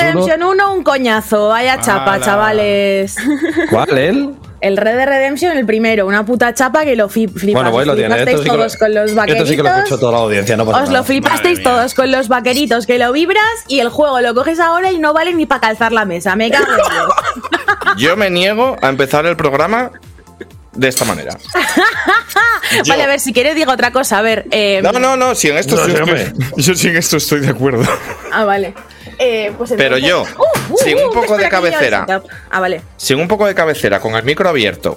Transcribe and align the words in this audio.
Redemption 0.00 0.42
1, 0.42 0.72
un 0.74 0.82
coñazo. 0.84 1.48
Vaya 1.48 1.80
chapa, 1.80 2.14
Ala. 2.14 2.24
chavales. 2.24 3.16
¿Cuál, 3.70 3.98
él? 3.98 4.30
El 4.60 4.76
Red 4.76 4.96
Dead 4.96 5.06
Redemption, 5.08 5.56
el 5.56 5.64
primero, 5.64 6.06
una 6.06 6.24
puta 6.26 6.52
chapa 6.52 6.84
que 6.84 6.94
lo 6.94 7.08
fi- 7.08 7.28
flipas. 7.28 7.62
Bueno, 7.62 7.70
pues 7.72 7.86
lo 7.86 7.92
Os 7.94 7.98
tiene. 7.98 8.14
flipasteis 8.14 8.28
Esto 8.36 8.42
sí, 8.42 8.50
que 8.50 8.56
todos 8.56 8.72
lo, 8.74 8.78
con 8.78 8.94
los 8.94 9.10
esto 9.10 9.46
sí 9.46 9.56
que 9.56 9.56
lo 9.56 9.62
vaqueritos. 9.64 9.78
escuchó 9.84 9.98
toda 10.00 10.12
la 10.12 10.18
audiencia, 10.18 10.56
no 10.58 10.66
pasa 10.66 10.78
Os 10.82 10.88
nada. 10.90 10.98
lo 10.98 11.04
flipasteis 11.04 11.58
Madre 11.60 11.64
mía. 11.70 11.78
todos 11.80 11.94
con 11.94 12.12
los 12.12 12.28
vaqueritos 12.28 12.86
que 12.86 12.98
lo 12.98 13.12
vibras 13.12 13.42
y 13.68 13.80
el 13.80 13.88
juego 13.88 14.20
lo 14.20 14.34
coges 14.34 14.60
ahora 14.60 14.92
y 14.92 14.98
no 14.98 15.14
vale 15.14 15.32
ni 15.32 15.46
para 15.46 15.62
calzar 15.62 15.92
la 15.92 16.04
mesa. 16.04 16.36
Me 16.36 16.50
cago 16.50 16.66
en 16.72 16.76
Dios. 16.76 17.14
Yo 17.96 18.16
me 18.18 18.28
niego 18.28 18.76
a 18.82 18.88
empezar 18.90 19.24
el 19.24 19.34
programa 19.36 19.92
de 20.74 20.88
esta 20.88 21.04
manera. 21.06 21.36
Vale, 22.86 23.02
a 23.02 23.06
ver, 23.08 23.18
si 23.18 23.32
quieres 23.32 23.56
digo 23.56 23.72
otra 23.72 23.90
cosa. 23.92 24.18
A 24.18 24.22
ver. 24.22 24.46
eh, 24.52 24.80
No, 24.82 24.92
no, 24.92 25.16
no, 25.16 25.34
si 25.34 25.48
en 25.48 25.56
esto 25.56 25.74
No, 25.74 25.82
estoy, 25.86 26.72
sí 26.76 26.86
en 26.88 26.96
esto 26.96 27.16
estoy 27.16 27.40
de 27.40 27.48
acuerdo. 27.48 27.82
Ah, 28.32 28.44
vale. 28.44 28.74
Eh, 29.22 29.52
pues 29.58 29.74
Pero 29.76 29.98
yo, 29.98 30.22
Uh, 30.22 30.72
uh, 30.72 30.76
sin 30.78 30.96
un 30.96 31.08
uh, 31.08 31.12
poco 31.12 31.36
de 31.36 31.48
cabecera. 31.50 32.06
Ah, 32.50 32.58
vale. 32.60 32.80
Sin 32.96 33.20
un 33.20 33.28
poco 33.28 33.46
de 33.46 33.54
cabecera, 33.54 34.00
con 34.00 34.14
el 34.14 34.22
micro 34.24 34.48
abierto, 34.48 34.94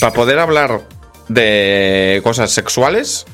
para 0.00 0.12
poder 0.12 0.40
hablar 0.40 0.80
de 1.28 2.20
cosas 2.24 2.50
sexuales, 2.50 3.24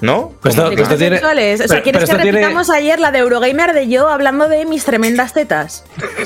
¿no? 0.00 0.32
Pues 0.40 0.54
esto- 0.54 0.68
¿De 0.70 0.74
esto 0.74 0.84
cosas 0.84 0.98
tiene- 0.98 1.16
sexuales? 1.16 1.54
O 1.60 1.62
sea, 1.64 1.68
pero- 1.68 1.82
¿quieres 1.82 2.04
pero 2.04 2.16
que 2.16 2.22
tiene- 2.22 2.38
repitamos 2.40 2.70
ayer 2.70 2.98
la 2.98 3.10
de 3.10 3.18
Eurogamer 3.18 3.74
de 3.74 3.88
yo 3.88 4.08
hablando 4.08 4.48
de 4.48 4.64
mis 4.64 4.84
tremendas 4.84 5.34
tetas? 5.34 5.84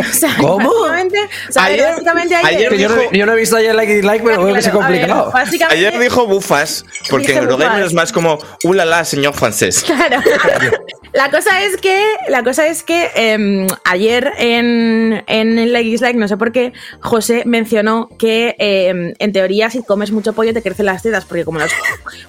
O 0.00 0.12
sea, 0.14 0.34
¿Cómo? 0.40 0.68
Básicamente, 0.80 1.18
o 1.48 1.52
sea, 1.52 1.64
Ayer- 1.64 1.90
básicamente 1.90 2.34
ayer, 2.36 2.56
ayer 2.56 2.68
Que 2.70 2.78
yo, 2.78 2.88
no, 2.88 2.94
dijo- 2.96 3.12
yo 3.12 3.26
no 3.26 3.32
he 3.32 3.36
visto 3.36 3.56
ayer 3.56 3.74
like 3.74 3.92
y 3.92 3.96
dislike, 3.96 4.22
pero 4.24 4.44
veo 4.44 4.54
que 4.54 4.60
es 4.60 4.64
Claro, 4.68 4.78
ver, 4.80 4.86
complicado. 4.88 5.30
básicamente- 5.32 5.76
Ayer 5.86 5.98
dijo 6.00 6.26
bufas, 6.26 6.84
porque 7.10 7.32
en 7.32 7.38
Eurogamer 7.38 7.72
bufas. 7.74 7.86
es 7.88 7.94
más 7.94 8.12
como, 8.12 8.38
ulala, 8.64 9.04
señor 9.04 9.34
francés. 9.34 9.84
Claro. 9.84 10.22
La 11.12 11.30
cosa 11.30 11.62
es 11.62 11.76
que, 11.76 11.96
la 12.28 12.42
cosa 12.42 12.66
es 12.66 12.82
que 12.82 13.10
em, 13.14 13.66
ayer 13.84 14.32
en, 14.38 15.22
en 15.26 15.72
Like 15.72 16.14
no 16.14 16.26
sé 16.26 16.38
por 16.38 16.52
qué, 16.52 16.72
José 17.00 17.42
mencionó 17.44 18.08
que 18.18 18.56
em, 18.58 19.12
en 19.18 19.32
teoría 19.32 19.68
si 19.68 19.82
comes 19.82 20.10
mucho 20.10 20.32
pollo 20.32 20.54
te 20.54 20.62
crecen 20.62 20.86
las 20.86 21.02
tetas, 21.02 21.26
porque 21.26 21.44
como 21.44 21.58
los 21.58 21.70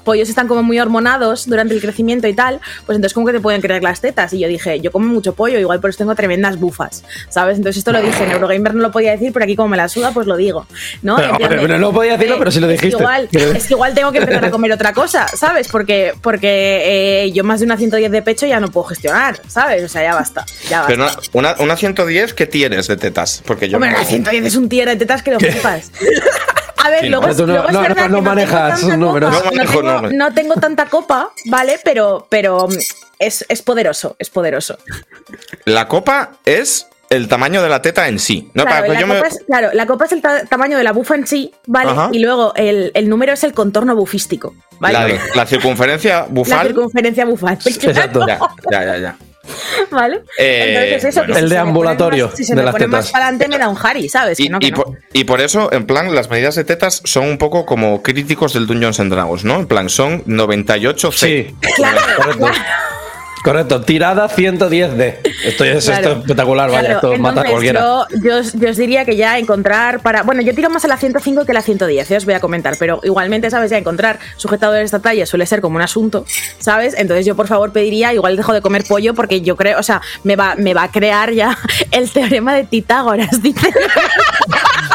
pollos 0.04 0.28
están 0.28 0.50
como 0.50 0.64
muy 0.64 0.80
hormonados 0.80 1.48
durante 1.48 1.74
el 1.74 1.82
crecimiento 1.82 2.28
y 2.28 2.34
tal, 2.34 2.60
pues 2.86 2.98
entonces 2.98 3.14
como 3.14 3.26
que 3.26 3.34
te 3.34 3.40
pueden 3.40 3.62
crecer 3.62 3.84
las 3.84 4.02
tetas. 4.02 4.34
Y 4.34 4.40
yo 4.40 4.50
dije, 4.50 4.82
yo 4.82 4.92
como 4.92 5.08
mucho 5.08 5.34
pollo, 5.34 5.60
igual 5.60 5.80
por 5.80 5.90
eso 5.90 6.00
tengo 6.00 6.16
tremendas 6.16 6.60
bufas, 6.60 7.06
¿sabes? 7.30 7.58
Entonces 7.58 7.78
esto 7.78 7.94
lo 7.94 8.02
dije, 8.02 8.24
en 8.24 8.32
Eurogamer 8.32 8.76
no 8.76 8.82
lo 8.82 8.92
podía 8.92 9.12
decir, 9.12 9.32
pero 9.32 9.46
aquí 9.46 9.56
como 9.56 9.70
me 9.70 9.78
la 9.78 9.88
suda, 9.88 10.12
pues 10.12 10.28
lo 10.28 10.36
digo, 10.36 10.68
¿no? 11.02 11.16
Pero, 11.16 11.64
plan 11.64 11.80
no 11.80 11.94
podía 11.94 12.14
decirlo, 12.18 12.36
eh, 12.36 12.40
pero 12.40 12.52
sí 12.52 12.60
lo 12.60 12.70
es 12.70 12.82
que 12.82 12.88
dijiste. 12.88 13.02
igual, 13.02 13.30
es 13.32 13.68
que 13.68 13.74
igual 13.74 13.94
tengo 13.94 14.12
que 14.12 14.18
empezar 14.18 14.44
a 14.44 14.52
comer 14.52 14.74
otra 14.74 14.92
cosa, 14.92 15.28
¿sabes? 15.30 15.70
Porque, 15.70 16.14
porque 16.22 17.24
eh, 17.24 17.32
yo 17.32 17.46
más 17.46 17.62
de 17.62 17.66
una 17.66 17.78
110 17.78 18.12
de 18.12 18.22
pecho 18.22 18.46
ya 18.46 18.60
no 18.60 18.73
puedo 18.74 18.86
gestionar, 18.88 19.40
¿sabes? 19.48 19.84
O 19.84 19.88
sea, 19.88 20.04
ya 20.04 20.16
basta. 20.16 20.46
Ya 20.70 20.80
basta. 20.82 20.88
Pero 20.88 21.04
una, 21.34 21.52
una, 21.54 21.64
una 21.64 21.78
110, 21.78 22.34
¿qué 22.34 22.46
tienes 22.48 22.88
de 22.88 22.98
tetas? 22.98 23.42
Porque 23.46 23.70
yo. 23.70 23.78
Hombre, 23.78 23.92
no- 23.92 23.98
una 24.00 24.06
110 24.06 24.46
es 24.46 24.56
un 24.56 24.68
tier 24.68 24.90
de 24.90 24.96
tetas 24.98 25.24
que 25.24 25.32
lo 25.32 25.40
flipas. 25.40 25.92
A 26.84 26.90
ver, 26.90 27.00
Sí, 27.02 27.08
luego, 27.10 27.28
no. 27.28 27.36
Tú 27.36 27.48
no- 27.48 27.54
luego 27.54 27.68
es 27.70 27.74
no- 27.74 27.82
verdad 27.82 27.96
no 27.96 28.04
que 28.04 28.10
no 28.12 28.22
manejas 28.22 28.80
tengo 28.82 28.90
tanta 28.92 28.98
números. 29.06 29.30
copa, 29.36 29.44
No 29.50 29.56
manejo 29.56 29.72
tengo, 29.80 29.94
números. 29.94 30.14
no 30.14 30.34
tengo 30.34 30.54
tanta 30.56 30.86
copa, 30.88 31.32
¿vale? 31.46 31.80
Pero, 31.84 32.28
pero 32.30 32.68
mm, 32.68 32.74
es, 33.20 33.46
es 33.48 33.62
poderoso, 33.62 34.16
es 34.20 34.30
poderoso. 34.30 34.78
La 35.66 35.88
copa 35.88 36.32
es 36.44 36.88
el 37.16 37.28
tamaño 37.28 37.62
de 37.62 37.70
la 37.70 37.82
teta 37.82 38.08
en 38.08 38.20
sí. 38.20 38.50
No, 38.54 38.64
claro, 38.64 38.78
para 38.82 38.88
que 38.88 38.94
la 38.94 39.00
yo 39.02 39.08
me- 39.08 39.16
copa 39.16 39.28
es, 39.28 39.40
claro, 39.46 39.70
la 39.74 39.86
copa 39.86 40.06
es 40.06 40.12
el 40.12 40.22
ta- 40.22 40.44
tamaño 40.46 40.78
de 40.78 40.84
la 40.84 40.92
bufa 40.92 41.16
en 41.16 41.28
sí, 41.28 41.54
¿vale? 41.68 41.92
Ajá. 41.92 42.10
Y 42.12 42.20
luego 42.20 42.54
el, 42.56 42.92
el 42.94 43.10
número 43.10 43.34
es 43.34 43.44
el 43.44 43.54
contorno 43.54 43.96
bufístico, 43.96 44.56
¿vale? 44.80 44.94
la, 45.16 45.20
la 45.36 45.46
circunferencia 45.46 46.22
La 46.22 46.26
bufal. 46.30 46.68
circunferencia 46.68 47.26
bufal. 47.26 47.58
Exacto. 47.66 48.26
Ya, 48.28 48.40
ya, 48.72 48.86
ya, 48.86 48.98
ya. 48.98 49.16
¿Vale? 49.92 50.22
Eh, 50.40 50.94
Entonces 50.94 51.10
eso, 51.10 51.22
que 51.26 51.34
bueno. 51.34 51.40
El 51.40 51.50
si 51.50 51.54
deambulatorio 51.56 52.26
pone 52.28 52.32
más- 52.32 52.38
Si 52.38 52.44
se 52.46 52.54
de 52.54 52.56
me 52.62 52.64
las 52.64 52.72
pone 52.72 52.88
más 52.88 53.00
tetas. 53.02 53.12
para 53.12 53.26
adelante 53.28 53.48
me 53.50 53.58
da 53.58 53.68
un 53.68 53.78
Harry, 53.84 54.08
¿sabes? 54.08 54.40
Y, 54.40 54.44
que 54.46 54.50
no, 54.50 54.60
que 54.60 54.68
y 54.68 54.72
no. 54.72 54.78
por, 54.78 54.98
y 55.12 55.24
por 55.26 55.42
eso, 55.42 55.72
en 55.74 55.86
plan, 55.86 56.16
las 56.16 56.30
medidas 56.30 56.56
de 56.56 56.64
tetas 56.64 57.02
son 57.04 57.26
un 57.28 57.38
poco 57.38 57.66
como 57.66 58.02
críticos 58.02 58.54
del 58.54 58.68
Dungeons 58.68 59.02
and 59.02 59.12
Dragons, 59.12 59.44
¿no? 59.44 59.56
En 59.60 59.68
plan, 59.68 59.90
son 59.90 60.24
98 60.28 61.12
C. 61.12 61.54
Sí, 61.62 61.72
Claro, 61.76 62.00
correcto. 63.44 63.82
Tirada 63.82 64.28
110D. 64.30 65.20
Esto 65.46 65.64
es, 65.66 65.86
Claro. 65.86 66.00
esto 66.02 66.12
es 66.12 66.18
espectacular, 66.20 66.70
vaya, 66.72 66.90
Claro, 67.00 67.12
esto 67.14 67.22
mata 67.22 67.42
a 67.42 67.46
cualquiera. 67.46 67.80
Yo, 67.82 68.06
yo, 68.24 68.38
os- 68.40 68.54
yo 68.54 68.70
os 68.70 68.78
diría 68.78 69.06
que 69.06 69.16
ya 69.16 69.38
encontrar 69.38 70.00
para. 70.02 70.24
Bueno, 70.24 70.42
yo 70.42 70.56
tiro 70.56 70.70
más 70.70 70.84
a 70.86 70.88
la 70.88 70.98
105 70.98 71.46
que 71.46 71.52
a 71.52 71.56
la 71.56 71.62
110, 71.62 72.10
eh, 72.12 72.18
os 72.18 72.26
voy 72.26 72.34
a 72.34 72.40
comentar, 72.40 72.76
pero 72.80 73.00
igualmente, 73.04 73.50
¿sabes? 73.50 73.70
Ya 73.72 73.78
encontrar 73.78 74.20
sujetadores 74.38 74.82
de 74.82 74.86
esta 74.86 75.00
talla 75.00 75.26
suele 75.26 75.46
ser 75.46 75.62
como 75.62 75.76
un 75.76 75.82
asunto, 75.82 76.26
¿sabes? 76.60 76.94
Entonces 76.98 77.26
yo 77.26 77.36
por 77.36 77.48
favor 77.48 77.72
pediría, 77.72 78.14
igual 78.14 78.38
dejo 78.38 78.54
de 78.54 78.62
comer 78.62 78.84
pollo 78.88 79.14
porque 79.14 79.42
yo 79.42 79.56
creo, 79.56 79.80
o 79.80 79.84
sea, 79.84 80.02
me 80.24 80.36
va, 80.36 80.56
me 80.56 80.74
va 80.74 80.84
a 80.84 80.92
crear 80.92 81.32
ya 81.32 81.58
el 81.92 82.10
teorema 82.10 82.54
de 82.56 82.64
Pitágoras, 82.64 83.42
dice. 83.42 83.68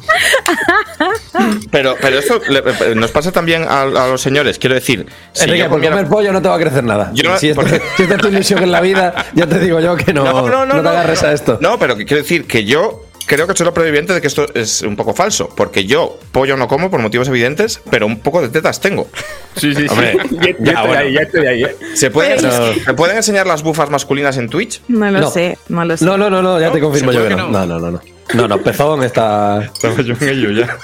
Pero, 1.70 1.96
pero 2.00 2.18
esto 2.18 2.40
le- 2.48 2.94
nos 2.94 3.10
pasa 3.10 3.32
también 3.32 3.64
a, 3.64 3.82
a 3.82 4.08
los 4.08 4.20
señores. 4.20 4.58
Quiero 4.58 4.74
decir, 4.74 5.06
si 5.32 5.44
Enrique, 5.44 5.60
yo 5.60 5.64
por 5.68 5.78
comiera- 5.78 5.96
comer 5.96 6.08
pollo 6.10 6.32
no 6.32 6.42
te 6.42 6.48
va 6.48 6.56
a 6.56 6.58
crecer 6.58 6.84
nada. 6.84 7.10
Yo 7.14 7.30
no- 7.30 7.38
si, 7.38 7.50
esto, 7.50 7.60
porque- 7.62 7.80
si 7.96 8.02
esta 8.02 8.16
es 8.16 8.20
tu 8.20 8.28
ilusión 8.28 8.62
en 8.62 8.72
la 8.72 8.80
vida, 8.80 9.26
ya 9.34 9.46
te 9.46 9.58
digo 9.60 9.80
yo 9.80 9.96
que 9.96 10.12
no, 10.12 10.24
no, 10.48 10.82
te 10.82 10.88
agarres 10.88 11.22
a 11.22 11.32
esto. 11.32 11.58
No, 11.60 11.78
pero 11.78 11.96
quiero 11.96 12.16
decir 12.16 12.46
que 12.46 12.64
yo 12.64 13.04
creo 13.26 13.46
que 13.46 13.54
soy 13.56 13.64
lo 13.66 13.72
previviente 13.74 14.12
de 14.12 14.20
que 14.20 14.26
esto 14.26 14.46
es 14.54 14.82
un 14.82 14.96
poco 14.96 15.14
falso. 15.14 15.48
Porque 15.56 15.84
yo 15.86 16.18
pollo 16.32 16.56
no 16.56 16.66
como 16.68 16.90
por 16.90 17.00
motivos 17.00 17.28
evidentes, 17.28 17.80
pero 17.90 18.06
un 18.06 18.18
poco 18.20 18.42
de 18.42 18.48
tetas 18.48 18.80
tengo. 18.80 19.08
Sí, 19.56 19.74
sí, 19.74 19.82
sí. 19.82 19.88
Hombre, 19.88 20.16
ya, 20.30 20.40
ya 20.40 20.54
ya, 20.58 20.72
estoy 20.72 20.86
bueno. 20.86 20.98
ahí, 20.98 21.12
ya 21.14 21.20
estoy 21.20 21.46
ahí. 21.46 21.62
¿eh? 21.64 21.76
¿Se 21.94 22.10
pueden, 22.10 22.40
¿se 22.40 22.94
pueden 22.94 23.16
enseñar 23.16 23.46
las 23.46 23.62
bufas 23.62 23.88
masculinas 23.90 24.36
en 24.36 24.48
Twitch? 24.48 24.82
No 24.88 25.10
lo 25.10 25.20
No. 25.20 25.30
sé, 25.30 25.56
no 25.68 25.84
lo 25.84 25.96
sé. 25.96 26.04
No, 26.04 26.16
no, 26.16 26.28
no, 26.28 26.42
no, 26.42 26.60
ya 26.60 26.72
te 26.72 26.80
confirmo 26.80 27.12
¿Se 27.12 27.18
yo 27.18 27.28
que 27.28 27.34
no. 27.36 27.48
no? 27.48 27.66
No, 27.66 27.78
no, 27.78 27.90
no, 27.92 28.00
no. 28.34 28.48
No, 28.48 28.58
pezón 28.58 29.02
está. 29.02 29.62
Estaba 29.62 30.00
yo 30.02 30.14
en 30.20 30.28
ello 30.28 30.50
ya. 30.50 30.76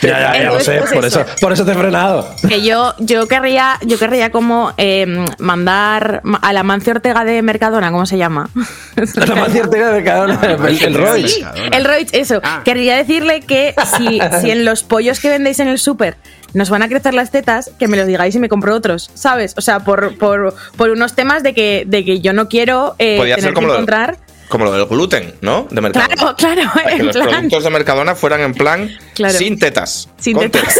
Ya, 0.00 0.34
ya, 0.34 0.42
ya 0.42 0.50
lo 0.50 0.60
sé, 0.60 0.78
pues 0.78 0.92
por 0.92 1.04
eso. 1.04 1.20
eso, 1.20 1.30
por 1.40 1.52
eso 1.52 1.64
te 1.64 1.72
he 1.72 1.74
frenado. 1.74 2.34
Que 2.48 2.62
yo, 2.62 2.94
yo 2.98 3.28
querría, 3.28 3.78
yo 3.82 3.98
querría 3.98 4.30
como 4.30 4.72
eh, 4.76 5.06
mandar 5.38 6.22
a 6.40 6.52
la 6.52 6.62
Mancio 6.62 6.92
Ortega 6.92 7.24
de 7.24 7.40
Mercadona, 7.42 7.92
¿cómo 7.92 8.06
se 8.06 8.18
llama? 8.18 8.50
La 9.14 9.34
más 9.34 9.52
cierta 9.52 9.76
de 9.76 9.92
Mercadona, 9.92 10.40
el, 10.42 10.82
el 10.82 10.94
Roy. 10.94 11.46
El 11.72 11.84
Roig, 11.84 12.08
eso. 12.12 12.40
Ah. 12.42 12.62
Querría 12.64 12.96
decirle 12.96 13.40
que 13.40 13.74
si, 13.96 14.20
si 14.40 14.50
en 14.50 14.64
los 14.64 14.82
pollos 14.82 15.20
que 15.20 15.28
vendéis 15.28 15.60
en 15.60 15.68
el 15.68 15.78
súper 15.78 16.16
nos 16.54 16.70
van 16.70 16.82
a 16.82 16.88
crecer 16.88 17.14
las 17.14 17.30
tetas, 17.30 17.70
que 17.78 17.88
me 17.88 17.96
los 17.96 18.06
digáis 18.06 18.34
y 18.34 18.38
me 18.38 18.48
compro 18.48 18.74
otros, 18.74 19.10
¿sabes? 19.14 19.54
O 19.56 19.60
sea, 19.60 19.80
por, 19.80 20.18
por, 20.18 20.54
por 20.76 20.90
unos 20.90 21.14
temas 21.14 21.42
de 21.42 21.54
que, 21.54 21.84
de 21.86 22.04
que 22.04 22.20
yo 22.20 22.32
no 22.32 22.48
quiero 22.48 22.94
eh, 22.98 23.16
Podría 23.16 23.36
tener 23.36 23.50
ser 23.50 23.54
como 23.54 23.68
que 23.68 23.72
lo, 23.72 23.74
encontrar. 23.78 24.18
Como 24.52 24.66
lo 24.66 24.72
del 24.72 24.84
gluten, 24.86 25.34
¿no? 25.40 25.66
De 25.70 25.80
Mercadona. 25.80 26.14
Claro, 26.14 26.36
claro, 26.36 26.62
Para 26.74 26.96
que 26.96 27.02
los 27.02 27.16
plan, 27.16 27.28
productos 27.30 27.64
de 27.64 27.70
Mercadona 27.70 28.14
fueran 28.14 28.40
en 28.42 28.52
plan 28.54 28.90
Claro. 29.14 29.36
sin 29.38 29.58
tetas. 29.58 30.08
sin 30.18 30.36
con 30.36 30.50
tetas. 30.50 30.78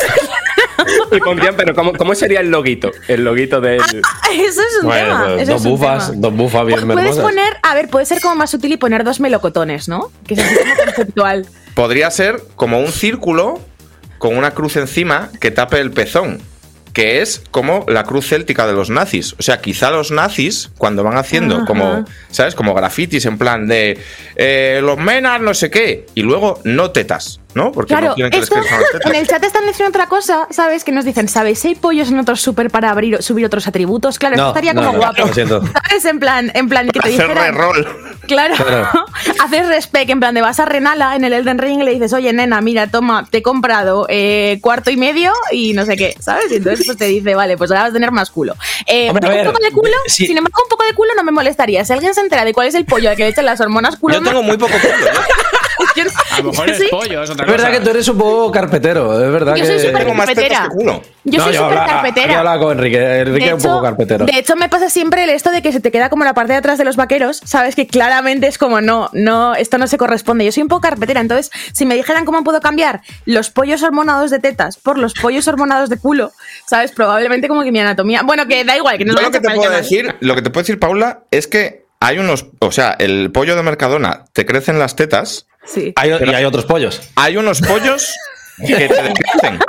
Y 1.10 1.20
pondrían, 1.20 1.54
pero 1.56 1.74
¿cómo, 1.74 1.92
¿cómo 1.94 2.14
sería 2.14 2.40
el 2.40 2.50
loguito? 2.50 2.90
El 3.08 3.24
loguito 3.24 3.60
del. 3.62 3.80
Eso 3.80 4.02
es 4.30 4.78
un 4.82 4.86
Bueno, 4.88 5.22
tema. 5.24 5.42
eso 5.42 5.52
dos 5.52 5.60
es 5.60 5.66
un 5.66 5.70
bufas, 5.72 6.06
tema. 6.10 6.20
dos 6.20 6.34
bufas 6.36 6.66
bien 6.66 6.80
Puedes 6.86 6.98
hermosas. 7.00 7.22
poner, 7.24 7.56
a 7.62 7.74
ver, 7.74 7.88
puede 7.88 8.04
ser 8.06 8.20
como 8.20 8.34
más 8.34 8.52
útil 8.52 8.72
y 8.72 8.76
poner 8.76 9.04
dos 9.04 9.18
melocotones, 9.20 9.88
¿no? 9.88 10.12
Que 10.26 10.34
es 10.34 10.42
conceptual. 10.84 11.46
Podría 11.74 12.10
ser 12.10 12.42
como 12.56 12.78
un 12.78 12.92
círculo 12.92 13.58
con 14.18 14.36
una 14.36 14.50
cruz 14.52 14.76
encima 14.76 15.30
que 15.40 15.50
tape 15.50 15.80
el 15.80 15.90
pezón. 15.92 16.40
Que 16.92 17.22
es 17.22 17.42
como 17.50 17.84
la 17.88 18.04
cruz 18.04 18.28
céltica 18.28 18.66
de 18.66 18.74
los 18.74 18.90
nazis. 18.90 19.34
O 19.38 19.42
sea, 19.42 19.60
quizá 19.60 19.90
los 19.90 20.10
nazis, 20.10 20.70
cuando 20.76 21.02
van 21.02 21.16
haciendo 21.16 21.56
Ajá. 21.56 21.64
como, 21.64 22.04
¿sabes? 22.30 22.54
Como 22.54 22.74
grafitis 22.74 23.24
en 23.26 23.38
plan 23.38 23.66
de 23.66 23.98
eh, 24.36 24.80
los 24.82 24.98
menas, 24.98 25.40
no 25.40 25.54
sé 25.54 25.70
qué. 25.70 26.06
Y 26.14 26.22
luego 26.22 26.60
no 26.64 26.90
tetas, 26.90 27.40
¿no? 27.54 27.72
Porque 27.72 27.88
Claro, 27.94 28.08
no 28.08 28.14
quieren 28.14 28.30
que 28.32 28.38
esto, 28.38 28.54
en 29.04 29.14
el 29.14 29.26
chat 29.26 29.42
están 29.44 29.66
diciendo 29.66 29.90
otra 29.90 30.06
cosa, 30.06 30.46
¿sabes? 30.50 30.84
Que 30.84 30.92
nos 30.92 31.04
dicen, 31.04 31.28
¿sabéis 31.28 31.58
si 31.58 31.68
hay 31.68 31.74
pollos 31.74 32.08
en 32.10 32.18
otros 32.18 32.40
súper 32.40 32.70
para 32.70 32.90
abrir, 32.90 33.22
subir 33.22 33.44
otros 33.46 33.66
atributos? 33.68 34.18
Claro, 34.18 34.36
No, 34.36 34.42
esto 34.48 34.50
estaría 34.58 34.72
no, 34.74 34.80
como 34.82 34.92
no, 34.92 34.98
guapo. 34.98 35.26
lo 35.26 35.34
siento. 35.34 35.62
¿Sabes? 35.88 36.04
En 36.04 36.18
plan, 36.20 36.50
en 36.54 36.68
plan, 36.68 36.88
que 36.88 37.00
te 37.00 37.08
Hacer 37.08 37.28
dijeran. 37.28 37.54
Claro, 37.54 37.72
Claro. 38.26 38.54
haces 39.44 39.66
respect, 39.68 40.08
en 40.10 40.20
plan 40.20 40.34
de 40.34 40.40
vas 40.40 40.60
a 40.60 40.64
Renala 40.64 41.16
en 41.16 41.24
el 41.24 41.32
Elden 41.32 41.58
Ring 41.58 41.80
y 41.80 41.84
le 41.84 41.90
dices, 41.92 42.12
oye, 42.12 42.32
nena, 42.32 42.60
mira, 42.60 42.86
toma, 42.86 43.26
te 43.30 43.38
he 43.38 43.42
comprado 43.42 44.06
eh, 44.08 44.58
cuarto 44.62 44.90
y 44.90 44.96
medio 44.96 45.32
y 45.50 45.72
no 45.74 45.84
sé 45.84 45.96
qué, 45.96 46.14
¿sabes? 46.20 46.50
Y 46.52 46.56
entonces 46.56 46.86
pues 46.86 46.96
te 46.98 47.06
dice, 47.06 47.34
vale, 47.34 47.56
pues 47.56 47.70
ahora 47.70 47.82
vas 47.82 47.90
a 47.90 47.94
tener 47.94 48.12
más 48.12 48.30
culo. 48.30 48.54
Eh, 48.86 49.10
Hombre, 49.10 49.28
un 49.28 49.34
ver, 49.34 49.46
poco 49.46 49.58
de 49.62 49.70
culo, 49.72 49.92
sí. 50.06 50.26
sin 50.26 50.38
embargo, 50.38 50.58
un 50.64 50.68
poco 50.68 50.84
de 50.84 50.94
culo 50.94 51.10
no 51.16 51.24
me 51.24 51.32
molestaría. 51.32 51.84
Si 51.84 51.92
alguien 51.92 52.14
se 52.14 52.20
entera 52.20 52.44
de 52.44 52.52
cuál 52.54 52.68
es 52.68 52.74
el 52.74 52.84
pollo 52.86 53.10
al 53.10 53.16
que 53.16 53.24
le 53.24 53.30
echan 53.30 53.44
las 53.44 53.60
hormonas 53.60 53.96
culo, 53.96 54.14
Yo 54.14 54.22
tengo 54.22 54.42
muy 54.42 54.56
poco 54.56 54.72
pelo. 54.80 54.94
A 56.32 56.38
lo 56.38 56.50
mejor 56.50 56.66
yo 56.66 56.72
es 56.72 56.78
sí, 56.78 56.86
pollo. 56.90 57.22
es 57.22 57.30
otra 57.30 57.44
Es 57.44 57.50
verdad 57.50 57.66
cosa. 57.68 57.78
que 57.78 57.84
tú 57.84 57.90
eres 57.90 58.08
un 58.08 58.18
poco 58.18 58.50
carpetero, 58.52 59.24
es 59.24 59.32
verdad 59.32 59.54
Yo 59.56 59.62
que... 59.62 59.66
soy 59.66 59.78
Yo 59.78 59.88
súper 59.90 60.06
carpetera. 60.16 60.68
Yo 61.24 61.38
No, 61.38 61.44
soy 61.44 61.54
súper 61.54 61.74
carpetera. 61.76 62.32
Yo 62.32 62.38
hablaba 62.38 62.58
con 62.60 62.72
Enrique, 62.78 63.18
Enrique 63.20 63.46
es 63.46 63.52
un 63.52 63.62
poco 63.62 63.82
carpetero. 63.82 64.24
de 64.26 64.38
hecho, 64.38 64.56
me 64.56 64.68
pasa 64.68 64.90
siempre 64.90 65.24
el 65.24 65.30
esto 65.30 65.50
de 65.50 65.62
que 65.62 65.72
se 65.72 65.80
te 65.80 65.90
queda 65.90 66.10
como 66.10 66.24
la 66.24 66.34
parte 66.34 66.52
de 66.52 66.58
atrás 66.58 66.78
de 66.78 66.84
los 66.84 66.96
vaqueros, 66.96 67.40
sabes 67.44 67.76
que 67.76 67.86
claramente 67.86 68.46
es 68.46 68.58
como 68.58 68.80
no, 68.80 69.08
no, 69.12 69.54
esto 69.54 69.78
no 69.78 69.86
se 69.86 69.98
corresponde. 69.98 70.44
Yo 70.44 70.52
soy 70.52 70.62
un 70.62 70.68
poco 70.68 70.80
carpetera, 70.82 71.20
entonces, 71.20 71.50
si 71.72 71.86
me 71.86 71.94
dijeran 71.94 72.24
cómo 72.24 72.42
puedo 72.44 72.60
cambiar 72.60 73.02
los 73.24 73.50
pollos 73.50 73.82
hormonados 73.82 74.30
de 74.30 74.38
tetas 74.38 74.76
por 74.78 74.98
los 74.98 75.14
pollos 75.14 75.46
hormonados 75.48 75.88
de 75.90 75.98
culo, 75.98 76.32
sabes, 76.66 76.92
probablemente 76.92 77.46
como 77.48 77.62
que 77.62 77.70
mi 77.72 77.78
anatomía. 77.80 78.22
Bueno, 78.22 78.46
que 78.46 78.64
da 78.64 78.76
igual, 78.76 78.98
que 78.98 79.04
no 79.04 79.12
lo 79.14 79.30
que 79.30 79.40
te 79.40 79.48
puedo 79.50 79.70
decir, 79.70 80.16
lo 80.20 80.34
que 80.34 80.42
te 80.42 80.50
puedo 80.50 80.62
decir, 80.62 80.78
Paula, 80.80 81.20
es 81.30 81.46
que 81.46 81.81
hay 82.04 82.18
unos, 82.18 82.46
o 82.58 82.72
sea, 82.72 82.96
el 82.98 83.30
pollo 83.32 83.54
de 83.56 83.62
Mercadona 83.62 84.24
te 84.32 84.44
crecen 84.46 84.78
las 84.78 84.96
tetas, 84.96 85.46
Sí. 85.64 85.92
Hay- 85.96 86.10
y 86.10 86.34
hay 86.34 86.44
otros 86.44 86.64
pollos. 86.64 87.00
hay 87.14 87.36
unos 87.36 87.60
pollos 87.60 88.12
que 88.66 88.74
te 88.88 89.02
decrecen. 89.02 89.60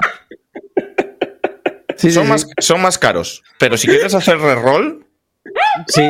Sí, 1.98 2.12
son, 2.12 2.24
sí. 2.24 2.30
Más, 2.30 2.48
son 2.58 2.82
más 2.82 2.98
caros, 2.98 3.44
pero 3.60 3.78
si 3.78 3.88
quieres 3.88 4.14
hacer 4.16 4.38
reroll, 4.40 5.06
Sí. 5.88 6.02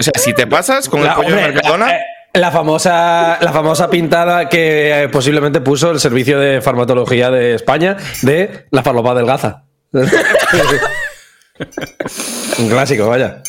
o 0.00 0.02
sea, 0.02 0.12
si 0.16 0.32
te 0.32 0.46
pasas 0.46 0.88
con 0.88 1.00
el 1.00 1.06
La, 1.06 1.16
pollo 1.16 1.28
hombre, 1.28 1.42
de 1.42 1.52
Mercadona, 1.52 1.86
la- 1.88 1.96
eh, 1.96 2.04
la 2.34 2.50
famosa, 2.50 3.38
la 3.40 3.52
famosa 3.52 3.90
pintada 3.90 4.48
que 4.48 5.02
eh, 5.04 5.08
posiblemente 5.08 5.60
puso 5.60 5.90
el 5.90 5.98
Servicio 6.00 6.38
de 6.38 6.60
Farmacología 6.60 7.30
de 7.30 7.54
España 7.54 7.96
de 8.22 8.66
la 8.70 8.82
farlopa 8.82 9.14
delgaza. 9.14 9.64
Un 12.58 12.68
clásico, 12.68 13.08
vaya. 13.08 13.42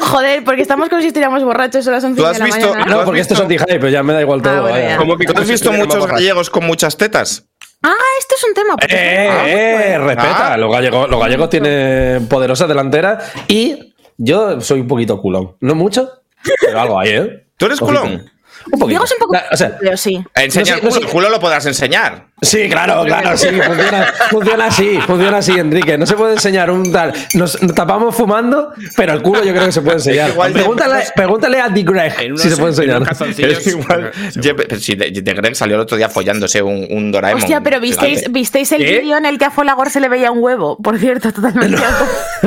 Joder, 0.00 0.44
porque 0.44 0.62
estamos 0.62 0.88
como 0.88 1.00
si 1.00 1.08
estuviéramos 1.08 1.42
borrachos 1.44 1.86
a 1.88 1.90
las 1.90 2.04
11 2.04 2.16
¿Tú 2.16 2.24
de 2.24 2.30
has 2.30 2.38
la 2.38 2.44
visto- 2.44 2.60
mañana. 2.68 2.84
¿Tú 2.84 2.90
No, 2.98 3.04
porque 3.04 3.20
esto 3.20 3.34
es 3.34 3.40
anti-hype, 3.40 3.66
pero 3.78 3.88
ya 3.88 4.02
me 4.02 4.12
da 4.12 4.20
igual 4.20 4.42
todo. 4.42 4.54
Ah, 4.56 4.60
bueno, 4.60 4.78
ya. 4.78 4.96
¿Cómo 4.96 5.16
que 5.16 5.26
¿tú 5.26 5.40
has 5.40 5.48
visto 5.48 5.72
muchos 5.72 6.06
gallegos 6.06 6.50
con 6.50 6.64
muchas 6.64 6.96
tetas? 6.96 7.44
Ah, 7.82 7.94
esto 8.20 8.34
es 8.36 8.44
un 8.44 8.54
tema. 8.54 8.76
Eh, 8.88 9.28
ah, 9.30 9.48
eh, 9.48 9.98
respeta. 9.98 10.52
Ah. 10.54 10.56
Los 10.56 10.72
gallegos, 10.72 11.08
los 11.08 11.20
gallegos 11.20 11.48
tienen 11.50 12.26
poderosa 12.28 12.66
delantera 12.66 13.18
y 13.46 13.94
yo 14.16 14.60
soy 14.60 14.80
un 14.80 14.88
poquito 14.88 15.20
culón. 15.20 15.56
No 15.60 15.74
mucho, 15.74 16.10
pero 16.60 16.80
algo 16.80 16.98
hay, 16.98 17.10
¿eh? 17.10 17.46
¿Tú 17.56 17.66
eres 17.66 17.78
culón? 17.80 18.30
Un 18.70 18.72
poquito. 18.72 18.86
Diego 18.88 19.04
es 19.04 19.12
un 19.12 19.18
poco. 19.18 19.34
La- 19.34 19.44
o 19.52 19.56
sea, 19.56 19.76
pero 19.78 19.96
sí. 19.96 20.20
Enseña 20.34 20.76
No 20.76 20.80
sé- 20.80 20.80
el 20.80 20.80
culo, 20.80 20.90
no 20.90 20.90
sé- 21.00 21.00
el 21.06 21.06
culo 21.12 21.28
lo 21.30 21.40
podrás 21.40 21.64
enseñar. 21.66 22.26
Sí, 22.40 22.68
claro, 22.68 23.04
claro, 23.04 23.36
sí, 23.36 23.48
funciona, 23.48 24.06
funciona 24.30 24.66
así, 24.66 24.98
funciona 25.06 25.38
así, 25.38 25.52
Enrique. 25.58 25.98
No 25.98 26.06
se 26.06 26.14
puede 26.14 26.34
enseñar 26.34 26.70
un 26.70 26.92
tal. 26.92 27.12
Nos 27.34 27.58
tapamos 27.74 28.14
fumando, 28.14 28.72
pero 28.96 29.12
el 29.14 29.22
culo 29.22 29.42
yo 29.42 29.52
creo 29.52 29.66
que 29.66 29.72
se 29.72 29.82
puede 29.82 29.96
enseñar. 29.96 30.32
Pregúntale, 30.52 31.04
pregúntale 31.16 31.60
a 31.60 31.68
Dick 31.68 31.90
Greg 31.90 32.14
si 32.38 32.48
se 32.50 32.56
puede 32.56 32.72
en 32.84 33.02
enseñar. 33.02 33.50
Es 33.50 33.66
igual. 33.66 34.12
pero 34.56 34.78
si 34.78 34.94
de, 34.94 35.10
de 35.10 35.34
Greg 35.34 35.56
salió 35.56 35.74
el 35.76 35.82
otro 35.82 35.96
día 35.96 36.08
follándose 36.08 36.62
un, 36.62 36.86
un 36.90 37.10
Doraemon. 37.10 37.42
Hostia, 37.42 37.60
pero 37.60 37.80
¿visteis. 37.80 38.30
¿visteis 38.30 38.70
el 38.72 38.82
vídeo 38.84 39.16
en 39.16 39.26
el 39.26 39.36
que 39.38 39.46
a 39.46 39.50
Folagor 39.50 39.90
se 39.90 39.98
le 40.00 40.08
veía 40.08 40.30
un 40.30 40.42
huevo? 40.42 40.76
Por 40.80 40.98
cierto, 40.98 41.32
totalmente. 41.32 41.82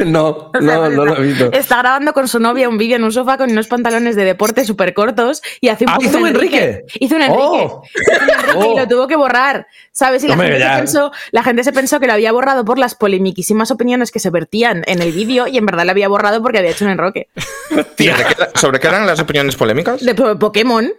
No, 0.05 0.29
O 0.53 0.61
sea, 0.61 0.61
no, 0.61 0.89
no 0.89 1.05
lo 1.05 1.17
he 1.17 1.21
visto. 1.27 1.51
Está 1.51 1.79
grabando 1.79 2.13
con 2.13 2.27
su 2.27 2.39
novia 2.39 2.69
un 2.69 2.77
vídeo 2.77 2.95
en 2.95 3.03
un 3.03 3.11
sofá 3.11 3.37
con 3.37 3.51
unos 3.51 3.67
pantalones 3.67 4.15
de 4.15 4.23
deporte 4.23 4.63
súper 4.63 4.93
cortos 4.93 5.41
y 5.59 5.67
hace 5.67 5.83
un 5.83 5.89
Ah, 5.91 5.95
poco 5.95 6.07
¿hizo 6.07 6.17
un 6.19 6.27
Enrique? 6.27 6.85
Hizo 6.99 7.15
un 7.15 7.21
Enrique. 7.23 7.41
Oh. 7.43 7.83
Hizo 7.83 8.07
un 8.07 8.39
Enrique 8.39 8.67
y 8.67 8.71
Oh. 8.73 8.79
lo 8.79 8.87
tuvo 8.87 9.07
que 9.07 9.15
borrar. 9.15 9.67
¿Sabes? 9.91 10.23
Y 10.23 10.27
la 10.27 10.33
Hombre, 10.33 10.49
gente, 10.59 10.63
se 10.69 10.77
pensó, 10.77 11.11
la 11.31 11.43
gente 11.43 11.63
se 11.63 11.73
pensó 11.73 11.99
que 11.99 12.07
lo 12.07 12.13
había 12.13 12.31
borrado 12.31 12.63
por 12.65 12.79
las 12.79 12.95
polemiquísimas 12.95 13.71
opiniones 13.71 14.11
que 14.11 14.19
se 14.19 14.29
vertían 14.29 14.83
en 14.87 15.01
el 15.01 15.11
vídeo 15.11 15.47
y 15.47 15.57
en 15.57 15.65
verdad 15.65 15.85
lo 15.85 15.91
había 15.91 16.07
borrado 16.07 16.41
porque 16.41 16.59
había 16.59 16.71
hecho 16.71 16.85
un 16.85 16.91
enroque. 16.91 17.27
¿Sobre 17.69 17.85
qué, 17.97 18.13
¿Sobre 18.55 18.79
qué 18.79 18.87
eran 18.87 19.05
las 19.07 19.19
opiniones 19.19 19.55
polémicas? 19.55 20.01
De 20.03 20.15
po- 20.15 20.37
Pokémon. 20.39 20.91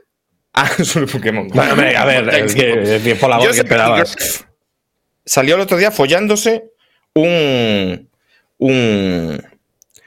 Ah, 0.54 0.68
sobre 0.84 1.06
Pokémon. 1.06 1.48
Bueno, 1.48 1.72
a 1.72 2.04
ver, 2.04 2.28
es 2.34 2.54
que, 2.54 2.96
es 2.96 3.02
que 3.02 3.14
por 3.16 3.30
la 3.30 3.38
voz 3.38 3.48
que 3.52 3.58
esperabas. 3.58 4.44
Salió 5.24 5.54
el 5.54 5.60
otro 5.62 5.76
día 5.76 5.90
follándose 5.90 6.64
un. 7.14 8.08
Un. 8.58 9.42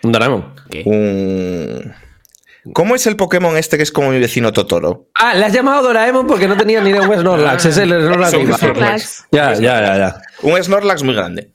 Un 0.03 0.11
Doraemon. 0.11 0.53
¿Qué? 0.69 0.83
un. 0.85 1.95
¿Cómo 2.73 2.95
es 2.95 3.05
el 3.07 3.15
Pokémon 3.15 3.55
este 3.57 3.77
que 3.77 3.83
es 3.83 3.91
como 3.91 4.09
mi 4.09 4.19
vecino 4.19 4.51
Totoro? 4.51 5.07
Ah, 5.15 5.33
le 5.35 5.45
has 5.45 5.53
llamado 5.53 5.83
Doraemon 5.83 6.25
porque 6.25 6.47
no 6.47 6.57
tenía 6.57 6.81
ni 6.81 6.91
de 6.91 6.99
West 7.01 7.21
Snorlax. 7.21 7.65
Es 7.65 7.77
el 7.77 7.89
Snorlax. 7.89 8.33
Es 8.33 8.39
un. 8.39 8.53
Snorlax. 8.53 9.25
Ya, 9.31 9.53
ya, 9.53 9.81
ya, 9.81 9.97
ya. 9.97 10.21
Un 10.41 10.61
Snorlax 10.63 11.03
muy 11.03 11.15
grande. 11.15 11.51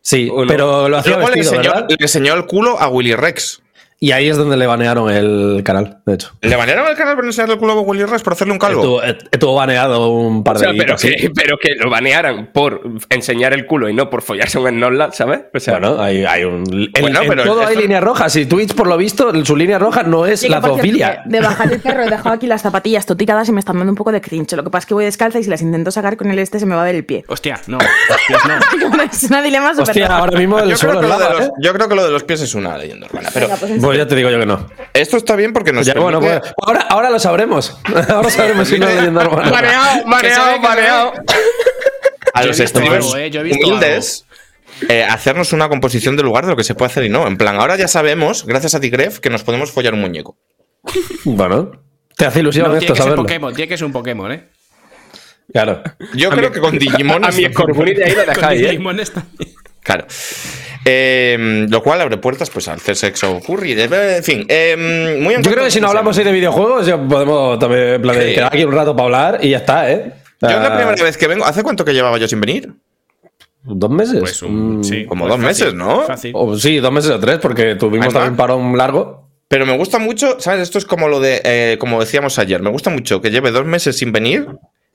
Sí, 0.00 0.30
pero 0.48 0.88
lo 0.88 0.98
hacía 0.98 1.12
Luego 1.16 1.30
le 1.30 1.36
vestido, 1.36 1.60
enseñó, 1.60 1.74
¿verdad? 1.74 1.88
le 1.88 1.96
enseñó 2.00 2.34
el 2.34 2.46
culo 2.46 2.80
a 2.80 2.88
Willy 2.88 3.14
Rex. 3.14 3.61
Y 4.02 4.10
ahí 4.10 4.28
es 4.28 4.36
donde 4.36 4.56
le 4.56 4.66
banearon 4.66 5.08
el 5.08 5.62
canal, 5.64 5.98
de 6.04 6.14
hecho. 6.14 6.32
¿Le 6.40 6.56
banearon 6.56 6.88
el 6.88 6.96
canal 6.96 7.14
por 7.14 7.24
enseñarle 7.24 7.54
el 7.54 7.60
culo 7.60 7.74
a 7.74 7.80
Willy 7.82 8.04
Rex 8.04 8.24
por 8.24 8.32
hacerle 8.32 8.52
un 8.52 8.58
calvo? 8.58 9.00
Estuvo, 9.00 9.28
estuvo 9.30 9.54
baneado 9.54 10.08
un 10.10 10.42
par 10.42 10.56
O 10.56 10.58
de 10.58 10.64
sea, 10.64 10.74
pero 10.76 10.96
que, 10.96 11.30
pero 11.32 11.56
que 11.56 11.76
lo 11.76 11.88
banearan 11.88 12.50
por 12.52 12.82
enseñar 13.10 13.52
el 13.52 13.64
culo 13.64 13.88
y 13.88 13.94
no 13.94 14.10
por 14.10 14.22
follarse 14.22 14.58
un 14.58 14.68
Snorlax, 14.68 15.18
¿sabes? 15.18 15.42
O 15.54 15.60
sea, 15.60 15.78
Bueno, 15.78 16.02
hay, 16.02 16.24
hay 16.24 16.42
un. 16.42 16.64
En, 16.66 16.90
Bueno, 17.00 17.22
en 17.22 17.28
pero 17.28 17.44
todo 17.44 17.64
hay 17.64 17.76
líneas 17.76 18.02
rojas. 18.02 18.34
Y 18.34 18.44
Twitch, 18.44 18.74
por 18.74 18.88
lo 18.88 18.96
visto, 18.96 19.32
su 19.44 19.54
línea 19.54 19.78
roja 19.78 20.02
no 20.02 20.26
es 20.26 20.40
Sí, 20.40 20.48
la 20.48 20.60
zoofilia. 20.60 21.22
De, 21.24 21.38
de 21.38 21.44
bajar 21.44 21.72
el 21.72 21.78
perro 21.78 22.02
he 22.02 22.10
dejado 22.10 22.34
aquí 22.34 22.48
las 22.48 22.62
zapatillas 22.62 23.06
totiradas 23.06 23.48
y 23.50 23.52
me 23.52 23.60
están 23.60 23.76
dando 23.76 23.92
un 23.92 23.96
poco 23.96 24.10
de 24.10 24.20
cringe. 24.20 24.56
Lo 24.56 24.64
que 24.64 24.70
pasa 24.70 24.80
es 24.80 24.86
que 24.86 24.94
voy 24.94 25.04
descalza 25.04 25.38
y 25.38 25.44
si 25.44 25.50
las 25.50 25.62
intento 25.62 25.92
sacar 25.92 26.16
con 26.16 26.28
el 26.28 26.40
este 26.40 26.58
se 26.58 26.66
me 26.66 26.74
va 26.74 26.82
a 26.82 26.86
ver 26.86 26.96
el 26.96 27.04
pie. 27.04 27.24
Hostia, 27.28 27.60
no. 27.68 27.78
Hostias, 27.78 28.42
no. 28.48 29.02
es 29.12 29.22
una 29.30 29.42
dilema 29.42 29.70
súper 29.74 29.90
Hostia, 29.90 30.06
ahora 30.08 30.36
mismo 30.36 30.58
el 30.58 30.70
yo, 30.70 30.76
creo 30.76 30.78
suelo 30.78 30.98
que 30.98 31.06
es 31.06 31.12
lo 31.12 31.18
de 31.18 31.24
lava, 31.24 31.38
los, 31.38 31.46
¿eh? 31.46 31.52
yo 31.60 31.72
creo 31.72 31.88
que 31.88 31.94
lo 31.94 32.04
de 32.04 32.10
los 32.10 32.24
pies 32.24 32.40
es 32.40 32.52
una 32.56 32.76
leyenda 32.76 33.06
urbana. 33.06 33.30
Pero 33.32 33.46
Venga, 33.46 33.60
pues 33.60 33.91
Pues 33.92 33.98
ya 33.98 34.08
te 34.08 34.16
digo 34.16 34.30
yo 34.30 34.40
que 34.40 34.46
no. 34.46 34.66
esto 34.94 35.18
está 35.18 35.36
bien 35.36 35.52
porque 35.52 35.70
nos 35.70 35.84
Ya, 35.84 35.92
bueno, 35.94 36.18
pues, 36.18 36.40
ahora, 36.62 36.80
ahora 36.88 37.10
lo 37.10 37.18
sabremos. 37.18 37.78
Ahora 38.08 38.30
sabremos 38.30 38.66
si 38.66 38.78
no 38.78 38.88
es 38.88 38.96
leyenda 38.96 39.26
urbana. 39.26 39.50
Mareado, 39.50 40.06
mareado, 40.06 40.58
mareado. 40.60 41.12
a 42.32 42.44
los 42.44 42.56
streamers 42.56 43.14
eh, 43.14 43.30
humildes 43.38 44.24
eh, 44.88 45.04
hacernos 45.04 45.52
una 45.52 45.68
composición 45.68 46.16
del 46.16 46.24
lugar 46.24 46.46
de 46.46 46.52
lo 46.52 46.56
que 46.56 46.64
se 46.64 46.74
puede 46.74 46.90
hacer 46.90 47.04
y 47.04 47.10
no. 47.10 47.26
En 47.26 47.36
plan, 47.36 47.56
ahora 47.56 47.76
ya 47.76 47.86
sabemos, 47.86 48.46
gracias 48.46 48.74
a 48.74 48.80
Tigref, 48.80 49.18
que 49.18 49.28
nos 49.28 49.42
podemos 49.42 49.70
follar 49.70 49.92
un 49.92 50.00
muñeco. 50.00 50.38
Bueno, 51.24 51.70
te 52.16 52.24
hace 52.24 52.40
ilusión 52.40 52.68
No, 52.68 52.76
esto 52.76 52.96
saberlo. 52.96 53.24
Pokémon, 53.24 53.54
tiene 53.54 53.68
que 53.68 53.76
ser 53.76 53.84
un 53.84 53.92
Pokémon, 53.92 54.32
¿eh? 54.32 54.48
Claro. 55.52 55.82
Yo 56.14 56.30
creo 56.30 56.50
que 56.50 56.60
con 56.60 56.78
Digimon. 56.78 57.26
A 57.26 57.30
mi 57.30 57.44
Scorbunny 57.44 57.92
de 57.92 58.04
ahí 58.04 58.14
lo 58.14 58.24
Con 58.24 58.34
dejáis, 58.34 58.62
¿eh? 58.62 58.70
Digimon 58.70 59.00
está. 59.00 59.26
Claro. 59.82 60.06
Eh, 60.84 61.66
lo 61.68 61.82
cual 61.82 62.00
abre 62.00 62.16
puertas 62.18 62.50
pues 62.50 62.68
al 62.68 62.76
hacer 62.76 62.96
sexo 62.96 63.40
curry. 63.40 63.72
En 63.80 64.22
fin, 64.24 64.44
eh, 64.48 65.16
muy 65.20 65.34
Yo 65.34 65.50
creo 65.50 65.64
que 65.64 65.70
si 65.70 65.80
no 65.80 65.88
hablamos 65.88 66.16
hoy 66.18 66.24
de 66.24 66.32
videojuegos, 66.32 66.86
ya 66.86 66.96
podemos 67.00 67.58
también 67.58 67.94
en 67.94 68.02
plan, 68.02 68.18
de 68.18 68.28
Sí. 68.28 68.34
quedar 68.34 68.52
aquí 68.54 68.64
un 68.64 68.72
rato 68.72 68.94
para 68.94 69.04
hablar 69.04 69.38
y 69.44 69.50
ya 69.50 69.58
está, 69.58 69.90
¿eh? 69.90 70.12
Yo 70.40 70.48
es 70.48 70.54
la 70.56 70.66
Ah, 70.66 70.76
primera 70.76 71.04
vez 71.04 71.16
que 71.16 71.28
vengo. 71.28 71.44
¿Hace 71.44 71.62
cuánto 71.62 71.84
que 71.84 71.92
llevaba 71.94 72.18
yo 72.18 72.26
sin 72.26 72.40
venir? 72.40 72.72
¿Dos 73.64 73.90
meses? 73.90 74.18
Pues 74.18 74.42
un, 74.42 74.80
Mm, 74.80 74.84
sí, 74.84 75.04
como 75.06 75.26
pues 75.28 75.38
dos 75.38 75.46
fácil, 75.46 75.64
meses, 75.66 75.74
¿no? 75.78 76.00
Fácil. 76.02 76.32
o 76.34 76.56
sí, 76.58 76.78
dos 76.78 76.90
meses 76.90 77.10
o 77.12 77.20
tres, 77.20 77.38
porque 77.38 77.76
tuvimos 77.76 78.12
también 78.12 78.34
parón 78.36 78.76
largo. 78.76 79.28
Pero 79.46 79.66
me 79.66 79.76
gusta 79.76 79.98
mucho, 80.00 80.40
¿sabes? 80.40 80.62
Esto 80.62 80.78
es 80.78 80.84
como 80.84 81.06
lo 81.08 81.20
de, 81.20 81.40
eh, 81.44 81.76
como 81.78 82.00
decíamos 82.00 82.38
ayer, 82.40 82.60
me 82.60 82.70
gusta 82.70 82.90
mucho 82.90 83.20
que 83.20 83.30
lleve 83.30 83.50
dos 83.52 83.64
meses 83.66 83.96
sin 83.96 84.10
venir 84.10 84.46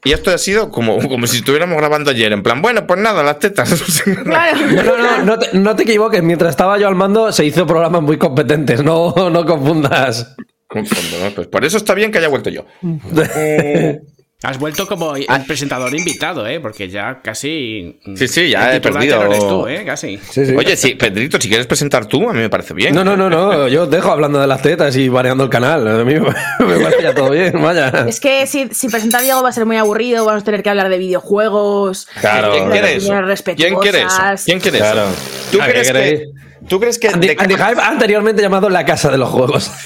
y 0.03 0.11
esto 0.11 0.31
ha 0.31 0.37
sido 0.37 0.69
como, 0.69 0.99
como 1.07 1.27
si 1.27 1.37
estuviéramos 1.37 1.77
grabando 1.77 2.11
ayer, 2.11 2.31
en 2.31 2.43
plan, 2.43 2.61
bueno, 2.61 2.85
pues 2.85 2.99
nada, 2.99 3.23
las 3.23 3.39
tetas. 3.39 4.03
Claro. 4.23 4.57
No, 4.67 4.83
no, 4.83 4.97
no, 4.97 5.23
no 5.25 5.39
te, 5.39 5.57
no 5.57 5.75
te 5.75 5.83
equivoques. 5.83 6.21
Mientras 6.23 6.51
estaba 6.51 6.77
yo 6.77 6.87
al 6.87 6.95
mando, 6.95 7.31
se 7.31 7.45
hizo 7.45 7.65
programas 7.65 8.01
muy 8.01 8.17
competentes. 8.17 8.83
No, 8.83 9.13
no 9.29 9.45
confundas. 9.45 10.35
Un 10.73 10.85
fondo, 10.85 11.25
¿no? 11.25 11.31
Pues 11.31 11.47
por 11.47 11.65
eso 11.65 11.77
está 11.77 11.93
bien 11.93 12.11
que 12.11 12.19
haya 12.19 12.27
vuelto 12.27 12.49
yo. 12.49 12.65
Eh, 13.35 13.99
Has 14.43 14.59
vuelto 14.59 14.85
como 14.87 15.15
el 15.15 15.25
presentador 15.47 15.95
invitado, 15.95 16.45
¿eh? 16.45 16.59
Porque 16.59 16.87
ya 16.89 17.21
casi. 17.23 17.99
mm, 18.05 18.15
Sí, 18.17 18.27
sí, 18.27 18.49
ya 18.51 18.75
he 18.75 18.79
perdido. 18.79 19.23
eres 19.25 19.39
tú, 19.39 19.65
¿eh? 19.67 19.83
Casi. 19.83 20.19
Sí, 20.29 20.45
sí. 20.45 20.53
Oye, 20.55 20.77
sí, 20.77 20.93
Pedrito, 20.93 21.41
si 21.41 21.47
quieres 21.49 21.65
presentar 21.65 22.05
tú, 22.05 22.29
a 22.29 22.33
mí 22.33 22.41
me 22.41 22.49
parece 22.49 22.75
bien. 22.75 22.93
No, 22.93 23.03
no, 23.03 23.17
no, 23.17 23.31
no. 23.31 23.67
Yo 23.67 23.87
dejo 23.87 24.11
hablando 24.11 24.39
de 24.39 24.45
las 24.45 24.61
tetas 24.61 24.95
y 24.95 25.09
baneando 25.09 25.43
el 25.43 25.49
canal. 25.49 25.87
A 25.87 26.03
mí 26.03 26.13
me 26.59 26.79
parece 26.79 27.01
ya 27.01 27.15
todo 27.15 27.31
bien. 27.31 27.59
Vaya. 27.59 28.05
Es 28.07 28.19
que 28.19 28.45
si, 28.45 28.67
si 28.71 28.89
presenta 28.89 29.17
a 29.17 29.21
Diego 29.23 29.41
va 29.41 29.49
a 29.49 29.53
ser 29.53 29.65
muy 29.65 29.77
aburrido, 29.77 30.23
vamos 30.23 30.43
a 30.43 30.45
tener 30.45 30.61
que 30.61 30.69
hablar 30.69 30.89
de 30.89 30.99
videojuegos. 30.99 32.07
Claro. 32.21 32.51
¿Quién 32.51 32.69
quiere 32.69 32.95
eso? 32.97 33.13
¿Quién 33.55 33.75
quiere 33.79 34.01
eso? 34.03 34.43
¿Quién 34.45 34.59
quiere 34.59 34.77
Claro. 34.77 35.05
eso? 35.09 35.49
¿Tú 35.51 35.61
¿A 35.63 35.65
qué 35.65 35.71
crees 35.71 35.91
que? 35.91 36.25
¿Tú 36.69 36.79
crees 36.79 36.99
que 36.99 37.07
anteriormente 37.07 38.41
llamado 38.43 38.69
la 38.69 38.85
casa 38.85 39.09
de 39.09 39.17
los 39.17 39.29
juegos. 39.29 39.71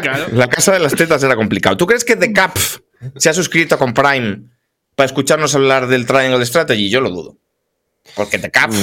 Claro. 0.00 0.26
la 0.32 0.48
casa 0.48 0.72
de 0.72 0.78
las 0.78 0.94
tetas 0.94 1.22
era 1.22 1.36
complicado? 1.36 1.76
¿Tú 1.76 1.86
crees 1.86 2.02
que 2.04 2.16
The 2.16 2.32
Capf 2.32 2.78
se 3.16 3.28
ha 3.30 3.32
suscrito 3.34 3.78
con 3.78 3.94
Prime 3.94 4.42
para 4.94 5.06
escucharnos 5.06 5.54
hablar 5.54 5.86
del 5.86 6.06
Triangle 6.06 6.44
Strategy? 6.44 6.90
Yo 6.90 7.00
lo 7.00 7.10
dudo. 7.10 7.36
Porque 8.14 8.38
The 8.38 8.50
Capf 8.50 8.76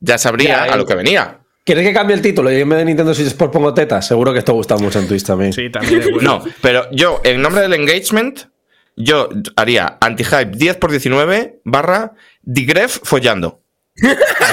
ya 0.00 0.18
sabría 0.18 0.66
Ya, 0.66 0.72
a 0.72 0.76
lo 0.76 0.86
que 0.86 0.94
venía. 0.94 1.40
¿Quieres 1.64 1.86
que 1.86 1.92
cambie 1.92 2.16
el 2.16 2.22
título? 2.22 2.50
Y 2.50 2.60
en 2.60 2.68
vez 2.68 2.78
de 2.78 2.84
Nintendo 2.86 3.12
Switch 3.14 3.28
Sport 3.28 3.52
pongo 3.52 3.74
tetas. 3.74 4.06
Seguro 4.06 4.32
que 4.32 4.38
esto 4.38 4.54
gusta 4.54 4.76
mucho 4.76 4.98
en 5.00 5.06
Twitch 5.06 5.24
también. 5.24 5.52
Sí, 5.52 5.70
también 5.70 6.00
es 6.00 6.10
bueno. 6.10 6.38
No, 6.38 6.44
pero 6.62 6.90
yo, 6.92 7.20
en 7.24 7.42
nombre 7.42 7.60
del 7.60 7.74
engagement, 7.74 8.44
yo 8.96 9.28
haría 9.54 9.98
anti-hype 10.00 10.52
10 10.56 10.76
por 10.76 10.90
19 10.90 11.60
barra 11.64 12.14
digref 12.42 13.00
follando. 13.02 13.60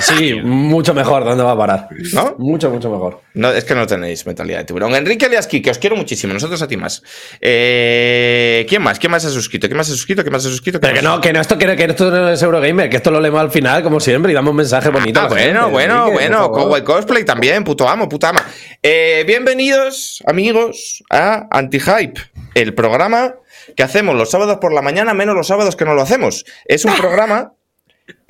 Sí, 0.01 0.35
mucho 0.43 0.93
mejor. 0.93 1.23
¿Dónde 1.23 1.43
va 1.43 1.51
a 1.51 1.57
parar? 1.57 1.87
¿No? 2.13 2.35
Mucho, 2.37 2.69
mucho 2.69 2.89
mejor. 2.89 3.21
No, 3.33 3.51
es 3.51 3.63
que 3.63 3.75
no 3.75 3.85
tenéis 3.85 4.25
mentalidad 4.25 4.59
de 4.59 4.65
tiburón. 4.65 4.95
Enrique 4.95 5.25
Aliaski, 5.25 5.61
que 5.61 5.71
os 5.71 5.77
quiero 5.77 5.95
muchísimo, 5.95 6.33
nosotros 6.33 6.61
a 6.61 6.67
ti 6.67 6.77
más. 6.77 7.03
Eh, 7.41 8.65
¿Quién 8.67 8.81
más? 8.81 8.99
¿Quién 8.99 9.11
más 9.11 9.25
ha 9.25 9.29
suscrito? 9.29 9.67
¿Quién 9.67 9.77
más 9.77 9.87
ha 9.87 9.91
suscrito? 9.91 10.23
¿Quién 10.23 10.33
más 10.33 10.45
ha 10.45 10.49
suscrito? 10.49 10.79
Pero 10.79 10.93
que 10.93 11.01
no, 11.01 11.21
que 11.21 11.33
no, 11.33 11.41
esto, 11.41 11.57
que, 11.57 11.75
que 11.75 11.83
esto 11.83 12.09
no 12.09 12.29
es 12.29 12.41
Eurogamer, 12.41 12.89
que 12.89 12.97
esto 12.97 13.11
lo 13.11 13.19
leemos 13.19 13.41
al 13.41 13.51
final, 13.51 13.83
como 13.83 13.99
siempre, 13.99 14.31
y 14.31 14.35
damos 14.35 14.51
un 14.51 14.57
mensaje 14.57 14.89
bonito. 14.89 15.19
Ah, 15.19 15.23
la 15.23 15.29
bueno, 15.29 15.59
gente, 15.59 15.71
bueno, 15.71 16.07
Enrique, 16.07 16.29
bueno. 16.29 16.51
Cowboy 16.51 16.83
Cosplay 16.83 17.25
también, 17.25 17.63
puto 17.63 17.87
amo, 17.87 18.09
puta 18.09 18.29
ama. 18.29 18.45
Eh, 18.81 19.23
bienvenidos, 19.27 20.23
amigos, 20.25 21.03
a 21.09 21.47
Anti-Hype, 21.51 22.19
el 22.55 22.73
programa 22.73 23.35
que 23.75 23.83
hacemos 23.83 24.15
los 24.15 24.29
sábados 24.29 24.57
por 24.59 24.73
la 24.73 24.81
mañana, 24.81 25.13
menos 25.13 25.35
los 25.35 25.47
sábados 25.47 25.75
que 25.75 25.85
no 25.85 25.93
lo 25.93 26.01
hacemos. 26.01 26.45
Es 26.65 26.85
un 26.85 26.95
programa 26.97 27.53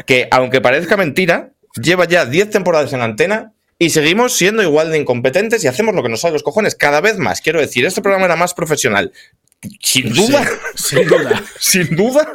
que, 0.06 0.28
aunque 0.32 0.62
parezca 0.62 0.98
mentira, 0.98 1.52
lleva 1.82 2.06
ya 2.06 2.26
10 2.26 2.50
temporadas 2.50 2.94
en 2.94 3.02
antena 3.02 3.54
y 3.78 3.90
seguimos 3.90 4.34
siendo 4.34 4.64
igual 4.64 4.92
de 4.92 4.98
incompetentes 5.00 5.64
y 5.64 5.68
hacemos 5.68 5.96
lo 5.96 6.04
que 6.04 6.10
nos 6.10 6.22
sale 6.22 6.34
los 6.34 6.44
cojones 6.44 6.76
cada 6.76 7.02
vez 7.02 7.18
más. 7.18 7.42
Quiero 7.42 7.60
decir, 7.60 7.86
este 7.86 8.02
programa 8.02 8.26
era 8.26 8.36
más 8.36 8.54
profesional. 8.54 9.12
Sin 9.82 10.14
duda, 10.14 10.48
Sin 10.76 11.08
duda. 11.08 11.44
sin 11.60 11.96
duda, 11.96 12.32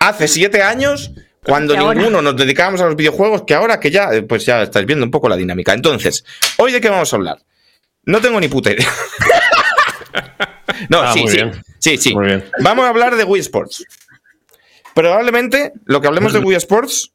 hace 0.00 0.26
siete 0.28 0.62
años, 0.62 1.12
cuando 1.44 1.76
ahora. 1.78 1.98
ninguno 2.00 2.20
nos 2.20 2.36
dedicábamos 2.36 2.80
a 2.80 2.86
los 2.86 2.96
videojuegos, 2.96 3.44
que 3.46 3.54
ahora 3.54 3.78
que 3.78 3.90
ya, 3.90 4.12
eh, 4.12 4.22
pues 4.22 4.44
ya 4.44 4.62
estáis 4.62 4.86
viendo 4.86 5.04
un 5.04 5.10
poco 5.10 5.28
la 5.28 5.36
dinámica. 5.36 5.72
Entonces, 5.72 6.24
¿hoy 6.56 6.72
de 6.72 6.80
qué 6.80 6.88
vamos 6.88 7.12
a 7.12 7.16
hablar? 7.16 7.38
No 8.04 8.20
tengo 8.20 8.40
ni 8.40 8.48
puta 8.48 8.72
idea. 8.72 8.88
no, 10.88 11.00
Ah, 11.00 11.12
sí, 11.12 11.20
muy 11.22 11.30
sí, 11.30 11.36
bien. 11.36 11.52
sí, 11.78 11.96
sí. 11.96 12.14
Vamos 12.60 12.84
a 12.84 12.88
hablar 12.88 13.16
de 13.16 13.24
Wii 13.24 13.40
Sports. 13.40 13.84
Probablemente 14.96 15.74
lo 15.84 16.00
que 16.00 16.08
hablemos 16.08 16.32
de 16.32 16.38
Wii 16.46 16.56
Sports 16.56 17.12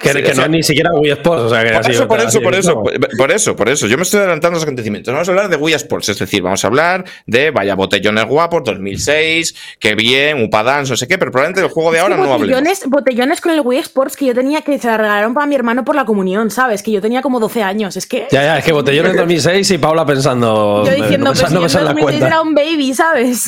Que, 0.00 0.12
Sí, 0.12 0.22
que 0.22 0.26
sea, 0.28 0.34
no 0.34 0.42
es 0.44 0.50
ni 0.50 0.62
siquiera 0.62 0.90
Wii 0.94 1.10
Sports, 1.12 1.42
o 1.42 1.48
sea, 1.50 1.62
que 1.62 1.70
por 1.70 1.80
así, 1.80 1.92
eso, 1.92 2.08
por 2.08 2.20
eso, 2.20 2.40
por 2.40 2.54
eso, 2.54 2.82
por 3.18 3.30
eso, 3.32 3.56
por 3.56 3.68
eso. 3.68 3.86
Yo 3.86 3.96
me 3.96 4.02
estoy 4.02 4.20
adelantando 4.20 4.54
los 4.56 4.62
acontecimientos. 4.62 5.12
Vamos 5.12 5.28
a 5.28 5.32
hablar 5.32 5.48
de 5.48 5.56
Wii 5.56 5.74
Sports, 5.74 6.08
es 6.08 6.18
decir, 6.18 6.42
vamos 6.42 6.64
a 6.64 6.66
hablar 6.68 7.04
de 7.26 7.50
Vaya 7.50 7.74
Botellones 7.74 8.24
Guapos 8.24 8.62
2006, 8.64 9.54
qué 9.78 9.94
bien, 9.94 10.42
Upadance, 10.42 10.90
no 10.90 10.96
sé 10.96 11.06
qué, 11.06 11.18
pero 11.18 11.30
probablemente 11.30 11.60
del 11.60 11.70
juego 11.70 11.92
de 11.92 12.00
ahora 12.00 12.14
Es 12.14 12.20
que 12.20 12.26
no 12.26 12.32
hablemos. 12.34 12.48
botellones, 12.48 12.82
botellones 12.86 13.40
con 13.40 13.52
el 13.52 13.60
Wii 13.60 13.78
Sports 13.80 14.16
que 14.16 14.26
yo 14.26 14.34
tenía 14.34 14.62
que 14.62 14.78
se 14.78 14.86
la 14.88 14.96
regalaron 14.96 15.34
para 15.34 15.46
mi 15.46 15.54
hermano 15.54 15.84
por 15.84 15.94
la 15.94 16.04
comunión, 16.04 16.50
¿sabes? 16.50 16.82
Que 16.82 16.90
yo 16.92 17.00
tenía 17.00 17.22
como 17.22 17.38
12 17.40 17.62
años. 17.62 17.96
Es 17.96 18.06
que 18.06 18.26
Ya, 18.30 18.42
ya, 18.42 18.58
es 18.58 18.64
que 18.64 18.72
botellón 18.72 19.06
en 19.06 19.16
2006 19.16 19.70
y 19.70 19.78
Paula 19.78 20.06
pensando. 20.06 20.84
yo 20.86 20.92
diciendo, 20.92 21.26
pues 21.32 21.40
yo 21.40 21.46
que 21.48 21.54
en 21.54 21.84
las 21.84 21.94
2006 21.94 22.22
era 22.22 22.40
un 22.42 22.54
baby, 22.54 22.94
¿sabes? 22.94 23.44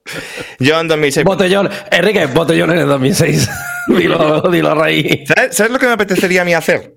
Yo 0.58 0.80
en 0.80 0.88
2006. 0.88 1.24
Botellón, 1.24 1.68
Enrique, 1.90 2.26
botellón 2.26 2.70
en 2.72 2.78
el 2.78 2.86
2006. 2.88 3.48
dilo, 3.88 4.42
dilo, 4.50 4.74
Rey. 4.74 5.24
¿Sabes, 5.26 5.56
sabes 5.56 5.72
lo 5.72 5.78
que 5.78 5.86
me 5.90 5.94
apetecería 5.94 6.42
a 6.42 6.44
mí 6.44 6.54
hacer? 6.54 6.94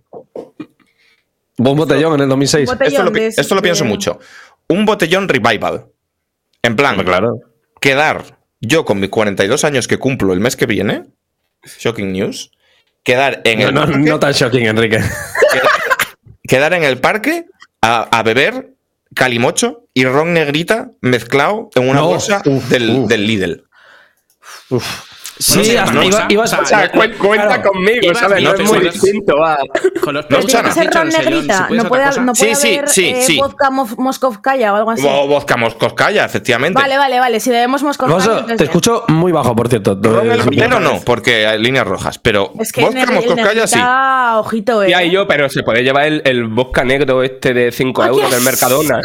Buen 1.58 1.76
botellón 1.76 2.16
en 2.16 2.22
el 2.22 2.30
2006. 2.30 2.70
Bote- 2.70 2.88
Esto 2.88 3.04
lo, 3.04 3.12
pi- 3.12 3.20
de- 3.20 3.28
esto 3.28 3.56
lo 3.56 3.62
pienso 3.62 3.84
de- 3.84 3.90
mucho. 3.90 4.20
Un 4.68 4.86
botellón 4.86 5.28
revival. 5.28 5.86
En 6.64 6.76
plan, 6.76 6.96
claro. 7.04 7.40
quedar 7.82 8.40
yo 8.62 8.86
con 8.86 9.00
mis 9.00 9.10
42 9.10 9.64
años 9.66 9.88
que 9.88 9.98
cumplo 9.98 10.32
el 10.34 10.40
mes 10.40 10.56
que 10.56 10.66
viene, 10.66 11.04
shocking 11.80 12.12
news, 12.14 12.52
quedar 13.04 13.42
en 13.44 13.60
No, 13.60 13.68
el 13.68 13.74
no, 13.74 13.82
parque, 13.82 13.98
no 13.98 14.20
tan 14.20 14.32
shocking, 14.32 14.66
Enrique. 14.68 15.00
quedar 16.48 16.74
en 16.74 16.84
el 16.84 16.98
parque 17.00 17.46
a, 17.82 18.04
a 18.18 18.24
beber 18.24 18.74
calimocho 19.14 19.86
y 19.94 20.06
ron 20.06 20.34
negrita 20.34 20.90
mezclado 21.02 21.70
en 21.76 21.90
una 21.90 22.00
No, 22.00 22.08
bolsa 22.08 22.42
uf, 22.46 22.70
del, 22.70 22.90
uf. 23.02 23.10
del 23.10 23.28
Lidl. 23.28 23.66
Sí, 25.40 25.66
sí, 25.66 25.76
hasta 25.78 25.92
no, 25.94 26.04
iba- 26.04 26.26
ibas- 26.30 26.54
O 26.62 26.66
sea, 26.66 26.92
cuenta 26.92 27.18
claro. 27.48 27.72
conmigo, 27.72 28.14
¿sabes? 28.14 28.44
No 28.44 28.54
es 28.54 28.60
muy 28.62 28.78
pero- 28.80 28.92
distinto 28.92 29.44
a... 29.44 29.58
Con 30.02 30.14
los 30.14 30.26
Pero 30.26 30.42
tiene 30.46 30.62
que 30.62 30.68
Luchana. 30.70 30.72
ser 30.74 30.94
ron 30.94 31.10
negrita. 31.10 31.58
¿se 31.58 31.64
puede 31.68 31.76
No 31.76 31.82
ser 31.82 31.90
puede, 31.90 32.06
cosa? 32.06 32.22
no 32.22 32.34
puede 32.34 32.56
Sí, 32.56 32.62
sí, 32.68 32.78
haber 32.78 32.90
sí, 32.90 33.06
eh, 33.10 33.22
sí. 33.24 33.38
vodka 33.40 33.70
Moskovskaya 33.70 34.74
o 34.74 34.76
algo 34.76 34.92
así. 34.92 35.06
O 35.08 35.28
vodka 35.28 35.58
moscoscaya, 35.58 36.26
efectivamente. 36.26 36.80
Vale, 36.80 36.98
vale, 36.98 37.20
vale. 37.20 37.40
Si 37.40 37.50
bebemos 37.50 37.82
Moskovskaya. 37.84 38.56
Te 38.56 38.64
escucho 38.64 39.06
muy 39.08 39.32
bajo, 39.32 39.56
por 39.56 39.70
cierto. 39.70 39.96
Negrita 39.96 40.68
no, 40.80 41.02
porque 41.06 41.48
hay 41.48 41.60
líneas 41.62 41.88
rojas, 41.88 42.20
pero 42.20 42.52
Es 42.60 42.72
que 42.72 42.82
vodka 42.82 43.04
el, 43.04 43.12
moscoscaya 43.12 43.68
sí. 43.68 43.80
ojito, 44.40 44.84
eh. 44.84 44.90
Ya 44.92 45.04
y 45.04 45.12
yo, 45.12 45.28
pero 45.28 45.50
se 45.50 45.64
puede 45.64 45.84
llevar 45.84 46.06
el, 46.06 46.22
el 46.26 46.46
vodka 46.48 46.84
negro 46.84 47.24
este 47.24 47.54
de 47.54 47.72
5 47.72 48.02
¡Ay, 48.04 48.10
euros 48.10 48.32
del 48.32 48.42
Mercadona. 48.42 49.02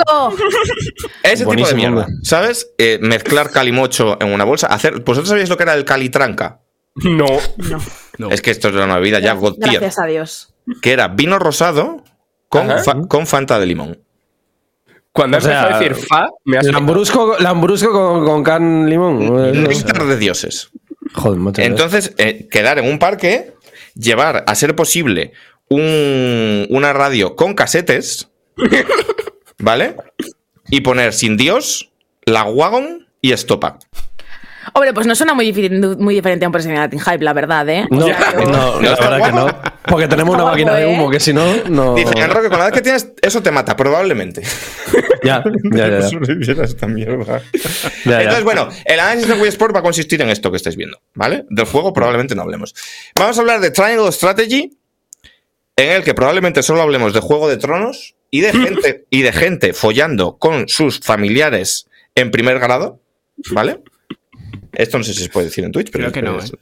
Ese 1.23 1.45
tipo 1.47 1.67
de 1.67 1.75
mierda. 1.75 2.07
¿Sabes? 2.23 2.71
Eh, 2.79 2.99
mezclar 3.01 3.51
calimocho 3.51 4.17
en 4.21 4.33
una 4.33 4.45
bolsa. 4.45 4.67
Hacer. 4.69 5.01
¿Vosotros 5.01 5.29
sabéis 5.29 5.49
lo 5.49 5.57
que 5.57 5.63
era 5.65 5.75
el 5.75 5.85
calitranca? 6.19 6.61
No. 6.97 7.27
No, 7.59 7.79
No. 8.19 8.31
Es 8.31 8.43
que 8.43 8.51
esto 8.51 8.69
es 8.69 8.75
una 8.75 8.97
bebida 8.99 9.21
ya 9.21 9.35
gracias 9.57 9.99
a 9.99 10.07
Dios. 10.07 10.53
Que 10.83 10.93
era 10.93 11.09
vino 11.09 11.39
rosado 11.39 12.03
con, 12.49 12.69
fa- 12.85 13.07
con 13.09 13.27
Fanta 13.27 13.59
de 13.61 13.67
limón. 13.67 14.01
Cuando 15.13 15.39
O 15.39 15.41
sea, 15.41 15.63
empezó 15.63 15.75
a 15.77 15.79
decir 15.81 16.07
fa, 16.07 16.29
me 16.45 16.59
ha 16.59 16.63
Lambrusco, 16.63 17.37
lambrusco 17.39 17.93
con, 17.93 18.25
con 18.25 18.43
can 18.45 18.89
limón. 18.91 19.53
Néctar 19.65 20.05
de 20.07 20.17
dioses. 20.17 20.71
Joder, 21.15 21.39
macho. 21.41 21.63
Entonces, 21.63 22.15
eh, 22.19 22.47
quedar 22.51 22.79
en 22.79 22.89
un 22.91 22.99
parque, 22.99 23.55
llevar, 23.95 24.45
a 24.47 24.55
ser 24.55 24.75
posible, 24.77 25.33
un- 25.69 26.67
una 26.71 26.93
radio 26.93 27.35
con 27.37 27.55
casetes, 27.55 28.31
¿vale? 29.59 29.97
Y 30.71 30.83
poner 30.83 31.13
sin 31.15 31.37
Dios, 31.37 31.91
la 32.25 32.45
Wagon 32.45 33.09
y 33.21 33.33
Estopa. 33.33 33.79
Hombre, 34.75 34.93
pues 34.93 35.07
no 35.07 35.15
suena 35.15 35.35
muy, 35.35 35.51
diferente 35.53 36.45
a 36.45 36.49
un 36.49 36.53
Personality 36.53 36.99
Hype, 36.99 37.25
la 37.25 37.33
verdad, 37.33 37.69
¿eh? 37.69 37.87
No, 37.91 38.05
O 38.07 38.09
sea, 38.09 38.33
yo- 38.33 38.41
no, 38.51 38.81
¿No 38.81 38.81
la 38.81 38.97
verdad 38.97 39.25
que 39.27 39.33
no. 39.33 39.79
Porque 39.89 40.07
tenemos 40.07 40.35
Está 40.35 40.43
una 40.45 40.53
máquina 40.53 40.71
guapo, 40.73 40.85
de 40.87 40.91
¿eh? 40.93 40.95
humo 40.95 41.11
que 41.11 41.19
si 41.21 41.33
no, 41.33 41.45
no. 41.71 41.95
Dicen, 41.95 42.19
Enrique, 42.19 42.49
con 42.51 42.59
la 42.59 42.67
edad 42.67 42.73
que 42.75 42.83
tienes, 42.83 43.11
eso 43.23 43.43
te 43.43 43.51
mata, 43.51 43.77
probablemente. 43.77 44.43
Ya, 45.25 45.43
ya, 45.73 45.89
ya. 45.89 46.01
ya. 46.01 46.03
Sobreviviera 46.11 46.65
esta 46.65 46.87
mierda. 46.87 47.43
Ya, 48.05 48.11
ya. 48.13 48.21
Entonces, 48.21 48.45
bueno, 48.45 48.69
el 48.85 49.01
análisis 49.01 49.27
de 49.29 49.35
Wii 49.35 49.49
Sport 49.49 49.75
va 49.75 49.81
a 49.81 49.83
consistir 49.83 50.23
en 50.23 50.31
esto 50.31 50.51
que 50.53 50.57
estáis 50.57 50.77
viendo, 50.77 51.01
¿vale? 51.15 51.45
Del 51.51 51.67
juego 51.67 51.93
probablemente 51.93 52.37
no 52.37 52.43
hablemos. 52.43 52.73
Vamos 53.17 53.37
a 53.37 53.41
hablar 53.41 53.59
de 53.61 53.73
Triangle 53.73 54.13
Strategy, 54.13 54.79
en 55.77 55.91
el 55.93 56.05
que 56.05 56.15
probablemente 56.15 56.63
solo 56.63 56.83
hablemos 56.83 57.13
de 57.15 57.21
Juego 57.21 57.49
de 57.49 57.57
Tronos 57.57 58.15
y 58.31 58.43
de 58.43 58.53
gente, 58.53 59.07
y 59.11 59.23
de 59.23 59.33
gente 59.33 59.73
follando 59.73 60.39
con 60.39 60.69
sus 60.69 61.01
familiares 61.01 61.89
en 62.15 62.31
primer 62.31 62.61
grado, 62.61 63.01
¿vale? 63.51 63.81
Esto 64.79 64.97
no 64.97 65.03
sé 65.05 65.13
si 65.13 65.25
se 65.25 65.29
puede 65.29 65.47
decir 65.47 65.65
en 65.65 65.73
Twitch, 65.73 65.91
pero... 65.91 66.11
Creo 66.11 66.13
que 66.13 66.23
no, 66.23 66.39
es- 66.39 66.53
¿eh? 66.53 66.57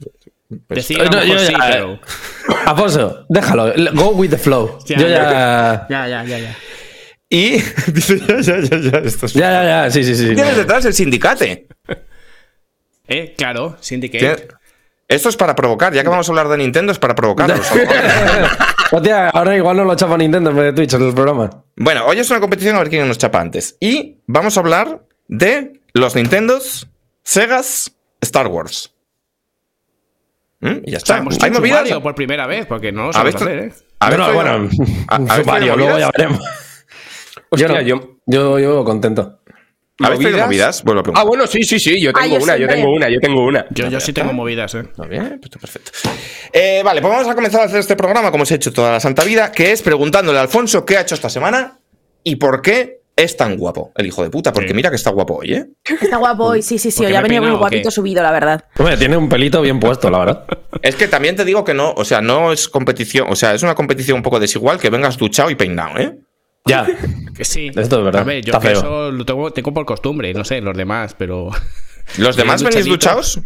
pues- 0.67 0.77
Decir 0.87 0.99
a 0.99 1.03
lo 1.05 1.09
No, 1.11 1.17
mejor 1.17 1.27
yo 1.37 1.39
sí, 1.39 1.51
ya- 1.53 1.69
pero. 1.71 1.99
Alfonso, 2.65 3.25
déjalo. 3.29 3.73
Go 3.93 4.09
with 4.09 4.29
the 4.31 4.37
flow. 4.37 4.79
Ya, 4.87 4.97
Yo 4.97 5.07
ya. 5.07 5.85
Ya, 5.89 6.07
ya, 6.07 6.23
ya, 6.23 6.39
ya. 6.39 6.57
Y... 7.29 7.51
dice, 7.93 8.19
ya, 8.27 8.39
ya, 8.41 8.59
ya, 8.59 8.77
ya, 8.79 8.97
esto 9.05 9.27
es- 9.27 9.33
Ya, 9.33 9.51
ya, 9.51 9.63
ya. 9.85 9.91
Sí, 9.91 10.03
sí, 10.03 10.15
sí. 10.15 10.33
Tienes 10.33 10.57
detrás 10.57 10.83
el 10.85 10.93
sindicate. 10.95 11.67
Eh, 13.07 13.35
claro, 13.37 13.77
Syndicate. 13.79 14.19
Tiene- 14.19 14.47
Esto 15.07 15.29
es 15.29 15.37
para 15.37 15.55
provocar, 15.55 15.93
ya 15.93 16.01
que 16.03 16.09
vamos 16.09 16.27
a 16.27 16.31
hablar 16.31 16.47
de 16.49 16.57
Nintendo, 16.57 16.91
es 16.91 16.99
para 16.99 17.13
provocarlos. 17.15 17.65
Hostia, 18.91 19.29
ahora 19.29 19.55
igual 19.55 19.77
no 19.77 19.83
lo 19.85 19.95
chapa 19.95 20.17
Nintendo 20.17 20.49
en 20.49 20.55
vez 20.55 20.65
de 20.65 20.73
Twitch 20.73 20.93
en 20.95 21.07
el 21.07 21.13
programa. 21.13 21.49
Bueno, 21.75 22.05
hoy 22.05 22.19
es 22.19 22.29
una 22.31 22.39
competición 22.39 22.75
a 22.75 22.79
ver 22.79 22.89
quién 22.89 23.07
nos 23.07 23.17
chapa 23.17 23.39
antes. 23.39 23.77
Y 23.79 24.17
vamos 24.27 24.57
a 24.57 24.61
hablar 24.61 25.03
de 25.27 25.81
los 25.93 26.15
Nintendos, 26.15 26.87
Segas, 27.23 27.91
Star 28.21 28.47
Wars. 28.47 28.93
¿Mm? 30.59 30.67
Y 30.85 30.91
ya 30.91 30.97
O 30.97 30.99
sea, 31.01 31.15
está. 31.15 31.17
hemos 31.17 31.43
¿Hay 31.43 31.51
movidas? 31.51 31.89
Por 31.99 32.15
primera 32.15 32.47
vez, 32.47 32.65
porque 32.65 32.91
no 32.91 33.11
lo 33.11 33.15
¿Habéis 33.15 33.35
sabemos 33.35 33.41
tra- 33.41 33.67
hacer, 33.69 33.81
¿eh? 33.81 33.85
¿Habéis 33.99 34.17
Bueno, 34.19 34.23
traído- 34.25 34.33
bueno, 34.33 34.69
¿Ha- 35.07 35.17
traído 35.25 35.45
Mario, 35.45 35.75
luego 35.75 35.89
ya 35.99 36.05
movidas? 36.07 36.11
veremos. 36.17 36.39
Hostia, 37.49 37.67
yo, 37.67 37.73
no. 37.75 37.81
yo- 37.81 38.17
yo, 38.25 38.59
yo 38.59 38.83
contento. 38.83 39.39
¿Habéis 39.99 40.21
traído 40.21 40.45
movidas? 40.45 40.83
Vuelvo 40.83 40.99
a 40.99 41.01
Ah, 41.01 41.03
preguntar. 41.03 41.27
bueno, 41.27 41.47
sí, 41.47 41.63
sí, 41.63 41.79
sí, 41.79 41.99
yo 42.01 42.11
Ah, 42.13 42.21
tengo 42.21 42.37
yo 42.37 42.43
una, 42.43 42.57
yo 42.57 42.67
tengo 42.67 42.91
una, 42.91 43.09
yo 43.09 43.19
tengo 43.19 43.45
una. 43.45 43.65
Yo, 43.71 43.87
yo 43.87 43.99
sí 43.99 44.13
tengo 44.13 44.31
movidas, 44.33 44.75
¿eh? 44.75 44.83
Bien, 45.09 45.39
pues 45.39 45.45
está 45.45 45.59
perfecto. 45.59 45.91
Eh, 46.53 46.81
vale, 46.83 47.01
pues 47.01 47.11
vamos 47.13 47.27
a 47.27 47.33
comenzar 47.35 47.61
a 47.61 47.63
hacer 47.65 47.79
este 47.79 47.95
programa 47.95 48.29
como 48.31 48.43
os 48.43 48.51
he 48.51 48.55
hecho 48.55 48.71
toda 48.73 48.91
la 48.91 48.99
santa 48.99 49.23
vida, 49.23 49.51
que 49.51 49.71
es 49.71 49.81
preguntándole 49.81 50.37
a 50.37 50.41
Alfonso 50.41 50.85
qué 50.85 50.97
ha 50.97 51.01
hecho 51.01 51.15
esta 51.15 51.29
semana 51.29 51.79
y 52.23 52.35
por 52.35 52.61
qué 52.61 52.96
es 53.17 53.35
tan 53.35 53.57
guapo 53.57 53.91
el 53.97 54.05
hijo 54.05 54.23
de 54.23 54.29
puta. 54.29 54.53
Porque 54.53 54.69
Sí. 54.69 54.73
mira 54.73 54.89
que 54.89 54.95
está 54.95 55.09
guapo 55.09 55.35
hoy, 55.39 55.53
¿eh? 55.55 55.65
Está 55.83 56.15
guapo 56.17 56.45
hoy, 56.45 56.61
sí, 56.61 56.77
sí, 56.77 56.91
sí. 56.91 56.99
¿Por 56.99 57.07
qué 57.07 57.11
Hoy 57.13 57.17
ha 57.17 57.21
me 57.21 57.27
he 57.27 57.29
venido 57.31 57.51
muy 57.51 57.57
guapito 57.59 57.91
subido, 57.91 58.23
la 58.23 58.31
verdad. 58.31 58.63
Hombre, 58.77 58.95
tiene 58.95 59.17
un 59.17 59.27
pelito 59.27 59.61
bien 59.61 59.79
puesto, 59.81 60.09
la 60.09 60.19
verdad. 60.19 60.45
Es 60.83 60.95
que 60.95 61.07
también 61.07 61.35
te 61.35 61.43
digo 61.43 61.65
que 61.65 61.73
no, 61.73 61.91
o 61.97 62.05
sea, 62.05 62.21
no 62.21 62.53
es 62.53 62.69
competición, 62.69 63.27
o 63.29 63.35
sea, 63.35 63.53
es 63.55 63.63
una 63.63 63.73
competición 63.75 64.17
un 64.17 64.23
poco 64.23 64.39
desigual 64.39 64.79
que 64.79 64.89
vengas 64.91 65.17
duchado 65.17 65.49
y 65.49 65.55
peinado, 65.55 65.97
¿eh? 65.97 66.15
Ya. 66.65 66.85
Que 67.35 67.43
sí. 67.43 67.71
Esto 67.75 67.97
es 67.99 68.03
verdad. 68.05 68.21
A 68.21 68.25
ver, 68.25 68.43
yo 68.45 68.53
Está 68.53 68.59
que 68.59 68.67
feo. 68.75 68.77
eso 68.79 69.11
lo 69.11 69.25
tengo, 69.25 69.51
tengo 69.51 69.73
por 69.73 69.85
costumbre, 69.85 70.33
no 70.33 70.43
sé, 70.45 70.61
los 70.61 70.77
demás, 70.77 71.15
pero. 71.17 71.49
¿Los 72.17 72.35
demás 72.37 72.61
venís 72.61 72.85
duchados? 72.85 73.39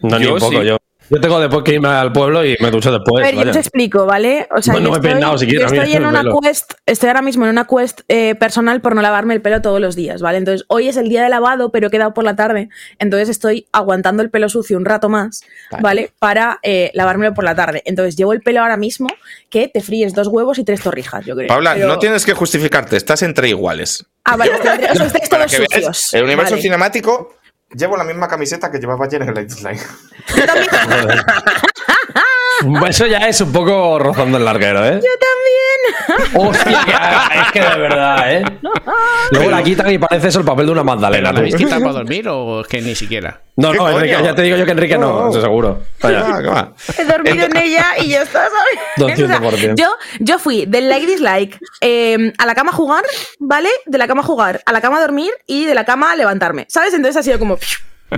No, 0.00 0.18
ni 0.18 0.26
un 0.26 0.38
poco, 0.38 0.60
sí. 0.60 0.66
yo. 0.66 0.76
Yo 1.08 1.20
tengo 1.20 1.38
después 1.38 1.62
que 1.62 1.74
irme 1.74 1.88
al 1.88 2.12
pueblo 2.12 2.44
y 2.44 2.56
me 2.60 2.70
ducho 2.70 2.90
después. 2.90 3.22
A 3.22 3.26
ver, 3.26 3.34
yo 3.34 3.40
vaya. 3.40 3.52
te 3.52 3.58
explico, 3.60 4.06
¿vale? 4.06 4.48
O 4.56 4.60
sea, 4.60 4.74
No, 4.74 4.80
no 4.80 4.86
yo 4.86 4.92
me 4.92 4.98
he 4.98 5.00
peinado 5.12 5.38
siquiera, 5.38 5.68
yo 5.68 5.74
estoy 5.82 5.92
en 5.96 6.04
una 6.06 6.24
quest, 6.42 6.72
estoy 6.84 7.08
ahora 7.08 7.22
mismo 7.22 7.44
en 7.44 7.50
una 7.50 7.66
quest 7.66 8.00
eh, 8.08 8.34
personal 8.34 8.80
por 8.80 8.94
no 8.94 9.02
lavarme 9.02 9.34
el 9.34 9.40
pelo 9.42 9.62
todos 9.62 9.80
los 9.80 9.94
días, 9.94 10.20
¿vale? 10.20 10.38
Entonces, 10.38 10.64
hoy 10.68 10.88
es 10.88 10.96
el 10.96 11.08
día 11.08 11.22
de 11.22 11.28
lavado, 11.28 11.70
pero 11.70 11.86
he 11.88 11.90
quedado 11.90 12.12
por 12.14 12.24
la 12.24 12.34
tarde, 12.34 12.68
entonces 12.98 13.28
estoy 13.28 13.66
aguantando 13.72 14.22
el 14.22 14.30
pelo 14.30 14.48
sucio 14.48 14.76
un 14.76 14.84
rato 14.84 15.08
más, 15.08 15.42
Vale. 15.70 15.82
¿vale? 15.82 16.12
Para 16.18 16.58
eh, 16.62 16.90
lavármelo 16.94 17.34
por 17.34 17.44
la 17.44 17.54
tarde. 17.54 17.82
Entonces, 17.86 18.16
llevo 18.16 18.32
el 18.32 18.40
pelo 18.40 18.60
ahora 18.62 18.76
mismo 18.76 19.08
que 19.48 19.68
te 19.68 19.80
fríes 19.80 20.12
dos 20.14 20.26
huevos 20.28 20.58
y 20.58 20.64
tres 20.64 20.80
torrijas, 20.80 21.24
yo 21.24 21.36
creo. 21.36 21.48
Paula, 21.48 21.74
Pero- 21.74 21.88
no 21.88 21.98
tienes 21.98 22.24
que 22.26 22.32
justificarte, 22.34 22.96
estás 22.96 23.22
entre 23.22 23.48
iguales. 23.48 24.04
Ah, 24.24 24.36
vale, 24.36 24.52
o 24.58 24.62
sea, 24.62 24.74
estáis 25.06 25.28
todos 25.28 25.52
sucios. 25.52 26.14
el 26.14 26.24
universo 26.24 26.52
Vale. 26.52 26.62
cinemático 26.62 27.36
llevo 27.70 27.96
la 27.96 28.04
misma 28.04 28.28
camiseta 28.28 28.70
que 28.70 28.78
llevaba 28.78 29.06
ayer 29.06 29.22
en 29.22 29.28
el 29.28 29.34
Light 29.34 29.50
Yo 29.50 30.46
también. 30.46 30.66
Eso 32.88 33.06
ya 33.06 33.18
es 33.18 33.40
un 33.40 33.52
poco 33.52 33.98
rozando 33.98 34.38
el 34.38 34.44
larguero, 34.44 34.84
¿eh? 34.84 35.00
Yo 35.02 35.10
también. 35.20 36.46
Hostia, 36.48 36.84
que- 36.84 37.38
es 37.40 37.52
que 37.52 37.60
de 37.60 37.80
verdad, 37.80 38.32
¿eh? 38.32 38.44
Luego 39.32 39.50
la 39.50 39.62
quitan 39.62 39.90
y 39.92 39.98
parece 39.98 40.28
eso 40.28 40.38
el 40.40 40.44
papel 40.44 40.66
de 40.66 40.72
una 40.72 40.82
magdalena. 40.84 41.32
¿La 41.32 41.38
habéis 41.40 41.56
quitado 41.56 41.80
para 41.80 41.92
dormir 41.94 42.28
o 42.28 42.60
es 42.62 42.66
que 42.68 42.80
ni 42.80 42.94
siquiera? 42.94 43.40
No, 43.56 43.72
¿Qué 43.72 43.78
no, 43.78 43.90
Enrique, 43.90 44.16
ya 44.22 44.34
te 44.34 44.42
digo 44.42 44.56
yo 44.56 44.64
que 44.64 44.70
Enrique 44.72 44.98
no, 44.98 45.24
No. 45.24 45.30
eso 45.30 45.40
seguro. 45.40 45.82
Vaya. 46.02 46.24
¿Qué 46.24 46.30
va, 46.32 46.42
qué 46.42 46.48
va? 46.48 46.72
He 46.98 47.04
dormido 47.04 47.46
en 47.46 47.56
ella 47.56 47.86
y 48.02 48.08
ya 48.08 48.22
está, 48.22 48.44
¿sabes? 48.96 49.18
200%. 49.18 49.74
yo, 49.76 49.88
yo 50.20 50.38
fui 50.38 50.66
del 50.66 50.88
like 50.88 51.06
dislike 51.06 51.58
eh, 51.80 52.32
a 52.38 52.46
la 52.46 52.54
cama 52.54 52.70
a 52.72 52.74
jugar, 52.74 53.04
¿vale? 53.38 53.70
De 53.86 53.98
la 53.98 54.06
cama 54.06 54.22
a 54.22 54.24
jugar, 54.24 54.62
a 54.66 54.72
la 54.72 54.80
cama 54.80 54.98
a 54.98 55.00
dormir 55.00 55.32
y 55.46 55.64
de 55.66 55.74
la 55.74 55.84
cama 55.84 56.12
a 56.12 56.16
levantarme, 56.16 56.66
¿sabes? 56.68 56.92
Entonces 56.94 57.18
ha 57.18 57.22
sido 57.22 57.38
como. 57.38 57.58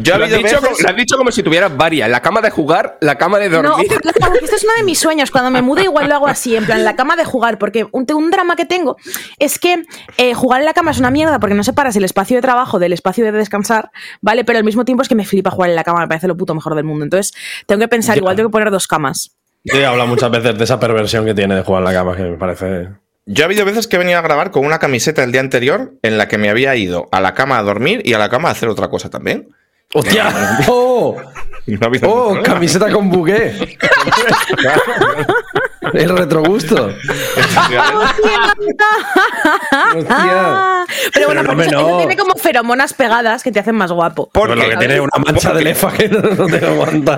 Yo 0.02 0.14
he 0.14 0.18
Lo 0.18 0.24
has, 0.26 0.30
dicho, 0.30 0.60
veces- 0.60 0.82
lo 0.82 0.88
has 0.90 0.96
dicho 0.96 1.16
como 1.16 1.30
si 1.32 1.42
tuvieras 1.42 1.74
varias. 1.74 2.10
La 2.10 2.20
cama 2.20 2.42
de 2.42 2.50
jugar, 2.50 2.98
la 3.00 3.16
cama 3.16 3.38
de 3.38 3.48
No, 3.48 3.62
dormir. 3.62 3.86
ojalá, 3.90 4.34
esto 4.42 4.56
es 4.56 4.64
uno 4.64 4.74
de 4.76 4.82
mis 4.82 4.98
sueños. 4.98 5.30
Cuando 5.30 5.50
me 5.50 5.62
mude, 5.62 5.84
igual 5.84 6.08
lo 6.10 6.14
hago 6.14 6.28
así, 6.28 6.54
en 6.56 6.66
plan, 6.66 6.84
la 6.84 6.94
cama 6.94 7.16
de 7.16 7.24
jugar. 7.24 7.58
Porque 7.58 7.86
un, 7.92 8.06
un 8.14 8.30
drama 8.30 8.54
que 8.54 8.66
tengo 8.66 8.96
es 9.38 9.58
que 9.58 9.84
eh, 10.18 10.34
jugar 10.34 10.60
en 10.60 10.66
la 10.66 10.74
cama 10.74 10.90
es 10.90 10.98
una 10.98 11.10
mierda 11.10 11.40
porque 11.40 11.54
no 11.54 11.64
separas 11.64 11.96
el 11.96 12.04
espacio 12.04 12.36
de 12.36 12.42
trabajo 12.42 12.78
del 12.78 12.92
espacio 12.92 13.24
de 13.24 13.32
descansar, 13.32 13.90
¿vale? 14.20 14.44
Pero 14.44 14.58
al 14.58 14.64
mismo 14.64 14.84
tiempo 14.84 15.02
es 15.02 15.08
que 15.08 15.14
me 15.14 15.24
flipa 15.24 15.50
jugar 15.50 15.70
en 15.70 15.76
la 15.76 15.84
cama, 15.84 16.00
me 16.00 16.08
parece 16.08 16.28
lo 16.28 16.36
puto 16.36 16.54
mejor 16.54 16.74
del 16.74 16.84
mundo. 16.84 17.04
Entonces, 17.04 17.32
tengo 17.66 17.80
que 17.80 17.88
pensar, 17.88 18.14
Ya. 18.16 18.18
igual 18.20 18.36
tengo 18.36 18.50
que 18.50 18.52
poner 18.52 18.70
dos 18.70 18.86
camas. 18.88 19.30
Yo 19.64 19.74
he 19.78 19.86
hablado 19.86 20.06
muchas 20.08 20.30
veces 20.30 20.56
de 20.58 20.64
esa 20.64 20.78
perversión 20.78 21.24
que 21.24 21.34
tiene 21.34 21.54
de 21.56 21.62
jugar 21.62 21.80
en 21.82 21.84
la 21.86 21.92
cama, 21.94 22.14
que 22.14 22.22
me 22.24 22.36
parece. 22.36 22.88
Yo 23.24 23.44
ha 23.44 23.46
habido 23.46 23.64
veces 23.64 23.86
que 23.88 23.96
he 23.96 23.98
venido 23.98 24.18
a 24.18 24.22
grabar 24.22 24.50
con 24.50 24.64
una 24.64 24.78
camiseta 24.78 25.24
el 25.24 25.32
día 25.32 25.40
anterior 25.40 25.94
en 26.02 26.16
la 26.18 26.28
que 26.28 26.38
me 26.38 26.48
había 26.50 26.76
ido 26.76 27.08
a 27.10 27.20
la 27.20 27.32
cama 27.34 27.58
a 27.58 27.62
dormir 27.62 28.02
y 28.04 28.12
a 28.14 28.18
la 28.18 28.28
cama 28.28 28.48
a 28.48 28.52
hacer 28.52 28.68
otra 28.68 28.88
cosa 28.88 29.10
también. 29.10 29.48
¡Hostia! 29.94 30.58
¡Oh! 30.68 31.16
¡Oh! 32.02 32.38
Camiseta 32.42 32.90
con 32.92 33.08
buqué. 33.10 33.78
El 35.94 36.16
retrogusto. 36.16 36.86
Hostia. 39.96 40.84
Pero 41.14 41.26
bueno, 41.26 41.42
Pero 41.42 41.42
no, 41.42 41.44
porque 41.48 41.62
eso, 41.62 41.70
no. 41.72 41.88
eso 41.88 41.96
tiene 41.98 42.16
como 42.16 42.34
feromonas 42.34 42.92
pegadas 42.94 43.42
que 43.42 43.50
te 43.52 43.60
hacen 43.60 43.74
más 43.76 43.90
guapo. 43.92 44.28
¿Por 44.30 44.48
Bueno, 44.48 44.62
qué? 44.64 44.70
que 44.70 44.76
tiene 44.76 45.00
una 45.00 45.12
mancha 45.24 45.52
de 45.54 45.62
lefa 45.62 45.90
que 45.92 46.08
no, 46.08 46.20
te 46.46 46.64
aguanta. 46.66 47.16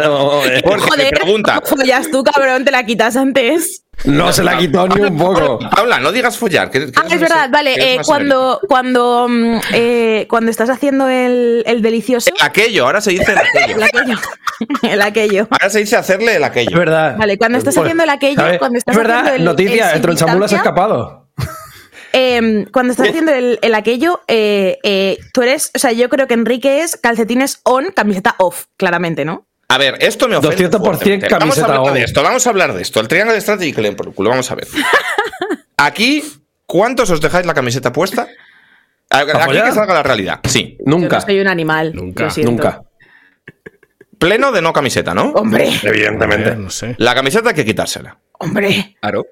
Porque 0.63 0.81
Joder, 0.89 1.11
pregunta. 1.15 1.61
¿cómo 1.61 1.77
follas 1.83 2.11
tú, 2.11 2.23
cabrón? 2.23 2.65
Te 2.65 2.71
la 2.71 2.85
quitas 2.85 3.17
antes. 3.17 3.85
No 4.05 4.33
se 4.33 4.43
la 4.43 4.57
quitó 4.57 4.89
ni 4.89 5.01
un 5.03 5.19
poco. 5.19 5.59
Paula, 5.59 6.01
no 6.01 6.11
digas 6.11 6.39
follar. 6.39 6.71
que- 6.71 6.87
que 6.87 6.93
Ah, 6.97 7.05
es 7.11 7.21
verdad, 7.21 7.51
vale. 7.51 7.75
eh, 7.75 7.99
cuando, 8.07 8.59
cuando, 8.67 9.27
mm, 9.29 9.57
eh, 9.75 10.27
cuando 10.31 10.51
estás 10.51 10.71
haciendo 10.71 11.07
el, 11.09 11.63
el 11.67 11.83
delicioso. 11.83 12.31
El 12.31 12.47
aquello, 12.47 12.87
ahora 12.87 13.03
se 13.03 13.11
dice 13.11 13.33
el 13.33 13.39
aquello. 13.39 13.77
El 13.77 13.83
aquello. 13.83 14.19
El 14.83 15.03
aquello. 15.03 15.49
Ahora 15.51 15.71
se 15.71 15.79
dice 15.81 15.97
hacerle 15.97 16.37
el 16.37 16.43
Es 16.43 16.49
aquello. 16.49 16.79
verdad. 16.79 17.17
Vale, 17.19 17.37
cuando 17.39 17.57
estás 17.59 17.77
haciendo 17.77 18.03
el 18.05 18.11
aquello, 18.11 18.37
¿sabes? 18.41 18.59
cuando 18.59 18.79
estás 18.79 18.93
es 18.95 18.99
verdad, 18.99 19.19
haciendo 19.21 19.37
el- 19.39 19.45
noticia, 19.45 19.91
el 19.91 19.97
el 19.97 20.03
tronchamulo 20.03 20.49
se 20.49 20.55
ha 20.55 20.59
escapado. 20.59 21.29
eh, 22.13 22.67
cuando 22.73 22.93
estás 22.93 23.09
haciendo 23.09 23.33
el, 23.33 23.59
el 23.63 23.75
aquello, 23.75 24.21
eh, 24.29 24.79
eh, 24.83 25.19
tú 25.33 25.43
eres. 25.43 25.71
O 25.75 25.79
sea, 25.79 25.93
yo 25.93 26.09
creo 26.09 26.27
que 26.27 26.35
Enrique 26.35 26.83
es 26.83 26.97
calcetines 26.97 27.61
on, 27.65 27.91
camiseta 27.93 28.35
off, 28.39 28.65
claramente, 28.77 29.25
¿no? 29.25 29.47
A 29.71 29.79
ver, 29.79 29.97
esto 30.01 30.27
me 30.29 30.37
ofende. 30.37 30.69
200% 30.69 30.85
fuertemente. 30.85 31.29
Vamos 31.31 31.33
a 31.33 31.39
camiseta 31.39 31.75
hablar 31.77 31.95
de 31.95 32.03
esto, 32.03 32.23
vamos 32.25 32.47
a 32.47 32.51
hablar 32.51 32.75
de 32.75 32.83
esto. 32.83 32.99
El 33.01 33.07
triángulo 33.09 33.35
de 33.35 33.41
strategy 33.41 33.73
que 33.73 33.81
le 33.81 33.89
den 33.89 33.97
por 33.97 34.09
el 34.09 34.15
culo, 34.15 34.31
vamos 34.31 34.51
a 34.51 34.55
ver. 34.57 34.67
Aquí, 35.77 36.25
¿cuántos 36.67 37.09
os 37.11 37.21
dejáis 37.21 37.47
la 37.47 37.55
camiseta 37.55 37.93
puesta? 37.93 38.27
Aquí 39.09 39.27
que 39.31 39.73
salga 39.73 39.95
la 39.95 40.03
realidad. 40.03 40.41
Sí. 40.45 40.77
Yo 40.79 40.85
Nunca. 40.87 41.17
no 41.17 41.23
soy 41.23 41.41
un 41.41 41.47
animal. 41.49 41.93
Nunca. 41.95 42.29
Nunca. 42.39 42.83
Pleno 44.19 44.53
de 44.53 44.61
no 44.61 44.73
camiseta, 44.73 45.15
¿no? 45.15 45.31
Hombre, 45.31 45.71
Evidentemente. 45.83 46.55
No 46.57 46.69
sé. 46.69 46.95
La 46.99 47.15
camiseta 47.15 47.51
hay 47.51 47.55
que 47.55 47.65
quitársela. 47.65 48.19
hombre. 48.39 48.97
Claro. 49.01 49.25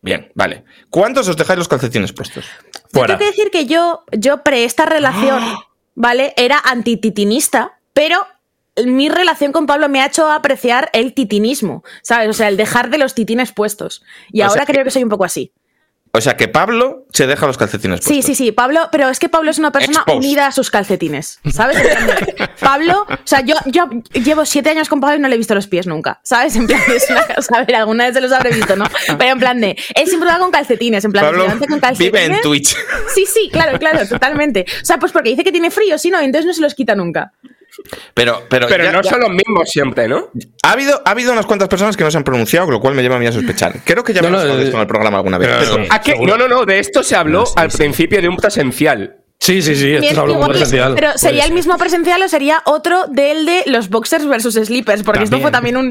Bien, 0.00 0.30
vale. 0.34 0.64
¿Cuántos 0.90 1.26
os 1.28 1.36
dejáis 1.36 1.58
los 1.58 1.68
calcetines 1.68 2.12
puestos? 2.12 2.44
Yo 2.44 2.80
Fuera. 2.92 3.06
tengo 3.18 3.18
que 3.18 3.36
decir 3.36 3.50
que 3.50 3.66
yo, 3.66 4.04
yo 4.12 4.42
pre 4.42 4.64
esta 4.64 4.84
relación, 4.86 5.42
¿vale? 5.94 6.32
Era 6.36 6.58
antititinista, 6.58 7.78
pero 7.92 8.26
mi 8.84 9.08
relación 9.08 9.52
con 9.52 9.66
Pablo 9.66 9.88
me 9.88 10.00
ha 10.00 10.06
hecho 10.06 10.30
apreciar 10.30 10.90
el 10.92 11.14
titinismo, 11.14 11.84
¿sabes? 12.02 12.28
O 12.28 12.32
sea, 12.32 12.48
el 12.48 12.56
dejar 12.56 12.90
de 12.90 12.98
los 12.98 13.14
titines 13.14 13.52
puestos. 13.52 14.02
Y 14.32 14.42
O 14.42 14.46
ahora 14.46 14.66
creo 14.66 14.84
que 14.84 14.90
soy 14.90 15.04
un 15.04 15.10
poco 15.10 15.24
así. 15.24 15.52
O 16.16 16.20
sea 16.20 16.36
que 16.36 16.46
Pablo 16.46 17.06
se 17.12 17.26
deja 17.26 17.44
los 17.44 17.58
calcetines 17.58 17.98
puestos. 17.98 18.14
Sí, 18.14 18.22
sí, 18.22 18.36
sí, 18.36 18.52
Pablo, 18.52 18.88
pero 18.92 19.08
es 19.08 19.18
que 19.18 19.28
Pablo 19.28 19.50
es 19.50 19.58
una 19.58 19.72
persona 19.72 19.98
Exposed. 19.98 20.16
unida 20.18 20.46
a 20.46 20.52
sus 20.52 20.70
calcetines, 20.70 21.40
¿sabes? 21.52 21.76
Pablo, 22.60 23.04
o 23.08 23.26
sea, 23.26 23.40
yo, 23.40 23.56
yo 23.66 23.88
llevo 24.12 24.44
siete 24.44 24.70
años 24.70 24.88
con 24.88 25.00
Pablo 25.00 25.16
y 25.16 25.18
no 25.18 25.26
le 25.26 25.34
he 25.34 25.38
visto 25.38 25.56
los 25.56 25.66
pies 25.66 25.88
nunca, 25.88 26.20
¿sabes? 26.22 26.54
En 26.54 26.68
plan, 26.68 26.80
es 26.94 27.10
una 27.10 27.58
a 27.58 27.64
ver, 27.64 27.74
alguna 27.74 28.04
vez 28.04 28.14
se 28.14 28.20
los 28.20 28.30
habré 28.30 28.50
visto, 28.52 28.76
¿no? 28.76 28.84
Pero 29.18 29.32
en 29.32 29.38
plan 29.40 29.60
de, 29.60 29.76
él 29.96 30.06
siempre 30.06 30.28
va 30.28 30.38
con 30.38 30.52
calcetines, 30.52 31.04
en 31.04 31.10
plan, 31.10 31.24
Pablo 31.24 31.46
se 31.58 31.66
con 31.66 31.80
calcetines. 31.80 32.12
vive 32.12 32.36
en 32.36 32.40
Twitch. 32.42 32.76
Sí, 33.12 33.26
sí, 33.26 33.48
claro, 33.50 33.76
claro, 33.80 34.06
totalmente. 34.06 34.66
O 34.82 34.84
sea, 34.84 34.98
pues 34.98 35.10
porque 35.10 35.30
dice 35.30 35.42
que 35.42 35.50
tiene 35.50 35.72
frío, 35.72 35.98
sí, 35.98 36.10
no, 36.10 36.20
entonces 36.20 36.46
no 36.46 36.52
se 36.52 36.60
los 36.60 36.76
quita 36.76 36.94
nunca. 36.94 37.32
Pero, 38.14 38.42
pero, 38.48 38.66
Pero 38.68 38.84
ya- 38.84 38.92
no 38.92 39.02
ya- 39.02 39.10
son 39.10 39.20
los 39.20 39.30
mismos 39.30 39.68
siempre, 39.68 40.08
¿no? 40.08 40.30
ha, 40.62 40.72
habido, 40.72 41.00
ha 41.04 41.10
habido 41.10 41.32
unas 41.32 41.46
cuantas 41.46 41.68
personas 41.68 41.96
que 41.96 42.04
no 42.04 42.10
se 42.10 42.16
han 42.16 42.24
pronunciado, 42.24 42.70
lo 42.70 42.80
cual 42.80 42.94
me 42.94 43.02
lleva 43.02 43.16
a 43.16 43.18
mí 43.18 43.26
a 43.26 43.32
sospechar. 43.32 43.80
Creo 43.84 44.02
que 44.04 44.12
ya 44.12 44.20
No, 44.22 44.28
hemos 44.28 44.38
no, 44.38 44.42
hablado 44.42 44.58
de 44.58 44.64
esto 44.64 44.76
en 44.76 44.80
el 44.82 44.86
programa 44.86 45.16
alguna 45.18 45.38
vez. 45.38 45.48
pero- 45.48 45.74
Pero- 45.76 45.86
¿A 45.92 46.00
qué? 46.00 46.14
No, 46.20 46.36
no, 46.36 46.48
no. 46.48 46.64
De 46.64 46.78
esto 46.78 47.02
se 47.02 47.16
habló 47.16 47.44
al 47.56 47.68
principio 47.70 48.20
de 48.22 48.28
un 48.28 48.36
presencial. 48.36 49.16
Sí, 49.40 49.60
sí, 49.60 49.74
sí, 49.74 49.92
esto 49.92 50.06
es 50.06 50.16
algo 50.16 50.36
muy 50.36 50.48
presencial. 50.48 50.94
Pero 50.94 51.18
sería 51.18 51.44
el 51.44 51.52
mismo 51.52 51.76
presencial 51.76 52.22
o 52.22 52.28
sería 52.28 52.62
otro 52.64 53.08
del 53.08 53.44
de 53.44 53.64
los 53.66 53.90
boxers 53.90 54.26
versus 54.26 54.54
sleepers, 54.54 55.02
porque 55.02 55.24
esto 55.24 55.38
fue 55.40 55.50
también 55.50 55.76
un, 55.76 55.88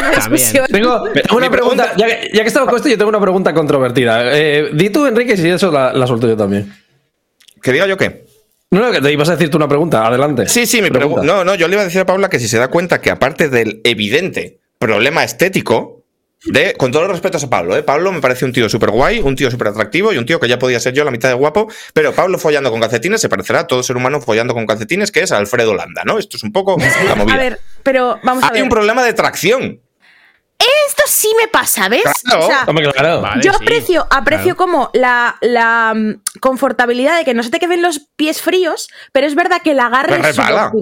una 0.00 0.10
discusión. 0.14 0.66
Tengo, 0.72 1.02
tengo 1.12 1.36
una 1.36 1.50
pregunta, 1.50 1.92
ya 1.98 2.06
que, 2.06 2.30
ya 2.32 2.42
que 2.42 2.48
estamos 2.48 2.68
con 2.68 2.76
esto, 2.76 2.88
yo 2.88 2.96
tengo 2.96 3.10
una 3.10 3.20
pregunta 3.20 3.52
controvertida. 3.52 4.34
Eh, 4.34 4.70
di 4.72 4.88
tú, 4.90 5.04
Enrique, 5.04 5.36
si 5.36 5.48
eso 5.50 5.70
la, 5.70 5.92
la 5.92 6.06
suelto 6.06 6.28
yo 6.28 6.36
también. 6.36 6.72
¿Que 7.60 7.72
diga 7.72 7.86
yo 7.86 7.96
qué? 7.98 8.24
No, 8.70 8.80
no, 8.80 8.90
que 8.92 9.00
te 9.00 9.10
ibas 9.12 9.28
a 9.28 9.32
decir 9.32 9.48
tú 9.50 9.56
una 9.56 9.68
pregunta, 9.68 10.06
adelante. 10.06 10.46
Sí, 10.48 10.66
sí, 10.66 10.82
mi 10.82 10.90
pregunta. 10.90 11.22
No, 11.22 11.42
no, 11.44 11.54
yo 11.54 11.68
le 11.68 11.74
iba 11.74 11.82
a 11.82 11.86
decir 11.86 12.00
a 12.02 12.06
Paula 12.06 12.28
que 12.28 12.38
si 12.38 12.48
se 12.48 12.58
da 12.58 12.68
cuenta 12.68 13.00
que 13.00 13.10
aparte 13.10 13.48
del 13.48 13.80
evidente 13.84 14.60
problema 14.78 15.24
estético, 15.24 16.04
de, 16.44 16.74
con 16.74 16.92
todos 16.92 17.04
los 17.06 17.12
respetos 17.12 17.42
a 17.42 17.50
Pablo, 17.50 17.76
¿eh? 17.76 17.82
Pablo 17.82 18.12
me 18.12 18.20
parece 18.20 18.44
un 18.44 18.52
tío 18.52 18.68
súper 18.68 18.90
guay, 18.90 19.20
un 19.20 19.34
tío 19.36 19.50
súper 19.50 19.68
atractivo 19.68 20.12
y 20.12 20.18
un 20.18 20.26
tío 20.26 20.38
que 20.38 20.48
ya 20.48 20.58
podía 20.58 20.78
ser 20.78 20.92
yo 20.92 21.02
la 21.02 21.10
mitad 21.10 21.28
de 21.30 21.34
guapo, 21.34 21.66
pero 21.94 22.12
Pablo 22.12 22.38
follando 22.38 22.70
con 22.70 22.78
calcetines 22.80 23.20
se 23.20 23.28
parecerá 23.28 23.60
a 23.60 23.66
todo 23.66 23.82
ser 23.82 23.96
humano 23.96 24.20
follando 24.20 24.52
con 24.54 24.66
calcetines, 24.66 25.10
que 25.10 25.20
es 25.20 25.32
Alfredo 25.32 25.74
Landa, 25.74 26.02
¿no? 26.04 26.18
Esto 26.18 26.36
es 26.36 26.42
un 26.44 26.52
poco 26.52 26.76
la 27.06 27.14
movida. 27.16 27.34
A 27.34 27.38
ver, 27.38 27.58
pero 27.82 28.20
vamos 28.22 28.44
a 28.44 28.48
Hay 28.48 28.52
ver. 28.52 28.62
un 28.64 28.68
problema 28.68 29.02
de 29.02 29.14
tracción. 29.14 29.80
Esto 30.58 31.02
sí 31.06 31.32
me 31.40 31.46
pasa, 31.46 31.88
¿ves? 31.88 32.02
Claro. 32.24 32.44
O 32.44 32.46
sea, 32.46 32.64
Hombre, 32.66 32.90
claro. 32.92 33.20
Vale, 33.20 33.42
yo 33.42 33.52
sí, 33.52 33.58
aprecio, 33.62 34.06
aprecio 34.10 34.56
claro. 34.56 34.56
como 34.56 34.90
la, 34.92 35.36
la 35.40 35.94
mm, 35.94 36.22
confortabilidad 36.40 37.16
de 37.16 37.24
que 37.24 37.34
no 37.34 37.42
se 37.42 37.50
te 37.50 37.60
queden 37.60 37.82
los 37.82 38.08
pies 38.16 38.42
fríos, 38.42 38.88
pero 39.12 39.26
es 39.26 39.34
verdad 39.34 39.62
que 39.62 39.70
el 39.70 39.80
agarre 39.80 40.16
es 40.16 40.22
resbala. 40.22 40.72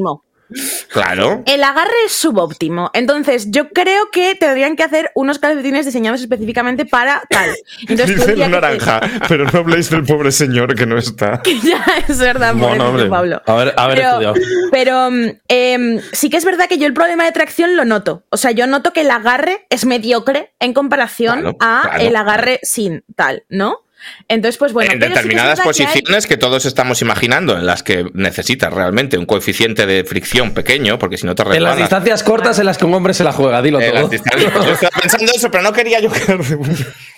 Claro. 0.89 1.43
El 1.47 1.63
agarre 1.65 1.93
es 2.07 2.13
subóptimo. 2.13 2.91
Entonces, 2.95 3.51
yo 3.51 3.69
creo 3.71 4.11
que 4.11 4.35
tendrían 4.35 4.77
que 4.77 4.83
hacer 4.85 5.11
unos 5.15 5.39
calcetines 5.39 5.85
diseñados 5.87 6.21
específicamente 6.21 6.87
para 6.87 7.23
tal. 7.29 7.51
Entonces, 7.89 8.25
que 8.25 8.33
te- 8.35 9.27
pero 9.29 9.45
no 9.51 9.59
habléis 9.59 9.91
del 9.91 10.05
pobre 10.05 10.33
señor 10.33 10.75
que 10.75 10.87
no 10.87 10.99
está. 10.99 11.43
ya 11.65 11.85
es 12.09 12.19
verdad, 12.19 12.55
Bueno, 12.55 12.89
hombre. 12.89 13.07
Pablo. 13.07 13.43
A 13.47 13.55
ver- 13.55 13.75
a 13.77 13.87
ver 13.89 13.97
pero, 13.97 14.09
estudiado. 14.11 14.35
pero, 14.71 15.11
mm, 15.11 15.27
em, 15.49 16.01
sí 16.13 16.31
que 16.31 16.37
es 16.37 16.45
verdad 16.45 16.67
que 16.69 16.79
yo 16.79 16.87
el 16.87 16.95
problema 16.95 17.25
de 17.25 17.33
tracción 17.33 17.77
lo 17.77 17.85
noto. 17.85 18.25
O 18.31 18.37
sea, 18.37 18.51
yo 18.53 18.67
noto 18.67 18.93
que 18.93 19.03
el 19.03 19.11
agarre 19.11 19.67
es 19.71 19.85
mediocre 19.85 20.53
en 20.61 20.73
comparación 20.73 21.41
Claro, 21.41 21.57
a 21.61 21.83
claro. 21.89 22.03
el 22.05 22.17
agarre 22.17 22.61
sin 22.63 23.05
tal, 23.15 23.45
¿no? 23.49 23.81
Entonces, 24.29 24.59
pues 24.59 24.73
bueno. 24.73 24.93
en 24.93 24.99
sí 25.01 25.03
que 25.03 25.09
determinadas 25.09 25.59
verdad 25.59 25.73
que 25.73 25.83
hay- 25.83 25.87
posiciones 25.89 26.27
que, 26.27 26.37
todos 26.37 26.65
estamos 26.67 27.01
imaginando, 27.03 27.57
en 27.57 27.67
las 27.67 27.83
que 27.83 28.07
necesitas 28.15 28.73
realmente 28.73 29.19
un 29.19 29.27
coeficiente 29.27 29.87
de 29.87 30.05
fricción 30.05 30.53
pequeño, 30.55 30.99
porque 30.99 31.17
si 31.19 31.27
no 31.27 31.35
te 31.35 31.43
En 31.43 31.63
las 31.63 31.77
distancias 31.77 32.23
cortas 32.23 32.59
en 32.59 32.67
las 32.67 32.79
que 32.79 32.85
un 32.85 32.95
hombre 32.95 33.15
se 33.15 33.25
la 33.25 33.33
juega, 33.33 33.61
dilo 33.63 33.81
En 33.81 33.91
todo. 33.91 34.03
las 34.03 34.11
distancias. 34.11 34.53
Yo 34.53 34.73
estaba 34.73 35.01
pensando 35.01 35.33
eso, 35.35 35.51
pero 35.51 35.63
no 35.63 35.73
quería 35.73 36.01
yo 36.01 36.11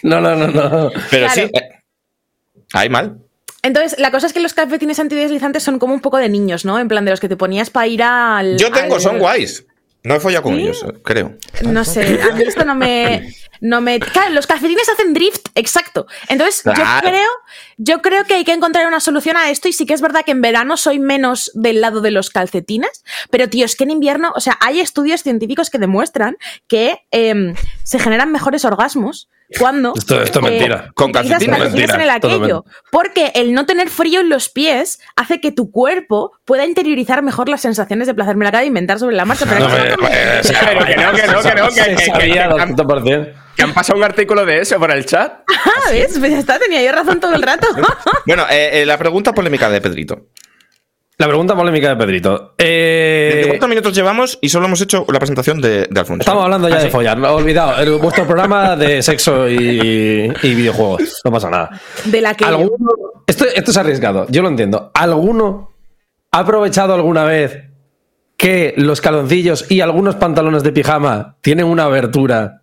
No, 0.02 0.20
no, 0.20 0.34
no, 0.36 0.46
no. 0.48 0.90
Pero 1.10 1.26
Claro. 1.26 1.32
sí. 1.34 1.40
eh, 1.42 1.68
Ahí 2.72 2.88
mal. 2.88 3.18
Entonces, 3.62 3.98
la 3.98 4.10
cosa 4.10 4.26
es 4.28 4.32
que 4.32 4.40
los 4.40 4.54
calcetines 4.54 4.98
antideslizantes 5.00 5.62
son 5.62 5.78
como 5.78 5.92
un 5.94 6.00
poco 6.00 6.18
de 6.18 6.28
niños, 6.28 6.64
¿no? 6.64 6.78
En 6.78 6.86
plan 6.88 7.04
de 7.04 7.10
los 7.10 7.18
que 7.20 7.28
te 7.28 7.36
ponías 7.36 7.70
para 7.70 7.86
ir 7.88 8.02
al. 8.02 8.56
Yo 8.56 8.70
tengo, 8.70 8.94
al- 8.96 9.00
son 9.00 9.18
guays. 9.18 9.64
No 10.04 10.14
he 10.14 10.20
follado 10.20 10.44
con 10.44 10.54
¿Sí? 10.54 10.62
ellos, 10.62 10.84
creo. 11.02 11.34
No 11.64 11.84
sé, 11.84 12.20
a 12.22 12.34
mí 12.34 12.42
esto 12.46 12.64
no 12.64 12.74
me. 12.74 13.34
No 13.60 13.80
me. 13.80 13.98
Claro, 14.00 14.30
los 14.32 14.46
calcetines 14.46 14.88
hacen 14.88 15.14
drift, 15.14 15.48
exacto. 15.54 16.06
Entonces, 16.28 16.62
Claro. 16.62 16.80
yo 16.82 17.08
creo, 17.10 17.28
yo 17.76 18.02
creo 18.02 18.24
que 18.24 18.34
hay 18.34 18.44
que 18.44 18.52
encontrar 18.52 18.86
una 18.86 19.00
solución 19.00 19.36
a 19.36 19.50
esto. 19.50 19.68
Y 19.68 19.72
sí 19.72 19.86
que 19.86 19.94
es 19.94 20.00
verdad 20.00 20.22
que 20.24 20.32
en 20.32 20.40
verano 20.42 20.76
soy 20.76 20.98
menos 20.98 21.50
del 21.54 21.80
lado 21.80 22.00
de 22.00 22.10
los 22.10 22.30
calcetines. 22.30 23.02
Pero, 23.30 23.48
tío, 23.48 23.64
es 23.64 23.76
que 23.76 23.84
en 23.84 23.90
invierno, 23.90 24.32
o 24.36 24.40
sea, 24.40 24.56
hay 24.60 24.80
estudios 24.80 25.22
científicos 25.22 25.70
que 25.70 25.78
demuestran 25.78 26.36
que 26.66 27.00
em, 27.10 27.54
se 27.84 27.98
generan 27.98 28.30
mejores 28.32 28.64
orgasmos 28.64 29.28
cuando. 29.58 29.94
Esto- 29.96 30.22
esto 30.22 30.40
es 30.40 30.46
eh, 30.46 30.50
mentira. 30.50 30.90
Con 30.94 31.10
calcetines. 31.12 31.48
calcetines 31.58 31.90
en 31.94 32.00
el 32.02 32.06
Mentira, 32.08 32.14
aquello. 32.38 32.64
Porque 32.90 33.32
el 33.34 33.54
no 33.54 33.64
tener 33.66 33.88
frío 33.88 34.20
en 34.20 34.28
los 34.28 34.50
pies 34.50 35.00
hace 35.16 35.40
que 35.40 35.52
tu 35.52 35.70
cuerpo 35.70 36.32
pueda 36.44 36.66
interiorizar 36.66 37.22
mejor 37.22 37.48
las 37.48 37.62
sensaciones 37.62 38.06
de 38.06 38.14
placer. 38.14 38.36
Me 38.36 38.44
la 38.44 38.50
acabo 38.50 38.60
de 38.62 38.66
inventar 38.68 38.98
sobre 38.98 39.16
la 39.16 39.24
marcha, 39.24 39.46
pero 39.48 39.60
No, 39.60 39.74
es 39.76 39.82
pero- 39.82 39.96
que- 39.96 40.08
Pero 40.68 40.84
que 40.86 40.96
no, 40.96 41.12
que 41.12 41.26
no, 41.26 41.42
que 41.42 41.54
no, 41.54 41.68
que, 41.68 41.72
Se 41.82 41.84
que- 41.90 41.96
que- 41.96 42.04
sabía 42.06 42.48
que 42.48 42.60
han, 42.60 42.76
200%. 42.76 43.32
Que 43.58 43.64
han 43.64 43.74
pasado 43.74 43.98
un 43.98 44.04
artículo 44.04 44.46
de 44.46 44.60
eso 44.60 44.78
por 44.78 44.90
el 44.92 45.04
chat. 45.04 45.32
Ah, 45.50 45.90
¿ves? 45.90 46.16
Pues 46.16 46.30
ya 46.30 46.38
está, 46.38 46.58
tenía 46.60 46.80
yo 46.82 46.92
razón 46.92 47.18
todo 47.18 47.34
el 47.34 47.42
rato. 47.42 47.66
Bueno, 48.26 48.44
eh, 48.50 48.82
eh, 48.82 48.86
la 48.86 48.96
pregunta 48.98 49.32
polémica 49.34 49.68
de 49.68 49.80
Pedrito. 49.80 50.28
La 51.16 51.26
pregunta 51.26 51.56
polémica 51.56 51.88
de 51.88 51.96
Pedrito. 51.96 52.54
Eh, 52.58 53.30
24 53.34 53.66
minutos 53.68 53.92
llevamos 53.94 54.38
y 54.40 54.48
solo 54.48 54.66
hemos 54.66 54.80
hecho 54.80 55.04
la 55.12 55.18
presentación 55.18 55.60
de, 55.60 55.88
de 55.90 56.00
Alfonso. 56.00 56.20
Estamos 56.20 56.44
hablando 56.44 56.68
ya 56.68 56.76
Ah, 56.76 56.78
de 56.78 56.84
sí. 56.84 56.90
follar. 56.90 57.18
No, 57.18 57.32
Olvidado. 57.34 57.80
el- 57.82 57.98
vuestro 57.98 58.24
programa 58.26 58.76
de 58.76 59.02
sexo 59.02 59.48
y, 59.48 59.56
y 60.42 60.54
videojuegos. 60.54 61.20
No 61.24 61.32
pasa 61.32 61.50
nada. 61.50 61.70
De 62.04 62.20
la 62.20 62.34
que. 62.34 62.44
¿Alguno- 62.44 62.94
esto, 63.26 63.44
esto 63.52 63.70
es 63.72 63.76
arriesgado. 63.76 64.26
Yo 64.28 64.42
lo 64.42 64.48
entiendo. 64.48 64.92
¿Alguno 64.94 65.72
ha 66.30 66.38
aprovechado 66.38 66.94
alguna 66.94 67.24
vez 67.24 67.64
que 68.36 68.74
los 68.76 69.00
caloncillos 69.00 69.68
y 69.68 69.80
algunos 69.80 70.14
pantalones 70.14 70.62
de 70.62 70.70
pijama 70.70 71.36
tienen 71.40 71.66
una 71.66 71.84
abertura? 71.84 72.62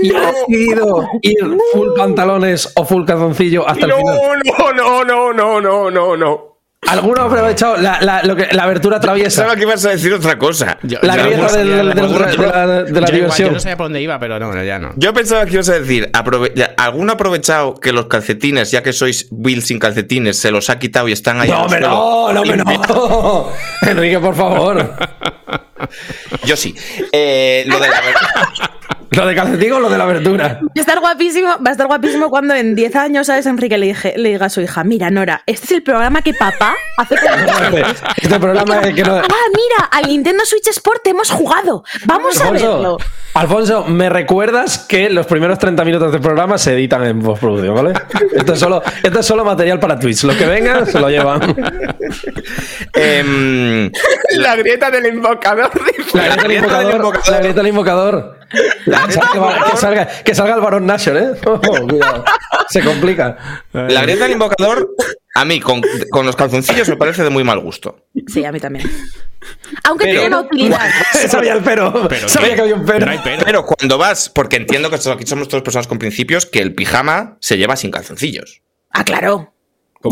Y 0.00 0.14
ha 0.14 0.32
decidido 0.32 1.08
ir 1.22 1.38
full 1.72 1.88
pantalones 1.96 2.70
o 2.76 2.84
full 2.84 3.04
calzoncillo 3.04 3.66
hasta 3.68 3.86
el 3.86 3.92
final. 3.92 4.18
No, 4.58 4.72
no, 4.72 5.04
no, 5.04 5.32
no, 5.32 5.60
no, 5.60 5.90
no, 5.90 6.16
no. 6.16 6.50
¿Alguno 6.86 7.22
ha 7.22 7.24
aprovechado 7.24 7.78
la, 7.78 7.98
la- 8.02 8.22
lo 8.24 8.36
que- 8.36 8.48
la 8.52 8.64
abertura 8.64 9.00
traviesa? 9.00 9.40
Pensaba 9.40 9.56
que 9.56 9.62
ibas 9.62 9.82
a 9.86 9.90
decir 9.90 10.12
otra 10.12 10.36
cosa. 10.38 10.76
Yo- 10.82 10.98
La 11.00 11.16
grieta 11.16 11.46
no 11.46 11.52
de 11.52 11.64
yo- 11.66 11.82
la- 11.82 11.94
de 11.94 11.94
la 11.94 11.94
yo 11.94 12.86
igual, 12.86 13.10
diversión. 13.10 13.48
Yo 13.48 13.52
no 13.54 13.60
sabía 13.60 13.76
por 13.78 13.86
dónde 13.86 14.02
iba, 14.02 14.18
pero 14.18 14.38
no, 14.38 14.62
ya 14.62 14.78
no. 14.78 14.92
Yo 14.96 15.14
pensaba 15.14 15.46
que 15.46 15.54
ibas 15.54 15.68
a 15.70 15.78
decir, 15.78 16.10
aprove- 16.12 16.52
¿alguno 16.76 17.12
ha 17.12 17.14
aprovechado 17.14 17.72
que 17.76 17.90
los 17.92 18.04
calcetines, 18.06 18.70
ya 18.70 18.82
que 18.82 18.92
sois 18.92 19.28
Will 19.30 19.62
sin 19.62 19.78
calcetines, 19.78 20.38
se 20.38 20.50
los 20.50 20.68
ha 20.68 20.78
quitado 20.78 21.08
y 21.08 21.12
están 21.12 21.40
ahí? 21.40 21.48
No, 21.48 21.66
suelo? 21.70 21.88
no, 21.88 22.32
no, 22.34 22.40
hombre, 22.42 22.56
no. 22.58 23.48
Enrique, 23.88 24.18
por 24.18 24.34
favor. 24.34 24.94
Yo 26.44 26.56
sí. 26.56 26.74
Eh, 27.12 27.64
lo 27.66 27.78
de 27.78 27.88
la 27.88 28.00
¿Lo 29.10 29.26
de 29.26 29.34
calcetín 29.34 29.72
o 29.72 29.80
lo 29.80 29.88
de 29.90 29.98
la 29.98 30.04
abertura? 30.04 30.60
Va 30.62 30.70
a 30.76 30.80
estar 30.80 31.00
guapísimo, 31.00 31.48
va 31.64 31.70
a 31.70 31.72
estar 31.72 31.86
guapísimo 31.86 32.30
cuando 32.30 32.54
en 32.54 32.74
10 32.74 32.96
años, 32.96 33.26
¿sabes? 33.26 33.46
Enrique 33.46 33.78
le, 33.78 33.86
dije, 33.86 34.14
le 34.16 34.30
diga 34.30 34.46
a 34.46 34.50
su 34.50 34.60
hija, 34.60 34.84
mira, 34.84 35.10
Nora, 35.10 35.42
este 35.46 35.66
es 35.66 35.72
el 35.72 35.82
programa 35.82 36.22
que 36.22 36.34
papá 36.34 36.74
hace 36.96 37.16
con 37.16 37.74
Este, 37.74 37.84
este 38.22 38.40
programa 38.40 38.80
es 38.80 38.94
que 38.94 39.02
no. 39.02 39.16
Ah, 39.16 39.22
mira, 39.22 39.88
al 39.90 40.06
Nintendo 40.06 40.44
Switch 40.44 40.68
Sport 40.68 41.06
hemos 41.06 41.30
jugado. 41.30 41.84
Vamos 42.06 42.40
a 42.40 42.50
verlo. 42.50 42.98
Alfonso, 43.34 43.84
me 43.86 44.08
recuerdas 44.08 44.78
que 44.78 45.10
los 45.10 45.26
primeros 45.26 45.58
30 45.58 45.84
minutos 45.84 46.12
del 46.12 46.20
programa 46.20 46.56
se 46.56 46.72
editan 46.72 47.04
en 47.04 47.20
postproducción, 47.20 47.74
¿vale? 47.74 47.92
Esto 48.32 48.52
es 48.52 48.58
solo, 48.60 48.82
esto 49.02 49.20
es 49.20 49.26
solo 49.26 49.44
material 49.44 49.80
para 49.80 49.98
Twitch. 49.98 50.22
Lo 50.22 50.36
que 50.36 50.46
venga 50.46 50.86
se 50.86 51.00
lo 51.00 51.08
llevan. 51.10 51.40
Em, 52.92 53.90
La 54.36 54.56
grieta 54.56 54.90
del 54.90 55.06
invocador. 55.06 55.70
dice. 55.96 56.16
La 56.16 56.36
grieta 56.36 56.78
del 56.78 56.96
invocador. 56.96 57.30
La 57.30 57.38
grieta 57.38 57.60
del 57.60 57.66
invocador. 57.68 58.38
Que 59.70 59.76
salga, 59.76 60.06
que 60.24 60.34
salga 60.34 60.54
el 60.54 60.60
varón 60.60 60.86
Nashor, 60.86 61.16
¿eh? 61.16 61.30
Oh, 61.46 61.60
cuidado. 61.60 62.24
Se 62.68 62.82
complica. 62.82 63.64
la 63.72 64.02
grieta 64.02 64.24
del 64.24 64.32
invocador, 64.32 64.90
a 65.34 65.44
mí, 65.44 65.60
con, 65.60 65.82
con 66.10 66.24
los 66.26 66.36
calzoncillos, 66.36 66.88
me 66.88 66.96
parece 66.96 67.22
de 67.22 67.30
muy 67.30 67.44
mal 67.44 67.58
gusto. 67.60 68.06
Sí, 68.26 68.44
a 68.44 68.52
mí 68.52 68.60
también. 68.60 68.88
Aunque 69.84 70.06
Pero- 70.06 70.20
tiene 70.20 70.36
una 70.36 70.46
utilidad. 70.46 70.80
Sabía 71.28 71.52
el 71.54 71.62
pero. 71.62 72.08
Pero 72.08 72.28
Sabía 72.28 72.50
¿qué? 72.50 72.54
que 72.56 72.60
había 72.62 72.74
un 72.76 72.84
pero. 72.86 73.06
No 73.06 73.12
hay 73.12 73.20
pero. 73.22 73.44
Pero 73.44 73.64
cuando 73.66 73.98
vas, 73.98 74.28
porque 74.30 74.56
entiendo 74.56 74.88
que 74.90 74.96
aquí 74.96 75.26
somos 75.26 75.48
todas 75.48 75.62
personas 75.62 75.86
con 75.86 75.98
principios, 75.98 76.46
que 76.46 76.60
el 76.60 76.74
pijama 76.74 77.36
se 77.40 77.58
lleva 77.58 77.76
sin 77.76 77.90
calzoncillos. 77.90 78.62
Ah, 78.90 79.04
claro. 79.04 79.50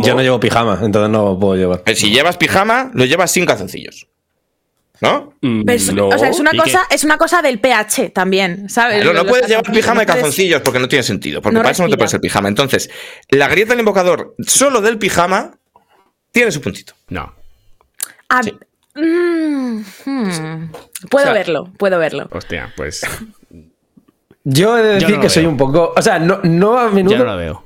Yo 0.03 0.15
no 0.15 0.23
llevo 0.23 0.41
pijama, 0.41 0.79
entonces 0.83 1.11
no 1.11 1.39
puedo 1.39 1.55
llevar. 1.57 1.83
Eh, 1.85 1.95
Si 1.95 2.11
llevas 2.11 2.39
pijama, 2.39 2.91
lo 2.95 3.05
llevas 3.05 3.31
sin 3.31 3.45
calzoncillos. 3.45 4.09
¿No? 5.03 5.35
Mm, 5.43 5.65
Pero 5.65 5.77
es- 5.77 5.93
no. 5.93 6.09
o 6.09 6.17
sea, 6.19 6.29
es 6.29 6.39
una 6.39 6.51
¿y 6.55 6.57
cosa, 6.59 6.87
es 6.89 7.03
una 7.03 7.19
cosa 7.19 7.43
del 7.43 7.59
pH 7.59 8.11
también, 8.11 8.69
¿sabes? 8.71 8.99
Pero 9.01 9.13
no 9.13 9.27
puedes 9.27 9.49
llevar 9.49 9.65
pijama 9.71 10.01
de 10.03 10.07
calzoncillos 10.07 10.63
porque 10.63 10.79
no 10.79 10.87
tiene 10.89 11.03
sentido. 11.03 11.43
Porque 11.43 11.55
No 11.55 11.61
para 11.63 11.73
eso 11.73 11.83
no 11.83 11.89
te 11.91 11.97
pones 11.97 12.15
el 12.15 12.21
pijama. 12.21 12.49
Entonces, 12.49 12.89
la 13.29 13.49
grieta 13.49 13.71
del 13.73 13.81
invocador, 13.81 14.37
solo 14.47 14.81
del 14.81 14.99
pijama, 14.99 15.59
tiene 16.31 16.53
su 16.53 16.61
puntito. 16.61 16.95
No. 17.09 17.35
Ah, 18.29 18.43
Sí. 18.45 18.55
mm, 18.95 19.79
hmm. 20.05 20.73
Puedo 21.11 21.25
O 21.25 21.27
sea, 21.27 21.33
verlo, 21.33 21.69
puedo 21.77 21.99
verlo. 21.99 22.29
Hostia, 22.31 22.73
pues 22.77 23.03
Yo 24.45 24.79
he 24.79 24.83
de 24.83 24.95
decir 24.95 25.17
no 25.17 25.21
que 25.21 25.29
soy 25.29 25.47
un 25.47 25.57
poco. 25.57 25.93
O 25.97 26.01
sea, 26.03 26.19
no, 26.21 26.39
no 26.45 26.79
a 26.79 26.89
menudo, 26.91 27.13
yo 27.15 27.19
no 27.19 27.25
lo 27.33 27.37
veo. 27.37 27.65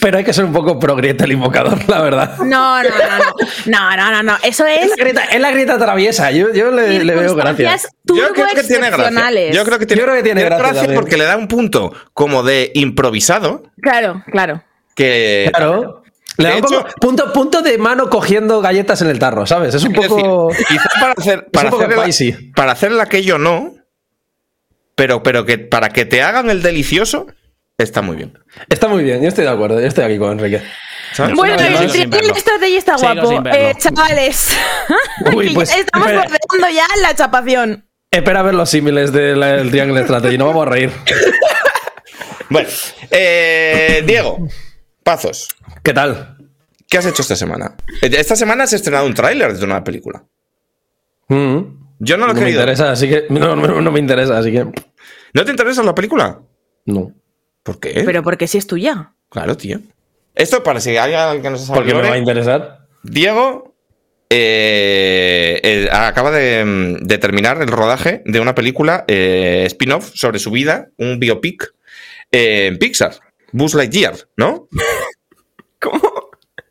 Pero 0.00 0.18
hay 0.18 0.24
que 0.24 0.32
ser 0.32 0.44
un 0.44 0.52
poco 0.52 0.78
pro 0.78 0.94
grieta 0.96 1.24
el 1.24 1.32
invocador, 1.32 1.78
la 1.88 2.00
verdad. 2.02 2.36
No, 2.38 2.82
no, 2.82 2.88
no, 2.88 3.18
no. 3.18 3.34
No, 3.66 3.96
no, 3.96 4.10
no, 4.10 4.22
no. 4.22 4.36
Eso 4.42 4.66
Es 4.66 4.82
es. 4.84 4.90
la 4.90 4.96
grieta, 4.96 5.24
es 5.24 5.40
la 5.40 5.50
grieta 5.50 5.78
traviesa. 5.78 6.30
Yo, 6.30 6.52
yo 6.52 6.70
le, 6.70 7.04
le 7.04 7.14
veo 7.14 7.34
gracia. 7.34 7.78
circunstancias 7.78 7.92
Yo 8.04 8.32
creo 8.34 8.46
que 8.54 8.62
tiene 8.64 8.90
gracia. 8.90 9.50
Yo 9.52 9.64
creo 9.64 9.78
que 9.78 9.86
tiene, 9.86 10.00
Yo 10.00 10.06
creo 10.06 10.16
que 10.16 10.22
tiene 10.22 10.42
gracia 10.44 10.94
porque 10.94 11.16
le 11.16 11.24
da 11.24 11.36
un 11.36 11.48
punto 11.48 11.92
como 12.12 12.42
de 12.42 12.70
improvisado 12.74 13.62
Claro, 13.80 14.22
claro. 14.30 14.62
que. 14.94 15.50
Claro. 15.54 16.02
Le 16.36 16.48
da 16.50 16.52
un 16.54 16.58
hecho- 16.58 16.68
poco, 16.84 16.94
punto, 17.00 17.32
punto 17.32 17.62
de 17.62 17.78
mano 17.78 18.08
cogiendo 18.08 18.60
galletas 18.60 19.02
en 19.02 19.08
el 19.08 19.18
tarro, 19.18 19.44
¿sabes? 19.46 19.74
Es 19.74 19.82
un 19.82 19.92
poco. 19.92 20.48
decir, 20.50 20.66
quizás 20.68 20.92
para 21.00 21.12
hacer, 21.16 21.46
para, 21.52 21.70
para 22.54 22.72
el 22.92 23.00
aquello 23.00 23.38
no, 23.38 23.74
pero, 24.94 25.22
pero 25.24 25.44
que 25.44 25.58
para 25.58 25.88
que 25.88 26.04
te 26.04 26.22
hagan 26.22 26.48
el 26.50 26.62
delicioso, 26.62 27.26
está 27.78 28.02
muy 28.02 28.16
bien. 28.16 28.38
Está 28.68 28.88
muy 28.88 29.04
bien, 29.04 29.22
yo 29.22 29.28
estoy 29.28 29.44
de 29.44 29.50
acuerdo. 29.50 29.80
Yo 29.80 29.86
estoy 29.86 30.04
aquí 30.04 30.18
con 30.18 30.32
Enrique. 30.32 30.62
¿sabes? 31.12 31.34
Bueno, 31.34 31.56
no, 31.56 31.80
el 31.80 31.90
triple 31.90 32.20
está 32.76 32.96
guapo. 32.96 33.42
Eh, 33.52 33.74
chavales, 33.78 34.56
Uy, 35.34 35.50
pues, 35.54 35.70
ya 35.70 35.78
estamos 35.78 36.08
bordeando 36.08 36.68
ya 36.74 36.86
la 37.00 37.14
chapación. 37.14 37.84
Espera 38.10 38.40
a 38.40 38.42
ver 38.42 38.54
los 38.54 38.68
símiles 38.70 39.12
del 39.12 39.70
Triangle 39.70 40.02
Strategy, 40.02 40.38
no 40.38 40.46
vamos 40.46 40.66
a 40.66 40.70
reír. 40.70 40.90
Bueno, 42.50 42.66
eh, 43.10 44.02
Diego, 44.06 44.48
Pazos, 45.02 45.48
¿Qué 45.82 45.92
tal? 45.92 46.38
¿qué 46.88 46.96
has 46.96 47.04
hecho 47.04 47.20
esta 47.20 47.36
semana? 47.36 47.76
Esta 48.00 48.36
semana 48.36 48.64
has 48.64 48.72
estrenado 48.72 49.04
un 49.04 49.12
tráiler 49.12 49.52
de 49.52 49.64
una 49.66 49.84
película. 49.84 50.24
Mm. 51.28 51.60
Yo 51.98 52.16
no 52.16 52.24
lo 52.26 52.32
he 52.32 52.34
No 52.34 52.40
me 52.40 52.46
querido. 52.46 52.60
interesa, 52.62 52.90
así 52.90 53.06
que. 53.06 53.26
No, 53.30 53.54
no, 53.54 53.82
no 53.82 53.92
me 53.92 54.00
interesa, 54.00 54.38
así 54.38 54.50
que. 54.50 54.64
¿No 54.64 55.44
te 55.44 55.50
interesa 55.50 55.82
la 55.82 55.94
película? 55.94 56.40
No. 56.86 57.12
¿Por 57.68 57.80
qué? 57.80 58.02
Pero 58.06 58.22
porque 58.22 58.46
si 58.46 58.56
es 58.56 58.66
tuya. 58.66 59.12
Claro, 59.28 59.54
tío. 59.58 59.78
Esto 60.34 60.62
para 60.62 60.80
si 60.80 60.96
hay 60.96 61.12
alguien 61.12 61.42
que 61.42 61.50
no 61.50 61.58
se 61.58 61.66
sabe. 61.66 61.80
Porque 61.80 61.92
me 61.94 62.00
va 62.08 62.14
a 62.14 62.18
interesar. 62.18 62.86
Diego 63.02 63.74
eh, 64.30 65.60
eh, 65.62 65.88
acaba 65.92 66.30
de, 66.30 66.96
de 67.00 67.18
terminar 67.18 67.60
el 67.60 67.68
rodaje 67.68 68.22
de 68.24 68.40
una 68.40 68.54
película 68.54 69.04
eh, 69.06 69.64
spin-off 69.66 70.10
sobre 70.14 70.38
su 70.38 70.50
vida, 70.50 70.88
un 70.96 71.18
biopic 71.18 71.74
eh, 72.32 72.68
en 72.68 72.78
Pixar. 72.78 73.16
Buzz 73.52 73.74
Lightyear, 73.74 74.14
¿no? 74.38 74.68
¿Cómo? 75.80 76.00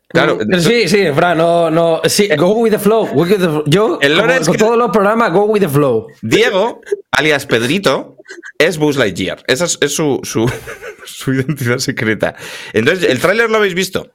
Claro. 0.08 0.38
Sí, 0.58 0.88
sí, 0.88 1.06
Fran, 1.14 1.38
no, 1.38 1.70
no. 1.70 2.00
Sí, 2.06 2.28
go 2.36 2.54
with 2.54 2.70
the 2.72 2.78
flow. 2.80 3.06
go 3.14 3.22
with 3.22 3.28
the 3.30 3.38
flow. 3.38 3.62
Yo, 3.66 3.98
El 4.00 4.16
lore 4.16 4.28
como 4.34 4.40
es 4.40 4.46
con 4.48 4.56
que- 4.56 4.58
todos 4.64 4.76
los 4.76 4.90
programas, 4.90 5.32
go 5.32 5.44
with 5.44 5.60
the 5.60 5.68
flow. 5.68 6.08
Diego, 6.22 6.80
alias 7.12 7.46
Pedrito, 7.46 8.16
es 8.58 8.78
Buzz 8.78 8.96
Lightyear. 8.96 9.42
Esa 9.46 9.64
es, 9.66 9.78
es 9.80 9.94
su, 9.94 10.20
su, 10.22 10.50
su 11.04 11.34
identidad 11.34 11.78
secreta. 11.78 12.34
Entonces, 12.72 13.08
¿el 13.08 13.20
tráiler 13.20 13.50
lo 13.50 13.56
habéis 13.58 13.74
visto? 13.74 14.10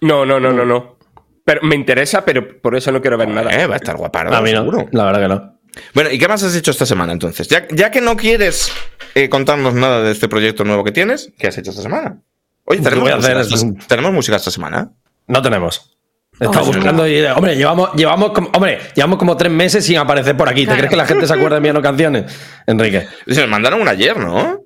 No, 0.00 0.26
no, 0.26 0.38
no, 0.40 0.52
no, 0.52 0.64
no. 0.64 0.96
Pero 1.44 1.62
me 1.62 1.76
interesa, 1.76 2.24
pero 2.24 2.60
por 2.60 2.74
eso 2.76 2.90
no 2.90 3.00
quiero 3.00 3.16
ver 3.16 3.28
nada. 3.28 3.50
Eh, 3.52 3.66
va 3.66 3.74
a 3.74 3.78
estar 3.78 3.96
guapardo, 3.96 4.34
A 4.34 4.40
mí 4.42 4.52
no, 4.52 4.58
seguro. 4.60 4.88
la 4.92 5.04
verdad 5.04 5.20
que 5.22 5.28
no. 5.28 5.58
Bueno, 5.94 6.10
¿y 6.10 6.18
qué 6.18 6.26
más 6.26 6.42
has 6.42 6.54
hecho 6.56 6.70
esta 6.70 6.86
semana 6.86 7.12
entonces? 7.12 7.46
Ya, 7.48 7.66
ya 7.70 7.90
que 7.90 8.00
no 8.00 8.16
quieres 8.16 8.72
eh, 9.14 9.28
contarnos 9.28 9.74
nada 9.74 10.02
de 10.02 10.10
este 10.10 10.28
proyecto 10.28 10.64
nuevo 10.64 10.82
que 10.84 10.90
tienes, 10.92 11.32
¿qué 11.38 11.46
has 11.48 11.58
hecho 11.58 11.70
esta 11.70 11.82
semana? 11.82 12.18
Oye, 12.64 12.78
¿Qué 12.78 12.84
¿tenemos, 12.84 13.02
voy 13.04 13.12
a 13.12 13.16
música, 13.16 13.40
hacer? 13.40 13.58
esta, 13.58 13.86
¿tenemos 13.86 14.12
música 14.12 14.36
esta 14.36 14.50
semana? 14.50 14.90
No 15.28 15.40
tenemos. 15.42 15.95
Estamos 16.38 16.68
Oh, 16.68 16.72
buscando 16.72 17.06
ideas. 17.06 17.36
Hombre, 17.36 17.56
llevamos, 17.56 17.92
llevamos, 17.94 18.32
como, 18.32 18.48
hombre, 18.54 18.78
llevamos 18.94 19.18
como 19.18 19.36
tres 19.36 19.50
meses 19.50 19.84
sin 19.84 19.96
aparecer 19.98 20.36
por 20.36 20.48
aquí. 20.48 20.60
¿Te 20.60 20.66
Claro. 20.66 20.78
crees 20.80 20.90
que 20.90 20.96
la 20.96 21.06
gente 21.06 21.26
se 21.26 21.32
acuerda 21.34 21.56
enviando 21.56 21.80
canciones? 21.80 22.24
Enrique. 22.66 23.06
Se 23.26 23.40
nos 23.40 23.48
mandaron 23.48 23.80
una 23.80 23.92
ayer, 23.92 24.16
¿no? 24.18 24.60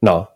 No. 0.00 0.30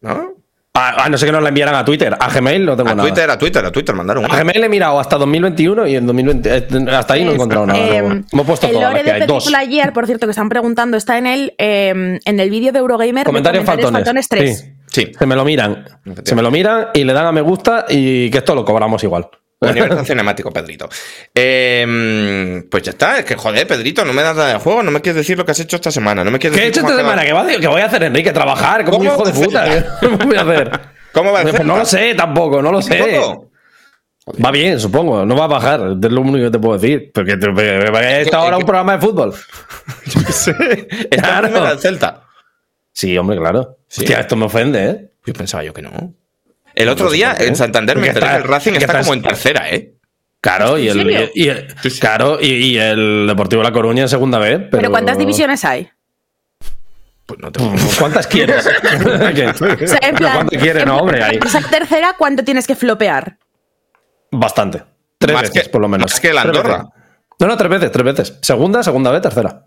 ¿No? 0.00 0.32
A, 0.74 1.04
a 1.04 1.08
no 1.10 1.18
ser 1.18 1.26
que 1.28 1.32
nos 1.32 1.42
la 1.42 1.50
enviaran 1.50 1.74
a 1.74 1.84
Twitter. 1.84 2.16
A 2.18 2.30
Gmail 2.30 2.64
no 2.64 2.74
tengo 2.76 2.88
A 2.90 2.94
nada. 2.94 3.06
Twitter, 3.06 3.28
a 3.30 3.36
Twitter, 3.38 3.64
a 3.66 3.70
Twitter 3.70 3.94
mandaron 3.94 4.24
A 4.24 4.28
una. 4.28 4.38
Gmail 4.40 4.64
he 4.64 4.68
mirado 4.70 4.98
hasta 4.98 5.18
2021 5.18 5.86
y 5.86 5.96
en 5.96 6.06
2020. 6.06 6.56
eh, 6.56 6.66
Hasta 6.96 7.14
ahí 7.14 7.24
no 7.24 7.32
he 7.32 7.34
encontrado 7.34 7.66
nada. 7.66 7.78
Eh. 7.78 7.96
Hemos 8.32 8.46
puesto 8.46 8.68
el 8.68 8.74
lore 8.80 9.02
de. 9.02 9.12
Película 9.26 9.58
ayer, 9.58 9.92
por 9.92 10.06
cierto, 10.06 10.26
que 10.26 10.30
están 10.30 10.48
preguntando, 10.48 10.96
está 10.96 11.18
en 11.18 11.26
el, 11.26 11.54
eh, 11.58 12.18
en 12.24 12.40
el 12.40 12.48
vídeo 12.48 12.72
de 12.72 12.78
Eurogamer. 12.78 13.18
de 13.18 13.24
Comentarios 13.24 13.64
faltones. 13.64 14.28
3. 14.28 14.58
Sí. 14.60 14.72
Sí. 15.06 15.12
Se 15.18 15.26
me 15.26 15.34
lo 15.36 15.44
miran. 15.44 15.84
Se 16.24 16.34
me 16.34 16.42
lo 16.42 16.50
miran 16.50 16.86
y 16.94 17.04
le 17.04 17.12
dan 17.12 17.26
a 17.26 17.32
me 17.32 17.40
gusta 17.42 17.84
y 17.88 18.30
que 18.30 18.38
esto 18.38 18.54
lo 18.54 18.64
cobramos 18.64 19.02
igual. 19.04 19.28
Universo 19.70 20.04
cinemático, 20.04 20.50
Pedrito. 20.52 20.88
Eh, 21.34 22.64
pues 22.70 22.82
ya 22.82 22.90
está, 22.90 23.18
es 23.18 23.24
que 23.24 23.34
joder, 23.36 23.66
Pedrito, 23.66 24.04
no 24.04 24.12
me 24.12 24.22
das 24.22 24.36
nada 24.36 24.52
de 24.54 24.58
juego, 24.58 24.82
no 24.82 24.90
me 24.90 25.00
quieres 25.00 25.16
decir 25.16 25.36
lo 25.38 25.44
que 25.44 25.52
has 25.52 25.60
hecho 25.60 25.76
esta 25.76 25.90
semana, 25.90 26.24
no 26.24 26.30
me 26.30 26.38
quieres 26.38 26.58
¿Qué 26.58 26.64
he 26.66 26.68
hecho 26.68 26.80
cómo 26.80 26.90
esta 26.92 27.02
semana? 27.02 27.24
¿Qué, 27.24 27.32
va 27.32 27.42
a- 27.42 27.60
qué 27.60 27.66
voy 27.68 27.80
a 27.80 27.86
hacer, 27.86 28.02
Enrique? 28.02 28.32
¿Trabajar 28.32 28.84
como 28.84 28.98
un 28.98 29.06
¿Cómo 29.06 29.28
hijo 29.28 29.30
de 29.38 29.44
puta? 29.46 29.62
hacer? 29.64 29.86
¿Qué 30.00 30.06
voy 30.26 30.36
a 30.36 30.40
hacer? 30.42 30.80
¿Cómo 31.12 31.32
va 31.32 31.40
a 31.40 31.42
Pues 31.42 31.56
ser? 31.56 31.66
no 31.66 31.76
lo 31.76 31.84
sé 31.84 32.14
tampoco, 32.14 32.62
no 32.62 32.72
lo 32.72 32.80
sé. 32.82 33.38
Va 34.44 34.50
bien, 34.52 34.78
supongo. 34.78 35.26
No 35.26 35.36
va 35.36 35.44
a 35.44 35.48
bajar. 35.48 35.80
Es 36.00 36.10
lo 36.12 36.20
único 36.20 36.44
que 36.46 36.50
te 36.52 36.58
puedo 36.60 36.78
decir. 36.78 37.10
Porque 37.12 37.36
te, 37.36 38.20
estado 38.22 38.44
ahora 38.44 38.56
un 38.56 38.64
programa 38.64 38.92
de 38.96 39.00
fútbol. 39.00 39.34
Está 40.16 41.10
Claro. 41.10 41.68
el 41.72 41.78
Celta. 41.80 42.22
Sí, 42.92 43.18
hombre, 43.18 43.36
claro. 43.38 43.78
Sí. 43.88 44.02
Hostia, 44.02 44.20
esto 44.20 44.36
me 44.36 44.44
ofende, 44.44 44.84
¿eh? 44.84 45.10
Yo 45.26 45.32
pensaba 45.34 45.64
yo 45.64 45.74
que 45.74 45.82
no. 45.82 46.14
El 46.82 46.88
otro 46.88 47.10
día 47.10 47.34
en 47.38 47.56
Santander 47.56 47.96
me 47.98 48.08
enteré 48.08 48.36
el 48.36 48.44
Racing 48.44 48.72
está 48.74 49.00
como 49.00 49.14
en 49.14 49.22
tercera, 49.22 49.70
¿eh? 49.70 49.94
Claro, 50.40 50.76
y 50.76 50.88
el, 50.88 50.94
serio? 50.98 51.30
y 51.34 51.48
el- 51.48 51.68
Sí, 51.82 51.90
sí. 51.90 52.00
claro, 52.00 52.38
y, 52.40 52.46
y 52.52 52.78
el 52.78 53.26
Deportivo 53.28 53.62
La 53.62 53.70
Coruña 53.72 54.02
en 54.02 54.08
segunda 54.08 54.38
vez. 54.38 54.58
Pero, 54.58 54.70
Pero 54.70 54.90
¿cuántas 54.90 55.16
divisiones 55.16 55.64
hay? 55.64 55.88
Pues 57.26 57.38
no 57.38 57.52
te 57.52 57.60
¿Cuántas 57.98 58.26
quieres? 58.26 58.66
O 58.66 59.86
sea, 59.86 59.98
en 60.02 60.14
plan, 60.16 60.34
¿Cuántas 60.34 60.60
quieres? 60.60 60.82
en 60.82 60.88
No, 60.88 60.96
hombre, 60.98 61.38
esa 61.44 61.60
tercera, 61.68 62.14
¿cuánto 62.18 62.42
tienes 62.44 62.66
que 62.66 62.74
flopear? 62.74 63.38
bastante. 64.32 64.82
Tres 65.18 65.34
Más 65.34 65.42
veces, 65.42 65.62
que- 65.64 65.68
por 65.70 65.80
lo 65.82 65.88
menos. 65.88 66.10
más 66.10 66.20
que 66.20 66.32
la 66.32 66.42
Andorra. 66.42 66.84
No, 67.38 67.46
no, 67.46 67.56
tres 67.56 67.70
veces, 67.70 67.92
tres 67.92 68.04
veces. 68.04 68.38
Segunda, 68.42 68.82
segunda 68.82 69.10
vez, 69.12 69.20
tercera. 69.22 69.64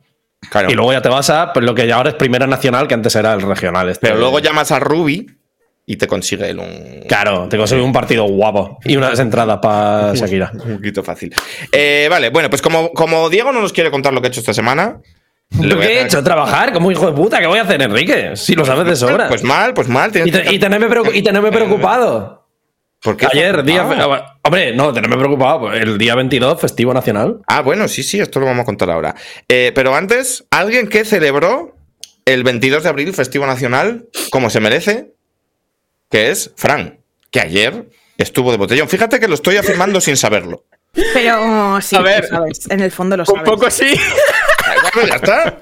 Claro. 0.50 0.70
Y 0.70 0.74
luego 0.74 0.92
ya 0.92 1.02
te 1.02 1.10
vas 1.10 1.30
a 1.30 1.54
pues, 1.54 1.66
lo 1.66 1.74
que 1.74 1.88
ya 1.88 1.96
ahora 1.96 2.10
es 2.10 2.16
primera 2.16 2.46
nacional, 2.48 2.88
que 2.88 2.94
antes 2.96 3.16
era 3.16 3.34
el 3.34 3.42
regional. 3.42 3.88
este. 3.90 4.06
Pero 4.08 4.20
luego 4.20 4.40
llamas 4.40 4.72
a 4.72 4.80
Ruby 4.80 5.28
y 5.86 5.98
te 5.98 6.08
consigue 6.08 6.50
él 6.50 6.60
un. 6.60 7.04
Claro, 7.08 7.48
te 7.50 7.58
consigo 7.58 7.84
un 7.84 7.94
partido 7.94 8.24
guapo 8.26 8.80
y 8.84 8.96
unas 8.96 9.20
entradas 9.20 9.60
para 9.62 10.14
Shakira. 10.16 10.52
Un 10.54 10.78
poquito 10.78 11.04
fácil. 11.04 11.34
Eh, 11.72 12.08
vale, 12.10 12.30
bueno, 12.30 12.50
pues 12.50 12.62
como, 12.62 12.92
como 12.92 13.30
Diego 13.30 13.52
no 13.52 13.62
nos 13.62 13.72
quiere 13.74 13.92
contar 13.92 14.14
lo 14.14 14.22
que 14.22 14.28
ha 14.28 14.30
hecho 14.30 14.40
esta 14.40 14.54
semana. 14.54 15.00
¿Lo 15.62 15.80
que 15.80 15.86
he 15.86 16.02
hecho? 16.02 16.24
¿Trabajar? 16.24 16.74
Como 16.74 16.92
hijo 16.92 17.06
de 17.06 17.14
puta. 17.14 17.40
¿Qué 17.40 17.46
voy 17.46 17.60
a 17.60 17.62
hacer, 17.62 17.80
Enrique? 17.82 18.32
Si 18.36 18.56
lo 18.56 18.66
sabes 18.66 18.86
de 18.88 18.96
sobra. 18.96 19.28
Pues 19.30 19.44
mal, 19.44 19.74
pues 19.76 19.88
mal. 19.88 20.10
y, 20.26 20.32
te- 20.32 20.54
y 20.54 20.58
tenerme, 20.60 20.88
y 21.14 21.22
tenerme 21.22 21.52
preocupado. 21.52 22.48
¿Por 23.02 23.16
qué? 23.16 23.28
Ayer, 23.32 23.64
día. 23.64 23.86
Ah. 23.88 24.38
Hombre, 24.42 24.76
no, 24.76 24.92
tenerme 24.92 25.18
preocupado. 25.18 25.60
pues, 25.60 25.80
El 25.84 26.00
día 26.00 26.16
22, 26.16 26.60
festivo 26.60 26.92
nacional. 26.96 27.42
Ah, 27.46 27.62
bueno, 27.62 27.88
sí, 27.88 28.02
sí, 28.02 28.20
esto 28.20 28.40
lo 28.40 28.48
vamos 28.48 28.64
a 28.64 28.66
contar 28.66 28.90
ahora. 28.90 29.14
Eh, 29.48 29.72
pero 29.76 29.94
antes, 29.96 30.46
alguien 30.50 30.88
que 30.90 31.06
celebró 31.06 31.76
el 32.26 32.44
22 32.44 32.82
de 32.82 32.90
abril, 32.90 33.14
festivo 33.14 33.46
nacional, 33.46 34.08
como 34.32 34.50
se 34.50 34.60
merece, 34.60 35.14
que 36.16 36.32
es 36.32 36.50
Fran, 36.56 36.98
que 37.30 37.42
ayer 37.42 37.90
estuvo 38.18 38.50
de 38.52 38.58
botellón. 38.58 38.88
Fíjate 38.88 39.20
que 39.20 39.28
lo 39.28 39.34
estoy 39.36 39.58
afirmando 39.58 40.00
sin 40.00 40.16
saberlo. 40.16 40.64
Pero 41.14 41.82
sí, 41.82 41.98
A 41.98 42.00
ver. 42.00 42.22
lo 42.24 42.30
sabes, 42.38 42.72
en 42.72 42.80
el 42.80 42.90
fondo 42.92 43.18
lo 43.18 43.24
Un 43.24 43.26
sabes. 43.26 43.44
poco 43.44 43.70
sí. 43.70 43.94
Bueno, 44.94 45.10
ya 45.10 45.16
está. 45.16 45.60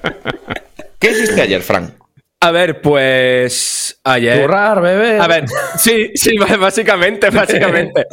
¿Qué 1.00 1.10
hiciste 1.10 1.42
ayer, 1.42 1.60
Fran? 1.60 1.98
A 2.38 2.52
ver, 2.52 2.80
pues. 2.80 3.98
Ayer. 4.04 4.42
Currar, 4.42 4.80
bebé. 4.80 5.18
A 5.18 5.26
ver, 5.26 5.46
sí, 5.76 6.12
sí, 6.14 6.36
básicamente, 6.38 7.30
básicamente. 7.30 8.06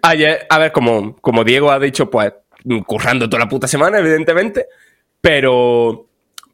Ayer, 0.00 0.46
a 0.48 0.58
ver, 0.58 0.72
como, 0.72 1.16
como 1.20 1.44
Diego 1.44 1.70
ha 1.70 1.78
dicho, 1.78 2.08
pues, 2.10 2.32
currando 2.86 3.28
toda 3.28 3.40
la 3.44 3.50
puta 3.50 3.68
semana, 3.68 3.98
evidentemente, 3.98 4.64
pero 5.20 6.06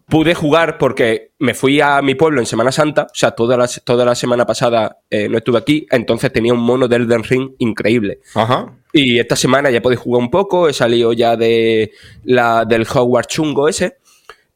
pude 0.09 0.35
jugar 0.35 0.79
porque 0.79 1.33
me 1.39 1.55
fui 1.55 1.81
a 1.81 2.01
mi 2.03 2.15
pueblo 2.15 2.41
en 2.41 2.47
Semana 2.47 2.73
Santa, 2.73 3.05
o 3.05 3.15
sea, 3.15 3.33
toda 3.33 3.57
la, 3.57 3.69
toda 3.85 4.05
la 4.05 4.15
semana 4.15 4.47
pasada 4.47 4.99
eh, 5.11 5.29
no 5.29 5.39
estuve 5.39 5.59
aquí, 5.59 5.87
entonces 5.91 6.33
tenía 6.33 6.53
un 6.55 6.61
mono 6.61 6.89
del 6.89 7.03
Elden 7.03 7.25
Ring 7.25 7.51
increíble. 7.59 8.21
Ajá. 8.35 8.73
Y 8.93 9.19
esta 9.19 9.37
semana 9.37 9.71
ya 9.71 9.83
podéis 9.83 10.01
jugar 10.01 10.23
un 10.23 10.31
poco, 10.31 10.69
he 10.69 10.73
salido 10.73 11.13
ya 11.13 11.37
de 11.37 11.93
la, 12.25 12.65
del 12.65 12.87
Hogwarts 12.91 13.35
chungo 13.35 13.69
ese. 13.69 13.99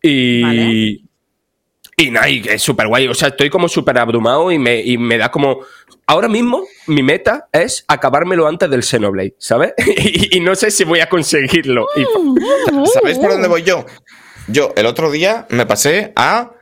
Y. 0.01 0.43
Vale. 0.43 1.01
Y 1.95 2.11
nada, 2.11 2.29
y 2.31 2.41
que 2.41 2.55
es 2.55 2.63
súper 2.63 2.89
guay. 2.89 3.07
O 3.07 3.15
sea, 3.15 3.29
estoy 3.29 3.51
como 3.51 3.69
súper 3.69 3.99
abrumado 3.99 4.51
y 4.51 4.59
me, 4.59 4.81
y 4.81 4.97
me 4.97 5.19
da 5.19 5.31
como. 5.31 5.61
Ahora 6.07 6.27
mismo, 6.27 6.65
mi 6.89 7.03
meta 7.03 7.49
es 7.53 7.85
acabármelo 7.87 8.49
antes 8.49 8.69
del 8.71 8.83
Xenoblade, 8.83 9.35
¿sabes? 9.39 9.75
y, 9.99 10.39
y 10.39 10.41
no 10.41 10.55
sé 10.55 10.71
si 10.71 10.85
voy 10.85 11.01
a 11.01 11.09
conseguirlo. 11.09 11.87
Y- 11.95 12.87
¿Sabéis 12.95 13.19
por 13.19 13.31
dónde 13.31 13.47
voy 13.47 13.63
yo? 13.63 13.85
Yo 14.49 14.73
el 14.77 14.87
otro 14.87 15.11
día 15.11 15.47
me 15.51 15.67
pasé 15.67 16.13
a 16.17 16.53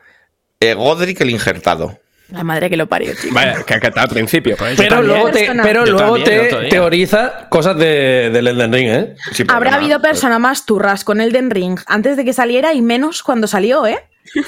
eh, 0.60 0.74
Godric 0.74 1.20
el 1.20 1.30
Injertado. 1.30 1.98
La 2.30 2.44
madre 2.44 2.70
que 2.70 2.76
lo 2.76 2.86
parió, 2.88 3.12
tío. 3.20 3.32
vaya, 3.32 3.64
que, 3.64 3.80
que 3.80 3.88
está 3.88 4.02
al 4.02 4.08
principio. 4.08 4.56
Pues 4.56 4.76
Pero 4.76 5.02
luego, 5.02 5.30
te, 5.30 5.50
pero 5.62 5.84
luego 5.84 6.16
también, 6.16 6.68
teoriza 6.68 7.48
cosas 7.48 7.76
de, 7.76 8.30
del 8.32 8.46
Elden 8.46 8.72
Ring, 8.72 8.88
¿eh? 8.88 9.14
Porque 9.26 9.46
Habrá 9.48 9.74
habido 9.74 10.00
persona 10.00 10.38
más 10.38 10.64
turras 10.64 11.02
con 11.02 11.20
Elden 11.20 11.50
Ring 11.50 11.80
antes 11.86 12.16
de 12.16 12.24
que 12.24 12.32
saliera 12.32 12.72
y 12.72 12.82
menos 12.82 13.24
cuando 13.24 13.48
salió, 13.48 13.84
¿eh? 13.86 13.98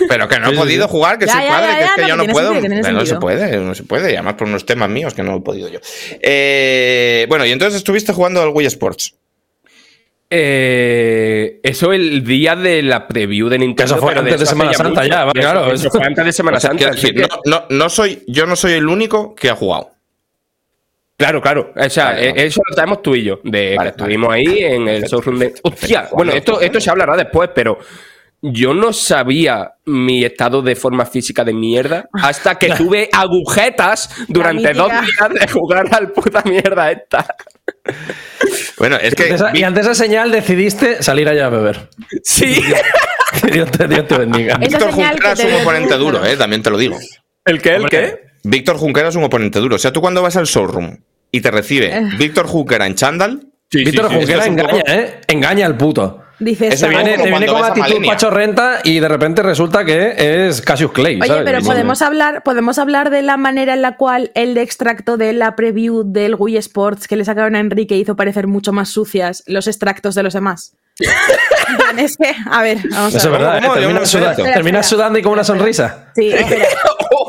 Pero 0.09 0.29
que 0.29 0.38
no 0.38 0.51
he 0.51 0.55
podido 0.55 0.87
jugar, 0.87 1.18
que 1.18 1.27
Ya, 1.27 1.33
soy 1.33 1.42
ya, 1.42 1.51
padre, 1.51 1.68
ya, 1.73 1.77
que 1.77 1.85
es 1.85 1.90
que 1.95 2.03
no, 2.03 2.09
yo 2.09 2.21
que 2.21 2.27
no 2.29 2.33
puedo. 2.33 2.53
sentido, 2.53 2.62
que 2.62 2.83
tiene 2.83 2.92
no 2.92 3.07
se 3.07 3.16
puede, 3.16 3.57
no 3.57 3.75
se 3.75 3.83
puede. 3.83 4.12
Y 4.12 4.14
además 4.14 4.35
por 4.35 4.47
unos 4.47 4.64
temas 4.64 4.88
míos 4.88 5.14
que 5.14 5.25
no 5.25 5.37
he 5.37 5.40
podido 5.40 5.68
yo. 5.68 5.81
Eh, 6.21 7.27
bueno, 7.29 7.45
y 7.47 7.51
entonces 7.51 7.79
estuviste 7.79 8.12
jugando 8.12 8.42
al 8.42 8.51
Wii 8.51 8.66
Sports. 8.66 9.14
Eh, 10.35 11.61
eso 11.62 11.92
el 11.92 12.25
día 12.25 12.57
de 12.57 12.83
la 12.83 13.07
preview 13.07 13.49
de 13.51 13.59
Nintendo. 13.59 13.85
Eso 13.97 14.01
fue 14.01 14.12
pero 14.12 14.21
antes 14.23 14.40
de 14.40 14.47
Semana 14.47 14.73
Santa 14.73 15.03
mucho. 15.03 15.12
ya, 15.12 15.23
Eso- 15.25 15.33
claro. 15.33 15.73
Eso 15.73 15.90
fue 15.90 16.05
antes 16.07 16.25
de 16.25 16.33
Semana 16.33 16.57
O 16.57 16.61
sea, 16.61 16.71
Santa. 16.71 16.90
decir, 16.90 17.14
que- 17.14 17.21
no, 17.23 17.29
no, 17.45 17.64
no 17.68 17.88
soy, 17.90 18.23
yo 18.27 18.47
no 18.47 18.57
soy 18.57 18.73
el 18.73 18.88
único 18.88 19.35
que 19.35 19.51
ha 19.51 19.55
jugado. 19.57 19.90
Claro, 21.18 21.42
claro. 21.42 21.73
O 21.77 21.90
sea, 21.90 22.07
Vale, 22.07 22.29
eh, 22.29 22.31
vale. 22.31 22.47
eso 22.47 22.62
lo 22.66 22.75
sabemos 22.75 23.03
tú 23.03 23.14
y 23.14 23.25
yo, 23.25 23.40
de 23.45 23.77
Vale, 23.77 23.90
que 23.90 23.97
estuvimos 23.97 24.33
ahí 24.33 24.64
en 24.64 24.88
el 24.88 25.01
Perfecto. 25.03 25.16
showroom 25.16 25.38
de. 25.38 25.47
Hostia, 25.62 25.99
Perfecto. 26.01 26.16
bueno, 26.16 26.33
esto, 26.33 26.61
esto 26.62 26.81
se 26.81 26.90
hablará 26.90 27.14
después, 27.16 27.51
pero 27.55 27.79
yo 28.40 28.73
no 28.75 28.92
sabía 28.95 29.75
mi 29.85 30.25
estado 30.25 30.62
de 30.62 30.75
forma 30.75 31.05
física 31.07 31.45
de 31.45 31.53
mierda 31.53 32.09
hasta 32.14 32.59
que 32.59 32.68
tuve 32.77 33.09
agujetas 33.12 34.09
durante 34.29 34.73
dos 34.73 34.88
días 34.90 35.31
de 35.40 35.47
jugar 35.47 35.87
al 35.95 36.11
puta 36.11 36.42
mierda 36.45 36.90
esta. 36.90 37.37
Bueno, 38.79 38.97
es 39.01 39.15
que 39.15 39.25
Ante 39.25 39.35
esa- 39.35 39.51
y 39.57 39.63
ante 39.63 39.81
esa 39.81 39.95
señal 39.95 40.31
decidiste 40.31 41.03
salir 41.03 41.29
allá 41.29 41.47
a 41.47 41.51
beber. 41.51 41.89
Sí. 42.23 42.61
Dios 43.53 43.71
te, 43.71 43.89
Dios 43.89 44.07
te 44.07 44.19
bendiga. 44.19 44.57
Víctor 44.59 44.93
Junquera 44.93 45.35
que 45.35 45.43
es 45.43 45.45
un 45.55 45.61
oponente 45.63 45.95
duro, 45.95 46.25
eh, 46.25 46.37
también 46.37 46.63
te 46.63 46.71
lo 46.71 46.77
digo. 46.79 46.99
¿El 47.45 47.61
qué? 47.63 47.71
¿El 47.71 47.77
Hombre. 47.77 47.91
qué? 47.91 48.21
Víctor 48.45 48.77
Junquera 48.77 49.09
es 49.09 49.17
un 49.17 49.25
oponente 49.25 49.59
duro. 49.59 49.77
O 49.77 49.79
sea, 49.79 49.93
tú 49.93 50.01
cuando 50.01 50.23
vas 50.23 50.37
al 50.37 50.47
showroom 50.47 50.99
y 51.31 51.41
te 51.41 51.51
recibe 51.51 51.97
Eh. 51.97 52.03
Víctor 52.19 52.47
Junquera 52.47 52.87
en 52.87 52.95
chándal, 52.95 53.41
Sí, 53.71 53.85
Víctor 53.85 54.07
sí, 54.09 54.11
sí. 54.13 54.17
Junquera 54.19 54.47
engaña, 54.47 54.69
poco- 54.71 54.83
¿eh? 54.87 55.21
Engaña 55.29 55.67
al 55.67 55.77
puto. 55.79 56.23
Dice 56.38 56.68
esta- 56.68 56.88
viene- 56.88 57.16
te 57.16 57.29
viene 57.31 57.47
con 57.47 57.64
actitud 57.64 58.05
pachorrenta 58.05 58.81
y 58.83 58.99
de 58.99 59.07
repente 59.09 59.42
resulta 59.42 59.85
que 59.85 60.47
es 60.49 60.61
Cassius 60.61 60.90
Clay. 60.92 61.16
Oye, 61.21 61.27
¿sabes? 61.29 61.45
pero 61.45 61.61
Y- 61.61 61.64
podemos 61.64 62.03
hablar, 62.03 62.42
podemos 62.42 62.79
hablar 62.79 63.11
de 63.11 63.23
la 63.23 63.37
manera 63.37 63.75
en 63.75 63.83
la 63.83 63.97
cual 63.97 64.33
el 64.35 64.57
extracto 64.59 65.16
de 65.16 65.33
la 65.35 65.55
preview 65.55 66.03
del 66.05 66.35
Wii 66.37 66.57
Sports 66.57 67.07
que 67.07 67.14
le 67.16 67.25
sacaron 67.25 67.55
a 67.55 67.61
Enrique 67.61 67.97
hizo 67.97 68.16
parecer 68.16 68.49
mucho 68.49 68.73
más 68.73 68.88
sucias 68.88 69.45
los 69.47 69.66
extractos 69.68 70.14
de 70.16 70.23
los 70.25 70.35
demás. 70.35 70.75
Es 71.97 72.16
que, 72.16 72.35
a 72.51 72.62
ver, 72.62 72.79
vamos 72.90 73.14
Eso 73.14 73.16
a 73.16 73.18
es 73.18 73.25
ver. 73.25 73.33
verdad, 73.33 73.59
¿eh? 73.59 73.61
Terminas, 73.81 73.95
no 74.01 74.07
sé 74.07 74.18
suda- 74.18 74.31
esto. 74.33 74.42
terminas 74.45 74.66
Espera, 74.66 74.83
sudando 74.85 75.18
y 75.18 75.23
con 75.23 75.33
una 75.33 75.45
sonrisa. 75.45 76.07
Sí, 76.14 76.29
espera. 76.33 76.66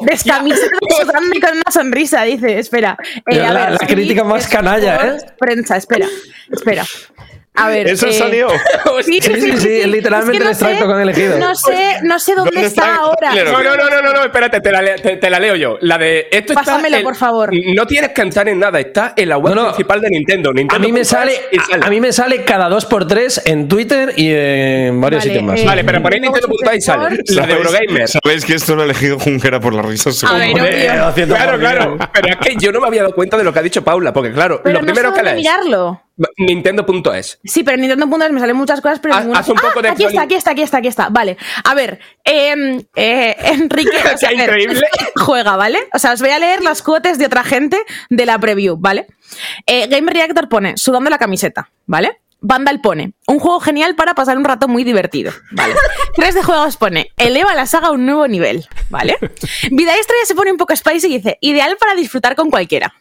Descamisado 0.01 0.69
sudando 1.01 1.35
y 1.35 1.39
con 1.39 1.51
una 1.51 1.71
sonrisa, 1.71 2.23
dice, 2.23 2.59
espera. 2.59 2.97
Eh, 3.25 3.35
La- 3.37 3.69
la 3.71 3.77
sí, 3.77 3.85
crítica 3.85 4.23
más 4.23 4.47
canalla, 4.47 4.95
¿eh? 5.07 5.17
Prensa, 5.39 5.77
espera, 5.77 6.07
espera. 6.51 6.83
A 7.55 7.67
ver. 7.69 7.87
eso 7.87 8.07
eh, 8.07 8.13
salió. 8.13 8.47
Sí, 9.03 9.19
sí, 9.21 9.57
sí, 9.57 9.81
es 9.81 9.87
literalmente 9.87 10.43
el 10.43 10.49
extracto 10.49 10.85
que 10.87 10.93
han 10.93 11.01
elegido. 11.01 11.37
No 11.39 11.55
sé, 11.55 11.97
no 12.03 12.19
sé 12.19 12.35
dónde, 12.35 12.51
¿Dónde 12.53 12.67
está, 12.67 12.95
ahora. 12.95 13.33
No, 13.43 13.61
no, 13.63 13.75
no, 13.75 13.89
no, 13.89 14.01
no, 14.01 14.13
no, 14.13 14.23
espérate, 14.23 14.61
te 14.61 14.71
la, 14.71 14.95
te- 14.95 15.17
te 15.17 15.29
la 15.29 15.39
leo 15.39 15.55
yo. 15.55 15.77
La 15.81 15.97
de. 15.97 16.27
Esto 16.31 16.53
está 16.53 16.79
en- 16.87 17.03
por 17.03 17.15
favor. 17.15 17.49
No 17.75 17.85
tienes 17.85 18.11
que 18.11 18.21
entrar 18.21 18.47
en 18.49 18.59
nada, 18.59 18.79
está 18.79 19.13
en 19.15 19.29
la 19.29 19.37
web 19.37 19.55
No, 19.55 19.63
no. 19.63 19.67
principal 19.69 19.99
de 20.01 20.09
Nintendo. 20.09 20.51
A 20.69 20.79
mí 20.79 20.91
me 20.91 21.03
sale, 21.03 21.33
a, 21.81 21.85
a 21.85 21.89
mí 21.89 21.99
me 21.99 22.13
sale 22.13 22.43
cada 22.45 22.69
dos 22.69 22.85
por 22.85 23.07
tres 23.07 23.41
en 23.45 23.67
Twitter 23.67 24.13
y 24.15 24.31
en 24.33 25.01
varios 25.01 25.21
Vale, 25.23 25.33
sitios 25.33 25.43
más. 25.43 25.59
eh, 25.59 25.65
Vale, 25.65 25.83
pero 25.83 26.01
ponéis 26.01 26.21
Nintendo.com 26.21 26.75
y 26.75 26.81
sale. 26.81 27.19
La 27.29 27.47
de 27.47 27.53
Eurogamer. 27.53 28.07
Sabéis 28.07 28.45
que 28.45 28.53
esto 28.55 28.75
lo 28.75 28.83
ha 28.83 28.85
elegido 28.85 29.19
Junquera 29.19 29.59
por 29.59 29.73
la 29.73 29.81
risa 29.81 30.11
A 30.27 30.37
ver, 30.37 30.89
haciendo 31.01 31.35
Claro, 31.35 31.59
claro. 31.59 31.97
Pero 32.13 32.27
es 32.29 32.37
que 32.37 32.55
yo 32.57 32.71
no 32.71 32.79
me 32.79 32.87
había 32.87 33.01
dado 33.03 33.15
cuenta 33.15 33.37
de 33.37 33.43
lo 33.43 33.51
que 33.53 33.59
ha 33.59 33.63
dicho 33.63 33.83
Paula, 33.83 34.13
porque 34.13 34.31
claro, 34.31 34.61
Pero 34.63 34.75
lo 34.75 34.79
no 34.81 34.85
primero 34.85 35.09
sé 35.11 35.17
que 35.17 35.23
lees. 35.23 35.35
mirarlo. 35.37 36.01
Nintendo.es. 36.37 37.39
Sí, 37.43 37.63
pero 37.63 37.75
en 37.75 37.81
Nintendo.es 37.81 38.31
me 38.31 38.39
salen 38.39 38.55
muchas 38.55 38.81
cosas, 38.81 38.99
pero 38.99 39.15
Haz- 39.15 39.21
ninguna- 39.21 39.39
haz 39.39 39.49
un 39.49 39.55
poco 39.55 39.79
Ah, 39.79 39.81
de 39.81 39.89
aquí 39.89 40.03
está, 40.05 40.21
aquí 40.21 40.35
está, 40.35 40.51
aquí 40.51 40.61
está, 40.61 40.77
aquí 40.77 40.87
está. 40.87 41.09
Vale. 41.09 41.37
A 41.63 41.73
ver, 41.73 41.99
em, 42.23 42.81
eh, 42.95 43.35
Enrique. 43.39 43.89
o 44.13 44.17
sea, 44.17 44.31
increíble. 44.33 44.81
juega, 45.15 45.55
¿vale? 45.55 45.79
O 45.93 45.99
sea, 45.99 46.13
os 46.13 46.21
voy 46.21 46.29
a 46.29 46.39
leer 46.39 46.61
las 46.61 46.81
cuotes 46.81 47.17
de 47.17 47.25
otra 47.25 47.43
gente 47.43 47.77
de 48.09 48.25
la 48.25 48.37
preview, 48.39 48.77
¿vale? 48.77 49.07
Eh, 49.65 49.87
Game 49.87 50.11
Reactor 50.11 50.49
pone 50.49 50.77
sudando 50.77 51.09
la 51.09 51.17
camiseta, 51.17 51.71
¿vale? 51.87 52.19
Vandal 52.45 52.81
pone 52.81 53.13
un 53.25 53.39
juego 53.39 53.61
genial 53.61 53.95
para 53.95 54.15
pasar 54.15 54.37
un 54.37 54.43
rato 54.43 54.67
muy 54.67 54.83
divertido, 54.83 55.31
¿vale? 55.51 55.75
3 56.15 56.35
de 56.35 56.43
juegos 56.43 56.75
pone 56.75 57.07
eleva 57.17 57.55
la 57.55 57.65
saga 57.65 57.87
a 57.87 57.91
un 57.91 58.05
nuevo 58.05 58.27
nivel, 58.27 58.67
¿vale? 58.89 59.15
Vida 59.71 59.95
Extra 59.95 60.15
ya 60.21 60.27
se 60.27 60.35
pone 60.35 60.51
un 60.51 60.57
poco 60.57 60.75
spicy 60.75 61.07
y 61.07 61.17
dice 61.17 61.37
ideal 61.41 61.77
para 61.79 61.95
disfrutar 61.95 62.35
con 62.35 62.49
cualquiera. 62.51 62.93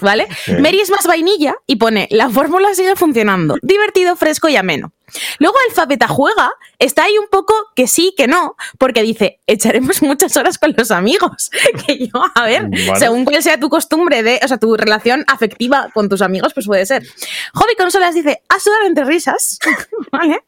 ¿Vale? 0.00 0.28
Mary 0.60 0.80
es 0.80 0.90
más 0.90 1.06
vainilla 1.06 1.54
y 1.66 1.76
pone 1.76 2.08
la 2.10 2.28
fórmula 2.28 2.74
sigue 2.74 2.94
funcionando, 2.96 3.56
divertido, 3.62 4.14
fresco 4.16 4.48
y 4.48 4.56
ameno. 4.56 4.92
Luego 5.38 5.56
Alfabeta 5.68 6.08
juega, 6.08 6.50
está 6.78 7.04
ahí 7.04 7.16
un 7.16 7.28
poco 7.28 7.54
que 7.74 7.86
sí, 7.86 8.12
que 8.16 8.26
no, 8.26 8.56
porque 8.78 9.02
dice, 9.02 9.40
echaremos 9.46 10.02
muchas 10.02 10.36
horas 10.36 10.58
con 10.58 10.74
los 10.76 10.90
amigos. 10.90 11.50
Que 11.86 12.06
yo, 12.06 12.22
a 12.34 12.44
ver, 12.44 12.62
Vale. 12.62 12.98
según 12.98 13.24
cuál 13.24 13.42
sea 13.42 13.60
tu 13.60 13.68
costumbre 13.68 14.22
de, 14.22 14.40
o 14.42 14.48
sea, 14.48 14.58
tu 14.58 14.76
relación 14.76 15.24
afectiva 15.28 15.90
con 15.92 16.08
tus 16.08 16.22
amigos, 16.22 16.52
pues 16.54 16.66
puede 16.66 16.86
ser. 16.86 17.06
Hobby 17.54 17.74
Consolas 17.76 18.14
dice, 18.14 18.42
a 18.48 18.58
sudar 18.58 18.84
entre 18.86 19.04
risas, 19.04 19.58
¿vale? 20.12 20.42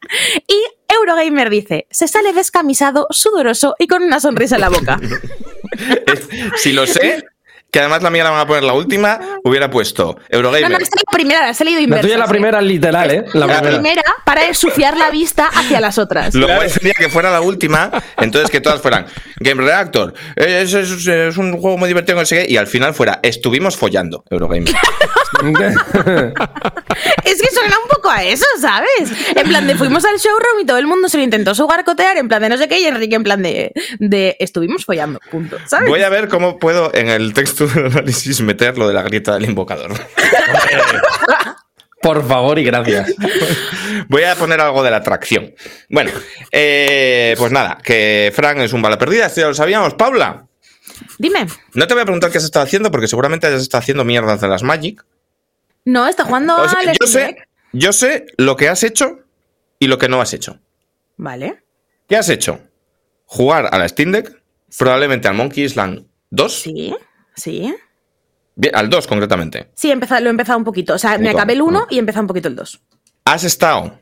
Y 0.47 0.63
Eurogamer 0.87 1.49
dice, 1.49 1.87
se 1.91 2.07
sale 2.07 2.33
descamisado, 2.33 3.07
sudoroso 3.11 3.75
y 3.79 3.87
con 3.87 4.03
una 4.03 4.19
sonrisa 4.19 4.55
en 4.55 4.61
la 4.61 4.69
boca. 4.69 4.99
Si 6.57 6.73
lo 6.73 6.85
sé, 6.85 7.23
que 7.71 7.79
además 7.79 8.01
la 8.01 8.09
mía 8.09 8.23
la 8.23 8.31
van 8.31 8.39
a 8.41 8.47
poner 8.47 8.63
la 8.63 8.73
última, 8.73 9.19
hubiera 9.43 9.69
puesto 9.69 10.15
No, 10.17 10.37
Eurogamer. 10.37 10.71
no, 10.71 10.77
esta 10.77 10.95
es 10.97 11.03
la 11.05 11.11
primera, 11.11 11.49
ha 11.49 11.63
leído 11.63 11.77
La 11.79 11.83
inversa. 11.83 12.01
tuya 12.01 12.13
es 12.15 12.19
la 12.19 12.27
primera 12.27 12.61
literal, 12.61 13.11
¿eh? 13.11 13.25
La 13.33 13.45
La 13.45 13.59
primera. 13.59 13.77
primera 13.79 14.03
para 14.25 14.45
ensuciar 14.47 14.97
la 14.97 15.11
vista 15.11 15.45
hacia 15.47 15.79
las 15.79 15.97
otras. 15.99 16.33
Lo 16.33 16.47
cual 16.47 16.69
sería 16.69 16.93
que 16.97 17.09
fuera 17.09 17.29
la 17.31 17.41
última, 17.41 17.91
entonces 18.17 18.49
que 18.49 18.59
todas 18.61 18.81
fueran 18.81 19.05
Game 19.39 19.61
Reactor, 19.63 20.13
eh, 20.35 20.61
es, 20.63 20.73
es- 20.73 21.05
es 21.07 21.37
un 21.37 21.59
juego 21.59 21.77
muy 21.77 21.87
divertido, 21.87 22.17
no 22.17 22.25
sé 22.25 22.45
qué, 22.45 22.51
y 22.51 22.57
al 22.57 22.67
final 22.67 22.93
fuera 22.93 23.19
estuvimos 23.23 23.77
follando, 23.77 24.23
Eurogamer. 24.29 24.73
Es 27.23 27.41
que 27.41 27.47
suena 27.53 27.75
un 27.83 27.88
poco 28.09 28.17
a 28.17 28.23
eso, 28.23 28.45
¿sabes? 28.59 29.11
En 29.35 29.47
plan 29.47 29.67
de 29.67 29.75
fuimos 29.75 30.03
al 30.05 30.17
showroom 30.17 30.61
y 30.61 30.65
todo 30.65 30.77
el 30.77 30.87
mundo 30.87 31.09
se 31.09 31.17
lo 31.17 31.23
intentó 31.23 31.53
sugarcotear, 31.55 32.17
en 32.17 32.27
plan 32.27 32.41
de 32.41 32.49
no 32.49 32.57
sé 32.57 32.67
qué, 32.67 32.79
y 32.79 32.85
Enrique 32.85 33.15
en 33.15 33.23
plan 33.23 33.41
de, 33.41 33.71
de 33.99 34.35
estuvimos 34.39 34.85
follando, 34.85 35.19
punto. 35.31 35.57
¿Sabes? 35.65 35.89
Voy 35.89 36.01
a 36.01 36.09
ver 36.09 36.27
cómo 36.27 36.57
puedo 36.57 36.93
en 36.93 37.09
el 37.09 37.33
texto 37.33 37.67
del 37.67 37.87
análisis 37.87 38.41
meter 38.41 38.77
lo 38.77 38.87
de 38.87 38.93
la 38.93 39.03
grieta 39.03 39.33
del 39.35 39.45
invocador. 39.45 39.93
Por 42.01 42.25
favor 42.25 42.57
y 42.57 42.63
gracias. 42.63 43.13
Voy 44.07 44.23
a 44.23 44.33
poner 44.35 44.61
algo 44.61 44.81
de 44.83 44.91
la 44.91 44.97
atracción. 44.97 45.53
Bueno, 45.89 46.11
eh, 46.49 47.35
pues 47.37 47.51
nada, 47.51 47.77
que 47.83 48.31
Frank 48.33 48.59
es 48.59 48.71
un 48.71 48.81
bala 48.81 48.97
perdida, 48.97 49.25
esto 49.25 49.41
ya 49.41 49.47
lo 49.47 49.53
sabíamos. 49.53 49.95
Paula, 49.95 50.45
Dime. 51.17 51.47
no 51.73 51.87
te 51.87 51.93
voy 51.93 52.01
a 52.01 52.05
preguntar 52.05 52.31
qué 52.31 52.37
has 52.37 52.45
estado 52.45 52.63
haciendo, 52.63 52.89
porque 52.89 53.09
seguramente 53.09 53.47
hayas 53.47 53.61
estado 53.61 53.81
haciendo 53.81 54.05
mierdas 54.05 54.39
de 54.39 54.47
las 54.47 54.63
Magic. 54.63 55.03
No, 55.85 56.07
está 56.07 56.23
jugando 56.23 56.55
O 56.55 56.69
sea, 56.69 56.79
al 56.79 56.85
yo, 56.87 56.93
Steam 56.93 57.09
sé, 57.11 57.19
Deck. 57.19 57.48
Yo 57.73 57.93
sé 57.93 58.25
lo 58.37 58.55
que 58.55 58.69
has 58.69 58.83
hecho 58.83 59.19
y 59.79 59.87
lo 59.87 59.97
que 59.97 60.09
no 60.09 60.21
has 60.21 60.33
hecho. 60.33 60.59
Vale. 61.17 61.63
¿Qué 62.07 62.15
has 62.15 62.29
hecho? 62.29 62.59
Jugar 63.25 63.69
a 63.71 63.77
la 63.77 63.87
Steam 63.87 64.11
Deck, 64.11 64.41
probablemente 64.77 65.27
al 65.27 65.35
Monkey 65.35 65.63
Island 65.63 66.05
2, 66.31 66.61
Sí, 66.61 66.93
sí. 67.35 67.73
bien, 68.55 68.75
al 68.75 68.89
2 68.89 69.07
concretamente. 69.07 69.69
Sí, 69.75 69.91
empezado- 69.91 70.21
lo 70.21 70.27
he 70.27 70.31
empezado 70.31 70.57
un 70.57 70.65
poquito. 70.65 70.93
O 70.95 70.97
sea, 70.97 71.17
me 71.17 71.29
acabé 71.29 71.53
el 71.53 71.59
amo. 71.61 71.69
1 71.69 71.87
y 71.91 71.95
he 71.97 71.99
empezado 71.99 72.21
un 72.23 72.27
poquito 72.27 72.47
el 72.47 72.55
2. 72.55 72.81
Has 73.25 73.43
estado 73.43 73.99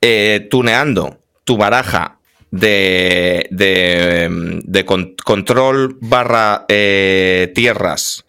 eh, 0.00 0.46
tuneando 0.50 1.22
tu 1.44 1.56
baraja 1.56 2.18
de, 2.50 3.46
de, 3.50 4.60
de 4.64 4.84
con- 4.84 5.14
control 5.24 5.96
barra 6.00 6.64
eh, 6.68 7.52
tierras. 7.54 8.24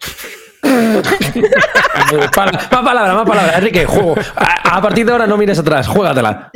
Más 0.64 2.28
palabra, 2.82 3.14
más 3.14 3.28
palabra. 3.28 3.58
Enrique, 3.58 3.84
juego. 3.86 4.14
A, 4.36 4.76
a 4.76 4.82
partir 4.82 5.06
de 5.06 5.12
ahora 5.12 5.26
no 5.26 5.36
mires 5.36 5.58
atrás, 5.58 5.86
juégatela. 5.86 6.50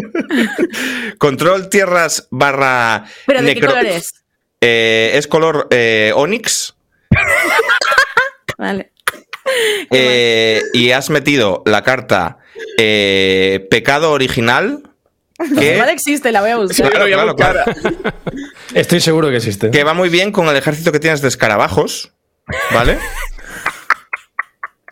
Control 1.19 1.69
tierras 1.69 2.27
barra... 2.31 3.05
¿Pero 3.27 3.43
de 3.43 3.55
qué 3.55 3.61
color 3.61 3.87
es? 3.87 4.15
Eh, 4.61 5.13
es 5.15 5.27
color 5.27 5.69
eh, 5.71 6.13
Onyx. 6.15 6.75
Vale. 8.59 8.93
eh, 9.91 10.63
y 10.73 10.91
has 10.91 11.11
metido 11.11 11.63
la 11.65 11.83
carta 11.83 12.39
eh, 12.79 13.67
Pecado 13.71 14.13
Original. 14.13 14.83
Que, 15.57 15.75
Igual 15.75 15.91
existe, 15.91 16.33
la 16.33 16.41
voy 16.41 16.51
a 16.51 16.57
buscar. 16.57 16.91
Claro, 16.91 17.05
Voy 17.05 17.13
a 17.13 17.17
claro, 17.17 17.33
buscar. 17.35 17.75
claro. 17.75 18.17
Estoy 18.75 19.01
seguro 19.01 19.31
que 19.31 19.37
existe. 19.37 19.71
que 19.71 19.85
va 19.85 19.95
muy 19.95 20.09
bien 20.09 20.33
con 20.33 20.49
el 20.49 20.57
ejército 20.57 20.91
que 20.91 20.99
tienes 20.99 21.23
de 21.23 21.29
escarabajos. 21.29 22.13
¿Vale? 22.73 22.99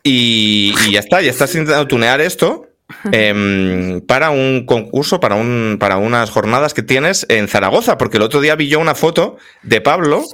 Y, 0.08 0.72
y 0.86 0.92
ya 0.92 1.00
está, 1.00 1.20
ya 1.20 1.30
estás 1.30 1.52
intentando 1.54 1.86
tunear 1.88 2.20
esto 2.20 2.68
em, 3.10 4.00
para 4.02 4.30
un 4.30 4.64
concurso, 4.66 5.18
para, 5.18 5.34
un, 5.34 5.76
para 5.80 5.96
unas 5.96 6.30
jornadas 6.30 6.74
que 6.74 6.82
tienes 6.82 7.26
en 7.28 7.48
Zaragoza, 7.48 7.98
porque 7.98 8.18
el 8.18 8.22
otro 8.22 8.40
día 8.40 8.54
vi 8.54 8.68
yo 8.68 8.78
una 8.78 8.94
foto 8.94 9.36
de 9.64 9.80
Pablo 9.80 10.24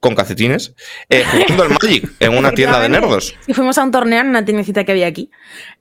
con 0.00 0.14
calcetines 0.14 0.74
eh, 1.10 1.24
jugando 1.30 1.62
al 1.64 1.68
Magic 1.82 2.10
en 2.20 2.36
una 2.36 2.52
tienda 2.52 2.80
de 2.80 2.88
nerdos. 2.88 3.34
Y 3.46 3.52
fuimos 3.54 3.76
a 3.78 3.82
un 3.84 3.90
torneo 3.90 4.20
en 4.20 4.28
una 4.28 4.44
tiendecita 4.44 4.84
que 4.84 4.92
había 4.92 5.06
aquí. 5.06 5.30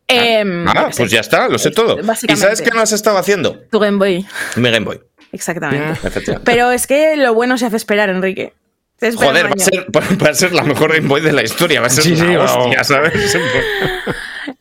Em, 0.07 0.67
Ah, 0.67 0.87
qué 0.87 0.93
sé. 0.93 1.01
pues 1.03 1.11
ya 1.11 1.21
está, 1.21 1.47
lo 1.47 1.57
sé 1.57 1.71
todo. 1.71 1.97
¿Y 2.27 2.35
sabes 2.35 2.61
qué 2.61 2.71
no 2.71 2.81
has 2.81 2.91
estado 2.91 3.17
haciendo? 3.17 3.59
Tu 3.71 3.79
Game 3.79 3.97
Boy. 3.97 4.25
Mi 4.57 4.69
Game 4.69 4.85
Boy. 4.85 4.99
Exactamente. 5.31 5.97
Pero 6.43 6.71
es 6.71 6.85
que 6.85 7.15
lo 7.15 7.33
bueno 7.33 7.57
se 7.57 7.65
hace 7.65 7.77
esperar, 7.77 8.09
Enrique. 8.09 8.53
Joder, 9.01 9.47
va 9.47 9.51
a, 9.51 9.57
ser, 9.57 9.87
va 10.23 10.29
a 10.29 10.33
ser 10.33 10.53
la 10.53 10.63
mejor 10.63 10.93
Game 10.93 11.07
Boy 11.07 11.21
de 11.21 11.31
la 11.31 11.43
historia. 11.43 11.81
Va 11.81 11.87
a 11.87 11.89
ser 11.89 12.03
Sí, 12.03 12.15
sí, 12.15 12.23
una 12.23 12.43
hostia, 12.43 12.83
¿sabes? 12.83 13.13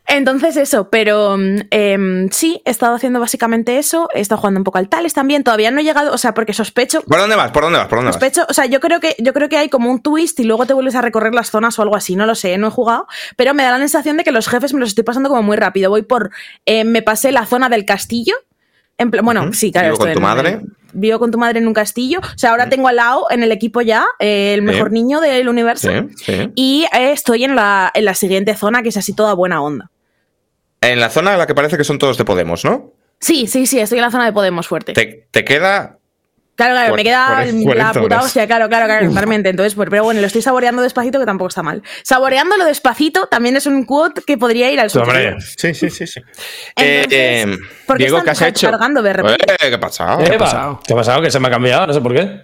Entonces 0.06 0.56
eso, 0.56 0.90
pero 0.90 1.36
em, 1.70 2.28
sí, 2.30 2.60
he 2.64 2.70
estado 2.70 2.96
haciendo 2.96 3.20
básicamente 3.20 3.78
eso. 3.78 4.08
He 4.12 4.20
estado 4.20 4.40
jugando 4.40 4.58
un 4.58 4.64
poco 4.64 4.78
al 4.78 4.88
Tales 4.88 5.14
también. 5.14 5.44
Todavía 5.44 5.70
no 5.70 5.80
he 5.80 5.84
llegado, 5.84 6.12
o 6.12 6.18
sea, 6.18 6.34
porque 6.34 6.52
sospecho. 6.52 7.02
¿Por 7.02 7.18
dónde 7.18 7.36
vas? 7.36 7.52
¿Por 7.52 7.62
dónde 7.62 7.78
vas? 7.78 7.86
¿Por 7.86 7.98
dónde 7.98 8.08
vas? 8.08 8.14
Sospecho, 8.16 8.44
o 8.48 8.52
sea, 8.52 8.66
yo 8.66 8.80
creo 8.80 8.98
que 8.98 9.14
yo 9.18 9.32
creo 9.32 9.48
que 9.48 9.56
hay 9.56 9.68
como 9.68 9.88
un 9.88 10.02
twist 10.02 10.40
y 10.40 10.44
luego 10.44 10.66
te 10.66 10.74
vuelves 10.74 10.96
a 10.96 11.00
recorrer 11.00 11.32
las 11.32 11.50
zonas 11.50 11.78
o 11.78 11.82
algo 11.82 11.94
así, 11.94 12.16
no 12.16 12.26
lo 12.26 12.34
sé, 12.34 12.58
no 12.58 12.66
he 12.66 12.70
jugado, 12.70 13.06
pero 13.36 13.54
me 13.54 13.62
da 13.62 13.70
la 13.70 13.78
sensación 13.78 14.16
de 14.16 14.24
que 14.24 14.32
los 14.32 14.48
jefes 14.48 14.74
me 14.74 14.80
los 14.80 14.88
estoy 14.88 15.04
pasando 15.04 15.28
como 15.28 15.42
muy 15.42 15.56
rápido. 15.56 15.90
Voy 15.90 16.02
por 16.02 16.30
eh, 16.66 16.84
me 16.84 17.02
pasé 17.02 17.30
la 17.30 17.46
zona 17.46 17.68
del 17.68 17.84
castillo. 17.84 18.34
En 19.00 19.10
plan- 19.10 19.24
bueno, 19.24 19.52
sí, 19.52 19.72
claro. 19.72 19.88
Vivo 19.88 19.98
con 19.98 20.12
tu 20.12 20.18
en- 20.18 20.22
madre. 20.22 20.60
vivo 20.92 21.18
con 21.18 21.30
tu 21.30 21.38
madre 21.38 21.58
en 21.58 21.66
un 21.66 21.74
castillo. 21.74 22.18
O 22.20 22.38
sea, 22.38 22.50
ahora 22.50 22.68
tengo 22.68 22.88
al 22.88 22.96
lado 22.96 23.26
en 23.30 23.42
el 23.42 23.50
equipo 23.52 23.80
ya, 23.80 24.04
eh, 24.18 24.54
el 24.54 24.62
mejor 24.62 24.88
Sí. 24.88 24.94
niño 24.94 25.20
del 25.20 25.48
universo. 25.48 25.88
Sí, 25.90 26.24
sí. 26.24 26.50
Y 26.54 26.84
eh, 26.92 27.12
estoy 27.12 27.44
en 27.44 27.54
la, 27.56 27.90
en 27.94 28.04
la 28.04 28.14
siguiente 28.14 28.54
zona, 28.56 28.82
que 28.82 28.88
es 28.90 28.96
así 28.96 29.14
toda 29.14 29.34
buena 29.34 29.62
onda. 29.62 29.90
En 30.82 30.98
la 31.00 31.10
zona 31.10 31.32
en 31.32 31.38
la 31.38 31.46
que 31.46 31.54
parece 31.54 31.76
que 31.76 31.84
son 31.84 31.98
todos 31.98 32.18
de 32.18 32.24
Podemos, 32.24 32.64
¿no? 32.64 32.92
Sí, 33.20 33.46
sí, 33.46 33.66
sí, 33.66 33.78
estoy 33.78 33.98
en 33.98 34.04
la 34.04 34.10
zona 34.10 34.24
de 34.24 34.32
Podemos 34.32 34.66
fuerte. 34.66 34.92
Te, 34.94 35.28
te 35.30 35.44
queda. 35.44 35.98
Claro, 36.56 36.74
claro, 36.74 36.94
me 36.94 37.02
queda 37.04 37.44
la 37.46 37.52
40 37.62 37.92
puta 37.92 38.00
horas. 38.16 38.24
hostia, 38.26 38.46
claro, 38.46 38.68
claro, 38.68 38.84
claro, 38.84 39.08
totalmente. 39.08 39.48
Entonces, 39.48 39.74
pues, 39.74 39.88
pero 39.88 40.04
bueno, 40.04 40.20
lo 40.20 40.26
estoy 40.26 40.42
saboreando 40.42 40.82
despacito, 40.82 41.18
que 41.18 41.24
tampoco 41.24 41.48
está 41.48 41.62
mal. 41.62 41.82
Saboreándolo 42.02 42.66
despacito 42.66 43.26
también 43.28 43.56
es 43.56 43.64
un 43.66 43.84
quote 43.84 44.20
que 44.26 44.36
podría 44.36 44.70
ir 44.70 44.78
al. 44.78 44.90
Hombre. 44.94 45.36
Sí, 45.40 45.72
sí, 45.72 45.88
sí, 45.88 46.06
sí. 46.06 46.20
Entonces, 46.76 47.06
Eh, 47.18 47.58
¿Por 47.86 47.96
qué 47.96 48.04
Diego, 48.04 48.18
están 48.18 48.34
¿qué 48.36 48.44
has 48.44 48.48
hecho? 48.50 48.70
cargando 48.70 49.00
de 49.02 49.12
repente? 49.14 49.44
eh, 49.54 49.56
¿Qué? 49.58 49.66
Eva, 49.68 49.80
pasado? 49.80 50.78
¿Qué 50.84 50.92
ha 50.92 50.96
pasado? 50.96 51.22
Que 51.22 51.30
se 51.30 51.40
me 51.40 51.48
ha 51.48 51.50
cambiado, 51.50 51.86
no 51.86 51.92
sé 51.94 52.00
por 52.02 52.12
qué. 52.14 52.42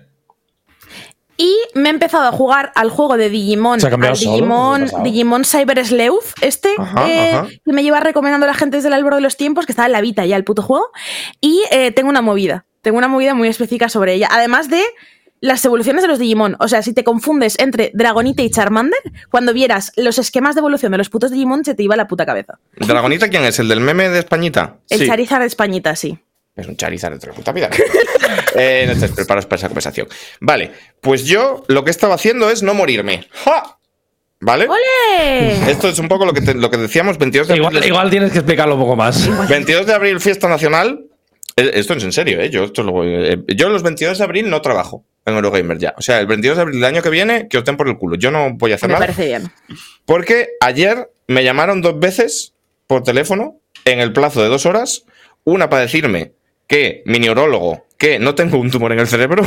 Y 1.39 1.55
me 1.75 1.91
he 1.91 1.93
empezado 1.93 2.27
a 2.29 2.33
jugar 2.33 2.73
al 2.75 2.89
juego 2.89 3.19
de 3.19 3.29
Digimon, 3.29 3.79
¿Se 3.79 3.89
ha 3.89 3.91
cambiado 3.91 4.15
al 4.15 4.19
solo? 4.19 4.33
Digimon, 4.37 4.79
¿Qué 4.79 4.83
ha 4.85 4.87
pasado? 4.87 5.05
Digimon 5.05 5.45
Cyber 5.45 5.85
Sleuth, 5.87 6.25
este, 6.41 6.71
Ajá, 6.79 7.07
eh, 7.11 7.31
ajá. 7.35 7.47
que 7.63 7.73
me 7.75 7.83
lleva 7.83 8.01
recomendando 8.01 8.47
la 8.47 8.55
gente 8.55 8.79
desde 8.79 8.89
el 8.89 8.95
albor 8.95 9.15
de 9.17 9.21
los 9.21 9.37
tiempos, 9.37 9.67
que 9.67 9.73
estaba 9.73 9.85
en 9.85 9.93
la 9.93 10.01
Vita 10.01 10.25
ya 10.25 10.37
el 10.37 10.45
puto 10.45 10.63
juego. 10.63 10.91
Y 11.43 11.63
eh, 11.71 11.91
tengo 11.91 12.09
una 12.09 12.23
movida, 12.23 12.65
tengo 12.87 12.99
una 12.99 13.09
movida 13.09 13.35
muy 13.35 13.49
específica 13.49 13.89
sobre 13.89 14.15
ella. 14.15 14.29
Además 14.31 14.71
de 14.71 14.81
las 15.41 15.65
evoluciones 15.65 16.03
de 16.03 16.09
los 16.09 16.21
Digimon. 16.21 16.57
O 16.61 16.69
sea, 16.69 16.83
si 16.83 16.93
te 16.95 17.03
confundes 17.03 17.59
entre 17.59 17.91
Dragonite 17.95 18.45
y 18.45 18.51
Charmander, 18.51 19.01
cuando 19.29 19.53
vieras 19.53 19.93
los 19.97 20.19
esquemas 20.19 20.55
de 20.55 20.61
evolución 20.61 20.93
de 20.93 20.99
los 20.99 21.11
putos 21.11 21.33
Digimon, 21.33 21.65
se 21.65 21.75
te 21.75 21.83
iba 21.83 21.97
la 21.97 22.07
puta 22.07 22.25
cabeza. 22.25 22.61
¿Dragonita 22.77 23.29
quién 23.29 23.43
es? 23.45 23.59
¿El 23.59 23.67
del 23.67 23.81
meme 23.81 24.09
de 24.09 24.21
Españita? 24.21 24.77
El 24.89 25.01
Sí. 25.01 25.07
Charizard 25.09 25.41
de 25.41 25.47
Españita, 25.49 25.97
sí. 25.97 26.17
Es 26.55 26.67
un 26.69 26.77
Charizard 26.77 27.19
de 27.19 27.27
la 27.27 27.33
puta 27.35 27.51
vida. 27.53 27.69
eh, 28.55 28.85
no 28.87 28.93
estés 28.93 29.11
preparados 29.11 29.47
para 29.47 29.59
esa 29.59 29.67
conversación. 29.69 30.07
Vale, 30.41 30.71
pues 31.01 31.25
yo 31.27 31.65
lo 31.67 31.83
que 31.83 31.91
estaba 31.91 32.15
haciendo 32.15 32.49
es 32.49 32.63
no 32.63 32.73
morirme. 32.73 33.27
¡Ja! 33.45 33.79
¿Vale? 34.41 34.69
¡Ole! 34.69 35.71
Esto 35.71 35.89
es 35.89 35.99
un 35.99 36.09
poco 36.09 36.25
lo 36.25 36.33
que, 36.33 36.41
te- 36.41 36.55
lo 36.55 36.71
que 36.71 36.77
decíamos, 36.77 37.19
22 37.19 37.49
de 37.49 37.55
abril. 37.55 37.67
Igual, 37.69 37.85
igual 37.87 38.11
tienes 38.11 38.31
que 38.33 38.39
explicarlo 38.39 38.75
un 38.77 38.81
poco 38.83 38.95
más. 38.97 39.29
22 39.49 39.87
de 39.87 39.95
abril, 39.95 40.21
fiesta 40.21 40.49
nacional. 40.49 41.05
Eh, 41.57 41.71
Esto 41.75 41.95
es 41.95 42.05
en 42.05 42.13
serio, 42.13 42.41
¿eh? 42.41 42.51
Yo, 42.51 42.65
esto 42.65 42.83
lo 42.83 42.93
voy- 42.93 43.09
eh, 43.15 43.39
yo 43.55 43.69
los 43.71 43.83
22 43.83 44.19
de 44.19 44.25
abril 44.25 44.51
no 44.51 44.61
trabajo 44.61 45.05
en 45.25 45.35
Eurogamer 45.35 45.79
ya. 45.79 45.95
O 45.97 46.03
sea, 46.03 46.21
el 46.21 46.27
22 46.27 46.57
de 46.57 46.63
abril 46.63 46.81
del 46.81 46.85
año 46.95 47.03
que 47.03 47.11
viene, 47.11 47.49
que 47.49 47.59
os 47.59 47.65
den 47.65 47.77
por 47.77 47.89
el 47.89 47.97
culo. 47.97 48.17
Yo 48.17 48.31
no 48.31 48.51
voy 48.55 48.73
a 48.73 48.75
hacer 48.77 48.89
Me 48.89 48.93
nada. 48.95 49.07
parece 49.07 49.27
bien. 49.27 49.51
Porque 50.05 50.51
ayer 50.61 51.11
me 51.29 51.43
llamaron 51.45 51.81
dos 51.83 51.99
veces 51.99 52.55
por 52.87 53.03
teléfono 53.03 53.59
en 53.85 54.01
el 54.01 54.13
plazo 54.13 54.43
de 54.43 54.49
dos 54.49 54.67
horas. 54.67 55.05
Una 55.45 55.69
para 55.71 55.83
decirme 55.83 56.33
que 56.69 57.03
mi 57.07 57.19
neurólogo, 57.19 57.87
que 57.99 58.19
no 58.19 58.35
tengo 58.35 58.59
un 58.59 58.71
tumor 58.71 58.93
en 58.93 58.99
el 59.01 59.07
cerebro. 59.09 59.45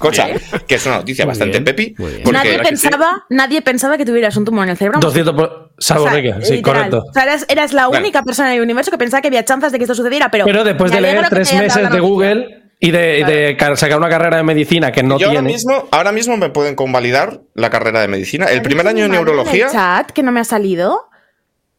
Cosa 0.00 0.26
que 0.66 0.74
es 0.74 0.86
una 0.86 0.96
noticia 0.96 1.24
Muy 1.24 1.30
bastante 1.30 1.52
bien, 1.60 1.64
pepi. 1.64 1.90
porque- 1.96 2.32
nadie, 2.32 2.58
pensaba, 2.58 3.24
nadie 3.28 3.62
pensaba 3.62 3.96
que 3.96 4.04
tuvieras 4.04 4.36
un 4.36 4.44
tumor 4.44 4.64
en 4.64 4.70
el 4.70 4.76
cerebro. 4.76 4.98
200 5.00 5.34
por... 5.34 5.70
Salvo 5.78 6.04
O 6.04 6.10
sea, 6.10 6.16
sí, 6.42 6.54
literal. 6.56 6.62
correcto. 6.62 7.04
O 7.08 7.12
sea, 7.12 7.22
eras, 7.22 7.46
eras 7.48 7.72
la 7.72 7.86
Bueno. 7.86 8.02
única 8.02 8.22
persona 8.22 8.50
en 8.50 8.56
el 8.58 8.62
universo 8.62 8.90
que 8.90 8.98
pensaba 8.98 9.20
que 9.22 9.28
había 9.28 9.44
chances 9.44 9.72
de 9.72 9.78
que 9.78 9.84
esto 9.84 9.94
sucediera, 9.94 10.30
pero. 10.30 10.44
Pero 10.44 10.64
después 10.64 10.90
de 10.92 11.00
leer 11.00 11.26
tres 11.30 11.54
meses 11.54 11.90
de. 11.90 12.00
Google 12.00 12.56
y 12.80 12.90
de, 12.90 13.18
y 13.20 13.24
de 13.24 13.56
ca- 13.58 13.76
sacar 13.76 13.98
una 13.98 14.08
carrera 14.08 14.38
de 14.38 14.42
medicina 14.42 14.90
que 14.90 15.02
no 15.02 15.18
Yo 15.18 15.26
ahora 15.28 15.40
tiene. 15.40 15.52
mismo, 15.54 15.86
ahora 15.90 16.12
mismo 16.12 16.36
me 16.38 16.48
pueden 16.50 16.74
convalidar 16.74 17.40
la 17.54 17.68
carrera 17.70 18.00
de 18.00 18.08
medicina. 18.08 18.46
El 18.46 18.60
¿Ha 18.60 18.62
primer 18.62 18.86
año 18.88 19.04
en 19.04 19.10
neurología. 19.12 19.66
el 19.66 19.72
chat 19.72 20.10
que 20.12 20.22
no 20.22 20.32
me 20.32 20.40
ha 20.40 20.44
salido. 20.44 21.02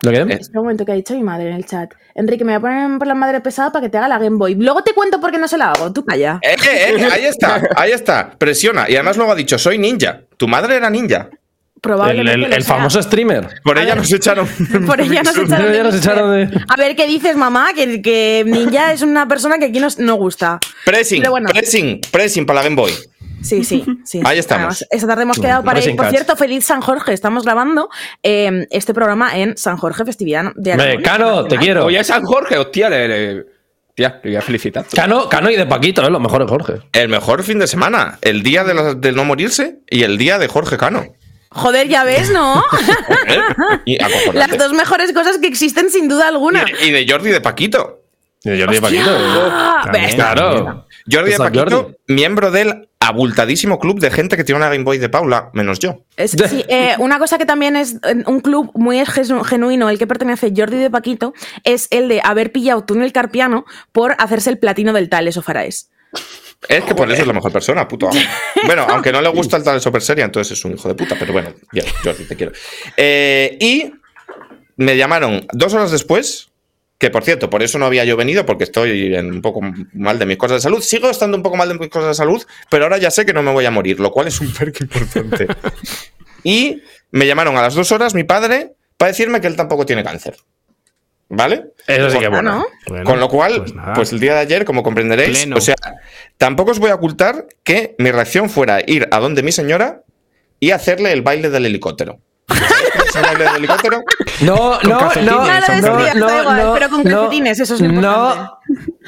¿Lo 0.03 0.11
que? 0.11 0.33
Espera 0.33 0.59
un 0.59 0.65
momento 0.65 0.85
que 0.85 0.91
ha 0.91 0.95
dicho 0.95 1.13
mi 1.13 1.21
madre 1.23 1.49
en 1.49 1.55
el 1.55 1.65
chat. 1.65 1.91
Enrique, 2.15 2.43
me 2.43 2.57
voy 2.57 2.57
a 2.57 2.59
poner 2.87 2.97
por 2.97 3.07
la 3.07 3.13
madre 3.15 3.39
pesada 3.41 3.71
para 3.71 3.83
que 3.85 3.89
te 3.89 3.97
haga 3.97 4.07
la 4.07 4.17
Game 4.19 4.37
Boy. 4.37 4.55
Luego 4.55 4.83
te 4.83 4.93
cuento 4.93 5.19
por 5.21 5.31
qué 5.31 5.37
no 5.37 5.47
se 5.47 5.57
la 5.57 5.71
hago. 5.71 5.93
Tú 5.93 6.03
calla. 6.03 6.39
Eh, 6.41 6.55
eh, 6.63 6.95
eh, 6.97 7.07
ahí 7.11 7.25
está, 7.25 7.61
ahí 7.75 7.91
está. 7.91 8.31
Presiona. 8.37 8.89
Y 8.89 8.95
además 8.95 9.17
luego 9.17 9.31
ha 9.31 9.35
dicho, 9.35 9.57
soy 9.59 9.77
ninja. 9.77 10.21
Tu 10.37 10.47
madre 10.47 10.75
era 10.75 10.89
ninja. 10.89 11.29
El, 11.31 11.79
Probablemente. 11.81 12.55
el- 12.55 12.63
famoso 12.63 13.01
streamer. 13.01 13.47
Por 13.63 13.77
A 13.77 13.81
ella 13.81 13.95
ver. 13.95 13.97
nos 14.03 14.13
echaron. 14.13 14.47
Por 14.85 15.01
ella 15.01 15.23
nos 15.23 15.35
echaron, 15.37 15.71
de 15.71 15.83
nos 15.83 15.95
echaron 15.95 16.31
de- 16.49 16.61
A 16.67 16.75
ver 16.77 16.95
qué 16.95 17.07
dices, 17.07 17.35
mamá, 17.35 17.69
que, 17.75 18.01
que 18.03 18.43
Ninja 18.45 18.93
es 18.93 19.01
una 19.01 19.27
persona 19.27 19.57
que 19.57 19.65
aquí 19.65 19.79
nos, 19.79 19.97
no 19.97 20.13
gusta. 20.15 20.59
Pressing, 20.85 21.23
bueno. 21.29 21.49
pressing, 21.49 21.99
pressing 22.11 22.45
para 22.45 22.59
la 22.59 22.63
Game 22.65 22.75
Boy. 22.75 22.91
Sí, 23.43 23.63
sí, 23.63 23.83
sí. 24.05 24.21
Ahí 24.23 24.37
estamos. 24.39 24.61
Además, 24.61 24.85
esta 24.91 25.07
tarde 25.07 25.23
hemos 25.23 25.39
quedado 25.39 25.63
para 25.63 25.79
ir. 25.83 25.95
Por 25.95 26.09
cierto, 26.09 26.35
feliz 26.35 26.65
San 26.65 26.81
Jorge. 26.81 27.13
Estamos 27.13 27.43
grabando 27.43 27.89
eh, 28.23 28.67
este 28.71 28.93
programa 28.93 29.37
en 29.37 29.57
San 29.57 29.77
Jorge, 29.77 30.05
festividad 30.05 30.51
de 30.55 30.73
Aragón. 30.73 31.01
Cano, 31.03 31.45
te 31.45 31.57
quiero. 31.57 31.85
Oye, 31.85 32.03
San 32.03 32.23
Jorge, 32.23 32.57
hostia, 32.57 32.89
le, 32.89 33.07
le- 33.07 33.45
tía, 33.95 34.19
le 34.23 34.29
voy 34.31 34.35
a 34.37 34.41
felicitar. 34.41 34.85
Cano, 34.93 35.27
Cano 35.27 35.49
y 35.49 35.55
de 35.55 35.65
Paquito, 35.65 36.01
¿eh? 36.05 36.09
Los 36.09 36.21
mejores 36.21 36.47
Jorge. 36.49 36.73
El 36.93 37.09
mejor 37.09 37.43
fin 37.43 37.59
de 37.59 37.67
semana. 37.67 38.19
El 38.21 38.43
día 38.43 38.63
de, 38.63 38.73
la- 38.73 38.93
de 38.93 39.11
no 39.11 39.25
morirse 39.25 39.79
y 39.89 40.03
el 40.03 40.17
día 40.17 40.37
de 40.37 40.47
Jorge 40.47 40.77
Cano. 40.77 41.05
Joder, 41.53 41.89
ya 41.89 42.03
ves, 42.05 42.31
¿no? 42.31 42.63
Las 44.33 44.57
dos 44.57 44.73
mejores 44.73 45.11
cosas 45.13 45.37
que 45.37 45.47
existen 45.47 45.89
sin 45.89 46.07
duda 46.07 46.27
alguna. 46.27 46.65
Y, 46.81 46.87
y 46.87 46.91
de 46.91 47.05
Jordi 47.11 47.29
y 47.29 47.33
de 47.33 47.41
Paquito. 47.41 48.00
Y 48.43 48.59
Jordi 48.59 48.75
de 48.75 48.81
Paquito. 48.81 49.09
Ah, 49.13 49.81
También. 49.83 50.15
Claro. 50.15 50.87
Jordi 51.11 51.25
de 51.27 51.31
Está 51.31 51.43
Paquito, 51.45 51.69
Jordi. 51.83 51.95
miembro 52.07 52.49
del 52.51 52.87
abultadísimo 52.99 53.79
club 53.79 53.99
de 53.99 54.11
gente 54.11 54.37
que 54.37 54.43
tiene 54.43 54.57
una 54.57 54.69
Game 54.69 54.83
Boy 54.83 54.97
de 54.99 55.09
Paula, 55.09 55.49
menos 55.53 55.79
yo. 55.79 56.05
Es- 56.17 56.31
sí, 56.31 56.63
eh, 56.69 56.95
una 56.99 57.19
cosa 57.19 57.37
que 57.37 57.45
también 57.45 57.75
es 57.75 57.95
eh, 58.03 58.23
un 58.25 58.39
club 58.41 58.71
muy 58.75 58.97
genu- 59.01 59.43
genuino, 59.43 59.89
el 59.89 59.97
que 59.99 60.07
pertenece 60.07 60.53
Jordi 60.55 60.77
de 60.77 60.89
Paquito, 60.89 61.33
es 61.63 61.87
el 61.91 62.07
de 62.09 62.21
haber 62.23 62.51
pillado 62.51 62.83
túnel 62.83 63.11
carpiano 63.11 63.65
por 63.91 64.15
hacerse 64.19 64.49
el 64.51 64.57
platino 64.59 64.93
del 64.93 65.09
Tales 65.09 65.37
o 65.37 65.41
Faraes. 65.41 65.89
Es 66.69 66.83
que 66.83 66.93
por 66.93 67.11
eso 67.11 67.21
es 67.21 67.27
la 67.27 67.33
mejor 67.33 67.51
persona, 67.51 67.87
puto 67.87 68.07
amo. 68.09 68.19
Bueno, 68.65 68.85
aunque 68.87 69.11
no 69.11 69.21
le 69.21 69.29
gusta 69.29 69.57
el 69.57 69.63
tal 69.63 69.81
Super 69.81 70.01
Seria, 70.03 70.25
entonces 70.25 70.55
es 70.57 70.63
un 70.65 70.73
hijo 70.73 70.87
de 70.87 70.93
puta, 70.93 71.15
pero 71.17 71.33
bueno, 71.33 71.49
bien, 71.71 71.85
Jordi, 72.03 72.25
te 72.25 72.35
quiero. 72.35 72.51
Eh, 72.97 73.57
y 73.59 73.91
me 74.77 74.95
llamaron 74.95 75.47
dos 75.53 75.73
horas 75.73 75.89
después, 75.89 76.49
que 77.01 77.09
por 77.09 77.23
cierto, 77.23 77.49
por 77.49 77.63
eso 77.63 77.79
no 77.79 77.87
había 77.87 78.05
yo 78.05 78.15
venido, 78.15 78.45
porque 78.45 78.63
estoy 78.63 79.15
en 79.15 79.31
un 79.31 79.41
poco 79.41 79.59
mal 79.93 80.19
de 80.19 80.27
mis 80.27 80.37
cosas 80.37 80.57
de 80.57 80.61
salud. 80.61 80.81
Sigo 80.81 81.09
estando 81.09 81.35
un 81.35 81.41
poco 81.41 81.57
mal 81.57 81.67
de 81.67 81.73
mis 81.73 81.89
cosas 81.89 82.09
de 82.09 82.13
salud, 82.13 82.45
pero 82.69 82.83
ahora 82.83 82.99
ya 82.99 83.09
sé 83.09 83.25
que 83.25 83.33
no 83.33 83.41
me 83.41 83.51
voy 83.51 83.65
a 83.65 83.71
morir, 83.71 83.99
lo 83.99 84.11
cual 84.11 84.27
es 84.27 84.39
un 84.39 84.53
perk 84.53 84.81
importante. 84.81 85.47
y 86.43 86.83
me 87.09 87.25
llamaron 87.25 87.57
a 87.57 87.63
las 87.63 87.73
dos 87.73 87.91
horas 87.91 88.13
mi 88.13 88.23
padre 88.23 88.75
para 88.97 89.09
decirme 89.09 89.41
que 89.41 89.47
él 89.47 89.55
tampoco 89.55 89.83
tiene 89.83 90.03
cáncer. 90.03 90.37
¿Vale? 91.27 91.71
Eso 91.87 92.11
sí 92.11 92.19
que 92.19 92.27
bueno. 92.27 92.51
¿no? 92.51 92.65
Bueno, 92.85 93.03
Con 93.03 93.19
lo 93.19 93.29
cual, 93.29 93.63
pues 93.63 93.73
pues, 93.95 94.11
el 94.11 94.19
día 94.19 94.35
de 94.35 94.41
ayer, 94.41 94.63
como 94.63 94.83
comprenderéis, 94.83 95.39
Pleno. 95.39 95.55
o 95.55 95.61
sea, 95.61 95.75
tampoco 96.37 96.69
os 96.69 96.77
voy 96.77 96.91
a 96.91 96.95
ocultar 96.95 97.47
que 97.63 97.95
mi 97.97 98.11
reacción 98.11 98.47
fuera 98.47 98.79
ir 98.85 99.07
a 99.09 99.19
donde 99.19 99.41
mi 99.41 99.51
señora 99.51 100.03
y 100.59 100.69
hacerle 100.69 101.13
el 101.13 101.23
baile 101.23 101.49
del 101.49 101.65
helicóptero. 101.65 102.19
¿Sabéis 103.11 103.31
el 103.31 103.37
baile 103.37 103.43
del 103.45 103.55
helicóptero? 103.57 104.03
No, 104.41 104.79
no, 104.83 104.89
no, 104.89 104.99
no, 105.21 106.13
no, 106.15 106.55
no, 106.55 106.73
pero 106.73 106.89
con 106.89 107.03
no, 107.03 107.09
calcetines, 107.21 107.59
eso 107.59 107.75
es 107.75 107.81
No, 107.81 108.59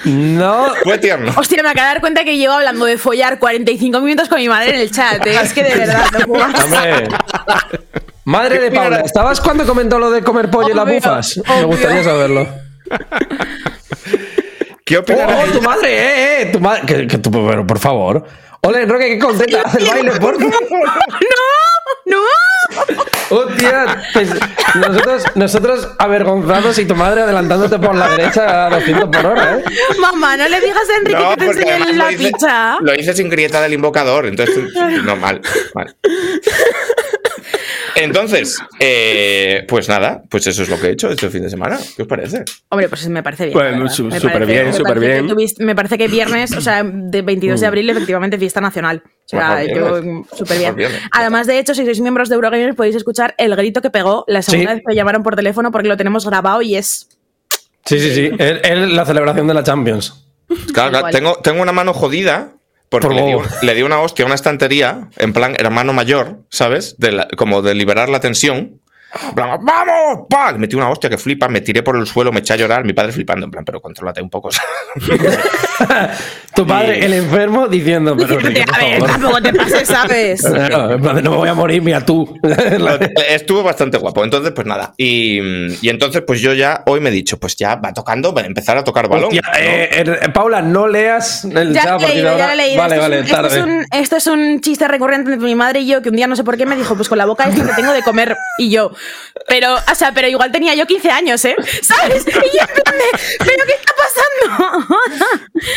no. 0.06 0.74
Fue 0.84 0.98
tierno. 0.98 1.32
Hostia, 1.36 1.64
me 1.64 1.70
acabo 1.70 1.88
de 1.88 1.94
dar 1.94 2.02
cuenta 2.02 2.24
que 2.24 2.38
llevo 2.38 2.54
hablando 2.54 2.86
de 2.86 2.98
follar 2.98 3.40
45 3.40 4.00
minutos 4.02 4.28
con 4.30 4.40
mi 4.40 4.50
madre 4.50 4.76
en 4.76 4.82
el 4.82 4.92
chat. 4.92 5.26
¿eh? 5.26 5.40
Es 5.42 5.54
que 5.54 5.64
de 5.64 5.76
verdad, 5.76 6.06
no 6.20 6.26
puedo. 6.28 6.46
Hombre. 6.46 7.08
Madre 8.26 8.60
de 8.60 8.72
Paula, 8.72 9.00
¿estabas 9.02 9.42
cuando 9.42 9.66
comentó 9.66 10.00
lo 10.00 10.10
de 10.12 10.24
comer 10.24 10.50
pollo 10.50 10.70
y 10.70 10.74
las 10.74 10.86
Obvio, 10.86 10.96
bufas? 10.96 11.42
Me 11.48 11.64
gustaría 11.66 12.04
saberlo. 12.04 12.48
¿Qué 14.86 14.98
Oh, 14.98 15.02
opinará 15.02 15.38
oh, 15.44 15.52
tu 15.52 15.62
madre, 15.62 15.90
eh, 15.98 16.42
eh, 16.42 16.46
tu 16.52 16.60
madre. 16.60 16.86
Que, 16.86 17.08
que 17.08 17.18
tu- 17.18 17.32
pero 17.32 17.66
por 17.66 17.80
favor. 17.80 18.26
Ole, 18.62 18.86
Roque, 18.86 19.08
qué 19.10 19.20
contenta. 19.20 19.62
Haz 19.66 19.76
el 19.76 19.86
baile, 19.88 20.12
por 20.20 20.38
¡No! 20.40 22.18
Hostia, 23.30 24.04
pues 24.14 24.30
nosotros, 24.76 25.24
nosotros 25.36 25.88
avergonzados 25.98 26.78
y 26.80 26.86
tu 26.86 26.96
madre 26.96 27.22
adelantándote 27.22 27.80
por 27.80 27.96
la 27.96 28.10
derecha 28.10 28.68
a 28.68 28.70
200 28.70 29.10
por 29.10 29.26
hora, 29.26 29.58
¿eh? 29.58 29.64
Mamá, 30.00 30.38
no 30.38 30.48
le 30.48 30.62
digas 30.62 30.84
a 30.90 30.98
Enrique 30.98 31.24
que 31.30 31.38
te 31.38 31.46
enseñe 31.46 31.94
la 31.96 32.12
hice, 32.12 32.24
pizza. 32.24 32.78
lo 32.82 32.94
hice 32.94 33.14
sin 33.14 33.30
grieta 33.30 33.62
del 33.62 33.74
invocador, 33.74 34.26
entonces 34.26 34.58
no 35.04 35.16
mal, 35.16 35.42
mal. 35.74 35.96
Entonces, 37.96 38.58
eh, 38.80 39.66
pues 39.68 39.88
nada, 39.90 40.24
pues 40.30 40.48
eso 40.48 40.64
es 40.64 40.70
lo 40.70 40.80
que 40.80 40.88
he 40.88 40.92
hecho 40.92 41.10
este 41.10 41.30
fin 41.30 41.44
de 41.44 41.50
semana. 41.50 41.78
¿Qué 41.96 42.02
os 42.02 42.08
parece? 42.08 42.44
Hombre, 42.70 42.90
pues 42.90 43.08
me 43.08 43.22
parece 43.24 43.46
bien. 43.48 43.84
Me 43.84 43.90
súper 43.90 44.32
parece- 44.32 44.52
bien, 44.52 44.74
súper 44.74 45.00
bien. 45.00 45.28
tuviste- 45.28 45.64
me 45.64 45.76
parece 45.76 45.98
que 45.98 46.08
viernes, 46.08 46.52
o 46.56 46.62
sea, 46.62 46.84
de 46.84 47.22
22 47.22 47.60
de 47.62 47.68
abril, 47.68 47.90
efectivamente, 47.90 48.38
fiesta 48.38 48.62
nacional. 48.62 49.04
O 49.06 49.10
sea, 49.28 49.64
Mejor 49.66 50.04
yo 50.04 50.24
súper 50.36 50.58
bien. 50.76 50.76
Además, 51.12 51.48
de 51.48 51.60
hecho, 51.60 51.74
si 51.76 51.86
sois 51.86 52.00
miembros 52.02 52.30
de 52.30 52.36
Eurogamer, 52.36 52.76
podéis 52.76 52.96
escuchar 52.96 53.36
el 53.38 53.56
grito 53.56 53.82
que 53.82 53.90
pegó 53.90 54.26
la 54.28 54.42
segunda 54.42 54.72
Sí. 54.72 54.76
vez 54.76 54.84
que 54.86 54.92
me 54.92 54.96
llamaron 54.96 55.24
por 55.24 55.36
teléfono 55.36 55.72
porque 55.72 55.88
lo 55.88 55.98
tenemos 55.98 56.26
grabado 56.26 56.62
y 56.62 56.76
es. 56.76 57.08
Sí, 57.86 58.00
sí, 58.00 58.14
sí. 58.14 58.32
Es, 58.40 58.60
es 58.64 58.90
la 58.90 59.06
celebración 59.06 59.48
de 59.48 59.54
la 59.54 59.64
Champions. 59.64 60.26
Claro, 60.74 61.04
tengo, 61.12 61.36
tengo 61.44 61.62
una 61.62 61.72
mano 61.72 61.94
jodida 61.94 62.54
porque 62.94 63.08
Por 63.08 63.16
le 63.16 63.24
di, 63.26 63.32
favor. 63.34 63.48
le 63.64 63.74
di 63.76 63.82
una 63.82 64.00
hostia 64.00 64.24
a 64.24 64.28
una 64.28 64.36
estantería, 64.36 65.10
en 65.18 65.34
plan 65.34 65.56
hermano 65.58 65.94
mayor, 65.94 66.40
¿sabes? 66.50 66.96
De 66.98 67.12
la- 67.12 67.28
como 67.36 67.62
de 67.62 67.74
liberar 67.76 68.08
la 68.10 68.20
tensión. 68.20 68.80
En 69.30 69.36
plan, 69.36 69.60
¡Vamos! 69.62 70.26
¡Pa! 70.30 70.52
Le 70.54 70.58
metí 70.58 70.76
una 70.76 70.90
hostia 70.90 71.08
que 71.10 71.18
flipa, 71.20 71.48
me 71.48 71.62
tiré 71.62 71.84
por 71.84 71.96
el 71.98 72.08
suelo, 72.08 72.32
me 72.32 72.40
eché 72.40 72.54
a 72.54 72.56
llorar, 72.56 72.84
mi 72.84 72.94
padre 72.94 73.12
flipando, 73.12 73.46
en 73.46 73.52
plan, 73.52 73.64
pero 73.66 73.80
contrólate 73.80 74.22
un 74.22 74.30
poco. 74.30 74.50
Tu 76.56 76.68
padre, 76.68 77.04
el 77.04 77.14
enfermo, 77.14 77.68
diciendo, 77.68 78.16
pero 78.16 78.36
por 78.36 78.46
a 78.46 78.50
ver, 78.50 78.68
favor. 78.68 79.10
tampoco 79.10 79.42
te 79.42 79.54
pases, 79.54 79.88
¿sabes? 79.88 80.44
No, 80.54 80.98
no 81.00 81.32
me 81.32 81.38
voy 81.38 81.50
a 81.50 81.56
morir, 81.56 81.82
mira 81.82 82.06
tú. 82.06 82.40
Estuvo 83.28 83.64
bastante 83.64 83.98
guapo. 83.98 84.24
Entonces, 84.24 84.52
pues 84.52 84.68
nada. 84.68 84.94
Y, 84.98 85.40
y 85.84 85.90
entonces, 85.90 86.22
pues 86.26 86.42
yo 86.42 86.54
ya 86.54 86.84
hoy 86.86 87.00
me 87.00 87.10
he 87.10 87.12
dicho, 87.12 87.40
pues 87.40 87.56
ya 87.56 87.76
va 87.76 87.92
tocando, 87.92 88.34
va 88.34 88.42
a 88.42 88.46
empezar 88.46 88.78
a 88.78 88.84
tocar 88.84 89.08
balón. 89.08 89.26
Hostia, 89.26 89.42
¿no? 89.42 89.58
eh, 89.60 89.90
eh, 90.22 90.30
Paula, 90.32 90.62
no 90.62 90.88
leas 90.88 91.44
el 91.46 91.74
Ya 91.74 91.84
chat 91.84 91.92
a 91.92 91.98
lo 91.98 92.06
he 92.08 92.14
leído, 92.14 92.38
ya 92.38 92.54
he 92.54 92.56
leído. 92.56 92.78
Vale, 92.78 92.96
esto, 92.96 93.02
vale, 93.02 93.16
es 93.16 93.22
un, 93.22 93.26
esto, 93.26 93.36
tarde. 93.36 93.58
es 93.58 93.64
un, 93.64 93.86
esto 93.92 94.16
es 94.18 94.28
un 94.28 94.62
chiste 94.62 94.88
recurrente 94.88 95.34
entre 95.34 95.46
mi 95.48 95.56
madre 95.56 95.80
y 95.80 95.88
yo, 95.88 96.04
que 96.04 96.10
un 96.10 96.16
día 96.16 96.28
no 96.28 96.36
sé 96.36 96.44
por 96.44 96.56
qué 96.56 96.68
me 96.68 96.76
dijo, 96.76 96.96
pues 96.96 97.10
con 97.10 97.18
la 97.18 97.26
boca 97.26 97.46
es 97.46 97.58
lo 97.58 97.66
que 97.66 97.74
tengo 97.74 97.94
de 97.94 98.04
comer. 98.04 98.38
Y 98.60 98.70
yo, 98.70 98.92
pero, 99.48 99.74
o 99.74 99.96
sea, 99.96 100.12
pero 100.14 100.28
igual 100.28 100.52
tenía 100.52 100.76
yo 100.76 100.86
15 100.86 101.10
años, 101.10 101.44
¿eh? 101.46 101.56
¿Sabes? 101.82 102.28
Y 102.28 102.32
yo 102.32 102.62
en 102.62 102.84
plan 102.84 102.96
de, 102.96 103.20
¿pero 103.40 103.64
qué 103.66 103.74
está 103.74 103.94
pasando? 103.98 104.98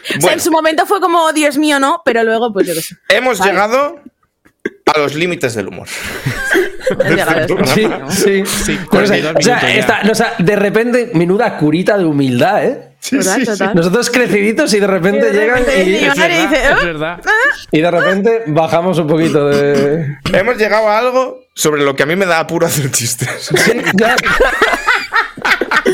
O 0.00 0.12
sea, 0.12 0.18
Bueno. 0.20 0.34
en 0.34 0.40
su 0.40 0.50
momento 0.50 0.86
fue 0.86 1.00
como, 1.00 1.32
Dios 1.32 1.56
mío, 1.56 1.78
no, 1.78 2.02
pero 2.04 2.24
luego, 2.24 2.52
pues 2.52 2.66
yo 2.66 2.74
qué 2.74 2.80
sé. 2.82 2.96
Hemos 3.10 3.38
Vale. 3.38 3.52
llegado 3.52 4.00
a 4.92 4.98
los 4.98 5.14
límites 5.14 5.54
del 5.54 5.68
humor. 5.68 5.86
He 7.04 7.10
llegado 7.10 7.30
a 7.30 7.40
esto. 7.42 7.56
Sí, 7.66 7.86
sí. 8.08 8.42
Sí, 8.64 8.78
Pero, 8.90 9.04
o 9.04 9.06
sea, 9.06 9.20
42 9.20 9.34
o 9.36 9.42
sea, 9.42 9.54
minutos 9.56 9.62
ya. 9.62 9.74
esta- 9.78 10.02
no, 10.02 10.10
o 10.12 10.14
sea, 10.14 10.34
de 10.38 10.56
repente, 10.56 11.10
menuda 11.14 11.56
curita 11.58 11.96
de 11.96 12.04
humildad, 12.06 12.64
¿eh? 12.64 12.96
Total, 13.08 13.44
total. 13.44 13.74
Nosotros 13.76 14.10
creciditos 14.10 14.74
y 14.74 14.80
de 14.80 14.86
repente 14.86 15.28
Y 15.28 15.32
de 15.32 15.40
llegan 15.40 15.58
repente 15.64 15.82
y, 15.82 16.00
mi 16.02 16.06
madre 16.08 16.42
Es 16.42 16.50
dice, 16.50 16.62
verdad, 16.62 16.64
es 16.64 16.70
"¿Ah?". 16.72 16.84
verdad. 16.84 17.20
y 17.70 17.80
de 17.80 17.90
repente 17.90 18.42
bajamos 18.48 18.98
un 18.98 19.06
poquito 19.06 19.46
de. 19.48 20.16
Hemos 20.32 20.56
llegado 20.58 20.88
a 20.88 20.98
algo 20.98 21.40
sobre 21.54 21.82
lo 21.82 21.94
que 21.94 22.02
a 22.02 22.06
mí 22.06 22.16
me 22.16 22.26
da 22.26 22.40
apuro 22.40 22.66
hacer 22.66 22.90
chistes. 22.90 23.28
Sí, 23.64 23.72
ya. 23.94 24.16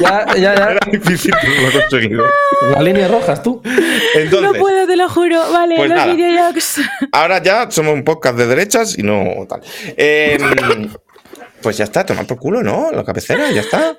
ya, 0.02 0.26
ya, 0.34 0.54
ya. 0.54 0.70
Era 0.70 0.78
difícil, 0.90 1.32
pero 1.40 1.54
lo 1.62 1.68
he 1.68 1.72
conseguido. 1.88 2.24
Las 2.72 2.82
líneas 2.82 3.10
rojas, 3.10 3.42
tú. 3.42 3.62
Entonces, 4.14 4.52
No 4.52 4.58
puedo, 4.58 4.86
te 4.86 4.96
lo 4.96 5.08
juro. 5.08 5.52
Vale, 5.52 5.76
Pues 5.76 5.90
los 5.90 6.16
videojuegos. 6.16 6.76
ahora 7.12 7.42
ya 7.42 7.70
somos 7.70 7.94
un 7.94 8.04
podcast 8.04 8.36
de 8.36 8.46
derechas 8.46 8.98
y 8.98 9.02
no 9.02 9.46
tal. 9.48 9.60
Eh, 9.96 10.38
pues 11.62 11.76
ya 11.78 11.84
está, 11.84 12.04
tomar 12.06 12.26
por 12.26 12.38
culo, 12.38 12.62
¿no? 12.62 12.90
La 12.92 13.02
cabecera, 13.04 13.50
ya 13.50 13.60
está. 13.62 13.96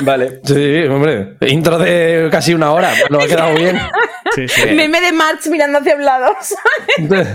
Vale. 0.00 0.40
Sí, 0.44 0.82
hombre. 0.84 1.36
Intro 1.40 1.78
de 1.78 2.28
casi 2.30 2.54
una 2.54 2.72
hora. 2.72 2.92
Nos 3.10 3.24
ha 3.24 3.26
quedado 3.26 3.54
bien. 3.54 3.78
Sí, 4.34 4.46
sí. 4.46 4.66
Meme 4.72 5.00
de 5.00 5.10
Marx 5.12 5.48
mirando 5.48 5.78
hacia 5.78 5.96
un 5.96 6.04
lado. 6.04 6.36
¿sabes? 6.40 7.28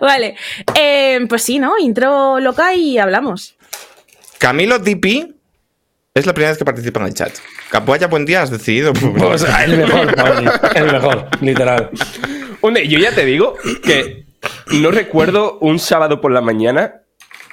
Vale. 0.00 0.36
Eh, 0.74 1.20
pues 1.28 1.42
sí, 1.42 1.58
¿no? 1.58 1.78
Intro 1.78 2.40
loca 2.40 2.74
y 2.74 2.98
hablamos. 2.98 3.54
Camilo 4.38 4.78
DP 4.78 5.35
Es 6.16 6.24
la 6.24 6.32
primera 6.32 6.50
vez 6.50 6.56
que 6.56 6.64
participa 6.64 6.98
en 7.00 7.08
el 7.08 7.14
chat. 7.14 7.30
Capuaya, 7.70 8.06
buen 8.06 8.24
día, 8.24 8.40
has 8.40 8.50
decidido. 8.50 8.94
Pues, 8.94 9.44
el 9.64 9.76
mejor, 9.76 10.14
el 10.74 10.84
mejor, 10.86 11.28
literal. 11.42 11.90
Hombre, 12.62 12.88
yo 12.88 12.98
ya 12.98 13.14
te 13.14 13.26
digo 13.26 13.54
que 13.84 14.24
no 14.80 14.90
recuerdo 14.90 15.58
un 15.60 15.78
sábado 15.78 16.22
por 16.22 16.32
la 16.32 16.40
mañana 16.40 17.02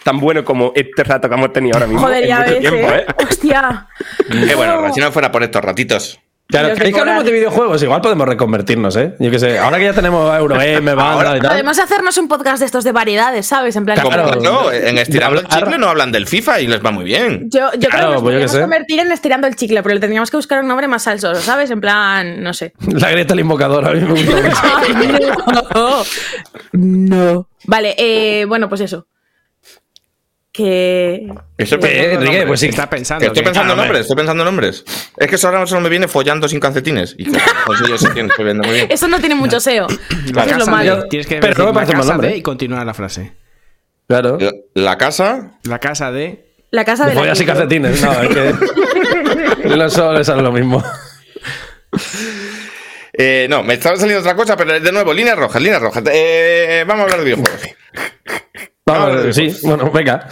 tan 0.05 0.17
bueno 0.17 0.45
como 0.45 0.71
este 0.75 1.03
rato 1.03 1.27
que 1.27 1.35
hemos 1.35 1.51
tenido 1.51 1.75
ahora 1.75 1.87
mismo. 1.87 2.03
Joder, 2.03 2.25
ya 2.25 2.39
ves, 2.39 2.59
tiempo, 2.61 2.87
¿eh? 2.87 3.05
¿eh? 3.05 3.25
Hostia. 3.29 3.87
Eh, 4.31 4.55
bueno, 4.55 4.93
si 4.93 5.01
no 5.01 5.11
fuera 5.11 5.29
por 5.29 5.43
estos 5.43 5.61
ratitos. 5.61 6.21
Claro, 6.47 6.75
¿queréis 6.75 6.93
que 6.93 6.99
hablemos 7.01 7.23
de 7.25 7.31
videojuegos? 7.31 7.81
Igual 7.81 8.01
podemos 8.01 8.27
reconvertirnos, 8.27 8.95
¿eh? 8.97 9.15
Yo 9.17 9.31
qué 9.31 9.39
sé, 9.39 9.57
ahora 9.57 9.77
que 9.79 9.85
ya 9.85 9.93
tenemos 9.93 10.37
Euro-M, 10.37 10.93
banda 10.95 11.37
y 11.37 11.39
tal. 11.39 11.49
Podemos 11.51 11.79
hacernos 11.79 12.15
un 12.17 12.27
podcast 12.27 12.59
de 12.59 12.65
estos 12.67 12.83
de 12.83 12.91
variedades, 12.91 13.47
¿sabes? 13.47 13.75
En 13.75 13.85
plan. 13.85 13.97
Claro. 13.99 14.35
no, 14.39 14.71
en 14.71 14.97
Estirando 14.99 15.39
el 15.39 15.47
Chicle 15.47 15.77
no 15.79 15.87
hablan 15.87 16.11
del 16.11 16.27
FIFA 16.27 16.61
y 16.61 16.67
les 16.67 16.85
va 16.85 16.91
muy 16.91 17.05
bien. 17.05 17.49
Yo, 17.49 17.71
yo 17.73 17.89
creo 17.89 17.89
Claro, 17.89 18.07
que 18.09 18.13
nos 18.13 18.21
pues 18.21 18.33
yo 18.35 18.39
qué 18.39 18.45
podríamos 18.45 18.61
convertir 18.69 18.99
en 18.99 19.11
estirando 19.11 19.47
el 19.47 19.55
chicle, 19.55 19.81
pero 19.81 19.95
le 19.95 20.01
tendríamos 20.01 20.29
que 20.29 20.37
buscar 20.37 20.59
un 20.61 20.67
nombre 20.67 20.87
más 20.87 21.03
salsoso, 21.03 21.41
¿sabes? 21.41 21.71
En 21.71 21.81
plan, 21.81 22.43
no 22.43 22.53
sé. 22.53 22.73
La 22.91 23.09
grieta 23.09 23.29
del 23.33 23.39
invocador, 23.39 23.87
a 23.87 23.91
mí 23.93 24.01
me 24.01 24.11
gusta 24.11 24.35
mucho. 25.73 26.03
no. 26.73 27.47
Vale, 27.65 27.95
eh, 27.97 28.45
bueno, 28.45 28.69
pues 28.69 28.81
eso. 28.81 29.07
Que. 30.53 31.25
Estoy 31.57 31.79
pensando 31.79 32.03
en 32.03 32.11
Enrique, 32.11 32.25
nombres. 32.25 32.45
pues 32.47 32.59
sí. 32.59 32.67
Está 32.67 32.83
Que 32.83 32.95
pensando. 32.95 33.25
estoy 33.25 33.41
que- 33.41 33.45
pensando 33.45 33.73
en 33.73 33.79
Ah, 33.79 33.81
hombre. 33.81 33.85
nombres, 33.87 34.01
estoy 34.01 34.15
pensando 34.15 34.43
en 34.43 34.45
nombres. 34.45 34.85
Es 35.17 35.27
que 35.27 35.35
eso 35.35 35.47
ahora 35.47 35.65
solo 35.65 35.81
me 35.81 35.89
viene 35.89 36.07
follando 36.07 36.47
sin 36.47 36.59
calcetines. 36.59 37.15
Y 37.17 37.23
que 37.31 37.39
pues 37.65 37.81
ellos 37.81 37.99
se 37.99 38.11
tienen 38.11 38.29
estoy 38.29 38.45
viendo 38.45 38.63
muy 38.63 38.75
bien. 38.75 38.87
Eso 38.91 39.07
no 39.07 39.19
tiene 39.19 39.33
mucho 39.33 39.59
SEO. 39.59 39.87
Eso 39.89 39.99
La 40.33 40.43
es 40.43 40.57
lo 40.57 40.67
malo. 40.67 41.07
Tienes 41.07 41.25
que 41.25 41.37
Pero 41.37 41.55
no 41.65 41.73
me 41.73 41.85
parece 41.85 41.95
nombre. 42.07 42.37
y 42.37 42.41
continuar 42.43 42.85
la 42.85 42.93
frase. 42.93 43.33
Claro. 44.07 44.37
La, 44.39 44.51
la 44.75 44.97
casa. 44.99 45.53
La 45.63 45.79
casa 45.79 46.11
de. 46.11 46.45
La 46.69 46.85
casa 46.85 47.07
de 47.07 47.15
la. 47.15 47.21
Follas 47.21 47.41
y 47.41 47.45
calcetines, 47.45 48.01
no, 48.01 48.11
es 48.21 48.29
que. 48.29 48.53
No 49.75 49.89
solo 49.89 50.23
sale 50.23 50.41
lo 50.43 50.51
mismo. 50.51 50.83
Eh, 53.13 53.47
no, 53.49 53.63
me 53.63 53.75
estaba 53.75 53.95
saliendo 53.95 54.19
otra 54.21 54.35
cosa, 54.35 54.57
pero 54.57 54.79
de 54.79 54.91
nuevo, 54.91 55.13
líneas 55.13 55.37
rojas, 55.37 55.61
líneas 55.61 55.81
rojas. 55.81 56.03
Eh, 56.11 56.83
vamos 56.87 57.01
a 57.01 57.03
hablar 57.03 57.19
de 57.19 57.25
videojuegos. 57.25 57.61
Vamos, 58.85 59.35
sí, 59.35 59.55
bueno, 59.63 59.89
venga. 59.91 60.27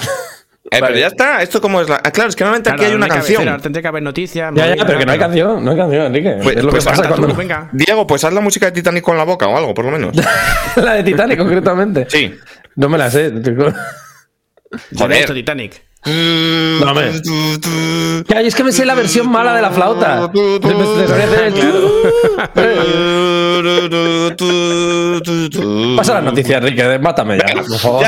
Eh, 0.66 0.70
pero 0.80 0.96
ya 0.96 1.08
está, 1.08 1.42
esto 1.42 1.62
como 1.62 1.82
es 1.82 1.90
la. 1.90 2.02
Ah, 2.04 2.12
claro, 2.12 2.30
es 2.30 2.36
que 2.36 2.44
normalmente 2.44 2.70
aquí 2.70 2.86
hay 2.86 2.94
una 2.96 3.08
no 3.08 3.14
canción. 3.14 3.38
cabecera, 3.44 3.62
tendría 3.62 3.82
que 3.82 3.88
haber 3.88 4.04
noticias. 4.04 4.54
Ya, 4.54 4.76
ya, 4.76 4.86
pero 4.86 5.00
que 5.00 5.06
no 5.06 5.12
hay 5.14 5.20
canción, 5.20 5.64
no 5.64 5.72
hay 5.72 5.78
canción, 5.78 6.06
Enrique. 6.08 6.38
Pues- 6.44 6.58
es 6.58 6.64
lo 6.64 6.72
pues 6.72 6.84
que 6.84 6.90
pasa 6.90 7.02
Canta 7.04 7.16
tú, 7.16 7.22
cuando. 7.22 7.38
venga. 7.38 7.70
Diego, 7.72 8.06
pues 8.06 8.24
haz 8.24 8.34
la 8.34 8.42
música 8.42 8.66
de 8.68 8.72
Titanic 8.74 9.04
con 9.04 9.18
la 9.18 9.24
boca 9.24 9.48
o 9.48 9.58
algo, 9.58 9.74
por 9.74 9.86
lo 9.86 9.92
menos. 9.92 10.16
la 10.76 10.94
de 10.96 11.04
Titanic, 11.04 11.38
concretamente. 11.38 12.06
Sí. 12.10 12.36
No 12.76 12.90
me 12.90 12.98
la 12.98 13.10
sé. 13.10 13.32
Joder. 14.98 15.18
Esto, 15.18 15.34
Titanic. 15.34 15.82
Que 18.28 18.36
ay, 18.36 18.48
es 18.48 18.56
que 18.56 18.64
me 18.64 18.72
sé 18.72 18.86
la 18.86 18.96
versión 18.96 19.30
mala 19.30 19.54
de 19.54 19.62
la 19.62 19.70
flauta. 19.72 20.28
De- 20.28 20.42
de- 20.60 20.60
de- 20.60 21.10
de- 25.50 25.96
Pasa 25.96 26.16
las 26.16 26.24
noticias, 26.24 26.60
Enrique. 26.62 26.98
Mátame 27.00 27.38
ya, 27.38 27.46
por 27.64 27.78
favor. 27.80 28.06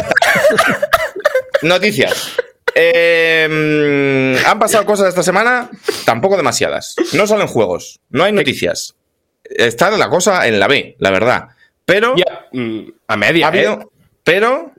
Noticias. 1.62 2.32
Eh, 2.76 4.38
han 4.46 4.58
pasado 4.60 4.86
cosas 4.86 5.10
esta 5.10 5.22
semana, 5.24 5.70
tampoco 6.06 6.36
demasiadas. 6.38 6.96
No 7.14 7.28
salen 7.28 7.48
juegos, 7.48 8.00
no 8.10 8.24
hay 8.24 8.32
noticias. 8.32 8.96
Está 9.44 9.92
la 9.92 10.10
cosa 10.10 10.48
en 10.48 10.60
la 10.60 10.68
B, 10.68 10.96
la 11.00 11.12
verdad. 11.12 11.50
Pero 11.86 12.16
Ya, 12.16 12.48
mm, 12.54 12.80
a 13.08 13.18
media, 13.18 13.46
ha 13.46 13.50
habido. 13.50 13.74
¿eh? 13.74 13.88
Pero. 14.24 14.72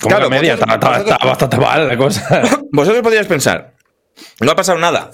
Como 0.00 0.18
la 0.18 0.28
media, 0.28 0.54
está, 0.54 0.74
está- 0.74 0.98
está 0.98 1.16
bastante 1.18 1.56
mal 1.58 1.86
la 1.88 1.96
cosa. 1.96 2.42
Vosotros 2.72 3.02
podríais 3.02 3.26
pensar, 3.26 3.74
no 4.40 4.50
ha 4.50 4.56
pasado 4.56 4.78
nada. 4.78 5.10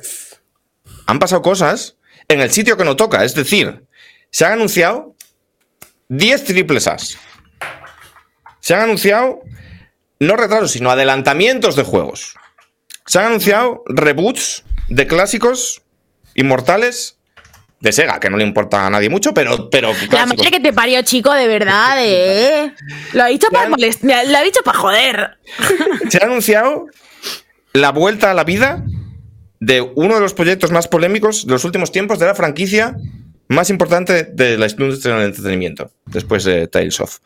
Han 1.07 1.19
pasado 1.19 1.43
cosas 1.43 1.97
en 2.29 2.41
el 2.41 2.51
sitio 2.51 2.77
que 2.77 2.85
no 2.85 2.97
toca. 2.97 3.25
Es 3.25 3.35
decir, 3.35 3.85
se 4.31 4.45
han 4.45 4.53
anunciado 4.53 5.15
10 6.09 6.45
triples 6.45 6.87
As. 6.87 7.19
Se 8.61 8.75
han 8.75 8.83
anunciado 8.83 9.41
no 10.19 10.37
retrasos, 10.37 10.73
sino 10.73 10.91
adelantamientos 10.91 11.77
de 11.77 11.83
juegos. 11.85 12.35
Se 13.07 13.19
han 13.19 13.27
anunciado 13.27 13.85
reboots 13.87 14.65
de 14.89 15.07
clásicos 15.07 15.83
inmortales 16.35 17.16
de 17.81 17.93
Sega, 17.93 18.19
que 18.19 18.31
no 18.31 18.37
le 18.37 18.45
importa 18.45 18.87
a 18.87 18.91
nadie 18.91 19.09
mucho, 19.09 19.35
pero. 19.35 19.69
pero 19.71 19.93
La 20.11 20.27
madre 20.27 20.51
que 20.51 20.61
te 20.61 20.73
parió, 20.73 21.03
chico, 21.03 21.33
de 21.33 21.47
verdad, 21.47 21.97
¿eh? 22.01 22.73
Lo 23.13 23.25
ha 23.25 23.27
dicho 23.27 23.49
para 23.51 23.69
molestar. 23.69 24.27
Lo 24.27 24.39
ha 24.39 24.43
dicho 24.43 24.61
para 24.65 24.79
joder. 24.79 25.39
Se 26.09 26.19
ha 26.19 26.27
anunciado 26.27 26.87
la 27.73 27.93
vuelta 27.93 28.31
a 28.31 28.35
la 28.35 28.45
vida 28.45 28.85
de 29.61 29.81
uno 29.81 30.15
de 30.15 30.21
los 30.21 30.35
proyectos 30.35 30.71
más 30.71 30.89
polémicos 30.89 31.47
de 31.47 31.53
los 31.53 31.65
últimos 31.65 31.93
tiempos 31.93 32.19
de 32.19 32.27
la 32.27 32.35
franquicia 32.35 32.97
más 33.49 33.71
importante 33.71 34.25
de 34.25 34.59
la 34.59 34.67
industria 34.67 35.15
del 35.17 35.27
entretenimiento, 35.27 35.91
después 36.07 36.45
de 36.45 36.67
Tales 36.69 37.01
of. 37.01 37.19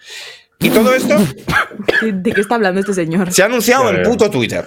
Y 0.58 0.68
todo 0.68 0.94
esto 0.94 1.16
¿De 2.02 2.32
qué 2.32 2.40
está 2.40 2.56
hablando 2.56 2.80
este 2.80 2.92
señor? 2.92 3.32
se 3.32 3.42
ha 3.42 3.46
anunciado 3.46 3.90
en 3.90 4.02
puto 4.02 4.30
Twitter. 4.30 4.66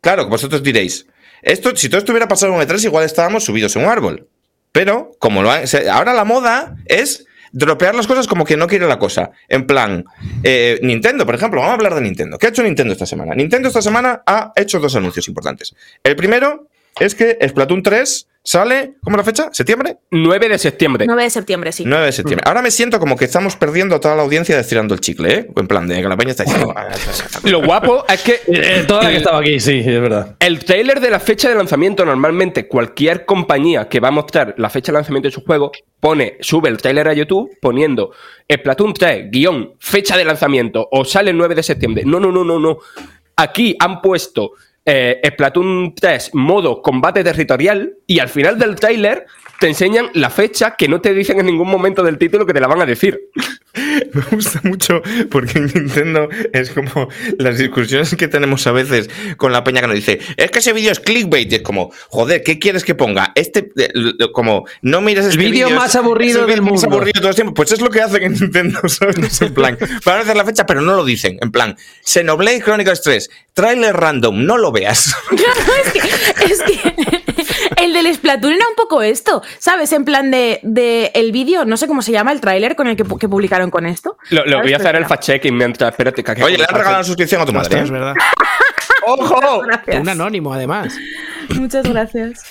Claro, 0.00 0.28
vosotros 0.28 0.62
diréis, 0.62 1.06
esto, 1.42 1.76
si 1.76 1.88
todo 1.88 1.98
esto 1.98 2.12
hubiera 2.12 2.28
pasado 2.28 2.54
en 2.54 2.66
E3, 2.66 2.84
igual 2.84 3.04
estábamos 3.04 3.44
subidos 3.44 3.76
en 3.76 3.84
un 3.84 3.90
árbol. 3.90 4.28
Pero, 4.76 5.12
como 5.18 5.42
lo 5.42 5.66
se- 5.66 5.88
ahora 5.88 6.12
la 6.12 6.24
moda 6.26 6.76
es 6.84 7.24
dropear 7.52 7.94
las 7.94 8.06
cosas 8.06 8.26
como 8.26 8.44
que 8.44 8.58
no 8.58 8.66
quiere 8.66 8.86
la 8.86 8.98
cosa. 8.98 9.30
En 9.48 9.66
plan, 9.66 10.04
eh, 10.42 10.78
Nintendo, 10.82 11.24
por 11.24 11.34
ejemplo, 11.34 11.60
vamos 11.62 11.70
a 11.72 11.76
hablar 11.76 11.94
de 11.94 12.02
Nintendo. 12.02 12.36
¿Qué 12.36 12.44
ha 12.44 12.50
hecho 12.50 12.62
Nintendo 12.62 12.92
esta 12.92 13.06
semana? 13.06 13.34
Nintendo 13.34 13.68
esta 13.68 13.80
semana 13.80 14.22
ha 14.26 14.52
hecho 14.54 14.78
dos 14.78 14.94
anuncios 14.94 15.28
importantes. 15.28 15.74
El 16.04 16.14
primero 16.14 16.68
es 17.00 17.14
que 17.14 17.38
Splatoon 17.48 17.82
3 17.82 18.28
sale, 18.46 18.94
¿cómo 19.02 19.16
es 19.16 19.18
la 19.18 19.24
fecha? 19.24 19.48
¿Septiembre? 19.52 19.98
9 20.12 20.48
de 20.48 20.58
septiembre. 20.58 21.04
9 21.06 21.22
de 21.24 21.30
septiembre, 21.30 21.72
sí. 21.72 21.82
9 21.84 22.06
de 22.06 22.12
septiembre. 22.12 22.44
Ahora 22.46 22.62
me 22.62 22.70
siento 22.70 22.98
como 23.00 23.16
que 23.16 23.24
estamos 23.24 23.56
perdiendo 23.56 23.96
a 23.96 24.00
toda 24.00 24.14
la 24.14 24.22
audiencia 24.22 24.54
de 24.54 24.60
estirando 24.62 24.94
el 24.94 25.00
chicle, 25.00 25.34
¿eh? 25.34 25.46
En 25.56 25.66
plan, 25.66 25.86
de 25.88 26.00
que 26.00 26.08
la 26.08 26.16
peña 26.16 26.30
está 26.30 26.44
diciendo... 26.44 26.72
"Ah, 26.76 26.88
Lo 27.44 27.62
guapo 27.62 28.04
es 28.08 28.22
que 28.22 28.40
Eh, 28.46 28.84
toda 28.86 29.02
la 29.02 29.10
que 29.10 29.16
estaba 29.16 29.40
aquí, 29.40 29.58
sí, 29.60 29.80
es 29.80 30.00
verdad. 30.00 30.36
el 30.38 30.64
trailer 30.64 31.00
de 31.00 31.10
la 31.10 31.18
fecha 31.20 31.48
de 31.48 31.56
lanzamiento, 31.56 32.04
normalmente 32.04 32.68
cualquier 32.68 33.26
compañía 33.26 33.88
que 33.88 33.98
va 34.00 34.08
a 34.08 34.12
mostrar 34.12 34.54
la 34.56 34.70
fecha 34.70 34.92
de 34.92 34.98
lanzamiento 34.98 35.26
de 35.28 35.32
su 35.32 35.42
juego, 35.44 35.72
pone, 35.98 36.36
sube 36.40 36.68
el 36.68 36.76
trailer 36.76 37.08
a 37.08 37.12
YouTube 37.14 37.50
poniendo 37.60 38.12
Splatoon 38.50 38.94
3, 38.94 39.30
guion, 39.30 39.72
fecha 39.80 40.16
de 40.16 40.24
lanzamiento, 40.24 40.86
o 40.92 41.04
sale 41.04 41.30
el 41.32 41.36
9 41.36 41.56
de 41.56 41.62
septiembre. 41.64 42.02
No, 42.06 42.20
no, 42.20 42.30
no, 42.30 42.44
no, 42.44 42.58
no. 42.60 42.78
Aquí 43.38 43.76
han 43.80 44.00
puesto 44.00 44.52
eh, 44.86 45.20
Splatoon 45.32 45.94
3 45.94 46.30
modo 46.34 46.80
combate 46.80 47.24
territorial 47.24 47.96
y 48.06 48.20
al 48.20 48.28
final 48.28 48.58
del 48.58 48.76
trailer 48.76 49.26
te 49.60 49.66
enseñan 49.68 50.10
la 50.14 50.30
fecha 50.30 50.76
que 50.76 50.88
no 50.88 51.00
te 51.00 51.14
dicen 51.14 51.38
en 51.40 51.46
ningún 51.46 51.68
momento 51.68 52.02
del 52.02 52.18
título 52.18 52.46
que 52.46 52.52
te 52.52 52.60
la 52.60 52.66
van 52.66 52.80
a 52.82 52.86
decir. 52.86 53.20
Me 54.14 54.22
gusta 54.30 54.60
mucho 54.64 55.02
porque 55.30 55.58
en 55.58 55.66
Nintendo 55.66 56.28
es 56.52 56.70
como 56.70 57.08
las 57.38 57.58
discusiones 57.58 58.14
que 58.16 58.26
tenemos 58.28 58.66
a 58.66 58.72
veces 58.72 59.10
con 59.36 59.52
la 59.52 59.64
peña 59.64 59.82
que 59.82 59.86
nos 59.86 59.96
dice, 59.96 60.18
es 60.36 60.50
que 60.50 60.60
ese 60.60 60.72
vídeo 60.72 60.92
es 60.92 61.00
clickbait. 61.00 61.52
Y 61.52 61.56
es 61.56 61.62
como, 61.62 61.90
joder, 62.08 62.42
¿qué 62.42 62.58
quieres 62.58 62.84
que 62.84 62.94
ponga? 62.94 63.32
Este, 63.34 63.70
eh, 63.76 63.92
como, 64.32 64.64
no 64.82 65.00
mires 65.02 65.26
este 65.26 65.38
vídeo 65.38 65.68
más 65.70 65.90
es- 65.90 65.96
aburrido 65.96 66.38
es 66.40 66.44
el 66.44 66.50
del 66.50 66.60
vídeo 66.60 66.72
más 66.72 66.82
mundo. 66.82 66.96
aburrido 66.96 67.12
de 67.14 67.20
todo 67.20 67.28
el 67.30 67.34
tiempo. 67.34 67.54
Pues 67.54 67.72
es 67.72 67.80
lo 67.80 67.90
que 67.90 68.00
hacen 68.00 68.22
en 68.22 68.32
Nintendo, 68.32 68.80
¿sabes? 68.88 69.42
En 69.42 69.52
plan, 69.54 69.76
van 70.04 70.18
a 70.18 70.20
hacer 70.22 70.36
la 70.36 70.44
fecha, 70.44 70.64
pero 70.64 70.80
no 70.80 70.96
lo 70.96 71.04
dicen. 71.04 71.38
En 71.42 71.50
plan, 71.52 71.76
Xenoblade 72.04 72.62
Chronicles 72.62 73.02
3, 73.02 73.30
trailer 73.52 73.94
random, 73.94 74.44
no 74.46 74.56
lo 74.56 74.72
veas. 74.72 75.14
es 75.32 75.92
que, 75.92 75.98
es 76.52 76.62
que 76.62 76.94
el 77.25 77.25
del 77.96 78.14
Splatoon 78.14 78.52
era 78.52 78.68
un 78.68 78.74
poco 78.76 79.02
esto, 79.02 79.42
¿sabes? 79.58 79.92
En 79.92 80.04
plan 80.04 80.30
de, 80.30 80.60
de 80.62 81.10
el 81.14 81.32
vídeo, 81.32 81.64
no 81.64 81.76
sé 81.76 81.86
cómo 81.86 82.02
se 82.02 82.12
llama, 82.12 82.32
el 82.32 82.40
tráiler 82.40 82.76
con 82.76 82.86
el 82.86 82.96
que, 82.96 83.04
pu- 83.04 83.18
que 83.18 83.28
publicaron 83.28 83.70
con 83.70 83.86
esto. 83.86 84.16
Lo, 84.30 84.44
lo 84.46 84.60
voy 84.62 84.72
a 84.72 84.76
hacer 84.76 84.94
el 84.96 85.04
fact-checking 85.06 85.52
mientras. 85.52 85.90
Espérate, 85.90 86.22
que 86.22 86.30
aquí- 86.30 86.42
Oye, 86.42 86.58
le 86.58 86.64
han 86.64 86.74
regalado 86.74 86.98
la 86.98 87.04
suscripción 87.04 87.40
a 87.40 87.46
tu 87.46 87.52
madre. 87.52 87.78
¿eh? 87.78 87.82
es 87.82 87.90
verdad. 87.90 88.14
¡Ojo! 89.06 89.62
Un 90.00 90.08
anónimo, 90.08 90.52
además. 90.52 90.94
Muchas 91.50 91.88
gracias. 91.88 92.42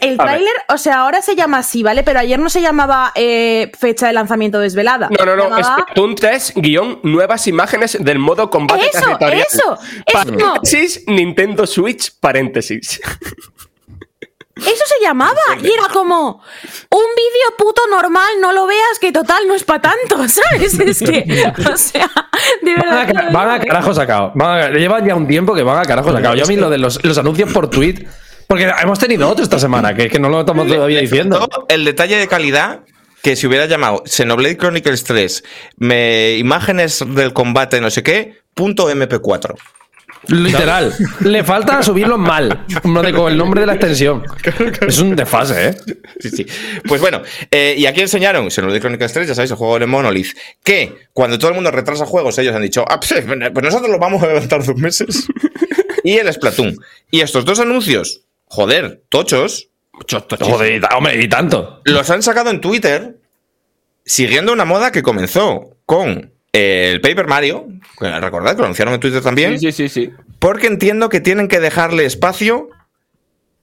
El 0.00 0.18
tráiler, 0.18 0.52
o 0.68 0.76
sea, 0.76 1.00
ahora 1.00 1.22
se 1.22 1.34
llama 1.36 1.58
así, 1.58 1.82
¿vale? 1.82 2.02
Pero 2.02 2.18
ayer 2.18 2.38
no 2.38 2.50
se 2.50 2.60
llamaba 2.60 3.12
eh, 3.14 3.70
fecha 3.78 4.08
de 4.08 4.12
lanzamiento 4.12 4.58
desvelada. 4.58 5.08
No, 5.18 5.24
no, 5.24 5.36
no. 5.36 5.44
Llamaba- 5.44 5.62
Splatoon 5.82 6.14
3, 6.16 6.52
guion, 6.56 6.98
nuevas 7.04 7.46
imágenes 7.46 7.96
del 8.00 8.18
modo 8.18 8.50
combate 8.50 8.86
Eso, 8.88 9.00
territorial. 9.00 9.46
eso, 9.50 9.78
eso. 10.04 10.12
Paréntesis, 10.12 11.04
Nintendo 11.06 11.66
Switch, 11.66 12.12
paréntesis. 12.20 13.00
Eso 14.56 14.84
se 14.86 15.04
llamaba. 15.04 15.40
Y 15.62 15.66
era 15.66 15.88
como 15.92 16.40
un 16.90 17.04
vídeo 17.16 17.56
puto 17.58 17.82
normal, 17.90 18.28
no 18.40 18.52
lo 18.52 18.66
veas, 18.66 18.98
que 19.00 19.10
total 19.12 19.46
no 19.48 19.54
es 19.54 19.64
para 19.64 19.82
tanto, 19.82 20.16
¿sabes? 20.28 20.78
Es 20.78 20.98
que, 21.00 21.52
o 21.72 21.76
sea, 21.76 22.10
de 22.62 22.74
Van 22.76 22.88
a, 22.88 23.04
verdad. 23.04 23.32
van 23.32 23.50
a 23.50 23.60
carajo 23.60 23.92
sacado. 23.94 24.32
Van 24.34 24.60
a- 24.62 24.68
llevan 24.70 25.04
ya 25.06 25.14
un 25.16 25.26
tiempo 25.26 25.54
que 25.54 25.62
van 25.62 25.78
a 25.78 25.82
carajo 25.82 26.12
sacado. 26.12 26.34
Yo 26.34 26.44
a 26.44 26.46
mí 26.46 26.56
lo 26.56 26.70
de 26.70 26.78
los, 26.78 27.02
los 27.04 27.18
anuncios 27.18 27.52
por 27.52 27.68
tweet. 27.68 28.06
Porque 28.46 28.70
hemos 28.82 28.98
tenido 28.98 29.26
otro 29.28 29.42
esta 29.42 29.58
semana, 29.58 29.94
que, 29.94 30.08
que 30.10 30.18
no 30.18 30.28
lo 30.28 30.40
estamos 30.40 30.68
todavía 30.68 31.00
diciendo. 31.00 31.48
El 31.68 31.84
detalle 31.86 32.16
de 32.16 32.28
calidad 32.28 32.80
que 33.22 33.36
si 33.36 33.46
hubiera 33.46 33.64
llamado 33.64 34.02
Xenoblade 34.04 34.58
Chronicles 34.58 35.02
3, 35.04 35.44
me, 35.78 36.36
imágenes 36.36 37.02
del 37.08 37.32
combate, 37.32 37.80
no 37.80 37.90
sé 37.90 38.02
qué, 38.02 38.42
punto 38.52 38.90
MP4. 38.90 39.54
Literal. 40.28 40.94
Le 41.20 41.44
falta 41.44 41.82
subirlo 41.82 42.18
mal. 42.18 42.64
Con 42.82 43.32
el 43.32 43.36
nombre 43.36 43.60
de 43.60 43.66
la 43.66 43.74
extensión. 43.74 44.22
Es 44.86 44.98
un 44.98 45.14
desfase, 45.16 45.68
¿eh? 45.68 45.74
Sí, 46.20 46.30
sí. 46.30 46.46
Pues 46.86 47.00
bueno, 47.00 47.22
eh, 47.50 47.74
y 47.76 47.86
aquí 47.86 48.00
enseñaron, 48.00 48.50
se 48.50 48.62
nos 48.62 48.72
de 48.72 48.80
Chronicles 48.80 49.12
3, 49.12 49.28
ya 49.28 49.34
sabéis, 49.34 49.50
el 49.50 49.56
juego 49.56 49.78
de 49.78 49.86
Monolith, 49.86 50.36
que 50.62 51.08
cuando 51.12 51.38
todo 51.38 51.50
el 51.50 51.54
mundo 51.54 51.70
retrasa 51.70 52.06
juegos, 52.06 52.38
ellos 52.38 52.54
han 52.54 52.62
dicho, 52.62 52.84
ah, 52.88 52.98
pues, 53.00 53.22
pues 53.24 53.64
nosotros 53.64 53.90
lo 53.90 53.98
vamos 53.98 54.22
a 54.22 54.26
levantar 54.26 54.64
dos 54.64 54.76
meses. 54.76 55.26
y 56.04 56.12
el 56.18 56.32
Splatoon. 56.32 56.76
Y 57.10 57.20
estos 57.20 57.44
dos 57.44 57.60
anuncios, 57.60 58.22
joder, 58.46 59.02
tochos, 59.08 59.68
Joder, 60.40 60.82
hombre, 60.96 61.22
y 61.22 61.28
tanto. 61.28 61.80
los 61.84 62.10
han 62.10 62.22
sacado 62.22 62.50
en 62.50 62.60
Twitter 62.60 63.16
siguiendo 64.04 64.52
una 64.52 64.64
moda 64.64 64.90
que 64.90 65.02
comenzó 65.02 65.76
con 65.86 66.33
el 66.54 67.00
Paper 67.00 67.26
Mario, 67.26 67.66
recordad 68.00 68.52
que 68.52 68.58
lo 68.58 68.64
anunciaron 68.64 68.94
en 68.94 69.00
Twitter 69.00 69.20
también, 69.22 69.58
Sí, 69.58 69.72
sí, 69.72 69.88
sí, 69.88 70.06
sí. 70.06 70.12
porque 70.38 70.68
entiendo 70.68 71.08
que 71.08 71.20
tienen 71.20 71.48
que 71.48 71.58
dejarle 71.60 72.04
espacio 72.04 72.68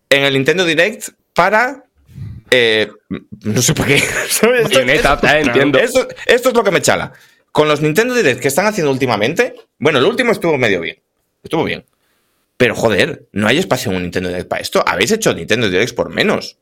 en 0.10 0.24
el 0.26 0.34
Nintendo 0.34 0.66
Direct 0.66 1.10
para... 1.34 1.86
eh, 2.52 2.92
no 3.44 3.62
sé 3.62 3.74
por 3.74 3.86
qué. 3.88 4.00
¿sabes? 4.30 4.64
Esto- 4.66 4.80
esto- 4.82 5.28
eh, 5.28 5.42
entiendo. 5.42 5.80
Esto, 5.80 6.08
esto 6.26 6.50
es 6.50 6.56
lo 6.56 6.64
que 6.64 6.72
me 6.72 6.82
chala. 6.82 7.14
Con 7.54 7.68
los 7.68 7.82
Nintendo 7.82 8.14
Direct 8.14 8.42
que 8.42 8.48
están 8.50 8.66
haciendo 8.66 8.92
últimamente, 8.92 9.56
bueno, 9.80 10.00
el 10.00 10.06
último 10.06 10.32
estuvo 10.34 10.58
medio 10.58 10.82
bien. 10.82 10.98
Estuvo 11.44 11.64
bien. 11.64 11.86
Pero 12.58 12.76
joder, 12.76 13.24
no 13.32 13.48
hay 13.48 13.58
espacio 13.58 13.90
en 13.92 13.98
un 13.98 14.04
Nintendo 14.04 14.30
Direct 14.30 14.48
para 14.50 14.62
esto. 14.62 14.84
Habéis 14.86 15.12
hecho 15.12 15.34
Nintendo 15.34 15.70
Direct 15.70 15.96
por 15.96 16.10
menos. 16.10 16.58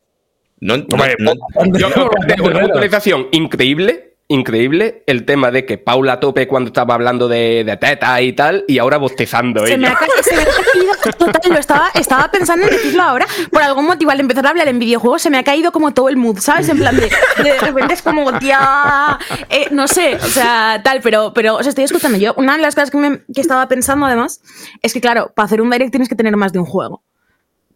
No, 0.60 0.78
no- 0.78 0.86
Hombre, 0.92 1.16
no- 1.20 1.34
Yo 1.78 1.90
creo 1.92 2.10
que 2.10 2.42
una 2.44 2.60
puntualización 2.62 3.28
increíble, 3.32 4.14
increíble, 4.32 5.04
el 5.08 5.26
tema 5.26 5.50
de 5.50 5.66
que 5.66 5.80
Paula 5.80 6.20
tope 6.20 6.48
cuando 6.48 6.68
estaba 6.68 6.94
hablando 6.94 7.28
de, 7.28 7.64
de 7.66 7.78
teta 7.78 8.22
y 8.22 8.34
tal, 8.34 8.64
y 8.68 8.78
ahora 8.78 8.98
bostezando 8.98 9.66
Se 9.66 9.76
me, 9.76 9.88
ha, 9.88 9.96
ca- 9.96 10.06
se 10.22 10.36
me 10.36 10.44
ha 10.44 10.46
caído 10.46 11.16
total, 11.18 11.52
lo 11.52 11.58
estaba, 11.60 11.90
estaba 11.96 12.30
pensando 12.32 12.66
en 12.68 12.72
decirlo 12.72 13.02
ahora. 13.02 13.26
Por 13.52 13.62
algún 13.64 13.86
motivo, 13.86 14.12
al 14.12 14.20
empezar 14.20 14.46
a 14.46 14.52
hablar 14.52 14.68
en 14.68 14.78
videojuegos, 14.78 15.24
se 15.24 15.32
me 15.32 15.40
ha 15.40 15.44
caído 15.44 15.72
como 15.72 15.94
todo 15.96 16.10
el 16.10 16.16
mood, 16.16 16.38
¿sabes? 16.40 16.70
En 16.70 16.78
plan 16.78 16.96
de, 16.96 17.10
de 17.44 17.60
repente 17.60 17.96
es 17.96 18.04
como, 18.04 18.38
tía, 18.38 19.18
eh, 19.50 19.68
no 19.72 19.88
sé, 19.88 20.16
o 20.16 20.28
sea, 20.28 20.82
tal, 20.84 21.02
pero, 21.02 21.34
pero 21.34 21.56
os 21.56 21.66
estoy 21.66 21.86
escuchando. 21.86 22.18
Yo, 22.20 22.36
una 22.38 22.56
de 22.56 22.62
las 22.62 22.76
cosas 22.76 22.92
que, 22.92 22.98
me- 22.98 23.22
que 23.34 23.42
estaba 23.42 23.68
pensando 23.68 24.06
además 24.06 24.42
es 24.84 24.94
que, 24.94 25.02
claro, 25.02 25.32
para 25.36 25.48
hacer 25.48 25.60
un 25.60 25.72
direct 25.72 25.90
tienes 25.90 26.08
que 26.08 26.16
tener 26.16 26.38
más 26.38 26.54
de 26.54 26.60
un 26.60 26.66
juego. 26.66 27.04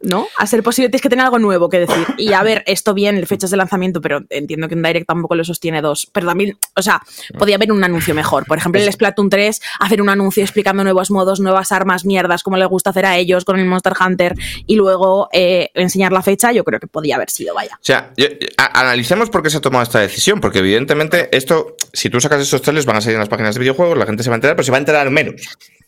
¿No? 0.04 0.28
A 0.38 0.46
ser 0.48 0.62
posible 0.64 0.90
tienes 0.90 1.02
que 1.02 1.10
tener 1.10 1.26
algo 1.26 1.40
nuevo 1.40 1.70
que 1.70 1.80
decir. 1.80 2.06
Y 2.18 2.34
a 2.34 2.44
ver, 2.44 2.64
esto 2.68 2.94
bien, 2.94 3.26
fechas 3.26 3.50
de 3.52 3.58
lanzamiento, 3.58 4.02
pero 4.02 4.22
entiendo 4.30 4.68
que 4.68 4.76
un 4.76 4.84
Direct 4.84 5.08
tampoco 5.08 5.36
lo 5.36 5.44
sostiene 5.44 5.82
dos. 5.82 6.08
Pero 6.12 6.28
también, 6.28 6.58
o 6.76 6.82
sea, 6.82 7.02
podía 7.38 7.56
haber 7.56 7.72
un 7.72 7.84
anuncio 7.84 8.14
mejor. 8.14 8.46
Por 8.46 8.58
ejemplo, 8.58 8.80
en 8.82 8.88
el 8.88 8.94
Splatoon 8.94 9.30
3, 9.30 9.62
hacer 9.80 10.02
un 10.02 10.10
anuncio 10.10 10.44
explicando 10.44 10.84
nuevos 10.84 11.10
modos, 11.12 11.40
nuevas 11.40 11.72
armas, 11.72 12.06
mierdas, 12.06 12.44
como 12.44 12.58
les 12.58 12.68
gusta 12.68 12.92
hacer 12.92 13.06
a 13.06 13.18
ellos 13.18 13.46
con 13.46 13.60
el 13.60 13.66
Monster 13.66 13.94
Hunter, 14.00 14.36
y 14.68 14.76
luego 14.76 15.30
eh, 15.34 15.70
enseñar 15.74 16.12
la 16.12 16.22
fecha, 16.22 16.52
yo 16.52 16.64
creo 16.64 16.80
que 16.80 16.88
podía 16.88 17.16
haber 17.16 17.30
sido, 17.30 17.54
vaya. 17.56 17.76
O 17.76 17.84
sea, 17.84 18.12
yo- 18.18 18.28
a- 18.58 18.80
analicemos 18.82 19.30
por 19.30 19.42
qué 19.44 19.50
se 19.50 19.58
ha 19.58 19.62
tomado 19.62 19.84
esta 19.84 20.00
decisión, 20.00 20.42
porque 20.42 20.60
evidentemente 20.60 21.30
esto, 21.36 21.76
si 21.94 22.10
tú 22.10 22.20
sacas 22.20 22.42
estos 22.42 22.62
trailers, 22.62 22.86
van 22.86 22.98
a 22.98 23.02
salir 23.02 23.16
en 23.16 23.20
las 23.22 23.30
páginas 23.30 23.56
de 23.56 23.60
videojuegos, 23.62 23.98
la 23.98 24.06
gente 24.06 24.24
se 24.24 24.30
va 24.30 24.36
a 24.36 24.38
enterar, 24.38 24.56
pero 24.56 24.64
se 24.66 24.72
va 24.72 24.78
a 24.78 24.80
enterar 24.80 25.10
menos. 25.10 25.42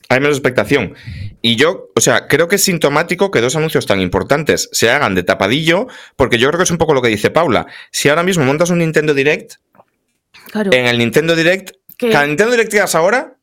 Hay 0.10 0.20
menos 0.20 0.38
expectación. 0.38 0.94
Y 1.42 1.56
yo, 1.56 1.90
o 1.96 2.02
sea, 2.02 2.28
creo 2.28 2.48
que 2.48 2.56
es 2.58 2.64
sintomático 2.64 3.32
que 3.32 3.42
dos 3.42 3.56
anuncios 3.56 3.86
tan 3.86 4.02
importantes 4.02 4.70
se 4.72 4.90
hagan 4.90 5.16
de 5.16 5.24
tapadillo, 5.24 5.88
porque 6.16 6.38
yo 6.38 6.48
creo 6.50 6.60
que 6.60 6.64
es 6.66 6.72
un 6.72 6.78
poco 6.78 6.94
lo 6.94 7.02
que 7.02 7.08
dice 7.10 7.32
Paula. 7.32 7.66
Si 7.92 8.10
ahora 8.10 8.24
mismo 8.24 8.46
montas 8.46 8.70
un 8.70 8.80
Nintendo 8.80 9.14
Direct, 9.14 9.54
Claro. 10.52 10.72
en 10.74 10.86
el 10.86 10.98
Nintendo 11.00 11.36
Direct, 11.36 11.72
cada 11.98 12.28
Nintendo 12.28 12.52
Direct 12.52 12.72
que 12.72 12.78
hagas 12.80 12.96
ahora 12.96 13.36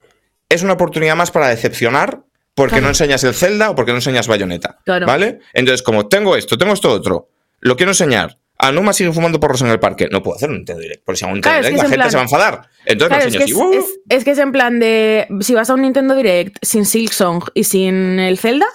es 0.48 0.62
una 0.62 0.74
oportunidad 0.74 1.16
más 1.16 1.30
para 1.30 1.48
decepcionar 1.48 2.22
porque 2.54 2.72
Claro. 2.74 2.82
no 2.84 2.88
enseñas 2.90 3.24
el 3.24 3.34
Zelda 3.34 3.70
o 3.70 3.74
porque 3.74 3.92
no 3.92 3.98
enseñas 3.98 4.28
Bayonetta. 4.28 4.78
Claro. 4.84 5.06
¿Vale? 5.06 5.40
Entonces, 5.54 5.82
como 5.82 6.06
tengo 6.08 6.36
esto, 6.36 6.56
tengo 6.58 6.74
esto 6.74 6.90
otro, 6.92 7.28
lo 7.60 7.76
quiero 7.76 7.90
enseñar. 7.92 8.38
Anuma 8.62 8.92
sigue 8.92 9.12
fumando 9.12 9.38
porros 9.40 9.60
en 9.62 9.68
el 9.68 9.78
parque. 9.80 10.08
No 10.10 10.22
puedo 10.22 10.36
hacer 10.36 10.48
un 10.48 10.56
Nintendo 10.56 10.80
Direct. 10.80 11.02
Porque 11.04 11.18
si 11.18 11.24
hago 11.24 11.32
un 11.32 11.36
Nintendo 11.36 11.60
Claro, 11.60 11.66
es 11.66 11.66
que 11.66 11.72
Direct, 11.72 11.82
la 11.82 11.88
gente 11.90 11.96
plan- 11.96 12.10
se 12.10 12.16
va 12.16 12.20
a 12.20 12.24
enfadar. 12.24 12.70
Entonces 12.86 13.16
Claro, 13.18 13.30
es 13.30 13.36
que 13.36 13.44
es, 13.44 13.54
¡uh! 13.54 13.72
es- 13.72 14.00
es 14.18 14.24
que 14.24 14.30
es 14.30 14.38
en 14.38 14.52
plan 14.52 14.78
de. 14.80 15.26
Si 15.40 15.54
vas 15.54 15.68
a 15.70 15.74
un 15.74 15.82
Nintendo 15.82 16.14
Direct 16.14 16.56
sin 16.62 16.84
Silksong 16.86 17.42
y 17.54 17.64
sin 17.64 18.18
el 18.18 18.38
Zelda, 18.38 18.66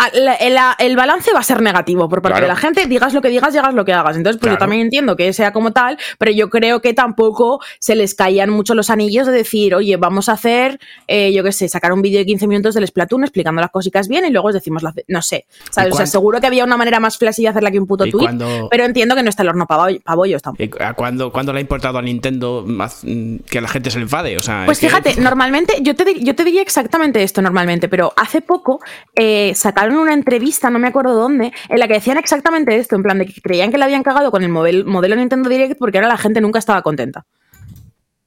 ah, 0.00 0.08
el, 0.12 0.56
el 0.78 0.96
balance 0.96 1.32
va 1.32 1.40
a 1.40 1.42
ser 1.44 1.62
negativo 1.62 2.08
por 2.08 2.22
parte 2.22 2.38
Claro. 2.38 2.46
de 2.46 2.48
la 2.48 2.56
gente. 2.56 2.86
Digas 2.86 3.12
lo 3.14 3.20
que 3.20 3.28
digas, 3.28 3.52
llegas 3.52 3.74
lo 3.74 3.84
que 3.84 3.92
hagas. 3.92 4.16
Entonces, 4.16 4.40
pues 4.40 4.52
yo 4.52 4.58
también 4.58 4.82
entiendo 4.82 5.16
que 5.16 5.32
sea 5.32 5.52
como 5.52 5.72
tal, 5.72 5.98
pero 6.18 6.30
yo 6.32 6.48
creo 6.50 6.80
que 6.80 6.94
tampoco 6.94 7.60
se 7.78 7.94
les 7.94 8.14
caían 8.14 8.50
mucho 8.50 8.74
los 8.74 8.90
anillos 8.90 9.26
de 9.26 9.32
decir, 9.32 9.74
oye, 9.74 9.96
vamos 9.96 10.28
a 10.28 10.32
hacer, 10.32 10.78
eh, 11.06 11.32
yo 11.32 11.42
qué 11.44 11.52
sé, 11.52 11.68
sacar 11.68 11.92
un 11.92 12.02
vídeo 12.02 12.18
de 12.18 12.26
15 12.26 12.46
minutos 12.46 12.74
del 12.74 12.86
Splatoon 12.86 13.22
explicando 13.24 13.60
las 13.60 13.70
cositas 13.70 14.08
bien 14.08 14.24
y 14.24 14.30
luego 14.30 14.48
os 14.48 14.54
decimos, 14.54 14.82
la, 14.82 14.92
no 15.08 15.22
sé. 15.22 15.46
¿sabes? 15.70 15.92
O 15.94 15.96
sea, 15.96 16.06
seguro 16.06 16.40
que 16.40 16.46
había 16.46 16.64
una 16.64 16.76
manera 16.76 17.00
más 17.00 17.18
flashy 17.18 17.42
de 17.42 17.48
hacerla 17.48 17.70
que 17.70 17.78
un 17.78 17.86
puto 17.86 18.06
¿Y 18.06 18.10
tweet, 18.10 18.28
pero 18.70 18.84
entiendo 18.84 19.14
que 19.14 19.22
no 19.22 19.28
está 19.30 19.42
el 19.42 19.48
horno 19.50 19.66
para 19.66 19.92
bollos 20.14 20.42
tampoco. 20.42 20.76
¿Y 20.78 20.82
a 20.82 20.94
¿Cuándo, 20.94 21.30
cuándo 21.32 21.52
le 21.52 21.58
ha 21.58 21.62
importado 21.62 21.98
a 21.98 22.02
Nintendo 22.02 22.64
más, 22.66 23.00
mm, 23.04 23.36
que 23.50 23.60
la 23.60 23.68
gente 23.68 23.90
se 23.90 23.98
le 23.98 24.04
enfade? 24.04 24.36
O 24.38 24.42
sea, 24.42 24.62
Pues 24.66 24.78
que- 24.78 24.88
fíjate, 24.88 25.14
normalmente, 25.20 25.74
yo 25.82 25.94
te, 25.94 26.20
yo 26.22 26.34
te 26.34 26.44
diría 26.44 26.62
exactamente 26.62 27.22
esto 27.22 27.42
normalmente, 27.42 27.88
pero 27.88 28.12
hace 28.16 28.40
poco 28.40 28.80
eh, 29.14 29.52
sacaron 29.54 29.89
una 29.98 30.14
entrevista, 30.14 30.70
no 30.70 30.78
me 30.78 30.88
acuerdo 30.88 31.14
dónde, 31.14 31.52
en 31.68 31.78
la 31.78 31.88
que 31.88 31.94
decían 31.94 32.18
exactamente 32.18 32.76
esto, 32.76 32.96
en 32.96 33.02
plan 33.02 33.18
de 33.18 33.26
que 33.26 33.40
creían 33.40 33.70
que 33.70 33.78
le 33.78 33.84
habían 33.84 34.02
cagado 34.02 34.30
con 34.30 34.42
el 34.42 34.48
model- 34.48 34.84
modelo 34.84 35.16
Nintendo 35.16 35.48
Direct 35.48 35.78
porque 35.78 35.98
ahora 35.98 36.08
la 36.08 36.18
gente 36.18 36.40
nunca 36.40 36.58
estaba 36.58 36.82
contenta. 36.82 37.26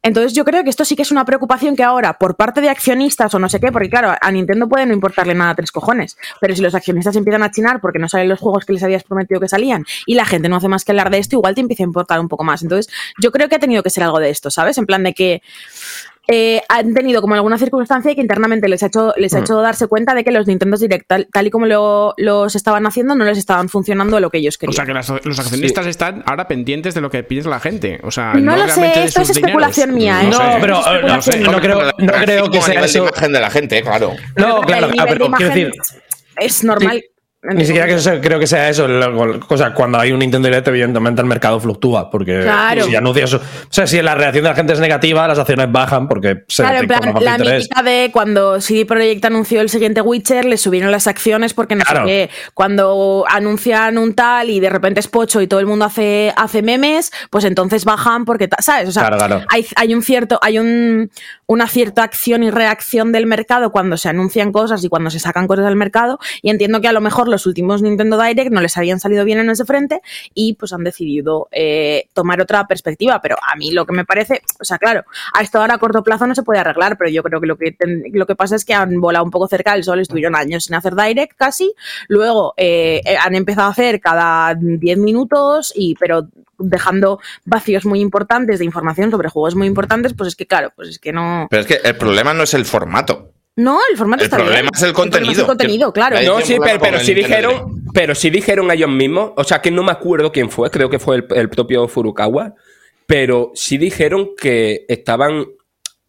Entonces 0.06 0.34
yo 0.34 0.44
creo 0.44 0.66
que 0.66 0.70
esto 0.70 0.84
sí 0.84 0.98
que 0.98 1.04
es 1.04 1.12
una 1.12 1.24
preocupación 1.24 1.78
que 1.78 1.84
ahora, 1.84 2.18
por 2.20 2.36
parte 2.36 2.60
de 2.60 2.68
accionistas 2.68 3.34
o 3.34 3.40
no 3.40 3.48
sé 3.48 3.62
qué, 3.62 3.72
porque 3.72 3.90
claro, 3.90 4.14
a 4.20 4.32
Nintendo 4.32 4.68
puede 4.68 4.86
no 4.86 4.94
importarle 4.94 5.34
nada 5.34 5.52
a 5.52 5.56
tres 5.56 5.72
cojones, 5.72 6.18
pero 6.42 6.54
si 6.54 6.62
los 6.62 6.76
accionistas 6.76 7.16
empiezan 7.16 7.42
a 7.42 7.52
chinar 7.52 7.80
porque 7.80 8.00
no 8.00 8.10
salen 8.10 8.28
los 8.28 8.38
juegos 8.42 8.66
que 8.66 8.74
les 8.74 8.84
habías 8.84 9.06
prometido 9.06 9.40
que 9.40 9.48
salían 9.48 9.86
y 10.06 10.16
la 10.16 10.26
gente 10.26 10.50
no 10.50 10.58
hace 10.58 10.68
más 10.68 10.84
que 10.84 10.92
hablar 10.92 11.10
de 11.10 11.20
esto, 11.20 11.38
igual 11.38 11.56
te 11.56 11.62
empieza 11.62 11.84
a 11.84 11.86
importar 11.86 12.20
un 12.20 12.28
poco 12.28 12.44
más. 12.44 12.62
Entonces 12.64 12.94
yo 13.18 13.32
creo 13.32 13.48
que 13.48 13.56
ha 13.56 13.60
tenido 13.60 13.82
que 13.82 13.90
ser 13.90 14.04
algo 14.04 14.20
de 14.20 14.30
esto, 14.30 14.52
¿sabes? 14.52 14.78
En 14.78 14.86
plan 14.86 15.04
de 15.04 15.14
que 15.14 15.42
eh, 16.28 16.62
han 16.70 16.94
tenido 16.94 17.22
como 17.22 17.36
alguna 17.36 17.58
circunstancia 17.58 18.16
que 18.16 18.22
internamente 18.22 18.70
les 18.70 18.82
ha 18.84 18.86
hecho, 18.88 19.14
les 19.18 19.34
ha 19.34 19.40
Mm. 19.40 19.44
hecho 19.44 19.62
darse 19.62 19.88
cuenta 19.88 20.14
de 20.14 20.24
que 20.24 20.32
los 20.32 20.48
Nintendo 20.48 20.78
Direct, 20.78 21.06
tal, 21.08 21.28
tal 21.32 21.48
y 21.48 21.50
como 21.50 21.66
lo- 21.66 22.14
los 22.18 22.56
estaban 22.56 22.86
haciendo, 22.86 23.14
no 23.16 23.26
les 23.26 23.38
estaban 23.38 23.68
funcionando 23.68 24.20
lo 24.22 24.30
que 24.30 24.38
ellos 24.38 24.56
O 24.56 24.60
querían. 24.60 24.76
sea, 24.76 24.86
que 24.86 24.94
las- 24.94 25.26
los 25.26 25.40
accionistas 25.40 25.86
están 25.86 26.24
ahora 26.26 26.48
pendientes 26.48 26.94
de 26.94 27.02
lo 27.02 27.10
que 27.10 27.24
piensa 27.24 27.50
la 27.50 27.60
gente. 27.60 28.00
O 28.04 28.12
sea, 28.12 28.34
No 28.36 28.56
lo 28.56 28.68
sé, 28.70 29.04
esto 29.04 29.22
es 29.22 29.32
especulación 29.32 29.96
dineros. 29.96 30.22
mía, 30.22 30.24
¿eh? 30.24 30.32
No, 30.32 30.52
sé. 30.54 30.58
pero, 30.62 30.78
eh, 30.80 31.02
no 31.04 31.22
sé, 31.22 31.30
especulación. 31.32 31.52
no 31.52 31.62
creo, 31.62 31.92
no 31.98 32.14
creo 32.26 32.52
que 32.52 32.62
sea 32.62 32.80
de 32.80 32.86
eso. 32.86 33.00
imagen 33.08 33.34
de 33.34 33.40
la 33.42 33.50
gente, 33.50 33.82
claro. 33.82 34.14
No, 34.38 34.62
claro, 34.62 34.90
pero 35.08 35.32
quiero 35.32 35.54
decir, 35.54 35.72
es 36.38 36.64
normal. 36.64 37.04
Ni 37.46 37.66
siquiera 37.66 37.86
que 37.88 37.96
eso- 37.96 38.22
creo 38.22 38.40
que 38.40 38.48
sea 38.48 38.70
eso. 38.70 38.88
O 39.50 39.58
sea, 39.58 39.74
cuando 39.74 40.00
hay 40.00 40.14
un 40.14 40.20
Nintendo 40.20 40.48
Direct, 40.48 40.66
evidentemente 40.70 41.22
el 41.22 41.28
mercado 41.28 41.60
fluctúa. 41.60 42.10
Porque 42.10 42.40
Claro. 42.42 42.86
si 42.86 42.96
anuncias. 42.96 43.34
O 43.34 43.42
sea, 43.70 43.86
si 43.86 44.02
la 44.02 44.16
reacción 44.16 44.44
de 44.44 44.50
la 44.52 44.56
gente 44.56 44.72
es 44.72 44.80
negativa, 44.80 45.28
las 45.28 45.38
acciones 45.40 45.70
bajan 45.70 46.08
porque 46.08 46.44
se 46.48 46.64
Claro, 46.64 46.80
en 46.80 46.88
plan, 46.88 47.02
la 47.20 47.38
mítica 47.38 47.84
de 47.84 48.10
cuando 48.14 48.62
CD 48.62 48.86
Projekt 48.86 49.26
anunció 49.26 49.60
el 49.60 49.68
siguiente 49.70 50.00
Witcher, 50.00 50.46
le 50.46 50.56
subieron 50.58 50.90
las 50.92 51.06
acciones 51.08 51.54
porque 51.54 51.76
no 51.76 51.84
Claro. 51.84 52.06
sé 52.08 52.30
qué. 52.30 52.30
Cuando 52.54 53.26
anuncian 53.30 53.98
un 53.98 54.14
tal 54.16 54.50
y 54.50 54.62
de 54.62 54.70
repente 54.70 55.02
es 55.02 55.10
pocho 55.10 55.42
y 55.42 55.48
todo 55.48 55.60
el 55.60 55.66
mundo 55.66 55.84
hace, 55.84 56.34
hace 56.38 56.62
memes, 56.62 57.12
pues 57.30 57.44
entonces 57.44 57.84
bajan 57.84 58.24
porque, 58.24 58.48
¿sabes? 58.60 58.88
O 58.88 58.92
sea, 58.94 59.10
claro. 59.10 59.42
Hay, 59.50 59.66
hay 59.76 59.94
un 59.94 60.02
cierto, 60.02 60.40
hay 60.42 60.60
un, 60.60 61.12
una 61.46 61.68
cierta 61.68 62.04
acción 62.04 62.42
y 62.44 62.52
reacción 62.52 63.12
del 63.12 63.26
mercado 63.26 63.72
cuando 63.74 63.98
se 63.98 64.08
anuncian 64.08 64.54
cosas 64.54 64.82
y 64.84 64.88
cuando 64.88 65.10
se 65.10 65.20
sacan 65.20 65.46
cosas 65.48 65.66
del 65.66 65.76
mercado. 65.76 66.20
Y 66.42 66.50
entiendo 66.50 66.80
que 66.80 66.88
a 66.88 66.94
lo 66.94 67.02
mejor 67.02 67.28
los 67.34 67.46
últimos 67.46 67.82
Nintendo 67.82 68.22
Direct 68.22 68.52
no 68.52 68.62
les 68.62 68.78
habían 68.78 69.00
salido 69.00 69.26
bien 69.26 69.40
en 69.40 69.50
ese 69.50 69.66
frente 69.66 70.02
y 70.34 70.54
pues 70.54 70.72
han 70.72 70.84
decidido 70.84 71.50
eh, 71.52 72.08
tomar 72.14 72.40
otra 72.42 72.66
perspectiva. 72.68 73.20
Pero 73.22 73.36
a 73.42 73.56
mí 73.56 73.72
lo 73.72 73.86
que 73.86 73.94
me 73.94 74.06
parece, 74.06 74.42
o 74.60 74.64
sea, 74.64 74.78
claro, 74.78 75.04
a 75.34 75.42
esto 75.42 75.60
ahora 75.60 75.76
a 75.76 75.78
corto 75.78 76.04
plazo 76.04 76.28
no 76.28 76.36
se 76.36 76.44
puede 76.44 76.60
arreglar, 76.60 76.98
pero 76.98 77.10
yo 77.10 77.24
creo 77.24 77.42
que 77.42 77.48
lo 77.48 77.58
que, 77.58 77.76
lo 78.14 78.26
que 78.26 78.36
pasa 78.36 78.56
es 78.56 78.66
que 78.66 78.74
han 78.74 79.02
volado 79.02 79.26
un 79.26 79.32
poco 79.32 79.48
cerca 79.48 79.74
del 79.74 79.84
sol, 79.84 80.00
estuvieron 80.00 80.36
años 80.36 80.66
sin 80.66 80.76
hacer 80.76 80.96
Direct 80.96 81.36
casi, 81.36 81.74
luego 82.08 82.54
eh, 82.58 83.02
eh, 83.06 83.18
han 83.18 83.36
empezado 83.36 83.68
a 83.68 83.72
hacer 83.72 84.00
cada 84.00 84.56
10 84.56 84.98
minutos, 85.00 85.74
y 85.76 85.96
pero 85.96 86.28
dejando 86.60 87.20
vacíos 87.46 87.86
muy 87.86 88.00
importantes 88.00 88.60
de 88.60 88.66
información 88.66 89.12
sobre 89.12 89.30
juegos 89.30 89.56
muy 89.56 89.68
importantes, 89.68 90.14
pues 90.14 90.30
es 90.30 90.36
que 90.36 90.46
claro, 90.46 90.72
pues 90.76 90.90
es 90.90 91.00
que 91.00 91.12
no... 91.12 91.48
Pero 91.50 91.62
es 91.62 91.68
que 91.68 91.80
el 91.84 91.98
problema 91.98 92.34
no 92.34 92.44
es 92.44 92.54
el 92.54 92.66
formato. 92.66 93.33
No, 93.56 93.80
el 93.92 93.98
formato 93.98 94.22
El 94.24 94.26
está 94.26 94.38
problema 94.38 94.62
bien. 94.62 94.70
es 94.74 94.82
el 94.82 94.94
problema 94.94 95.10
es 95.12 95.14
contenido. 95.22 95.42
el 95.42 95.48
contenido, 95.48 95.94
claro. 95.94 96.16
No, 96.26 96.42
sí, 96.42 96.56
pero, 96.64 96.80
pero 96.80 96.98
el 96.98 97.04
sí 97.06 97.14
dijeron, 97.14 97.84
pero 97.94 98.16
sí 98.16 98.30
dijeron 98.32 98.72
ellos 98.72 98.90
mismos, 98.90 99.32
o 99.36 99.44
sea 99.44 99.62
que 99.62 99.70
no 99.70 99.84
me 99.84 99.92
acuerdo 99.92 100.32
quién 100.32 100.50
fue, 100.50 100.72
creo 100.72 100.90
que 100.90 100.98
fue 101.00 101.18
el, 101.18 101.26
el 101.36 101.50
propio 101.50 101.88
Furukawa, 101.88 102.56
pero 103.06 103.52
sí 103.54 103.78
dijeron 103.78 104.32
que 104.36 104.86
estaban 104.88 105.46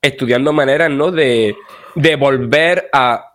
estudiando 0.01 0.53
maneras, 0.55 0.91
¿no? 0.91 1.11
De, 1.11 1.55
de 1.95 2.17
volver 2.17 2.89
a 2.93 3.35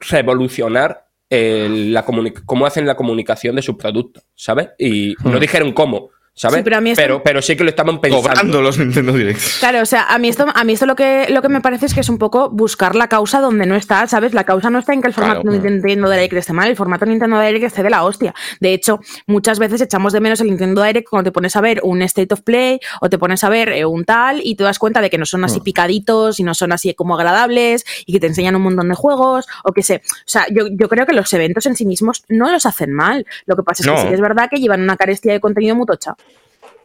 revolucionar 0.00 1.06
el- 1.28 1.92
la 1.92 2.04
cómo 2.04 2.66
hacen 2.66 2.86
la 2.86 2.96
comunicación 2.96 3.56
de 3.56 3.62
sus 3.62 3.76
productos, 3.76 4.24
¿sabes? 4.34 4.70
Y 4.78 5.14
no 5.24 5.38
dijeron 5.40 5.72
cómo. 5.72 6.10
¿Sabes? 6.38 6.58
Sí, 6.58 6.62
pero 6.62 6.76
a 6.76 6.80
mí 6.80 6.90
esto- 6.90 7.02
pero, 7.02 7.22
pero 7.22 7.42
sí 7.42 7.56
que 7.56 7.64
lo 7.64 7.70
estaban 7.70 8.00
pensando. 8.00 8.28
Cobrando 8.28 8.62
los 8.62 8.78
Nintendo 8.78 9.12
Directs. 9.12 9.58
Claro, 9.60 9.82
o 9.82 9.86
sea, 9.86 10.04
a 10.08 10.18
mí 10.18 10.28
esto, 10.28 10.46
a 10.54 10.64
mí 10.64 10.72
esto 10.72 10.86
lo 10.86 10.96
que 10.96 11.26
lo 11.30 11.42
que 11.42 11.48
me 11.48 11.60
parece 11.60 11.86
es 11.86 11.94
que 11.94 12.00
es 12.00 12.08
un 12.08 12.18
poco 12.18 12.48
buscar 12.50 12.94
la 12.94 13.08
causa 13.08 13.40
donde 13.40 13.66
no 13.66 13.74
está, 13.74 14.06
¿sabes? 14.06 14.32
La 14.34 14.44
causa 14.44 14.70
no 14.70 14.78
está 14.78 14.92
en 14.94 15.02
que 15.02 15.08
el 15.08 15.14
formato 15.14 15.42
Claro. 15.42 15.58
Nintendo 15.60 16.08
Direct 16.10 16.32
esté 16.34 16.52
mal, 16.52 16.68
el 16.68 16.76
formato 16.76 17.04
Nintendo 17.06 17.40
Direct 17.40 17.64
esté 17.64 17.82
de 17.82 17.90
la 17.90 18.04
hostia. 18.04 18.34
De 18.60 18.72
hecho, 18.72 19.00
muchas 19.26 19.58
veces 19.58 19.80
echamos 19.80 20.12
de 20.12 20.20
menos 20.20 20.40
el 20.40 20.46
Nintendo 20.48 20.82
Direct 20.82 21.08
cuando 21.08 21.30
te 21.30 21.32
pones 21.34 21.54
a 21.56 21.60
ver 21.60 21.80
un 21.82 22.02
State 22.02 22.32
of 22.32 22.42
Play 22.42 22.78
o 23.00 23.10
te 23.10 23.18
pones 23.18 23.42
a 23.44 23.48
ver 23.48 23.70
eh, 23.70 23.84
un 23.84 24.04
tal 24.04 24.40
y 24.42 24.54
te 24.54 24.64
das 24.64 24.78
cuenta 24.78 25.00
de 25.00 25.10
que 25.10 25.18
no 25.18 25.26
son 25.26 25.40
Mm. 25.40 25.44
así 25.44 25.60
picaditos 25.60 26.38
y 26.40 26.42
no 26.44 26.54
son 26.54 26.72
así 26.72 26.94
como 26.94 27.14
agradables 27.16 27.84
y 28.06 28.12
que 28.12 28.20
te 28.20 28.26
enseñan 28.28 28.54
un 28.56 28.62
montón 28.62 28.88
de 28.88 28.94
juegos 28.94 29.46
o 29.64 29.72
que 29.72 29.82
sé. 29.82 30.02
O 30.04 30.22
sea, 30.26 30.46
yo, 30.50 30.66
yo 30.70 30.88
creo 30.88 31.06
que 31.06 31.12
los 31.14 31.32
eventos 31.32 31.66
en 31.66 31.74
sí 31.76 31.84
mismos 31.86 32.22
no 32.28 32.50
los 32.50 32.66
hacen 32.66 32.92
mal. 32.92 33.26
Lo 33.46 33.56
que 33.56 33.62
pasa 33.62 33.82
es 33.82 33.86
No. 33.86 33.94
que 33.94 34.00
sí 34.02 34.08
que 34.08 34.14
es 34.14 34.20
verdad 34.20 34.48
que 34.50 34.58
llevan 34.60 34.82
una 34.82 34.96
carestía 34.96 35.32
de 35.32 35.40
contenido 35.40 35.74
muy 35.76 35.86
tocha. 35.86 36.14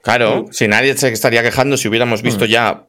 Claro, 0.04 0.46
si 0.52 0.68
nadie 0.68 0.96
se 0.98 1.08
estaría 1.08 1.42
quejando 1.42 1.78
si 1.78 1.88
hubiéramos 1.88 2.22
visto 2.22 2.44
ya 2.46 2.88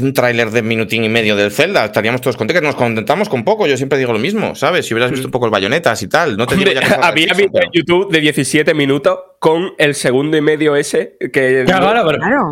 un 0.00 0.12
tráiler 0.14 0.50
de 0.50 0.62
minutín 0.62 1.04
y 1.04 1.08
medio 1.10 1.36
del 1.36 1.52
Zelda, 1.52 1.84
estaríamos 1.84 2.20
todos 2.22 2.36
contentos, 2.38 2.64
nos 2.64 2.74
contentamos 2.74 3.28
con 3.28 3.44
poco, 3.44 3.66
yo 3.66 3.76
siempre 3.76 3.98
digo 3.98 4.12
lo 4.14 4.18
mismo, 4.18 4.54
¿sabes? 4.54 4.86
Si 4.86 4.94
hubieras 4.94 5.10
visto 5.10 5.26
un 5.28 5.30
poco 5.30 5.44
el 5.44 5.52
bayonetas 5.52 6.02
y 6.02 6.08
tal, 6.08 6.36
no 6.38 6.46
te 6.46 6.56
digo 6.56 6.72
ya 6.72 6.80
que 6.80 6.94
Había 7.02 7.34
vídeo 7.34 7.50
pero- 7.52 7.66
en 7.66 7.70
YouTube 7.72 8.10
de 8.10 8.20
17 8.20 8.72
minutos 8.74 9.18
con 9.42 9.72
el 9.76 9.96
segundo 9.96 10.36
y 10.36 10.40
medio 10.40 10.76
ese 10.76 11.16
que... 11.32 11.64
Claro, 11.66 11.86
claro, 11.90 12.06
pero- 12.06 12.18
Claro. 12.18 12.50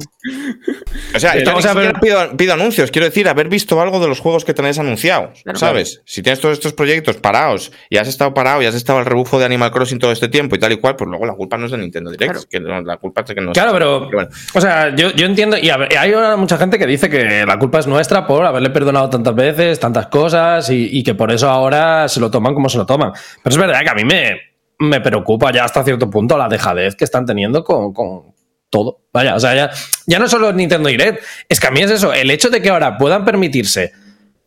O 1.14 1.20
sea, 1.20 1.34
yo 1.34 1.38
Estamos 1.38 1.64
ni 1.64 1.70
a 1.70 1.74
ver- 1.74 1.94
siquiera 1.94 2.00
pido, 2.26 2.36
pido 2.36 2.52
anuncios, 2.54 2.90
quiero 2.90 3.04
decir, 3.06 3.28
haber 3.28 3.48
visto 3.48 3.80
algo 3.80 4.00
de 4.00 4.08
los 4.08 4.18
juegos 4.18 4.44
que 4.44 4.54
tenéis 4.54 4.76
anunciados, 4.80 5.40
Claro. 5.44 5.56
¿sabes? 5.56 6.02
Si 6.04 6.20
tienes 6.20 6.40
todos 6.40 6.54
estos 6.54 6.72
proyectos 6.72 7.16
parados 7.18 7.70
y 7.90 7.98
has 7.98 8.08
estado 8.08 8.34
parado 8.34 8.60
y 8.60 8.66
has 8.66 8.74
estado 8.74 8.98
al 8.98 9.06
rebufo 9.06 9.38
de 9.38 9.44
Animal 9.44 9.70
Crossing 9.70 10.00
todo 10.00 10.10
este 10.10 10.26
tiempo 10.28 10.56
y 10.56 10.58
tal 10.58 10.72
y 10.72 10.78
cual, 10.78 10.96
pues 10.96 11.08
luego 11.08 11.26
la 11.26 11.34
culpa 11.34 11.56
no 11.58 11.66
es 11.66 11.70
de 11.70 11.78
Nintendo 11.78 12.10
Direct, 12.10 12.32
Claro. 12.32 12.46
que 12.50 12.58
no- 12.58 12.80
la 12.82 12.96
culpa 12.96 13.20
es 13.20 13.28
de 13.28 13.34
que 13.36 13.40
no 13.40 13.52
Claro, 13.52 13.72
pero. 13.72 14.10
bueno. 14.10 14.28
O 14.54 14.60
sea, 14.60 14.92
yo, 14.96 15.12
yo 15.12 15.26
entiendo. 15.26 15.56
Y 15.58 15.70
ver, 15.70 15.96
hay 15.96 16.12
ahora 16.12 16.34
mucha 16.36 16.58
gente 16.58 16.76
que 16.76 16.86
dice 16.88 17.08
que 17.08 17.46
la 17.46 17.56
culpa 17.60 17.78
es 17.78 17.86
nuestra 17.86 18.26
por 18.26 18.44
haberle 18.44 18.70
perdonado 18.70 19.08
tantas 19.10 19.36
veces, 19.36 19.78
tantas 19.78 20.08
cosas, 20.08 20.68
y, 20.70 20.88
y 20.98 21.04
que 21.04 21.14
por 21.14 21.30
eso 21.30 21.48
ahora 21.48 22.08
se 22.08 22.18
lo 22.18 22.32
toman 22.32 22.52
como 22.52 22.68
se 22.68 22.78
lo 22.78 22.84
toman. 22.86 23.12
Pero 23.44 23.52
es 23.54 23.58
verdad 23.58 23.80
que 23.84 23.90
a 23.90 23.94
mí 23.94 24.04
me, 24.04 24.49
me 24.80 25.00
preocupa 25.00 25.52
ya 25.52 25.64
hasta 25.64 25.84
cierto 25.84 26.10
punto 26.10 26.36
la 26.36 26.48
dejadez 26.48 26.96
que 26.96 27.04
están 27.04 27.26
teniendo 27.26 27.62
con, 27.62 27.92
con 27.92 28.34
todo. 28.70 29.02
Vaya, 29.12 29.34
o 29.34 29.40
sea, 29.40 29.54
ya, 29.54 29.70
ya 30.06 30.18
no 30.18 30.28
solo 30.28 30.52
Nintendo 30.52 30.88
Direct, 30.88 31.22
es 31.48 31.60
que 31.60 31.66
a 31.66 31.70
mí 31.70 31.80
es 31.80 31.90
eso, 31.90 32.12
el 32.12 32.30
hecho 32.30 32.50
de 32.50 32.62
que 32.62 32.70
ahora 32.70 32.96
puedan 32.96 33.24
permitirse 33.24 33.92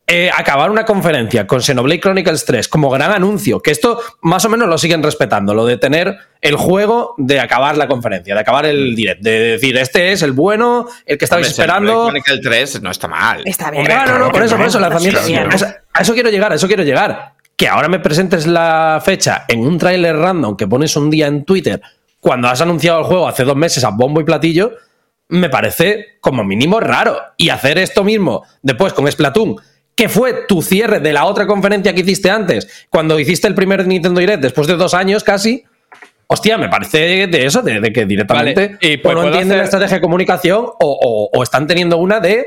eh, 0.05 0.29
acabar 0.36 0.69
una 0.69 0.84
conferencia 0.84 1.47
con 1.47 1.61
Xenoblade 1.61 2.01
Chronicles 2.01 2.43
3 2.45 2.67
como 2.67 2.89
gran 2.89 3.11
anuncio, 3.11 3.61
que 3.61 3.71
esto 3.71 4.01
más 4.21 4.43
o 4.43 4.49
menos 4.49 4.67
lo 4.67 4.77
siguen 4.77 5.01
respetando, 5.01 5.53
lo 5.53 5.65
de 5.65 5.77
tener 5.77 6.17
el 6.41 6.55
juego 6.55 7.13
de 7.17 7.39
acabar 7.39 7.77
la 7.77 7.88
conferencia, 7.88 8.34
de 8.34 8.41
acabar 8.41 8.65
el 8.65 8.95
direct, 8.95 9.21
de 9.21 9.39
decir, 9.39 9.77
este 9.77 10.11
es 10.11 10.21
el 10.23 10.34
bueno, 10.34 10.88
el 11.05 11.17
que 11.17 11.25
estabais 11.25 11.47
Hombre, 11.47 11.63
esperando. 11.63 12.05
Chronicle 12.07 12.39
3 12.39 12.81
no 12.81 12.91
está 12.91 13.07
mal. 13.07 13.43
Está 13.45 13.71
bien. 13.71 13.86
Claro, 13.86 14.19
no, 14.19 14.25
no, 14.25 14.31
por 14.31 14.43
eso, 14.43 14.57
por 14.57 14.65
eso, 14.65 14.77
el 14.79 14.81
lanzamiento. 14.81 15.19
A 15.93 16.01
eso 16.01 16.13
quiero 16.13 16.29
llegar, 16.29 16.51
a 16.51 16.55
eso 16.55 16.67
quiero 16.67 16.84
llegar. 16.84 17.32
Que 17.56 17.68
ahora 17.68 17.88
me 17.88 17.99
presentes 17.99 18.47
la 18.47 19.01
fecha 19.04 19.45
en 19.47 19.60
un 19.62 19.78
tráiler 19.78 20.16
random 20.18 20.58
que 20.58 20.68
pones 20.68 20.95
un 20.95 21.10
día 21.10 21.28
en 21.28 21.45
Twitter 21.45 21.82
cuando 22.20 22.47
has 22.47 22.62
anunciado 22.62 22.99
el 22.99 23.06
juego 23.06 23.28
hace 23.28 23.43
dos 23.43 23.56
meses 23.56 23.84
a 23.84 23.89
bombo 23.89 24.22
y 24.22 24.24
platillo, 24.24 24.72
me 25.30 25.49
parece 25.49 26.18
como 26.22 26.43
mínimo 26.43 26.80
raro. 26.80 27.18
Y 27.38 27.49
hacer 27.49 27.78
esto 27.78 28.04
mismo 28.04 28.43
después 28.62 28.93
con 28.93 29.10
Splatoon, 29.12 29.58
que 29.95 30.10
fue 30.10 30.45
tu 30.47 30.62
cierre 30.62 30.99
de 30.99 31.14
la 31.14 31.26
otra 31.26 31.45
conferencia 31.45 31.93
que 31.93 32.01
hiciste 32.01 32.30
antes, 32.30 32.86
cuando 32.89 33.20
hiciste 33.20 33.47
el 33.47 33.56
primer 33.56 33.86
Nintendo 33.86 34.20
Direct 34.20 34.41
después 34.41 34.68
de 34.68 34.76
dos 34.76 34.93
años 34.93 35.24
casi. 35.24 35.64
Hostia, 36.28 36.58
me 36.58 36.70
parece 36.70 37.28
de 37.28 37.45
eso, 37.45 37.62
de, 37.62 37.80
de 37.82 37.91
que 37.93 38.06
directamente 38.06 38.68
Vale, 38.70 38.78
y 38.82 38.97
o 38.97 39.01
pues 39.04 39.16
no 39.16 39.24
entienden 39.24 39.47
hacer- 39.49 39.58
la 39.58 39.64
estrategia 39.66 39.97
de 39.97 40.01
comunicación 40.01 40.66
o, 40.66 40.76
o- 40.80 41.30
o 41.38 41.43
están 41.43 41.68
teniendo 41.68 41.97
una 41.97 42.20
de 42.20 42.45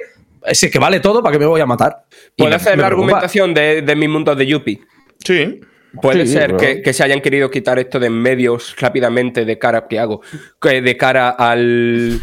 sí 0.52 0.70
que 0.70 0.78
vale 0.78 1.00
todo 1.00 1.22
para 1.22 1.32
que 1.34 1.38
me 1.38 1.46
voy 1.46 1.60
a 1.60 1.66
matar. 1.66 2.04
Puedo 2.36 2.56
hacer 2.56 2.78
la 2.78 2.86
preocupa. 2.86 2.86
argumentación 3.12 3.52
de, 3.54 3.82
de 3.82 3.94
mi 3.96 4.08
mundo 4.08 4.34
de 4.34 4.46
Yuppie. 4.46 4.80
Sí. 5.24 5.60
Puede 6.02 6.26
Sí, 6.26 6.32
ser 6.34 6.56
que, 6.56 6.82
que 6.82 6.92
se 6.92 7.04
hayan 7.04 7.20
querido 7.20 7.50
quitar 7.50 7.78
esto 7.78 7.98
de 7.98 8.08
en 8.08 8.20
medios 8.20 8.74
rápidamente 8.78 9.44
de 9.44 9.58
cara, 9.58 9.86
¿qué 9.88 9.98
hago? 9.98 10.20
Que 10.60 10.82
de 10.82 10.96
cara 10.96 11.30
al... 11.30 12.20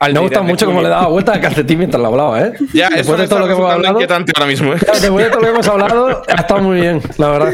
al 0.00 0.12
Me 0.12 0.28
de 0.28 0.40
mucho 0.40 0.66
cómo 0.66 0.82
le 0.82 0.88
daba 0.88 1.06
vuelta 1.06 1.32
al 1.32 1.40
calcetín 1.40 1.78
mientras 1.78 2.00
lo 2.00 2.08
hablaba, 2.08 2.42
¿eh? 2.46 2.52
Ya, 2.72 2.90
Después 2.90 3.18
de 3.20 3.28
todo 3.28 3.40
lo 3.40 3.46
que 3.46 3.52
hemos 3.52 3.70
hablado. 3.70 3.94
inquietante 3.94 4.32
ahora 4.34 4.48
mismo, 4.48 4.74
¿eh? 4.74 4.78
Después 5.00 5.24
de 5.24 5.30
todo 5.30 5.40
lo 5.40 5.46
que 5.46 5.52
hemos 5.52 5.68
hablado, 5.68 6.22
ha 6.26 6.34
estado 6.34 6.60
muy 6.62 6.80
bien, 6.80 7.00
la 7.18 7.28
verdad. 7.30 7.52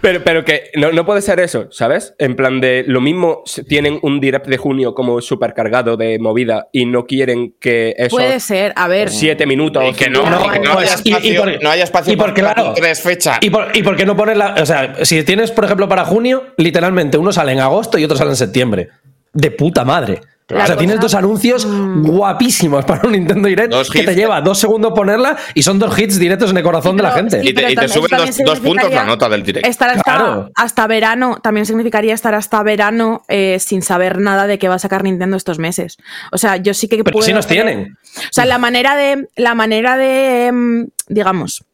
Pero, 0.00 0.22
pero 0.24 0.44
que 0.44 0.70
no, 0.76 0.92
no 0.92 1.04
puede 1.06 1.22
ser 1.22 1.40
eso, 1.40 1.68
¿sabes? 1.70 2.14
En 2.18 2.36
plan 2.36 2.60
de 2.60 2.84
lo 2.86 3.00
mismo 3.00 3.42
tienen 3.68 3.98
un 4.02 4.20
direct 4.20 4.46
de 4.46 4.56
junio 4.56 4.94
como 4.94 5.20
supercargado 5.20 5.96
de 5.96 6.18
movida 6.18 6.68
y 6.72 6.84
no 6.86 7.06
quieren 7.06 7.54
que 7.60 7.94
eso 7.98 8.16
Puede 8.16 8.40
ser, 8.40 8.72
a 8.76 8.88
ver. 8.88 9.10
siete 9.10 9.46
minutos 9.46 9.84
Y 9.88 9.92
que 9.94 10.10
no, 10.10 10.28
No, 10.28 10.46
y 10.46 10.50
que 10.50 10.58
no 10.60 10.74
pues, 10.74 10.92
haya 10.92 11.02
y- 11.04 11.08
y 11.08 11.12
espacio, 11.12 11.40
por- 11.40 11.62
no 11.62 11.70
haya 11.70 11.84
espacio 11.84 12.12
y 12.12 12.16
porque, 12.16 12.42
para 12.42 12.54
claro, 12.54 12.72
tres 12.74 13.00
fechas. 13.00 13.38
¿Y 13.40 13.50
por, 13.50 13.68
¿Y 13.76 13.82
por 13.82 13.96
qué 13.96 14.06
no 14.06 14.16
pones 14.16 14.36
la.? 14.36 14.54
O 14.60 14.66
sea, 14.66 15.04
si 15.04 15.22
tienes, 15.24 15.50
por 15.50 15.64
ejemplo, 15.64 15.88
para 15.88 16.04
junio, 16.04 16.44
literalmente 16.56 17.18
uno 17.18 17.32
sale 17.32 17.52
en 17.52 17.60
agosto 17.60 17.98
y 17.98 18.04
otro 18.04 18.16
sale 18.16 18.30
en 18.30 18.36
septiembre. 18.36 18.88
De 19.32 19.50
puta 19.50 19.84
madre. 19.84 20.20
O 20.50 20.66
sea, 20.66 20.76
tienes 20.78 20.98
dos 20.98 21.14
anuncios 21.14 21.66
guapísimos 21.66 22.84
para 22.86 23.06
un 23.06 23.12
Nintendo 23.12 23.48
Direct 23.48 23.70
Dos 23.70 23.90
que 23.90 24.02
te 24.02 24.14
lleva 24.14 24.40
dos 24.40 24.58
segundos 24.58 24.92
ponerla 24.94 25.36
y 25.54 25.62
son 25.62 25.78
dos 25.78 25.96
hits 25.98 26.18
directos 26.18 26.50
en 26.50 26.56
el 26.56 26.62
corazón 26.62 26.96
de 26.96 27.02
la 27.02 27.10
gente. 27.12 27.42
sí, 27.42 27.48
Y 27.50 27.52
te- 27.54 27.70
y 27.72 27.88
suben 27.88 28.10
dos- 28.16 28.38
dos 28.44 28.60
puntos 28.60 28.90
la 28.90 29.04
nota 29.04 29.28
del 29.28 29.42
direct. 29.42 29.66
Estar 29.66 29.90
hasta, 29.90 30.02
Claro. 30.02 30.50
hasta 30.54 30.86
verano, 30.86 31.38
también 31.42 31.66
significaría 31.66 32.14
estar 32.14 32.34
hasta 32.34 32.62
verano 32.62 33.22
eh, 33.28 33.58
sin 33.60 33.82
saber 33.82 34.18
nada 34.18 34.46
de 34.46 34.58
qué 34.58 34.68
va 34.68 34.76
a 34.76 34.78
sacar 34.78 35.04
Nintendo 35.04 35.36
estos 35.36 35.58
meses. 35.58 35.98
O 36.32 36.38
sea, 36.38 36.56
yo 36.56 36.72
sí 36.72 36.88
que 36.88 37.04
Pero 37.04 37.12
puedo 37.12 37.26
sí 37.26 37.32
nos 37.34 37.46
tienen. 37.46 37.96
O 38.16 38.20
sea, 38.32 38.46
la 38.46 38.56
manera 38.58 38.96
de, 38.96 39.28
la 39.36 39.54
manera 39.54 39.96
de, 39.98 40.46
em, 40.46 40.88
digamos, 41.08 41.64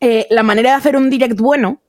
eh, 0.00 0.26
la 0.30 0.44
manera 0.44 0.70
de 0.70 0.76
hacer 0.76 0.96
un 0.96 1.10
direct 1.10 1.40
bueno 1.40 1.80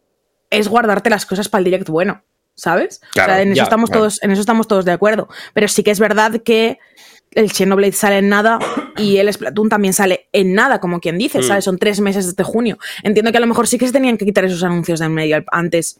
es 0.49 0.67
guardarte 0.67 1.11
las 1.11 1.27
cosas 1.27 1.47
para 1.49 1.59
el 1.59 1.65
direct 1.65 1.87
bueno, 1.89 2.23
¿sabes? 2.59 3.01
Claro, 3.13 3.31
o 3.31 3.35
sea, 3.35 3.41
en 3.41 3.51
eso 3.51 3.57
ya, 3.57 3.63
estamos 3.63 3.89
claro. 3.89 4.01
todos, 4.01 4.23
en 4.23 4.31
eso 4.31 4.41
estamos 4.41 4.67
todos 4.67 4.85
de 4.85 4.91
acuerdo. 4.91 5.27
Pero 5.53 5.67
sí 5.67 5.83
que 5.83 5.91
es 5.91 5.99
verdad 5.99 6.41
que 6.43 6.79
el 7.31 7.51
Xenoblade 7.51 7.93
sale 7.93 8.17
en 8.17 8.29
nada 8.29 8.59
y 8.97 9.17
el 9.17 9.31
Splatoon 9.31 9.69
también 9.69 9.93
sale 9.93 10.27
en 10.33 10.53
nada, 10.53 10.79
como 10.79 10.99
quien 10.99 11.17
dice, 11.17 11.43
¿sabes? 11.43 11.65
Son 11.65 11.77
tres 11.77 11.99
meses 11.99 12.25
desde 12.25 12.43
junio. 12.43 12.77
Entiendo 13.03 13.31
que 13.31 13.37
a 13.37 13.41
lo 13.41 13.47
mejor 13.47 13.67
sí 13.67 13.77
que 13.77 13.85
se 13.85 13.93
tenían 13.93 14.17
que 14.17 14.25
quitar 14.25 14.45
esos 14.45 14.63
anuncios 14.63 14.99
de 14.99 15.05
en 15.05 15.13
medio 15.13 15.43
antes. 15.51 15.99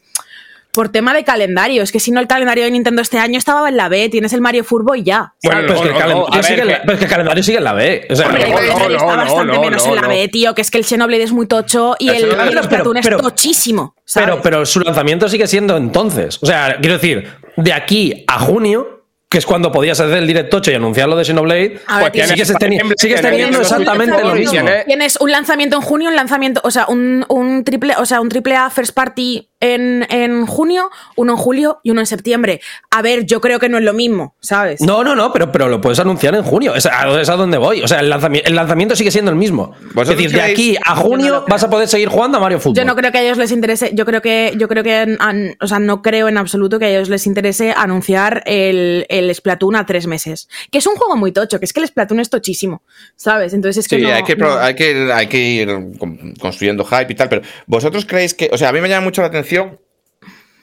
Por 0.72 0.88
tema 0.90 1.12
de 1.14 1.24
calendario, 1.24 1.82
es 1.82 1.90
que 1.90 1.98
si 1.98 2.12
no 2.12 2.20
el 2.20 2.26
calendario 2.28 2.64
de 2.64 2.70
Nintendo 2.70 3.02
este 3.02 3.18
año 3.18 3.38
estaba 3.38 3.68
en 3.68 3.76
la 3.76 3.88
B, 3.88 4.08
tienes 4.08 4.32
el 4.32 4.40
Mario 4.40 4.62
Furbo 4.62 4.94
y 4.94 5.02
ya. 5.02 5.34
Bueno, 5.42 5.60
Pero 5.62 5.74
es, 5.74 5.80
que 5.80 5.88
el 5.88 5.94
calendario 5.96 6.42
sigue 6.44 6.60
en 6.60 6.66
la- 6.68 6.74
que- 6.74 6.80
pero 6.82 6.92
es 6.92 6.98
que 6.98 7.04
el 7.04 7.10
calendario 7.10 7.42
sigue 7.42 7.58
en 7.58 7.64
la 7.64 7.72
B. 7.72 8.06
O 8.10 8.16
sea, 8.16 8.26
Hombre, 8.26 8.40
no, 8.40 8.46
el 8.46 8.52
no, 8.52 8.58
Xenoblade 8.72 8.88
no, 8.88 8.94
está 8.96 9.10
no, 9.16 9.16
bastante 9.22 9.52
no, 9.56 9.60
menos 9.62 9.84
no, 9.84 9.88
en 9.90 9.96
la 9.96 10.02
no. 10.02 10.08
B, 10.08 10.28
tío, 10.28 10.54
que 10.54 10.62
es 10.62 10.70
que 10.70 10.78
el 10.78 10.84
Xenoblade 10.84 11.22
es 11.24 11.32
muy 11.32 11.46
tocho 11.46 11.96
y 11.98 12.08
El 12.10 12.30
Splatoon 12.62 12.98
pero- 13.02 13.16
es 13.16 13.22
tochísimo. 13.22 13.94
¿sabes? 14.04 14.28
Pero, 14.28 14.42
pero 14.42 14.66
su 14.66 14.80
lanzamiento 14.80 15.28
sigue 15.28 15.46
siendo 15.46 15.76
entonces. 15.76 16.38
O 16.42 16.46
sea, 16.46 16.76
quiero 16.80 16.94
decir, 16.94 17.28
de 17.56 17.72
aquí 17.72 18.24
a 18.28 18.38
junio, 18.38 19.04
que 19.28 19.38
es 19.38 19.46
cuando 19.46 19.70
podías 19.70 19.98
hacer 20.00 20.16
el 20.18 20.26
directocho 20.26 20.70
y 20.72 20.74
anunciarlo 20.74 21.14
de 21.16 21.24
Xenoblade, 21.24 21.80
Pues 22.00 22.12
tienes- 22.12 22.30
sigues, 22.30 23.20
teniendo 23.20 23.60
exactamente 23.60 24.22
lo 24.22 24.34
mismo. 24.34 24.50
tienes- 24.52 24.84
Tienes 24.86 25.16
un 25.20 25.30
lanzamiento 25.30 25.76
en 25.76 25.82
junio, 25.82 26.08
un 26.10 26.16
lanzamiento, 26.16 26.60
o 26.64 26.70
sea, 26.70 26.86
un, 26.88 27.24
un 27.28 27.62
triple, 27.64 27.94
o 27.96 28.06
sea, 28.06 28.20
un 28.20 28.28
triple 28.28 28.56
A 28.56 28.70
first 28.70 28.92
party 28.94 29.48
en, 29.60 30.06
en 30.10 30.46
junio, 30.46 30.90
uno 31.16 31.32
en 31.32 31.38
julio 31.38 31.80
y 31.82 31.90
uno 31.90 32.00
en 32.00 32.06
septiembre. 32.06 32.60
A 32.90 33.02
ver, 33.02 33.24
yo 33.26 33.40
creo 33.40 33.58
que 33.58 33.68
no 33.68 33.78
es 33.78 33.84
lo 33.84 33.92
mismo, 33.92 34.34
¿sabes? 34.40 34.80
No, 34.80 35.04
no, 35.04 35.14
no, 35.14 35.32
pero, 35.32 35.52
pero 35.52 35.68
lo 35.68 35.80
puedes 35.80 35.98
anunciar 36.00 36.34
en 36.34 36.42
junio. 36.42 36.74
Es 36.74 36.86
a, 36.86 37.20
es 37.20 37.28
a 37.28 37.36
donde 37.36 37.58
voy. 37.58 37.82
O 37.82 37.88
sea, 37.88 38.00
el 38.00 38.08
lanzamiento, 38.10 38.48
el 38.48 38.56
lanzamiento 38.56 38.96
sigue 38.96 39.10
siendo 39.10 39.30
el 39.30 39.36
mismo. 39.36 39.74
Es 39.80 39.94
¿Vosotros 39.94 40.16
decir, 40.16 40.32
de 40.32 40.42
aquí 40.42 40.76
a 40.84 40.94
no 40.94 41.00
junio 41.02 41.44
vas 41.48 41.62
a 41.62 41.70
poder 41.70 41.88
seguir 41.88 42.08
jugando 42.08 42.38
a 42.38 42.40
Mario 42.40 42.58
Fútbol. 42.58 42.76
Yo 42.76 42.84
no 42.84 42.96
creo 42.96 43.12
que 43.12 43.18
a 43.18 43.22
ellos 43.22 43.38
les 43.38 43.52
interese, 43.52 43.90
yo 43.94 44.04
creo 44.06 44.22
que, 44.22 44.54
yo 44.56 44.66
creo 44.68 44.82
que, 44.82 45.16
an- 45.18 45.56
o 45.60 45.66
sea, 45.66 45.78
no 45.78 46.02
creo 46.02 46.28
en 46.28 46.38
absoluto 46.38 46.78
que 46.78 46.86
a 46.86 46.88
ellos 46.90 47.08
les 47.08 47.26
interese 47.26 47.72
anunciar 47.76 48.42
el, 48.46 49.06
el 49.08 49.34
Splatoon 49.34 49.76
a 49.76 49.84
tres 49.86 50.06
meses. 50.06 50.48
Que 50.70 50.78
es 50.78 50.86
un 50.86 50.94
juego 50.96 51.16
muy 51.16 51.32
tocho, 51.32 51.58
que 51.58 51.64
es 51.66 51.72
que 51.72 51.80
el 51.80 51.86
Splatoon 51.88 52.20
es 52.20 52.30
tochísimo, 52.30 52.82
¿sabes? 53.16 53.52
Entonces 53.52 53.84
es 53.84 53.88
que 53.88 53.96
Sí, 53.96 54.02
no- 54.02 54.12
hay, 54.12 54.22
que 54.24 54.36
no. 54.36 54.54
hay, 54.58 54.74
que 54.74 54.90
ir, 54.90 55.12
hay 55.12 55.26
que 55.26 55.38
ir 55.38 55.68
con- 55.98 56.34
construyendo 56.40 56.84
hype 56.84 57.12
y 57.12 57.14
tal, 57.16 57.28
pero 57.28 57.42
vosotros 57.66 58.06
creéis 58.06 58.32
que, 58.34 58.48
o 58.52 58.56
sea, 58.58 58.70
a 58.70 58.72
mí 58.72 58.80
me 58.80 58.88
llama 58.88 59.04
mucho 59.04 59.20
la 59.20 59.28
atención 59.28 59.49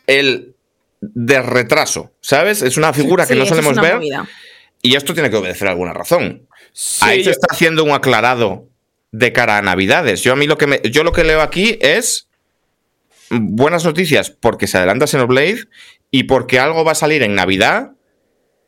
el 0.07 0.55
de 1.01 1.41
retraso, 1.41 2.11
¿sabes? 2.21 2.61
Es 2.61 2.77
una 2.77 2.93
figura 2.93 3.25
que 3.27 3.33
Sí, 3.33 3.39
no 3.39 3.45
solemos 3.45 3.73
una 3.73 3.81
ver 3.81 3.95
movida. 3.95 4.27
y 4.81 4.95
esto 4.95 5.13
tiene 5.13 5.29
que 5.29 5.35
obedecer 5.35 5.67
a 5.67 5.71
alguna 5.71 5.93
razón. 5.93 6.47
Sí, 6.73 6.99
Ahí 7.05 7.19
se 7.19 7.25
yo- 7.25 7.31
está 7.31 7.47
haciendo 7.51 7.83
un 7.83 7.91
aclarado 7.91 8.67
de 9.11 9.31
cara 9.33 9.57
a 9.57 9.61
Navidades. 9.61 10.21
Yo 10.23 10.33
a 10.33 10.35
mí 10.35 10.47
lo 10.47 10.57
que 10.57 10.67
me- 10.67 10.81
yo 10.83 11.03
lo 11.03 11.11
que 11.11 11.23
leo 11.23 11.41
aquí 11.41 11.77
es 11.81 12.27
buenas 13.29 13.83
noticias 13.85 14.29
porque 14.29 14.67
se 14.67 14.77
adelanta 14.77 15.07
Xenoblade 15.07 15.59
y 16.11 16.23
porque 16.23 16.59
algo 16.59 16.83
va 16.85 16.93
a 16.93 16.95
salir 16.95 17.23
en 17.23 17.35
Navidad 17.35 17.91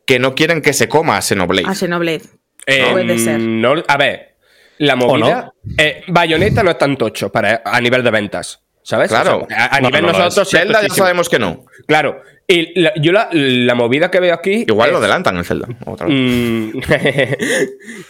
que 0.05 0.19
no 0.19 0.35
quieren 0.35 0.61
que 0.61 0.73
se 0.73 0.87
coma 0.89 1.17
a 1.17 1.21
Xenoblade. 1.21 1.67
A 1.67 1.75
Xenoblade. 1.75 2.23
Eh, 2.65 2.87
Puede 2.91 3.17
ser. 3.17 3.39
no- 3.39 3.83
a 3.87 3.97
ver, 3.97 4.35
la 4.77 4.95
movida. 4.95 5.53
eh, 5.77 6.03
Bayonetta 6.07 6.63
no 6.63 6.71
es 6.71 6.77
tan 6.77 6.97
tocho 6.97 7.31
para, 7.31 7.61
a 7.65 7.79
nivel 7.81 8.03
de 8.03 8.11
ventas. 8.11 8.61
¿Sabes? 8.89 9.09
Claro. 9.09 9.43
O 9.43 9.47
sea, 9.47 9.65
a, 9.65 9.75
a 9.77 9.79
No, 9.81 9.89
nivel 9.89 10.05
no 10.07 10.11
nosotros. 10.13 10.49
Zelda 10.49 10.81
ya 10.81 10.89
sabemos 10.93 11.29
que 11.29 11.37
no. 11.39 11.65
Claro. 11.87 12.21
Y 12.47 12.79
la- 12.81 12.93
yo 12.95 13.11
la, 13.11 13.29
la 13.31 13.75
movida 13.75 14.09
que 14.09 14.19
veo 14.19 14.33
aquí. 14.33 14.65
Igual 14.67 14.91
lo 14.91 14.97
adelantan 14.97 15.37
en 15.37 15.43
Zelda. 15.43 15.67
Otra 15.85 16.07
vez. 16.07 16.15
Mm, 16.17 16.71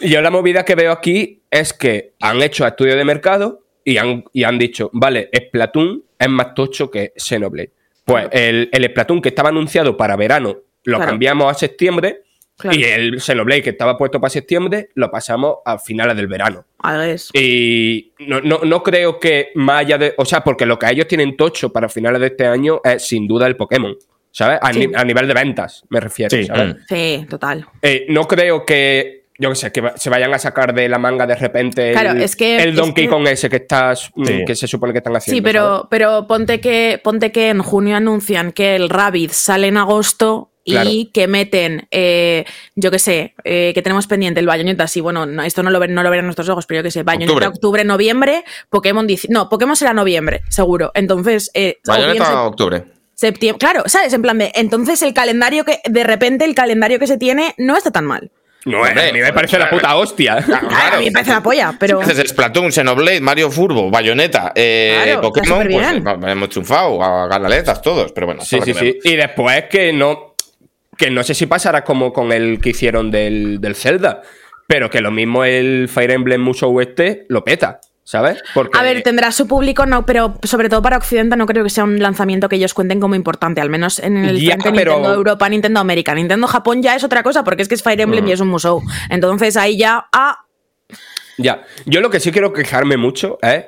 yo 0.00 0.22
la 0.22 0.30
movida 0.30 0.64
que 0.64 0.74
veo 0.74 0.92
aquí 0.92 1.42
es 1.50 1.72
que 1.72 2.14
han 2.20 2.42
hecho 2.42 2.66
estudios 2.66 2.96
de 2.96 3.04
mercado 3.04 3.64
y 3.84 3.98
han, 3.98 4.24
y 4.32 4.44
han 4.44 4.58
dicho, 4.58 4.90
vale, 4.92 5.28
Splatoon 5.36 6.02
es 6.18 6.28
más 6.28 6.54
tocho 6.54 6.90
que 6.90 7.12
Xenoblade. 7.16 7.72
Pues 8.04 8.28
el, 8.32 8.68
el 8.72 8.84
Splatoon 8.86 9.20
que 9.22 9.28
estaba 9.30 9.50
anunciado 9.50 9.96
para 9.96 10.16
verano 10.16 10.56
lo 10.84 10.96
Claro. 10.96 11.10
cambiamos 11.10 11.50
a 11.50 11.54
septiembre 11.54 12.22
Claro. 12.60 12.76
y 12.78 12.84
el 12.84 13.20
Xenoblade 13.20 13.62
que 13.62 13.70
estaba 13.70 13.96
puesto 13.96 14.20
para 14.20 14.30
septiembre 14.30 14.90
lo 14.94 15.10
pasamos 15.10 15.56
a 15.64 15.78
finales 15.78 16.16
del 16.16 16.26
verano. 16.28 16.64
A 16.78 16.96
ver, 16.96 17.10
es- 17.10 17.30
Y 17.34 18.12
no, 18.20 18.40
no, 18.40 18.60
no 18.64 18.82
creo 18.82 19.18
que 19.18 19.48
más 19.54 19.80
allá 19.80 19.98
de. 19.98 20.14
O 20.18 20.24
sea, 20.24 20.42
porque 20.44 20.66
lo 20.66 20.78
que 20.78 20.86
ellos 20.90 21.06
tienen 21.08 21.36
tocho 21.36 21.72
para 21.72 21.88
finales 21.88 22.20
de 22.20 22.26
este 22.28 22.46
año 22.46 22.80
es 22.84 23.06
sin 23.06 23.26
duda 23.26 23.46
el 23.46 23.56
Pokémon. 23.56 23.96
¿Sabes? 24.32 24.60
A, 24.62 24.72
Sí. 24.72 24.86
ni- 24.86 24.94
a 24.94 25.02
nivel 25.04 25.26
de 25.26 25.34
ventas, 25.34 25.84
me 25.88 25.98
refiero. 25.98 26.36
Sí. 26.36 26.44
¿sabes? 26.44 26.74
Mm. 26.74 26.78
Sí, 26.88 27.26
total. 27.28 27.66
Eh, 27.82 28.06
no 28.10 28.28
creo 28.28 28.64
que, 28.64 29.24
yo 29.38 29.48
qué 29.48 29.54
sé, 29.56 29.72
que 29.72 29.82
se 29.96 30.08
vayan 30.08 30.32
a 30.32 30.38
sacar 30.38 30.72
de 30.72 30.88
la 30.88 30.98
manga 30.98 31.26
de 31.26 31.34
repente 31.34 31.90
el, 31.92 32.22
es 32.22 32.36
que- 32.36 32.62
el 32.62 32.68
es 32.70 32.76
Donkey 32.76 33.06
que- 33.06 33.10
Kong 33.10 33.26
ese 33.26 33.50
que 33.50 33.56
estás 33.56 34.10
mm, 34.14 34.24
Sí. 34.24 34.44
que 34.46 34.54
se 34.54 34.68
supone 34.68 34.92
que 34.92 34.98
están 34.98 35.16
haciendo. 35.16 35.36
Sí, 35.36 35.42
pero, 35.42 35.88
pero 35.90 36.26
ponte, 36.28 36.60
que, 36.60 37.00
ponte 37.02 37.32
que 37.32 37.48
en 37.48 37.60
junio 37.60 37.96
anuncian 37.96 38.52
que 38.52 38.76
el 38.76 38.88
Rabbit 38.88 39.32
sale 39.32 39.66
en 39.66 39.78
agosto 39.78 40.49
y 40.70 41.06
Claro. 41.06 41.10
que 41.12 41.26
meten, 41.26 41.88
eh, 41.90 42.44
yo 42.74 42.90
qué 42.90 42.98
sé, 42.98 43.34
eh, 43.44 43.72
que 43.74 43.82
tenemos 43.82 44.06
pendiente 44.06 44.40
el 44.40 44.46
Bayonetta, 44.46 44.86
sí, 44.86 45.00
bueno, 45.00 45.26
no, 45.26 45.42
esto 45.42 45.62
no 45.62 45.70
lo, 45.70 45.78
ven, 45.80 45.94
no 45.94 46.02
lo 46.02 46.10
verán 46.10 46.26
nuestros 46.26 46.48
ojos, 46.48 46.66
pero 46.66 46.80
yo 46.80 46.84
qué 46.84 46.90
sé, 46.90 47.02
Bayonetta, 47.02 47.32
Octubre. 47.32 47.46
octubre, 47.48 47.84
noviembre, 47.84 48.44
Pokémon, 48.68 49.06
no, 49.28 49.48
Pokémon 49.48 49.76
será 49.76 49.92
noviembre, 49.92 50.42
seguro. 50.48 50.90
Entonces, 50.94 51.50
eh, 51.54 51.78
Bayonetta 51.86 52.42
octubre. 52.42 52.84
septiembre, 53.14 53.58
claro, 53.58 53.82
¿sabes? 53.86 54.12
En 54.12 54.22
plan 54.22 54.38
de, 54.38 54.52
entonces 54.54 55.02
el 55.02 55.12
calendario 55.14 55.64
que, 55.64 55.80
de 55.84 56.04
repente 56.04 56.44
el 56.44 56.54
calendario 56.54 56.98
que 56.98 57.06
se 57.06 57.18
tiene 57.18 57.54
no 57.58 57.76
está 57.76 57.90
tan 57.90 58.06
mal. 58.06 58.30
No, 58.66 58.84
eh, 58.84 58.90
Hombre, 58.90 59.08
a 59.08 59.12
mí 59.14 59.20
me 59.20 59.32
parece 59.32 59.58
la 59.58 59.70
puta 59.70 59.96
hostia. 59.96 60.36
Claro, 60.44 60.96
a 60.96 60.98
mí 60.98 61.06
me 61.06 61.12
parece 61.12 61.30
la 61.30 61.42
polla, 61.42 61.74
pero... 61.80 61.98
Haces 62.02 62.28
Splatoon, 62.28 62.70
Xenoblade, 62.70 63.20
Mario 63.22 63.50
Furbo, 63.50 63.90
Bayonetta, 63.90 64.52
eh, 64.54 65.00
Claro, 65.02 65.20
Pokémon, 65.22 65.66
pues 65.70 66.30
hemos 66.30 66.48
triunfado 66.50 67.02
a 67.02 67.26
ganaletas 67.26 67.80
todos, 67.80 68.12
pero 68.12 68.26
bueno. 68.26 68.42
Sí, 68.44 68.58
sí, 68.62 68.74
sí. 68.74 68.98
Y 69.02 69.16
después 69.16 69.64
que 69.70 69.94
no. 69.94 70.29
Que 71.00 71.10
no 71.10 71.24
sé 71.24 71.34
si 71.34 71.46
pasará 71.46 71.82
como 71.82 72.12
con 72.12 72.30
el 72.30 72.60
que 72.60 72.70
hicieron 72.70 73.10
del, 73.10 73.60
del 73.60 73.74
Zelda. 73.74 74.22
Pero 74.68 74.88
que 74.90 75.00
lo 75.00 75.10
mismo 75.10 75.44
el 75.44 75.88
Fire 75.88 76.12
Emblem 76.12 76.40
Musou 76.40 76.80
este 76.80 77.24
lo 77.28 77.42
peta. 77.42 77.80
¿Sabes? 78.04 78.42
Porque. 78.54 78.76
A 78.76 78.82
ver, 78.82 79.02
tendrá 79.02 79.30
su 79.30 79.46
público, 79.46 79.86
no, 79.86 80.04
pero 80.04 80.36
sobre 80.42 80.68
todo 80.68 80.82
para 80.82 80.96
Occidente 80.96 81.36
no 81.36 81.46
creo 81.46 81.62
que 81.62 81.70
sea 81.70 81.84
un 81.84 82.00
lanzamiento 82.00 82.48
que 82.48 82.56
ellos 82.56 82.74
cuenten 82.74 82.98
como 82.98 83.14
importante, 83.14 83.60
al 83.60 83.70
menos 83.70 84.00
en 84.00 84.16
el 84.16 84.40
Ya, 84.40 84.52
frente 84.58 84.72
pero- 84.72 84.94
Nintendo 84.94 85.14
Europa, 85.14 85.48
Nintendo 85.48 85.78
América. 85.80 86.12
Nintendo 86.14 86.46
Japón 86.48 86.82
ya 86.82 86.96
es 86.96 87.04
otra 87.04 87.22
cosa, 87.22 87.44
porque 87.44 87.62
es 87.62 87.68
que 87.68 87.76
es 87.76 87.82
Fire 87.84 88.00
Emblem 88.00 88.26
y 88.26 88.32
es 88.32 88.40
un 88.40 88.48
musou. 88.48 88.82
Entonces 89.10 89.56
ahí 89.56 89.78
ya, 89.78 90.06
ah, 90.12 90.38
Ya. 91.38 91.62
Yo 91.86 92.00
lo 92.00 92.10
que 92.10 92.18
sí 92.20 92.32
quiero 92.32 92.52
quejarme 92.52 92.96
mucho 92.96 93.38
es 93.42 93.64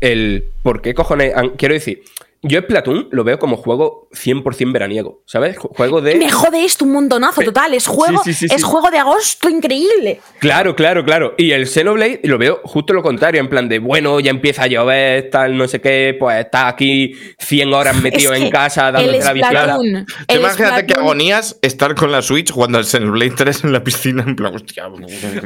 el. 0.00 0.44
¿Por 0.62 0.82
qué 0.82 0.92
cojones? 0.92 1.32
Quiero 1.56 1.74
decir. 1.74 2.02
Yo 2.44 2.60
Splatoon 2.60 3.08
lo 3.12 3.22
veo 3.22 3.38
como 3.38 3.56
juego 3.56 4.08
100% 4.12 4.72
veraniego, 4.72 5.22
¿sabes? 5.26 5.56
Ju- 5.56 5.70
Juego 5.76 6.00
de... 6.00 6.16
me 6.16 6.28
jode 6.30 6.64
esto 6.64 6.84
un 6.84 6.92
montonazo, 6.92 7.40
total, 7.42 7.72
es 7.74 7.86
juego, 7.86 8.20
Sí, 8.24 8.32
sí, 8.34 8.48
sí, 8.48 8.54
es 8.54 8.64
juego 8.64 8.90
de 8.90 8.98
agosto 8.98 9.48
increíble. 9.48 10.20
Claro, 10.40 10.74
claro, 10.74 11.04
claro. 11.04 11.34
Y 11.38 11.52
el 11.52 11.68
Xenoblade 11.68 12.20
lo 12.24 12.38
veo 12.38 12.60
justo 12.64 12.94
lo 12.94 13.02
contrario, 13.02 13.40
en 13.40 13.48
plan 13.48 13.68
de, 13.68 13.78
bueno, 13.78 14.18
ya 14.18 14.30
empieza 14.30 14.64
a 14.64 14.66
llover, 14.66 15.30
tal, 15.30 15.56
no 15.56 15.68
sé 15.68 15.80
qué, 15.80 16.16
pues 16.18 16.40
está 16.44 16.66
aquí 16.66 17.14
100 17.38 17.72
horas 17.72 17.96
metido 18.02 18.32
Es 18.32 18.38
en 18.40 18.44
que 18.46 18.50
casa 18.50 18.90
dándote 18.90 19.18
el 19.18 19.24
la 19.24 19.32
bicicleta. 19.32 19.62
Splatoon, 19.64 20.06
Tú 20.06 20.14
el 20.26 20.40
imagínate 20.40 20.86
que 20.86 20.94
agonías 20.94 21.58
estar 21.62 21.94
con 21.94 22.10
la 22.10 22.22
Switch 22.22 22.50
jugando 22.50 22.78
al 22.78 22.84
Xenoblade 22.86 23.34
3 23.36 23.64
en 23.64 23.72
la 23.72 23.84
piscina, 23.84 24.24
en 24.26 24.34
plan, 24.34 24.52
hostia. 24.52 24.86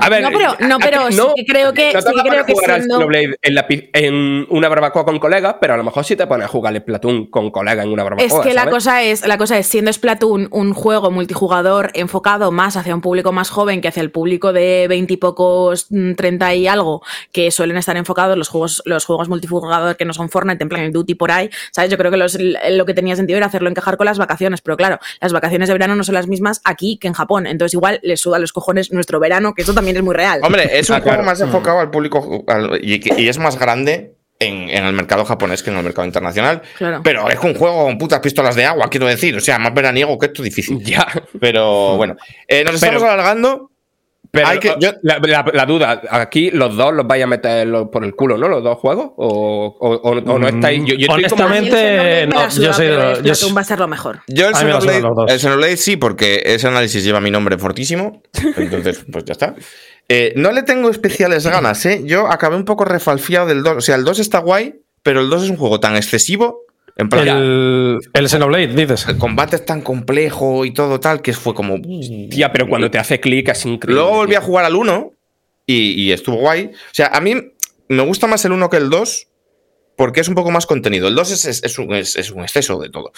A 0.00 0.08
ver, 0.08 0.22
No, 0.22 0.30
pero- 0.30 0.56
no, 0.66 0.78
pero 0.78 1.00
aquí 1.02 1.14
sí 1.14 1.22
que 1.36 1.44
creo 1.44 1.74
que- 1.74 1.92
no 1.92 2.00
te 2.02 2.08
sí 2.08 2.14
que 2.22 2.28
creo 2.30 2.46
que 2.46 2.52
jugar 2.54 2.70
al 2.70 2.76
siendo- 2.80 2.96
Xenoblade 2.96 3.36
en, 3.42 3.54
la 3.54 3.66
en 3.68 4.46
una 4.48 4.68
barbacoa 4.70 5.04
con 5.04 5.18
colegas, 5.18 5.56
pero 5.60 5.74
a 5.74 5.76
lo 5.76 5.84
mejor 5.84 6.02
sí 6.04 6.16
te 6.16 6.26
pones 6.26 6.46
a 6.46 6.48
jugar 6.48 6.74
el 6.74 6.85
Splatoon 6.86 7.26
con 7.26 7.50
colegas 7.50 7.84
en 7.84 7.92
una 7.92 8.04
barbacoa. 8.04 8.24
Es 8.24 8.32
que 8.46 8.54
la 8.54 8.70
cosa 8.70 9.02
es, 9.02 9.26
la 9.26 9.36
cosa 9.38 9.58
es, 9.58 9.66
siendo 9.66 9.92
Splatoon 9.92 10.48
un 10.52 10.72
juego 10.72 11.10
multijugador 11.10 11.90
enfocado 11.94 12.52
más 12.52 12.76
hacia 12.76 12.94
un 12.94 13.00
público 13.00 13.32
más 13.32 13.50
joven 13.50 13.80
que 13.80 13.88
hacia 13.88 14.02
el 14.02 14.12
público 14.12 14.52
de 14.52 14.86
20 14.88 15.12
y 15.14 15.16
pocos, 15.16 15.86
mm, 15.90 16.12
30 16.14 16.54
y 16.54 16.68
algo, 16.68 17.02
que 17.32 17.50
suelen 17.50 17.76
estar 17.76 17.96
enfocados 17.96 18.38
los 18.38 18.48
juegos, 18.48 18.82
los 18.84 19.04
juegos 19.04 19.28
multijugador 19.28 19.96
que 19.96 20.04
no 20.04 20.12
son 20.12 20.28
Fortnite, 20.28 20.62
en 20.62 20.68
plan 20.68 20.82
el 20.82 20.92
Duty 20.92 21.16
por 21.16 21.32
ahí, 21.32 21.50
¿sabes? 21.72 21.90
Yo 21.90 21.98
creo 21.98 22.12
que 22.12 22.16
los- 22.18 22.38
lo 22.70 22.86
que 22.86 22.94
tenía 22.94 23.16
sentido 23.16 23.36
era 23.38 23.46
hacerlo 23.46 23.68
encajar 23.68 23.96
con 23.96 24.06
las 24.06 24.18
vacaciones, 24.18 24.60
pero 24.60 24.76
claro, 24.76 25.00
las 25.20 25.32
vacaciones 25.32 25.68
de 25.68 25.74
verano 25.74 25.96
no 25.96 26.04
son 26.04 26.14
las 26.14 26.28
mismas 26.28 26.60
aquí 26.64 26.98
que 26.98 27.08
en 27.08 27.14
Japón, 27.14 27.48
entonces 27.48 27.74
igual 27.74 27.98
les 28.04 28.20
suda 28.20 28.38
los 28.38 28.52
cojones 28.52 28.92
nuestro 28.92 29.18
verano, 29.18 29.54
que 29.54 29.62
eso 29.62 29.74
también 29.74 29.96
es 29.96 30.02
muy 30.04 30.14
real. 30.14 30.40
Hombre, 30.44 30.78
es 30.78 30.88
un 30.88 30.96
Ah, 30.96 31.00
juego 31.00 31.16
claro. 31.16 31.24
más 31.24 31.40
enfocado 31.40 31.80
al 31.80 31.90
público 31.90 32.44
al- 32.46 32.78
y, 32.80 33.00
que- 33.00 33.20
y 33.20 33.28
es 33.28 33.38
más 33.38 33.58
grande 33.58 34.14
en, 34.38 34.68
en 34.68 34.84
el 34.84 34.92
mercado 34.92 35.24
japonés 35.24 35.62
que 35.62 35.70
en 35.70 35.76
el 35.78 35.84
mercado 35.84 36.06
internacional. 36.06 36.62
Claro. 36.76 37.00
Pero 37.02 37.28
es 37.30 37.38
un 37.40 37.54
juego 37.54 37.84
con 37.84 37.98
putas 37.98 38.20
pistolas 38.20 38.54
de 38.54 38.64
agua, 38.64 38.88
quiero 38.90 39.06
decir. 39.06 39.36
O 39.36 39.40
sea, 39.40 39.58
más 39.58 39.72
veraniego 39.72 40.18
que 40.18 40.26
esto 40.26 40.42
difícil. 40.42 40.82
Ya. 40.84 41.06
Pero 41.40 41.96
bueno, 41.96 42.16
Eh, 42.46 42.64
nos 42.64 42.74
estamos 42.74 43.02
alargando. 43.02 43.70
Pero 44.36 44.46
Hay 44.48 44.58
que- 44.60 44.74
yo- 44.78 44.92
la, 45.02 45.18
la- 45.20 45.50
la 45.52 45.66
duda, 45.66 46.00
aquí 46.10 46.50
los 46.52 46.76
dos 46.76 46.94
los 46.94 47.06
vais 47.06 47.24
a 47.24 47.26
meter 47.26 47.68
por 47.90 48.04
el 48.04 48.14
culo, 48.14 48.38
¿no? 48.38 48.48
Los 48.48 48.62
dos 48.62 48.78
juegos. 48.78 49.10
¿O, 49.16 49.76
o- 49.80 49.94
o- 49.94 50.10
o 50.10 50.38
no 50.38 50.46
estáis? 50.46 50.80
Yo, 50.84 50.94
yo 50.94 51.06
estoy 51.12 51.24
como- 51.24 51.44
honestamente, 51.46 51.70
Xenoblade 51.70 52.26
me 52.26 52.26
no, 52.26 52.48
yo 52.48 52.72
soy 52.72 52.86
de 52.86 52.96
los- 52.96 53.40
yo 53.40 53.54
va 53.54 53.60
a 53.60 53.64
ser 53.64 53.78
lo 53.80 53.88
mejor. 53.88 54.20
Yo 54.28 54.48
el 54.48 54.54
Xenoblade, 54.54 55.00
los 55.00 55.16
dos. 55.16 55.32
el 55.32 55.40
Xenoblade 55.40 55.76
sí, 55.76 55.96
porque 55.96 56.42
ese 56.44 56.68
análisis 56.68 57.02
lleva 57.02 57.20
mi 57.20 57.30
nombre 57.30 57.58
fortísimo. 57.58 58.22
Entonces, 58.56 59.04
pues 59.10 59.24
ya 59.24 59.32
está. 59.32 59.54
Eh, 60.08 60.32
no 60.36 60.52
le 60.52 60.62
tengo 60.62 60.88
especiales 60.90 61.46
ganas, 61.46 61.84
¿eh? 61.86 62.02
Yo 62.04 62.28
acabé 62.30 62.54
un 62.56 62.64
poco 62.64 62.84
refalfiado 62.84 63.46
del 63.46 63.62
2. 63.64 63.76
O 63.78 63.80
sea, 63.80 63.96
el 63.96 64.04
2 64.04 64.18
está 64.20 64.38
guay, 64.38 64.74
pero 65.02 65.20
el 65.20 65.28
2 65.30 65.44
es 65.44 65.50
un 65.50 65.56
juego 65.56 65.80
tan 65.80 65.96
excesivo. 65.96 66.65
En 66.98 67.08
plan, 67.10 67.28
El, 67.28 67.98
el 68.14 68.28
Xenoblade, 68.28 68.68
dices. 68.68 69.06
el 69.08 69.18
combate 69.18 69.56
es 69.56 69.64
tan 69.66 69.82
complejo 69.82 70.64
y 70.64 70.72
todo 70.72 70.98
tal 70.98 71.20
que 71.20 71.32
fue 71.34 71.54
como. 71.54 71.76
Tía, 72.30 72.50
pero 72.52 72.66
cuando 72.68 72.90
te 72.90 72.98
hace 72.98 73.20
clic 73.20 73.48
es 73.50 73.66
increíble. 73.66 74.00
Luego 74.00 74.16
volví 74.16 74.34
a 74.34 74.40
jugar 74.40 74.64
al 74.64 74.74
1 74.76 75.12
y, 75.66 76.02
y 76.02 76.12
estuvo 76.12 76.36
guay. 76.36 76.70
O 76.74 76.94
sea, 76.94 77.08
a 77.08 77.20
mí 77.20 77.34
me 77.88 78.02
gusta 78.02 78.26
más 78.26 78.44
el 78.46 78.52
1 78.52 78.70
que 78.70 78.78
el 78.78 78.88
2 78.88 79.28
porque 79.96 80.20
es 80.20 80.28
un 80.28 80.34
poco 80.34 80.50
más 80.50 80.64
contenido. 80.66 81.08
El 81.08 81.14
2 81.14 81.30
es, 81.32 81.44
es- 81.44 81.64
es 81.64 81.78
un, 81.78 81.94
es- 81.94 82.16
es 82.16 82.30
un 82.30 82.42
exceso 82.42 82.78
de 82.78 82.88
todo. 82.90 83.12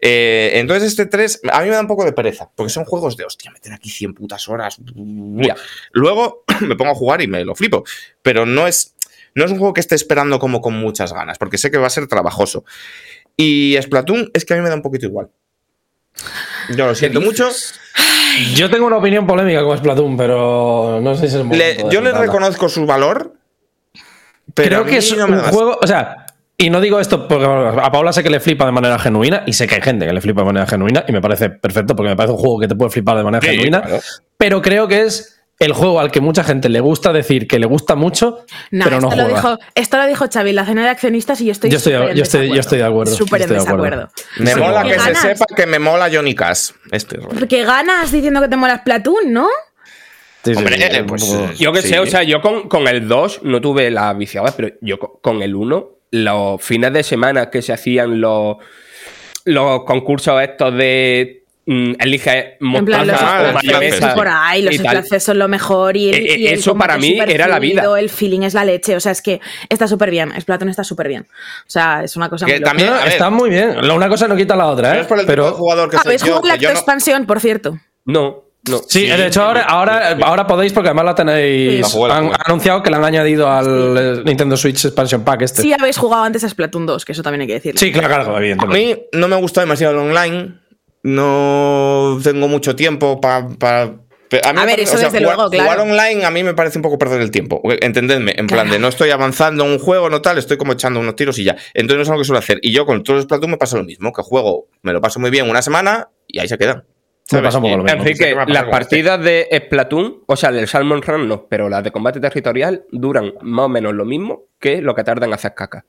Eh, 0.00 0.52
entonces 0.54 0.88
este 0.90 1.06
3 1.06 1.40
a 1.52 1.60
mí 1.62 1.66
me 1.68 1.74
da 1.74 1.80
un 1.80 1.86
poco 1.88 2.04
de 2.04 2.12
pereza 2.12 2.50
porque 2.54 2.70
son 2.70 2.84
juegos 2.84 3.16
de, 3.16 3.24
hostia, 3.24 3.50
meter 3.50 3.72
aquí 3.72 3.90
100 3.90 4.14
putas 4.14 4.48
horas. 4.48 4.78
Ya. 4.94 5.56
Luego 5.92 6.44
me 6.60 6.76
pongo 6.76 6.92
a 6.92 6.94
jugar 6.94 7.20
y 7.20 7.26
me 7.26 7.44
lo 7.44 7.54
flipo. 7.56 7.82
Pero 8.22 8.46
no 8.46 8.66
es, 8.68 8.94
no 9.34 9.44
es 9.44 9.50
un 9.50 9.58
juego 9.58 9.74
que 9.74 9.80
esté 9.80 9.94
esperando 9.96 10.38
como 10.38 10.60
con 10.60 10.74
muchas 10.74 11.12
ganas 11.12 11.38
porque 11.38 11.58
sé 11.58 11.70
que 11.72 11.78
va 11.78 11.86
a 11.88 11.90
ser 11.90 12.06
trabajoso. 12.06 12.64
Y 13.36 13.76
Splatoon 13.80 14.30
es 14.32 14.44
que 14.44 14.54
a 14.54 14.56
mí 14.56 14.62
me 14.62 14.68
da 14.68 14.74
un 14.76 14.82
poquito 14.82 15.06
igual. 15.06 15.28
Yo 16.76 16.86
lo 16.86 16.94
siento 16.94 17.20
mucho. 17.20 17.48
Yo 18.54 18.70
tengo 18.70 18.86
una 18.86 18.96
opinión 18.96 19.26
polémica 19.26 19.62
con 19.62 19.76
Splatoon, 19.76 20.16
pero 20.16 21.00
no 21.02 21.14
sé 21.14 21.20
si 21.22 21.26
es 21.26 21.34
el 21.34 21.44
momento 21.44 21.64
Le- 21.64 21.92
yo 21.92 22.00
le 22.00 22.12
reconozco 22.12 22.68
su 22.68 22.86
valor. 22.86 23.34
Pero 24.54 24.68
Creo 24.68 24.84
que 24.84 24.96
es 24.98 25.16
no 25.16 25.26
un 25.26 25.40
juego. 25.40 25.78
O 25.82 25.86
sea, 25.86 26.26
y 26.56 26.70
no 26.70 26.80
digo 26.80 27.00
esto 27.00 27.26
porque 27.26 27.44
a 27.44 27.90
Paula 27.90 28.12
sé 28.12 28.22
que 28.22 28.30
le 28.30 28.38
flipa 28.40 28.64
de 28.66 28.72
manera 28.72 28.98
genuina 28.98 29.42
y 29.46 29.52
sé 29.52 29.66
que 29.66 29.74
hay 29.76 29.82
gente 29.82 30.06
que 30.06 30.12
le 30.12 30.20
flipa 30.20 30.42
de 30.42 30.46
manera 30.46 30.66
genuina 30.66 31.04
y 31.08 31.12
me 31.12 31.20
parece 31.20 31.50
perfecto 31.50 31.96
porque 31.96 32.10
me 32.10 32.16
parece 32.16 32.32
un 32.32 32.38
juego 32.38 32.60
que 32.60 32.68
te 32.68 32.76
puede 32.76 32.90
flipar 32.90 33.16
de 33.16 33.24
manera 33.24 33.40
Sí, 33.42 33.48
genuina. 33.48 33.82
claro. 33.82 34.00
Pero 34.38 34.62
creo 34.62 34.86
que 34.86 35.02
es 35.02 35.40
el 35.64 35.72
juego 35.72 36.00
al 36.00 36.10
que 36.10 36.20
mucha 36.20 36.44
gente 36.44 36.68
le 36.68 36.80
gusta 36.80 37.12
decir 37.12 37.46
que 37.48 37.58
le 37.58 37.66
gusta 37.66 37.94
mucho, 37.94 38.44
No, 38.70 38.84
pero 38.84 39.00
no 39.00 39.08
esto, 39.08 39.16
lo 39.20 39.24
juega. 39.24 39.36
dijo, 39.40 39.58
esto 39.74 39.96
lo 39.98 40.06
dijo 40.06 40.26
Xavi 40.32 40.52
la 40.52 40.64
cena 40.66 40.82
de 40.84 40.88
accionistas 40.90 41.40
y 41.40 41.46
yo 41.46 41.52
estoy 41.52 41.70
Yo 41.70 41.78
estoy- 41.78 41.92
yo 42.14 42.22
estoy- 42.22 42.48
yo 42.48 42.60
estoy 42.60 42.78
de 42.78 42.84
acuerdo, 42.84 43.14
Súper 43.14 43.42
en 43.42 43.50
estoy 43.52 43.56
de 43.56 43.62
acuerdo. 43.72 43.84
desacuerdo. 43.84 44.12
Me 44.38 44.50
Sí, 44.52 44.60
mola 44.60 44.82
¿Qué 44.82 44.88
que 44.90 44.96
ganas? 44.96 45.18
se 45.22 45.28
sepa 45.34 45.44
que 45.56 45.66
me 45.66 45.78
mola 45.78 46.08
Johnny 46.12 46.34
Cash. 46.34 46.70
Este. 46.92 47.18
Porque 47.18 47.64
ganas 47.64 48.12
diciendo 48.12 48.40
que 48.40 48.48
te 48.48 48.56
mola 48.56 48.78
Splatoon, 48.78 49.32
¿no? 49.32 49.48
Sí, 50.44 50.52
sí, 50.52 50.58
Hombre, 50.58 50.76
sí, 50.76 50.82
eh, 50.82 51.04
pues, 51.06 51.22
eh, 51.22 51.54
Yo 51.58 51.72
que 51.72 51.80
Sí. 51.82 51.88
sé, 51.88 51.98
o 52.00 52.06
sea, 52.06 52.22
yo 52.22 52.42
con, 52.42 52.68
con 52.68 52.86
el 52.86 53.08
2 53.08 53.40
no 53.44 53.60
tuve 53.62 53.90
la 53.90 54.12
viciada, 54.12 54.52
pero 54.54 54.68
yo 54.82 54.98
co- 54.98 55.18
con 55.22 55.40
el 55.42 55.54
1, 55.54 55.90
los 56.10 56.62
fines 56.62 56.92
de 56.92 57.02
semana 57.02 57.48
que 57.48 57.62
se 57.62 57.72
hacían 57.72 58.20
los, 58.20 58.56
los 59.46 59.84
concursos 59.84 60.42
estos 60.42 60.74
de 60.76 61.43
mm, 61.66 61.92
elige 62.00 62.56
En 62.60 62.84
plan, 62.84 63.06
los 63.06 63.16
Ah, 63.20 64.12
por 64.14 64.28
ahí, 64.28 64.62
los 64.62 64.74
splaces 64.74 65.22
son 65.22 65.38
lo 65.38 65.48
mejor 65.48 65.96
y, 65.96 66.08
el, 66.10 66.14
Eh, 66.14 66.18
eh, 66.34 66.38
y 66.38 66.46
el 66.48 66.54
eso 66.54 66.74
para 66.76 66.96
mí 66.98 67.18
era 67.18 67.48
la 67.48 67.58
vida. 67.58 67.84
El 67.98 68.10
feeling 68.10 68.40
es 68.42 68.54
la 68.54 68.64
leche, 68.64 68.96
o 68.96 69.00
sea, 69.00 69.12
es 69.12 69.22
que 69.22 69.40
está 69.68 69.86
súper 69.88 70.10
bien. 70.10 70.32
Splatoon 70.40 70.68
está 70.68 70.84
súper 70.84 71.08
bien. 71.08 71.26
O 71.30 71.70
sea, 71.70 72.02
es 72.04 72.16
una 72.16 72.28
cosa 72.28 72.46
Que 72.46 72.54
muy 72.54 72.60
también- 72.62 72.88
a 72.92 73.06
está 73.06 73.30
muy 73.30 73.50
bien. 73.50 73.86
La- 73.86 73.94
Una 73.94 74.08
cosa 74.08 74.28
no 74.28 74.36
quita 74.36 74.56
la 74.56 74.66
otra, 74.66 74.96
¿eh? 74.96 75.00
es 75.00 75.06
por 75.06 75.18
el 75.20 75.26
Pero 75.26 75.52
jugador 75.52 75.88
que 75.90 75.96
soy 75.96 76.06
¿Habéis 76.06 76.22
jugado 76.22 76.42
la 76.46 76.56
no- 76.56 76.68
expansión, 76.70 77.26
por 77.26 77.40
cierto? 77.40 77.78
No, 78.04 78.42
No. 78.66 78.80
Sí, 78.88 79.06
de 79.06 79.26
hecho 79.26 79.42
ahora, 79.42 79.64
ahora, 79.64 80.16
ahora 80.24 80.46
podéis 80.46 80.72
porque 80.72 80.88
además 80.88 81.04
la 81.04 81.14
tenéis... 81.14 81.80
La 81.82 81.86
jugué, 81.86 82.08
la 82.08 82.16
han 82.16 82.30
anunciado 82.46 82.82
que 82.82 82.90
la 82.90 82.96
han 82.96 83.04
añadido 83.04 83.46
al 83.50 83.96
eh, 83.98 84.22
Nintendo 84.24 84.56
Switch 84.56 84.82
Expansion 84.86 85.22
Pack 85.22 85.42
este. 85.42 85.60
Sí 85.60 85.74
habéis 85.78 85.98
jugado 85.98 86.24
antes 86.24 86.44
a 86.44 86.48
Splatoon 86.48 86.86
2, 86.86 87.04
que 87.04 87.12
eso 87.12 87.22
también 87.22 87.42
hay 87.42 87.46
que 87.46 87.52
decirlo. 87.54 87.78
Sí, 87.78 87.92
claro, 87.92 88.08
claro, 88.08 88.34
A 88.34 88.38
evidentemente. 88.38 88.86
mí 89.12 89.20
no 89.20 89.28
me 89.28 89.36
gusta 89.36 89.60
demasiado 89.60 89.92
el 89.92 89.98
online. 90.08 90.54
No 91.04 92.18
tengo 92.24 92.48
mucho 92.48 92.74
tiempo 92.74 93.20
para. 93.20 93.36
a, 93.36 93.42
mí 93.86 93.98
A 94.42 94.52
me 94.52 94.60
ver, 94.66 94.76
parece- 94.76 94.82
eso 94.82 94.96
desde 94.96 95.18
jugar, 95.18 95.36
luego, 95.36 95.50
claro. 95.50 95.64
Jugar 95.70 95.80
online 95.80 96.24
a 96.24 96.30
mí 96.30 96.42
me 96.42 96.54
parece 96.54 96.78
un 96.78 96.82
poco 96.82 96.98
perder 96.98 97.20
el 97.20 97.30
tiempo. 97.30 97.62
Entendedme, 97.80 98.32
en 98.36 98.46
plan 98.46 98.70
de 98.70 98.78
no 98.78 98.88
estoy 98.88 99.10
avanzando 99.10 99.64
en 99.66 99.72
un 99.72 99.78
juego, 99.78 100.08
no 100.08 100.22
tal, 100.22 100.38
estoy 100.38 100.56
como 100.56 100.72
echando 100.72 101.00
unos 101.00 101.14
tiros 101.14 101.38
y 101.38 101.44
ya. 101.44 101.56
Entonces 101.74 101.96
no 101.98 102.02
es 102.02 102.08
algo 102.08 102.20
que 102.22 102.24
suelo 102.24 102.38
hacer. 102.38 102.58
Y 102.62 102.72
yo 102.72 102.86
con 102.86 103.02
todos 103.04 103.18
los 103.18 103.24
Splatoon 103.24 103.50
me 103.50 103.56
pasa 103.58 103.76
lo 103.76 103.84
mismo, 103.84 104.12
que 104.12 104.22
juego, 104.22 104.68
me 104.82 104.92
lo 104.94 105.00
paso 105.02 105.20
muy 105.20 105.30
bien 105.30 105.48
una 105.48 105.60
semana 105.62 106.08
y 106.26 106.40
ahí 106.40 106.48
se 106.48 106.56
quedan. 106.56 106.84
Me 107.32 107.40
pasa 107.42 107.58
un 107.58 107.64
poco 107.64 107.76
lo 107.76 107.84
mismo. 107.84 107.98
Enrique, 108.00 108.34
las 108.34 108.48
este. 108.48 108.70
partidas 108.70 109.22
de 109.22 109.48
Splatoon, 109.66 110.24
o 110.26 110.36
sea, 110.36 110.52
del 110.52 110.66
Salmon 110.68 111.02
Run 111.02 111.28
no, 111.28 111.46
pero 111.48 111.68
las 111.68 111.84
de 111.84 111.90
combate 111.90 112.18
territorial 112.20 112.84
duran 112.90 113.34
más 113.42 113.66
o 113.66 113.68
menos 113.68 113.94
lo 113.94 114.04
mismo 114.04 114.44
que 114.58 114.80
lo 114.82 114.94
que 114.94 115.04
tardan 115.04 115.28
en 115.30 115.34
hacer 115.34 115.54
caca. 115.54 115.84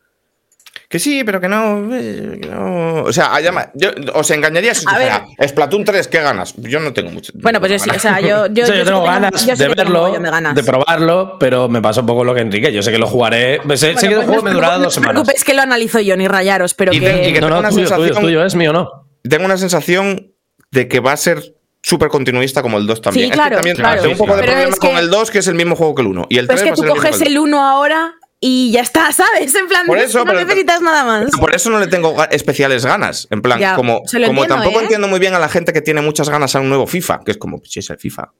Que 0.87 0.99
sí, 0.99 1.23
pero 1.23 1.41
que 1.41 1.47
no. 1.47 1.89
eh, 1.95 2.39
que 2.41 2.47
no- 2.47 3.03
O 3.03 3.11
sea, 3.13 3.33
además, 3.35 3.69
yo 3.73 3.89
os 4.13 4.29
engañaría 4.31 4.73
si 4.75 4.85
dijera, 4.85 5.25
Splatoon 5.47 5.83
3, 5.83 6.07
¿qué 6.07 6.21
ganas? 6.21 6.53
Yo 6.57 6.79
no 6.79 6.93
tengo 6.93 7.09
mucho. 7.11 7.33
Bueno, 7.35 7.59
pues 7.59 7.71
yo 7.71 7.79
sí, 7.79 7.89
o 7.89 7.99
sea, 7.99 8.19
yo, 8.19 8.45
yo, 8.47 8.63
O 8.63 8.67
sea, 8.67 8.75
yo 8.75 8.83
sí 8.83 8.87
tengo 8.89 9.03
que 9.03 9.09
ganas 9.09 9.45
yo 9.45 9.51
de 9.55 9.57
tengo 9.57 9.75
verlo, 9.75 10.11
de, 10.11 10.29
ganas. 10.29 10.55
de 10.55 10.63
probarlo, 10.63 11.37
pero 11.39 11.67
me 11.67 11.81
pasa 11.81 12.01
un 12.01 12.07
poco 12.07 12.23
lo 12.23 12.35
que 12.35 12.41
Enrique. 12.41 12.71
Yo 12.71 12.83
sé 12.83 12.91
que 12.91 12.99
lo 12.99 13.07
jugaré. 13.07 13.59
Sé, 13.69 13.77
sé 13.77 13.93
Bueno, 13.93 13.99
que 13.99 14.05
el 14.07 14.13
pues 14.15 14.25
juego 14.27 14.35
no 14.37 14.43
me 14.43 14.51
durará 14.53 14.73
preocupéis- 14.75 14.77
dos 14.77 14.81
No 14.83 14.87
os 14.87 14.93
semanas. 14.93 15.13
preocupéis 15.13 15.43
que 15.43 15.53
lo 15.55 15.61
analizo 15.63 15.99
yo, 16.01 16.17
ni 16.17 16.27
rayaros, 16.27 16.73
pero 16.75 16.93
Y 16.93 16.99
que... 16.99 17.29
y 17.29 17.33
que 17.33 17.41
No, 17.41 17.49
no, 17.49 17.55
tengo 17.55 17.59
una 17.61 17.69
tuyo, 17.69 17.85
tuyo, 17.87 17.97
sensación- 18.05 18.21
tuyo, 18.23 18.45
es 18.45 18.55
mío, 18.55 18.71
no. 18.73 18.89
tengo 19.27 19.45
una 19.45 19.57
sensación 19.57 20.33
de 20.71 20.87
que 20.87 20.99
va 20.99 21.13
a 21.13 21.17
ser 21.17 21.55
súper 21.81 22.09
continuista 22.09 22.61
como 22.61 22.77
el 22.77 22.85
2 22.85 23.01
también. 23.01 23.25
Sí, 23.27 23.31
Es 23.31 23.31
que 23.31 23.35
claro, 23.37 23.55
también 23.57 23.75
claro. 23.75 24.01
tengo 24.01 24.13
un 24.13 24.17
poco 24.19 24.35
de 24.35 24.43
problema 24.43 24.69
es 24.69 24.79
que- 24.79 24.87
con 24.87 24.97
el 24.97 25.09
2, 25.09 25.31
que 25.31 25.39
es 25.39 25.47
el 25.47 25.55
mismo 25.55 25.75
juego 25.75 25.95
que 25.95 26.01
el 26.03 26.07
1. 26.09 26.27
Y 26.29 26.37
el 26.37 26.47
Pero 26.47 26.57
3 26.59 26.71
es 26.71 26.79
que 26.81 26.87
tú 26.87 26.93
coges 26.93 27.21
el 27.21 27.37
1 27.39 27.63
ahora 27.63 28.13
y 28.47 28.71
ya 28.71 28.81
está, 28.81 29.11
¿sabes? 29.11 29.55
En 29.55 29.67
plan, 29.67 29.87
Por 29.87 29.97
eso, 29.97 30.19
no 30.19 30.25
pero- 30.25 30.39
necesitas 30.45 30.79
nada 30.79 31.03
más. 31.03 31.31
Por 31.31 31.55
eso 31.55 31.71
no 31.71 31.79
le 31.79 31.87
tengo 31.87 32.15
especiales 32.29 32.85
ganas. 32.85 33.27
En 33.31 33.41
plan, 33.41 33.59
Ya, 33.59 33.75
como, 33.75 34.03
entiendo, 34.05 34.45
tampoco 34.45 34.79
¿eh? 34.79 34.83
entiendo 34.83 35.07
muy 35.07 35.19
bien 35.19 35.33
a 35.33 35.39
la 35.39 35.49
gente 35.49 35.73
que 35.73 35.81
tiene 35.81 36.01
muchas 36.01 36.29
ganas 36.29 36.55
a 36.55 36.59
un 36.59 36.69
nuevo 36.69 36.85
FIFA, 36.85 37.21
que 37.25 37.31
es 37.31 37.37
como, 37.37 37.59
si 37.63 37.79
es 37.79 37.89
el 37.89 37.97
FIFA. 37.97 38.31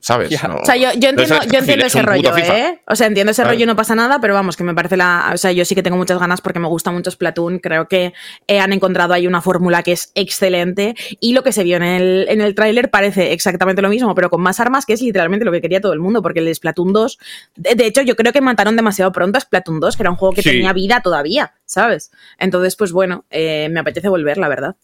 ¿Sabes? 0.00 0.30
No- 0.48 0.56
O 0.56 0.64
sea, 0.64 0.76
yo, 0.76 0.88
yo 0.98 1.10
entiendo, 1.10 1.36
yo 1.52 1.58
entiendo 1.58 1.84
es 1.84 1.94
ese 1.94 2.02
rollo. 2.02 2.34
¿eh? 2.38 2.80
O 2.86 2.96
sea, 2.96 3.06
entiendo 3.06 3.32
ese 3.32 3.42
Claro. 3.42 3.54
rollo, 3.54 3.66
no 3.66 3.76
pasa 3.76 3.94
nada, 3.94 4.18
pero 4.18 4.32
vamos, 4.32 4.56
que 4.56 4.64
me 4.64 4.74
parece 4.74 4.96
la. 4.96 5.30
O 5.34 5.36
sea, 5.36 5.52
yo 5.52 5.64
sí 5.66 5.74
que 5.74 5.82
tengo 5.82 5.96
muchas 5.98 6.18
ganas 6.18 6.40
porque 6.40 6.58
me 6.58 6.68
gusta 6.68 6.90
mucho 6.90 7.10
Splatoon. 7.10 7.58
Creo 7.58 7.86
que 7.86 8.14
eh, 8.46 8.60
han 8.60 8.72
encontrado 8.72 9.12
ahí 9.12 9.26
una 9.26 9.42
fórmula 9.42 9.82
que 9.82 9.92
es 9.92 10.10
excelente. 10.14 10.94
Y 11.20 11.34
lo 11.34 11.42
que 11.42 11.52
se 11.52 11.64
vio 11.64 11.76
en 11.76 11.82
el, 11.82 12.26
en 12.30 12.40
el 12.40 12.54
tráiler 12.54 12.90
parece 12.90 13.32
exactamente 13.32 13.82
lo 13.82 13.88
mismo, 13.90 14.14
pero 14.14 14.30
con 14.30 14.40
más 14.40 14.58
armas, 14.60 14.86
que 14.86 14.94
es 14.94 15.02
literalmente 15.02 15.44
lo 15.44 15.52
que 15.52 15.60
quería 15.60 15.80
todo 15.82 15.92
el 15.92 16.00
mundo. 16.00 16.22
Porque 16.22 16.40
el 16.40 16.54
Splatoon 16.54 16.92
2. 16.92 17.18
De, 17.56 17.74
de 17.74 17.86
hecho, 17.86 18.00
yo 18.00 18.16
creo 18.16 18.32
que 18.32 18.40
mataron 18.40 18.76
demasiado 18.76 19.12
pronto 19.12 19.36
a 19.36 19.40
Splatoon 19.40 19.80
2, 19.80 19.96
que 19.96 20.02
era 20.02 20.10
un 20.10 20.16
juego 20.16 20.34
que 20.34 20.42
Sí. 20.42 20.50
tenía 20.50 20.72
vida 20.72 21.00
todavía, 21.02 21.52
¿sabes? 21.66 22.10
Entonces, 22.38 22.74
pues 22.76 22.90
bueno, 22.92 23.24
eh, 23.30 23.68
me 23.70 23.80
apetece 23.80 24.08
volver, 24.08 24.38
la 24.38 24.48
verdad. 24.48 24.76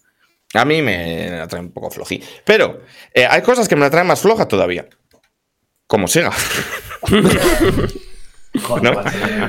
A 0.54 0.64
mí 0.64 0.82
me 0.82 1.40
atrae 1.40 1.60
un 1.62 1.72
poco 1.72 1.90
flojí. 1.90 2.22
Pero 2.44 2.82
eh, 3.14 3.26
hay 3.28 3.42
cosas 3.42 3.68
que 3.68 3.76
me 3.76 3.82
la 3.82 3.90
traen 3.90 4.06
más 4.06 4.20
floja 4.20 4.46
todavía. 4.48 4.86
Como 5.86 6.08
Sega. 6.08 6.32
¿No? 8.82 8.92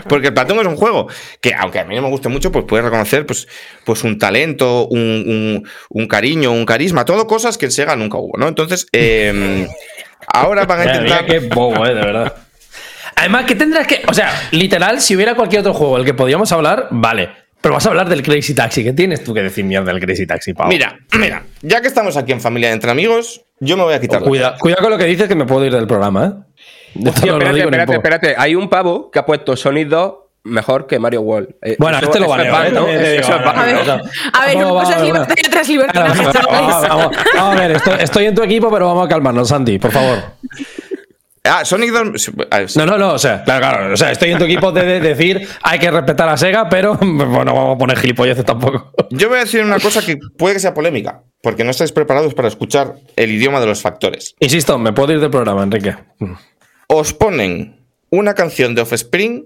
Porque 0.08 0.28
el 0.28 0.34
Platón 0.36 0.60
es 0.60 0.68
un 0.68 0.76
juego 0.76 1.08
que, 1.42 1.56
aunque 1.56 1.80
a 1.80 1.86
mí 1.86 1.96
no 1.96 2.04
me 2.04 2.10
guste 2.10 2.30
mucho, 2.30 2.52
pues 2.52 2.66
puedes 2.68 2.84
reconocer 2.86 3.26
pues, 3.26 3.48
pues 3.84 4.04
un 4.04 4.20
talento, 4.20 4.88
un, 4.88 5.00
un- 5.00 5.68
un 5.90 6.08
cariño, 6.08 6.52
un 6.52 6.66
carisma, 6.66 7.04
todo 7.04 7.26
cosas 7.26 7.58
que 7.58 7.66
en 7.66 7.72
Sega 7.72 7.96
nunca 7.96 8.18
hubo, 8.20 8.38
¿no? 8.38 8.48
Entonces, 8.48 8.86
eh, 8.92 9.68
ahora 10.28 10.66
van 10.66 10.82
a 10.82 10.86
intentar. 10.86 11.26
qué 11.26 11.40
bobo, 11.40 11.84
eh, 11.86 11.96
de 11.96 12.02
verdad. 12.02 12.36
Además, 13.16 13.46
que 13.46 13.56
tendrás 13.56 13.88
que. 13.88 14.04
O 14.08 14.14
sea, 14.14 14.32
literal, 14.52 15.02
si 15.02 15.16
hubiera 15.16 15.34
cualquier 15.36 15.62
otro 15.62 15.74
juego 15.74 15.98
del 15.98 16.06
que 16.06 16.14
podíamos 16.14 16.52
hablar, 16.52 16.88
vale. 16.92 17.32
Pero 17.62 17.76
vas 17.76 17.86
a 17.86 17.90
hablar 17.90 18.10
del 18.10 18.24
Crazy 18.24 18.56
Taxi. 18.56 18.84
¿Qué 18.84 18.94
tienes 18.94 19.24
tú 19.24 19.34
que 19.34 19.42
decir 19.44 19.64
mierda 19.64 19.92
del 19.94 20.02
Crazy 20.02 20.26
Taxi, 20.26 20.54
Pau? 20.54 20.68
Mira, 20.68 20.98
mira, 21.18 21.44
ya 21.62 21.80
que 21.82 21.88
estamos 21.88 22.18
aquí 22.18 22.32
en 22.32 22.42
familia 22.42 22.72
entre 22.72 22.90
amigos, 22.90 23.46
yo 23.60 23.78
me 23.78 23.84
voy 23.84 23.94
a 23.94 24.02
quitar. 24.02 24.22
la 24.22 24.28
Cuida, 24.28 24.56
cuida 24.60 24.78
con 24.78 24.90
lo 24.90 24.98
que 24.98 25.06
dices 25.06 25.28
que 25.28 25.36
me 25.36 25.46
puedo 25.46 25.66
ir 25.66 25.72
del 25.74 25.86
programa, 25.88 26.26
¿eh? 26.26 27.08
Hostia, 27.08 27.38
espérate, 27.38 27.94
espérate. 27.94 28.36
Hay 28.38 28.56
un 28.56 28.68
pavo 28.68 29.12
que 29.12 29.20
ha 29.20 29.26
puesto 29.26 29.56
Sonic 29.56 29.88
2 29.90 30.14
mejor 30.44 30.88
que 30.88 30.98
Mario 30.98 31.22
World. 31.22 31.50
Eh, 31.62 31.76
Bueno, 31.78 31.98
eso- 31.98 32.08
este 32.08 32.20
lo 32.20 32.26
¿eh? 32.26 32.30
ban, 32.30 32.40
A 32.42 32.44
ver, 32.44 32.52
a 32.56 32.62
ver, 32.74 32.80
Vamos, 34.56 34.90
vamos, 34.90 35.02
libertad 35.02 35.62
y 35.68 35.78
vamos 35.78 35.98
a 37.38 37.56
ver, 37.56 37.72
estoy, 37.72 37.94
estoy 38.00 38.26
en 38.26 38.36
tu 38.36 38.42
equipo, 38.44 38.72
pero 38.72 38.88
vamos 38.88 39.06
a 39.06 39.10
calmarnos, 39.10 39.48
Santi, 39.48 39.78
por 39.78 39.92
favor. 39.92 40.18
Ah, 41.44 41.66
Sonic 41.66 41.92
2. 41.92 42.32
ah. 42.52 42.62
No, 42.76 42.86
no, 42.86 42.98
no, 43.00 43.14
o 43.14 43.20
sea, 43.20 43.44
claro, 43.44 43.62
claro. 43.68 43.94
O 43.94 43.98
sea, 43.98 44.12
estoy 44.12 44.32
en 44.32 44.38
tu 44.38 44.44
equipo 44.46 44.72
de, 44.72 44.86
de 44.86 45.00
decir 45.00 45.48
hay 45.64 45.80
que 45.80 45.90
respetar 45.90 46.30
a 46.30 46.38
Sega, 46.38 46.70
pero 46.70 46.96
bueno, 47.02 47.54
vamos 47.56 47.76
a 47.76 47.78
poner 47.80 47.98
gilipolleces 47.98 48.46
tampoco. 48.46 48.92
Yo 49.10 49.28
voy 49.28 49.38
a 49.40 49.42
decir 49.42 49.64
una 49.64 49.80
cosa 49.80 50.06
que 50.06 50.18
puede 50.38 50.54
que 50.56 50.60
sea 50.60 50.74
polémica, 50.74 51.24
porque 51.42 51.64
no 51.64 51.72
estáis 51.72 51.92
preparados 51.92 52.34
para 52.36 52.48
escuchar 52.48 52.94
el 53.16 53.32
idioma 53.32 53.60
de 53.60 53.66
los 53.66 53.82
factores. 53.82 54.36
Insisto, 54.40 54.78
me 54.78 54.94
puedo 54.94 55.14
ir 55.14 55.20
del 55.20 55.32
programa, 55.32 55.64
Enrique. 55.64 55.96
Os 56.88 57.14
ponen 57.14 57.80
una 58.12 58.34
canción 58.36 58.76
de 58.76 58.82
Offspring 58.82 59.46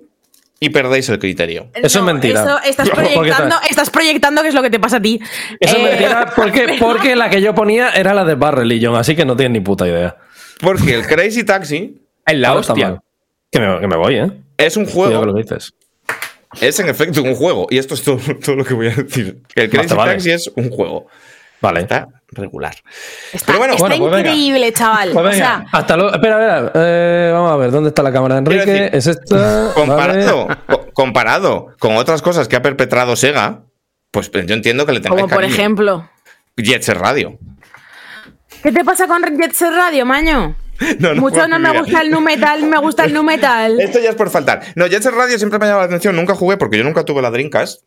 y 0.60 0.70
perdéis 0.70 1.08
el 1.10 1.20
criterio. 1.20 1.70
Eso 1.76 2.00
es 2.00 2.06
mentira. 2.06 2.42
Eso 2.42 2.60
estás 2.66 2.90
¿Por 2.94 3.04
qué 3.04 3.14
proyectando, 3.14 3.56
estás 3.70 3.90
proyectando 3.90 4.42
que 4.42 4.48
es 4.50 4.54
lo 4.54 4.62
que 4.62 4.70
te 4.70 4.80
pasa 4.80 4.98
a 4.98 5.02
ti. 5.02 5.20
Eso 5.60 5.78
Eh, 5.78 5.80
es 5.84 5.90
mentira 5.92 6.34
porque, 6.36 6.76
porque 6.80 7.16
la 7.16 7.30
que 7.30 7.42
yo 7.42 7.54
ponía 7.56 7.92
era 7.92 8.14
la 8.14 8.26
de 8.26 8.36
Bad 8.36 8.54
Religion, 8.56 8.96
así 8.96 9.16
que 9.16 9.24
no 9.26 9.36
tienes 9.36 9.54
ni 9.54 9.60
puta 9.62 9.88
idea. 9.88 10.18
Porque 10.62 10.94
el 10.96 11.06
Crazy 11.06 11.44
Taxi 11.44 12.02
Es 12.26 12.38
la 12.38 12.54
hostia. 12.56 12.90
mal. 12.90 13.02
Que 13.52 13.60
me, 13.60 13.80
que 13.80 13.88
me 13.88 13.96
voy, 13.98 14.16
¿eh? 14.16 14.32
es 14.58 14.78
un 14.78 14.86
que 14.86 14.92
lo 14.92 14.96
juego. 14.96 15.34
dices. 15.34 15.74
Es 16.62 16.80
en 16.80 16.88
efecto 16.90 17.22
un 17.24 17.36
juego. 17.36 17.68
Y 17.70 17.78
esto 17.78 17.94
es 17.94 18.04
todo, 18.04 18.18
todo 18.44 18.56
lo 18.56 18.64
que 18.66 18.74
voy 18.74 18.88
a 18.88 18.96
decir. 18.96 19.42
Que 19.54 19.64
el 19.64 19.70
Crazy 19.70 19.94
vale. 19.96 20.14
Taxi 20.14 20.32
es 20.32 20.52
un 20.56 20.70
juego. 20.70 21.08
Vale. 21.62 21.82
Está 21.82 22.08
regular. 22.30 22.76
Está, 23.32 23.46
Pero 23.48 23.60
bueno, 23.60 23.74
está 23.76 23.88
bueno, 23.88 24.04
pues 24.04 24.12
venga. 24.16 24.30
increíble, 24.32 24.74
chaval. 24.74 25.12
Pues 25.14 25.26
o 25.26 25.32
sea, 25.34 25.66
hasta 25.72 25.96
luego. 25.96 26.14
Espera, 26.14 26.58
espera. 26.66 26.72
eh, 26.76 27.32
vamos 27.34 27.52
a 27.52 27.56
ver, 27.56 27.72
¿dónde 27.72 27.90
está 27.90 28.04
la 28.04 28.12
cámara 28.12 28.36
de 28.36 28.40
Enrique? 28.40 28.66
decir, 28.66 28.90
es 28.96 29.08
esta. 29.08 29.72
Comparado, 29.76 30.48
vale. 30.48 30.60
co- 30.68 30.86
comparado 30.94 31.68
con 31.80 31.96
otras 31.96 32.22
cosas 32.22 32.48
que 32.48 32.56
ha 32.58 32.62
perpetrado 32.62 33.16
Sega, 33.16 33.64
pues 34.12 34.30
yo 34.32 34.54
entiendo 34.54 34.86
que 34.86 34.92
le 34.94 35.00
tengáis 35.00 35.22
como 35.24 35.34
por 35.34 35.44
ejemplo. 35.46 36.10
Jet 36.58 36.84
Set 36.84 36.98
Radio. 36.98 37.38
¿Qué 38.66 38.72
te 38.72 38.84
pasa 38.84 39.06
con 39.06 39.22
Jet 39.22 39.52
Set 39.54 39.70
Radio, 39.72 40.08
maño? 40.08 40.56
No, 41.00 41.14
no 41.14 41.22
Mucho 41.22 41.48
no 41.48 41.60
me 41.60 41.70
mira. 41.70 41.82
gusta 41.82 42.02
el 42.02 42.10
nu 42.10 42.20
metal, 42.20 42.64
me 42.64 42.80
gusta 42.80 43.06
el 43.06 43.14
nu 43.14 43.22
metal. 43.22 43.80
Esto 43.80 44.00
ya 44.00 44.10
es 44.10 44.16
por 44.16 44.32
faltar. 44.32 44.64
No, 44.76 44.88
Jet 44.88 45.04
Set 45.04 45.14
Radio 45.14 45.38
siempre 45.38 45.60
me 45.60 45.66
ha 45.66 45.68
llamado 45.68 45.84
la 45.84 45.86
atención. 45.86 46.16
Nunca 46.16 46.34
jugué 46.34 46.58
porque 46.58 46.80
yo 46.80 46.84
nunca 46.84 47.06
tuve 47.06 47.22
la 47.22 47.30
Dreamcast. 47.30 47.84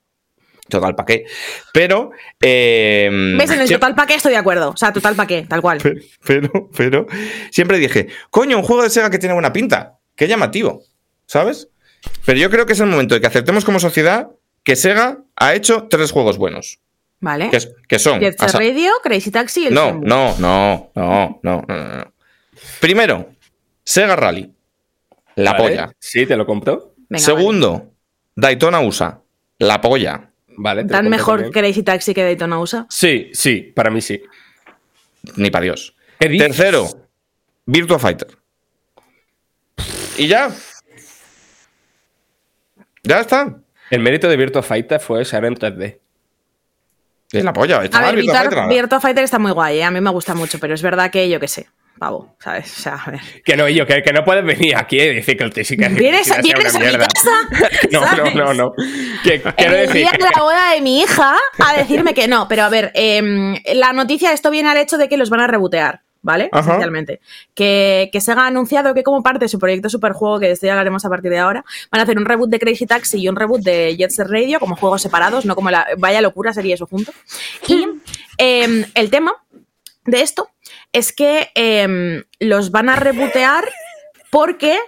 Total, 0.68 0.95
¿pa' 0.95 1.05
qué? 1.05 1.26
Pero. 1.72 2.12
eh, 2.41 3.11
¿Ves? 3.37 3.51
En 3.51 3.61
el 3.61 3.68
total 3.68 3.97
pa' 3.97 4.07
qué 4.07 4.14
estoy 4.14 4.31
de 4.31 4.39
acuerdo. 4.39 4.70
O 4.70 4.76
sea, 4.76 4.93
total 4.93 5.16
pa' 5.16 5.26
qué, 5.26 5.47
tal 5.49 5.61
cual. 5.61 5.81
Pero, 5.83 6.01
pero, 6.24 6.70
pero, 6.76 7.07
siempre 7.51 7.79
dije, 7.79 8.07
coño, 8.31 8.57
un 8.57 8.62
juego 8.62 8.85
de 8.85 8.91
Sega 8.91 9.11
que 9.11 9.18
tiene 9.18 9.33
buena 9.33 9.53
pinta. 9.53 9.99
Qué 10.14 10.29
llamativo. 10.29 10.85
¿Sabes? 11.26 11.68
Pero 12.24 12.39
yo 12.39 12.51
creo 12.51 12.66
que 12.66 12.74
es 12.74 12.81
el 12.81 12.87
momento 12.87 13.16
de 13.16 13.20
que 13.20 13.26
aceptemos 13.26 13.64
como 13.64 13.81
sociedad 13.81 14.29
que 14.62 14.76
Sega 14.76 15.18
ha 15.35 15.55
hecho 15.55 15.89
tres 15.91 16.12
juegos 16.12 16.39
buenos. 16.39 16.79
¿Vale? 17.21 17.51
Que 17.89 17.99
son. 17.99 18.21
Jet 18.21 18.39
Set 18.39 18.49
Asa- 18.49 18.59
Radio, 18.59 18.93
Crazy 19.03 19.31
Taxi 19.31 19.62
y 19.64 19.66
el 19.66 19.75
no, 19.75 19.93
no, 19.95 20.37
no, 20.39 20.39
no, 20.39 20.91
no, 20.95 21.41
no, 21.43 21.64
no, 21.66 21.97
no. 21.97 22.12
Primero, 22.81 23.31
Sega 23.85 24.14
Rally. 24.16 24.53
La 25.37 25.53
Vale. 25.53 25.64
polla. 25.64 25.93
Sí, 25.99 26.27
te 26.27 26.37
lo 26.37 26.47
compro. 26.47 26.95
Venga, 27.09 27.25
Segundo, 27.25 27.93
Daytona 28.35 28.81
USA. 28.81 29.21
La 29.59 29.81
polla. 29.81 30.31
Vale. 30.61 30.83
te 30.85 30.91
¿Tan 30.91 31.09
mejor 31.09 31.43
también. 31.43 31.53
Crazy 31.53 31.83
Taxi 31.83 32.14
que 32.14 32.23
Daytona 32.25 32.59
USA? 32.59 32.87
Sí, 32.91 33.31
sí, 33.33 33.61
para 33.75 33.91
mí 33.91 34.01
sí. 34.01 34.21
Ni 35.37 35.51
para 35.51 35.64
Dios. 35.64 35.95
¿Qué 36.19 36.29
dices? 36.29 36.49
Tercero, 36.49 36.89
Virtua 37.66 37.99
Fighter. 37.99 38.29
Y 40.16 40.27
ya. 40.27 40.51
Ya 43.05 43.21
está. 43.21 43.61
El 43.91 44.01
mérito 44.01 44.29
de 44.29 44.37
Virtua 44.37 44.62
Fighter 44.62 45.01
fue 45.01 45.25
ser 45.25 45.45
en 45.45 45.55
3D. 45.55 45.99
Es 47.31 47.45
la 47.45 47.53
polla. 47.53 47.85
está 47.85 47.99
A 47.99 48.03
ver, 48.07 48.16
Virtua 48.16 48.43
Virtua, 48.43 48.62
Fighter. 48.62 48.76
Virtua 48.76 49.01
Fighter 49.01 49.24
está 49.24 49.39
muy 49.39 49.53
guay, 49.53 49.79
¿eh? 49.79 49.85
a 49.85 49.91
mí 49.91 50.01
me 50.01 50.11
gusta 50.11 50.35
mucho, 50.35 50.59
pero 50.59 50.74
es 50.74 50.83
verdad 50.83 51.11
que 51.11 51.29
yo 51.29 51.39
qué 51.39 51.49
sé, 51.49 51.66
pavo, 51.99 52.37
¿sabes? 52.39 52.72
O 52.79 52.81
sea, 52.81 52.95
a 52.95 53.11
ver. 53.11 53.20
Que 53.45 53.57
no, 53.57 53.68
yo, 53.68 53.87
que, 53.87 54.03
que 54.03 54.12
no 54.12 54.24
puedes 54.24 54.45
venir 54.45 54.74
aquí 54.76 54.99
y 54.99 55.14
decir 55.16 55.37
que 55.37 55.45
el 55.45 55.53
TC 55.53 55.76
que 55.76 55.89
¿Vienes, 55.89 55.99
vienes 56.43 56.74
a 56.74 56.79
mi 56.79 56.93
casa? 56.93 57.31
No, 57.93 58.01
¿sabes? 58.01 58.35
no, 58.35 58.45
no, 58.45 58.55
no. 58.55 58.70
Que, 59.22 59.43
quiero 59.57 59.74
el 59.74 59.87
decir 59.87 60.03
día 60.03 60.12
de 60.12 60.24
la 60.24 60.41
boda 60.41 60.72
de 60.72 60.81
mi 60.81 61.01
hija 61.01 61.37
a 61.59 61.76
decirme 61.76 62.14
que 62.14 62.29
no. 62.29 62.49
Pero 62.49 62.62
a 62.62 62.68
ver, 62.70 62.93
em, 62.95 63.57
la 63.74 63.93
noticia, 63.93 64.33
esto 64.33 64.51
viene 64.51 64.70
al 64.70 64.79
hecho 64.79 64.97
de 64.97 65.09
que 65.09 65.18
los 65.18 65.29
van 65.29 65.41
a 65.41 65.47
rebotear, 65.47 66.03
¿vale? 66.23 66.49
Ajá. 66.53 66.61
Esencialmente. 66.61 67.21
Que, 67.55 68.11
que 68.12 68.21
Sega 68.21 68.43
ha 68.43 68.47
anunciado 68.47 68.95
que 68.95 69.03
como 69.03 69.23
parte 69.23 69.45
de 69.45 69.49
su 69.49 69.59
proyecto 69.59 69.89
Superjuego, 69.89 70.41
que 70.41 70.47
de 70.47 70.53
esto 70.53 70.66
ya 70.66 70.73
hablaremos 70.73 71.05
a 71.05 71.09
partir 71.09 71.31
de 71.31 71.39
ahora, 71.39 71.64
van 71.91 72.01
a 72.01 72.05
hacer 72.05 72.19
un 72.19 72.25
reboot 72.25 72.51
de 72.51 72.59
Crazy 72.59 72.87
Taxi 72.87 73.19
y 73.19 73.29
un 73.29 73.37
reboot 73.37 73.62
de 73.62 73.97
Jet 73.97 74.11
Set 74.11 74.29
Radio 74.29 74.61
como 74.61 74.77
juegos 74.77 75.03
separados, 75.03 75.45
no 75.45 75.55
como 75.55 75.71
la... 75.71 75.87
Vaya 75.99 76.21
locura 76.21 76.53
sería 76.53 76.75
eso 76.75 76.87
junto. 76.87 77.12
Y 77.66 77.87
em, 78.39 78.85
el 78.95 79.11
tema 79.11 79.33
de 80.05 80.23
esto 80.23 80.51
es 80.93 81.12
que 81.12 81.51
em, 81.55 82.25
los 82.41 82.71
van 82.71 82.89
a 82.89 82.97
rebotear 82.97 83.69
porque 84.31 84.79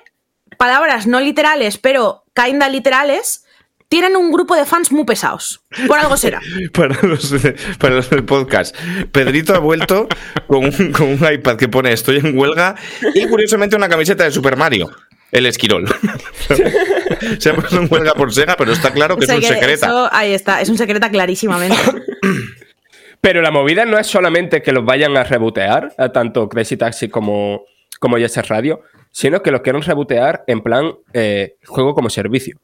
palabras 0.57 1.07
no 1.07 1.21
literales, 1.21 1.79
pero 1.79 2.25
kinda 2.35 2.69
literales, 2.69 3.47
tienen 3.91 4.17
un 4.17 4.31
grupo 4.31 4.55
de 4.55 4.65
fans 4.65 4.91
muy 4.93 5.05
pesados. 5.05 5.63
Por 5.87 5.99
algo 5.99 6.17
será. 6.17 6.41
Para 6.73 6.97
los, 7.03 7.35
para 7.79 7.97
los 7.97 8.09
del 8.09 8.25
podcast. 8.25 8.75
Pedrito 9.13 9.55
ha 9.55 9.59
vuelto 9.59 10.09
con 10.47 10.65
un, 10.65 10.93
con 10.93 11.09
un 11.09 11.33
iPad 11.33 11.57
que 11.57 11.69
pone 11.69 11.93
estoy 11.93 12.17
en 12.19 12.39
huelga 12.39 12.77
y 13.15 13.27
curiosamente 13.27 13.75
una 13.77 13.89
camiseta 13.89 14.25
de 14.25 14.31
Super 14.31 14.57
Mario. 14.57 14.91
El 15.33 15.47
esquirol. 15.47 15.87
Se 17.39 17.51
ha 17.51 17.55
puesto 17.55 17.77
en 17.81 17.89
huelga 17.91 18.15
por 18.15 18.33
Sega, 18.33 18.55
pero 18.57 18.73
está 18.73 18.93
claro 18.93 19.17
que 19.17 19.25
O 19.25 19.27
sea 19.27 19.37
es 19.37 19.43
un 19.45 19.49
que 19.49 19.55
secreta. 19.61 19.87
eso- 19.87 20.09
ahí 20.13 20.33
está, 20.33 20.61
es 20.61 20.69
un 20.69 20.79
secreta 20.79 21.11
clarísimamente. 21.11 21.77
Pero 23.21 23.43
la 23.43 23.51
movida 23.51 23.85
no 23.85 23.99
es 23.99 24.07
solamente 24.07 24.63
que 24.63 24.73
los 24.73 24.83
vayan 24.85 25.15
a 25.17 25.25
rebotear, 25.25 25.93
a 25.99 26.09
tanto 26.11 26.49
Crazy 26.49 26.79
Taxi 26.79 27.09
como, 27.09 27.65
como 27.99 28.17
Yes 28.17 28.37
Radio, 28.49 28.81
sino 29.11 29.43
que 29.43 29.51
los 29.51 29.61
quieren 29.61 29.83
rebotear 29.83 30.43
en 30.47 30.63
plan 30.63 30.95
eh, 31.13 31.57
juego 31.67 31.95
como 31.95 32.09
servicio. 32.09 32.57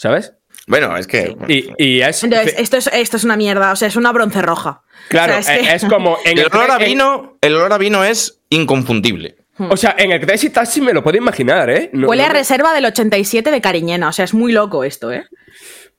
¿Sabes? 0.00 0.32
Bueno, 0.66 0.96
es 0.96 1.06
que. 1.06 1.36
Y, 1.46 1.68
y 1.76 2.00
es. 2.00 2.24
Entonces, 2.24 2.54
esto 2.56 2.78
es, 2.78 2.86
esto 2.90 3.18
es 3.18 3.24
una 3.24 3.36
mierda, 3.36 3.70
o 3.70 3.76
sea, 3.76 3.86
es 3.86 3.96
una 3.96 4.12
bronce 4.12 4.40
roja. 4.40 4.82
claro, 5.10 5.36
O 5.38 5.42
sea, 5.42 5.56
es 5.56 5.60
es, 5.62 5.68
que- 5.68 5.74
es 5.74 5.84
como. 5.92 6.16
En 6.24 6.38
el 6.38 6.46
olor 6.46 6.70
a 6.70 6.76
en- 6.78 6.84
vino, 6.86 7.36
el 7.42 7.54
olor 7.54 7.70
a 7.74 7.76
vino 7.78 8.02
es 8.02 8.40
inconfundible. 8.48 9.36
O 9.58 9.76
sea, 9.76 9.94
en 9.98 10.10
el 10.12 10.20
Crazy 10.22 10.48
Taxi 10.48 10.80
me 10.80 10.94
lo 10.94 11.02
puedo 11.04 11.18
imaginar, 11.18 11.68
¿eh? 11.68 11.90
No- 11.92 12.08
Huele 12.08 12.22
a 12.22 12.30
reserva 12.30 12.72
del 12.72 12.86
87 12.86 13.50
de 13.50 13.60
Cariñena, 13.60 14.08
o 14.08 14.12
sea, 14.12 14.24
es 14.24 14.32
muy 14.32 14.52
loco 14.52 14.84
esto, 14.84 15.12
¿eh? 15.12 15.26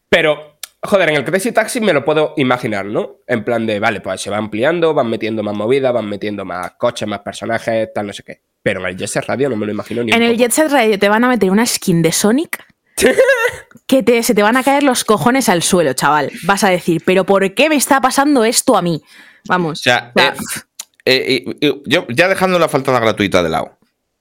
Pero, 0.09 0.57
joder, 0.81 1.09
en 1.09 1.17
el 1.17 1.25
Crazy 1.25 1.51
Taxi 1.51 1.79
me 1.79 1.93
lo 1.93 2.03
puedo 2.03 2.33
imaginar, 2.37 2.85
¿no? 2.87 3.17
En 3.27 3.43
plan 3.43 3.67
de, 3.67 3.79
vale, 3.79 4.01
pues 4.01 4.19
se 4.19 4.31
va 4.31 4.37
ampliando, 4.37 4.95
van 4.95 5.11
metiendo 5.11 5.43
más 5.43 5.53
movidas, 5.55 5.93
van 5.93 6.09
metiendo 6.09 6.43
más 6.43 6.71
coches, 6.79 7.07
más 7.07 7.19
personajes, 7.19 7.89
tal, 7.93 8.07
no 8.07 8.13
sé 8.13 8.23
qué. 8.23 8.41
Pero 8.63 8.79
en 8.79 8.87
el 8.87 8.97
Jet 8.97 9.09
Set 9.09 9.25
Radio 9.27 9.47
no 9.49 9.55
me 9.57 9.67
lo 9.67 9.71
imagino 9.71 10.03
ni 10.03 10.11
En 10.11 10.17
un 10.17 10.23
el 10.23 10.31
poco. 10.31 10.39
Jet 10.39 10.51
Set 10.53 10.71
Radio 10.71 10.97
te 10.97 11.07
van 11.09 11.23
a 11.23 11.27
meter 11.29 11.51
una 11.51 11.65
skin 11.67 12.01
de 12.01 12.11
Sonic 12.11 12.63
que 13.87 14.03
te, 14.03 14.23
se 14.23 14.33
te 14.33 14.43
van 14.43 14.57
a 14.57 14.63
caer 14.63 14.83
los 14.83 15.03
cojones 15.03 15.49
al 15.49 15.63
suelo, 15.63 15.93
chaval. 15.93 16.31
Vas 16.43 16.63
a 16.63 16.69
decir, 16.69 17.01
¿pero 17.05 17.25
por 17.25 17.53
qué 17.53 17.69
me 17.69 17.75
está 17.75 18.01
pasando 18.01 18.43
esto 18.43 18.77
a 18.77 18.81
mí? 18.81 19.01
Vamos. 19.47 19.79
O 19.79 19.83
sea, 19.83 20.11
eh, 20.15 21.43
eh, 21.45 21.55
eh, 21.61 21.81
yo 21.85 22.05
ya 22.09 22.27
dejando 22.27 22.59
la 22.59 22.69
faltada 22.69 22.99
gratuita 22.99 23.43
de 23.43 23.49
lado. 23.49 23.77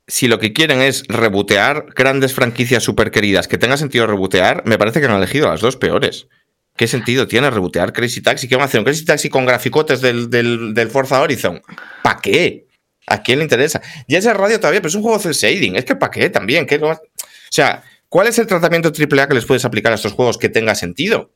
Si 0.07 0.27
lo 0.27 0.39
que 0.39 0.53
quieren 0.53 0.81
es 0.81 1.05
rebotear 1.07 1.87
grandes 1.95 2.35
franquicias 2.35 2.83
súper 2.83 3.11
queridas 3.11 3.47
que 3.47 3.59
tenga 3.59 3.77
sentido 3.77 4.07
rebotear, 4.07 4.65
me 4.67 4.77
parece 4.77 5.01
que 5.01 5.07
han 5.07 5.17
elegido 5.17 5.49
las 5.49 5.61
dos 5.61 5.77
peores. 5.77 6.27
¿Qué 6.77 6.89
sentido 6.89 7.29
tiene 7.29 7.51
rebotear 7.51 7.93
Crazy 7.93 8.23
Taxi? 8.23 8.49
¿Qué 8.49 8.57
van 8.57 8.63
a 8.63 8.65
hacer? 8.65 8.81
¿Un 8.81 8.85
Crazy 8.85 9.05
Taxi 9.05 9.29
con 9.29 9.45
graficotes 9.45 10.01
del, 10.01 10.31
del, 10.31 10.73
del 10.75 10.91
Forza 10.91 11.21
Horizon? 11.21 11.63
¿Para 12.03 12.21
qué? 12.21 12.67
¿A 13.07 13.23
quién 13.23 13.39
le 13.39 13.45
interesa? 13.45 13.81
Y 14.07 14.17
ese 14.17 14.33
radio 14.33 14.59
todavía, 14.59 14.81
pero 14.81 14.89
es 14.89 14.95
un 14.95 15.03
juego 15.03 15.19
de 15.19 15.33
shading. 15.33 15.77
Es 15.77 15.85
que 15.85 15.97
¿para 15.97 16.11
qué 16.11 16.31
también? 16.31 16.67
¿Qué 16.67 16.77
O 16.77 16.99
sea, 17.51 17.83
¿cuál 18.11 18.27
es 18.27 18.39
el 18.39 18.47
tratamiento 18.47 18.91
AAA 18.91 19.29
que 19.29 19.35
les 19.35 19.47
puedes 19.47 19.65
aplicar 19.65 19.93
a 19.93 19.95
estos 19.95 20.13
juegos 20.13 20.37
que 20.37 20.51
tenga 20.51 20.75
sentido? 20.75 21.33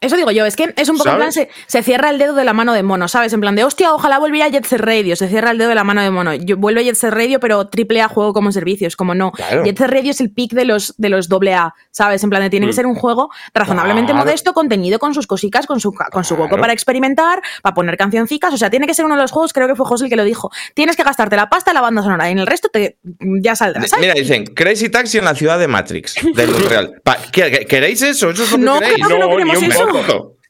Eso 0.00 0.16
digo 0.16 0.30
yo, 0.30 0.46
es 0.46 0.56
que 0.56 0.72
es 0.76 0.88
un 0.88 0.96
poco 0.96 1.10
en 1.10 1.16
plan, 1.16 1.30
se, 1.32 1.50
se 1.66 1.82
cierra 1.82 2.08
el 2.08 2.16
dedo 2.18 2.34
de 2.34 2.44
la 2.44 2.54
mano 2.54 2.72
de 2.72 2.82
mono, 2.82 3.06
¿sabes? 3.06 3.32
En 3.34 3.40
plan 3.40 3.54
de, 3.54 3.64
hostia, 3.64 3.92
ojalá 3.92 4.18
volviera 4.18 4.48
Jet 4.48 4.64
Set 4.64 4.80
Radio, 4.80 5.14
se 5.14 5.28
cierra 5.28 5.50
el 5.50 5.58
dedo 5.58 5.68
de 5.68 5.74
la 5.74 5.84
mano 5.84 6.00
de 6.02 6.10
mono. 6.10 6.32
Yo, 6.34 6.56
vuelve 6.56 6.82
Jet 6.84 6.94
Set 6.96 7.12
Radio, 7.12 7.38
pero 7.38 7.68
triple 7.68 8.00
A 8.00 8.08
juego 8.08 8.32
como 8.32 8.50
servicio, 8.50 8.88
es 8.88 8.96
como 8.96 9.14
no. 9.14 9.30
Claro. 9.32 9.62
Jet 9.64 9.76
Set 9.76 9.90
Radio 9.90 10.10
es 10.12 10.20
el 10.22 10.30
pick 10.32 10.52
de 10.52 10.64
los, 10.64 10.94
de 10.96 11.10
los 11.10 11.28
doble 11.28 11.52
A, 11.54 11.74
¿sabes? 11.90 12.24
En 12.24 12.30
plan 12.30 12.42
de, 12.42 12.48
tiene 12.48 12.64
que 12.66 12.72
Mm. 12.72 12.76
ser 12.76 12.86
un 12.86 12.94
juego 12.94 13.30
razonablemente 13.52 14.12
Claro. 14.12 14.24
modesto, 14.24 14.54
contenido 14.54 14.98
con 14.98 15.12
sus 15.12 15.26
cositas, 15.26 15.66
con 15.66 15.80
su, 15.80 15.92
con 15.92 16.24
su 16.24 16.34
hueco 16.34 16.48
Claro. 16.48 16.60
para 16.62 16.72
experimentar, 16.72 17.42
para 17.62 17.74
poner 17.74 17.96
cancioncicas, 17.98 18.54
o 18.54 18.56
sea, 18.56 18.70
tiene 18.70 18.86
que 18.86 18.94
ser 18.94 19.04
uno 19.04 19.16
de 19.16 19.20
los 19.22 19.30
juegos, 19.32 19.52
creo 19.52 19.68
que 19.68 19.74
fue 19.74 19.84
José 19.84 20.04
el 20.04 20.10
que 20.10 20.16
lo 20.16 20.24
dijo, 20.24 20.50
tienes 20.74 20.96
que 20.96 21.02
gastarte 21.02 21.36
la 21.36 21.50
pasta 21.50 21.72
en 21.72 21.74
la 21.74 21.82
banda 21.82 22.02
sonora 22.02 22.26
y 22.28 22.32
en 22.32 22.38
el 22.38 22.46
resto 22.46 22.68
te, 22.72 22.96
ya 23.42 23.54
saldrás. 23.54 23.90
¿sabes? 23.90 24.00
Mira, 24.06 24.14
dicen 24.14 24.44
Crazy 24.46 24.88
Taxi 24.88 25.18
en 25.18 25.26
la 25.26 25.34
ciudad 25.34 25.58
de 25.58 25.68
Matrix, 25.68 26.14
de 26.34 26.46
Real. 26.70 27.00
Pa- 27.04 27.18
¿qué- 27.30 27.50
qué- 27.50 27.66
¿Queréis 27.66 28.00
eso? 28.00 28.30
¿Eso 28.30 28.44
es 28.44 28.50
lo 28.52 28.56
que 28.56 28.62
No, 28.64 28.78
queréis? 28.80 28.96
que 28.96 29.02
no 29.02 29.18
No, 29.18 29.28
queremos 29.36 29.62
eso. 29.62 29.89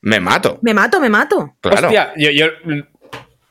Me 0.03 0.21
mato. 0.21 0.59
Me 0.63 0.73
mato, 0.75 1.01
me 1.01 1.09
mato. 1.09 1.55
Claro. 1.61 1.87
Hostia, 1.89 2.13
yo, 2.17 2.31
yo- 2.31 2.49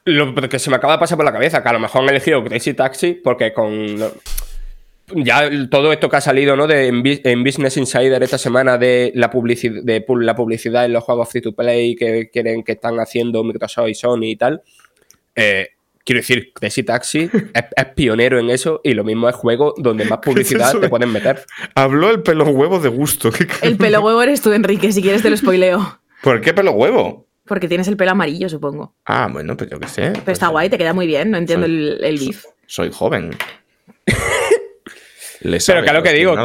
lo 0.06 0.34
que 0.50 0.58
se 0.60 0.70
me 0.72 0.78
acaba 0.78 0.94
de 0.94 1.00
pasar 1.00 1.18
por 1.18 1.26
la 1.26 1.32
cabeza, 1.32 1.62
que 1.62 1.70
a 1.70 1.74
lo 1.74 1.80
mejor 1.80 2.02
han 2.04 2.10
elegido 2.10 2.44
Crazy 2.44 2.74
Taxi 2.74 3.14
porque 3.24 3.54
con 3.54 4.00
lo- 4.00 4.14
ya 5.16 5.50
todo 5.70 5.92
esto 5.92 6.08
que 6.10 6.16
ha 6.18 6.22
salido 6.22 6.56
¿no? 6.56 6.68
de, 6.68 6.88
en, 6.88 7.04
Bus- 7.04 7.22
en 7.24 7.44
Business 7.44 7.78
Insider 7.78 8.22
esta 8.22 8.38
semana 8.38 8.78
de 8.78 9.12
la, 9.16 9.30
publici- 9.32 9.82
de 9.84 10.06
la 10.22 10.36
publicidad 10.36 10.86
en 10.86 10.94
los 10.94 11.04
juegos 11.04 11.30
free 11.30 11.42
to 11.42 11.52
play 11.54 11.96
que 11.96 12.30
quieren 12.32 12.64
que 12.64 12.74
están 12.74 13.00
haciendo 13.00 13.44
Microsoft 13.44 13.90
y 13.90 13.96
Sony 13.96 14.24
y 14.26 14.36
tal. 14.36 14.62
eh, 15.36 15.70
quiero 16.14 16.22
decir, 16.22 16.52
Crazy 16.54 16.84
Taxi 16.84 17.30
es, 17.54 17.64
es 17.76 17.86
pionero 17.96 18.40
en 18.40 18.50
eso 18.50 18.82
y 18.84 18.94
lo 18.94 19.04
mismo 19.04 19.30
es 19.30 19.36
juego 19.36 19.74
donde 19.78 20.06
más 20.06 20.20
publicidad 20.24 20.72
te 20.74 20.80
de- 20.80 20.90
pueden 20.90 21.12
meter. 21.12 21.46
Habló 21.76 22.10
el 22.10 22.24
pelo 22.24 22.46
huevo 22.46 22.80
de 22.80 22.90
gusto. 22.90 23.32
¿Qué- 23.32 23.48
El 23.62 23.78
pelo 23.78 24.02
huevo 24.02 24.22
eres 24.22 24.42
tú, 24.42 24.52
Enrique, 24.52 24.92
si 24.92 25.02
quieres 25.02 25.22
te 25.22 25.30
lo 25.30 25.38
spoileo. 25.38 26.00
¿Por 26.24 26.42
qué 26.42 26.54
pelo 26.54 26.72
huevo? 26.72 27.28
Porque 27.46 27.68
tienes 27.68 27.88
el 27.88 27.98
pelo 27.98 28.12
amarillo, 28.12 28.50
supongo. 28.50 28.96
Ah, 29.06 29.28
bueno, 29.32 29.56
pues 29.58 29.70
yo 29.70 29.80
qué 29.80 29.88
sé. 29.88 30.12
Pero 30.14 30.32
está 30.32 30.48
guay, 30.50 30.70
te 30.70 30.78
queda 30.78 30.94
muy 30.94 31.08
bien, 31.08 31.32
no 31.32 31.38
entiendo 31.38 31.66
el, 31.66 32.00
el 32.04 32.18
beef. 32.18 32.44
Soy 32.68 32.92
joven. 32.92 33.32
Le 35.42 35.52
Pero 35.52 35.60
sabe 35.62 36.04
que 36.04 36.14
digo. 36.14 36.36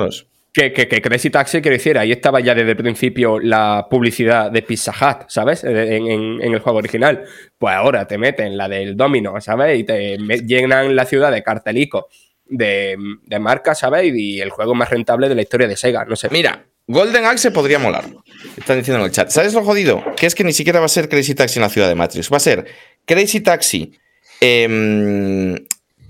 Que, 0.54 0.72
que, 0.72 1.02
Crazy 1.02 1.30
Taxi, 1.30 1.60
quiero 1.60 1.76
decir, 1.76 1.98
ahí 1.98 2.12
estaba 2.12 2.38
ya 2.40 2.54
desde 2.54 2.70
el 2.70 2.76
principio 2.76 3.40
la 3.40 3.88
publicidad 3.90 4.52
de 4.52 4.62
Pizza 4.62 4.92
Hut, 4.92 5.24
¿sabes? 5.28 5.64
En, 5.64 5.76
en- 5.76 6.40
en 6.42 6.52
el 6.54 6.60
juego 6.60 6.78
original. 6.78 7.24
Pues 7.58 7.74
ahora 7.74 8.06
te 8.06 8.16
meten 8.18 8.56
la 8.56 8.68
del 8.68 8.96
Domino, 8.96 9.40
¿sabes? 9.40 9.78
Y 9.80 9.84
te 9.84 10.16
llenan 10.46 10.94
la 10.94 11.04
ciudad 11.06 11.32
de 11.32 11.42
cartelicos 11.42 12.04
de, 12.46 12.96
de 13.24 13.38
marcas, 13.40 13.80
¿sabes? 13.80 14.12
Y 14.14 14.40
el 14.40 14.50
juego 14.50 14.74
más 14.76 14.90
rentable 14.90 15.28
de 15.28 15.34
la 15.34 15.42
historia 15.42 15.66
de 15.66 15.76
Sega, 15.76 16.04
no 16.04 16.14
sé. 16.14 16.28
Mira, 16.30 16.64
Golden 16.86 17.24
Axe 17.24 17.50
podría 17.50 17.78
molar. 17.80 18.04
Están 18.56 18.78
diciendo 18.78 19.00
en 19.00 19.06
el 19.06 19.10
chat. 19.10 19.30
¿Sabes 19.30 19.54
lo 19.54 19.64
jodido? 19.64 20.04
Que 20.16 20.26
es 20.26 20.34
que 20.36 20.44
ni 20.44 20.52
siquiera 20.52 20.78
va 20.78 20.86
a 20.86 20.88
ser 20.90 21.08
Crazy 21.08 21.34
Taxi 21.34 21.58
en 21.58 21.62
la 21.62 21.68
ciudad 21.70 21.88
de 21.88 21.94
Matrix. 21.96 22.30
Va 22.32 22.36
a 22.36 22.40
ser 22.40 22.66
Crazy 23.06 23.40
Taxi 23.40 23.98
em, 24.40 25.56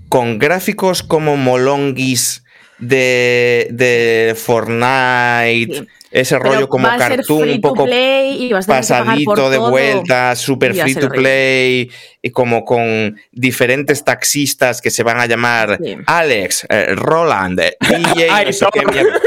con 0.09 0.37
gráficos 0.37 1.01
como 1.01 1.35
molonguis 1.37 2.43
de, 2.77 3.67
de 3.71 4.35
Fortnite. 4.37 5.77
Sí. 5.79 5.87
Ese 6.11 6.37
Pero 6.37 6.53
rollo 6.53 6.69
como 6.69 6.87
cartoon, 6.87 7.49
un 7.49 7.59
poco 7.61 7.83
play 7.83 8.41
y 8.45 8.53
vas 8.53 8.69
a 8.69 8.79
tener 8.79 8.83
que 8.83 8.87
pagar 8.87 9.05
por 9.25 9.35
pasadito 9.35 9.49
de 9.49 9.57
todo. 9.57 9.69
vuelta, 9.69 10.35
super 10.37 10.73
Y 10.73 10.79
free 10.79 10.95
to 10.95 11.09
play, 11.09 11.91
y 12.21 12.29
como 12.29 12.63
con 12.63 13.19
diferentes 13.33 14.01
taxistas 14.05 14.81
que 14.81 14.91
se 14.91 15.03
van 15.03 15.19
a 15.19 15.25
llamar 15.25 15.77
Sí. 15.83 15.97
Alex, 16.05 16.67
eh, 16.69 16.95
Roland, 16.95 17.59
eh, 17.59 17.75
DJ, 17.81 18.45
no 18.45 18.53
sé 18.53 18.65
qué 18.71 18.79
Aitor. 18.79 18.93
mierda. 18.93 19.19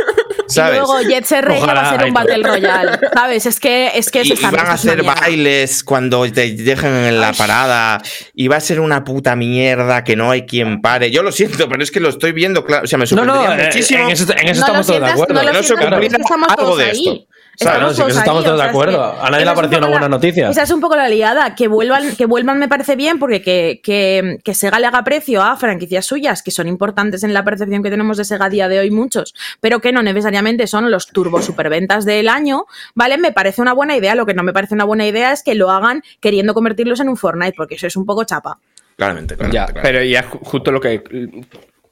¿Sabes? 0.48 0.74
Y 0.74 0.78
luego 0.78 1.00
Jet 1.02 1.24
Set 1.24 1.44
Radio 1.44 1.66
va 1.66 1.72
a 1.90 1.90
ser 1.98 2.08
un. 2.08 2.14
Battle 2.14 2.42
Royale, 2.42 2.98
¿sabes? 3.14 3.46
Es 3.46 3.60
que 3.60 3.90
es 3.94 4.10
que 4.10 4.22
y, 4.22 4.28
se 4.28 4.34
y 4.34 4.50
van 4.50 4.66
a 4.66 4.72
hacer 4.72 5.02
bailes 5.02 5.84
cuando 5.84 6.30
te 6.32 6.52
dejen 6.52 6.92
en 6.94 7.20
la 7.20 7.32
parada 7.32 8.00
y 8.34 8.48
va 8.48 8.56
a 8.56 8.60
ser 8.60 8.80
una 8.80 9.04
puta 9.04 9.36
mierda 9.36 10.04
que 10.04 10.16
no 10.16 10.30
hay 10.30 10.46
quien 10.46 10.80
pare. 10.80 11.10
Yo 11.10 11.22
lo 11.22 11.32
siento, 11.32 11.68
pero 11.68 11.82
es 11.82 11.90
que 11.90 12.00
lo 12.00 12.08
estoy 12.08 12.32
viendo 12.32 12.64
claro. 12.64 12.84
O 12.84 12.86
sea, 12.86 12.98
me 12.98 13.04
No, 13.10 13.24
no, 13.24 13.34
sorprendería 13.34 13.62
eh, 13.62 13.66
muchísimo. 13.68 14.04
en 14.04 14.10
eso, 14.10 14.24
en 14.32 14.38
eso 14.38 14.44
No 14.44 14.50
estamos 14.50 14.86
todos 14.86 14.86
de 14.86 14.92
sientas, 15.06 15.12
acuerdo. 15.12 15.34
no 15.34 15.40
lo 15.42 15.46
No 15.52 15.58
se 15.62 15.64
sientas, 15.66 16.20
estamos 16.20 16.48
algo 16.48 16.62
todos 16.62 16.78
de 16.78 16.84
ahí. 16.84 17.08
esto. 17.08 17.24
Claro, 17.60 17.88
sí 17.90 17.96
que 17.96 18.02
todos 18.02 18.16
estamos 18.18 18.38
ahí, 18.38 18.44
todos 18.46 18.60
de 18.62 18.68
acuerdo. 18.68 19.14
que 19.20 19.26
A 19.26 19.30
nadie 19.30 19.44
le 19.44 19.50
ha 19.50 19.54
parecido 19.56 19.78
una 19.78 19.86
buena 19.88 20.02
la- 20.02 20.08
noticia. 20.10 20.48
Esa 20.48 20.62
es 20.62 20.70
un 20.70 20.80
poco 20.80 20.94
la 20.94 21.08
liada. 21.08 21.56
Que 21.56 21.66
vuelvan, 21.66 22.14
que 22.14 22.24
vuelvan 22.24 22.56
me 22.60 22.68
parece 22.68 22.94
bien 22.94 23.18
porque 23.18 23.42
que, 23.42 23.80
que, 23.82 24.38
que 24.44 24.54
Sega 24.54 24.78
le 24.78 24.86
haga 24.86 25.02
precio 25.02 25.42
a 25.42 25.56
franquicias 25.56 26.06
suyas 26.06 26.44
que 26.44 26.52
son 26.52 26.68
importantes 26.68 27.24
en 27.24 27.34
la 27.34 27.42
percepción 27.44 27.82
que 27.82 27.90
tenemos 27.90 28.16
de 28.16 28.24
Sega 28.24 28.44
a 28.44 28.48
día 28.48 28.68
de 28.68 28.78
hoy 28.78 28.92
muchos, 28.92 29.34
pero 29.60 29.80
que 29.80 29.90
no 29.90 30.04
necesariamente 30.04 30.37
son 30.66 30.90
los 30.90 31.06
turbo 31.08 31.42
superventas 31.42 32.04
del 32.04 32.28
año, 32.28 32.64
¿vale? 32.94 33.18
Me 33.18 33.32
parece 33.32 33.60
una 33.62 33.72
buena 33.72 33.96
idea. 33.96 34.14
Lo 34.14 34.26
que 34.26 34.34
no 34.34 34.42
me 34.42 34.52
parece 34.52 34.74
una 34.74 34.84
buena 34.84 35.06
idea 35.06 35.32
es 35.32 35.42
que 35.42 35.54
lo 35.54 35.70
hagan 35.70 36.02
queriendo 36.20 36.54
convertirlos 36.54 37.00
en 37.00 37.08
un 37.08 37.16
Fortnite, 37.16 37.54
porque 37.56 37.74
eso 37.76 37.86
es 37.86 37.96
un 37.96 38.04
poco 38.06 38.24
chapa. 38.24 38.58
Claramente, 38.96 39.36
claramente, 39.36 39.54
Ya, 39.56 39.66
claramente. 39.66 39.82
pero 39.82 40.04
ya 40.04 40.22
justo 40.48 40.72
lo 40.72 40.80
que. 40.80 41.02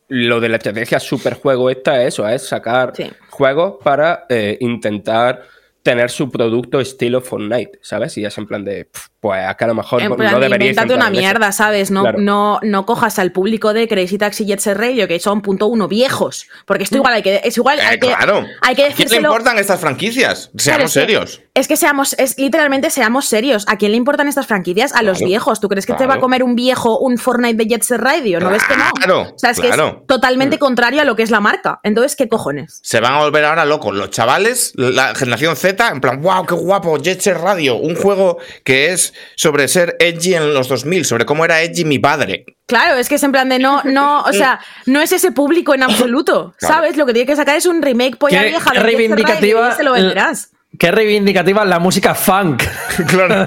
Lo 0.09 0.39
de 0.39 0.49
la 0.49 0.57
estrategia 0.59 1.01
superjuego 1.01 1.69
esta 1.69 2.01
es 2.03 2.15
eso, 2.15 2.29
es 2.29 2.47
sacar 2.47 2.93
Sí. 2.95 3.11
juegos 3.29 3.75
para 3.83 4.25
eh, 4.29 4.57
intentar 4.61 5.43
tener 5.83 6.11
su 6.11 6.31
producto 6.31 6.81
estilo 6.81 7.21
Fortnite, 7.21 7.79
¿sabes? 7.83 8.17
Y 8.19 8.25
es 8.25 8.39
en 8.39 8.47
plan 8.47 8.65
de, 8.65 8.89
pues 9.27 9.45
acá 9.45 9.65
a 9.65 9.69
lo 9.69 9.75
mejor 9.75 10.01
En 10.03 10.11
no 10.11 10.17
plan, 10.17 10.39
deberíais 10.41 10.73
invéntate 10.77 10.95
una 10.95 11.11
mierda, 11.11 11.51
¿sabes? 11.53 11.91
No, 11.91 12.03
Claro. 12.03 12.19
no, 12.21 12.61
no 12.63 12.87
cojas 12.87 13.19
al 13.19 13.33
público 13.33 13.73
de 13.73 13.89
Crazy 13.89 14.19
Taxi 14.19 14.45
y 14.45 14.47
Jet 14.47 14.61
Set 14.61 14.77
Radio, 14.77 15.09
que 15.09 15.19
son 15.19 15.43
punto 15.43 15.67
uno 15.67 15.89
viejos. 15.89 16.47
Porque 16.65 16.85
esto 16.85 16.97
igual 16.97 17.15
hay 17.15 17.23
que. 17.23 17.41
Es 17.43 17.57
igual, 17.57 17.79
Eh, 17.79 17.83
hay 17.83 17.99
que, 17.99 18.07
claro. 18.07 18.45
hay 18.63 18.75
que 18.77 18.85
¿A 18.85 18.93
quién 18.93 19.09
le 19.09 19.17
importan 19.17 19.59
estas 19.59 19.81
franquicias? 19.81 20.51
Claro, 20.57 20.63
Seamos 20.63 20.85
es 20.85 20.95
que- 20.95 21.01
serios. 21.01 21.41
Es 21.55 21.69
que 21.69 21.77
seamos, 21.79 22.15
es 22.19 22.39
literalmente 22.39 22.91
seamos 22.91 23.27
serios. 23.29 23.65
¿A 23.67 23.79
quién 23.79 23.91
le 23.93 23.97
importan 23.97 24.29
estas 24.29 24.47
franquicias? 24.47 24.93
A 24.95 25.03
los 25.03 25.21
viejos. 25.21 25.59
¿Tú 25.59 25.69
crees 25.71 25.87
que 25.87 25.95
te 25.95 26.07
va 26.07 26.15
a 26.15 26.21
comer 26.21 26.43
un 26.43 26.55
viejo 26.55 26.99
un 26.99 27.17
Fortnite 27.17 27.57
de 27.57 27.67
Jet 27.67 27.83
Set 27.83 27.99
Radio? 27.99 28.41
¿No 28.41 28.51
ves 28.51 28.63
que 28.65 28.77
no? 28.77 28.85
Claro, 28.95 29.21
O 29.35 29.39
sea, 29.39 29.51
es 29.51 29.61
que 29.61 29.69
claro. 29.69 30.01
es 30.03 30.07
totalmente 30.07 30.59
contrario 30.59 31.01
a 31.01 31.05
lo 31.05 31.17
que 31.17 31.23
es 31.23 31.31
la 31.31 31.41
marca. 31.41 31.81
Entonces, 31.83 32.15
¿qué 32.15 32.29
cojones? 32.29 32.79
Se 32.83 33.01
van 33.01 33.15
a 33.15 33.21
volver 33.21 33.45
ahora 33.47 33.65
locos 33.65 33.95
los 33.95 34.11
chavales, 34.11 34.73
la 34.77 35.15
generación 35.15 35.57
Z, 35.57 35.89
en 35.89 36.01
plan, 36.03 36.21
wow, 36.21 36.45
qué 36.45 36.55
guapo, 36.55 36.99
Jet 36.99 37.21
Set 37.23 37.39
Radio, 37.39 37.77
un 37.77 37.97
juego 37.97 38.37
que 38.63 38.93
es 38.93 39.15
sobre 39.35 39.69
ser 39.69 39.97
edgy 39.99 40.35
en 40.35 40.55
los 40.55 40.69
2000, 40.69 41.05
sobre 41.05 41.25
cómo 41.27 41.45
era 41.45 41.63
edgy 41.63 41.85
mi 41.85 41.99
padre. 41.99 42.45
Claro, 42.67 42.97
es 42.97 43.09
que 43.09 43.15
es 43.17 43.23
en 43.23 43.33
plan 43.33 43.49
de 43.49 43.59
no, 43.59 43.83
no, 43.85 44.23
o 44.23 44.33
sea, 44.33 44.61
no 44.87 45.01
es 45.01 45.13
ese 45.13 45.33
público 45.33 45.75
en 45.75 45.83
absoluto, 45.83 46.55
¿sabes? 46.59 46.97
Lo 46.97 47.07
que 47.07 47.13
tiene 47.13 47.27
que 47.27 47.37
sacar 47.37 47.57
es 47.57 47.67
un 47.67 47.83
remake 47.83 48.17
polla 48.17 48.43
Qué- 48.43 48.49
vieja 48.49 48.73
reivindicativa 48.73 49.71
y 49.73 49.77
se 49.77 49.83
lo 49.85 49.93
venderás. 49.93 50.51
Qué 50.79 50.91
reivindicativa 50.91 51.65
la 51.65 51.79
música 51.79 52.15
funk. 52.15 52.63
Claro. 53.09 53.47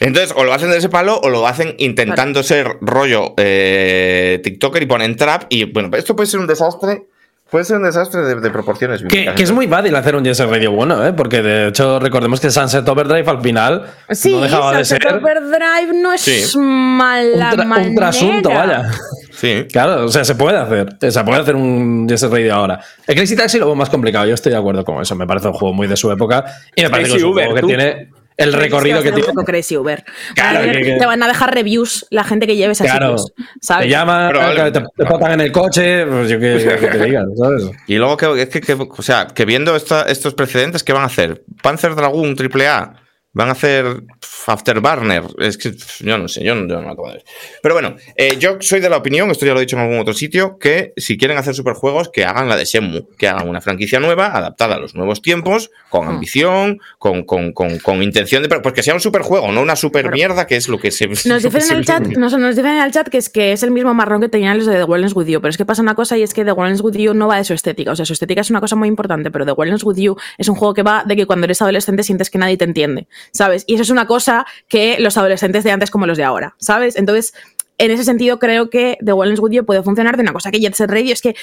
Entonces, 0.00 0.34
o 0.36 0.44
lo 0.44 0.52
hacen 0.52 0.70
de 0.70 0.78
ese 0.78 0.88
palo 0.88 1.18
o 1.22 1.30
lo 1.30 1.46
hacen 1.46 1.76
intentando 1.78 2.42
ser 2.42 2.76
rollo 2.80 3.34
eh, 3.36 4.40
TikToker 4.42 4.82
y 4.82 4.86
ponen 4.86 5.16
trap. 5.16 5.44
Y 5.48 5.64
bueno, 5.64 5.90
esto 5.96 6.16
puede 6.16 6.26
ser 6.26 6.40
un 6.40 6.46
desastre. 6.46 7.04
Puede 7.50 7.64
ser 7.64 7.76
un 7.76 7.84
desastre 7.84 8.22
de, 8.22 8.34
de 8.40 8.50
proporciones. 8.50 9.00
Que, 9.02 9.06
bíblicas. 9.06 9.34
que 9.36 9.42
es 9.44 9.52
muy 9.52 9.68
fácil 9.68 9.94
hacer 9.94 10.16
un 10.16 10.24
Yes 10.24 10.40
Radio 10.40 10.72
bueno, 10.72 11.06
¿eh? 11.06 11.12
Porque 11.12 11.40
de 11.42 11.68
hecho, 11.68 12.00
recordemos 12.00 12.40
que 12.40 12.50
Sunset 12.50 12.88
Overdrive 12.88 13.30
al 13.30 13.40
final 13.42 13.84
Sí, 14.10 14.32
no 14.32 14.40
dejaba 14.40 14.76
de 14.76 14.84
ser 14.84 15.00
Sunset 15.02 15.22
Overdrive 15.22 15.92
no 16.02 16.12
es 16.12 16.20
Sí. 16.22 16.58
mala 16.58 17.52
un, 17.52 17.58
tra- 17.60 17.86
un 17.88 17.94
trasunto, 17.94 18.48
vaya. 18.48 18.90
Sí. 19.30 19.66
Claro, 19.70 20.06
o 20.06 20.08
sea, 20.08 20.24
se 20.24 20.34
puede 20.34 20.56
hacer. 20.56 20.96
O 21.06 21.10
sea, 21.10 21.24
puede 21.24 21.40
hacer 21.42 21.54
un 21.54 22.08
Yes 22.08 22.22
Radio 22.22 22.54
ahora. 22.54 22.80
El 23.06 23.14
Crazy 23.14 23.36
Taxi 23.36 23.58
lo 23.58 23.66
veo 23.66 23.74
más 23.74 23.90
complicado. 23.90 24.26
Yo 24.26 24.34
estoy 24.34 24.50
de 24.52 24.58
acuerdo 24.58 24.84
con 24.84 25.00
eso. 25.02 25.14
Me 25.14 25.26
parece 25.26 25.48
un 25.48 25.54
juego 25.54 25.74
muy 25.74 25.86
de 25.86 25.96
su 25.96 26.10
época. 26.10 26.44
Y 26.74 26.82
me 26.82 26.90
parece 26.90 27.10
que 27.12 27.16
es 27.18 27.22
un 27.24 27.32
Uber, 27.32 27.44
juego 27.46 27.54
que 27.56 27.60
tú. 27.60 27.66
tiene 27.68 28.08
el 28.36 28.52
recorrido 28.52 29.02
que 29.02 29.12
tiene. 29.12 29.28
un 29.28 29.34
poco 29.34 29.44
crazy 29.44 29.76
Uber. 29.76 30.04
Claro, 30.34 30.62
que- 30.72 30.82
que- 30.82 30.96
Te 30.98 31.06
van 31.06 31.22
a 31.22 31.28
dejar 31.28 31.54
reviews 31.54 32.06
la 32.10 32.24
gente 32.24 32.46
que 32.46 32.56
lleves 32.56 32.80
a 32.80 32.84
Claro. 32.84 33.16
sitios, 33.18 33.32
¿sabes? 33.60 33.84
Te 33.86 33.90
llaman, 33.90 34.32
te, 34.72 34.80
te 34.80 35.04
potan 35.06 35.32
en 35.32 35.40
el 35.42 35.52
coche, 35.52 36.04
pues 36.06 36.28
yo 36.28 36.38
qué 36.40 36.78
que 36.80 36.86
te 36.88 37.04
digan, 37.04 37.26
¿sabes? 37.36 37.70
Y 37.86 37.96
luego, 37.96 38.16
que, 38.16 38.42
es 38.42 38.48
que, 38.48 38.60
que- 38.60 38.72
o 38.74 39.02
sea, 39.02 39.26
que 39.28 39.44
viendo 39.44 39.76
esta- 39.76 40.02
estos 40.02 40.34
precedentes, 40.34 40.82
¿qué 40.82 40.92
van 40.92 41.02
a 41.02 41.06
hacer? 41.06 41.42
Panzer 41.62 41.94
Dragoon 41.94 42.34
AAA. 42.36 42.94
Van 43.34 43.48
a 43.48 43.52
hacer 43.52 44.04
Afterburner. 44.46 45.24
Es 45.38 45.58
que 45.58 45.72
yo 46.00 46.18
no 46.18 46.28
sé, 46.28 46.44
yo 46.44 46.54
no, 46.54 46.68
yo 46.68 46.80
no 46.80 46.90
acabo 46.90 47.08
de 47.08 47.14
ver. 47.14 47.24
Pero 47.62 47.74
bueno, 47.74 47.96
eh, 48.16 48.36
yo 48.38 48.56
soy 48.60 48.80
de 48.80 48.88
la 48.88 48.96
opinión, 48.96 49.30
esto 49.30 49.44
ya 49.46 49.52
lo 49.52 49.58
he 49.58 49.62
dicho 49.62 49.76
en 49.76 49.82
algún 49.82 49.98
otro 49.98 50.14
sitio, 50.14 50.58
que 50.58 50.92
si 50.96 51.18
quieren 51.18 51.36
hacer 51.36 51.54
superjuegos, 51.54 52.10
que 52.10 52.24
hagan 52.24 52.48
la 52.48 52.56
de 52.56 52.64
Shenmue, 52.64 53.06
que 53.18 53.28
hagan 53.28 53.48
una 53.48 53.60
franquicia 53.60 54.00
nueva, 54.00 54.26
adaptada 54.26 54.76
a 54.76 54.78
los 54.78 54.94
nuevos 54.94 55.22
tiempos, 55.22 55.70
con 55.90 56.08
ambición, 56.08 56.80
con, 56.98 57.24
con, 57.24 57.52
con, 57.52 57.78
con 57.78 58.02
intención 58.02 58.42
de. 58.42 58.48
Pues 58.48 58.74
que 58.74 58.82
sea 58.82 58.94
un 58.94 59.00
superjuego, 59.00 59.50
no 59.52 59.62
una 59.62 59.76
super 59.76 60.10
mierda, 60.10 60.46
que 60.46 60.56
es 60.56 60.68
lo 60.68 60.78
que 60.78 60.90
se. 60.90 61.08
Nos 61.08 61.42
dicen 61.42 61.62
en 61.70 61.76
el 61.78 61.84
chat, 61.86 62.06
nos 62.06 62.32
dicen 62.32 62.66
en 62.66 62.82
el 62.82 62.92
chat 62.92 63.08
que 63.08 63.18
es 63.18 63.28
que 63.28 63.52
es 63.52 63.62
el 63.62 63.70
mismo 63.70 63.94
marrón 63.94 64.20
que 64.20 64.28
tenían 64.28 64.58
los 64.58 64.66
de 64.66 64.76
The 64.76 64.84
Wellness 64.84 65.14
With 65.14 65.26
You, 65.26 65.40
pero 65.40 65.50
es 65.50 65.56
que 65.56 65.64
pasa 65.64 65.82
una 65.82 65.94
cosa 65.94 66.16
y 66.16 66.22
es 66.22 66.34
que 66.34 66.44
The 66.44 66.52
Wellness 66.52 66.82
With 66.82 66.96
You 66.96 67.14
no 67.14 67.28
va 67.28 67.38
de 67.38 67.44
su 67.44 67.54
estética, 67.54 67.92
o 67.92 67.96
sea, 67.96 68.04
su 68.04 68.12
estética 68.12 68.40
es 68.40 68.50
una 68.50 68.60
cosa 68.60 68.76
muy 68.76 68.88
importante, 68.88 69.30
pero 69.30 69.44
The 69.44 69.52
Wellness 69.52 69.84
With 69.84 69.96
You 69.96 70.16
es 70.38 70.48
un 70.48 70.54
juego 70.54 70.74
que 70.74 70.82
va 70.82 71.04
de 71.04 71.16
que 71.16 71.26
cuando 71.26 71.44
eres 71.44 71.60
adolescente 71.62 72.02
sientes 72.02 72.30
que 72.30 72.38
nadie 72.38 72.56
te 72.56 72.64
entiende, 72.64 73.08
¿sabes? 73.32 73.64
Y 73.66 73.74
eso 73.74 73.82
es 73.82 73.90
una 73.90 74.06
cosa 74.06 74.46
que 74.68 74.96
los 75.00 75.16
adolescentes 75.16 75.64
de 75.64 75.70
antes 75.72 75.90
como 75.90 76.06
los 76.06 76.16
de 76.18 76.24
ahora, 76.24 76.54
¿sabes? 76.58 76.96
Entonces, 76.96 77.34
en 77.78 77.90
ese 77.90 78.04
sentido 78.04 78.38
creo 78.38 78.70
que 78.70 78.98
The 79.04 79.12
Wellness 79.12 79.40
With 79.40 79.52
You 79.52 79.64
puede 79.64 79.82
funcionar 79.82 80.16
de 80.16 80.22
una 80.22 80.32
cosa 80.32 80.50
que 80.50 80.60
Jet 80.60 80.74
Set 80.74 80.90
Radio 80.90 81.12
es 81.12 81.20
que 81.22 81.34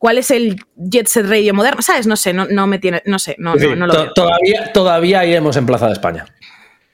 ¿Cuál 0.00 0.16
es 0.18 0.30
el 0.30 0.64
Jet 0.76 1.08
Set 1.08 1.26
Radio 1.26 1.52
moderno? 1.54 1.82
¿Sabes? 1.82 2.06
No 2.06 2.14
sé, 2.14 2.32
no, 2.32 2.46
no 2.48 2.68
me 2.68 2.78
tiene, 2.78 3.02
no 3.04 3.18
sé, 3.18 3.34
no, 3.40 3.54
Sí, 3.58 3.66
no, 3.66 3.74
no 3.74 3.86
lo 3.88 3.92
to- 3.94 4.02
veo. 4.04 4.12
todavía, 4.12 4.72
todavía 4.72 5.24
iremos 5.24 5.56
en 5.56 5.66
Plaza 5.66 5.86
de 5.88 5.94
España. 5.94 6.24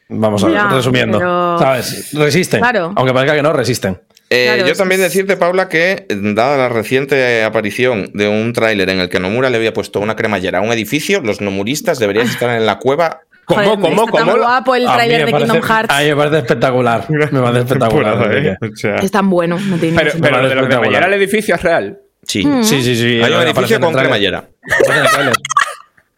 Vamos 0.08 0.42
a 0.42 0.46
ver, 0.46 0.56
Ya, 0.56 0.68
resumiendo. 0.70 1.18
pero- 1.18 1.58
¿Sabes? 1.58 2.12
Resisten. 2.14 2.60
Claro. 2.60 2.94
Aunque 2.96 3.12
parezca 3.12 3.36
que 3.36 3.42
no, 3.42 3.52
resisten. 3.52 4.00
Eh, 4.30 4.44
Claro, 4.46 4.64
yo 4.66 4.72
es- 4.72 4.78
también 4.78 5.02
decirte, 5.02 5.36
Paula, 5.36 5.68
que 5.68 6.06
dada 6.08 6.56
la 6.56 6.68
reciente 6.70 7.44
aparición 7.44 8.10
de 8.14 8.26
un 8.28 8.54
tráiler 8.54 8.88
en 8.88 9.00
el 9.00 9.10
que 9.10 9.20
Nomura 9.20 9.50
le 9.50 9.58
había 9.58 9.74
puesto 9.74 10.00
una 10.00 10.16
cremallera 10.16 10.60
a 10.60 10.62
un 10.62 10.72
edificio, 10.72 11.20
los 11.20 11.42
nomuristas 11.42 11.98
deberían 11.98 12.26
estar 12.48 12.56
en 12.56 12.64
la 12.64 12.78
cueva. 12.78 13.20
¿Cómo, 13.46 13.60
Joder, 13.62 13.78
cómo, 13.80 14.04
está 14.04 14.18
tan 14.18 14.26
cómo? 14.28 14.42
guapo 14.42 14.74
el 14.74 14.84
tráiler 14.84 15.20
me 15.20 15.26
de 15.26 15.32
parece- 15.32 15.52
Kingdom 15.52 15.68
Hearts. 15.68 15.94
A 15.94 16.00
mí 16.00 16.08
me 16.08 16.16
parece 16.16 16.38
espectacular. 16.38 17.06
Me 17.32 17.40
parece 17.40 17.60
espectacular. 17.60 18.36
¿eh? 18.36 18.56
O 18.60 18.76
sea, 18.76 18.96
Es 18.96 19.10
tan 19.10 19.28
bueno, 19.30 19.58
no 19.58 19.76
tiene 19.76 19.96
Pero, 19.98 20.12
pero 20.20 20.48
de 20.48 20.54
lo 20.54 20.68
que 20.68 20.78
me 20.90 20.96
el 20.98 21.12
edificio 21.14 21.54
es 21.54 21.62
real. 21.62 21.98
sí. 22.22 22.42
Sí, 22.62 22.82
sí, 22.82 22.96
sí. 22.96 23.20
Hay 23.22 23.32
un 23.32 23.42
edificio 23.42 23.78
con 23.80 23.92
cremallera. 23.92 24.48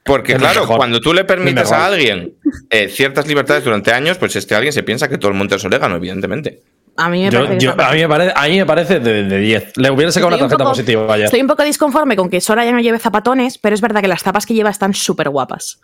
Porque, 0.04 0.32
Es 0.34 0.38
claro, 0.38 0.60
mejor. 0.60 0.76
cuando 0.76 1.00
tú 1.00 1.12
le 1.12 1.24
permites 1.24 1.72
a 1.72 1.86
alguien 1.86 2.34
eh, 2.70 2.88
ciertas 2.88 3.26
libertades 3.26 3.64
durante 3.64 3.92
años, 3.92 4.18
pues 4.18 4.36
este 4.36 4.54
alguien 4.54 4.72
se 4.72 4.84
piensa 4.84 5.08
que 5.08 5.18
todo 5.18 5.32
el 5.32 5.36
monte 5.36 5.56
es 5.56 5.64
orégano, 5.64 5.96
evidentemente. 5.96 6.62
A 6.96 7.08
mí 7.08 7.24
me 7.24 7.30
Yo- 7.30 7.40
parece 7.44 7.58
yo- 7.64 7.72
a, 7.76 7.90
mí 7.92 8.00
me 8.02 8.08
parece, 8.08 8.32
a 8.36 8.44
mí 8.46 8.56
me 8.56 8.66
parece 8.66 9.00
de, 9.00 9.24
de 9.24 9.38
10. 9.38 9.72
Le 9.76 9.90
hubiera 9.90 10.12
sacado 10.12 10.28
una 10.28 10.36
un 10.36 10.40
tarjeta 10.42 10.58
poco- 10.58 10.70
positiva 10.70 11.12
ayer. 11.12 11.24
Estoy 11.24 11.40
un 11.40 11.48
poco 11.48 11.64
disconforme 11.64 12.14
con 12.14 12.30
que 12.30 12.40
Sora 12.40 12.64
ya 12.64 12.70
no 12.70 12.78
lleve 12.80 13.00
zapatones, 13.00 13.58
pero 13.58 13.74
es 13.74 13.80
verdad 13.80 14.00
que 14.00 14.06
las 14.08 14.22
tapas 14.22 14.46
que 14.46 14.54
lleva 14.54 14.70
están 14.70 14.94
súper 14.94 15.28
guapas. 15.28 15.80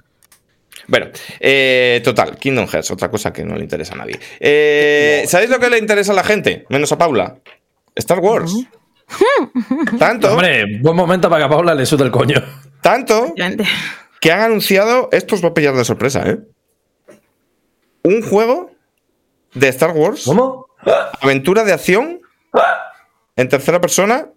Bueno, 0.88 1.06
eh, 1.40 2.00
total, 2.04 2.36
Kingdom 2.38 2.66
Hearts, 2.66 2.90
otra 2.90 3.10
cosa 3.10 3.32
que 3.32 3.44
no 3.44 3.56
le 3.56 3.62
interesa 3.62 3.94
a 3.94 3.98
nadie. 3.98 4.18
Eh, 4.40 5.24
¿Sabéis 5.26 5.50
lo 5.50 5.58
que 5.58 5.70
le 5.70 5.78
interesa 5.78 6.12
a 6.12 6.14
la 6.14 6.24
gente? 6.24 6.64
Menos 6.68 6.90
a 6.92 6.98
Paula. 6.98 7.38
Star 7.94 8.18
Wars. 8.18 8.52
Tanto, 9.98 10.32
Hombre, 10.32 10.78
buen 10.80 10.96
momento 10.96 11.28
para 11.28 11.40
que 11.42 11.46
a 11.46 11.48
Paula 11.56 11.74
le 11.74 11.84
sude 11.86 12.04
el 12.04 12.10
coño. 12.10 12.42
tanto 12.80 13.34
que 14.20 14.32
han 14.32 14.40
anunciado, 14.40 15.08
esto 15.12 15.34
os 15.34 15.44
va 15.44 15.48
a 15.48 15.54
pillar 15.54 15.74
de 15.74 15.84
sorpresa, 15.84 16.22
¿eh? 16.28 16.38
Un 18.04 18.22
juego 18.22 18.70
de 19.54 19.68
Star 19.68 19.90
Wars, 19.90 20.22
¿Cómo? 20.24 20.66
aventura 21.20 21.64
de 21.64 21.72
acción, 21.72 22.20
en 23.36 23.48
tercera 23.48 23.80
persona, 23.80 24.28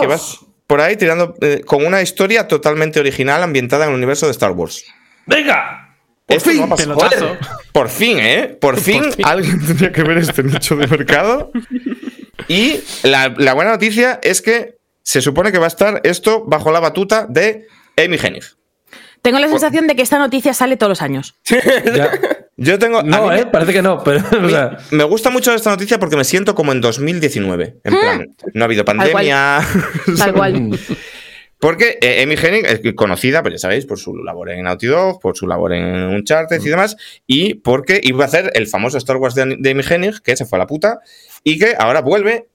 que 0.00 0.06
vas 0.06 0.38
por 0.66 0.80
ahí 0.80 0.96
tirando 0.96 1.34
eh, 1.40 1.62
con 1.64 1.84
una 1.84 2.02
historia 2.02 2.48
totalmente 2.48 2.98
original 2.98 3.42
ambientada 3.42 3.84
en 3.84 3.90
el 3.90 3.96
universo 3.96 4.26
de 4.26 4.32
Star 4.32 4.52
Wars. 4.52 4.84
¡Venga! 5.26 5.82
Pelotazo. 6.26 6.94
Joder, 6.94 7.38
Por 7.72 7.88
fin, 7.88 8.18
¿eh? 8.18 8.56
Por 8.60 8.80
fin, 8.80 9.02
alguien 9.24 9.64
tenía 9.64 9.92
que 9.92 10.02
ver 10.02 10.18
este 10.18 10.42
nicho 10.42 10.76
de 10.76 10.86
mercado. 10.88 11.52
Y 12.48 12.80
la, 13.04 13.32
la 13.36 13.54
buena 13.54 13.72
noticia 13.72 14.18
es 14.22 14.42
que 14.42 14.76
se 15.02 15.20
supone 15.22 15.52
que 15.52 15.58
va 15.58 15.66
a 15.66 15.68
estar 15.68 16.00
esto 16.04 16.44
bajo 16.46 16.72
la 16.72 16.80
batuta 16.80 17.26
de 17.28 17.66
Amy 17.96 18.18
Hennig. 18.22 18.44
Tengo 19.22 19.38
la 19.38 19.48
sensación 19.48 19.86
de 19.86 19.96
que 19.96 20.02
esta 20.02 20.18
noticia 20.18 20.52
sale 20.54 20.76
todos 20.76 20.90
los 20.90 21.02
años. 21.02 21.34
Ya. 21.94 22.10
Yo 22.58 22.78
tengo. 22.78 23.02
No, 23.02 23.28
mí 23.28 23.36
¿eh? 23.40 23.46
Parece 23.52 23.72
que 23.74 23.82
no, 23.82 23.98
pero. 24.04 24.22
me- 24.40 24.46
o 24.46 24.48
sea, 24.48 24.78
Me 24.90 25.04
gusta 25.04 25.28
mucho 25.30 25.52
esta 25.52 25.68
noticia 25.70 25.98
porque 25.98 26.16
me 26.16 26.24
siento 26.24 26.54
como 26.54 26.72
en 26.72 26.80
2019. 26.80 27.76
En 27.84 27.98
plan, 28.00 28.26
no 28.54 28.62
ha 28.62 28.64
habido 28.64 28.82
cual. 28.84 28.96
pandemia. 28.96 29.60
Tal 30.18 30.32
cual. 30.32 30.78
Porque 31.58 31.98
eh, 32.02 32.22
Amy 32.22 32.34
Hennig 32.34 32.66
es 32.66 32.80
conocida, 32.94 33.42
pues 33.42 33.54
ya 33.54 33.58
sabéis, 33.58 33.86
por 33.86 33.98
su 33.98 34.14
labor 34.16 34.50
en 34.50 34.64
Naughty 34.64 34.86
Dog, 34.86 35.20
por 35.20 35.36
su 35.36 35.46
labor 35.46 35.72
en 35.72 35.84
Uncharted 35.84 36.60
y 36.60 36.68
demás, 36.68 36.96
y 37.26 37.54
porque 37.54 38.00
iba 38.02 38.24
a 38.24 38.26
hacer 38.26 38.50
el 38.54 38.66
famoso 38.66 38.98
Star 38.98 39.16
Wars 39.16 39.34
de, 39.34 39.56
de 39.58 39.70
Amy 39.70 39.82
Hennig, 39.88 40.20
que 40.20 40.36
se 40.36 40.44
fue 40.44 40.58
a 40.58 40.60
la 40.60 40.66
puta, 40.66 41.00
y 41.42 41.58
que 41.58 41.74
ahora 41.78 42.02
vuelve. 42.02 42.48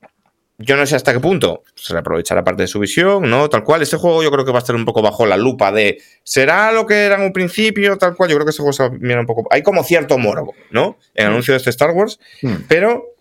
Yo 0.64 0.76
no 0.76 0.86
sé 0.86 0.96
hasta 0.96 1.12
qué 1.12 1.20
punto 1.20 1.64
se 1.74 1.98
aprovechará 1.98 2.44
parte 2.44 2.62
de 2.62 2.68
su 2.68 2.78
visión, 2.78 3.28
¿no? 3.28 3.50
Tal 3.50 3.64
cual. 3.64 3.82
Este 3.82 3.98
juego 3.98 4.22
yo 4.22 4.30
creo 4.30 4.46
que 4.46 4.52
va 4.52 4.60
a 4.60 4.62
estar 4.62 4.76
un 4.76 4.86
poco 4.86 5.02
bajo 5.02 5.26
la 5.26 5.36
lupa 5.36 5.72
de 5.72 5.98
¿será 6.24 6.72
lo 6.72 6.86
que 6.86 7.06
era 7.06 7.16
en 7.16 7.24
un 7.24 7.34
principio? 7.34 7.98
Tal 7.98 8.16
cual. 8.16 8.30
Yo 8.30 8.36
creo 8.36 8.46
que 8.46 8.52
este 8.52 8.62
juego 8.62 8.74
se 8.74 8.84
va 8.84 8.90
a 8.90 8.92
mirar 8.92 9.22
un 9.22 9.26
poco. 9.26 9.48
Hay 9.50 9.64
como 9.64 9.84
cierto 9.84 10.20
morbo, 10.20 10.54
¿no? 10.70 11.00
En 11.16 11.26
el 11.26 11.32
anuncio 11.32 11.54
de 11.54 11.58
este 11.58 11.72
Star 11.72 11.90
Wars, 11.92 12.20
pero 12.68 13.16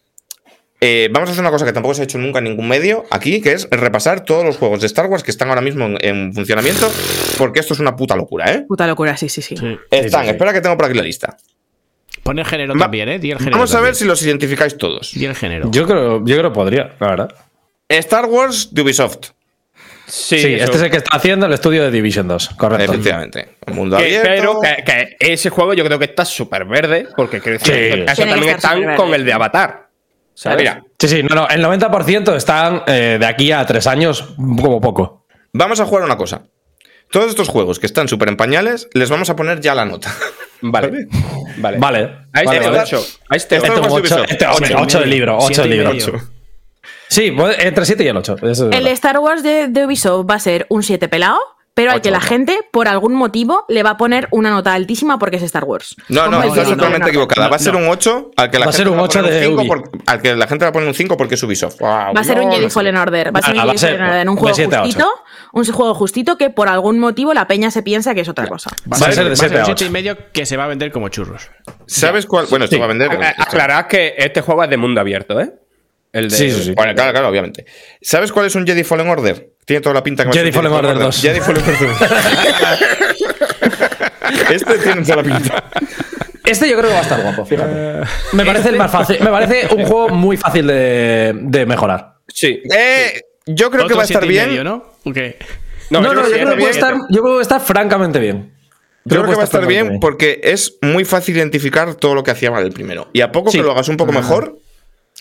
eh, 0.80 1.08
vamos 1.12 1.28
a 1.28 1.32
hacer 1.32 1.42
una 1.42 1.50
cosa 1.50 1.64
que 1.66 1.72
tampoco 1.72 1.94
se 1.94 2.00
ha 2.02 2.04
hecho 2.04 2.16
nunca 2.18 2.38
en 2.38 2.44
ningún 2.44 2.66
medio 2.68 3.04
aquí, 3.10 3.40
que 3.42 3.52
es 3.52 3.68
repasar 3.70 4.24
todos 4.24 4.44
los 4.44 4.56
juegos 4.56 4.80
de 4.80 4.86
Star 4.86 5.06
Wars 5.06 5.22
que 5.22 5.30
están 5.30 5.48
ahora 5.48 5.60
mismo 5.60 5.84
en, 5.86 5.98
en 6.00 6.32
funcionamiento, 6.32 6.90
porque 7.38 7.60
esto 7.60 7.74
es 7.74 7.80
una 7.80 7.94
puta 7.96 8.16
locura, 8.16 8.50
¿eh? 8.52 8.64
Puta 8.66 8.86
locura, 8.86 9.16
sí, 9.16 9.28
sí, 9.28 9.42
sí. 9.42 9.56
Sí. 9.56 9.78
Están, 9.90 10.22
sí, 10.22 10.26
sí. 10.28 10.32
espera 10.32 10.52
que 10.52 10.60
tengo 10.60 10.76
por 10.76 10.86
aquí 10.86 10.94
la 10.96 11.02
lista. 11.02 11.36
Pon 12.22 12.38
el 12.38 12.44
género 12.46 12.74
Va- 12.74 12.80
también, 12.80 13.08
¿eh? 13.08 13.18
Di 13.18 13.30
el 13.30 13.38
género. 13.38 13.56
Vamos 13.58 13.74
a 13.74 13.80
ver 13.80 13.94
si 13.94 14.04
los 14.04 14.22
identificáis 14.22 14.76
todos. 14.78 15.12
Di 15.14 15.24
el 15.26 15.34
género. 15.34 15.70
yo 15.70 15.86
creo, 15.86 16.24
yo 16.24 16.36
creo 16.38 16.50
que 16.50 16.54
podría, 16.54 16.94
la 16.98 17.08
verdad. 17.08 17.34
Star 17.88 18.26
Wars 18.26 18.68
de 18.72 18.82
Ubisoft, 18.82 19.28
Sí, 20.06 20.40
Sí, 20.40 20.54
este 20.54 20.76
es 20.76 20.82
el 20.82 20.90
que 20.90 20.96
está 20.96 21.16
haciendo 21.16 21.46
el 21.46 21.52
estudio 21.52 21.84
de 21.84 21.90
Division 21.92 22.26
2, 22.26 22.48
correcto. 22.56 22.92
efectivamente. 22.94 23.50
Un 23.68 23.76
mundo 23.76 23.96
Que- 23.96 24.18
abierto. 24.18 24.28
pero 24.28 24.60
que, 24.60 25.16
que 25.18 25.32
ese 25.34 25.50
juego 25.50 25.72
yo 25.72 25.84
creo 25.84 26.00
que 26.00 26.06
está 26.06 26.24
súper 26.24 26.64
verde, 26.64 27.06
porque 27.16 27.40
creo 27.40 27.58
que 27.60 27.64
Sí. 27.64 27.70
en 27.72 28.08
este 28.08 28.24
que 28.24 28.28
también 28.30 28.56
están 28.56 28.96
con 28.96 29.14
el 29.14 29.24
de 29.24 29.32
Avatar. 29.32 29.89
¿Sabes? 30.40 30.58
Mira, 30.58 30.82
Sí, 30.98 31.08
sí, 31.08 31.22
no, 31.22 31.34
no, 31.34 31.48
el 31.48 31.62
90% 31.64 32.34
están 32.36 32.82
eh, 32.86 33.16
de 33.20 33.26
aquí 33.26 33.52
a 33.52 33.64
tres 33.66 33.86
años 33.86 34.34
como 34.36 34.80
poco. 34.80 35.26
vamos 35.52 35.80
a 35.80 35.84
jugar 35.86 36.04
una 36.04 36.16
cosa. 36.16 36.42
Todos 37.10 37.28
estos 37.28 37.48
juegos 37.48 37.78
que 37.78 37.86
están 37.86 38.06
súper 38.08 38.28
en 38.28 38.36
pañales, 38.36 38.88
les 38.94 39.10
vamos 39.10 39.28
a 39.30 39.36
poner 39.36 39.60
ya 39.60 39.74
la 39.74 39.84
nota. 39.84 40.14
Vale. 40.62 41.06
Vale. 41.56 41.78
Vale. 41.78 41.98
A 42.32 42.42
este 42.42 42.58
vale, 42.58 42.66
vale. 42.66 42.80
8. 42.82 43.06
A 43.30 43.36
este 43.36 43.56
Esto- 43.56 43.66
Este 43.66 43.80
ocho. 43.80 43.94
un 43.94 44.00
ocho, 44.02 44.24
este 44.28 44.46
Siete 44.56 44.72
y 44.72 44.76
8 44.76 45.00
de 45.00 45.06
libro, 45.06 45.38
8 45.38 45.62
de 45.62 45.68
libro. 45.68 45.92
Sí, 47.08 47.34
entre 47.58 47.84
7 47.86 48.04
y 48.04 48.08
el 48.08 48.16
8. 48.18 48.36
El 48.72 48.86
Star 48.88 49.18
Wars 49.18 49.42
de, 49.42 49.68
de 49.68 49.86
Ubisoft 49.86 50.30
va 50.30 50.34
a 50.34 50.38
ser 50.38 50.66
un 50.68 50.82
7 50.82 51.08
pelado, 51.08 51.38
pero 51.82 51.92
al 51.92 52.00
que 52.00 52.10
la 52.10 52.18
ocho. 52.18 52.26
gente, 52.28 52.58
por 52.70 52.88
algún 52.88 53.14
motivo, 53.14 53.64
le 53.68 53.82
va 53.82 53.90
a 53.90 53.96
poner 53.96 54.28
una 54.30 54.50
nota 54.50 54.74
altísima 54.74 55.18
porque 55.18 55.36
es 55.36 55.42
Star 55.42 55.64
Wars. 55.64 55.96
No, 56.08 56.28
no, 56.28 56.40
Jedi 56.42 56.70
totalmente 56.70 57.08
equivocada. 57.08 57.48
Va 57.48 57.56
a 57.56 57.58
ser 57.58 57.72
No. 57.72 57.80
un 57.80 57.88
8 57.88 58.30
al 58.36 58.50
que 58.50 58.58
la 58.58 58.66
Va 58.66 58.70
a 58.70 58.72
ser 58.72 58.86
gente 58.86 58.90
un 58.92 58.96
le 58.98 59.02
8 59.04 59.18
poner 59.20 59.32
de 59.34 59.44
5 59.46 59.60
Ubi. 59.60 59.68
por- 59.68 59.90
al 60.06 60.22
que 60.22 60.34
la 60.36 60.46
gente 60.46 60.64
va 60.64 60.68
a 60.68 60.72
poner 60.72 60.88
un 60.88 60.94
5 60.94 61.16
porque 61.16 61.34
es 61.34 61.42
Ubisoft. 61.42 61.80
Va 61.82 62.10
a 62.10 62.24
ser 62.24 62.40
un 62.40 62.50
Jedi. 62.50 62.70
Fallen 62.70 62.96
Order. 62.96 63.34
Va 63.34 63.40
a 63.40 63.42
ser 63.42 63.54
un 63.54 63.60
Ah, 63.60 63.64
va 63.64 63.72
a 63.72 63.74
Jedi 63.74 63.86
Fallen 63.92 64.02
Order 64.02 64.20
en 64.22 64.28
un 64.28 64.36
juego 64.36 64.54
7 64.54 64.76
a 64.76 64.78
8. 64.82 64.86
justito. 64.86 65.10
Un 65.52 65.64
juego 65.64 65.94
justito 65.94 66.36
que 66.38 66.50
por 66.50 66.68
algún 66.68 66.98
motivo 66.98 67.34
la 67.34 67.46
peña 67.46 67.70
se 67.70 67.82
piensa 67.82 68.14
que 68.14 68.20
es 68.20 68.28
otra 68.28 68.46
cosa. 68.46 68.70
Va 68.92 68.98
Va 68.98 69.06
a 69.08 69.12
ser 69.12 69.28
de 69.28 69.36
7 69.36 69.54
a 69.54 69.58
un 69.58 69.62
8. 69.64 69.76
siete 69.76 69.84
y 69.86 69.92
medio 69.92 70.16
que 70.32 70.46
se 70.46 70.56
va 70.56 70.64
a 70.64 70.68
vender 70.68 70.92
como 70.92 71.08
churros. 71.08 71.50
¿Sabes 71.86 72.26
cuál? 72.26 72.46
Bueno, 72.48 72.66
esto 72.66 72.78
va 72.78 72.84
a 72.84 72.88
vender. 72.88 73.10
A- 73.10 73.28
a- 73.28 73.42
Aclarad 73.42 73.86
que 73.86 74.14
este 74.18 74.40
juego 74.42 74.62
es 74.64 74.70
de 74.70 74.76
mundo 74.76 75.00
abierto, 75.00 75.40
¿eh? 75.40 75.52
El 76.12 76.28
de, 76.28 76.36
Sí, 76.36 76.50
sí, 76.50 76.62
sí. 76.64 76.72
Bueno, 76.74 76.92
claro, 76.94 77.12
claro, 77.12 77.28
obviamente. 77.28 77.66
¿Sabes 78.02 78.32
cuál 78.32 78.46
es 78.46 78.54
un 78.56 78.66
Jedi 78.66 78.82
Fallen 78.82 79.08
Order? 79.08 79.50
Tiene 79.70 79.82
toda 79.82 79.94
la 79.94 80.02
pinta 80.02 80.24
que 80.24 80.30
va 80.30 80.32
a 80.32 80.38
Jedi 80.38 80.50
Fallen 80.50 80.72
Order 80.72 80.98
2. 80.98 81.22
Jedi 81.22 81.40
Fallen 81.40 81.62
Order 81.62 81.90
2. 82.00 82.10
este 84.50 84.78
tiene 84.78 85.02
toda 85.02 85.16
la 85.16 85.22
pinta. 85.22 85.64
Este 86.44 86.68
yo 86.68 86.76
creo 86.76 86.88
que 86.88 86.94
va 86.94 86.98
a 86.98 87.02
estar 87.02 87.22
guapo, 87.22 87.46
fíjate. 87.46 88.00
Me 88.32 88.44
parece 88.44 88.70
el 88.70 88.76
más 88.76 88.90
fácil. 88.90 89.18
Me 89.20 89.30
parece 89.30 89.72
un 89.72 89.86
juego 89.86 90.08
muy 90.08 90.36
fácil 90.36 90.66
de, 90.66 91.38
de 91.40 91.66
mejorar. 91.66 92.14
Sí. 92.26 92.60
Eh, 92.76 93.22
yo 93.46 93.70
creo 93.70 93.86
que 93.86 93.94
va 93.94 94.00
a 94.00 94.06
estar 94.06 94.26
bien. 94.26 94.48
medio, 94.48 94.64
¿no? 94.64 94.86
No, 95.04 96.02
yo, 96.02 96.10
creo 96.10 96.50
que 96.50 96.56
puede 96.56 96.70
estar, 96.70 96.96
yo 97.08 97.22
creo 97.22 97.36
que 97.36 97.42
está 97.42 97.60
francamente 97.60 98.18
bien. 98.18 98.52
Yo 99.04 99.18
creo 99.22 99.30
que 99.30 99.36
va 99.36 99.42
a 99.42 99.44
estar 99.44 99.68
bien 99.68 100.00
porque 100.00 100.40
es 100.42 100.78
muy 100.82 101.04
fácil 101.04 101.36
identificar 101.36 101.94
todo 101.94 102.16
lo 102.16 102.24
que 102.24 102.32
hacía 102.32 102.50
mal 102.50 102.66
el 102.66 102.72
primero. 102.72 103.08
Y 103.12 103.20
a 103.20 103.30
poco 103.30 103.52
Sí. 103.52 103.58
que 103.58 103.62
lo 103.62 103.70
hagas 103.70 103.88
un 103.88 103.96
poco 103.96 104.10
mejor. 104.10 104.58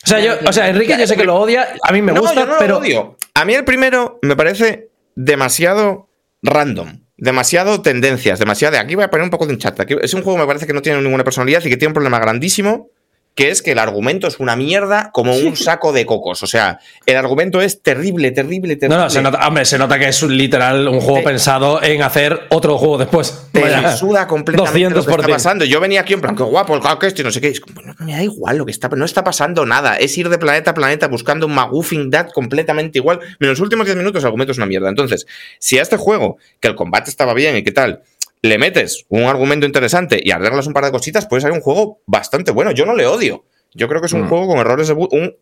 O 0.02 0.06
sea, 0.08 0.18
yo, 0.18 0.34
o 0.44 0.52
sea, 0.52 0.68
Enrique, 0.68 0.96
yo 0.98 1.06
sé 1.06 1.14
que 1.14 1.24
lo 1.24 1.36
odia, 1.36 1.68
a 1.84 1.92
mí 1.92 2.02
me 2.02 2.10
no, 2.10 2.22
gusta, 2.22 2.40
yo 2.40 2.46
no 2.46 2.54
pero. 2.58 2.78
odio. 2.78 3.16
A 3.40 3.46
mí 3.46 3.54
el 3.54 3.64
primero 3.64 4.18
me 4.20 4.36
parece 4.36 4.90
demasiado 5.14 6.10
random. 6.42 7.06
Demasiado 7.16 7.80
tendencias, 7.80 8.38
demasiado 8.38 8.72
de 8.72 8.78
aquí 8.78 8.96
voy 8.96 9.04
a 9.04 9.08
poner 9.08 9.24
un 9.24 9.30
poco 9.30 9.46
de 9.46 9.54
un 9.54 9.58
es 10.02 10.12
un 10.12 10.20
juego 10.20 10.36
que 10.36 10.42
me 10.42 10.46
parece 10.46 10.66
que 10.66 10.74
no 10.74 10.82
tiene 10.82 11.00
ninguna 11.00 11.24
personalidad 11.24 11.64
y 11.64 11.70
que 11.70 11.78
tiene 11.78 11.88
un 11.88 11.94
problema 11.94 12.18
grandísimo, 12.18 12.90
que 13.34 13.50
es 13.50 13.62
que 13.62 13.72
el 13.72 13.78
argumento 13.78 14.26
es 14.26 14.38
una 14.38 14.56
mierda 14.56 15.10
como 15.12 15.34
un 15.34 15.56
saco 15.56 15.92
de 15.92 16.04
cocos. 16.04 16.42
O 16.42 16.46
sea, 16.46 16.78
el 17.06 17.16
argumento 17.16 17.60
es 17.62 17.80
terrible, 17.82 18.30
terrible, 18.32 18.76
terrible. 18.76 18.96
No, 18.96 19.04
no, 19.04 19.10
se 19.10 19.22
nota, 19.22 19.46
hombre, 19.46 19.64
se 19.64 19.78
nota 19.78 19.98
que 19.98 20.08
es 20.08 20.22
un 20.22 20.36
literal 20.36 20.88
un 20.88 21.00
juego 21.00 21.18
Te- 21.20 21.24
pensado 21.24 21.82
en 21.82 22.02
hacer 22.02 22.46
otro 22.50 22.76
juego 22.76 22.98
después. 22.98 23.46
Te 23.52 23.60
Vaya, 23.60 23.96
suda 23.96 24.26
completamente 24.26 24.94
lo 24.94 25.04
que 25.04 25.10
está 25.10 25.22
200%. 25.22 25.30
pasando. 25.30 25.64
Yo 25.64 25.80
venía 25.80 26.00
aquí 26.02 26.12
en 26.12 26.20
plan, 26.20 26.36
qué 26.36 26.42
guapo 26.42 26.74
el 26.74 26.82
hack 26.82 27.04
este, 27.04 27.22
y 27.22 27.24
no 27.24 27.30
sé 27.30 27.40
qué. 27.40 27.48
Es 27.48 27.60
como, 27.60 27.80
no, 27.82 27.94
me 28.00 28.12
da 28.12 28.22
igual 28.22 28.58
lo 28.58 28.66
que 28.66 28.72
está, 28.72 28.88
no 28.88 29.04
está 29.04 29.24
pasando 29.24 29.64
nada. 29.64 29.96
Es 29.96 30.16
ir 30.18 30.28
de 30.28 30.36
planeta 30.38 30.72
a 30.72 30.74
planeta 30.74 31.08
buscando 31.08 31.46
un 31.46 31.54
magoofing 31.54 32.10
that 32.10 32.30
completamente 32.34 32.98
igual. 32.98 33.20
En 33.38 33.48
los 33.48 33.60
últimos 33.60 33.86
10 33.86 33.96
minutos 33.96 34.22
el 34.22 34.26
argumento 34.26 34.52
es 34.52 34.58
una 34.58 34.66
mierda. 34.66 34.88
Entonces, 34.88 35.26
si 35.58 35.78
a 35.78 35.82
este 35.82 35.96
juego, 35.96 36.36
que 36.60 36.68
el 36.68 36.74
combate 36.74 37.10
estaba 37.10 37.32
bien 37.32 37.56
y 37.56 37.62
qué 37.62 37.72
tal, 37.72 38.02
le 38.42 38.58
metes 38.58 39.04
un 39.08 39.24
argumento 39.24 39.66
interesante 39.66 40.20
y 40.22 40.30
arreglas 40.30 40.66
un 40.66 40.72
par 40.72 40.84
de 40.84 40.90
cositas, 40.90 41.26
puede 41.26 41.42
salir 41.42 41.56
un 41.56 41.62
juego 41.62 42.02
bastante 42.06 42.52
bueno. 42.52 42.70
Yo 42.70 42.86
no 42.86 42.94
le 42.94 43.06
odio. 43.06 43.44
Yo 43.74 43.88
creo 43.88 44.00
que 44.00 44.06
es 44.06 44.12
un 44.12 44.28
juego 44.28 44.48
con 44.48 44.58
errores 44.58 44.88
de... 44.88 44.94
Un, 44.94 45.36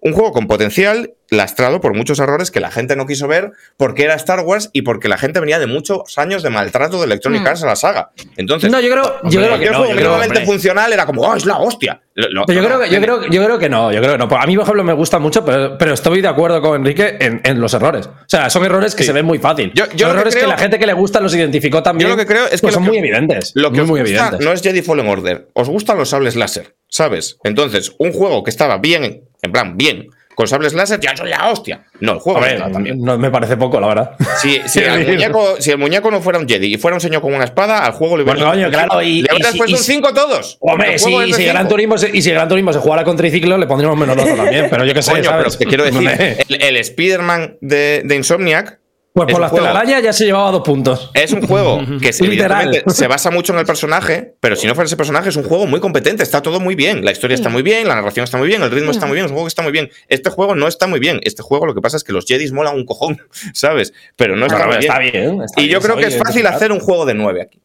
un 0.00 0.12
juego 0.12 0.32
con 0.32 0.48
potencial 0.48 1.14
lastrado 1.32 1.80
por 1.80 1.94
muchos 1.94 2.18
errores 2.18 2.50
que 2.50 2.60
la 2.60 2.70
gente 2.70 2.94
no 2.96 3.06
quiso 3.06 3.26
ver 3.26 3.52
porque 3.76 4.04
era 4.04 4.14
Star 4.14 4.40
Wars 4.40 4.70
y 4.72 4.82
porque 4.82 5.08
la 5.08 5.18
gente 5.18 5.40
venía 5.40 5.58
de 5.58 5.66
muchos 5.66 6.18
años 6.18 6.42
de 6.42 6.50
maltrato 6.50 6.98
de 6.98 7.06
Electronic 7.06 7.42
Mm. 7.42 7.46
Arts 7.46 7.62
a 7.64 7.66
la 7.66 7.76
saga. 7.76 8.10
Entonces, 8.36 8.70
No, 8.70 8.80
yo 8.80 8.90
creo, 8.90 9.02
yo 9.04 9.10
Hombre, 9.10 9.30
creo 9.30 9.42
que 9.42 9.48
cualquier 9.48 9.72
no. 9.72 9.78
juego 9.78 9.90
Yo 9.92 9.96
mínimamente 9.96 10.44
funcional 10.44 10.92
era 10.92 11.06
como, 11.06 11.22
¡oh, 11.22 11.34
es 11.34 11.44
la 11.46 11.58
hostia! 11.58 12.00
Lo- 12.14 12.28
lo- 12.30 12.44
pero 12.44 12.56
yo, 12.62 12.68
no, 12.68 12.74
creo 12.76 12.80
que, 12.88 12.94
yo, 12.94 13.00
creo, 13.00 13.22
yo 13.30 13.44
creo 13.44 13.58
que 13.58 13.68
no, 13.70 13.90
yo 13.90 14.00
creo 14.00 14.12
que 14.12 14.18
no. 14.18 14.24
A 14.36 14.46
mí, 14.46 14.54
por 14.54 14.64
ejemplo, 14.64 14.84
me 14.84 14.92
gusta 14.92 15.18
mucho, 15.18 15.44
pero, 15.46 15.78
pero 15.78 15.94
estoy 15.94 16.20
de 16.20 16.28
acuerdo 16.28 16.60
con 16.60 16.76
Enrique 16.76 17.16
en, 17.18 17.40
en 17.42 17.58
los 17.60 17.72
errores. 17.72 18.06
O 18.06 18.12
sea, 18.26 18.50
son 18.50 18.64
errores 18.66 18.94
que 18.94 19.02
se 19.02 19.12
ven 19.12 19.24
muy 19.24 19.38
fácil. 19.38 19.72
Yo- 19.74 19.86
yo 19.86 19.88
son 19.90 19.96
que 19.96 20.04
errores 20.18 20.34
que, 20.34 20.40
creo- 20.40 20.50
la 20.50 20.58
gente 20.58 20.78
que 20.78 20.86
le 20.86 20.92
gusta 20.92 21.20
los 21.20 21.34
identificó 21.34 21.82
también. 21.82 22.10
Yo 22.10 22.14
lo 22.14 22.20
que 22.20 22.26
creo 22.26 22.44
es 22.44 22.52
que 22.60 22.66
pues 22.66 22.74
son 22.74 22.82
que- 22.84 22.90
muy 22.90 22.98
evidentes. 22.98 23.52
Lo 23.54 23.70
que 23.70 23.76
muy, 23.78 23.80
os 23.84 23.88
muy 23.88 24.00
gusta 24.00 24.14
evidentes. 24.26 24.46
no 24.46 24.52
es 24.52 24.60
Jedi 24.62 24.82
Fallen 24.82 25.08
Order. 25.08 25.48
Os 25.54 25.68
gustan 25.70 25.96
los 25.96 26.10
sables 26.10 26.36
láser, 26.36 26.76
¿sabes? 26.88 27.38
Entonces, 27.44 27.94
un 27.98 28.12
juego 28.12 28.44
que 28.44 28.50
estaba 28.50 28.76
bien, 28.76 29.22
en 29.40 29.52
plan, 29.52 29.78
bien, 29.78 30.08
con 30.34 30.46
sables 30.48 30.72
láser, 30.74 30.98
ya 31.00 31.16
soy 31.16 31.28
la 31.30 31.50
hostia. 31.50 31.84
No, 32.00 32.12
el 32.14 32.18
juego 32.18 32.38
Hombre, 32.40 32.58
bien. 32.82 33.00
no 33.00 33.18
me 33.18 33.30
parece 33.30 33.56
poco, 33.56 33.78
la 33.80 33.86
verdad. 33.88 34.10
Si, 34.40 34.60
el 34.80 35.06
muñeco, 35.06 35.56
si 35.60 35.70
el 35.70 35.78
muñeco 35.78 36.10
no 36.10 36.20
fuera 36.20 36.38
un 36.38 36.48
Jedi 36.48 36.74
y 36.74 36.78
fuera 36.78 36.94
un 36.96 37.00
señor 37.00 37.20
con 37.22 37.34
una 37.34 37.44
espada, 37.44 37.84
al 37.84 37.92
juego 37.92 38.16
le 38.16 38.24
hubiera 38.24 38.44
Bueno, 38.46 38.70
claro, 38.70 39.02
y- 39.02 39.22
le 39.22 39.28
y 39.30 39.34
hubieras 39.34 39.52
si- 39.52 39.58
puesto 39.58 39.70
y 39.70 39.78
un 39.78 39.84
si- 39.84 39.92
5 39.92 40.08
a 40.08 40.14
todos. 40.14 40.58
Hombre, 40.60 40.94
es 40.94 41.04
de 41.04 41.32
si 41.34 41.44
Gran. 41.44 41.68
Turismo 41.68 41.98
se, 41.98 42.10
y 42.16 42.22
si 42.22 42.30
Gran 42.30 42.48
Turismo 42.48 42.72
se 42.72 42.78
jugara 42.80 43.04
con 43.04 43.16
triciclo, 43.16 43.56
le 43.58 43.66
pondríamos 43.66 43.98
menos 43.98 44.16
nota 44.16 44.34
también. 44.36 44.66
Pero 44.70 44.84
yo 44.84 44.94
qué 44.94 45.02
sé, 45.02 45.12
Coño, 45.12 45.30
pero 45.36 45.50
quiero 45.68 45.84
decir, 45.90 46.44
el, 46.48 46.62
el 46.62 46.76
Spider-Man 46.78 47.56
de, 47.60 48.02
de 48.04 48.16
Insomniac 48.16 48.78
Pues 49.14 49.28
es 49.28 49.32
por 49.32 49.42
las 49.42 49.52
telarañas 49.52 50.02
ya 50.02 50.12
se 50.12 50.24
llevaba 50.24 50.50
dos 50.50 50.62
puntos. 50.62 51.10
Es 51.12 51.32
un 51.32 51.46
juego 51.46 51.80
que 52.00 52.14
se, 52.14 52.24
evidentemente 52.24 52.82
se 52.90 53.06
basa 53.06 53.30
mucho 53.30 53.52
en 53.52 53.58
el 53.58 53.66
personaje, 53.66 54.36
pero 54.40 54.56
si 54.56 54.66
no 54.66 54.74
fuera 54.74 54.86
ese 54.86 54.96
personaje, 54.96 55.28
es 55.28 55.36
un 55.36 55.42
juego 55.44 55.66
muy 55.66 55.80
competente, 55.80 56.22
está 56.22 56.40
todo 56.40 56.60
muy 56.60 56.74
bien. 56.74 57.04
La 57.04 57.12
historia 57.12 57.34
está 57.34 57.50
muy 57.50 57.62
bien, 57.62 57.86
la 57.86 57.94
narración 57.94 58.24
está 58.24 58.38
muy 58.38 58.48
bien, 58.48 58.62
el 58.62 58.70
ritmo 58.70 58.90
está 58.90 59.04
muy 59.06 59.14
bien, 59.16 59.26
es 59.26 59.30
un 59.30 59.34
juego 59.36 59.46
que 59.46 59.50
está 59.50 59.62
muy 59.62 59.72
bien. 59.72 59.90
Este 60.08 60.30
juego 60.30 60.54
no 60.54 60.66
está 60.66 60.86
muy 60.86 60.98
bien. 60.98 61.20
Este 61.24 61.42
juego 61.42 61.66
lo 61.66 61.74
que 61.74 61.82
pasa 61.82 61.98
es 61.98 62.04
que 62.04 62.12
los 62.12 62.24
Jedis 62.26 62.52
molan 62.52 62.74
un 62.74 62.86
cojón, 62.86 63.20
¿sabes? 63.52 63.92
Pero 64.16 64.34
no 64.36 64.46
está 64.46 64.66
Bueno, 64.66 64.72
muy 64.72 64.78
bien. 64.78 64.90
está 64.92 64.98
bien, 65.00 65.42
está 65.42 65.60
y 65.60 65.64
yo 65.68 65.78
bien, 65.78 65.82
creo 65.82 65.96
que 65.96 66.06
es 66.06 66.16
fácil 66.18 66.46
hacer 66.46 66.72
un 66.72 66.80
juego 66.80 67.04
de 67.04 67.14
9 67.14 67.42
aquí. 67.42 67.60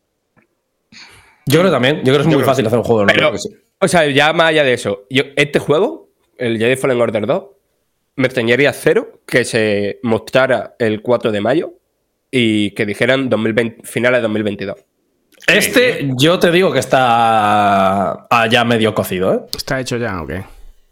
Yo 1.46 1.62
creo 1.62 1.72
también. 1.72 1.98
Yo 2.04 2.12
creo 2.14 2.18
que 2.18 2.22
es 2.24 2.32
Yo 2.32 2.38
muy 2.40 2.44
fácil 2.46 2.68
hacer 2.68 2.78
un 2.78 2.84
juego 2.84 3.02
de 3.02 3.14
Pero, 3.14 3.32
nuevo. 3.32 3.38
o 3.80 3.88
sea, 3.88 4.06
ya 4.08 4.34
más 4.34 4.50
allá 4.50 4.64
de 4.66 4.74
eso, 4.74 5.06
yo, 5.10 5.24
este 5.38 5.60
juego, 5.60 6.10
el 6.38 6.58
Jedi 6.58 6.76
Fallen 6.76 7.00
Order 7.00 7.26
2, 7.26 7.44
me 8.18 8.26
extrañaría 8.28 8.74
cero 8.74 9.22
que 9.26 9.46
se 9.46 10.00
mostrara 10.04 10.76
el 10.80 11.02
4 11.02 11.32
de 11.32 11.40
mayo 11.40 11.74
y 12.30 12.72
que 12.72 12.86
dijeran 12.86 13.30
2020, 13.30 13.84
finales 13.84 14.18
de 14.18 14.22
2022. 14.24 14.78
Este, 15.46 16.10
yo 16.18 16.40
te 16.40 16.52
digo 16.52 16.74
que 16.74 16.80
está 16.80 18.28
ah, 18.30 18.48
ya 18.50 18.66
medio 18.66 18.94
cocido, 18.94 19.34
¿eh? 19.34 19.40
¿Está 19.56 19.80
hecho 19.80 19.98
ya 19.98 20.22
o 20.22 20.28
qué? 20.28 20.44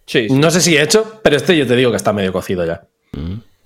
Sí, 0.05 0.29
sí. 0.29 0.35
No 0.35 0.51
sé 0.51 0.61
si 0.61 0.77
hecho, 0.77 1.19
pero 1.23 1.35
este 1.35 1.57
yo 1.57 1.65
te 1.67 1.75
digo 1.75 1.91
que 1.91 1.97
está 1.97 2.13
medio 2.13 2.31
cocido 2.31 2.63
ya. 2.65 2.83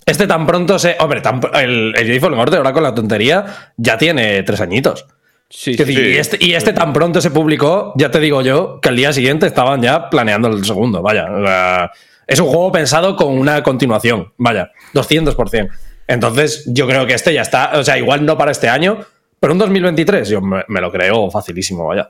Este 0.06 0.26
tan 0.26 0.46
pronto 0.46 0.78
se. 0.78 0.96
Hombre, 0.98 1.20
tan 1.20 1.40
el, 1.54 1.94
el 1.96 2.06
Jedi 2.06 2.18
Fallen 2.18 2.38
Order 2.38 2.58
ahora 2.58 2.72
con 2.72 2.82
la 2.82 2.94
tontería 2.94 3.72
ya 3.76 3.98
tiene 3.98 4.42
tres 4.42 4.60
añitos. 4.62 5.06
sí, 5.50 5.76
decir, 5.76 5.96
sí. 5.96 6.02
y, 6.02 6.16
este, 6.16 6.38
y 6.40 6.54
este 6.54 6.72
tan 6.72 6.92
pronto 6.92 7.20
se 7.20 7.30
publicó, 7.30 7.92
ya 7.96 8.10
te 8.10 8.20
digo 8.20 8.40
yo, 8.40 8.80
que 8.80 8.88
al 8.88 8.96
día 8.96 9.12
siguiente 9.12 9.46
estaban 9.46 9.82
ya 9.82 10.08
planeando 10.08 10.48
el 10.48 10.64
segundo. 10.64 11.02
Vaya. 11.02 11.26
sea, 11.44 11.92
es 12.30 12.38
un 12.38 12.46
juego 12.46 12.70
pensado 12.70 13.16
con 13.16 13.36
una 13.36 13.60
continuación. 13.64 14.32
Vaya, 14.36 14.70
200%. 14.94 15.68
Entonces, 16.06 16.62
yo 16.64 16.86
creo 16.86 17.04
que 17.04 17.14
este 17.14 17.34
ya 17.34 17.42
está. 17.42 17.72
O 17.76 17.82
sea, 17.82 17.98
igual 17.98 18.24
no 18.24 18.38
para 18.38 18.52
este 18.52 18.68
año, 18.68 19.00
pero 19.40 19.52
un 19.52 19.58
2023, 19.58 20.28
yo 20.28 20.40
me, 20.40 20.62
me 20.68 20.80
lo 20.80 20.92
creo 20.92 21.28
facilísimo, 21.28 21.88
vaya. 21.88 22.08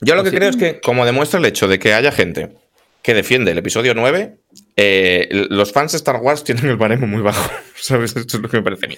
Yo 0.00 0.14
lo 0.14 0.22
que 0.22 0.30
creo 0.30 0.48
es 0.48 0.56
que, 0.56 0.80
como 0.80 1.04
demuestra 1.04 1.40
el 1.40 1.46
hecho 1.46 1.66
de 1.66 1.80
que 1.80 1.92
haya 1.92 2.12
gente 2.12 2.56
que 3.02 3.14
defiende 3.14 3.50
el 3.50 3.58
episodio 3.58 3.94
9, 3.94 4.36
eh, 4.76 5.28
los 5.50 5.72
fans 5.72 5.92
de 5.92 5.96
Star 5.98 6.16
Wars 6.16 6.44
tienen 6.44 6.66
el 6.66 6.76
baremo 6.76 7.06
muy 7.06 7.22
bajo. 7.22 7.50
¿Sabes? 7.78 8.16
Esto 8.16 8.36
es 8.38 8.42
lo 8.42 8.48
que 8.48 8.56
me 8.58 8.62
parece 8.62 8.86
a 8.86 8.88
mí. 8.88 8.96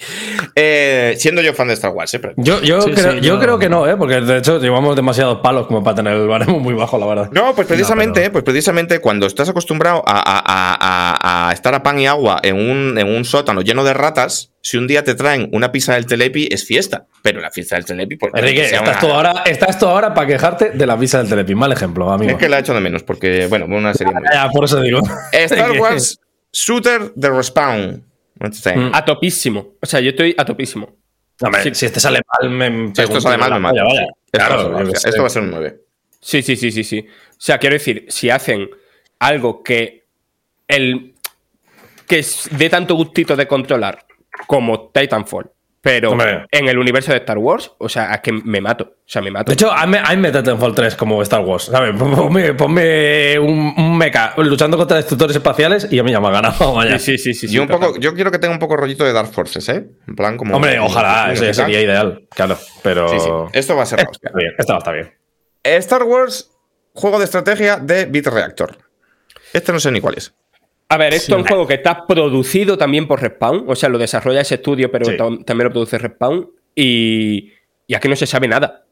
Eh, 0.54 1.14
siendo 1.18 1.42
yo 1.42 1.52
fan 1.54 1.68
de 1.68 1.76
StarArs, 1.76 2.14
¿eh? 2.14 2.18
Pero- 2.20 2.34
Yo, 2.36 2.60
yo, 2.62 2.80
Sí, 2.82 2.92
creo, 2.92 3.12
sí, 3.12 3.20
yo 3.20 3.38
creo 3.40 3.58
que 3.58 3.68
no, 3.68 3.86
¿eh? 3.88 3.96
porque 3.96 4.20
de 4.20 4.38
hecho 4.38 4.58
llevamos 4.60 4.94
demasiados 4.96 5.38
palos 5.42 5.66
como 5.66 5.82
para 5.82 5.96
tener 5.96 6.14
el 6.14 6.26
baremo 6.28 6.58
muy 6.60 6.74
bajo, 6.74 6.96
la 6.98 7.06
verdad. 7.06 7.28
No, 7.32 7.54
pues 7.54 7.66
precisamente, 7.66 8.20
No, 8.20 8.24
pero- 8.24 8.32
pues 8.32 8.44
precisamente 8.44 9.00
cuando 9.00 9.26
estás 9.26 9.48
acostumbrado 9.48 10.02
a, 10.06 10.12
a- 10.18 10.42
a- 10.46 10.76
a- 10.80 11.48
a 11.48 11.52
estar 11.52 11.74
a 11.74 11.82
pan 11.82 11.98
y 11.98 12.06
agua 12.06 12.40
en 12.42 12.56
un, 12.56 12.96
en 12.98 13.08
un 13.08 13.24
sótano 13.24 13.60
lleno 13.62 13.82
de 13.84 13.94
ratas, 13.94 14.52
si 14.68 14.76
un 14.76 14.86
día 14.86 15.02
te 15.02 15.14
traen 15.14 15.48
una 15.52 15.72
pizza 15.72 15.94
del 15.94 16.04
Telepi 16.04 16.46
es 16.50 16.64
fiesta. 16.66 17.06
Pero 17.22 17.40
la 17.40 17.48
pizza 17.50 17.76
del 17.76 17.84
Telepi, 17.86 18.16
pues. 18.16 18.32
Enrique, 18.34 18.66
estás 18.66 18.82
una- 18.82 18.98
tú, 19.00 19.06
ahora, 19.06 19.42
estás 19.46 19.78
tú 19.78 19.86
ahora 19.86 20.12
para 20.12 20.26
quejarte 20.26 20.70
de 20.70 20.86
la 20.86 20.94
visa 20.96 21.18
del 21.18 21.28
Telepin. 21.28 21.56
Mal 21.56 21.72
ejemplo, 21.72 22.10
amigo. 22.12 22.32
Es 22.32 22.36
que 22.38 22.48
la 22.50 22.58
he 22.58 22.60
hecho 22.60 22.74
de 22.74 22.80
menos, 22.80 23.02
porque, 23.02 23.46
bueno, 23.46 23.64
una 23.64 23.94
serie 23.94 24.12
muy. 24.12 24.24
Ya, 24.30 24.48
por 24.50 24.64
eso 24.66 24.80
digo. 24.82 25.00
Star 25.32 25.72
que- 25.72 25.78
Wars 25.80 26.20
Shooter 26.52 27.12
de 27.14 27.30
Respawn. 27.30 28.04
Mm. 28.40 28.90
A 28.94 29.04
topísimo. 29.04 29.74
O 29.82 29.86
sea, 29.86 30.00
yo 30.00 30.10
estoy 30.10 30.34
a 30.38 30.44
topísimo. 30.44 30.96
Hombre, 31.40 31.62
Sí. 31.64 31.70
si 31.74 31.86
este 31.86 31.98
sale 32.00 32.20
mal, 32.40 32.50
me 32.50 32.94
Si 32.94 33.02
esto 33.02 33.20
sale 33.20 33.38
mal, 33.38 33.52
me 33.54 33.58
vaya. 33.72 33.82
Esto, 33.82 34.06
Claro, 34.30 34.86
sé. 34.94 35.08
esto 35.08 35.22
va 35.22 35.26
a 35.26 35.30
ser 35.30 35.42
un 35.42 35.50
9. 35.50 35.80
Sí, 36.20 36.42
sí, 36.42 36.56
sí, 36.56 36.70
sí, 36.70 36.84
sí. 36.84 37.06
O 37.08 37.34
sea, 37.38 37.58
quiero 37.58 37.74
decir, 37.74 38.04
si 38.08 38.28
hacen 38.28 38.68
algo 39.18 39.62
que 39.62 40.04
el 40.68 41.14
que 42.06 42.18
es- 42.20 42.48
dé 42.52 42.68
tanto 42.70 42.94
gustito 42.96 43.34
de 43.36 43.46
controlar 43.46 44.04
como 44.46 44.90
Titanfall, 44.90 45.50
pero 45.80 46.10
Hombre. 46.10 46.46
en 46.50 46.68
el 46.68 46.76
universo 46.78 47.12
de 47.12 47.18
Star 47.18 47.38
Wars, 47.38 47.72
o 47.78 47.88
sea, 47.88 48.12
es 48.14 48.20
que 48.20 48.32
me 48.32 48.60
mato. 48.60 48.84
O 48.84 48.96
sea, 49.06 49.22
me 49.22 49.30
mato. 49.30 49.50
De 49.50 49.54
hecho, 49.54 49.70
hazme, 49.72 49.98
hazme 49.98 50.30
Titanfall 50.32 50.74
3 50.74 50.96
como 50.96 51.22
Star 51.22 51.40
Wars, 51.40 51.64
¿sabes? 51.64 51.94
Ponme, 51.98 52.54
ponme 52.54 53.38
un, 53.38 53.74
un 53.76 53.96
mecha 53.96 54.34
luchando 54.38 54.76
contra 54.76 54.96
destructores 54.96 55.36
espaciales 55.36 55.88
y 55.90 55.98
a 55.98 56.02
mí 56.02 56.10
ya 56.10 56.20
me 56.20 56.28
ha 56.28 56.32
ganado, 56.32 56.74
vaya. 56.74 56.98
sí, 56.98 57.16
sí, 57.16 57.32
sí, 57.32 57.48
sí, 57.48 57.54
Yo, 57.54 57.62
un 57.62 57.68
poco, 57.68 57.96
yo 57.98 58.14
quiero 58.14 58.30
que 58.30 58.38
tenga 58.38 58.52
un 58.52 58.58
poco 58.60 58.76
rollito 58.76 59.04
de 59.04 59.12
Dark 59.12 59.28
Forces, 59.32 59.68
¿eh? 59.68 59.86
En 60.06 60.16
plan 60.16 60.36
como. 60.36 60.56
Hombre, 60.56 60.78
ojalá, 60.80 61.32
ese 61.32 61.54
sería 61.54 61.80
ideal, 61.80 62.26
claro. 62.30 62.58
Pero. 62.82 63.08
Sí, 63.08 63.20
sí. 63.20 63.30
Esto 63.52 63.76
va 63.76 63.82
a 63.84 63.86
ser. 63.86 64.00
Está 64.00 64.30
bien, 64.34 64.52
esto 64.58 64.72
va 64.72 64.78
a 64.78 64.80
estar 64.80 64.94
bien. 64.94 65.14
Star 65.62 66.02
Wars, 66.02 66.50
juego 66.92 67.18
de 67.18 67.24
estrategia 67.24 67.76
de 67.76 68.06
Bit 68.06 68.26
Reactor. 68.26 68.78
Este 69.52 69.72
no 69.72 69.80
sé 69.80 69.90
ni 69.90 70.00
cuál 70.00 70.14
es. 70.16 70.34
A 70.90 70.96
ver, 70.96 71.12
esto 71.14 71.34
es 71.36 71.42
un 71.42 71.46
juego 71.46 71.66
que 71.66 71.74
está 71.74 72.06
producido 72.06 72.78
también 72.78 73.06
por 73.06 73.20
Respawn, 73.20 73.64
o 73.68 73.74
sea, 73.76 73.88
lo 73.88 73.98
desarrolla 73.98 74.40
ese 74.40 74.54
estudio, 74.56 74.90
pero 74.90 75.04
Sí. 75.06 75.16
también 75.16 75.64
lo 75.66 75.70
produce 75.70 75.98
Respawn, 75.98 76.50
y, 76.74 77.52
y 77.86 77.94
aquí 77.94 78.08
no 78.08 78.16
se 78.16 78.26
sabe 78.26 78.48
nada. 78.48 78.84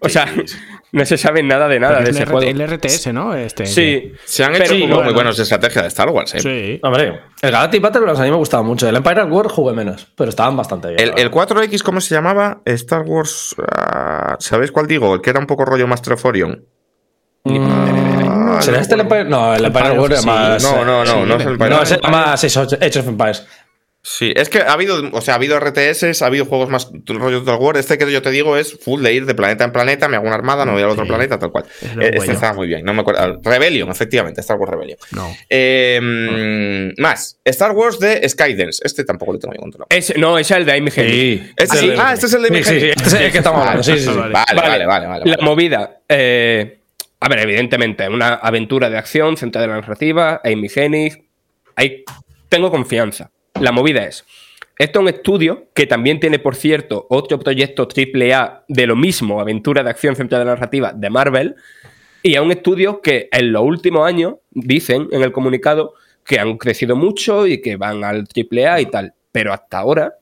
O 0.00 0.08
sea, 0.10 0.26
no 0.92 1.04
se 1.06 1.16
sabe 1.16 1.42
nada 1.42 1.68
de 1.68 1.80
nada 1.80 2.00
de 2.00 2.04
el, 2.04 2.16
ese 2.16 2.24
RT 2.24 2.30
juego. 2.32 2.48
el 2.50 2.68
RTS, 2.68 3.12
¿no? 3.12 3.34
Este, 3.34 3.64
Sí, 3.66 4.12
Se 4.24 4.44
han 4.44 4.52
Pero 4.52 4.64
hecho 4.64 4.74
sí, 4.74 4.80
juegos 4.80 4.96
muy 4.96 5.04
bueno. 5.04 5.14
buenos 5.14 5.36
de 5.38 5.42
estrategia 5.44 5.82
de 5.82 5.88
Star 5.88 6.08
Wars, 6.10 6.34
¿eh? 6.34 6.40
Sí. 6.40 6.80
Hombre, 6.82 7.20
el 7.42 7.50
Galactic 7.50 7.80
Battlegrounds 7.82 8.20
a 8.20 8.24
mí 8.24 8.30
me 8.30 8.36
gustaba 8.36 8.62
mucho. 8.62 8.88
El 8.88 8.96
Empire 8.96 9.20
at 9.22 9.30
War 9.30 9.48
jugué 9.48 9.74
menos, 9.74 10.06
pero 10.16 10.28
estaban 10.30 10.56
bastante 10.56 10.88
bien. 10.88 11.00
El, 11.00 11.08
la 11.10 11.14
el 11.16 11.28
verdad. 11.30 11.48
4X, 11.48 11.82
¿cómo 11.82 12.00
se 12.00 12.14
llamaba? 12.14 12.60
Star 12.66 13.02
Wars. 13.02 13.54
ah, 13.72 14.36
¿Sabéis 14.38 14.70
cuál 14.72 14.86
digo? 14.86 15.14
El 15.14 15.20
que 15.22 15.30
era 15.30 15.38
un 15.40 15.46
poco 15.46 15.64
rollo 15.64 15.86
Master 15.86 16.12
of 16.14 16.24
Orion. 16.26 16.64
Mm, 17.44 18.15
¿Será 18.62 18.80
este 18.80 18.94
el 18.94 19.00
Empire? 19.00 19.24
No, 19.24 19.54
el 19.54 19.64
Empire 19.64 19.90
War 19.98 20.16
sí. 20.16 20.26
más. 20.26 20.62
No, 20.62 20.84
no, 20.84 21.04
no, 21.04 21.12
sí, 21.12 21.18
no 21.26 21.36
es 21.36 21.40
el 21.46 21.58
No, 21.58 21.64
Empire. 21.66 21.82
ese 21.82 21.94
era 21.94 22.08
más 22.10 22.44
Age 22.44 22.98
of 23.00 23.08
Empires. 23.08 23.44
Sí, 24.08 24.32
es 24.36 24.48
que 24.48 24.60
ha 24.60 24.72
habido, 24.72 25.02
o 25.12 25.20
sea, 25.20 25.34
ha 25.34 25.36
habido 25.36 25.58
RTS, 25.58 26.22
ha 26.22 26.26
habido 26.26 26.44
juegos 26.44 26.68
más 26.68 26.92
rollo 27.06 27.40
Total 27.40 27.56
War. 27.60 27.76
Este 27.76 27.98
que 27.98 28.08
yo 28.12 28.22
te 28.22 28.30
digo 28.30 28.56
es 28.56 28.78
full 28.78 29.02
de 29.02 29.12
ir 29.12 29.26
de 29.26 29.34
planeta 29.34 29.64
en 29.64 29.72
planeta, 29.72 30.06
me 30.06 30.14
hago 30.14 30.26
una 30.26 30.36
armada, 30.36 30.64
me 30.64 30.70
voy 30.70 30.82
al 30.82 30.90
otro 30.90 31.02
Sí. 31.02 31.08
planeta, 31.08 31.40
tal 31.40 31.50
cual. 31.50 31.64
Es 31.66 31.82
Eh, 31.82 31.88
Este 32.00 32.16
bueno. 32.18 32.32
estaba 32.34 32.52
muy 32.52 32.68
bien, 32.68 32.84
no 32.84 32.94
me 32.94 33.00
acuerdo. 33.00 33.40
Rebellion, 33.42 33.90
efectivamente, 33.90 34.42
Star 34.42 34.58
Wars 34.58 34.70
Rebellion. 34.70 34.98
No. 35.10 35.34
Eh, 35.50 35.98
mm, 36.00 37.02
Más, 37.02 37.40
Star 37.44 37.72
Wars 37.72 37.98
de 37.98 38.28
Skydance. 38.28 38.80
Este 38.84 39.02
tampoco 39.04 39.32
lo 39.32 39.38
tengo 39.40 39.54
yo 39.54 39.60
controlado. 39.60 39.88
ese- 39.90 40.16
no, 40.16 40.38
ese 40.38 40.54
es 40.54 40.60
el 40.60 40.66
de 40.66 40.76
Hennig. 40.76 40.92
Sí. 40.92 41.52
Este 41.56 41.94
Ah. 41.98 42.04
Ah, 42.10 42.12
este 42.14 42.26
es 42.26 42.32
el 42.34 42.42
de 42.42 42.48
Sí, 42.48 42.62
sí, 42.62 42.80
sí, 42.80 42.86
este 42.94 43.08
es 43.08 43.12
el 43.14 43.32
que 43.32 43.38
estamos 43.38 43.60
hablando. 43.60 43.82
Sí, 43.82 43.98
sí, 43.98 44.04
sí. 44.04 44.10
Vale. 44.14 44.32
Vale, 44.32 44.60
vale, 44.68 44.86
vale, 44.86 45.06
vale. 45.08 45.24
La 45.26 45.38
movida. 45.44 45.98
eh, 46.08 46.78
a 47.18 47.28
ver, 47.28 47.38
evidentemente, 47.40 48.08
una 48.08 48.34
aventura 48.34 48.90
de 48.90 48.98
acción 48.98 49.36
centrada 49.36 49.64
en 49.64 49.70
la 49.70 49.80
narrativa, 49.80 50.40
Amy 50.44 50.68
Hennig. 50.74 51.24
Ahí 51.74 52.04
tengo 52.48 52.70
confianza. 52.70 53.30
La 53.60 53.72
movida 53.72 54.04
es. 54.04 54.24
Esto 54.78 54.98
es 54.98 55.02
un 55.02 55.08
estudio 55.08 55.68
que 55.74 55.86
también 55.86 56.20
tiene, 56.20 56.38
por 56.38 56.54
cierto, 56.54 57.06
otro 57.08 57.38
proyecto 57.38 57.88
AAA 57.88 58.64
de 58.68 58.86
lo 58.86 58.94
mismo, 58.94 59.40
aventura 59.40 59.82
de 59.82 59.88
acción 59.88 60.14
centrada 60.14 60.42
en 60.42 60.48
la 60.48 60.54
narrativa 60.54 60.92
de 60.92 61.08
Marvel. 61.08 61.54
Y 62.22 62.34
es 62.34 62.40
un 62.40 62.50
estudio 62.50 63.00
que 63.00 63.30
en 63.32 63.52
los 63.52 63.62
últimos 63.62 64.06
años, 64.06 64.34
dicen 64.50 65.08
en 65.12 65.22
el 65.22 65.32
comunicado, 65.32 65.94
que 66.26 66.38
han 66.38 66.58
crecido 66.58 66.96
mucho 66.96 67.46
y 67.46 67.62
que 67.62 67.76
van 67.76 68.04
al 68.04 68.26
AAA 68.26 68.80
y 68.82 68.86
tal. 68.86 69.14
Pero 69.32 69.54
hasta 69.54 69.78
ahora, 69.78 70.14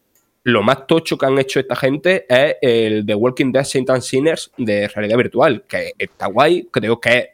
lo 0.44 0.62
más 0.62 0.86
tocho 0.86 1.18
que 1.18 1.26
han 1.26 1.38
hecho 1.38 1.58
esta 1.58 1.74
gente 1.74 2.26
es 2.28 2.56
el 2.62 3.04
The 3.06 3.14
Walking 3.14 3.50
Dead 3.52 3.64
Saint 3.64 3.90
and 3.90 4.02
Sinners 4.02 4.50
de 4.56 4.88
realidad 4.88 5.16
virtual, 5.16 5.64
que 5.66 5.92
está 5.98 6.26
guay, 6.26 6.68
creo 6.70 7.00
que 7.00 7.18
es 7.18 7.28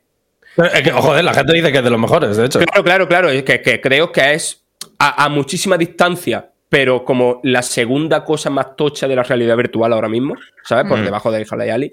es 0.56 0.82
que, 0.82 0.90
joder, 0.90 1.24
la 1.24 1.32
gente 1.32 1.52
dice 1.52 1.70
que 1.70 1.78
es 1.78 1.84
de 1.84 1.90
los 1.90 2.00
mejores, 2.00 2.36
de 2.36 2.46
hecho. 2.46 2.58
Claro, 2.58 2.82
claro, 2.84 3.08
claro. 3.08 3.30
Es 3.30 3.44
que, 3.44 3.62
que 3.62 3.80
creo 3.80 4.10
que 4.10 4.34
es 4.34 4.64
a, 4.98 5.24
a 5.24 5.28
muchísima 5.28 5.78
distancia, 5.78 6.50
pero 6.68 7.04
como 7.04 7.40
la 7.44 7.62
segunda 7.62 8.24
cosa 8.24 8.50
más 8.50 8.74
tocha 8.76 9.06
de 9.06 9.14
la 9.16 9.22
realidad 9.22 9.56
virtual 9.56 9.92
ahora 9.92 10.08
mismo, 10.08 10.34
¿sabes? 10.64 10.86
Por 10.88 10.98
Mm. 10.98 11.04
debajo 11.04 11.30
de 11.30 11.46
Haley 11.48 11.70
Ali. 11.70 11.92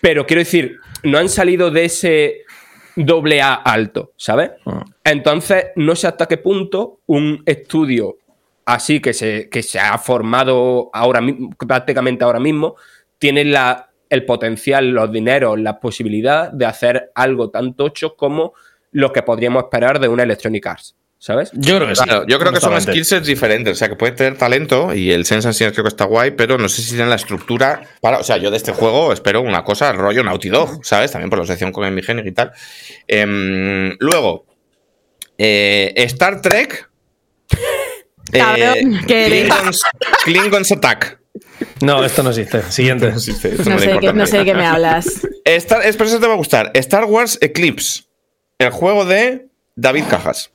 Pero 0.00 0.26
quiero 0.26 0.40
decir, 0.40 0.76
no 1.02 1.18
han 1.18 1.28
salido 1.28 1.72
de 1.72 1.84
ese 1.86 2.42
doble 2.94 3.42
A 3.42 3.54
alto, 3.54 4.12
¿sabes? 4.16 4.52
Mm. 4.64 4.78
Entonces, 5.04 5.66
no 5.74 5.96
sé 5.96 6.06
hasta 6.06 6.26
qué 6.26 6.36
punto 6.36 7.00
un 7.06 7.42
estudio 7.46 8.16
así 8.68 9.00
que 9.00 9.14
se, 9.14 9.48
que 9.48 9.62
se 9.62 9.80
ha 9.80 9.96
formado 9.96 10.90
ahora 10.92 11.22
prácticamente 11.66 12.22
ahora 12.22 12.38
mismo, 12.38 12.76
tiene 13.18 13.46
la, 13.46 13.88
el 14.10 14.26
potencial, 14.26 14.90
los 14.90 15.10
dineros, 15.10 15.58
la 15.58 15.80
posibilidad 15.80 16.52
de 16.52 16.66
hacer 16.66 17.10
algo 17.14 17.48
tan 17.48 17.74
tocho 17.74 18.14
como 18.14 18.52
lo 18.92 19.10
que 19.10 19.22
podríamos 19.22 19.64
esperar 19.64 20.00
de 20.00 20.08
una 20.08 20.24
Electronic 20.24 20.66
Arts, 20.66 20.96
¿sabes? 21.18 21.50
Yo 21.54 21.76
creo 21.76 21.88
que 21.88 21.96
sí. 21.96 22.04
Claro, 22.04 22.26
yo 22.26 22.38
creo 22.38 22.52
que 22.52 22.60
son 22.60 22.78
skillsets 22.78 23.26
diferentes. 23.26 23.72
O 23.72 23.74
sea, 23.74 23.88
que 23.88 23.96
puede 23.96 24.12
tener 24.12 24.36
talento 24.36 24.94
y 24.94 25.12
el 25.12 25.24
Sense 25.24 25.72
creo 25.72 25.84
que 25.84 25.88
está 25.88 26.04
guay, 26.04 26.32
pero 26.32 26.58
no 26.58 26.68
sé 26.68 26.82
si 26.82 26.90
tienen 26.90 27.08
la 27.08 27.16
estructura 27.16 27.80
para. 28.02 28.18
O 28.18 28.22
sea, 28.22 28.36
yo 28.36 28.50
de 28.50 28.58
este 28.58 28.72
juego 28.72 29.14
espero 29.14 29.40
una 29.40 29.64
cosa 29.64 29.92
rollo 29.92 30.22
Naughty 30.22 30.50
Dog, 30.50 30.84
¿sabes? 30.84 31.10
También 31.10 31.30
por 31.30 31.38
la 31.38 31.44
asociación 31.44 31.72
con 31.72 31.84
Amy 31.84 32.02
Hennig 32.06 32.26
y 32.26 32.32
tal. 32.32 32.52
Em, 33.06 33.96
luego, 33.98 34.44
eh, 35.38 35.94
Star 35.96 36.42
Trek. 36.42 36.86
Eh, 38.32 38.38
Cabrón. 38.38 39.00
Klingons, 39.06 39.80
Klingons 40.24 40.72
Attack. 40.72 41.18
No, 41.82 42.04
esto 42.04 42.22
no 42.22 42.30
existe. 42.30 42.62
Siguiente. 42.70 43.08
Esto 43.08 43.70
No 43.70 43.76
que- 43.76 44.26
sé 44.26 44.38
de 44.38 44.44
qué 44.44 44.54
me 44.54 44.66
hablas. 44.66 45.26
Star, 45.44 45.84
es, 45.84 45.96
pero 45.96 46.08
eso 46.10 46.20
te 46.20 46.26
va 46.26 46.34
a 46.34 46.36
gustar. 46.36 46.70
Star 46.74 47.04
Wars 47.04 47.38
Eclipse. 47.40 48.04
El 48.58 48.70
juego 48.70 49.04
de 49.04 49.46
David 49.76 50.04
Cajas. 50.10 50.50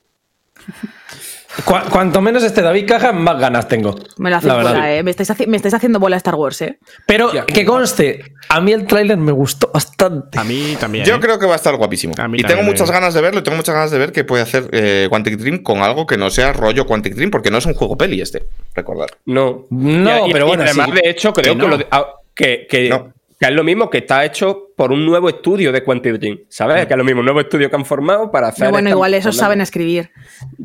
Cu- 1.65 1.89
cuanto 1.91 2.19
menos 2.21 2.43
este 2.43 2.61
David 2.61 2.87
Caja, 2.87 3.11
más 3.13 3.39
ganas 3.39 3.67
tengo. 3.67 3.95
Me 4.17 4.29
La 4.31 4.39
verdad. 4.39 4.73
bola, 4.73 4.93
eh. 4.95 5.03
Me 5.03 5.11
estáis, 5.11 5.47
me 5.47 5.55
estáis 5.57 5.73
haciendo 5.73 5.99
bola 5.99 6.17
Star 6.17 6.35
Wars, 6.35 6.61
eh. 6.61 6.79
Pero 7.05 7.31
que 7.45 7.63
conste, 7.65 8.23
a 8.49 8.59
mí 8.59 8.71
el 8.71 8.85
tráiler 8.87 9.17
me 9.17 9.31
gustó 9.31 9.69
bastante. 9.73 10.39
A 10.39 10.43
mí 10.43 10.75
también. 10.79 11.05
Yo 11.05 11.15
¿eh? 11.15 11.19
creo 11.19 11.37
que 11.37 11.45
va 11.45 11.53
a 11.53 11.57
estar 11.57 11.75
guapísimo. 11.75 12.13
A 12.17 12.27
mí 12.27 12.39
Y 12.39 12.43
tengo 12.43 12.63
muchas 12.63 12.89
ganas 12.89 13.13
de 13.13 13.21
verlo 13.21 13.39
y 13.41 13.43
tengo 13.43 13.57
muchas 13.57 13.75
ganas 13.75 13.91
de 13.91 13.99
ver 13.99 14.11
qué 14.11 14.23
puede 14.23 14.41
hacer 14.43 14.67
eh, 14.71 15.07
Quantic 15.09 15.37
Dream 15.37 15.59
con 15.63 15.81
algo 15.81 16.07
que 16.07 16.17
no 16.17 16.29
sea 16.29 16.53
rollo 16.53 16.85
Quantic 16.87 17.13
Dream, 17.13 17.29
porque 17.29 17.51
no 17.51 17.59
es 17.59 17.65
un 17.65 17.75
juego 17.75 17.97
peli 17.97 18.19
este, 18.21 18.43
recordar. 18.73 19.09
No. 19.25 19.65
No, 19.69 20.25
pero 20.31 20.47
bueno, 20.47 20.63
además, 20.63 20.87
sí. 20.93 21.01
de 21.01 21.09
hecho, 21.09 21.33
creo 21.33 21.55
Que 21.57 21.67
lo 21.67 21.77
de- 21.77 21.87
ah, 21.91 22.05
que, 22.35 22.65
que- 22.69 22.89
No. 22.89 23.13
Que 23.45 23.49
es 23.49 23.55
lo 23.55 23.63
mismo 23.63 23.89
que 23.89 23.97
está 23.99 24.23
hecho 24.23 24.69
por 24.77 24.91
un 24.91 25.05
nuevo 25.05 25.27
estudio 25.29 25.71
de 25.71 25.83
Quantic 25.83 26.13
Dream, 26.13 26.39
¿sabes? 26.49 26.85
Que 26.87 26.93
es 26.93 26.97
lo 26.97 27.03
mismo, 27.03 27.19
un 27.19 27.25
nuevo 27.25 27.41
estudio 27.41 27.69
que 27.69 27.75
han 27.75 27.85
formado 27.85 28.31
para 28.31 28.47
hacer. 28.47 28.59
Pero 28.59 28.71
bueno, 28.71 28.87
esta- 28.89 28.95
igual 28.95 29.13
esos 29.13 29.35
saben 29.35 29.59
escribir. 29.61 30.11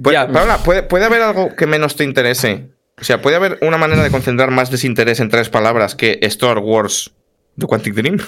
Puede, 0.02 0.14
Ya. 0.16 0.28
Paola, 0.28 0.58
¿puede, 0.58 0.82
puede 0.84 1.04
haber 1.04 1.22
algo 1.22 1.56
que 1.56 1.66
menos 1.66 1.96
te 1.96 2.04
interese? 2.04 2.68
O 3.00 3.04
sea, 3.04 3.20
¿puede 3.20 3.36
haber 3.36 3.58
una 3.62 3.78
manera 3.78 4.02
de 4.02 4.10
concentrar 4.10 4.50
más 4.50 4.70
desinterés 4.70 5.20
en 5.20 5.28
tres 5.28 5.48
palabras 5.48 5.94
que 5.94 6.18
Star 6.22 6.58
Wars 6.58 7.12
de 7.56 7.66
Quantic 7.66 7.94
Dream? 7.94 8.18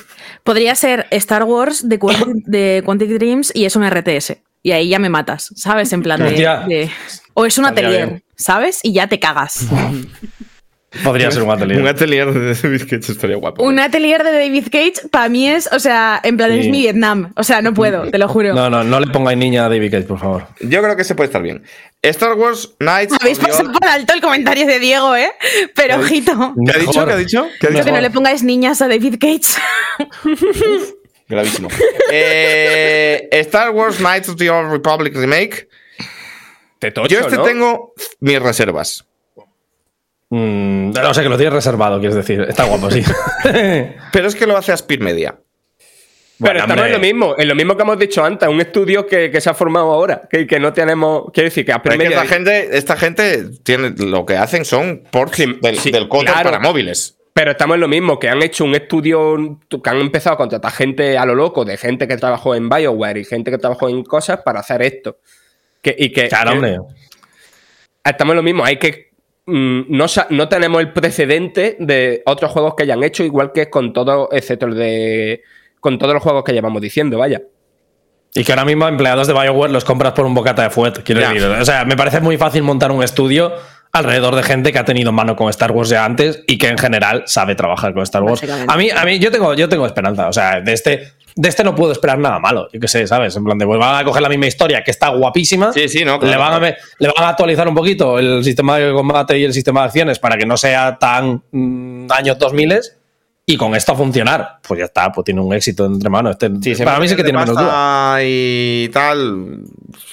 Podría 0.44 0.74
ser 0.74 1.06
Star 1.10 1.44
Wars 1.44 1.88
de 1.88 1.98
Quantic, 1.98 2.44
de 2.46 2.82
Quantic 2.84 3.08
Dreams 3.10 3.52
y 3.54 3.64
es 3.66 3.76
un 3.76 3.84
RTS. 3.88 4.36
Y 4.62 4.72
ahí 4.72 4.88
ya 4.88 4.98
me 4.98 5.08
matas, 5.08 5.52
¿sabes? 5.56 5.92
En 5.92 6.02
plan 6.02 6.20
de. 6.20 6.90
O 7.34 7.46
es 7.46 7.56
un 7.56 7.64
Estaría 7.66 7.88
atelier, 7.88 8.08
bien. 8.08 8.24
¿sabes? 8.36 8.80
Y 8.82 8.92
ya 8.92 9.06
te 9.08 9.18
cagas. 9.20 9.66
Podría 11.04 11.30
ser 11.30 11.42
un 11.44 11.50
atelier. 11.52 11.80
Un 11.80 11.86
atelier 11.86 12.32
de 12.32 12.52
David 12.54 12.82
Cage 12.82 13.12
estaría 13.12 13.36
guapo. 13.36 13.62
un 13.62 13.78
atelier 13.78 14.24
de 14.24 14.32
David 14.32 14.64
Cage, 14.72 15.08
para 15.10 15.28
mí 15.28 15.48
es, 15.48 15.68
o 15.72 15.78
sea, 15.78 16.20
en 16.24 16.36
plan, 16.36 16.50
es 16.50 16.66
mi 16.66 16.80
Vietnam. 16.80 17.32
O 17.36 17.44
sea, 17.44 17.62
no 17.62 17.72
puedo, 17.72 18.10
te 18.10 18.18
lo 18.18 18.26
juro. 18.26 18.54
No, 18.54 18.68
no, 18.68 18.82
no 18.82 18.98
le 18.98 19.06
pongáis 19.06 19.38
niña 19.38 19.66
a 19.66 19.68
David 19.68 19.92
Cage, 19.92 20.02
por 20.06 20.18
favor. 20.18 20.48
Yo 20.60 20.82
creo 20.82 20.96
que 20.96 21.04
se 21.04 21.14
puede 21.14 21.26
estar 21.28 21.42
bien. 21.42 21.62
Star 22.02 22.32
Wars 22.34 22.74
Knights 22.80 23.14
Habéis 23.20 23.38
of 23.38 23.44
the 23.44 23.50
pasado 23.50 23.68
Old- 23.70 23.78
por 23.78 23.88
alto 23.88 24.14
el 24.14 24.20
comentario 24.20 24.66
de 24.66 24.78
Diego, 24.80 25.14
¿eh? 25.14 25.30
Pero 25.76 25.96
ojito. 26.00 26.54
¿Qué 26.66 26.72
ha 26.72 26.78
dicho? 26.78 27.06
¿Qué 27.06 27.12
ha 27.12 27.16
dicho? 27.16 27.48
¿Qué 27.60 27.66
ha 27.66 27.70
Yo 27.70 27.74
dicho? 27.76 27.84
que 27.84 27.92
no 27.92 28.00
le 28.00 28.10
pongáis 28.10 28.42
niñas 28.42 28.82
a 28.82 28.88
David 28.88 29.16
Cage. 29.20 29.60
Gravísimo. 31.28 31.68
Eh, 32.10 33.28
Star 33.32 33.70
Wars 33.70 33.98
Knights 33.98 34.28
of 34.28 34.36
the 34.36 34.50
Old 34.50 34.72
Republic 34.72 35.14
Remake. 35.14 35.68
Te 36.80 36.90
tocho, 36.90 37.08
Yo 37.14 37.20
este 37.20 37.36
¿no? 37.36 37.42
tengo 37.44 37.92
mis 38.20 38.40
reservas. 38.40 39.04
Mm, 40.30 40.90
o 40.96 41.14
sea, 41.14 41.22
que 41.22 41.28
lo 41.28 41.36
tienes 41.36 41.52
reservado, 41.54 41.98
quieres 41.98 42.14
decir. 42.16 42.40
Está 42.48 42.64
guapo, 42.64 42.90
sí. 42.90 43.02
Pero 44.12 44.28
es 44.28 44.34
que 44.34 44.46
lo 44.46 44.56
hace 44.56 44.72
Aspir 44.72 45.00
Media. 45.00 45.34
Pero 46.42 46.52
Bueno, 46.54 46.60
estamos 46.60 46.76
hombre. 46.84 46.86
en 46.86 46.92
lo 46.92 46.98
mismo, 47.00 47.34
en 47.36 47.48
lo 47.48 47.54
mismo 47.54 47.76
que 47.76 47.82
hemos 47.82 47.98
dicho 47.98 48.24
antes, 48.24 48.48
un 48.48 48.60
estudio 48.60 49.06
que, 49.06 49.30
que 49.30 49.40
se 49.42 49.50
ha 49.50 49.54
formado 49.54 49.92
ahora, 49.92 50.22
que, 50.30 50.46
que 50.46 50.58
no 50.58 50.72
tenemos. 50.72 51.24
Quiero 51.34 51.48
decir 51.48 51.66
que 51.66 51.72
a 51.72 51.82
Pero 51.82 51.94
es 51.94 51.98
que 51.98 52.04
primera. 52.06 52.22
esta 52.22 52.34
gente, 52.34 52.76
esta 52.78 52.96
gente 52.96 53.44
tiene, 53.62 53.90
lo 53.98 54.24
que 54.24 54.36
hacen 54.38 54.64
son 54.64 55.02
ports 55.10 55.36
Sí, 55.36 55.58
del, 55.60 55.76
sí, 55.78 55.90
del 55.90 56.08
Cotor 56.08 56.26
claro. 56.32 56.50
para 56.50 56.58
móviles. 56.60 57.16
Pero 57.34 57.50
estamos 57.50 57.74
en 57.74 57.80
lo 57.82 57.88
mismo, 57.88 58.18
que 58.18 58.28
han 58.28 58.42
hecho 58.42 58.64
un 58.64 58.74
estudio, 58.74 59.58
que 59.68 59.90
han 59.90 59.98
empezado 59.98 60.34
a 60.34 60.38
contratar 60.38 60.72
gente 60.72 61.18
a 61.18 61.26
lo 61.26 61.34
loco, 61.34 61.64
de 61.64 61.76
gente 61.76 62.08
que 62.08 62.16
trabajó 62.16 62.54
en 62.54 62.68
Bioware 62.68 63.18
y 63.18 63.24
gente 63.24 63.50
que 63.50 63.58
trabajó 63.58 63.88
en 63.88 64.02
cosas 64.02 64.40
para 64.44 64.60
hacer 64.60 64.80
esto. 64.82 65.18
Que, 65.82 65.94
y 65.98 66.10
que, 66.10 66.28
Claro, 66.28 66.50
que- 66.52 66.56
hombre. 66.56 66.78
estamos 68.04 68.32
en 68.32 68.36
lo 68.36 68.42
mismo, 68.42 68.64
hay 68.64 68.78
que. 68.78 69.09
Mm, 69.46 69.80
no, 69.88 70.06
no 70.30 70.48
tenemos 70.48 70.80
el 70.80 70.92
precedente 70.92 71.76
de 71.78 72.22
otros 72.26 72.50
juegos 72.50 72.74
que 72.76 72.82
hayan 72.84 73.02
hecho, 73.02 73.22
igual 73.24 73.52
que 73.52 73.68
con 73.70 73.92
todo, 73.92 74.28
excepto 74.32 74.66
el 74.66 74.74
de. 74.74 75.42
con 75.80 75.98
todos 75.98 76.14
los 76.14 76.22
juegos 76.22 76.44
que 76.44 76.52
llevamos 76.52 76.80
diciendo, 76.82 77.18
vaya. 77.18 77.42
Y 78.34 78.44
que 78.44 78.52
ahora 78.52 78.64
mismo 78.64 78.86
empleados 78.86 79.26
de 79.26 79.32
BioWare 79.32 79.72
los 79.72 79.84
compras 79.84 80.12
por 80.12 80.24
un 80.24 80.34
bocata 80.34 80.62
de 80.62 80.70
fuet, 80.70 81.02
quiero 81.02 81.20
Ya. 81.20 81.32
decir. 81.32 81.48
O 81.48 81.64
sea, 81.64 81.84
me 81.84 81.96
parece 81.96 82.20
muy 82.20 82.36
fácil 82.36 82.62
montar 82.62 82.92
un 82.92 83.02
estudio 83.02 83.52
alrededor 83.92 84.36
de 84.36 84.44
gente 84.44 84.72
que 84.72 84.78
ha 84.78 84.84
tenido 84.84 85.10
mano 85.10 85.34
con 85.34 85.50
Star 85.50 85.72
Wars 85.72 85.88
ya 85.88 86.04
antes 86.04 86.44
y 86.46 86.58
que 86.58 86.68
en 86.68 86.78
general 86.78 87.24
sabe 87.26 87.56
trabajar 87.56 87.92
con 87.92 88.04
Star 88.04 88.22
Wars. 88.22 88.40
A 88.68 88.76
mí, 88.76 88.88
a 88.88 89.04
mí 89.04 89.18
yo 89.18 89.32
tengo, 89.32 89.52
yo 89.54 89.68
tengo 89.68 89.84
esperanza. 89.84 90.28
O 90.28 90.32
sea, 90.32 90.60
de 90.60 90.72
este, 90.72 91.12
de 91.34 91.48
este 91.48 91.64
no 91.64 91.74
puedo 91.74 91.92
esperar 91.92 92.18
nada 92.18 92.38
malo. 92.38 92.68
Yo 92.72 92.80
qué 92.80 92.88
sé, 92.88 93.06
¿sabes? 93.06 93.36
En 93.36 93.44
plan 93.44 93.58
de, 93.58 93.66
pues 93.66 93.78
van 93.78 93.96
a 93.96 94.04
coger 94.04 94.22
la 94.22 94.28
misma 94.28 94.46
historia 94.46 94.82
que 94.82 94.90
está 94.90 95.08
guapísima. 95.08 95.72
Sí, 95.72 95.88
sí, 95.88 96.04
no, 96.04 96.18
le, 96.18 96.36
van 96.36 96.54
a, 96.54 96.58
claro. 96.58 96.76
le 96.98 97.08
van 97.08 97.24
a 97.24 97.28
actualizar 97.30 97.68
un 97.68 97.74
poquito 97.74 98.18
el 98.18 98.44
sistema 98.44 98.78
de 98.78 98.92
combate 98.92 99.38
y 99.38 99.44
el 99.44 99.52
sistema 99.52 99.80
de 99.80 99.86
acciones 99.86 100.18
para 100.18 100.36
que 100.36 100.46
no 100.46 100.56
sea 100.56 100.98
tan 100.98 101.42
mm, 101.50 102.06
años 102.10 102.38
2000 102.38 102.70
y 103.52 103.56
con 103.56 103.74
esto 103.74 103.92
a 103.92 103.96
funcionar. 103.96 104.58
Pues 104.66 104.78
ya 104.78 104.84
está, 104.84 105.10
pues 105.12 105.24
tiene 105.24 105.40
un 105.40 105.52
éxito 105.52 105.86
entre 105.86 106.08
manos. 106.08 106.32
Este- 106.32 106.50
Sí, 106.62 106.74
se 106.74 106.84
para 106.84 106.98
mí 107.00 107.08
sí 107.08 107.16
que 107.16 107.24
tiene 107.24 107.38
de 107.40 107.44
menos 107.46 107.60
duda. 107.60 108.18
y 108.22 108.88
tal, 108.92 109.62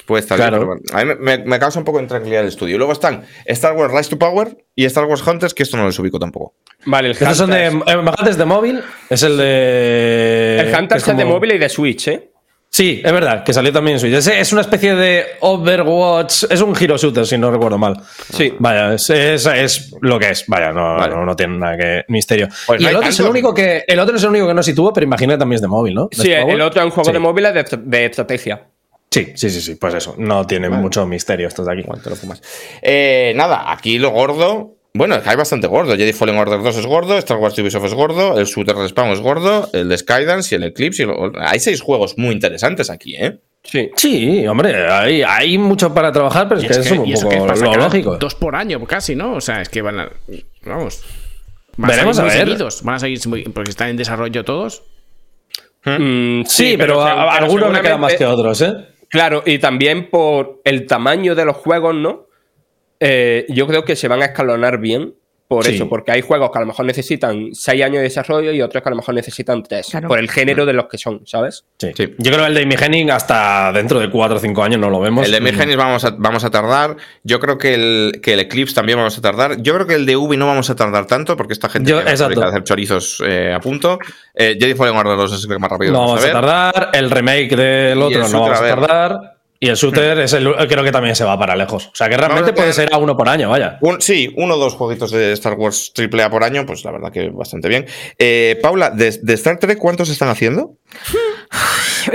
puede 0.05 0.21
estar 0.21 0.37
bien, 0.37 0.49
Claro. 0.49 0.57
pero 0.63 0.67
bueno, 0.67 0.81
a 0.93 1.05
mí 1.15 1.21
me, 1.23 1.37
me 1.45 1.59
causa 1.59 1.79
un 1.79 1.85
poco 1.85 1.97
de 1.99 2.03
intranquilidad 2.05 2.41
el 2.41 2.47
estudio. 2.49 2.75
Y 2.75 2.77
luego 2.77 2.93
están 2.93 3.23
Star 3.45 3.73
Wars 3.73 3.93
Rise 3.93 4.09
to 4.09 4.17
Power 4.19 4.57
y 4.75 4.85
Star 4.85 5.05
Wars 5.05 5.25
Hunters, 5.25 5.53
que 5.53 5.63
esto 5.63 5.77
no 5.77 5.83
los 5.85 5.97
ubico 5.99 6.19
tampoco. 6.19 6.55
Vale, 6.85 7.09
el 7.09 7.13
Estos 7.13 7.37
son 7.37 7.49
de 7.51 7.71
Hunters- 7.71 7.83
eh, 7.93 7.97
Hunters 7.97 8.37
de 8.37 8.45
móvil, 8.45 8.81
es 9.09 9.23
el 9.23 9.37
de. 9.37 10.59
El 10.61 10.75
Hunters 10.75 11.01
es 11.07 11.17
de 11.17 11.23
como- 11.23 11.35
móvil 11.35 11.51
y 11.53 11.57
de 11.57 11.69
Switch, 11.69 12.07
¿eh? 12.07 12.31
Sí, 12.69 13.01
es 13.03 13.11
verdad, 13.11 13.43
que 13.43 13.53
salió 13.53 13.71
también 13.73 13.95
en 13.95 13.99
Switch. 13.99 14.13
Es, 14.13 14.27
es 14.27 14.51
una 14.51 14.61
especie 14.61 14.93
de 14.93 15.25
Overwatch. 15.39 16.43
Es 16.49 16.61
un 16.61 16.75
hero 16.79 16.95
shooter, 16.97 17.25
si 17.25 17.37
no 17.37 17.49
recuerdo 17.49 17.77
mal. 17.77 17.99
Sí. 18.31 18.53
Vaya, 18.59 18.93
es, 18.93 19.09
es- 19.09 19.45
es 19.47 19.95
lo 20.01 20.19
que 20.19 20.29
es. 20.31 20.45
Vaya, 20.47 20.71
no, 20.71 20.95
Vale. 20.95 21.15
no, 21.15 21.25
no 21.25 21.35
tiene 21.35 21.57
nada 21.57 21.77
que 21.77 22.03
misterio. 22.09 22.47
Pues 22.67 22.81
y 22.81 22.85
el 22.85 22.95
otro, 22.95 23.09
es 23.09 23.19
el 23.19 23.27
único 23.27 23.53
que, 23.53 23.83
el 23.87 23.99
otro 23.99 24.15
es 24.17 24.23
el 24.23 24.29
único 24.29 24.47
que 24.47 24.53
no 24.53 24.61
sitúo, 24.61 24.93
pero 24.93 25.05
imagino 25.05 25.33
que 25.33 25.39
también 25.39 25.55
es 25.55 25.61
de 25.61 25.67
móvil, 25.67 25.93
¿no? 25.95 26.09
Sí, 26.11 26.31
el 26.31 26.61
otro 26.61 26.81
es 26.81 26.85
un 26.85 26.91
juego 26.91 27.05
Sí. 27.09 27.13
de 27.13 27.19
móviles 27.19 27.53
de, 27.53 27.65
de 27.77 28.05
estrategia. 28.05 28.67
Sí, 29.09 29.31
sí, 29.35 29.49
sí, 29.49 29.61
sí, 29.61 29.75
pues 29.75 29.93
eso. 29.95 30.15
No 30.17 30.45
tiene 30.45 30.69
mucho 30.69 31.07
misterio 31.07 31.47
estos 31.47 31.65
de 31.65 31.71
aquí. 31.71 31.81
Igual 31.81 32.01
te 32.03 32.09
lo 32.09 32.15
fumas. 32.15 32.41
Eh, 32.81 33.31
nada, 33.35 33.71
aquí 33.71 33.97
lo 33.97 34.11
gordo. 34.11 34.75
Bueno, 34.97 35.15
es 35.15 35.21
que 35.23 35.29
hay 35.29 35.35
bastante 35.35 35.67
gordo. 35.67 35.95
Jedi 35.95 36.11
Fallen 36.13 36.37
Order 36.37 36.61
2 36.61 36.77
es 36.77 36.85
gordo, 36.85 37.17
Star 37.17 37.37
Wars 37.37 37.57
Ubisoft 37.59 37.85
es 37.85 37.93
gordo, 37.93 38.37
el 38.39 38.45
Shooter 38.45 38.75
Respawn 38.75 39.11
es 39.11 39.19
gordo, 39.19 39.69
el 39.73 39.89
de 39.89 39.97
Skydance 39.97 40.53
y 40.53 40.57
el 40.57 40.63
Eclipse. 40.63 41.03
y 41.03 41.05
lo- 41.05 41.31
Hay 41.39 41.59
seis 41.59 41.81
juegos 41.81 42.17
muy 42.17 42.31
interesantes 42.33 42.89
aquí, 42.89 43.15
¿eh? 43.15 43.37
Sí. 43.63 43.89
Sí, 43.95 44.47
hombre, 44.47 44.89
hay, 44.89 45.23
hay 45.23 45.57
mucho 45.57 45.93
para 45.93 46.11
trabajar, 46.11 46.47
pero 46.47 46.61
es 46.61 46.67
que 46.67 46.73
que- 46.73 46.79
es 46.79 46.91
un 46.91 46.97
poco 46.99 47.29
que 47.29 47.53
es 47.53 47.61
lo 47.61 47.73
lógico. 47.75 48.17
Dos 48.17 48.35
por 48.35 48.55
año, 48.55 48.83
casi, 48.85 49.15
¿no? 49.15 49.33
O 49.35 49.41
sea, 49.41 49.61
es 49.61 49.69
que 49.69 49.81
van 49.81 49.99
a. 49.99 50.09
Vamos. 50.65 51.03
Van 51.75 51.89
Veremos 51.89 52.15
salir 52.15 52.31
a 52.31 52.35
ver. 52.35 52.47
seguidos, 52.47 52.81
Van 52.83 52.95
a 52.95 52.99
seguir 52.99 53.19
muy- 53.27 53.43
porque 53.43 53.69
están 53.71 53.89
en 53.89 53.97
desarrollo 53.97 54.43
todos. 54.45 54.83
Mm, 55.85 56.43
Sí, 56.45 56.75
pero, 56.77 56.95
se- 56.95 57.09
a- 57.09 57.11
a 57.11 57.15
pero 57.15 57.45
algunos 57.45 57.71
me 57.71 57.81
quedan 57.81 57.99
más 58.01 58.13
que 58.15 58.25
otros, 58.25 58.61
¿eh? 58.61 58.73
Claro, 59.09 59.43
y 59.45 59.59
también 59.59 60.09
por 60.09 60.59
el 60.65 60.85
tamaño 60.85 61.33
de 61.35 61.45
los 61.45 61.55
juegos, 61.57 61.95
¿no? 61.95 62.26
Eh, 62.99 63.45
yo 63.49 63.67
creo 63.67 63.83
que 63.85 63.95
se 63.95 64.07
van 64.07 64.21
a 64.21 64.25
escalonar 64.25 64.79
bien 64.79 65.13
por 65.47 65.63
Sí. 65.63 65.75
eso, 65.75 65.87
porque 65.87 66.11
hay 66.11 66.19
juegos 66.19 66.51
que 66.51 66.57
a 66.57 66.61
lo 66.61 66.67
mejor 66.67 66.85
necesitan 66.85 67.51
6 67.53 67.81
años 67.81 67.97
de 67.97 68.01
desarrollo 68.01 68.51
y 68.51 68.61
otros 68.61 68.83
que 68.83 68.89
a 68.89 68.91
lo 68.91 68.97
mejor 68.97 69.15
necesitan 69.15 69.63
3, 69.63 69.87
Claro. 69.91 70.09
por 70.09 70.19
el 70.19 70.29
género 70.29 70.65
de 70.65 70.73
los 70.73 70.87
que 70.87 70.97
son, 70.97 71.21
¿sabes? 71.25 71.63
Sí. 71.79 71.91
Sí. 71.95 72.15
Yo 72.17 72.31
creo 72.33 72.43
que 72.43 72.49
el 72.49 72.53
de 72.53 72.61
Imigening 72.63 73.11
hasta 73.11 73.71
dentro 73.71 73.97
de 74.01 74.09
4 74.09 74.35
o 74.35 74.39
5 74.41 74.61
años 74.61 74.77
no 74.81 74.89
lo 74.89 74.99
vemos. 74.99 75.25
El 75.25 75.31
de 75.31 75.39
Mirgenis 75.39 75.77
vamos 75.77 76.03
a, 76.03 76.09
vamos 76.17 76.43
a 76.43 76.49
tardar. 76.49 76.97
Yo 77.23 77.39
creo 77.39 77.57
que 77.57 77.75
el, 77.75 78.19
que 78.21 78.33
el 78.33 78.41
Eclipse 78.41 78.75
también 78.75 78.97
vamos 78.97 79.17
a 79.17 79.21
tardar. 79.21 79.61
Yo 79.61 79.73
creo 79.75 79.87
que 79.87 79.93
el 79.93 80.05
de 80.05 80.17
Ubi 80.17 80.35
no 80.35 80.47
vamos 80.47 80.69
a 80.69 80.75
tardar 80.75 81.07
tanto 81.07 81.37
porque 81.37 81.53
esta 81.53 81.69
gente 81.69 81.91
Yo- 81.91 82.01
fábrica 82.01 82.41
de 82.41 82.47
hacer 82.47 82.63
chorizos 82.65 83.23
eh, 83.25 83.53
a 83.55 83.61
punto. 83.61 83.99
Eh, 84.35 84.57
Jedi 84.59 84.73
Fallen 84.73 84.97
Order 84.97 85.15
2 85.15 85.31
es 85.33 85.43
el 85.45 85.49
que 85.49 85.59
más 85.59 85.71
rápido 85.71 85.93
No 85.93 85.99
vamos 85.99 86.25
vamos 86.25 86.25
a 86.25 86.29
a 86.29 86.41
tardar. 86.73 86.89
El 86.91 87.09
remake 87.09 87.55
del 87.55 88.01
otro 88.01 88.27
no 88.27 88.41
vamos 88.41 88.57
a 88.57 88.59
a 88.59 88.61
ver. 88.63 88.75
tardar. 88.75 89.36
Y 89.59 89.69
el 89.69 89.75
shooter 89.75 90.19
es 90.19 90.33
el, 90.33 90.53
creo 90.67 90.83
que 90.83 90.91
también 90.91 91.15
se 91.15 91.23
va 91.23 91.37
para 91.39 91.55
lejos. 91.55 91.87
O 91.87 91.95
sea 91.95 92.09
que 92.09 92.17
realmente 92.17 92.53
puede 92.53 92.73
ser 92.73 92.93
a 92.93 92.97
uno 92.97 93.17
por 93.17 93.27
año, 93.27 93.49
vaya. 93.49 93.77
Un- 93.81 94.01
sí, 94.01 94.33
uno 94.37 94.55
o 94.55 94.57
dos 94.57 94.75
jueguitos 94.75 95.11
de 95.11 95.31
Star 95.33 95.53
Wars 95.53 95.91
AAA 95.97 96.29
por 96.29 96.43
año, 96.43 96.65
pues 96.65 96.83
la 96.85 96.91
verdad 96.91 97.11
que 97.11 97.29
bastante 97.29 97.67
bien. 97.67 97.85
Eh, 98.19 98.59
Paula, 98.61 98.91
de, 98.91 99.17
de 99.21 99.33
Star 99.33 99.57
Trek 99.57 99.77
cuántos 99.77 100.09
están 100.09 100.29
haciendo? 100.29 100.75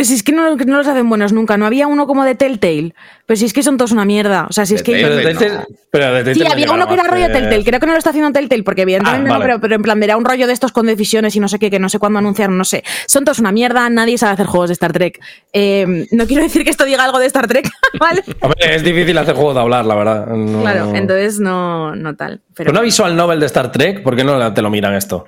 Si 0.02 0.14
es 0.14 0.22
que 0.22 0.32
no, 0.32 0.54
no 0.56 0.76
los 0.78 0.86
hacen 0.86 1.08
buenos 1.08 1.32
nunca. 1.32 1.56
No 1.56 1.66
había 1.66 1.86
uno 1.86 2.06
como 2.06 2.24
de 2.24 2.34
Telltale. 2.34 2.94
Pero 3.32 3.38
si 3.38 3.46
es 3.46 3.54
que 3.54 3.62
son 3.62 3.78
todos 3.78 3.92
una 3.92 4.04
mierda. 4.04 4.44
O 4.50 4.52
sea, 4.52 4.66
si 4.66 4.74
es 4.74 4.82
que. 4.82 4.92
Pero 4.92 5.16
de 5.16 5.22
Telltale, 5.22 5.64
pero 5.90 6.04
Telltale 6.22 6.34
Sí, 6.34 6.40
no 6.40 6.52
había 6.52 6.70
uno 6.70 6.86
que 6.86 6.92
era 6.92 7.04
rollo 7.04 7.28
Telltale. 7.32 7.64
Creo 7.64 7.80
que 7.80 7.86
no 7.86 7.92
lo 7.92 7.98
está 7.98 8.10
haciendo 8.10 8.30
Telltale 8.30 8.62
porque 8.62 8.82
evidentemente 8.82 9.22
Ah, 9.30 9.32
no, 9.32 9.38
vale. 9.38 9.44
pero, 9.46 9.60
pero 9.62 9.74
en 9.76 9.80
plan 9.82 10.02
era 10.02 10.18
un 10.18 10.24
rollo 10.26 10.46
de 10.46 10.52
estos 10.52 10.70
con 10.70 10.84
decisiones 10.84 11.34
y 11.34 11.40
no 11.40 11.48
sé 11.48 11.58
qué, 11.58 11.70
que 11.70 11.78
no 11.78 11.88
sé 11.88 11.98
cuándo 11.98 12.18
anunciaron, 12.18 12.58
no 12.58 12.64
sé. 12.66 12.84
Son 13.06 13.24
todos 13.24 13.38
una 13.38 13.52
mierda, 13.52 13.88
nadie 13.88 14.18
sabe 14.18 14.34
hacer 14.34 14.44
juegos 14.44 14.68
de 14.68 14.74
Star 14.74 14.92
Trek. 14.92 15.18
Eh, 15.54 16.06
no 16.10 16.26
quiero 16.26 16.42
decir 16.42 16.62
que 16.62 16.70
esto 16.70 16.84
diga 16.84 17.04
algo 17.04 17.18
de 17.18 17.24
Star 17.26 17.46
Trek, 17.46 17.70
¿vale? 17.98 18.22
Hombre, 18.42 18.74
es 18.76 18.84
difícil 18.84 19.16
hacer 19.16 19.34
juegos 19.34 19.54
de 19.54 19.60
hablar, 19.62 19.86
la 19.86 19.94
verdad. 19.94 20.26
No- 20.26 20.60
Claro, 20.60 20.94
entonces 20.94 21.40
no, 21.40 21.96
no 21.96 22.14
tal. 22.16 22.42
Pero 22.54 22.68
Pero 22.68 22.70
una 22.72 22.80
visual 22.82 23.16
novel 23.16 23.40
de 23.40 23.46
Star 23.46 23.72
Trek, 23.72 24.02
¿por 24.02 24.14
qué 24.14 24.24
no 24.24 24.52
te 24.52 24.60
lo 24.60 24.68
miran 24.68 24.94
esto? 24.94 25.24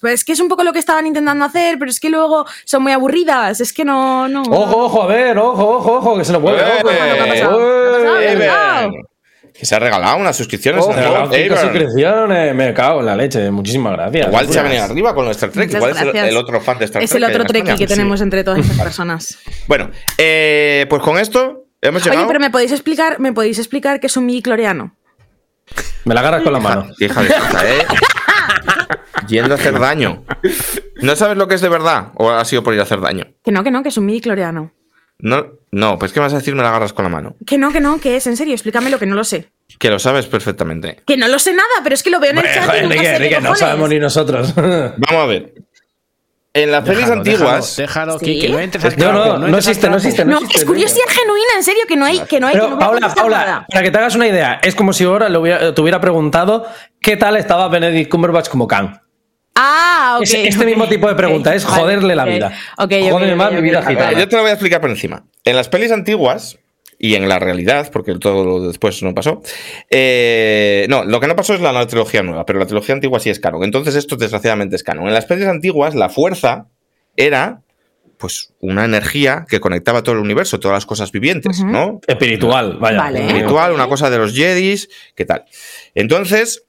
pues 0.00 0.14
es 0.14 0.24
que 0.24 0.32
es 0.32 0.40
un 0.40 0.48
poco 0.48 0.62
lo 0.62 0.72
que 0.72 0.78
estaban 0.78 1.04
intentando 1.06 1.44
hacer, 1.46 1.78
pero 1.78 1.90
es 1.90 1.98
que 1.98 2.10
luego 2.10 2.44
son 2.64 2.82
muy 2.84 2.92
aburridas. 2.92 3.60
Es 3.60 3.72
que 3.72 3.84
no. 3.84 4.28
no 4.28 4.42
Ojo, 4.42 4.84
ojo, 4.84 5.02
a 5.02 5.06
ver, 5.06 5.36
ojo, 5.38 5.68
ojo, 5.78 5.92
ojo, 5.94 6.18
que 6.18 6.24
se 6.24 6.32
lo. 6.32 6.38
Eh, 6.50 6.62
¿qué 7.22 7.23
ha 7.30 7.48
ojo, 7.48 7.58
pasado? 7.58 7.58
¿Qué 8.38 8.48
ha 8.48 8.80
ha 8.80 8.84
eh? 8.84 8.90
Que 9.52 9.66
se 9.66 9.74
ha 9.76 9.78
regalado 9.78 10.16
unas 10.16 10.36
suscripciones. 10.36 10.84
el 10.84 10.94
cinco 10.94 11.14
Avern. 11.16 11.56
suscripciones, 11.60 12.54
me 12.56 12.74
cago 12.74 13.00
en 13.00 13.06
la 13.06 13.14
leche. 13.16 13.50
Muchísimas 13.52 13.92
gracias. 13.92 14.26
Igual 14.26 14.48
se 14.48 14.58
ha 14.58 14.62
venido 14.64 14.82
arriba 14.82 15.14
con 15.14 15.24
lo 15.24 15.28
de 15.28 15.32
Star 15.36 15.50
Trek. 15.50 15.66
Muchas 15.66 15.78
Igual 15.78 15.90
es 15.92 15.98
el, 15.98 16.04
gracias. 16.08 16.28
el 16.28 16.36
otro 16.36 16.60
fan 16.60 16.78
de 16.78 16.84
Star 16.86 17.02
Es 17.02 17.10
Trek. 17.10 17.22
el 17.22 17.30
otro 17.30 17.42
España. 17.44 17.76
que 17.76 17.86
tenemos 17.86 18.20
entre 18.20 18.42
todas 18.42 18.60
estas 18.60 18.78
personas. 18.80 19.38
Bueno, 19.68 19.90
eh, 20.18 20.86
pues 20.90 21.02
con 21.02 21.18
esto 21.18 21.66
hemos 21.80 22.02
llegado. 22.02 22.22
Oye, 22.22 22.28
pero 22.28 22.40
me 22.40 22.50
podéis 22.50 22.72
explicar, 22.72 23.20
me 23.20 23.32
podéis 23.32 23.58
explicar 23.60 24.00
qué 24.00 24.08
es 24.08 24.16
un 24.16 24.26
midi-cloriano. 24.26 24.96
Me 26.04 26.14
la 26.14 26.20
agarras 26.20 26.42
con 26.42 26.52
la 26.52 26.58
mano. 26.60 26.86
Hija, 26.98 27.22
hija 27.24 27.34
de 27.34 27.40
puta, 27.46 27.70
¿eh? 27.70 27.86
Yendo 29.28 29.54
a 29.54 29.56
hacer 29.56 29.78
daño. 29.78 30.24
¿No 31.00 31.14
sabes 31.16 31.36
lo 31.36 31.46
que 31.46 31.54
es 31.54 31.60
de 31.60 31.68
verdad? 31.68 32.08
¿O 32.16 32.28
ha 32.30 32.44
sido 32.44 32.62
por 32.64 32.74
ir 32.74 32.80
a 32.80 32.82
hacer 32.82 33.00
daño? 33.00 33.24
Que 33.44 33.52
no, 33.52 33.62
que 33.62 33.70
no, 33.70 33.82
que 33.84 33.88
es 33.90 33.96
un 33.96 34.06
midi-cloriano. 34.06 34.72
No, 35.18 35.46
no, 35.70 35.98
pues 35.98 36.12
¿qué 36.12 36.20
me 36.20 36.24
vas 36.26 36.32
a 36.34 36.38
decir? 36.38 36.54
Me 36.54 36.62
la 36.62 36.68
agarras 36.70 36.92
con 36.92 37.04
la 37.04 37.08
mano. 37.08 37.36
Que 37.46 37.56
no, 37.56 37.72
que 37.72 37.80
no, 37.80 38.00
que 38.00 38.16
es, 38.16 38.26
en 38.26 38.36
serio, 38.36 38.52
explícamelo, 38.54 38.98
que 38.98 39.06
no 39.06 39.14
lo 39.14 39.24
sé. 39.24 39.50
Que 39.78 39.88
lo 39.90 39.98
sabes 39.98 40.26
perfectamente. 40.26 41.02
Que 41.06 41.16
no 41.16 41.28
lo 41.28 41.38
sé 41.38 41.52
nada, 41.52 41.68
pero 41.82 41.94
es 41.94 42.02
que 42.02 42.10
lo 42.10 42.20
veo 42.20 42.32
en 42.32 42.38
el 42.38 42.44
chat. 42.44 42.64
joder, 42.66 42.84
y 42.84 42.86
nunca 42.88 42.94
Enrique, 42.94 43.04
sé 43.06 43.10
qué 43.10 43.16
Enrique, 43.16 43.34
no 43.36 43.40
cojones. 43.40 43.58
sabemos 43.60 43.88
ni 43.90 43.98
nosotros. 43.98 44.54
Vamos 44.56 44.98
a 45.12 45.26
ver. 45.26 45.54
En 46.56 46.70
las 46.70 46.84
pelis 46.84 46.98
Déjalo, 47.00 47.18
antiguas. 47.20 47.76
Déjalo, 47.76 48.12
déjalo, 48.12 48.18
Sí. 48.20 48.24
Kike, 48.26 48.48
no 48.50 48.58
entres 48.60 48.84
al 48.84 48.96
No, 48.98 49.12
no, 49.12 49.24
no 49.38 49.46
entres 49.46 49.52
al 49.52 49.58
existe, 49.58 49.88
no 49.90 49.96
existe. 49.96 50.24
No, 50.24 50.36
existe, 50.38 50.58
es 50.58 50.64
curiosidad 50.64 51.04
genuina, 51.08 51.46
en 51.56 51.64
serio, 51.64 51.82
que 51.88 51.96
no 51.96 52.04
hay. 52.04 52.20
Que 52.20 52.38
no 52.38 52.46
hay 52.46 52.52
que 52.54 52.58
Pero, 52.60 52.70
no 52.70 52.76
voy 52.76 52.84
a 52.84 52.86
Paula, 52.86 53.00
contestar 53.00 53.22
Paula, 53.24 53.38
nada. 53.38 53.66
para 53.68 53.82
que 53.82 53.90
te 53.90 53.98
hagas 53.98 54.14
una 54.14 54.28
idea, 54.28 54.60
es 54.62 54.74
como 54.76 54.92
si 54.92 55.02
ahora 55.04 55.28
le 55.28 55.38
hubiera- 55.38 55.74
te 55.74 55.80
hubiera 55.80 56.00
preguntado 56.00 56.64
qué 57.00 57.16
tal 57.16 57.36
estaba 57.36 57.66
Benedict 57.68 58.08
Cumberbatch 58.10 58.48
como 58.48 58.68
Khan. 58.68 59.00
Ah, 59.54 60.16
ok. 60.18 60.22
Es- 60.24 60.34
este 60.34 60.64
mismo 60.66 60.88
tipo 60.88 61.08
de 61.08 61.14
pregunta, 61.14 61.54
es 61.54 61.64
vale, 61.68 61.80
joderle 61.80 62.16
la 62.16 62.24
vida. 62.24 62.52
ok, 62.76 62.84
ok, 63.02 63.10
Jódeme 63.12 63.32
ok, 63.32 63.38
más 63.38 63.52
mi 63.52 63.60
vida 63.60 63.82
gitana. 63.82 64.18
Yo 64.18 64.28
te 64.28 64.36
lo 64.36 64.42
voy 64.42 64.50
a 64.50 64.54
explicar 64.54 64.80
por 64.80 64.90
encima. 64.90 65.24
En 65.44 65.56
las 65.56 65.68
pelis 65.68 65.90
antiguas, 65.92 66.58
y 66.98 67.16
en 67.16 67.28
la 67.28 67.38
realidad, 67.38 67.90
porque 67.92 68.14
todo 68.18 68.44
lo 68.44 68.66
después 68.68 69.02
no 69.02 69.14
pasó. 69.14 69.42
eh, 69.90 70.86
no, 70.88 71.04
lo 71.04 71.20
que 71.20 71.26
no 71.26 71.36
pasó 71.36 71.54
es 71.54 71.60
la, 71.60 71.72
la 71.72 71.86
trilogía 71.86 72.22
nueva, 72.22 72.46
pero 72.46 72.58
la 72.60 72.66
trilogía 72.66 72.94
antigua 72.94 73.18
sí 73.20 73.30
es 73.30 73.40
canon. 73.40 73.64
Entonces, 73.64 73.94
esto 73.96 74.16
desgraciadamente 74.16 74.76
es 74.76 74.82
canon. 74.82 75.08
En 75.08 75.14
las 75.14 75.26
pelis 75.26 75.46
antiguas, 75.46 75.94
la 75.94 76.08
fuerza 76.08 76.68
era. 77.16 77.60
Pues 78.16 78.54
una 78.60 78.84
energía 78.84 79.44
que 79.48 79.58
conectaba 79.58 80.02
todo 80.04 80.14
el 80.14 80.20
universo, 80.20 80.60
todas 80.60 80.76
las 80.76 80.86
cosas 80.86 81.10
vivientes. 81.10 81.62
¿no? 81.64 82.00
Espiritual, 82.06 82.78
vaya. 82.80 82.96
Vale. 82.96 83.26
espiritual, 83.26 83.72
una 83.72 83.88
cosa 83.88 84.08
de 84.08 84.18
los 84.18 84.32
Jedis, 84.32 84.88
¿qué 85.16 85.24
tal? 85.24 85.44
Entonces, 85.96 86.64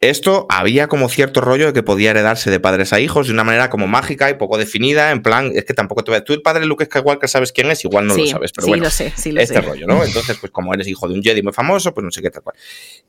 esto 0.00 0.46
había 0.48 0.88
como 0.88 1.10
cierto 1.10 1.42
rollo 1.42 1.66
de 1.66 1.72
que 1.74 1.82
podía 1.82 2.10
heredarse 2.10 2.50
de 2.50 2.58
padres 2.58 2.94
a 2.94 3.00
hijos 3.00 3.26
de 3.26 3.34
una 3.34 3.44
manera 3.44 3.68
como 3.68 3.86
mágica 3.86 4.30
y 4.30 4.34
poco 4.34 4.56
definida, 4.56 5.10
en 5.10 5.22
plan, 5.22 5.52
es 5.54 5.66
que 5.66 5.74
tampoco 5.74 6.02
te 6.02 6.10
voy 6.10 6.18
a... 6.18 6.24
Tú 6.24 6.32
el 6.32 6.40
padre 6.40 6.64
Luke 6.64 6.86
Skywalker 6.86 7.28
sabes 7.28 7.52
quién 7.52 7.70
es, 7.70 7.84
igual 7.84 8.06
no 8.06 8.14
sí, 8.14 8.22
lo 8.22 8.26
sabes, 8.28 8.52
pero 8.52 8.64
sí, 8.64 8.70
bueno. 8.70 8.84
lo 8.84 8.90
sé, 8.90 9.12
sí, 9.14 9.30
lo 9.30 9.42
este 9.42 9.54
sé. 9.54 9.60
rollo, 9.60 9.86
¿no? 9.86 10.02
Entonces, 10.02 10.38
pues 10.38 10.50
como 10.50 10.72
eres 10.72 10.88
hijo 10.88 11.06
de 11.06 11.14
un 11.14 11.22
Jedi 11.22 11.42
muy 11.42 11.52
famoso, 11.52 11.92
pues 11.92 12.02
no 12.02 12.10
sé 12.10 12.22
qué 12.22 12.30
tal 12.30 12.42
cual. 12.42 12.56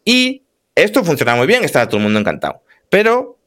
Y 0.03 0.43
esto 0.75 1.03
funcionaba 1.05 1.37
muy 1.37 1.47
bien, 1.47 1.63
estaba 1.63 1.87
todo 1.87 1.97
el 1.97 2.03
mundo 2.03 2.19
encantado. 2.19 2.61
Pero 2.89 3.39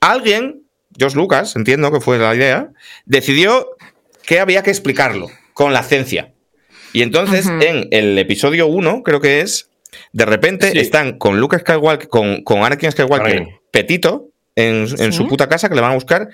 alguien, 0.00 0.62
George 0.96 1.16
Lucas, 1.16 1.56
entiendo 1.56 1.90
que 1.90 2.00
fue 2.00 2.18
la 2.18 2.36
idea, 2.36 2.70
decidió 3.04 3.68
que 4.24 4.38
había 4.38 4.62
que 4.62 4.70
explicarlo 4.70 5.28
con 5.54 5.72
la 5.72 5.82
ciencia. 5.82 6.34
Y 6.92 7.02
entonces, 7.02 7.46
en 7.46 7.88
el 7.90 8.16
episodio 8.16 8.68
1, 8.68 9.02
creo 9.02 9.20
que 9.20 9.40
es, 9.40 9.70
de 10.16 10.24
repente 10.24 10.70
Sí. 10.70 10.78
están 10.78 11.18
con 11.18 11.38
Luke 11.40 11.58
Skywalker, 11.58 12.08
con, 12.08 12.42
con 12.42 12.64
Anakin 12.64 12.90
Skywalker, 12.90 13.46
petito, 13.70 14.30
en, 14.56 14.86
en 14.98 15.12
Sí. 15.12 15.12
su 15.12 15.28
puta 15.28 15.46
casa, 15.46 15.68
que 15.68 15.74
le 15.74 15.82
van 15.82 15.90
a 15.90 15.94
buscar. 15.94 16.28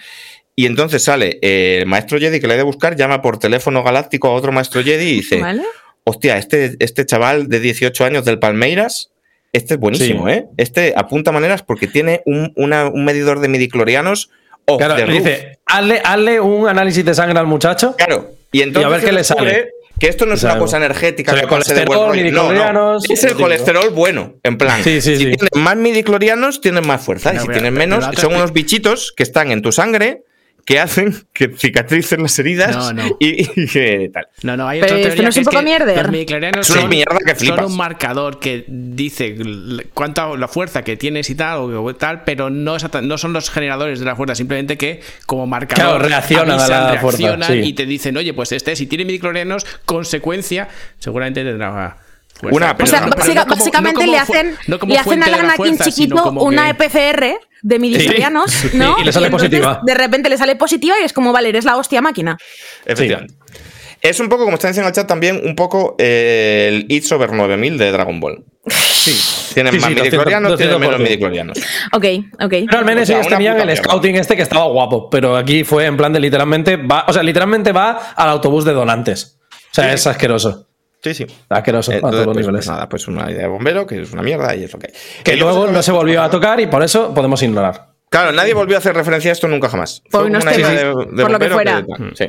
Y 0.54 0.66
entonces 0.66 1.02
sale 1.02 1.38
eh, 1.42 1.78
el 1.80 1.86
maestro 1.86 2.18
Jedi 2.20 2.38
que 2.38 2.46
le 2.46 2.54
ha 2.54 2.56
de 2.58 2.62
buscar, 2.62 2.94
llama 2.94 3.20
por 3.22 3.38
teléfono 3.40 3.82
galáctico 3.82 4.28
a 4.28 4.32
otro 4.34 4.52
maestro 4.52 4.84
Jedi 4.84 5.04
y 5.04 5.12
dice: 5.16 5.40
¿Vale? 5.40 5.62
Hostia, 6.04 6.36
este, 6.38 6.76
este 6.78 7.04
chaval 7.06 7.48
de 7.48 7.58
18 7.58 8.04
años 8.04 8.24
del 8.24 8.38
Palmeiras, 8.38 9.10
este 9.52 9.74
es 9.74 9.80
buenísimo, 9.80 10.26
Sí. 10.28 10.32
¿eh? 10.34 10.44
Este 10.58 10.94
apunta 10.96 11.32
maneras 11.32 11.62
porque 11.62 11.88
tiene 11.88 12.22
un, 12.26 12.52
una- 12.54 12.86
un 12.86 13.04
medidor 13.04 13.40
de 13.40 13.48
midiclorianos. 13.48 14.30
Claro, 14.78 14.94
dice, 15.12 15.58
hazle, 15.66 16.00
hazle 16.04 16.38
un 16.40 16.68
análisis 16.68 17.04
de 17.04 17.14
sangre 17.14 17.38
al 17.40 17.46
muchacho. 17.48 17.96
Claro. 17.96 18.30
Y 18.52 18.62
entonces 18.62 18.90
ver 18.92 19.00
se 19.00 19.06
qué 19.06 19.12
le 19.12 19.24
sale. 19.24 19.70
Que 20.02 20.08
esto 20.08 20.26
no 20.26 20.34
es 20.34 20.42
una 20.42 20.58
cosa 20.58 20.78
energética 20.78 21.32
que 21.32 21.46
pase 21.46 21.74
de 21.74 21.84
buen 21.84 22.00
colesterol. 22.00 22.54
No, 22.56 22.72
no. 22.72 22.96
Es 23.08 23.22
el 23.22 23.34
colesterol 23.34 23.90
bueno, 23.90 24.34
en 24.42 24.58
plan. 24.58 24.82
Sí, 24.82 25.00
sí, 25.00 25.16
si 25.16 25.16
sí. 25.16 25.36
tienen 25.36 25.64
más 25.64 25.76
midiclorianos, 25.76 26.60
tienen 26.60 26.84
más 26.84 27.04
fuerza. 27.04 27.32
y 27.32 27.38
si 27.38 27.46
tienen 27.46 27.72
menos, 27.72 28.04
son 28.16 28.34
unos 28.34 28.52
bichitos 28.52 29.12
que 29.16 29.22
están 29.22 29.52
en 29.52 29.62
tu 29.62 29.70
sangre 29.70 30.24
que 30.64 30.78
hacen 30.78 31.14
que 31.32 31.48
cicatricen 31.48 32.22
las 32.22 32.38
heridas 32.38 32.76
No, 32.76 32.92
no. 32.92 33.16
Y, 33.18 33.48
y 33.60 33.66
que 33.66 34.10
tal. 34.12 34.28
No, 34.42 34.56
no, 34.56 34.68
hay 34.68 34.80
Pero 34.80 34.94
otra 34.94 35.08
esto 35.08 35.08
teoría 35.08 35.22
no 35.24 35.28
es 35.28 35.34
que 35.34 35.40
un 35.40 35.44
poco 35.44 35.58
que 35.58 35.64
mierder. 35.64 36.54
Los 36.56 36.68
Es 36.68 36.70
una 36.70 36.80
son, 36.82 36.90
mierda 36.90 37.18
que 37.24 37.30
son 37.30 37.38
flipas. 37.38 37.66
un 37.66 37.76
marcador 37.76 38.38
que 38.38 38.64
dice 38.68 39.36
cuánta 39.94 40.28
la 40.36 40.48
fuerza 40.48 40.82
que 40.82 40.96
tienes 40.96 41.28
y 41.30 41.34
tal, 41.34 41.58
o, 41.58 41.94
tal, 41.96 42.22
pero 42.24 42.50
no, 42.50 42.76
exacta- 42.76 43.02
no 43.02 43.18
son 43.18 43.32
los 43.32 43.50
generadores 43.50 43.98
de 44.00 44.06
la 44.06 44.14
fuerza, 44.16 44.34
simplemente 44.34 44.76
que 44.78 45.00
como 45.26 45.46
marcador 45.46 45.98
Claro, 45.98 46.08
reaccionan 46.08 46.60
a 46.60 46.68
la 46.94 47.00
fuerza, 47.00 47.18
reaccionan 47.18 47.52
sí. 47.52 47.68
y 47.68 47.72
te 47.72 47.86
dicen, 47.86 48.16
oye, 48.16 48.32
pues 48.34 48.52
este, 48.52 48.76
si 48.76 48.86
tiene 48.86 49.04
midichlorianos, 49.04 49.66
consecuencia, 49.84 50.68
seguramente 50.98 51.42
tendrá 51.44 51.98
fuerza. 52.34 52.56
Una- 52.56 52.76
Pero 52.76 52.84
O 52.84 52.90
sea, 52.90 53.00
no- 53.00 53.06
pero 53.10 53.16
básica- 53.18 53.40
no 53.40 53.46
como- 53.46 53.56
básicamente 53.56 54.00
no 54.00 54.00
como 54.06 54.12
le 54.12 54.18
hacen, 54.18 54.56
le 54.88 54.98
hacen 54.98 55.22
al 55.22 55.34
Anakin 55.34 55.56
fuerza, 55.76 55.84
chiquito 55.84 56.30
una 56.32 56.64
que- 56.76 56.84
EPCR 56.86 57.38
de 57.62 57.78
midichlorianos, 57.78 58.52
¿no? 58.74 58.96
Y 59.00 59.04
le 59.04 59.12
sale 59.12 59.26
entonces, 59.26 59.48
positiva. 59.50 59.80
De 59.84 59.94
repente 59.94 60.28
le 60.28 60.36
sale 60.36 60.56
positiva 60.56 60.96
y 61.00 61.04
es 61.04 61.12
como, 61.12 61.32
vale, 61.32 61.48
eres 61.50 61.64
la 61.64 61.76
hostia 61.76 62.00
máquina. 62.02 62.36
Efectivamente. 62.84 63.34
Es 64.00 64.18
un 64.18 64.28
poco, 64.28 64.42
como 64.44 64.54
está 64.56 64.66
diciendo 64.66 64.88
en 64.88 64.92
el 64.92 64.96
chat 64.96 65.06
también, 65.06 65.40
un 65.44 65.54
poco 65.54 65.94
eh, 65.98 66.66
el 66.68 66.86
It's 66.92 67.12
over 67.12 67.32
9000 67.32 67.78
de 67.78 67.92
Dragon 67.92 68.18
Ball. 68.18 68.44
Sí. 69.02 69.10
Tienen 69.54 69.72
Sí, 69.72 69.80
más 69.80 69.88
sí, 69.88 69.94
200, 69.96 70.02
midichlorianos, 70.12 70.56
tienen 70.56 70.78
menos 70.80 70.94
200%. 71.00 71.02
midichlorianos. 71.02 71.58
Ok, 71.92 72.04
ok. 72.40 72.50
Pero 72.66 72.78
al 72.78 72.84
menos 72.84 73.02
O 73.02 73.06
sea, 73.06 73.16
ellos 73.16 73.28
tenían 73.28 73.58
el 73.60 73.66
mierda. 73.66 73.82
scouting 73.82 74.14
este 74.14 74.36
que 74.36 74.42
estaba 74.42 74.64
guapo, 74.66 75.10
pero 75.10 75.36
aquí 75.36 75.64
fue 75.64 75.86
en 75.86 75.96
plan 75.96 76.12
de 76.12 76.20
literalmente 76.20 76.76
va, 76.76 77.04
o 77.08 77.12
sea, 77.12 77.24
literalmente 77.24 77.72
va 77.72 78.12
al 78.14 78.28
autobús 78.28 78.64
de 78.64 78.72
donantes. 78.72 79.40
O 79.50 79.74
sea, 79.74 79.92
es 79.92 80.06
asqueroso. 80.06 80.68
Sí, 81.02 81.14
sí. 81.14 81.26
Asqueroso 81.48 81.92
a 81.92 82.00
todos 82.00 82.14
los 82.26 82.34
pues, 82.34 82.46
niveles. 82.46 82.66
nada, 82.68 82.88
pues 82.88 83.08
una 83.08 83.30
idea 83.30 83.42
de 83.42 83.48
bombero, 83.48 83.86
que 83.86 84.00
es 84.02 84.12
una 84.12 84.22
mierda 84.22 84.54
y 84.54 84.64
es 84.64 84.72
lo 84.72 84.78
que 84.78 84.86
hay. 84.88 84.92
Que 85.24 85.36
luego 85.36 85.66
no 85.66 85.82
se 85.82 85.90
volvió 85.92 86.22
a 86.22 86.30
tocar 86.30 86.60
y 86.60 86.66
por 86.68 86.82
eso 86.82 87.12
podemos 87.12 87.42
ignorar. 87.42 87.88
Claro, 88.08 88.30
nadie 88.30 88.52
volvió 88.52 88.76
a 88.76 88.78
hacer 88.78 88.94
referencia 88.94 89.30
a 89.30 89.32
esto 89.32 89.48
nunca 89.48 89.70
jamás. 89.70 90.02
Por 90.02 90.10
Fue 90.10 90.20
como 90.20 90.30
unos 90.32 90.42
una 90.44 90.54
idea 90.54 90.68
temas, 90.68 90.76
de- 91.08 91.16
de 91.16 91.22
por 91.22 91.30
lo 91.32 91.38
que 91.38 91.48
fuera. 91.48 91.84
Sí, 92.14 92.24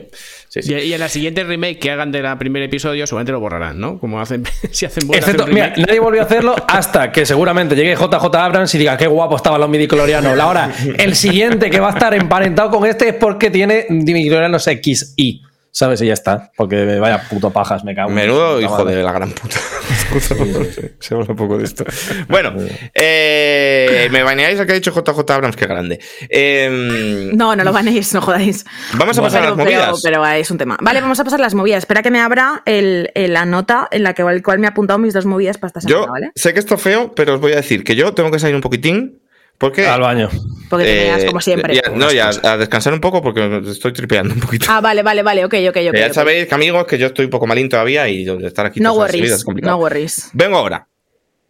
sí, 0.47 0.61
sí. 0.63 0.73
Y, 0.73 0.77
y 0.77 0.93
en 0.93 0.99
la 1.01 1.09
siguiente 1.09 1.43
remake 1.43 1.77
que 1.77 1.91
hagan 1.91 2.09
del 2.09 2.25
primer 2.37 2.63
episodio, 2.63 3.05
seguramente 3.05 3.33
lo 3.33 3.41
borrarán, 3.41 3.79
¿no? 3.81 3.99
Como 3.99 4.21
hacen, 4.21 4.43
si 4.71 4.85
hacen 4.85 5.03
Excepto, 5.13 5.43
un 5.43 5.49
mira, 5.53 5.65
remake. 5.71 5.85
nadie 5.85 5.99
volvió 5.99 6.21
a 6.21 6.23
hacerlo 6.23 6.55
hasta 6.69 7.11
que 7.11 7.25
seguramente 7.25 7.75
llegue 7.75 7.95
JJ 7.95 8.33
Abrams 8.33 8.73
y 8.73 8.77
diga 8.77 8.95
qué 8.97 9.07
guapo 9.07 9.35
estaban 9.35 9.59
los 9.59 9.69
midichlorianos. 9.69 10.39
Ahora, 10.39 10.71
el 10.97 11.15
siguiente 11.17 11.69
que 11.69 11.81
va 11.81 11.89
a 11.89 11.93
estar 11.93 12.13
emparentado 12.13 12.69
con 12.71 12.87
este 12.87 13.09
es 13.09 13.15
porque 13.15 13.51
tiene 13.51 13.85
midichlorianos 13.89 14.63
XY. 14.63 15.41
¿Sabes? 15.75 15.99
Y 16.01 16.05
ya 16.05 16.13
está. 16.13 16.51
Porque 16.55 16.85
vaya 16.99 17.27
puto 17.27 17.49
pajas, 17.49 17.83
me 17.83 17.95
cago. 17.95 18.09
en 18.09 18.15
Menudo 18.15 18.61
hijo 18.61 18.77
madre. 18.77 18.95
de 18.97 19.03
la 19.03 19.11
gran 19.11 19.31
puta. 19.31 19.57
Se 20.99 21.15
habla 21.15 21.25
un 21.29 21.35
poco 21.35 21.57
de 21.57 21.63
esto. 21.63 21.83
Bueno, 22.29 22.53
eh, 22.93 24.07
me 24.11 24.21
baneáis 24.21 24.59
a 24.59 24.65
que 24.67 24.73
ha 24.73 24.75
dicho 24.75 24.91
JJ 24.91 25.31
Abrams, 25.31 25.55
qué 25.55 25.65
grande. 25.65 25.99
Eh, 26.29 27.31
No, 27.33 27.55
no 27.55 27.63
lo 27.63 27.73
banéis, 27.73 28.13
no 28.13 28.21
jodáis. 28.21 28.65
Vamos 28.93 29.17
a 29.17 29.21
pasar 29.23 29.41
a 29.41 29.45
las 29.49 29.53
Pero- 29.55 29.65
pero- 29.65 29.79
movidas. 29.81 30.01
Pero, 30.03 30.25
es 30.27 30.51
un 30.51 30.57
tema. 30.59 30.77
Vale, 30.79 31.01
vamos 31.01 31.19
a 31.19 31.23
pasar 31.23 31.39
las 31.39 31.55
movidas. 31.55 31.79
Espera 31.79 32.03
que 32.03 32.11
me 32.11 32.19
abra 32.21 32.61
el, 32.65 33.09
el- 33.15 33.33
la 33.33 33.45
nota 33.45 33.87
en 33.91 34.03
la 34.03 34.13
que 34.13 34.21
el 34.21 34.43
cual 34.43 34.59
me 34.59 34.67
ha 34.67 34.71
apuntado 34.71 34.99
mis 34.99 35.13
dos 35.13 35.25
movidas 35.25 35.57
para 35.57 35.69
esta 35.69 35.81
semana, 35.81 36.05
yo 36.05 36.11
¿vale? 36.11 36.31
sé 36.35 36.53
que 36.53 36.59
esto 36.59 36.75
es 36.75 36.81
feo, 36.81 37.13
pero 37.15 37.33
os 37.33 37.41
voy 37.41 37.53
a 37.53 37.57
decir 37.57 37.83
que 37.83 37.95
yo 37.95 38.13
tengo 38.13 38.29
que 38.29 38.37
salir 38.37 38.53
un 38.55 38.61
poquitín. 38.61 39.22
Porque. 39.63 39.87
Al 39.87 40.01
baño. 40.01 40.27
Porque 40.69 40.85
te 40.85 40.93
meas 41.05 41.23
eh, 41.23 41.25
como 41.27 41.39
siempre. 41.39 41.73
ya- 41.73 41.89
no, 41.95 42.11
ya 42.11 42.31
a 42.43 42.57
descansar 42.57 42.91
un 42.93 42.99
poco 42.99 43.21
porque 43.21 43.61
estoy 43.65 43.93
tripeando 43.93 44.33
un 44.33 44.41
poquito. 44.41 44.65
Ah, 44.67 44.81
vale, 44.81 45.03
vale, 45.03 45.23
vale, 45.23 45.45
ok, 45.45 45.53
ok, 45.69 45.77
ok. 45.89 45.95
ya 45.95 46.13
sabéis 46.13 46.47
que 46.47 46.55
amigos 46.55 46.85
que 46.85 46.97
yo 46.97 47.07
estoy 47.07 47.25
un 47.25 47.31
poco 47.31 47.47
malín 47.47 47.69
todavía 47.69 48.09
y 48.09 48.27
estar 48.45 48.65
aquí 48.65 48.81
No 48.81 48.93
worries, 48.93 49.31
es 49.31 49.43
complicado. 49.45 49.77
no 49.77 49.81
worries. 49.81 50.31
Vengo 50.33 50.57
ahora. 50.57 50.85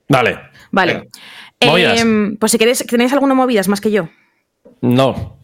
Dale. 0.08 0.38
Vale. 0.72 1.10
Em, 1.60 2.38
pues 2.38 2.52
si 2.52 2.58
queréis, 2.60 2.86
¿tenéis 2.86 3.12
alguna 3.14 3.34
movidas 3.34 3.68
más 3.68 3.82
que 3.82 3.90
yo? 3.90 4.10
No. 4.82 5.40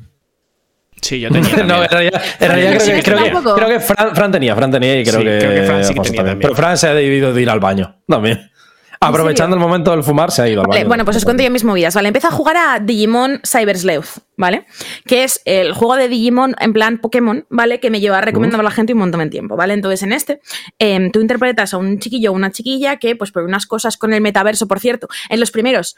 Sí, 1.02 1.22
yo 1.22 1.32
tenía. 1.32 1.56
No, 1.64 1.82
en 1.82 1.90
realidad, 1.90 2.22
en 2.40 2.48
realidad 2.52 2.80
sí, 2.80 2.92
creo, 2.92 2.96
que, 2.98 3.04
creo, 3.04 3.18
que, 3.24 3.24
tampoco. 3.32 3.56
creo 3.56 3.68
que 3.70 3.80
Fran, 3.80 4.16
Fran 4.16 4.32
tenía, 4.32 4.56
Fran 4.56 4.70
tenía 4.72 5.00
y 5.00 5.04
creo 5.06 5.20
Sí, 5.22 5.26
que, 5.26 5.38
creo 5.40 5.52
que 5.56 5.64
Fran 5.64 5.84
sí 5.86 5.94
que 5.96 6.00
tenía 6.02 6.18
también. 6.18 6.26
también. 6.26 6.40
Pero 6.42 6.56
Fran 6.56 6.78
se 6.78 6.88
ha 6.88 6.94
debido 6.94 7.34
de 7.34 7.42
ir 7.42 7.50
al 7.50 7.60
baño 7.60 7.96
también. 8.08 8.52
Aprovechando 9.02 9.56
el 9.56 9.62
momento 9.62 9.92
del 9.92 10.04
fumar, 10.04 10.30
se 10.30 10.42
ha 10.42 10.50
ido 10.50 10.60
al 10.62 10.68
Vale, 10.68 10.80
baño. 10.82 10.88
bueno, 10.90 11.06
pues 11.06 11.16
os 11.16 11.24
cuento 11.24 11.42
yo 11.42 11.50
mis 11.50 11.64
movidas. 11.64 11.96
Vale, 11.96 12.10
empiezo 12.10 12.28
a 12.28 12.32
jugar 12.32 12.58
a 12.58 12.80
Digimon 12.80 13.40
Cyber 13.50 13.78
Sleuth, 13.78 14.18
¿vale? 14.36 14.66
Que 15.06 15.24
es 15.24 15.42
el 15.46 15.72
juego 15.74 15.96
de 15.96 16.10
Digimon 16.10 16.54
en 16.60 16.74
plan 16.74 16.98
Pokémon, 16.98 17.46
¿vale? 17.50 17.80
Que 17.80 17.90
me 17.90 18.02
lleva 18.02 18.20
recomendando 18.20 18.60
a 18.60 18.64
la 18.66 18.72
gente 18.72 18.92
un 18.92 19.00
montón 19.00 19.22
de 19.22 19.28
tiempo, 19.30 19.56
¿vale? 19.56 19.74
Entonces, 19.74 20.04
en 20.04 20.12
este, 20.12 20.42
em, 20.80 21.12
tú 21.12 21.22
interpretas 21.22 21.74
a 21.74 21.78
un 21.78 22.00
chiquillo 22.00 22.32
o 22.32 22.36
una 22.36 22.52
chiquilla 22.52 22.98
que, 22.98 23.16
pues 23.16 23.32
por 23.32 23.44
unas 23.44 23.66
cosas 23.68 23.96
con 23.96 24.14
el 24.14 24.20
metaverso, 24.20 24.68
por 24.68 24.82
cierto, 24.82 25.08
en 25.30 25.40
los 25.40 25.52
primeros 25.52 25.96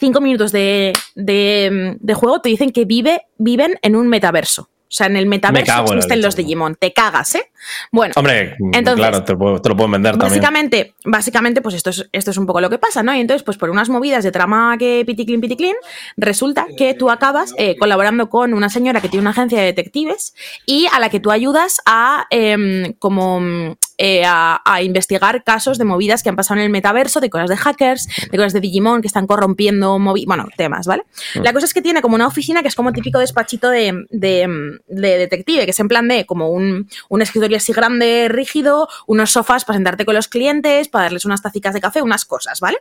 cinco 0.00 0.20
minutos 0.20 0.50
de, 0.50 0.92
de- 1.14 1.96
de 2.00 2.14
juego 2.14 2.40
te 2.40 2.48
dicen 2.48 2.72
que 2.72 2.84
vive, 2.84 3.22
viven 3.38 3.78
en 3.82 3.94
un 3.94 4.08
metaverso. 4.08 4.68
O 4.92 4.94
sea, 4.94 5.06
en 5.06 5.16
el 5.16 5.24
metaverso 5.24 5.64
existen 5.94 6.20
los 6.20 6.36
Digimon. 6.36 6.74
Te 6.74 6.92
cagas, 6.92 7.34
¿eh? 7.36 7.50
Bueno, 7.90 8.12
Hombre, 8.14 8.56
Entonces, 8.74 8.94
claro, 8.96 9.24
te, 9.24 9.32
lo 9.32 9.38
puedo- 9.38 9.62
te 9.62 9.68
lo 9.70 9.76
pueden 9.76 9.92
vender 9.92 10.12
también. 10.18 10.28
Básicamente, 10.40 10.94
básicamente, 11.06 11.62
pues 11.62 11.74
esto 11.76 11.88
es, 11.88 12.06
esto 12.12 12.30
es 12.30 12.36
un 12.36 12.44
poco 12.44 12.60
lo 12.60 12.68
que 12.68 12.76
pasa, 12.76 13.02
¿no? 13.02 13.14
Y 13.14 13.20
entonces, 13.20 13.42
pues 13.42 13.56
por 13.56 13.70
unas 13.70 13.88
movidas 13.88 14.22
de 14.22 14.30
trama 14.32 14.76
que 14.78 15.02
piticlin, 15.06 15.40
piticlin, 15.40 15.74
resulta 16.18 16.66
que 16.76 16.92
tú 16.92 17.08
acabas 17.10 17.54
eh, 17.56 17.74
colaborando 17.78 18.28
con 18.28 18.52
una 18.52 18.68
señora 18.68 19.00
que 19.00 19.08
tiene 19.08 19.22
una 19.22 19.30
agencia 19.30 19.58
de 19.60 19.64
detectives 19.64 20.34
y 20.66 20.86
a 20.92 21.00
la 21.00 21.08
que 21.08 21.20
tú 21.20 21.30
ayudas 21.30 21.80
a 21.86 22.26
em, 22.28 22.92
como 22.98 23.76
eh, 24.04 24.24
a, 24.26 24.60
a 24.64 24.82
investigar 24.82 25.44
casos 25.44 25.78
de 25.78 25.84
movidas 25.84 26.24
que 26.24 26.28
han 26.28 26.34
pasado 26.34 26.58
en 26.58 26.64
el 26.66 26.70
metaverso, 26.70 27.20
de 27.20 27.30
cosas 27.30 27.48
de 27.48 27.56
hackers, 27.56 28.08
de 28.32 28.36
cosas 28.36 28.52
de 28.52 28.58
Digimon 28.60 29.00
que 29.00 29.06
están 29.06 29.28
corrompiendo 29.28 29.96
movi 30.00 30.24
bueno, 30.26 30.48
temas, 30.56 30.88
¿vale? 30.88 31.04
La 31.34 31.52
cosa 31.52 31.66
es 31.66 31.72
que 31.74 31.82
tiene 31.82 32.02
como 32.02 32.16
una 32.16 32.26
oficina 32.26 32.62
que 32.62 32.68
es 32.68 32.74
como 32.74 32.92
típico 32.92 33.20
despachito 33.20 33.70
de, 33.70 34.06
de- 34.10 34.80
de 34.88 35.18
detective, 35.18 35.64
que 35.66 35.70
es 35.70 35.78
en 35.78 35.86
plan 35.86 36.08
de 36.08 36.26
como 36.26 36.48
un, 36.50 36.88
un 37.08 37.22
escritorio 37.22 37.58
así 37.58 37.72
grande, 37.72 38.26
rígido, 38.28 38.88
unos 39.06 39.30
sofás 39.30 39.64
para 39.64 39.76
sentarte 39.76 40.04
con 40.04 40.14
los 40.16 40.26
clientes, 40.26 40.88
para 40.88 41.04
darles 41.04 41.24
unas 41.24 41.40
tacicas 41.40 41.72
de 41.74 41.80
café, 41.80 42.02
unas 42.02 42.24
cosas, 42.24 42.58
¿vale? 42.58 42.78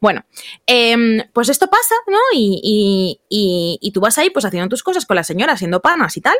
Bueno, 0.00 0.24
em, 0.66 1.22
pues 1.32 1.48
esto 1.48 1.66
pasa, 1.68 1.94
¿no? 2.06 2.18
Y, 2.32 2.60
y- 2.62 3.20
y- 3.28 3.78
y 3.80 3.90
tú 3.92 4.00
vas 4.00 4.18
ahí 4.18 4.30
pues 4.30 4.44
haciendo 4.44 4.68
tus 4.68 4.82
cosas 4.84 5.04
con 5.06 5.16
la 5.16 5.24
señora, 5.24 5.54
haciendo 5.54 5.80
panas 5.80 6.16
y 6.16 6.20
tal. 6.20 6.36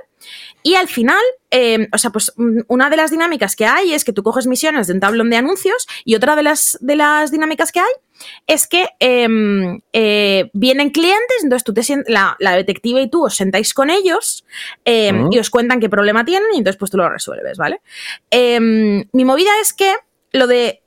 Y 0.63 0.75
al 0.75 0.87
final, 0.89 1.19
eh, 1.51 1.89
o 1.93 1.99
sea, 1.99 2.11
pues 2.11 2.33
mm, 2.37 2.61
una 2.69 2.91
de 2.91 2.97
las 2.97 3.11
dinámicas 3.11 3.57
que 3.57 3.67
hay 3.67 3.93
es 3.95 4.05
que 4.05 4.13
tú 4.13 4.20
coges 4.23 4.47
misiones 4.47 4.87
de 4.87 4.95
un 4.95 5.01
tablón 5.01 5.31
de 5.31 5.37
anuncios 5.37 5.87
y 6.05 6.15
otra 6.15 6.37
de 6.37 6.43
las, 6.43 6.79
de 6.81 6.97
las 6.97 7.31
dinámicas 7.31 7.73
que 7.73 7.81
hay 7.81 7.93
es 8.47 8.67
que 8.67 8.89
em, 8.99 9.81
eh, 9.93 10.51
vienen 10.53 10.91
clientes, 10.91 11.43
entonces 11.43 11.65
tú 11.65 11.73
te 11.73 11.83
la, 12.07 12.37
la 12.39 12.55
detective 12.57 13.01
y 13.03 13.11
tú 13.11 13.25
os 13.25 13.35
sentáis 13.35 13.73
con 13.73 13.91
ellos 13.91 14.45
em, 14.85 15.25
Ujú. 15.25 15.35
y 15.35 15.39
os 15.39 15.51
cuentan 15.51 15.81
qué 15.81 15.89
problema 15.89 16.25
tienen 16.25 16.49
y 16.53 16.59
entonces 16.59 16.79
pues 16.79 16.91
tú 16.91 16.99
lo 16.99 17.09
resuelves, 17.09 17.57
¿vale? 17.57 17.81
Em, 18.31 19.05
mi 19.13 19.25
movida 19.25 19.51
es 19.63 19.73
que 19.73 19.95
lo 20.33 20.47
de 20.47 20.83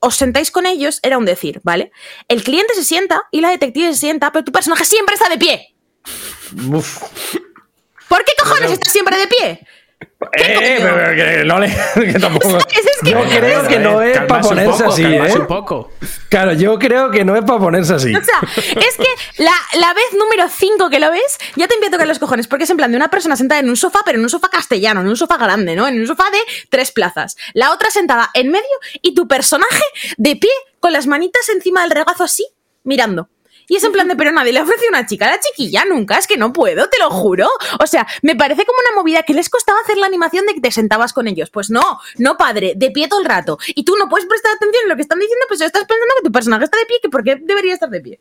os 0.00 0.16
sentáis 0.16 0.50
con 0.50 0.66
ellos 0.66 0.98
era 1.02 1.16
un 1.16 1.24
decir, 1.24 1.60
¿vale? 1.62 1.92
El 2.26 2.42
cliente 2.42 2.74
se 2.74 2.82
sienta 2.82 3.22
y 3.30 3.40
la 3.40 3.50
detective 3.50 3.92
se 3.92 4.00
sienta, 4.00 4.32
pero 4.32 4.44
tu 4.44 4.50
personaje 4.50 4.84
siempre 4.84 5.14
está 5.14 5.28
de 5.28 5.38
pie. 5.38 5.74
Uf. 6.72 7.02
¿Por 8.08 8.24
qué 8.24 8.32
cojones 8.38 8.72
estás 8.72 8.92
siempre 8.92 9.16
de 9.16 9.26
pie? 9.28 9.66
Eh, 10.34 10.78
pero 10.80 11.14
que 11.16 11.44
no 11.44 11.58
le. 11.58 11.68
Que 12.12 12.18
tampoco. 12.18 12.56
Es- 12.58 12.64
es 12.86 12.98
que- 13.02 13.10
Yo 13.10 13.22
creo 13.24 13.66
que 13.68 13.78
no 13.78 14.00
es 14.02 14.18
para 14.20 14.40
ponerse 14.40 14.70
poco, 14.82 14.92
así, 14.92 15.04
¿eh? 15.04 15.32
un 15.38 15.46
poco. 15.46 15.92
Claro, 16.28 16.52
yo 16.54 16.78
creo 16.78 17.10
que 17.10 17.24
no 17.24 17.36
es 17.36 17.44
para 17.44 17.58
ponerse 17.58 17.94
así. 17.94 18.14
O 18.14 18.22
sea, 18.24 18.40
es 18.56 18.96
que 18.96 19.42
la, 19.42 19.52
la 19.78 19.92
vez 19.94 20.04
número 20.18 20.48
5 20.48 20.88
que 20.90 20.98
lo 21.00 21.10
ves, 21.10 21.38
ya 21.56 21.68
te 21.68 21.74
empieza 21.74 21.90
a 21.96 21.98
tocar 21.98 22.06
los 22.08 22.18
cojones, 22.18 22.46
porque 22.46 22.64
es 22.64 22.70
en 22.70 22.76
plan 22.78 22.90
de 22.90 22.96
una 22.96 23.08
persona 23.10 23.36
sentada 23.36 23.60
en 23.60 23.68
un 23.68 23.76
sofá, 23.76 24.00
pero 24.04 24.18
en 24.18 24.24
un 24.24 24.30
sofá 24.30 24.48
castellano, 24.48 25.00
en 25.02 25.08
un 25.08 25.16
sofá 25.16 25.36
grande, 25.36 25.76
¿no? 25.76 25.86
En 25.86 26.00
un 26.00 26.06
sofá 26.06 26.24
de 26.30 26.38
tres 26.70 26.92
plazas. 26.92 27.36
La 27.52 27.72
otra 27.72 27.90
sentada 27.90 28.30
en 28.34 28.50
medio 28.50 28.64
y 29.02 29.14
tu 29.14 29.28
personaje 29.28 29.84
de 30.16 30.36
pie, 30.36 30.50
con 30.80 30.92
las 30.92 31.06
manitas 31.06 31.48
encima 31.50 31.82
del 31.82 31.90
regazo 31.90 32.24
así, 32.24 32.46
mirando. 32.84 33.28
Y 33.72 33.76
es 33.76 33.84
en 33.84 33.92
plan 33.92 34.06
de, 34.06 34.16
pero 34.16 34.32
nadie 34.32 34.52
le 34.52 34.60
ofrece 34.60 34.86
una 34.86 35.06
chica 35.06 35.26
a 35.26 35.30
la 35.30 35.40
chiquilla 35.40 35.86
nunca, 35.86 36.18
es 36.18 36.26
que 36.26 36.36
no 36.36 36.52
puedo, 36.52 36.90
te 36.90 36.98
lo 36.98 37.08
juro. 37.08 37.48
O 37.80 37.86
sea, 37.86 38.06
me 38.20 38.36
parece 38.36 38.66
como 38.66 38.76
una 38.86 39.00
movida 39.00 39.22
que 39.22 39.32
les 39.32 39.48
costaba 39.48 39.78
hacer 39.80 39.96
la 39.96 40.04
animación 40.04 40.44
de 40.44 40.52
que 40.52 40.60
te 40.60 40.70
sentabas 40.70 41.14
con 41.14 41.26
ellos. 41.26 41.48
Pues 41.48 41.70
no, 41.70 41.98
no 42.18 42.36
padre, 42.36 42.74
de 42.76 42.90
pie 42.90 43.08
todo 43.08 43.20
el 43.20 43.24
rato. 43.24 43.58
Y 43.68 43.86
tú 43.86 43.96
no 43.98 44.10
puedes 44.10 44.28
prestar 44.28 44.52
atención 44.56 44.82
en 44.82 44.90
lo 44.90 44.96
que 44.96 45.00
están 45.00 45.18
diciendo, 45.18 45.46
pues 45.48 45.62
estás 45.62 45.84
pensando 45.84 46.14
que 46.18 46.22
tu 46.22 46.30
personaje 46.30 46.64
está 46.64 46.76
de 46.76 46.84
pie, 46.84 46.98
que 47.00 47.08
por 47.08 47.24
qué 47.24 47.36
debería 47.40 47.72
estar 47.72 47.88
de 47.88 48.00
pie. 48.02 48.20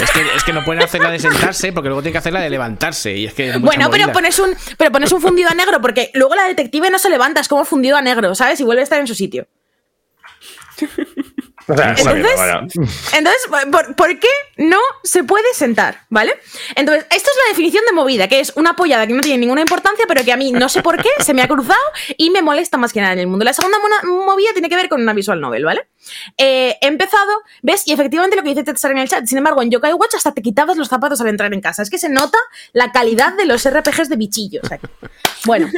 Es 0.00 0.10
que, 0.10 0.22
es 0.34 0.42
que 0.42 0.54
no 0.54 0.64
pueden 0.64 0.82
hacer 0.82 1.02
la 1.02 1.10
de 1.10 1.18
sentarse 1.18 1.74
porque 1.74 1.90
luego 1.90 2.00
tienen 2.00 2.14
que 2.14 2.18
hacer 2.20 2.32
la 2.32 2.40
de 2.40 2.48
levantarse. 2.48 3.14
Y 3.14 3.26
es 3.26 3.34
que 3.34 3.50
es 3.50 3.60
Bueno, 3.60 3.90
pero 3.90 4.04
movida. 4.04 4.12
pones 4.14 4.38
un, 4.38 4.56
pero 4.78 4.90
pones 4.90 5.12
un 5.12 5.20
fundido 5.20 5.50
a 5.50 5.54
negro, 5.54 5.82
porque 5.82 6.10
luego 6.14 6.34
la 6.34 6.44
detective 6.44 6.88
no 6.88 6.98
se 6.98 7.10
levanta, 7.10 7.42
es 7.42 7.48
como 7.48 7.66
fundido 7.66 7.98
a 7.98 8.00
negro, 8.00 8.34
¿sabes? 8.34 8.58
Y 8.60 8.64
vuelve 8.64 8.80
a 8.80 8.84
estar 8.84 8.98
en 9.00 9.06
su 9.06 9.14
sitio. 9.14 9.46
O 11.66 11.74
sea, 11.74 11.84
una 11.84 11.90
Entonces, 11.92 12.14
mierda, 12.14 12.36
vaya. 12.36 12.66
Entonces, 13.16 13.42
¿por, 13.72 13.96
por 13.96 14.18
qué 14.18 14.28
no 14.58 14.78
se 15.02 15.24
puede 15.24 15.52
sentar? 15.54 16.00
¿Vale? 16.10 16.34
Entonces, 16.74 17.04
esto 17.10 17.30
es 17.30 17.36
la 17.46 17.50
definición 17.50 17.84
de 17.86 17.92
movida, 17.92 18.28
que 18.28 18.40
es 18.40 18.52
una 18.56 18.76
pollada 18.76 19.06
que 19.06 19.14
no 19.14 19.22
tiene 19.22 19.38
ninguna 19.38 19.62
importancia, 19.62 20.04
pero 20.06 20.24
que 20.24 20.32
a 20.32 20.36
mí 20.36 20.52
no 20.52 20.68
sé 20.68 20.82
por 20.82 21.00
qué 21.02 21.08
se 21.20 21.32
me 21.32 21.42
ha 21.42 21.48
cruzado 21.48 21.80
y 22.18 22.30
me 22.30 22.42
molesta 22.42 22.76
más 22.76 22.92
que 22.92 23.00
nada 23.00 23.14
en 23.14 23.20
el 23.20 23.26
mundo. 23.26 23.44
La 23.44 23.52
segunda 23.54 23.78
movida 24.04 24.50
tiene 24.52 24.68
que 24.68 24.76
ver 24.76 24.88
con 24.88 25.00
una 25.00 25.14
visual 25.14 25.40
novel, 25.40 25.64
¿vale? 25.64 25.88
Eh, 26.36 26.76
he 26.80 26.86
empezado, 26.86 27.32
¿ves? 27.62 27.82
Y 27.86 27.92
efectivamente 27.92 28.36
lo 28.36 28.42
que 28.42 28.50
dice 28.50 28.64
Tetsar 28.64 28.90
en 28.90 28.98
el 28.98 29.08
chat, 29.08 29.24
sin 29.26 29.38
embargo, 29.38 29.62
en 29.62 29.70
Yokai 29.70 29.94
Watch 29.94 30.14
hasta 30.14 30.32
te 30.34 30.42
quitabas 30.42 30.76
los 30.76 30.88
zapatos 30.88 31.20
al 31.20 31.28
entrar 31.28 31.52
en 31.54 31.60
casa. 31.60 31.82
Es 31.82 31.90
que 31.90 31.98
se 31.98 32.08
nota 32.08 32.38
la 32.72 32.92
calidad 32.92 33.32
de 33.34 33.46
los 33.46 33.66
RPGs 33.68 34.08
de 34.08 34.16
bichillos. 34.16 34.70
aquí. 34.70 34.86
Bueno, 35.46 35.68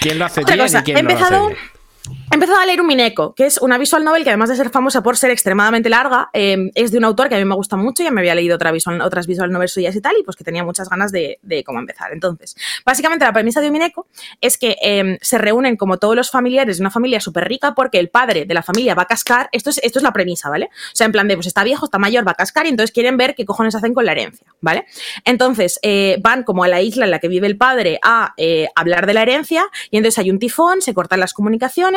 ¿Quién 0.00 0.18
lo 0.18 0.24
hace 0.24 0.40
otra 0.40 0.54
bien 0.54 0.66
cosa, 0.66 0.80
y 0.80 0.82
quién 0.82 0.96
he 0.98 1.02
no 1.02 1.08
lo 1.08 1.14
hace 1.14 1.24
empezado, 1.24 1.46
bien? 1.48 1.58
He 2.30 2.34
empezado 2.34 2.58
a 2.58 2.66
leer 2.66 2.80
un 2.80 2.86
Mineko, 2.86 3.34
que 3.34 3.46
es 3.46 3.58
una 3.58 3.76
visual 3.76 4.04
novel 4.04 4.24
que 4.24 4.30
además 4.30 4.48
de 4.48 4.56
ser 4.56 4.70
famosa 4.70 5.02
por 5.02 5.16
ser 5.16 5.30
extremadamente 5.30 5.88
larga, 5.88 6.30
eh, 6.32 6.70
es 6.74 6.92
de 6.92 6.98
un 6.98 7.04
autor 7.04 7.28
que 7.28 7.34
a 7.34 7.38
mí 7.38 7.44
me 7.44 7.54
gusta 7.54 7.76
mucho, 7.76 8.02
ya 8.02 8.10
me 8.10 8.20
había 8.20 8.34
leído 8.34 8.54
otra 8.54 8.72
visual- 8.72 9.00
otras 9.02 9.26
visual 9.26 9.50
novels 9.50 9.72
suyas 9.72 9.94
y 9.96 10.00
tal, 10.00 10.16
y 10.18 10.22
pues 10.22 10.36
que 10.36 10.44
tenía 10.44 10.64
muchas 10.64 10.88
ganas 10.88 11.12
de, 11.12 11.38
cómo 11.66 11.78
empezar. 11.78 12.12
Entonces, 12.12 12.56
básicamente 12.84 13.24
la 13.24 13.32
premisa 13.32 13.60
de 13.60 13.66
un 13.66 13.72
Mineko 13.72 14.06
es 14.40 14.58
que 14.58 14.76
eh, 14.82 15.18
se 15.20 15.38
reúnen 15.38 15.76
como 15.76 15.98
todos 15.98 16.16
los 16.16 16.30
familiares 16.30 16.78
de 16.78 16.82
una 16.82 16.90
familia 16.90 17.20
súper 17.20 17.48
rica 17.48 17.74
porque 17.74 17.98
el 17.98 18.08
padre 18.08 18.44
de 18.44 18.54
la 18.54 18.62
familia 18.62 18.94
va 18.94 19.02
a 19.02 19.06
cascar, 19.06 19.48
esto 19.52 19.70
es, 19.70 19.78
esto 19.82 19.98
es 19.98 20.02
la 20.02 20.12
premisa, 20.12 20.48
¿vale? 20.48 20.66
O 20.66 20.96
sea, 20.96 21.06
en 21.06 21.12
plan 21.12 21.28
de, 21.28 21.34
pues 21.34 21.46
está 21.46 21.64
viejo, 21.64 21.84
está 21.84 21.98
mayor, 21.98 22.26
va 22.26 22.32
a 22.32 22.36
cascar 22.36 22.66
y 22.66 22.70
entonces 22.70 22.92
quieren 22.92 23.16
ver 23.16 23.34
qué 23.34 23.44
cojones 23.44 23.74
hacen 23.74 23.92
con 23.92 24.04
la 24.04 24.12
herencia, 24.12 24.46
¿vale? 24.60 24.86
Entonces, 25.24 25.78
eh, 25.82 26.18
van 26.22 26.44
como 26.44 26.64
a 26.64 26.68
la 26.68 26.80
isla 26.80 27.04
en 27.04 27.10
la 27.10 27.18
que 27.18 27.28
vive 27.28 27.46
el 27.46 27.56
padre 27.56 27.98
a 28.02 28.34
eh, 28.36 28.68
hablar 28.74 29.06
de 29.06 29.14
la 29.14 29.22
herencia 29.22 29.64
y 29.90 29.96
entonces 29.96 30.18
hay 30.18 30.30
un 30.30 30.38
tifón, 30.38 30.80
se 30.80 30.94
cortan 30.94 31.20
las 31.20 31.34
comunicaciones 31.34 31.89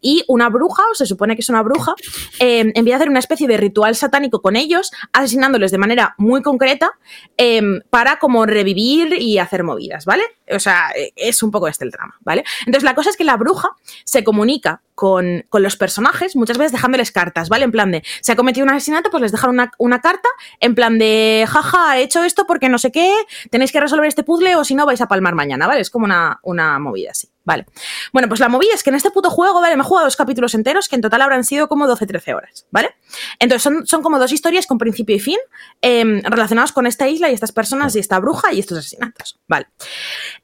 y 0.00 0.24
una 0.28 0.48
bruja, 0.48 0.82
o 0.90 0.94
se 0.94 1.06
supone 1.06 1.34
que 1.34 1.40
es 1.40 1.48
una 1.48 1.62
bruja, 1.62 1.94
eh, 2.40 2.72
empieza 2.74 2.96
a 2.96 2.98
hacer 2.98 3.08
una 3.08 3.18
especie 3.18 3.48
de 3.48 3.56
ritual 3.56 3.96
satánico 3.96 4.40
con 4.40 4.56
ellos, 4.56 4.90
asesinándoles 5.12 5.70
de 5.70 5.78
manera 5.78 6.14
muy 6.18 6.42
concreta 6.42 6.92
eh, 7.36 7.62
para 7.90 8.18
como 8.18 8.46
revivir 8.46 9.14
y 9.14 9.38
hacer 9.38 9.64
movidas, 9.64 10.04
¿vale? 10.04 10.22
O 10.50 10.58
sea, 10.58 10.90
eh, 10.96 11.12
es 11.16 11.42
un 11.42 11.50
poco 11.50 11.68
este 11.68 11.84
el 11.84 11.92
trama, 11.92 12.16
¿vale? 12.20 12.44
Entonces 12.60 12.82
la 12.82 12.94
cosa 12.94 13.10
es 13.10 13.16
que 13.16 13.24
la 13.24 13.36
bruja 13.36 13.70
se 14.04 14.24
comunica 14.24 14.82
con, 14.98 15.44
los 15.52 15.76
personajes, 15.76 16.34
muchas 16.34 16.58
veces 16.58 16.72
dejándoles 16.72 17.12
cartas, 17.12 17.48
¿vale? 17.48 17.64
En 17.64 17.70
plan 17.70 17.92
de, 17.92 18.02
se 18.20 18.32
ha 18.32 18.36
cometido 18.36 18.64
un 18.64 18.70
asesinato, 18.70 19.10
pues 19.12 19.22
les 19.22 19.30
dejan 19.30 19.50
una, 19.50 19.70
una 19.78 20.00
carta, 20.00 20.28
en 20.58 20.74
plan 20.74 20.98
de, 20.98 21.46
jaja, 21.48 21.98
he 21.98 22.02
hecho 22.02 22.24
esto 22.24 22.48
porque 22.48 22.68
no 22.68 22.78
sé 22.78 22.90
qué, 22.90 23.14
tenéis 23.50 23.70
que 23.70 23.78
resolver 23.78 24.08
este 24.08 24.24
puzzle 24.24 24.56
o 24.56 24.64
si 24.64 24.74
no 24.74 24.86
vais 24.86 25.00
a 25.00 25.06
palmar 25.06 25.36
mañana, 25.36 25.68
¿vale? 25.68 25.82
Es 25.82 25.90
como 25.90 26.04
una, 26.04 26.40
una 26.42 26.80
movida 26.80 27.12
así, 27.12 27.28
¿vale? 27.44 27.66
Bueno, 28.12 28.26
pues 28.26 28.40
la 28.40 28.48
movida 28.48 28.74
es 28.74 28.82
que 28.82 28.90
en 28.90 28.96
este 28.96 29.12
puto 29.12 29.30
juego, 29.30 29.60
¿vale? 29.60 29.76
Me 29.76 29.82
he 29.82 29.86
jugado 29.86 30.06
dos 30.06 30.16
capítulos 30.16 30.52
enteros 30.54 30.88
que 30.88 30.96
en 30.96 31.02
total 31.02 31.22
habrán 31.22 31.44
sido 31.44 31.68
como 31.68 31.86
12-13 31.86 32.34
horas, 32.34 32.66
¿vale? 32.72 32.96
Entonces 33.38 33.62
son, 33.62 33.86
son 33.86 34.02
como 34.02 34.18
dos 34.18 34.32
historias 34.32 34.66
con 34.66 34.78
principio 34.78 35.14
y 35.14 35.20
fin 35.20 35.38
em, 35.80 36.22
relacionadas 36.24 36.72
con 36.72 36.88
esta 36.88 37.06
isla 37.06 37.30
y 37.30 37.34
estas 37.34 37.52
personas 37.52 37.94
y 37.94 38.00
esta 38.00 38.18
bruja 38.18 38.52
y 38.52 38.58
estos 38.58 38.78
asesinatos, 38.78 39.38
¿vale? 39.46 39.68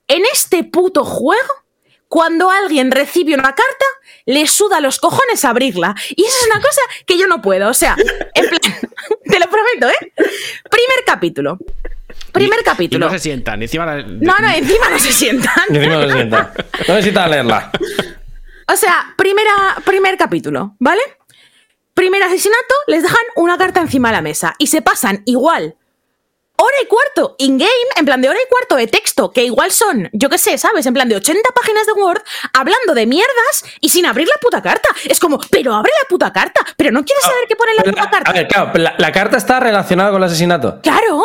En 0.06 0.22
este 0.32 0.62
puto 0.62 1.05
juego, 1.05 1.64
cuando 2.15 2.49
alguien 2.49 2.93
recibe 2.93 3.35
una 3.35 3.43
carta, 3.57 3.85
le 4.24 4.47
suda 4.47 4.81
los 4.81 5.01
cojones 5.01 5.45
abrirla. 5.45 5.97
Y 6.11 6.23
eso 6.24 6.36
es 6.43 6.47
una 6.47 6.61
cosa 6.62 6.81
que 7.07 7.19
yo 7.19 7.27
no 7.27 7.43
puedo. 7.43 7.69
O 7.69 7.74
sea, 7.74 7.97
en 8.35 8.47
plan, 8.49 8.61
te 9.24 9.39
lo 9.41 9.47
prometo, 9.51 9.89
¿eh? 9.89 10.12
Primer 10.70 11.05
capítulo. 11.05 11.59
Primer 12.31 12.61
Y 12.61 12.62
capítulo. 12.62 13.07
no 13.07 13.12
se 13.12 13.19
sientan. 13.19 13.61
Encima 13.62 13.85
la- 13.85 14.03
No, 14.05 14.39
no, 14.39 14.49
encima 14.49 14.91
no 14.91 14.99
se 15.01 15.11
sientan. 15.12 15.53
Y 15.70 15.77
encima 15.77 15.97
no 15.97 16.07
se 16.09 16.12
sienta. 16.15 16.53
No 16.86 16.95
necesita 16.95 17.27
leerla. 17.27 17.73
O 18.73 18.77
sea, 18.77 19.12
primera, 19.16 19.77
primer 19.85 20.16
capítulo, 20.16 20.77
¿vale? 20.78 21.03
Primer 21.95 22.23
asesinato, 22.23 22.74
les 22.86 23.03
dejan 23.03 23.24
una 23.35 23.59
carta 23.59 23.81
encima 23.81 24.11
de 24.11 24.15
la 24.15 24.23
mesa 24.23 24.55
y 24.59 24.69
se 24.69 24.82
pasan 24.82 25.23
igual 25.27 25.74
hora 26.56 26.76
y 26.82 26.86
cuarto 26.86 27.35
in-game, 27.39 27.70
en 27.97 28.05
plan 28.05 28.20
de 28.20 28.28
hora 28.28 28.39
y 28.39 28.48
cuarto 28.48 28.76
de 28.76 28.86
texto, 28.86 29.32
que 29.32 29.44
igual 29.44 29.70
son, 29.70 30.09
yo 30.12 30.28
qué 30.28 30.39
sé, 30.39 30.59
¿sabes? 30.59 30.86
En 30.86 30.94
plan 30.94 31.09
de 31.09 31.16
80 31.16 31.40
páginas 31.55 31.86
de 31.86 31.93
Word, 31.93 32.22
hablando 32.52 32.94
de 32.94 33.06
mierdas 33.06 33.64
y 33.81 33.89
sin 33.89 34.06
abrir 34.06 34.28
la 34.28 34.36
puta 34.40 34.62
carta. 34.62 34.89
Es 35.05 35.20
como, 35.20 35.39
pero 35.51 35.74
abre 35.74 35.93
la 36.02 36.09
puta 36.09 36.32
carta, 36.32 36.60
pero 36.76 36.90
no 36.93 37.05
quieres 37.05 37.24
saber 37.24 37.44
qué 37.48 37.56
pone 37.56 37.72
en 37.72 37.76
la 37.78 37.82
puta 37.85 38.10
carta. 38.10 38.31
a 38.31 38.35
ver, 38.35 38.48
claro, 38.48 38.70
la, 38.74 38.94
la 38.98 39.12
carta 39.12 39.36
está 39.36 39.60
relacionada 39.60 40.10
con 40.10 40.22
el 40.22 40.28
asesinato. 40.28 40.81
Claro. 40.82 41.24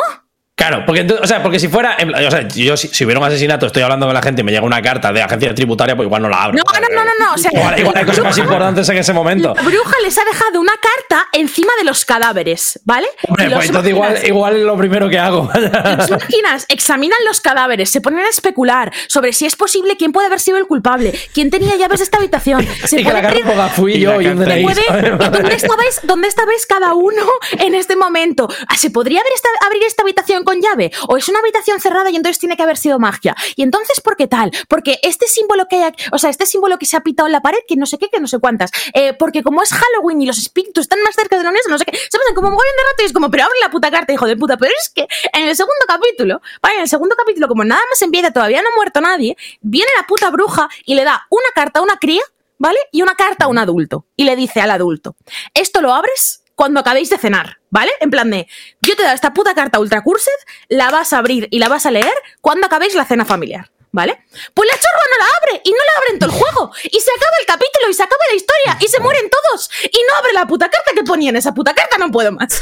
Claro, 0.60 0.84
porque, 0.86 1.02
entonces- 1.02 1.24
o 1.24 1.28
sea, 1.28 1.42
porque 1.42 1.58
si 1.60 1.68
fuera, 1.68 1.98
o 2.28 2.30
sea, 2.32 2.48
yo 2.50 2.78
si, 2.78 2.90
si 2.90 3.06
hubiera 3.06 3.20
un 3.20 3.26
asesinato, 3.26 3.66
estoy 3.66 3.82
hablando 3.82 4.06
con 4.06 4.14
la 4.14 4.22
gente 4.22 4.42
y 4.42 4.44
me 4.44 4.52
llega 4.52 4.64
una 4.66 4.82
carta 4.82 5.12
de 5.12 5.22
agencia 5.24 5.56
tributaria, 5.56 5.96
pues 5.96 6.06
igual 6.06 6.22
no 6.22 6.30
la 6.30 6.44
abro. 6.44 6.58
No, 6.58 6.80
no, 6.80 6.88
no, 6.96 7.04
no, 7.06 7.26
no, 7.26 7.34
o 7.34 7.38
sea, 7.38 7.50
igual, 7.54 7.80
igual 7.80 7.96
hay 7.98 8.06
cosas 8.06 8.24
más 8.26 8.38
importantes 8.38 8.88
en 8.90 8.98
ese 8.98 9.14
momento. 9.14 9.54
La 9.56 9.62
bruja 9.64 9.96
les 10.04 10.18
ha 10.18 10.26
dejado 10.26 10.60
una 10.60 10.74
carta 10.74 11.28
encima 11.34 11.72
de 11.80 11.86
los 11.86 12.06
cadáveres, 12.06 12.80
¿vale? 12.84 13.08
Hombre, 13.28 13.50
pues 13.50 13.68
entonces 13.68 13.92
igual, 13.92 14.18
igual 14.26 14.56
es 14.58 14.64
lo 14.64 14.78
primero 14.78 15.10
que 15.10 15.18
hago. 15.18 15.50
Las 15.54 16.12
máquinas 16.12 16.66
examinan 16.70 17.18
los 17.26 17.42
cadáveres, 17.42 17.90
se 17.90 18.02
ponen 18.02 18.20
a 18.26 18.30
especular 18.30 18.92
sobre 19.08 19.34
si 19.34 19.46
es 19.46 19.56
posible 19.56 19.96
quién 19.98 20.12
puede 20.12 20.28
haber 20.28 20.40
sido 20.40 20.58
el 20.58 20.66
culpable, 20.68 21.18
quién 21.34 21.50
tenía 21.50 21.76
llaves 21.78 22.00
de 22.00 22.04
esta 22.04 22.18
habitación. 22.18 22.68
Se 22.86 23.00
y 23.02 23.04
que 23.04 23.12
la 23.14 23.22
puede 23.22 23.42
carta 23.44 23.70
fui 23.70 23.94
Y 23.94 24.00
yo 24.02 24.22
y 24.22 24.28
un. 24.28 24.38
¿Dónde 24.40 25.56
estabais, 25.56 26.02
¿Dónde 26.04 26.28
estabais 26.28 26.66
cada 26.66 26.94
uno 26.94 27.24
en 27.60 27.76
este 27.76 27.96
momento? 27.96 28.48
Ah, 28.68 28.76
¿Se 28.78 28.90
podría 28.90 29.22
haber 29.22 29.32
esta- 29.34 29.66
abrir 29.66 29.84
esta 29.84 30.04
habitación 30.04 30.44
con 30.50 30.62
llave? 30.62 30.92
¿O 31.08 31.16
es 31.16 31.30
una 31.30 31.40
habitación 31.40 31.80
cerrada 31.80 32.10
y 32.10 32.16
entonces 32.16 32.40
tiene 32.40 32.58
que 32.58 32.64
haber 32.64 32.76
sido 32.76 32.98
magia? 32.98 33.36
¿Y 33.56 33.62
entonces 33.62 34.02
por 34.02 34.18
qué 34.18 34.26
tal? 34.26 34.50
Porque 34.68 34.98
este 35.04 35.28
símbolo 35.28 35.68
que 35.68 35.76
hay 35.76 35.84
aquí, 35.84 36.04
o 36.12 36.18
sea, 36.18 36.32
este 36.32 36.48
símbolo 36.48 36.80
que 36.80 36.88
se 36.88 36.98
ha 36.98 37.02
pitado 37.02 37.28
en 37.28 37.34
la 37.34 37.42
pared, 37.42 37.60
que 37.68 37.76
no 37.76 37.86
sé 37.86 38.00
qué, 38.00 38.10
que 38.10 38.20
no 38.20 38.26
sé 38.26 38.40
cuántas. 38.40 38.72
Eh, 38.96 39.14
porque 39.14 39.44
como 39.44 39.62
es 39.62 39.72
Halloween 39.72 40.24
y 40.24 40.26
los 40.26 40.40
espíritus 40.40 40.86
están 40.86 41.04
más 41.04 41.14
cerca 41.14 41.38
de 41.38 41.44
la 41.44 41.52
mesa, 41.52 41.70
no 41.70 41.78
sé 41.78 41.86
qué. 41.86 41.96
Se 41.96 42.18
pasan 42.18 42.34
como 42.34 42.48
un 42.48 42.56
de 42.56 42.84
rato 42.90 43.04
y 43.04 43.06
es 43.06 43.14
como, 43.14 43.30
pero 43.30 43.44
abre 43.44 43.60
la 43.62 43.70
puta 43.70 43.92
carta, 43.92 44.12
hijo 44.12 44.26
de 44.26 44.38
puta. 44.38 44.58
Pero 44.58 44.74
es 44.82 44.90
que 44.90 45.06
en 45.34 45.48
el 45.48 45.56
segundo 45.56 45.86
capítulo, 45.88 46.42
vale, 46.64 46.78
en 46.78 46.82
el 46.82 46.90
segundo 46.90 47.16
capítulo, 47.16 47.48
como 47.48 47.64
nada 47.64 47.82
más 47.88 48.02
empieza, 48.02 48.32
todavía 48.32 48.64
no 48.64 48.70
ha 48.70 48.76
muerto 48.76 49.02
nadie, 49.02 49.38
viene 49.62 49.92
la 49.98 50.08
puta 50.08 50.32
bruja 50.32 50.68
y 50.84 50.96
le 50.96 51.04
da 51.04 51.28
una 51.30 51.50
carta 51.54 51.80
a 51.80 51.84
una 51.84 51.98
cría 51.98 52.24
¿vale? 52.58 52.80
Y 52.92 53.04
una 53.04 53.14
carta 53.14 53.46
a 53.46 53.48
un 53.50 53.60
adulto. 53.60 54.06
Y 54.18 54.24
le 54.24 54.36
dice 54.36 54.62
al 54.62 54.72
adulto, 54.72 55.16
esto 55.54 55.80
lo 55.80 55.94
abres 55.94 56.44
cuando 56.56 56.82
acabéis 56.82 57.10
de 57.10 57.18
cenar, 57.18 57.59
¿vale? 57.70 57.92
En 58.00 58.10
plan 58.10 58.30
de, 58.30 58.48
yo 58.82 58.96
te 58.96 59.02
he 59.02 59.06
dado 59.06 59.16
esta 59.16 59.34
puta 59.34 59.54
carta 59.54 59.80
ultra 59.80 60.02
cursed, 60.02 60.32
la 60.68 60.92
vas 60.92 61.14
a 61.14 61.18
abrir 61.18 61.48
y 61.52 61.60
la 61.60 61.70
vas 61.70 61.86
a 61.86 61.92
leer 61.92 62.14
cuando 62.42 62.68
acabéis 62.68 62.96
la 62.96 63.06
cena 63.06 63.26
familiar. 63.26 63.70
¿Vale? 63.92 64.24
Pues 64.54 64.70
la 64.70 64.76
chorra 64.76 65.06
no 65.12 65.18
la 65.26 65.32
abre 65.38 65.62
y 65.64 65.72
no 65.72 65.78
la 65.78 65.98
abre 65.98 66.14
en 66.14 66.20
todo 66.20 66.30
el 66.30 66.36
juego. 66.36 66.72
Y 66.84 67.00
se 67.00 67.10
acaba 67.10 67.36
el 67.40 67.46
capítulo 67.48 67.90
y 67.90 67.94
se 67.94 68.04
acaba 68.04 68.22
la 68.30 68.36
historia 68.36 68.78
y 68.80 68.88
se 68.88 69.00
mueren 69.00 69.30
todos. 69.30 69.70
Y 69.84 70.00
no 70.08 70.16
abre 70.20 70.34
la 70.34 70.46
puta 70.46 70.70
carta 70.70 70.92
que 70.94 71.04
ponía 71.04 71.32
en 71.32 71.38
esa 71.38 71.54
puta 71.56 71.74
carta, 71.74 71.98
no 71.98 72.12
puedo 72.12 72.32
más. 72.32 72.62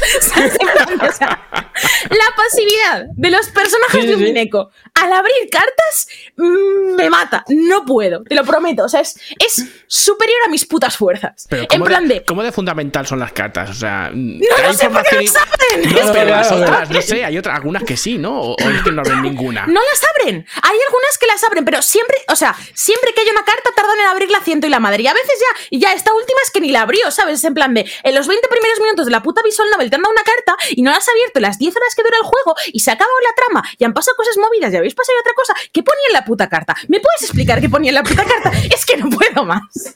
La 2.10 2.34
pasividad 2.36 3.06
de 3.14 3.30
los 3.30 3.48
personajes 3.50 4.06
de 4.06 4.16
un 4.16 4.22
muñeco 4.22 4.70
al 4.94 5.12
abrir 5.12 5.48
cartas 5.50 6.08
mm, 6.36 6.94
me 6.96 7.10
mata. 7.10 7.44
No 7.48 7.84
puedo, 7.84 8.22
te 8.24 8.34
lo 8.34 8.44
prometo. 8.44 8.84
O 8.84 8.88
sea, 8.88 9.00
es, 9.00 9.20
es 9.38 9.66
superior 9.86 10.38
a 10.46 10.48
mis 10.48 10.64
putas 10.64 10.96
fuerzas. 10.96 11.46
Pero 11.48 11.62
en 11.62 11.68
¿cómo, 11.68 11.84
plan 11.84 12.08
de, 12.08 12.14
de. 12.14 12.24
¿cómo 12.24 12.42
de 12.42 12.52
fundamental 12.52 13.06
son 13.06 13.18
las 13.20 13.32
cartas? 13.32 13.70
O 13.70 13.74
sea, 13.74 14.10
No 14.12 14.58
lo 14.62 14.72
sé 14.72 14.88
por 14.88 15.04
qué 15.04 15.16
lo 15.16 15.26
saben. 15.26 15.92
No, 15.92 15.98
Es 15.98 16.06
que 16.06 16.12
pero 16.12 16.30
las 16.30 16.50
otras, 16.50 16.90
no 16.90 17.02
sé, 17.02 17.24
hay 17.24 17.38
otras, 17.38 17.56
algunas 17.56 17.84
que 17.84 17.96
sí, 17.96 18.18
¿no? 18.18 18.40
O, 18.40 18.52
o 18.54 18.70
es 18.70 18.82
que 18.82 18.90
no 18.90 19.02
ven 19.02 19.22
ninguna. 19.22 19.66
No 19.78 19.80
las 19.82 20.02
abren. 20.16 20.46
Hay 20.62 20.78
algunas 20.86 21.17
que 21.18 21.26
las 21.26 21.42
abren, 21.44 21.64
pero 21.64 21.82
siempre, 21.82 22.16
o 22.28 22.36
sea, 22.36 22.56
siempre 22.74 23.12
que 23.14 23.20
hay 23.20 23.28
una 23.28 23.44
carta 23.44 23.70
tardan 23.74 23.98
en 24.00 24.06
abrirla 24.06 24.40
ciento 24.40 24.66
y 24.66 24.70
la 24.70 24.80
madre. 24.80 25.02
Y 25.02 25.06
a 25.06 25.12
veces 25.12 25.34
ya, 25.38 25.66
y 25.70 25.80
ya 25.80 25.92
esta 25.92 26.12
última 26.14 26.38
es 26.42 26.50
que 26.50 26.60
ni 26.60 26.70
la 26.70 26.82
abrió, 26.82 27.10
¿sabes? 27.10 27.42
En 27.44 27.54
plan 27.54 27.74
de, 27.74 27.90
en 28.02 28.14
los 28.14 28.26
20 28.26 28.48
primeros 28.48 28.80
minutos 28.80 29.06
de 29.06 29.12
la 29.12 29.22
puta 29.22 29.42
visual 29.42 29.68
novel 29.70 29.90
te 29.90 29.96
han 29.96 30.02
dado 30.02 30.12
una 30.12 30.22
carta 30.22 30.56
y 30.70 30.82
no 30.82 30.90
la 30.90 30.98
has 30.98 31.08
abierto 31.08 31.38
en 31.38 31.42
las 31.42 31.58
10 31.58 31.76
horas 31.76 31.94
que 31.94 32.02
dura 32.02 32.16
el 32.16 32.24
juego 32.24 32.54
y 32.72 32.80
se 32.80 32.90
ha 32.90 32.94
acabado 32.94 33.16
la 33.20 33.34
trama 33.34 33.68
y 33.78 33.84
han 33.84 33.92
pasado 33.92 34.16
cosas 34.16 34.36
movidas 34.38 34.72
y 34.72 34.76
habéis 34.76 34.94
pasado 34.94 35.18
otra 35.20 35.32
cosa. 35.34 35.54
¿Qué 35.72 35.82
ponía 35.82 36.06
en 36.08 36.12
la 36.12 36.24
puta 36.24 36.48
carta? 36.48 36.74
¿Me 36.88 37.00
puedes 37.00 37.22
explicar 37.22 37.60
qué 37.60 37.68
ponía 37.68 37.90
en 37.90 37.94
la 37.96 38.02
puta 38.02 38.24
carta? 38.24 38.52
Es 38.78 38.84
que 38.84 38.96
no 38.96 39.08
puedo 39.08 39.44
más. 39.44 39.62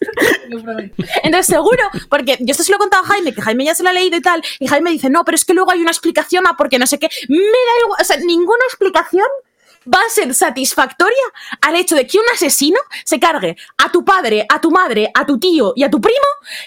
Entonces, 1.23 1.47
seguro, 1.47 1.85
porque 2.09 2.39
yo 2.41 2.53
esto 2.53 2.63
se 2.63 2.71
lo 2.71 2.77
he 2.77 2.79
contado 2.79 3.05
a 3.05 3.07
Jaime, 3.07 3.35
que 3.35 3.43
Jaime 3.43 3.65
ya 3.65 3.75
se 3.75 3.83
lo 3.83 3.91
ha 3.91 3.93
leído 3.93 4.17
y 4.17 4.23
tal, 4.23 4.43
y 4.59 4.67
Jaime 4.67 4.91
dice, 4.91 5.11
no, 5.11 5.25
pero 5.25 5.37
es 5.37 5.45
que 5.45 5.55
luego 5.55 5.71
hay 5.71 5.81
una 5.81 5.91
explicación 5.91 6.47
a 6.47 6.57
porque 6.57 6.79
no 6.79 6.87
sé 6.87 6.99
qué. 6.99 7.09
Me 7.29 7.37
da 7.37 7.81
igual, 7.85 8.01
o 8.01 8.05
sea, 8.05 8.17
ninguna 8.17 8.65
explicación 8.67 9.27
va 9.93 9.99
a 10.07 10.11
ser 10.11 10.35
satisfactoria 10.35 11.23
al 11.61 11.77
hecho 11.77 11.95
de 11.95 12.07
que 12.07 12.19
un 12.19 12.25
asesino 12.33 12.79
se 13.05 13.19
cargue 13.21 13.57
a 13.79 13.91
tu 13.91 14.05
padre, 14.05 14.47
a 14.49 14.61
tu 14.61 14.71
madre, 14.71 15.11
a 15.15 15.27
tu 15.27 15.39
tío 15.39 15.73
y 15.77 15.83
a 15.85 15.91
tu 15.91 16.01
primo, 16.01 16.17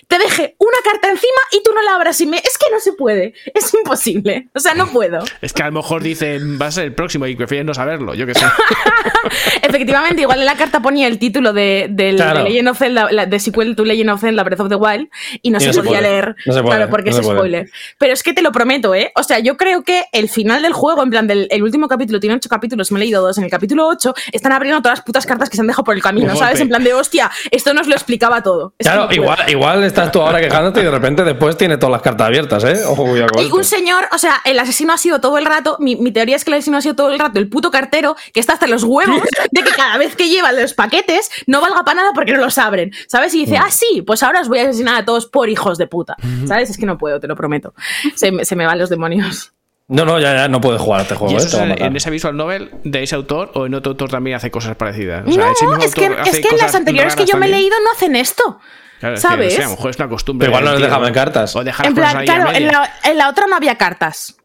te 0.08 0.18
deje 0.18 0.56
una 0.60 0.78
carta 0.84 1.10
encima 1.10 1.38
y 1.52 1.62
tú 1.64 1.72
no 1.74 1.82
la 1.82 1.96
abras 1.96 2.20
y 2.22 2.26
me... 2.28 2.38
Es 2.38 2.58
que 2.58 2.72
no 2.72 2.80
se 2.80 2.94
puede, 2.94 3.34
es 3.54 3.74
imposible, 3.74 4.50
o 4.54 4.60
sea, 4.60 4.74
no 4.74 4.88
puedo. 4.88 5.24
Es 5.42 5.54
que 5.54 5.64
a 5.64 5.68
lo 5.68 5.72
mejor 5.74 6.02
dicen, 6.04 6.60
va 6.62 6.68
a 6.68 6.72
ser 6.72 6.86
el 6.86 6.94
próximo 6.94 7.26
y 7.28 7.36
prefieren 7.36 7.68
no 7.68 7.74
saberlo, 7.74 8.14
yo 8.14 8.26
qué 8.26 8.34
sé. 8.36 8.46
Efectivamente, 9.62 10.22
igual 10.22 10.40
en 10.40 10.46
la 10.46 10.56
carta 10.56 10.82
ponía 10.82 11.08
el 11.08 11.20
título 11.20 11.54
de, 11.54 11.88
del, 11.90 12.16
Claro. 12.18 12.44
de 12.44 12.50
Legend 12.50 12.70
of 12.70 12.78
Zelda, 12.78 13.12
la- 13.12 13.26
de 13.26 13.40
sequel 13.40 13.76
to 13.76 13.86
Legend 13.86 14.10
of 14.12 14.22
Zelda 14.22 14.44
Breath 14.44 14.60
of 14.62 14.70
the 14.70 14.76
Wild, 14.76 15.08
y 15.42 15.52
no 15.52 15.58
Y 15.58 15.62
se 15.62 15.68
no 15.68 15.74
se 15.74 15.80
podía 15.84 16.00
puede. 16.00 16.12
leer. 16.12 16.36
No 16.46 16.54
se 16.54 16.62
puede, 16.62 16.76
claro, 16.76 16.92
porque 16.92 17.10
no 17.12 17.12
es 17.12 17.16
se 17.18 17.22
puede. 17.24 17.38
spoiler. 17.38 17.70
Pero 17.98 18.14
es 18.14 18.24
que 18.24 18.34
te 18.34 18.42
lo 18.42 18.52
prometo, 18.52 18.94
¿eh? 18.96 19.12
O 19.16 19.24
sea, 19.24 19.40
yo 19.40 19.58
creo 19.58 19.84
que 19.84 20.06
el 20.12 20.30
final 20.30 20.62
del 20.62 20.74
juego, 20.74 21.04
en 21.04 21.10
plan, 21.10 21.28
del 21.28 21.48
el 21.52 21.64
último 21.64 21.88
capítulo, 21.88 22.20
tiene 22.20 22.36
ocho 22.36 22.50
capítulos, 22.50 22.92
me 22.92 23.00
he 23.00 23.05
leído 23.06 23.22
dos. 23.22 23.38
En 23.38 23.44
el 23.46 23.50
capítulo 23.50 23.88
8 23.88 24.14
están 24.32 24.52
abriendo 24.52 24.82
todas 24.82 25.00
las 25.00 25.06
putas 25.06 25.26
cartas 25.26 25.50
que 25.50 25.56
se 25.56 25.62
han 25.62 25.68
dejado 25.68 25.84
por 25.84 25.96
el 25.96 26.02
camino, 26.02 26.36
¿sabes? 26.36 26.60
En 26.60 26.68
plan 26.70 26.84
de, 26.84 26.94
hostia, 26.94 27.32
esto 27.52 27.74
nos 27.74 27.88
lo 27.88 27.94
explicaba 27.94 28.42
todo. 28.42 28.74
Claro, 28.80 29.06
no 29.08 29.14
igual, 29.14 29.40
igual 29.50 29.84
estás 29.84 30.12
tú 30.12 30.22
ahora 30.22 30.40
quejándote 30.42 30.82
y 30.82 30.84
de 30.84 30.92
repente 30.92 31.24
después 31.24 31.58
tiene 31.58 31.78
todas 31.78 31.92
las 31.92 32.02
cartas 32.02 32.28
abiertas, 32.28 32.64
¿eh? 32.64 32.82
Ojo, 32.86 33.06
Y 33.18 33.52
un 33.52 33.64
señor, 33.64 34.06
o 34.12 34.18
sea, 34.18 34.42
el 34.46 34.58
asesino 34.60 34.94
ha 34.94 34.98
sido 34.98 35.20
todo 35.22 35.38
el 35.38 35.46
rato, 35.46 35.78
mi, 35.80 35.96
mi 35.96 36.12
teoría 36.12 36.36
es 36.36 36.44
que 36.44 36.52
el 36.52 36.56
asesino 36.56 36.78
ha 36.78 36.82
sido 36.82 36.96
todo 36.96 37.12
el 37.12 37.20
rato 37.20 37.40
el 37.40 37.50
puto 37.50 37.72
cartero 37.72 38.16
que 38.34 38.40
está 38.40 38.54
hasta 38.54 38.68
los 38.68 38.84
huevos 38.84 39.22
de 39.52 39.62
que 39.64 39.72
cada 39.72 39.98
vez 39.98 40.16
que 40.16 40.28
lleva 40.30 40.52
los 40.52 40.74
paquetes 40.74 41.30
no 41.48 41.62
valga 41.62 41.84
para 41.84 42.02
nada 42.02 42.12
porque 42.14 42.34
no 42.34 42.40
los 42.42 42.58
abren, 42.58 42.92
¿sabes? 43.08 43.34
Y 43.34 43.38
Mm. 43.38 43.46
dice, 43.46 43.58
ah, 43.58 43.70
sí, 43.70 44.02
pues 44.06 44.24
ahora 44.24 44.42
os 44.42 44.48
voy 44.48 44.60
a 44.60 44.64
asesinar 44.64 44.96
a 44.96 45.06
todos 45.06 45.28
por 45.28 45.50
hijos 45.50 45.78
de 45.78 45.88
puta, 45.88 46.16
¿sabes? 46.48 46.70
Es 46.70 46.78
que 46.78 46.86
no 46.86 46.98
puedo, 46.98 47.20
te 47.20 47.28
lo 47.28 47.36
prometo. 47.36 47.74
Se, 48.16 48.44
se 48.46 48.56
me 48.56 48.66
van 48.66 48.80
los 48.80 48.90
demonios. 48.90 49.52
No, 49.88 50.04
no, 50.04 50.20
ya, 50.20 50.36
ya 50.36 50.48
no 50.48 50.60
puedes 50.62 50.82
jugar 50.82 51.02
a 51.02 51.04
este 51.04 51.14
juego, 51.16 51.32
¿Y 51.32 51.36
¿eh? 51.36 51.38
eso 51.38 51.58
es 51.58 51.64
en, 51.64 51.82
en 51.84 51.96
esa 51.96 52.10
visual 52.10 52.36
novel 52.36 52.72
de 52.84 53.04
ese 53.04 53.16
autor 53.16 53.52
o 53.54 53.68
en 53.68 53.76
otro 53.76 53.92
autor 53.92 54.10
también 54.10 54.36
hace 54.36 54.50
cosas 54.50 54.76
parecidas? 54.76 55.24
O 55.26 55.30
no, 55.30 55.34
sea, 55.36 55.52
ese 55.52 55.68
mismo 55.68 55.84
es 55.84 55.94
que, 55.94 56.06
es 56.06 56.40
que 56.40 56.48
en 56.48 56.58
las 56.58 56.74
anteriores 56.74 57.16
que 57.16 57.26
yo 57.26 57.38
me 57.38 57.46
he 57.46 57.50
leído 57.50 57.76
no 57.84 57.92
hacen 57.92 58.16
esto. 58.16 58.60
Claro, 59.00 59.16
es 59.16 59.22
que, 59.22 59.28
¿Sabes? 59.28 59.54
no 59.54 59.58
sé, 59.58 59.64
a 59.64 59.66
lo 59.66 59.76
mejor 59.76 59.90
es 59.92 59.98
una 59.98 60.10
costumbre. 60.10 60.48
Pero 60.48 60.58
igual 60.58 60.66
no 60.74 60.80
les 60.80 60.90
dejaban 60.90 61.14
cartas. 61.14 61.56
O 61.56 61.64
dejar 61.64 61.86
En 61.86 61.94
plan, 61.94 62.18
ahí 62.18 62.26
claro, 62.26 62.48
en 62.48 62.54
medias. 62.54 62.72
la, 62.72 63.12
en 63.12 63.18
la 63.18 63.30
otra 63.30 63.46
no 63.48 63.56
había 63.56 63.76
cartas. 63.78 64.38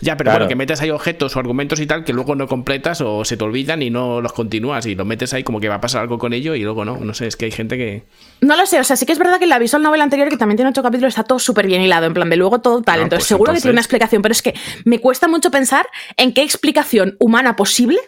Ya, 0.00 0.16
pero 0.16 0.28
Claro. 0.30 0.38
bueno, 0.44 0.48
que 0.48 0.56
metes 0.56 0.80
ahí 0.80 0.90
objetos 0.90 1.36
o 1.36 1.38
argumentos 1.38 1.78
y 1.80 1.86
tal 1.86 2.04
que 2.04 2.12
luego 2.12 2.34
no 2.34 2.46
completas 2.46 3.00
o 3.00 3.24
se 3.24 3.36
te 3.36 3.44
olvidan 3.44 3.82
y 3.82 3.90
no 3.90 4.20
los 4.20 4.32
continúas 4.32 4.86
y 4.86 4.94
los 4.94 5.06
metes 5.06 5.32
ahí 5.34 5.42
como 5.44 5.60
que 5.60 5.68
va 5.68 5.76
a 5.76 5.80
pasar 5.80 6.00
algo 6.02 6.18
con 6.18 6.32
ello 6.32 6.54
y 6.54 6.62
luego 6.62 6.84
no. 6.84 6.96
No 6.96 7.14
sé, 7.14 7.26
es 7.26 7.36
que 7.36 7.44
hay 7.46 7.50
gente 7.50 7.76
que. 7.76 8.02
No 8.40 8.56
lo 8.56 8.64
sé, 8.66 8.80
o 8.80 8.84
sea, 8.84 8.96
sí 8.96 9.04
que 9.06 9.12
es 9.12 9.18
verdad 9.18 9.38
que 9.38 9.44
en 9.44 9.50
la 9.50 9.58
visual 9.58 9.82
novel 9.82 10.00
anterior, 10.00 10.28
que 10.28 10.36
también 10.36 10.56
tiene 10.56 10.70
ocho 10.70 10.82
capítulos, 10.82 11.10
está 11.10 11.24
todo 11.24 11.38
súper 11.38 11.66
bien 11.66 11.82
hilado, 11.82 12.06
en 12.06 12.14
plan 12.14 12.30
de 12.30 12.36
luego 12.36 12.60
todo 12.60 12.80
tal. 12.82 13.00
Ah, 13.00 13.02
entonces, 13.02 13.24
pues 13.24 13.28
seguro 13.28 13.52
que 13.52 13.60
tiene 13.60 13.72
una 13.72 13.80
explicación, 13.82 14.22
pero 14.22 14.32
es 14.32 14.42
que 14.42 14.54
me 14.84 14.98
cuesta 15.00 15.28
mucho 15.28 15.50
pensar 15.50 15.86
en 16.16 16.32
qué 16.32 16.42
explicación 16.42 17.16
humana 17.18 17.56
posible 17.56 17.98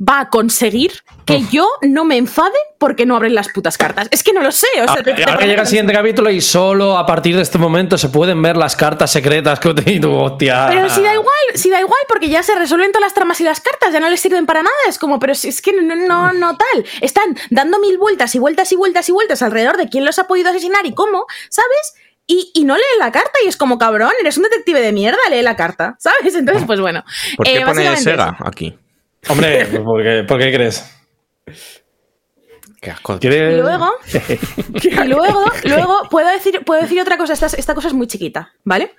va 0.00 0.20
a 0.20 0.28
conseguir 0.28 0.92
que 1.24 1.42
yo 1.50 1.66
no 1.82 2.04
me 2.04 2.16
enfade 2.16 2.54
porque 2.78 3.04
no 3.06 3.16
abren 3.16 3.34
las 3.34 3.48
putas 3.48 3.76
cartas. 3.78 4.08
Es 4.12 4.22
que 4.22 4.32
no 4.32 4.42
lo 4.42 4.52
sé, 4.52 4.66
o 4.74 4.84
sea, 4.84 4.90
Ahora, 4.90 5.02
te- 5.02 5.12
te 5.14 5.22
ahora 5.22 5.24
prometo 5.32 5.46
llega 5.50 5.62
el 5.62 5.66
siguiente 5.68 5.92
capítulo 5.92 6.30
y 6.30 6.40
solo 6.40 6.96
a 6.98 7.04
partir 7.06 7.34
de 7.36 7.42
este 7.42 7.58
momento 7.58 7.98
se 7.98 8.08
pueden 8.08 8.40
ver 8.42 8.56
las 8.56 8.76
cartas 8.76 9.10
secretas 9.10 9.58
que 9.60 9.68
y 9.86 10.00
tú, 10.00 10.12
hostia. 10.12 10.66
Pero 10.68 10.88
si 10.88 11.02
da 11.02 11.12
igual, 11.14 11.26
si 11.54 11.70
da 11.70 11.80
igual, 11.80 12.00
porque 12.08 12.28
ya 12.28 12.42
se 12.42 12.54
resuelven 12.54 12.92
todas 12.92 13.06
las 13.06 13.14
tramas 13.14 13.40
y 13.40 13.44
las 13.44 13.60
cartas, 13.60 13.92
ya 13.92 14.00
no 14.00 14.08
les 14.10 14.20
sirven 14.20 14.46
para 14.46 14.62
nada. 14.62 14.74
Es 14.88 14.98
como, 14.98 15.18
pero 15.18 15.34
si 15.34 15.48
es 15.48 15.60
que 15.62 15.72
no, 15.72 15.94
no, 15.94 16.32
no 16.32 16.56
tal. 16.56 16.84
Están 17.00 17.36
dando 17.50 17.78
mil 17.78 17.98
vueltas 17.98 18.34
y 18.34 18.38
vueltas 18.38 18.70
y 18.72 18.76
vueltas 18.76 19.08
y 19.08 19.12
vueltas 19.12 19.42
alrededor 19.42 19.76
de 19.76 19.88
quién 19.88 20.04
los 20.04 20.18
ha 20.18 20.24
podido 20.26 20.50
asesinar 20.50 20.86
y 20.86 20.94
cómo, 20.94 21.24
¿sabes? 21.50 21.94
Y, 22.26 22.50
y 22.54 22.64
no 22.64 22.74
leen 22.74 22.98
la 22.98 23.10
carta 23.10 23.32
y 23.44 23.48
es 23.48 23.56
como, 23.56 23.78
cabrón, 23.78 24.12
eres 24.20 24.36
un 24.36 24.42
detective 24.44 24.80
de 24.80 24.92
mierda, 24.92 25.18
lee 25.30 25.42
la 25.42 25.56
carta, 25.56 25.96
¿sabes? 25.98 26.34
Entonces, 26.34 26.64
pues 26.66 26.80
bueno. 26.80 27.02
¿Por 27.36 27.46
qué 27.46 27.58
Eh, 27.58 27.64
pone 27.64 27.96
Sega 27.96 28.34
eso. 28.36 28.46
aquí? 28.46 28.78
Hombre, 29.28 29.64
¿por 29.66 30.02
qué, 30.02 30.24
por 30.26 30.38
qué 30.38 30.52
crees? 30.52 30.84
Qué 32.80 32.90
asco. 32.90 33.18
¿Quieres- 33.18 33.54
Y 33.54 33.60
luego, 33.60 33.90
y 34.82 35.08
luego, 35.08 35.44
luego 35.64 35.98
puedo 36.10 36.28
decir, 36.28 36.62
puedo 36.64 36.80
decir 36.80 37.00
otra 37.00 37.16
cosa. 37.18 37.32
Esta, 37.32 37.46
esta 37.46 37.74
cosa 37.74 37.88
es 37.88 37.94
muy 37.94 38.06
chiquita, 38.06 38.52
¿vale? 38.64 38.94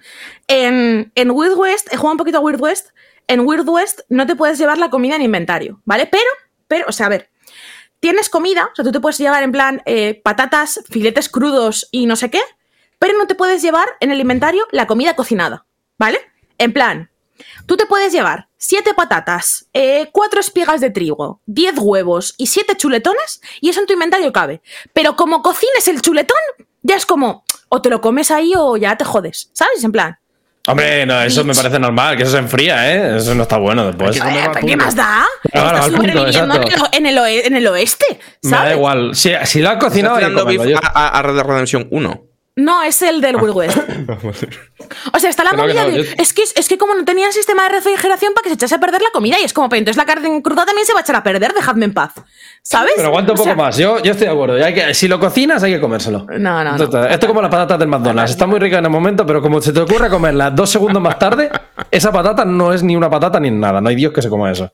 En, 0.48 1.12
en 1.16 1.32
Weird 1.32 1.56
West, 1.58 1.88
he 1.94 1.98
jugado 1.98 2.14
un 2.14 2.18
poquito 2.18 2.38
a 2.40 2.42
Weird 2.42 2.60
West. 2.62 2.90
En 3.28 3.42
Weird 3.42 3.68
West 3.70 4.02
no 4.10 4.26
te 4.26 4.36
puedes 4.36 4.58
llevar 4.58 4.78
la 4.78 4.90
comida 4.90 5.16
en 5.16 5.22
inventario, 5.22 5.82
¿vale? 5.86 6.08
Pero, 6.08 6.24
pero, 6.68 6.86
o 6.88 6.92
sea, 6.92 7.06
a 7.06 7.10
ver, 7.10 7.30
tienes 8.00 8.28
comida, 8.30 8.70
o 8.72 8.76
sea, 8.76 8.84
tú 8.84 8.92
te 8.92 9.00
puedes 9.00 9.18
llevar 9.20 9.44
en 9.44 9.52
plan 9.52 9.82
eh, 9.86 10.20
patatas, 10.24 10.82
filetes 10.90 11.30
crudos 11.30 11.88
y 11.92 12.06
no 12.08 12.16
sé 12.16 12.30
qué, 12.32 12.42
pero 12.98 13.18
no 13.18 13.28
te 13.28 13.36
puedes 13.36 13.62
llevar 13.62 13.88
en 14.00 14.12
el 14.12 14.20
inventario 14.20 14.68
la 14.72 14.88
comida 14.88 15.16
cocinada, 15.16 15.66
¿vale? 15.98 16.20
En 16.58 16.74
plan, 16.74 17.10
Tú 17.68 17.78
te 17.78 17.86
puedes 17.86 18.12
llevar 18.12 18.49
siete 18.60 18.94
patatas, 18.94 19.66
eh, 19.74 20.10
cuatro 20.12 20.40
espigas 20.40 20.82
de 20.82 20.92
trigo, 20.92 21.42
10 21.48 21.76
huevos 21.80 22.36
y 22.38 22.46
siete 22.48 22.76
chuletones 22.78 23.42
y 23.62 23.70
eso 23.70 23.80
en 23.80 23.88
tu 23.88 23.94
inventario 23.94 24.32
cabe. 24.32 24.62
Pero 24.94 25.16
como 25.16 25.42
cocines 25.42 25.88
el 25.88 26.02
chuletón, 26.02 26.38
ya 26.84 26.96
es 26.96 27.06
como, 27.06 27.44
o 27.70 27.82
te 27.82 27.90
lo 27.90 28.02
comes 28.02 28.30
ahí 28.32 28.54
o 28.56 28.78
ya 28.78 28.96
te 28.98 29.06
jodes, 29.06 29.50
¿sabes? 29.54 29.84
En 29.84 29.92
plan, 29.92 30.18
Hombre, 30.68 31.04
no, 31.06 31.20
eso 31.24 31.44
me 31.44 31.56
parece 31.56 31.80
normal, 31.80 32.16
que 32.16 32.24
eso 32.24 32.34
se 32.34 32.38
enfría, 32.38 32.94
¿eh? 32.94 33.18
Eso 33.18 33.34
no 33.34 33.44
está 33.44 33.58
bueno 33.58 33.88
después. 33.88 34.20
¿qué 34.68 34.76
más 34.76 34.94
da? 34.94 35.26
Claro, 35.52 35.78
Estás 35.78 35.90
punto, 35.90 36.12
sobreviviendo 36.12 36.56
en 36.56 36.62
el, 36.64 36.80
en, 36.92 37.06
el 37.08 37.18
oe- 37.18 37.48
en 37.48 37.56
el 37.56 37.68
oeste, 37.68 38.20
Me 38.44 38.52
da 38.52 38.74
igual. 38.76 39.16
Si, 39.16 39.32
si 39.46 39.62
lo 39.62 39.70
has 39.70 39.78
cocinado, 39.78 40.18
¿Estás 40.20 40.30
tirando 40.32 40.46
beef 40.46 40.80
a- 40.84 41.18
a 41.18 41.22
Red 41.24 41.36
Dead 41.38 41.46
Redemption 41.46 41.88
1? 41.90 42.24
No, 42.60 42.84
es 42.84 43.02
el 43.02 43.22
del 43.22 43.36
Wild 43.38 43.56
West. 43.56 43.78
O 45.14 45.20
sea, 45.20 45.30
está 45.30 45.44
la 45.44 45.54
movida 45.54 45.84
no, 45.84 45.92
de. 45.92 45.98
yo- 46.04 46.12
Es, 46.18 46.34
que, 46.34 46.42
es 46.56 46.68
que 46.68 46.78
como 46.78 46.96
no 46.96 47.06
tenían 47.06 47.32
sistema 47.32 47.64
de 47.64 47.70
refrigeración 47.70 48.34
para 48.34 48.44
que 48.44 48.50
se 48.50 48.56
echase 48.56 48.74
a 48.76 48.80
perder 48.80 49.02
la 49.02 49.10
comida, 49.12 49.38
y 49.40 49.44
es 49.44 49.54
como, 49.54 49.70
pero 49.70 49.78
entonces 49.80 49.98
la 49.98 50.06
carne 50.06 50.42
cruda 50.42 50.66
también 50.66 50.86
se 50.88 50.94
va 50.94 51.00
a 51.00 51.02
echar 51.04 51.16
a 51.16 51.22
perder, 51.24 51.54
dejadme 51.54 51.86
en 51.86 51.94
paz. 51.94 52.14
¿Sabes? 52.64 52.94
Pero 52.96 53.10
aguanta 53.10 53.34
un 53.34 53.38
O 53.38 53.38
poco 53.38 53.50
sea, 53.50 53.56
más. 53.56 53.78
Yo, 53.78 54.00
yo 54.02 54.12
estoy 54.14 54.26
de 54.28 54.34
acuerdo. 54.34 54.58
Ya 54.58 54.66
hay 54.68 54.74
que, 54.74 54.94
si 54.96 55.08
lo 55.08 55.20
cocinas, 55.20 55.62
hay 55.62 55.74
que 55.74 55.80
comérselo. 55.82 56.26
No, 56.40 56.64
no, 56.64 56.76
no. 56.78 56.84
Esto, 56.84 57.06
es 57.08 57.20
como 57.20 57.42
las 57.42 57.52
patatas 57.52 57.78
del 57.78 57.88
McDonald's. 57.88 58.32
Está 58.32 58.48
muy 58.48 58.60
rica 58.60 58.80
en 58.80 58.86
el 58.86 58.92
momento, 58.92 59.26
pero 59.26 59.42
como 59.42 59.62
se 59.62 59.72
te 59.74 59.80
ocurra 59.80 60.10
comerla 60.10 60.50
dos 60.50 60.70
segundos 60.72 61.02
más 61.02 61.20
tarde, 61.20 61.50
esa 61.92 62.12
patata 62.12 62.44
no 62.46 62.74
es 62.74 62.82
ni 62.82 62.96
una 62.96 63.10
patata 63.10 63.40
ni 63.40 63.52
nada. 63.52 63.80
No 63.82 63.90
hay 63.90 63.96
Dios 63.96 64.12
que 64.12 64.22
se 64.24 64.30
coma 64.30 64.52
eso. 64.52 64.72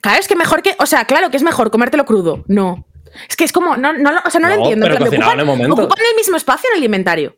Claro, 0.00 0.18
es 0.18 0.26
que 0.26 0.34
mejor 0.34 0.60
que. 0.62 0.74
O 0.80 0.86
sea, 0.86 1.04
claro 1.04 1.30
que 1.30 1.36
es 1.36 1.42
mejor 1.44 1.70
comértelo 1.70 2.04
crudo. 2.04 2.44
No. 2.48 2.84
Es 3.28 3.36
que 3.36 3.44
es 3.44 3.52
como. 3.52 3.76
No, 3.76 3.92
no, 3.92 4.12
lo- 4.12 4.20
o 4.24 4.30
sea, 4.30 4.40
no, 4.40 4.48
lo 4.48 4.56
No, 4.56 4.62
entiendo. 4.62 4.86
en 4.86 4.92
pero 4.92 4.96
plan, 4.98 5.08
cocinado 5.10 5.32
en 5.32 5.40
el 5.40 5.46
momento. 5.46 5.74
ocupan 5.74 5.98
el 6.10 6.16
mismo 6.16 6.36
espacio 6.36 6.70
en 6.72 6.78
el 6.78 6.84
inventario. 6.84 7.36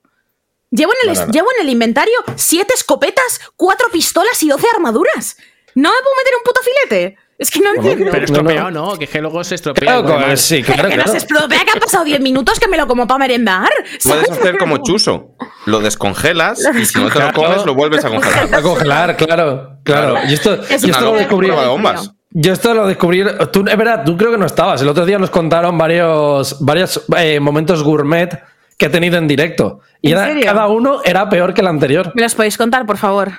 Llevo 0.70 0.92
en 1.02 1.08
el, 1.10 1.14
No, 1.14 1.20
no, 1.20 1.26
no. 1.26 1.32
llevo 1.32 1.48
en 1.56 1.66
el 1.66 1.72
inventario 1.72 2.14
siete 2.36 2.74
escopetas, 2.74 3.40
cuatro 3.56 3.88
pistolas 3.90 4.42
y 4.42 4.48
doce 4.48 4.66
armaduras. 4.74 5.36
¿No 5.74 5.90
me 5.90 5.96
puedo 6.02 6.16
meter 6.16 6.32
un 6.36 6.42
puto 6.44 6.60
filete? 6.62 7.16
Es 7.38 7.50
que 7.52 7.60
no 7.60 7.72
entiendo. 7.72 8.06
Pero 8.10 8.18
No, 8.18 8.24
estropeado, 8.24 8.70
no. 8.72 8.86
no, 8.90 8.98
que 8.98 9.04
es 9.04 9.10
que 9.10 9.20
luego 9.20 9.44
se 9.44 9.54
estropea. 9.54 10.02
Claro, 10.04 10.36
sí, 10.36 10.60
claro, 10.62 10.82
que 10.90 10.96
no 10.96 11.04
claro. 11.04 11.12
se 11.12 11.18
estropea 11.18 11.64
que 11.64 11.70
han 11.70 11.78
pasado 11.78 12.04
10 12.04 12.20
minutos 12.20 12.58
que 12.58 12.66
me 12.66 12.76
lo 12.76 12.86
como 12.88 13.06
para 13.06 13.18
merendar. 13.18 13.68
Puedes 14.02 14.02
¿sabes? 14.26 14.30
hacer 14.32 14.58
como 14.58 14.78
Chuso. 14.78 15.36
Lo 15.66 15.78
descongelas 15.80 16.60
y 16.78 16.84
si 16.84 16.98
no 16.98 17.08
te 17.10 17.20
lo 17.20 17.32
comes, 17.32 17.64
lo 17.64 17.74
vuelves 17.74 18.04
a 18.04 18.08
congelar. 18.08 18.54
A 18.54 18.60
congelar, 18.62 19.16
claro, 19.16 19.78
claro. 19.84 20.16
Y 20.28 20.34
esto, 20.34 20.54
Es 20.68 20.82
y 20.82 20.90
esto 20.90 21.04
lo 21.04 21.12
descubrí. 21.14 21.46
Prueba 21.46 21.62
de 21.62 21.68
bombas. 21.68 22.10
Yo 22.30 22.52
esto 22.52 22.74
lo 22.74 22.86
descubrí. 22.86 23.24
Tú, 23.52 23.64
es 23.66 23.76
verdad, 23.76 24.02
tú 24.04 24.16
creo 24.16 24.30
que 24.30 24.38
no 24.38 24.46
estabas. 24.46 24.82
El 24.82 24.88
otro 24.88 25.06
día 25.06 25.18
nos 25.18 25.30
contaron 25.30 25.78
varios, 25.78 26.56
varios 26.60 27.04
eh, 27.16 27.40
momentos 27.40 27.82
gourmet 27.82 28.38
que 28.76 28.86
he 28.86 28.90
tenido 28.90 29.16
en 29.18 29.26
directo. 29.26 29.80
Y 30.02 30.12
¿En 30.12 30.18
era- 30.18 30.26
serio? 30.26 30.42
cada 30.44 30.68
uno 30.68 31.00
era 31.04 31.28
peor 31.28 31.54
que 31.54 31.62
el 31.62 31.66
anterior. 31.66 32.12
¿Me 32.14 32.22
los 32.22 32.34
podéis 32.34 32.56
contar, 32.58 32.84
por 32.86 32.98
favor? 32.98 33.32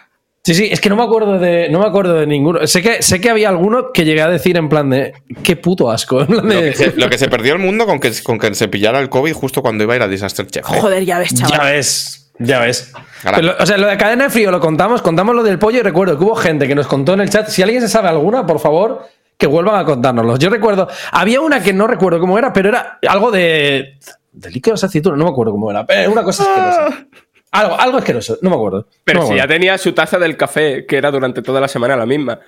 Sí, 0.44 0.56
sí, 0.56 0.70
es 0.72 0.80
que 0.82 0.90
no 0.90 0.96
me 0.96 1.04
acuerdo 1.04 1.38
de, 1.38 1.68
no 1.70 1.80
me 1.80 1.86
acuerdo 1.86 2.14
de 2.16 2.26
ninguno. 2.26 2.66
Sé 2.66 2.82
que, 2.82 3.02
sé 3.04 3.20
que 3.22 3.30
había 3.30 3.50
alguno 3.50 3.92
que 3.94 4.06
llegué 4.06 4.22
a 4.22 4.30
decir 4.30 4.58
en 4.58 4.70
plan 4.70 4.90
de 4.90 5.14
qué 5.44 5.56
puto 5.58 5.92
asco. 5.92 6.22
En 6.22 6.28
plan 6.28 6.48
Lo 6.48 6.56
de- 6.56 6.70
que, 6.72 6.76
se, 6.76 6.94
lo 6.96 7.10
que 7.10 7.18
se 7.18 7.28
perdió 7.28 7.54
el 7.54 7.60
mundo 7.60 7.86
con 7.86 8.00
que, 8.00 8.12
con 8.24 8.40
que 8.40 8.56
se 8.56 8.68
pillara 8.70 9.00
el 9.00 9.10
COVID 9.10 9.34
justo 9.34 9.62
cuando 9.62 9.84
iba 9.84 9.94
a 9.94 9.98
ir 9.98 10.02
a 10.02 10.08
Disaster 10.08 10.48
Chef. 10.48 10.66
¿eh? 10.72 10.80
Joder, 10.80 11.06
ya 11.06 11.20
ves, 11.20 11.36
chaval. 11.36 11.58
ya 11.58 11.64
ves, 11.66 12.29
ya 12.40 12.60
ves. 12.60 12.94
Pero, 13.24 13.56
o 13.60 13.66
sea, 13.66 13.78
lo 13.78 13.88
de 13.88 13.98
cadena 13.98 14.26
de 14.26 14.30
frío 14.30 14.50
lo 14.52 14.60
contamos, 14.60 15.02
contamos 15.02 15.36
lo 15.36 15.44
del 15.44 15.60
pollo 15.60 15.80
y 15.80 15.82
recuerdo 15.82 16.18
que 16.18 16.24
hubo 16.24 16.36
gente 16.36 16.68
que 16.68 16.76
nos 16.76 16.88
contó 16.88 17.14
en 17.14 17.22
el 17.22 17.30
chat. 17.30 17.48
Si 17.50 17.62
alguien 17.62 17.82
se 17.82 17.90
sabe 17.90 18.08
alguna, 18.08 18.46
por 18.46 18.60
favor, 18.60 19.06
que 19.38 19.48
vuelvan 19.48 19.76
a 19.76 19.86
contárnoslo. 19.86 20.38
Yo 20.38 20.50
recuerdo, 20.50 20.88
había 21.12 21.42
una 21.42 21.62
que 21.62 21.74
no 21.74 21.88
recuerdo 21.88 22.20
cómo 22.20 22.38
era, 22.38 22.52
pero 22.52 22.70
era 22.70 23.00
algo 23.08 23.32
de. 23.32 23.98
de 24.32 24.52
líquidos 24.52 24.84
aceitunas, 24.84 25.18
no 25.18 25.26
me 25.26 25.32
acuerdo 25.32 25.52
cómo 25.52 25.70
era. 25.70 25.86
Pero 25.86 26.12
una 26.12 26.24
cosa 26.24 26.44
asquerosa. 26.44 27.08
Algo, 27.52 27.80
algo 27.80 27.98
asqueroso, 27.98 28.38
no 28.42 28.50
me 28.50 28.56
acuerdo. 28.56 28.88
Pero 29.04 29.22
No 29.22 29.28
me 29.28 29.34
si 29.34 29.38
ya 29.38 29.48
tenía 29.48 29.78
su 29.78 29.94
taza 29.94 30.20
del 30.20 30.38
café, 30.38 30.86
que 30.86 30.98
era 30.98 31.10
durante 31.10 31.42
toda 31.42 31.60
la 31.60 31.68
semana 31.68 31.96
la 31.96 32.06
misma. 32.06 32.40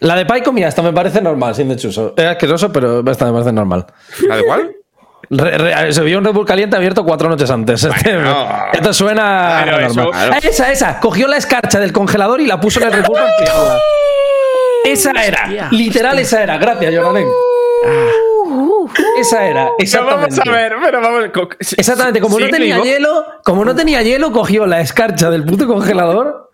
La 0.00 0.16
de 0.16 0.26
Pai 0.26 0.42
comía, 0.42 0.68
esta 0.68 0.82
me 0.82 0.92
parece 0.92 1.20
normal, 1.20 1.54
sin 1.54 1.68
de 1.68 1.76
chuso. 1.76 2.14
Era 2.16 2.32
asqueroso, 2.32 2.72
pero 2.72 3.08
esta 3.10 3.24
me 3.26 3.32
parece 3.32 3.52
normal. 3.52 3.86
¿La 4.26 4.36
de 4.36 4.44
cuál? 4.44 4.76
Re- 5.34 5.56
re- 5.56 5.92
se 5.94 6.02
vio 6.02 6.18
un 6.18 6.24
Red 6.24 6.32
Bull 6.34 6.44
caliente 6.46 6.76
abierto 6.76 7.04
cuatro 7.04 7.28
noches 7.28 7.50
antes. 7.50 7.88
Bueno. 8.04 8.48
Esto 8.72 8.92
suena 8.92 9.62
Pero 9.64 9.72
normal. 9.80 9.90
eso- 9.90 10.10
Claro. 10.10 10.32
Ah, 10.34 10.38
Esa, 10.42 10.70
esa. 10.72 11.00
Cogió 11.00 11.26
la 11.26 11.38
escarcha 11.38 11.80
del 11.80 11.92
congelador 11.92 12.40
y 12.40 12.46
la 12.46 12.60
puso 12.60 12.80
en 12.80 12.86
el 12.88 12.92
Red 12.92 13.06
Bull. 13.06 13.18
Esa 14.84 15.10
era. 15.24 15.44
Hostia. 15.44 15.68
Literal, 15.70 16.18
esa 16.18 16.42
era. 16.42 16.58
Gracias, 16.58 16.92
Jonathan. 16.92 17.24
Esa 19.18 19.46
era. 19.46 19.64
Pero 19.64 19.74
Exactamente. 19.78 20.36
vamos 20.36 20.48
a 20.48 20.52
ver, 20.60 20.72
pero 20.82 21.00
vamos. 21.00 21.24
co- 21.32 21.48
Exactamente, 21.76 22.20
como 22.20 22.38
no 22.38 22.48
tenía 22.48 22.74
digo- 22.76 22.84
hielo, 22.84 23.24
como 23.44 23.64
no 23.64 23.74
tenía 23.74 24.02
hielo, 24.02 24.32
cogió 24.32 24.66
la 24.66 24.80
escarcha 24.80 25.30
del 25.30 25.44
puto 25.44 25.66
congelador, 25.66 26.50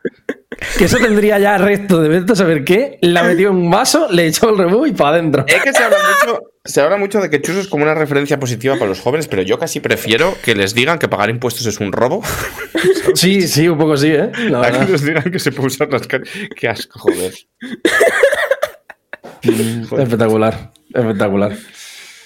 que 0.76 0.84
eso 0.84 0.98
tendría 0.98 1.38
ya 1.38 1.56
resto 1.58 2.00
de 2.00 2.32
a 2.32 2.36
saber 2.36 2.64
qué, 2.64 2.98
la 3.02 3.22
metió 3.22 3.48
en 3.50 3.56
un 3.56 3.70
vaso, 3.70 4.08
le 4.10 4.26
echó 4.26 4.50
el 4.50 4.58
rebú 4.58 4.86
y 4.86 4.92
para 4.92 5.10
adentro. 5.16 5.44
Es 5.46 5.62
que 5.62 5.72
se 5.72 5.82
habla, 5.82 5.96
mucho, 6.22 6.38
se 6.68 6.82
habla 6.82 6.98
mucho 6.98 7.20
de 7.20 7.30
que 7.30 7.40
Chuso 7.40 7.60
es 7.60 7.66
como 7.66 7.84
una 7.84 7.94
referencia 7.94 8.38
positiva 8.38 8.74
para 8.74 8.86
los 8.90 9.00
jóvenes, 9.00 9.26
pero 9.26 9.40
yo 9.40 9.58
casi 9.58 9.80
prefiero 9.80 10.36
que 10.44 10.54
les 10.54 10.74
digan 10.74 10.98
que 10.98 11.08
pagar 11.08 11.30
impuestos 11.30 11.64
es 11.64 11.80
un 11.80 11.92
robo 11.92 12.22
Sí, 13.14 13.48
sí, 13.48 13.66
un 13.68 13.78
poco 13.78 13.96
sí, 13.96 14.08
¿eh? 14.08 14.30
La 14.50 14.60
a 14.60 14.70
que 14.70 14.92
les 14.92 15.02
digan 15.02 15.30
que 15.30 15.38
se 15.38 15.50
puede 15.50 15.68
usar 15.68 15.90
las 15.90 16.02
Qué 16.06 16.68
asco, 16.68 16.98
joder. 16.98 17.32
Espectacular, 19.42 20.72
espectacular. 20.92 21.56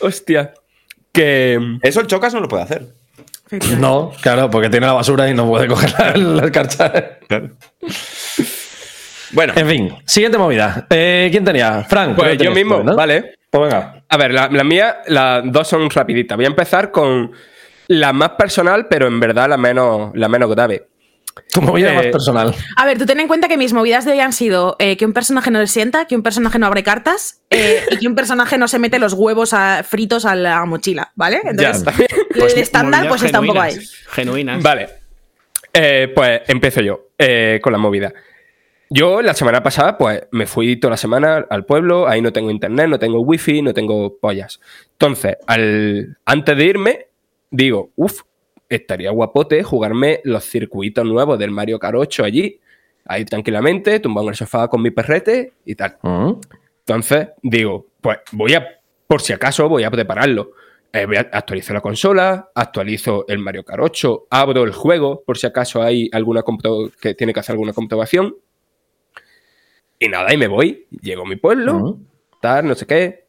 Hostia. 0.00 0.54
Que. 1.12 1.78
Eso 1.82 2.00
el 2.00 2.06
Chocas 2.06 2.32
no 2.32 2.40
lo 2.40 2.48
puede 2.48 2.62
hacer. 2.62 2.88
No, 3.78 4.12
claro, 4.22 4.50
porque 4.50 4.70
tiene 4.70 4.86
la 4.86 4.94
basura 4.94 5.28
y 5.28 5.34
no 5.34 5.46
puede 5.46 5.68
coger 5.68 5.92
la, 5.98 6.16
la 6.16 6.46
escarcha. 6.46 7.18
Bueno, 9.32 9.52
En 9.54 9.68
fin, 9.68 9.94
siguiente 10.06 10.38
movida. 10.38 10.86
Eh, 10.88 11.28
¿Quién 11.30 11.44
tenía? 11.44 11.84
Frank. 11.84 12.16
Pues 12.16 12.38
yo 12.38 12.50
mismo, 12.52 12.82
vale. 12.82 13.34
Pues 13.52 13.64
venga. 13.70 14.02
A 14.08 14.16
ver, 14.16 14.32
la, 14.32 14.48
la 14.48 14.64
mía, 14.64 15.02
las 15.08 15.42
dos 15.44 15.68
son 15.68 15.90
rapiditas. 15.90 16.36
Voy 16.36 16.46
a 16.46 16.48
empezar 16.48 16.90
con 16.90 17.32
la 17.88 18.14
más 18.14 18.30
personal, 18.30 18.86
pero 18.88 19.06
en 19.06 19.20
verdad 19.20 19.46
la 19.50 19.58
menos, 19.58 20.10
la 20.14 20.26
menos 20.28 20.50
grave. 20.50 20.88
Tu 21.52 21.60
movida 21.60 21.92
Eh, 21.92 21.96
más 21.96 22.06
personal. 22.06 22.54
A 22.76 22.86
ver, 22.86 22.96
tú 22.96 23.04
ten 23.04 23.20
en 23.20 23.28
cuenta 23.28 23.48
que 23.48 23.58
mis 23.58 23.74
movidas 23.74 24.06
de 24.06 24.12
hoy 24.12 24.20
han 24.20 24.32
sido 24.32 24.76
eh, 24.78 24.96
que 24.96 25.04
un 25.04 25.12
personaje 25.12 25.50
no 25.50 25.58
le 25.60 25.66
sienta, 25.66 26.06
que 26.06 26.16
un 26.16 26.22
personaje 26.22 26.58
no 26.58 26.66
abre 26.66 26.82
cartas 26.82 27.42
eh, 27.50 27.82
y 27.90 27.98
que 27.98 28.06
un 28.08 28.14
personaje 28.14 28.56
no 28.56 28.68
se 28.68 28.78
mete 28.78 28.98
los 28.98 29.12
huevos 29.12 29.52
a- 29.52 29.82
fritos 29.82 30.24
a 30.24 30.34
la 30.34 30.64
mochila, 30.64 31.12
¿vale? 31.14 31.40
Entonces, 31.44 31.76
está. 31.86 31.92
el 32.34 32.58
estándar 32.58 33.06
pues 33.08 33.22
está 33.22 33.40
un 33.40 33.48
poco 33.48 33.60
ahí. 33.60 33.72
genuinas, 33.74 34.06
Genuinas. 34.12 34.62
Vale. 34.62 34.88
Eh, 35.74 36.10
pues 36.14 36.40
empiezo 36.48 36.80
yo 36.80 37.08
eh, 37.18 37.60
con 37.62 37.72
la 37.72 37.78
movida. 37.78 38.12
Yo 38.94 39.22
la 39.22 39.32
semana 39.32 39.62
pasada, 39.62 39.96
pues 39.96 40.26
me 40.32 40.46
fui 40.46 40.76
toda 40.76 40.90
la 40.90 40.96
semana 40.98 41.46
al 41.48 41.64
pueblo, 41.64 42.06
ahí 42.06 42.20
no 42.20 42.30
tengo 42.30 42.50
internet, 42.50 42.88
no 42.88 42.98
tengo 42.98 43.20
wifi, 43.20 43.62
no 43.62 43.72
tengo 43.72 44.18
pollas. 44.18 44.60
Entonces, 44.92 45.36
al, 45.46 46.18
antes 46.26 46.56
de 46.58 46.64
irme, 46.66 47.06
digo, 47.50 47.90
uff, 47.96 48.20
estaría 48.68 49.10
guapote 49.10 49.62
jugarme 49.62 50.20
los 50.24 50.44
circuitos 50.44 51.06
nuevos 51.06 51.38
del 51.38 51.50
Mario 51.50 51.78
Kart 51.78 51.96
8 51.96 52.22
allí, 52.22 52.60
ahí 53.06 53.24
tranquilamente, 53.24 53.98
tumbado 53.98 54.26
en 54.26 54.32
el 54.32 54.36
sofá 54.36 54.68
con 54.68 54.82
mi 54.82 54.90
perrete 54.90 55.54
y 55.64 55.74
tal. 55.74 55.96
Mm. 56.02 56.32
Entonces, 56.80 57.28
digo, 57.42 57.86
pues 58.02 58.18
voy 58.32 58.52
a, 58.52 58.66
por 59.06 59.22
si 59.22 59.32
acaso, 59.32 59.70
voy 59.70 59.84
a 59.84 59.90
prepararlo. 59.90 60.50
Eh, 60.92 61.06
voy 61.06 61.16
a- 61.16 61.30
actualizo 61.32 61.72
la 61.72 61.80
consola, 61.80 62.50
actualizo 62.54 63.24
el 63.26 63.38
Mario 63.38 63.64
Kart 63.64 63.80
8, 63.82 64.26
abro 64.28 64.64
el 64.64 64.72
juego, 64.72 65.22
por 65.24 65.38
si 65.38 65.46
acaso 65.46 65.82
hay 65.82 66.10
alguna 66.12 66.42
que 67.00 67.14
tiene 67.14 67.32
que 67.32 67.40
hacer 67.40 67.54
alguna 67.54 67.72
comprobación. 67.72 68.36
Y 70.04 70.08
nada, 70.08 70.32
y 70.32 70.36
me 70.36 70.48
voy. 70.48 70.86
Llego 71.00 71.22
a 71.22 71.26
mi 71.28 71.36
pueblo, 71.36 71.98
tal, 72.40 72.66
no 72.66 72.74
sé 72.74 72.86
qué. 72.86 73.24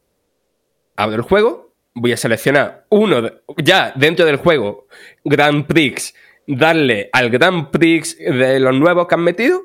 Abro 0.96 1.16
el 1.16 1.22
juego, 1.22 1.72
voy 1.94 2.12
a 2.12 2.16
seleccionar 2.16 2.86
uno, 2.88 3.22
de- 3.22 3.34
ya 3.58 3.92
dentro 3.96 4.24
del 4.26 4.36
juego, 4.36 4.86
Grand 5.24 5.66
Prix, 5.66 6.14
darle 6.46 7.10
al 7.12 7.30
Grand 7.30 7.70
Prix 7.70 8.18
de 8.18 8.58
los 8.60 8.74
nuevos 8.74 9.06
que 9.06 9.14
han 9.14 9.22
metido 9.22 9.62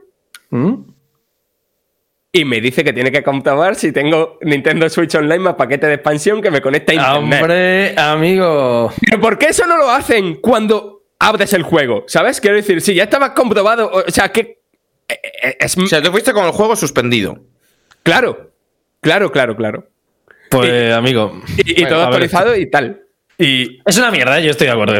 y 2.31 2.45
me 2.45 2.61
dice 2.61 2.83
que 2.83 2.93
tiene 2.93 3.11
que 3.11 3.23
comprobar 3.23 3.75
si 3.75 3.91
tengo 3.91 4.37
Nintendo 4.41 4.87
Switch 4.89 5.15
Online 5.15 5.39
más 5.39 5.55
paquete 5.55 5.87
de 5.87 5.95
expansión 5.95 6.41
que 6.41 6.51
me 6.51 6.61
conecta 6.61 6.91
a 6.91 6.95
internet. 6.95 7.41
Hombre, 7.41 7.95
amigo. 7.99 8.91
Pero 9.03 9.19
¿por 9.21 9.37
qué 9.39 9.47
eso 9.47 9.65
no 9.65 9.77
lo 9.77 9.89
hacen 9.89 10.35
cuando 10.35 11.05
abres 11.19 11.53
el 11.53 11.63
juego? 11.63 12.03
¿Sabes? 12.07 12.39
Quiero 12.39 12.55
decir, 12.57 12.81
si 12.81 12.93
ya 12.93 13.03
estaba 13.03 13.33
comprobado, 13.33 13.89
o 13.91 14.09
sea, 14.11 14.31
eh, 14.35 14.58
es 15.59 15.77
o 15.77 15.87
sea, 15.87 16.01
te 16.01 16.11
fuiste 16.11 16.33
con 16.33 16.45
el 16.45 16.51
juego 16.51 16.75
suspendido. 16.75 17.39
claro, 18.03 18.51
claro, 19.01 19.31
claro, 19.31 19.55
claro. 19.55 19.89
Pues, 20.49 20.93
amigo. 20.93 21.41
Y, 21.57 21.71
y 21.71 21.73
Bueno, 21.81 21.89
todo 21.89 21.99
ver, 21.99 22.07
actualizado 22.07 22.55
y 22.55 22.69
tal. 22.69 23.01
Y 23.41 23.79
Es 23.85 23.97
una 23.97 24.11
mierda, 24.11 24.39
yo 24.41 24.51
estoy 24.51 24.67
de 24.67 24.73
acuerdo. 24.73 24.95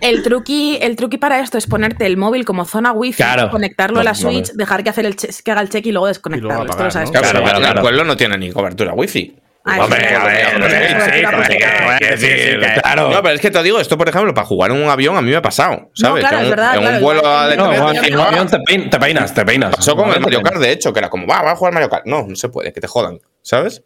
El, 0.00 0.22
truqui, 0.22 0.78
el 0.80 0.96
truqui 0.96 1.18
para 1.18 1.40
esto 1.40 1.58
es 1.58 1.66
ponerte 1.66 2.06
el 2.06 2.16
móvil 2.16 2.44
como 2.46 2.64
zona 2.64 2.92
wifi, 2.92 3.16
Claro. 3.16 3.50
conectarlo 3.50 4.00
a 4.00 4.04
la 4.04 4.12
No. 4.12 4.16
Switch, 4.16 4.52
dejar 4.52 4.82
que, 4.84 4.90
hacer 4.90 5.04
el 5.04 5.16
que 5.16 5.50
haga 5.50 5.60
el 5.60 5.68
check 5.68 5.84
y 5.84 5.92
luego 5.92 6.06
desconectarlo. 6.06 6.54
apagar, 6.62 6.70
Esto 6.70 6.84
lo 6.84 6.90
sabes 6.90 7.10
¿no? 7.10 7.20
tú. 7.20 7.20
Claro, 7.20 7.44
claro. 7.44 7.74
el 7.76 7.80
pueblo 7.82 8.04
no 8.04 8.16
tiene 8.16 8.38
ni 8.38 8.50
cobertura 8.50 8.94
wifi. 8.94 9.36
Hombre, 9.80 10.08
sí, 10.08 10.14
a 10.14 10.24
ver, 10.24 10.46
sí, 10.46 10.54
hombre, 10.54 10.70
sí, 10.70 10.76
sí, 10.78 11.10
sí, 11.10 12.16
sí, 12.16 12.26
sí, 12.26 12.50
sí, 12.62 12.80
Claro. 12.82 13.10
No, 13.10 13.22
pero 13.22 13.34
es 13.34 13.40
que 13.40 13.50
te 13.50 13.62
digo, 13.62 13.80
esto, 13.80 13.98
por 13.98 14.08
ejemplo, 14.08 14.32
para 14.34 14.46
jugar 14.46 14.70
en 14.70 14.82
un 14.82 14.88
avión 14.88 15.16
a 15.16 15.22
mí 15.22 15.30
me 15.30 15.36
ha 15.36 15.42
pasado. 15.42 15.90
¿Sabes? 15.94 16.20
claro, 16.22 16.38
Que 16.38 16.44
es 16.44 16.50
verdad, 16.50 16.74
En 16.74 16.80
claro, 16.80 16.96
un 16.96 17.02
vuelo 17.02 17.20
igual. 17.20 17.50
de 17.50 17.56
No, 17.56 17.70
Te 17.70 17.76
Juan, 17.78 17.90
peinas, 17.92 18.06
en 18.08 18.14
un 18.14 18.20
avión 18.20 18.48
te 18.48 18.58
pein- 18.58 18.90
te 18.90 18.98
peinas, 18.98 19.34
te 19.34 19.44
peinas. 19.44 19.76
Pasó 19.76 19.96
con 19.96 20.10
el 20.12 20.20
Mario. 20.20 20.42
Kart, 20.42 20.56
de 20.58 20.72
hecho, 20.72 20.92
que 20.92 20.98
era 21.00 21.10
como, 21.10 21.26
va, 21.26 21.42
va 21.42 21.52
a 21.52 21.56
jugar 21.56 21.72
Mario 21.74 21.88
Kart. 21.90 22.06
No, 22.06 22.26
no 22.26 22.36
se 22.36 22.48
puede, 22.48 22.72
que 22.72 22.80
te 22.80 22.86
jodan, 22.86 23.18
¿sabes? 23.42 23.82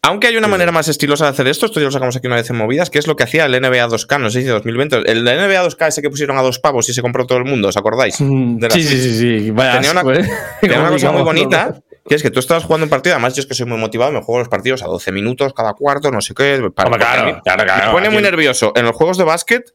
Aunque 0.00 0.28
hay 0.28 0.36
una 0.36 0.46
manera 0.46 0.70
más 0.70 0.86
estilosa 0.86 1.24
de 1.24 1.30
hacer 1.30 1.48
esto, 1.48 1.66
esto 1.66 1.80
ya 1.80 1.86
lo 1.86 1.90
sacamos 1.90 2.14
aquí 2.16 2.28
una 2.28 2.36
vez 2.36 2.48
en 2.50 2.56
movidas, 2.56 2.88
que 2.88 3.00
es 3.00 3.08
lo 3.08 3.16
que 3.16 3.24
hacía 3.24 3.46
el 3.46 3.52
NBA 3.60 3.88
2K, 3.88 4.20
no 4.20 4.30
sé 4.30 4.40
si 4.40 4.44
de 4.46 4.52
2020. 4.52 5.02
El 5.10 5.24
NBA 5.24 5.64
2K 5.64 5.88
ese 5.88 6.02
que 6.02 6.08
pusieron 6.08 6.38
a 6.38 6.42
dos 6.42 6.60
pavos 6.60 6.88
y 6.88 6.94
se 6.94 7.02
compró 7.02 7.26
todo 7.26 7.38
el 7.38 7.44
mundo, 7.44 7.66
¿os 7.68 7.76
acordáis? 7.76 8.20
Mm, 8.20 8.60
Sí, 8.70 8.82
sí, 8.84 8.96
sí, 9.02 9.18
sí. 9.18 9.50
Vaya 9.50 9.80
Tenía 9.80 9.90
una, 9.90 10.14
¿eh? 10.14 10.28
tenía 10.60 10.80
una 10.80 10.90
cosa 10.92 11.10
muy 11.10 11.22
bonita, 11.22 11.74
que 12.08 12.14
es 12.14 12.22
que 12.22 12.30
tú 12.30 12.40
estabas 12.40 12.64
jugando 12.64 12.84
un 12.84 12.90
partido, 12.90 13.14
además 13.14 13.34
yo 13.34 13.40
es 13.40 13.46
que 13.46 13.54
soy 13.54 13.66
muy 13.66 13.78
motivado, 13.78 14.10
me 14.12 14.20
juego 14.22 14.38
los 14.40 14.48
partidos 14.48 14.82
a 14.82 14.86
12 14.86 15.12
minutos 15.12 15.52
cada 15.54 15.74
cuarto, 15.74 16.10
no 16.10 16.20
sé 16.20 16.34
qué. 16.34 16.60
Para, 16.74 16.88
Hombre, 16.88 17.00
claro, 17.04 17.26
mí 17.26 17.40
claro, 17.44 17.64
claro, 17.64 17.86
Me 17.86 17.92
pone 17.92 18.06
aquí- 18.06 18.14
muy 18.14 18.22
nervioso. 18.22 18.72
En 18.74 18.84
los 18.84 18.96
juegos 18.96 19.18
de 19.18 19.24
básquet... 19.24 19.74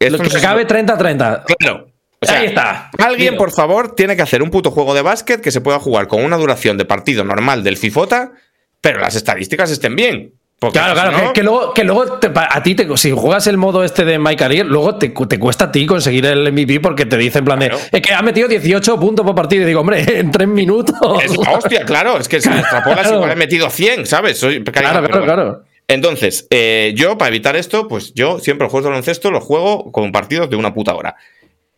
Lo 0.00 0.06
esto 0.08 0.22
que 0.24 0.30
no 0.30 0.38
acabe 0.38 0.66
30-30. 0.66 1.44
Claro. 1.58 1.86
O 2.20 2.26
sea, 2.26 2.38
Ahí 2.38 2.46
está. 2.46 2.90
Alguien, 2.98 3.36
por 3.36 3.50
favor, 3.52 3.94
tiene 3.94 4.14
que 4.16 4.22
hacer 4.22 4.42
un 4.42 4.50
puto 4.50 4.70
juego 4.70 4.94
de 4.94 5.02
básquet 5.02 5.40
que 5.40 5.50
se 5.50 5.60
pueda 5.60 5.78
jugar 5.80 6.06
con 6.08 6.24
una 6.24 6.36
duración 6.36 6.76
de 6.76 6.84
partido 6.84 7.24
normal 7.24 7.64
del 7.64 7.76
FIFOTA, 7.76 8.32
pero 8.80 8.98
las 9.00 9.14
estadísticas 9.16 9.70
estén 9.70 9.96
bien. 9.96 10.34
Porque 10.62 10.78
Claro, 10.78 10.94
claro, 10.94 11.10
no- 11.10 11.18
que, 11.18 11.32
que 11.32 11.42
luego, 11.42 11.74
que 11.74 11.82
luego 11.82 12.18
te- 12.20 12.30
a 12.34 12.62
ti, 12.62 12.76
te, 12.76 12.96
si 12.96 13.10
juegas 13.10 13.48
el 13.48 13.56
modo 13.58 13.82
este 13.82 14.04
de 14.04 14.20
My 14.20 14.36
Career, 14.36 14.64
luego 14.64 14.94
te, 14.94 15.08
te 15.08 15.38
cuesta 15.40 15.64
a 15.64 15.72
ti 15.72 15.86
conseguir 15.86 16.24
el 16.26 16.52
MVP 16.52 16.78
porque 16.78 17.04
te 17.04 17.16
dice 17.16 17.40
en 17.40 17.44
plan 17.44 17.58
Claro. 17.58 17.78
de, 17.78 17.98
es 17.98 18.00
que 18.00 18.14
ha 18.14 18.22
metido 18.22 18.46
18 18.46 19.00
puntos 19.00 19.26
por 19.26 19.34
partido. 19.34 19.64
Y 19.64 19.66
digo, 19.66 19.80
hombre, 19.80 20.04
en 20.20 20.30
3 20.30 20.46
minutos. 20.46 20.94
Es- 21.24 21.36
hostia, 21.36 21.84
claro, 21.84 22.16
es 22.16 22.28
que 22.28 22.40
si 22.40 22.48
me 22.48 22.60
extrapolas 22.60 23.00
Claro. 23.00 23.16
igual 23.16 23.32
he 23.32 23.36
metido 23.36 23.68
100, 23.70 24.06
¿sabes? 24.06 24.38
Soy, 24.38 24.62
Claro, 24.62 25.00
claro, 25.00 25.08
bueno. 25.08 25.24
claro. 25.24 25.62
Entonces, 25.88 26.46
eh, 26.50 26.92
yo, 26.96 27.18
para 27.18 27.28
evitar 27.30 27.56
esto, 27.56 27.88
pues 27.88 28.14
yo 28.14 28.38
siempre 28.38 28.64
los 28.66 28.70
juegos 28.70 28.84
de 28.84 28.90
baloncesto 28.90 29.32
los 29.32 29.42
juego 29.42 29.90
con 29.90 30.12
partidos 30.12 30.48
de 30.48 30.54
una 30.54 30.72
puta 30.72 30.94
hora. 30.94 31.16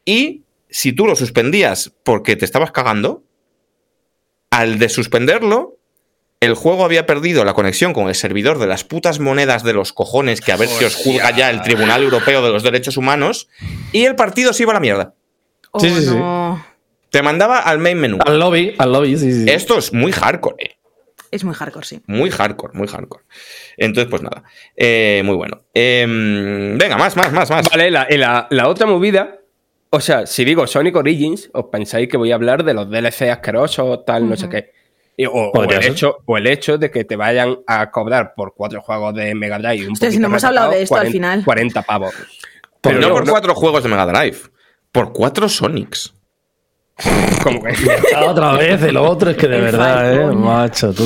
Y 0.05 0.43
si 0.69 0.93
tú 0.93 1.07
lo 1.07 1.17
suspendías 1.17 1.91
porque 2.05 2.37
te 2.37 2.45
estabas 2.45 2.71
cagando, 2.71 3.23
al 4.51 4.79
de 4.79 4.89
suspenderlo, 4.91 5.79
el 6.45 6.55
juego 6.55 6.85
había 6.85 7.07
perdido 7.07 7.45
la 7.45 7.55
conexión 7.55 7.93
con 7.93 8.09
el 8.09 8.15
servidor 8.15 8.59
de 8.59 8.67
las 8.67 8.85
putas 8.85 9.19
monedas 9.21 9.63
de 9.65 9.73
los 9.73 9.93
cojones 9.93 10.41
que 10.41 10.53
a 10.53 10.57
ver 10.57 10.69
si 10.69 10.85
os 10.85 10.95
juzga 10.95 11.31
ya 11.37 11.51
el 11.51 11.63
Tribunal 11.63 12.03
Europeo 12.03 12.43
de 12.43 12.51
los 12.53 12.63
Derechos 12.63 12.97
Humanos, 12.97 13.49
y 13.93 14.05
el 14.05 14.15
partido 14.17 14.53
se 14.53 14.63
iba 14.65 14.73
a 14.73 14.75
la 14.75 14.81
mierda. 14.81 15.15
Oh, 15.73 15.81
Sí, 15.81 15.91
sí, 15.91 16.03
sí. 16.03 16.15
no. 16.15 16.65
Te 17.11 17.23
mandaba 17.23 17.59
al 17.59 17.79
main 17.79 17.99
menú. 17.99 18.19
Al 18.27 18.39
lobby, 18.41 18.75
al 18.79 18.93
lobby, 18.93 19.17
sí, 19.17 19.31
sí. 19.33 19.51
Esto 19.51 19.79
es 19.79 19.93
muy 19.93 20.11
hardcore, 20.13 20.57
eh. 20.65 20.77
Es 21.31 21.45
muy 21.45 21.55
hardcore, 21.55 21.85
sí. 21.87 22.01
Muy 22.07 22.31
hardcore, 22.31 22.75
muy 22.75 22.87
hardcore. 22.89 23.25
Entonces, 23.77 24.09
pues 24.11 24.23
nada. 24.23 24.45
Eh, 24.77 25.23
muy 25.25 25.35
bueno. 25.37 25.63
Em, 25.75 26.77
venga, 26.79 26.97
más, 26.97 27.17
más, 27.17 27.33
más, 27.33 27.51
más. 27.51 27.69
Vale, 27.71 27.91
la, 27.91 28.47
la 28.51 28.69
otra 28.69 28.87
movida, 28.87 29.39
o 29.91 30.01
sea, 30.01 30.27
si 30.27 30.45
digo 30.45 30.67
Sonic 30.67 30.97
Origins, 30.97 31.51
os 31.53 31.67
pensáis 31.67 32.09
que 32.09 32.17
voy 32.17 32.33
a 32.33 32.35
hablar 32.37 32.65
de 32.65 32.75
los 32.75 32.91
DLC 32.91 33.31
asquerosos, 33.31 34.05
tal, 34.05 34.29
no 34.29 34.37
sé 34.37 34.49
qué. 34.49 34.73
O, 35.31 35.63
el 35.65 35.85
hecho, 35.85 36.19
o 36.27 36.37
el 36.39 36.47
hecho 36.47 36.77
de 36.79 36.91
que 36.91 37.05
te 37.05 37.15
vayan 37.17 37.59
a 37.67 37.91
cobrar 37.91 38.35
por 38.35 38.55
cuatro 38.55 38.81
juegos 38.83 39.15
de 39.15 39.35
Mega 39.35 39.59
Drive. 39.59 39.87
Un 39.87 39.93
Hostia, 39.93 40.11
si 40.11 40.17
poquito 40.17 40.21
no 40.23 40.27
hemos 40.29 40.45
hablado 40.45 40.71
de 40.73 40.83
esto 40.83 40.97
al 40.97 41.07
final. 41.09 41.45
40 41.45 41.83
pavos. 41.83 42.15
Pero 42.81 43.01
no 43.01 43.09
no, 43.09 43.15
por 43.15 43.25
no. 43.27 43.31
cuatro 43.33 43.55
juegos 43.55 43.83
de 43.83 43.89
Mega 43.89 44.07
Drive. 44.07 44.39
Por 44.93 45.13
cuatro 45.13 45.49
Sonics. 45.49 46.15
Como 47.43 47.63
que- 47.63 47.75
Otra 48.27 48.57
vez, 48.57 48.83
el 48.83 48.97
otro 48.97 49.31
es 49.31 49.37
que 49.37 49.49
de 49.49 49.61
verdad, 49.61 50.15
eh, 50.15 50.27
macho, 50.35 50.93
tú. 50.93 51.05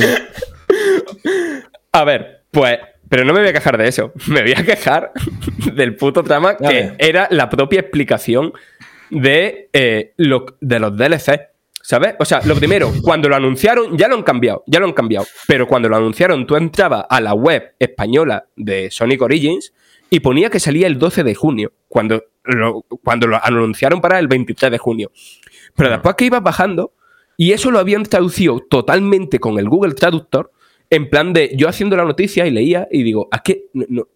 A 1.91 2.03
ver, 2.03 2.43
pues. 2.51 2.79
Pero 3.09 3.25
no 3.25 3.33
me 3.33 3.39
voy 3.39 3.49
a 3.49 3.53
quejar 3.53 3.75
de 3.75 3.87
eso. 3.87 4.13
Me 4.27 4.41
voy 4.43 4.53
a 4.55 4.63
quejar 4.63 5.11
del 5.73 5.95
puto 5.95 6.23
trama 6.23 6.55
que 6.57 6.93
era 6.99 7.27
la 7.31 7.49
propia 7.49 7.79
explicación 7.79 8.53
de, 9.09 9.67
eh, 9.73 10.13
lo- 10.17 10.45
de 10.61 10.79
los 10.79 10.95
DLC. 10.95 11.48
¿Sabes? 11.89 12.13
O 12.19 12.25
sea, 12.25 12.39
lo 12.45 12.53
primero, 12.55 12.91
cuando 13.01 13.27
lo 13.27 13.35
anunciaron, 13.35 13.97
ya 13.97 14.07
lo 14.07 14.13
han 14.15 14.21
cambiado, 14.21 14.63
ya 14.67 14.79
lo 14.79 14.85
han 14.85 14.93
cambiado. 14.93 15.25
Pero 15.47 15.65
cuando 15.65 15.89
lo 15.89 15.95
anunciaron, 15.95 16.45
tú 16.45 16.55
entrabas 16.55 17.05
a 17.09 17.19
la 17.19 17.33
web 17.33 17.73
española 17.79 18.45
de 18.55 18.91
Sonic 18.91 19.19
Origins 19.23 19.73
y 20.11 20.19
ponía 20.19 20.51
que 20.51 20.59
salía 20.59 20.85
el 20.85 20.99
12 20.99 21.23
de 21.23 21.33
junio, 21.33 21.71
cuando 21.87 22.23
lo, 22.43 22.83
cuando 23.03 23.25
lo 23.25 23.43
anunciaron 23.43 24.01
para 24.01 24.19
el 24.19 24.27
23 24.27 24.71
de 24.71 24.77
junio. 24.77 25.11
Pero 25.75 25.89
después 25.89 26.13
que 26.13 26.25
ibas 26.25 26.43
bajando, 26.43 26.93
y 27.37 27.53
eso 27.53 27.71
lo 27.71 27.79
habían 27.79 28.03
traducido 28.03 28.59
totalmente 28.69 29.39
con 29.39 29.57
el 29.57 29.67
Google 29.67 29.95
Traductor, 29.95 30.51
en 30.91 31.09
plan 31.09 31.33
de 31.33 31.53
yo 31.55 31.67
haciendo 31.67 31.95
la 31.95 32.03
noticia 32.05 32.45
y 32.45 32.51
leía 32.51 32.87
y 32.91 33.01
digo, 33.01 33.27
¿a 33.31 33.41
qué? 33.41 33.63
No, 33.73 33.85
no- 33.89 34.07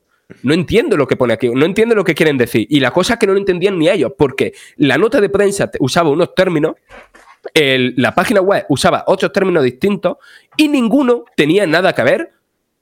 no 0.44 0.54
entiendo 0.54 0.96
lo 0.96 1.06
que 1.08 1.16
pone 1.16 1.34
aquí, 1.34 1.50
no 1.50 1.66
entiendo 1.66 1.96
lo 1.96 2.04
que 2.04 2.16
quieren 2.16 2.38
decir. 2.38 2.66
Y 2.70 2.80
la 2.80 2.92
cosa 2.92 3.14
es 3.14 3.20
que 3.20 3.28
no 3.28 3.34
lo 3.34 3.40
entendían 3.40 3.78
ni 3.80 3.90
ellos, 3.90 4.14
porque 4.18 4.54
la 4.78 4.98
nota 4.98 5.20
de 5.22 5.30
prensa 5.30 5.70
usaba 5.80 6.10
unos 6.10 6.34
términos, 6.34 6.76
el- 7.54 7.94
la 7.98 8.14
página 8.16 8.42
web 8.42 8.66
usaba 8.70 9.04
otros 9.08 9.32
términos 9.32 9.64
distintos 9.64 10.18
y 10.58 10.68
ninguno 10.68 11.26
tenía 11.36 11.66
nada 11.68 11.94
que 11.94 12.04
ver 12.04 12.32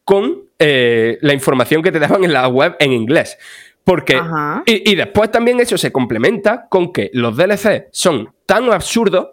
con 0.03 0.45
eh, 0.59 1.17
la 1.21 1.33
información 1.33 1.81
que 1.81 1.91
te 1.91 1.99
daban 1.99 2.23
en 2.23 2.33
la 2.33 2.47
web 2.47 2.75
en 2.79 2.91
inglés. 2.93 3.38
Porque, 3.83 4.21
y, 4.67 4.91
y 4.91 4.95
después 4.95 5.31
también 5.31 5.59
eso 5.59 5.75
se 5.77 5.91
complementa 5.91 6.67
con 6.69 6.93
que 6.93 7.09
los 7.13 7.35
DLC 7.35 7.88
son 7.91 8.31
tan 8.45 8.71
absurdos 8.71 9.29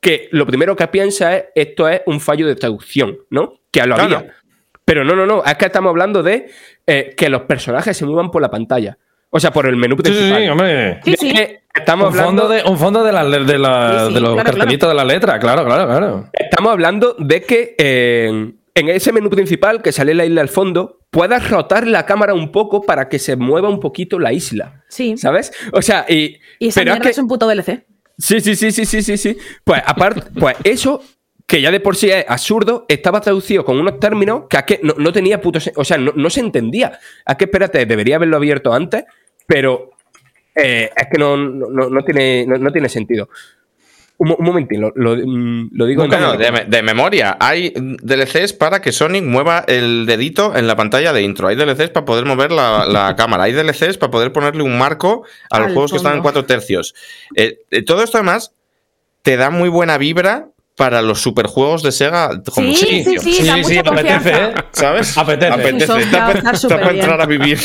que 0.00 0.28
lo 0.30 0.46
primero 0.46 0.76
que 0.76 0.86
piensa 0.86 1.36
es 1.36 1.44
esto 1.56 1.88
es 1.88 2.02
un 2.06 2.20
fallo 2.20 2.46
de 2.46 2.54
traducción, 2.54 3.18
¿no? 3.30 3.54
Que 3.72 3.84
lo 3.86 3.96
Claro. 3.96 4.16
había. 4.18 4.34
Pero 4.84 5.04
no, 5.04 5.14
no, 5.16 5.26
no, 5.26 5.44
es 5.44 5.54
que 5.56 5.66
estamos 5.66 5.90
hablando 5.90 6.22
de 6.22 6.50
eh, 6.86 7.14
que 7.16 7.28
los 7.28 7.42
personajes 7.42 7.96
se 7.96 8.06
muevan 8.06 8.30
por 8.30 8.40
la 8.42 8.50
pantalla. 8.50 8.96
O 9.30 9.38
sea, 9.40 9.52
por 9.52 9.66
el 9.68 9.76
menú 9.76 9.96
Sí, 9.96 10.02
sí, 10.04 10.10
principal. 10.12 10.42
sí, 10.42 10.48
hombre. 10.48 11.00
Sí, 11.04 11.14
sí. 11.18 11.30
Eh, 11.30 11.56
Estamos 11.72 12.12
Un 12.12 12.18
hablando, 12.18 12.42
fondo 12.42 12.54
de, 12.54 12.62
un 12.68 12.78
fondo 12.78 13.04
de, 13.04 13.12
la, 13.12 13.24
de, 13.24 13.58
la- 13.58 14.00
Sí, 14.00 14.08
sí, 14.08 14.14
de 14.14 14.20
los 14.20 14.34
claro, 14.34 14.50
cartelitos 14.50 14.88
de 14.88 14.94
la 14.94 15.04
letra, 15.04 15.38
claro, 15.38 15.64
claro, 15.64 15.86
claro. 15.86 16.28
estamos 16.32 16.72
hablando 16.72 17.14
de 17.16 17.42
que 17.42 17.76
eh, 17.78 18.52
en 18.74 18.88
ese 18.88 19.12
menú 19.12 19.30
principal 19.30 19.80
que 19.80 19.92
sale 19.92 20.12
la 20.14 20.24
isla 20.24 20.40
al 20.40 20.48
fondo, 20.48 20.98
puedas 21.10 21.48
rotar 21.48 21.86
la 21.86 22.06
cámara 22.06 22.34
un 22.34 22.50
poco 22.50 22.82
para 22.82 23.08
que 23.08 23.20
se 23.20 23.36
mueva 23.36 23.68
un 23.68 23.78
poquito 23.78 24.18
la 24.18 24.32
isla. 24.32 24.82
Sí. 24.88 25.16
¿Sabes? 25.16 25.52
O 25.72 25.80
sea, 25.80 26.06
y. 26.08 26.38
Y 26.58 26.68
esa 26.68 26.80
pero 26.80 26.94
es 26.94 27.00
que- 27.00 27.08
es 27.10 27.18
un 27.18 27.28
puto 27.28 27.46
DLC. 27.48 27.86
Sí, 28.18 28.40
sí, 28.40 28.56
sí, 28.56 28.72
sí, 28.72 28.84
sí, 28.84 29.00
sí, 29.02 29.16
sí. 29.16 29.38
Pues 29.62 29.80
aparte, 29.86 30.22
pues 30.38 30.56
eso, 30.64 31.02
que 31.50 31.60
ya 31.60 31.70
de 31.72 31.80
por 31.80 31.96
sí 31.96 32.08
es 32.10 32.24
absurdo, 32.28 32.86
estaba 32.88 33.20
traducido 33.20 33.64
con 33.64 33.78
unos 33.80 33.98
términos 33.98 34.44
que, 34.48 34.56
a 34.56 34.64
que 34.64 34.78
no, 34.84 34.94
no 34.96 35.12
tenía 35.12 35.40
puto 35.40 35.58
O 35.74 35.84
sea, 35.84 35.98
no, 35.98 36.12
no 36.14 36.30
se 36.30 36.38
entendía. 36.40 36.98
A 37.26 37.36
que 37.36 37.46
espérate, 37.46 37.84
debería 37.86 38.16
haberlo 38.16 38.36
abierto 38.36 38.72
antes, 38.72 39.04
pero 39.46 39.90
eh, 40.54 40.90
es 40.96 41.06
que 41.10 41.18
no, 41.18 41.36
no, 41.36 42.02
tiene, 42.04 42.46
no, 42.46 42.56
no 42.56 42.70
tiene 42.70 42.88
sentido. 42.88 43.28
Un, 44.18 44.28
mo- 44.28 44.36
un 44.38 44.44
momentín, 44.46 44.80
lo, 44.80 44.92
lo- 44.94 45.16
mm, 45.16 45.70
lo 45.72 45.86
digo 45.86 46.06
Bueno, 46.06 46.36
de, 46.36 46.52
me- 46.52 46.64
de 46.66 46.82
memoria, 46.82 47.36
hay 47.40 47.72
DLCs 47.74 48.52
para 48.52 48.80
que 48.80 48.92
Sonic 48.92 49.24
mueva 49.24 49.64
el 49.66 50.06
dedito 50.06 50.54
en 50.54 50.66
la 50.68 50.76
pantalla 50.76 51.12
de 51.12 51.22
intro. 51.22 51.48
Hay 51.48 51.56
DLCs 51.56 51.88
para 51.90 52.04
poder 52.06 52.26
mover 52.26 52.52
la, 52.52 52.84
la 52.86 53.16
cámara. 53.18 53.44
Hay 53.44 53.52
DLCs 53.54 53.96
para 53.98 54.10
poder 54.12 54.32
ponerle 54.32 54.62
un 54.62 54.78
marco 54.78 55.24
a 55.50 55.58
los 55.58 55.68
Al 55.68 55.72
juegos 55.74 55.90
que 55.90 55.96
están 55.96 56.16
en 56.16 56.22
cuatro 56.22 56.44
tercios. 56.44 56.94
Eh, 57.34 57.58
eh, 57.72 57.82
todo 57.82 58.04
esto, 58.04 58.18
además, 58.18 58.52
te 59.22 59.36
da 59.36 59.50
muy 59.50 59.68
buena 59.68 59.98
vibra 59.98 60.46
para 60.80 61.02
los 61.02 61.20
superjuegos 61.20 61.82
de 61.82 61.92
Sega. 61.92 62.30
Como 62.54 62.72
Sí, 62.72 63.04
sí, 63.04 63.18
sí, 63.18 63.46
da 63.46 63.58
mucha 63.58 63.80
apetece. 63.80 64.30
¿eh? 64.30 64.54
¿Sabes? 64.72 65.18
Apetece. 65.18 65.52
Apetece. 65.52 65.98
Está, 66.00 66.32
para 66.70 66.90
entrar 66.90 67.20
a 67.20 67.26
vivir. 67.26 67.58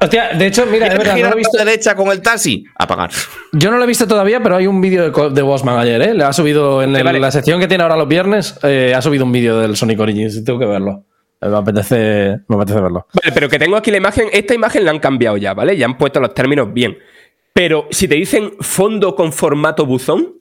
Hostia, 0.00 0.28
de 0.34 0.46
hecho, 0.46 0.64
mira, 0.66 0.88
de 0.88 0.96
verdad, 0.96 1.16
no 1.16 1.26
lo 1.28 1.32
he 1.32 1.38
visto. 1.38 1.58
derecha 1.58 1.96
con 1.96 2.12
el 2.12 2.22
taxi. 2.22 2.62
Apagar. 2.78 3.10
Yo 3.50 3.72
no 3.72 3.78
lo 3.78 3.82
he 3.82 3.86
visto 3.88 4.06
todavía, 4.06 4.40
pero 4.40 4.54
hay 4.54 4.68
un 4.68 4.80
vídeo 4.80 5.10
de, 5.10 5.30
de 5.30 5.42
Bossman 5.42 5.76
ayer, 5.76 6.00
¿eh? 6.02 6.14
Le 6.14 6.22
ha 6.22 6.32
subido 6.32 6.84
en 6.84 6.92
Sí, 6.92 6.98
el- 6.98 7.04
vale. 7.04 7.18
la 7.18 7.32
sección 7.32 7.58
que 7.58 7.66
tiene 7.66 7.82
ahora 7.82 7.96
los 7.96 8.06
viernes, 8.06 8.56
eh, 8.62 8.94
ha 8.96 9.02
subido 9.02 9.24
un 9.24 9.32
vídeo 9.32 9.58
del 9.58 9.76
Sonic 9.76 9.98
Origins. 9.98 10.44
Tengo 10.44 10.60
que 10.60 10.66
verlo. 10.66 11.04
Eh, 11.40 11.48
Me 11.48 11.56
apetece, 11.56 12.38
me 12.46 12.54
apetece 12.54 12.80
verlo. 12.80 13.08
Vale, 13.12 13.32
pero 13.34 13.48
que 13.48 13.58
tengo 13.58 13.74
aquí 13.76 13.90
la 13.90 13.96
imagen. 13.96 14.28
Esta 14.32 14.54
imagen 14.54 14.84
la 14.84 14.92
han 14.92 15.00
cambiado 15.00 15.36
ya, 15.36 15.52
¿vale? 15.52 15.76
Ya 15.76 15.86
han 15.86 15.98
puesto 15.98 16.20
los 16.20 16.32
términos 16.32 16.72
bien. 16.72 16.96
Pero 17.52 17.88
si 17.90 18.06
te 18.06 18.14
dicen 18.14 18.52
fondo 18.60 19.16
con 19.16 19.32
formato 19.32 19.84
buzón, 19.84 20.34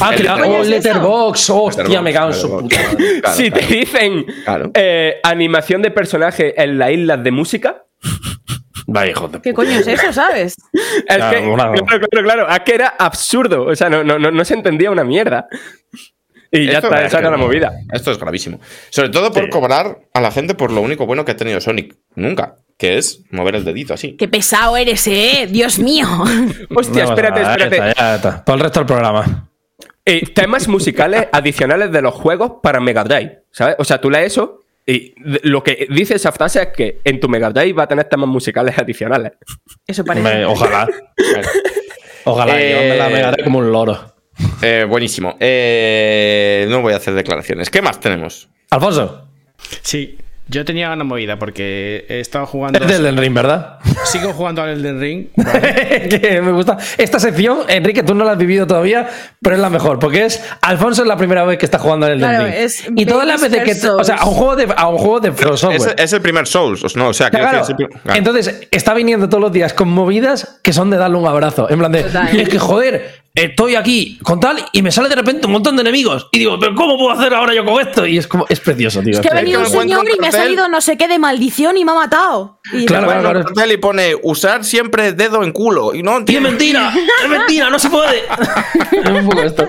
Ah, 0.00 0.12
claro, 0.16 0.44
coño 0.44 0.58
oh, 0.58 0.64
Letterbox. 0.64 1.50
Hostia, 1.50 2.02
me 2.02 2.12
cago 2.12 2.28
en 2.28 2.34
su 2.34 2.50
puta. 2.50 2.76
Claro, 2.76 3.36
si 3.36 3.50
claro. 3.50 3.66
te 3.66 3.74
dicen 3.74 4.26
Claro. 4.44 4.70
eh, 4.74 5.20
animación 5.22 5.80
de 5.82 5.90
personaje 5.90 6.60
en 6.62 6.78
las 6.78 6.90
islas 6.90 7.22
de 7.24 7.30
música, 7.30 7.84
Vaya, 8.86 9.12
hijo 9.12 9.28
de 9.28 9.40
¿Qué 9.40 9.54
coño 9.54 9.70
es 9.70 9.86
eso, 9.86 10.12
sabes? 10.12 10.56
es 10.72 11.16
Claro, 11.16 11.30
que, 11.38 11.54
claro, 11.54 11.84
claro, 12.10 12.22
claro, 12.24 12.48
es 12.50 12.60
que 12.60 12.74
era 12.74 12.88
absurdo. 12.88 13.64
O 13.66 13.74
sea, 13.74 13.88
no, 13.88 14.04
no, 14.04 14.18
no, 14.18 14.30
no 14.30 14.44
se 14.44 14.52
entendía 14.52 14.90
una 14.90 15.04
mierda. 15.04 15.46
Y 16.52 16.66
ya 16.66 16.74
Esto 16.74 16.88
está, 16.88 17.00
es 17.00 17.06
esa 17.06 17.18
era 17.20 17.30
la 17.30 17.36
que- 17.36 17.42
movida. 17.42 17.72
Esto 17.92 18.12
es 18.12 18.18
gravísimo. 18.18 18.60
Sobre 18.90 19.08
todo 19.08 19.32
por 19.32 19.48
cobrar 19.48 20.00
a 20.12 20.20
la 20.20 20.30
gente 20.30 20.54
por 20.54 20.70
lo 20.70 20.82
único 20.82 21.06
bueno 21.06 21.24
que 21.24 21.32
ha 21.32 21.36
tenido 21.36 21.60
Sonic. 21.62 21.96
Nunca. 22.14 22.56
Que 22.76 22.98
es 22.98 23.22
mover 23.30 23.54
el 23.56 23.64
dedito 23.64 23.94
así. 23.94 24.16
Qué 24.16 24.28
pesado 24.28 24.76
eres, 24.76 25.06
eh. 25.08 25.48
Dios 25.50 25.78
mío. 25.78 26.06
Hostia, 26.76 27.04
espérate, 27.04 27.40
nada, 27.40 27.52
espérate. 27.54 27.76
Ya 27.78 27.88
está, 27.88 28.02
ya 28.02 28.14
está. 28.16 28.44
Para 28.44 28.56
el 28.56 28.60
resto 28.62 28.80
del 28.80 28.86
programa. 28.86 29.48
Eh, 30.06 30.26
temas 30.34 30.68
musicales 30.68 31.28
adicionales 31.32 31.90
de 31.92 32.02
los 32.02 32.14
juegos 32.14 32.54
para 32.62 32.80
Mega 32.80 33.04
Drive, 33.04 33.42
¿sabes? 33.50 33.76
O 33.78 33.84
sea, 33.84 34.00
tú 34.00 34.10
lees 34.10 34.26
eso 34.32 34.60
y 34.86 35.14
lo 35.48 35.62
que 35.62 35.86
dice 35.90 36.14
esa 36.16 36.30
frase 36.30 36.60
es 36.62 36.68
que 36.76 37.00
en 37.04 37.18
tu 37.20 37.28
Mega 37.28 37.50
Drive 37.50 37.72
va 37.72 37.84
a 37.84 37.88
tener 37.88 38.04
temas 38.04 38.28
musicales 38.28 38.76
adicionales. 38.78 39.32
Eso 39.86 40.04
parece. 40.04 40.22
Me- 40.38 40.44
ojalá. 40.44 40.86
Ojalá. 42.26 42.58
Eh, 42.60 42.70
Yo 42.72 42.78
me 42.80 42.96
la 42.96 43.08
megaré 43.10 43.44
como 43.44 43.58
un 43.58 43.70
loro. 43.70 44.14
Eh, 44.62 44.86
buenísimo. 44.88 45.36
Eh, 45.40 46.66
no 46.70 46.80
voy 46.80 46.94
a 46.94 46.96
hacer 46.96 47.12
declaraciones. 47.14 47.68
¿Qué 47.70 47.82
más 47.82 48.00
tenemos? 48.00 48.48
Alfonso. 48.70 49.28
Sí, 49.82 50.16
yo 50.46 50.64
tenía 50.64 50.92
una 50.92 51.04
movida 51.04 51.38
porque 51.38 52.04
he 52.08 52.20
estado 52.20 52.46
jugando. 52.46 52.78
Es 52.78 52.86
del 52.88 53.06
Elden 53.06 53.16
Ring, 53.18 53.34
¿verdad? 53.34 53.78
Sigo 54.04 54.32
jugando 54.32 54.62
al 54.62 54.70
Elden 54.70 55.00
Ring. 55.00 55.26
que 56.08 56.40
me 56.42 56.52
gusta. 56.52 56.76
Esta 56.98 57.18
sección, 57.18 57.60
Enrique, 57.68 58.02
tú 58.02 58.14
no 58.14 58.24
la 58.24 58.32
has 58.32 58.38
vivido 58.38 58.66
todavía, 58.66 59.08
pero 59.42 59.56
es 59.56 59.62
la 59.62 59.70
mejor, 59.70 59.98
porque 59.98 60.24
es 60.24 60.42
Alfonso 60.60 61.02
es 61.02 61.08
la 61.08 61.16
primera 61.16 61.44
vez 61.44 61.58
que 61.58 61.64
está 61.64 61.78
jugando 61.78 62.06
en 62.06 62.12
el 62.14 62.18
Claro, 62.18 62.44
Ring. 62.44 62.54
es 62.56 62.84
y 62.94 63.06
todas 63.06 63.26
las 63.26 63.40
veces 63.40 63.62
que, 63.80 63.88
o 63.88 64.04
sea, 64.04 64.16
a 64.16 64.26
un 64.26 64.34
juego 64.34 64.56
de 64.56 64.68
a 64.76 64.88
un 64.88 64.98
juego 64.98 65.20
de 65.20 65.32
From 65.32 65.54
Es, 65.54 65.60
Software. 65.60 65.94
es 65.98 66.12
el 66.12 66.20
primer 66.20 66.46
Souls. 66.46 66.94
No, 66.96 67.08
o 67.08 67.14
sea, 67.14 67.30
quiero 67.30 67.44
Claro. 67.48 67.62
es 67.62 67.70
el 67.70 67.76
claro. 67.76 68.18
Entonces, 68.18 68.66
está 68.70 68.94
viniendo 68.94 69.28
todos 69.28 69.40
los 69.42 69.52
días 69.52 69.72
con 69.72 69.88
movidas 69.88 70.58
que 70.62 70.72
son 70.72 70.90
de 70.90 70.96
darle 70.96 71.16
un 71.16 71.26
abrazo. 71.26 71.68
En 71.70 71.78
plan 71.78 71.92
de, 71.92 72.02
Total. 72.02 72.40
es 72.40 72.48
que 72.48 72.58
joder, 72.58 73.23
estoy 73.34 73.74
aquí 73.74 74.16
con 74.22 74.38
tal 74.38 74.64
y 74.72 74.80
me 74.80 74.92
sale 74.92 75.08
de 75.08 75.16
repente 75.16 75.46
un 75.46 75.52
montón 75.52 75.74
de 75.76 75.82
enemigos. 75.82 76.28
Y 76.30 76.38
digo, 76.38 76.58
pero 76.58 76.74
¿cómo 76.74 76.96
puedo 76.96 77.10
hacer 77.10 77.34
ahora 77.34 77.52
yo 77.52 77.64
con 77.64 77.84
esto? 77.84 78.06
Y 78.06 78.16
es 78.16 78.28
como, 78.28 78.46
es 78.48 78.60
precioso, 78.60 79.02
tío. 79.02 79.14
Es 79.14 79.20
que 79.20 79.28
ha 79.28 79.34
venido 79.34 79.60
un 79.60 79.66
señor 79.66 80.06
y 80.08 80.20
me 80.20 80.28
ha 80.28 80.32
salido 80.32 80.68
no 80.68 80.80
sé 80.80 80.96
qué 80.96 81.08
de 81.08 81.18
maldición 81.18 81.76
y 81.76 81.84
me 81.84 81.92
ha 81.92 81.96
matado. 81.96 82.60
Y 82.72 82.86
Claro, 82.86 83.08
claro, 83.08 83.44
cartel 83.44 83.72
y 83.72 83.76
pone 83.76 84.14
usar 84.22 84.64
siempre 84.64 85.12
dedo 85.12 85.42
en 85.42 85.52
culo. 85.52 85.94
Y 85.94 86.02
no 86.02 86.22
Y 86.26 86.36
es 86.36 86.40
mentira, 86.40 86.94
es 87.22 87.28
mentira, 87.28 87.70
no 87.70 87.78
se 87.78 87.90
puede. 87.90 88.18
es 88.18 89.10
un 89.10 89.28
poco 89.28 89.42
esto. 89.42 89.68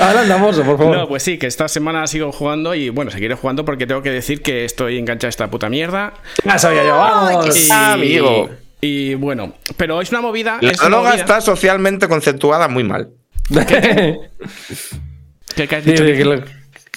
Adelante, 0.00 0.64
por 0.64 0.78
favor. 0.78 0.96
No, 0.96 1.08
pues 1.08 1.22
sí, 1.22 1.38
que 1.38 1.46
esta 1.46 1.68
semana 1.68 2.06
sigo 2.06 2.32
jugando 2.32 2.74
y 2.74 2.88
bueno, 2.88 3.10
seguiré 3.10 3.34
jugando 3.34 3.64
porque 3.64 3.86
tengo 3.86 4.02
que 4.02 4.10
decir 4.10 4.42
que 4.42 4.64
estoy 4.64 4.98
enganchado 4.98 5.28
a 5.28 5.30
esta 5.30 5.50
puta 5.50 5.68
mierda. 5.68 6.14
Ya 6.44 6.58
sabía 6.58 6.84
yo, 6.84 6.96
vamos. 6.96 7.56
Y, 7.56 7.70
amigo. 7.70 8.63
Y 8.86 9.14
bueno, 9.14 9.54
pero 9.78 10.00
es 10.02 10.10
una 10.10 10.20
movida. 10.20 10.58
La 10.60 10.72
es 10.72 10.78
una 10.80 10.88
droga 10.90 11.08
movida- 11.10 11.22
está 11.22 11.40
socialmente 11.40 12.06
conceptuada 12.06 12.68
muy 12.68 12.84
mal. 12.84 13.08
¿Qué, 15.56 15.68
qué 15.68 15.76
has 15.76 15.84
dicho? 15.84 16.04
que 16.04 16.24
lo- 16.24 16.44
que- 16.44 16.50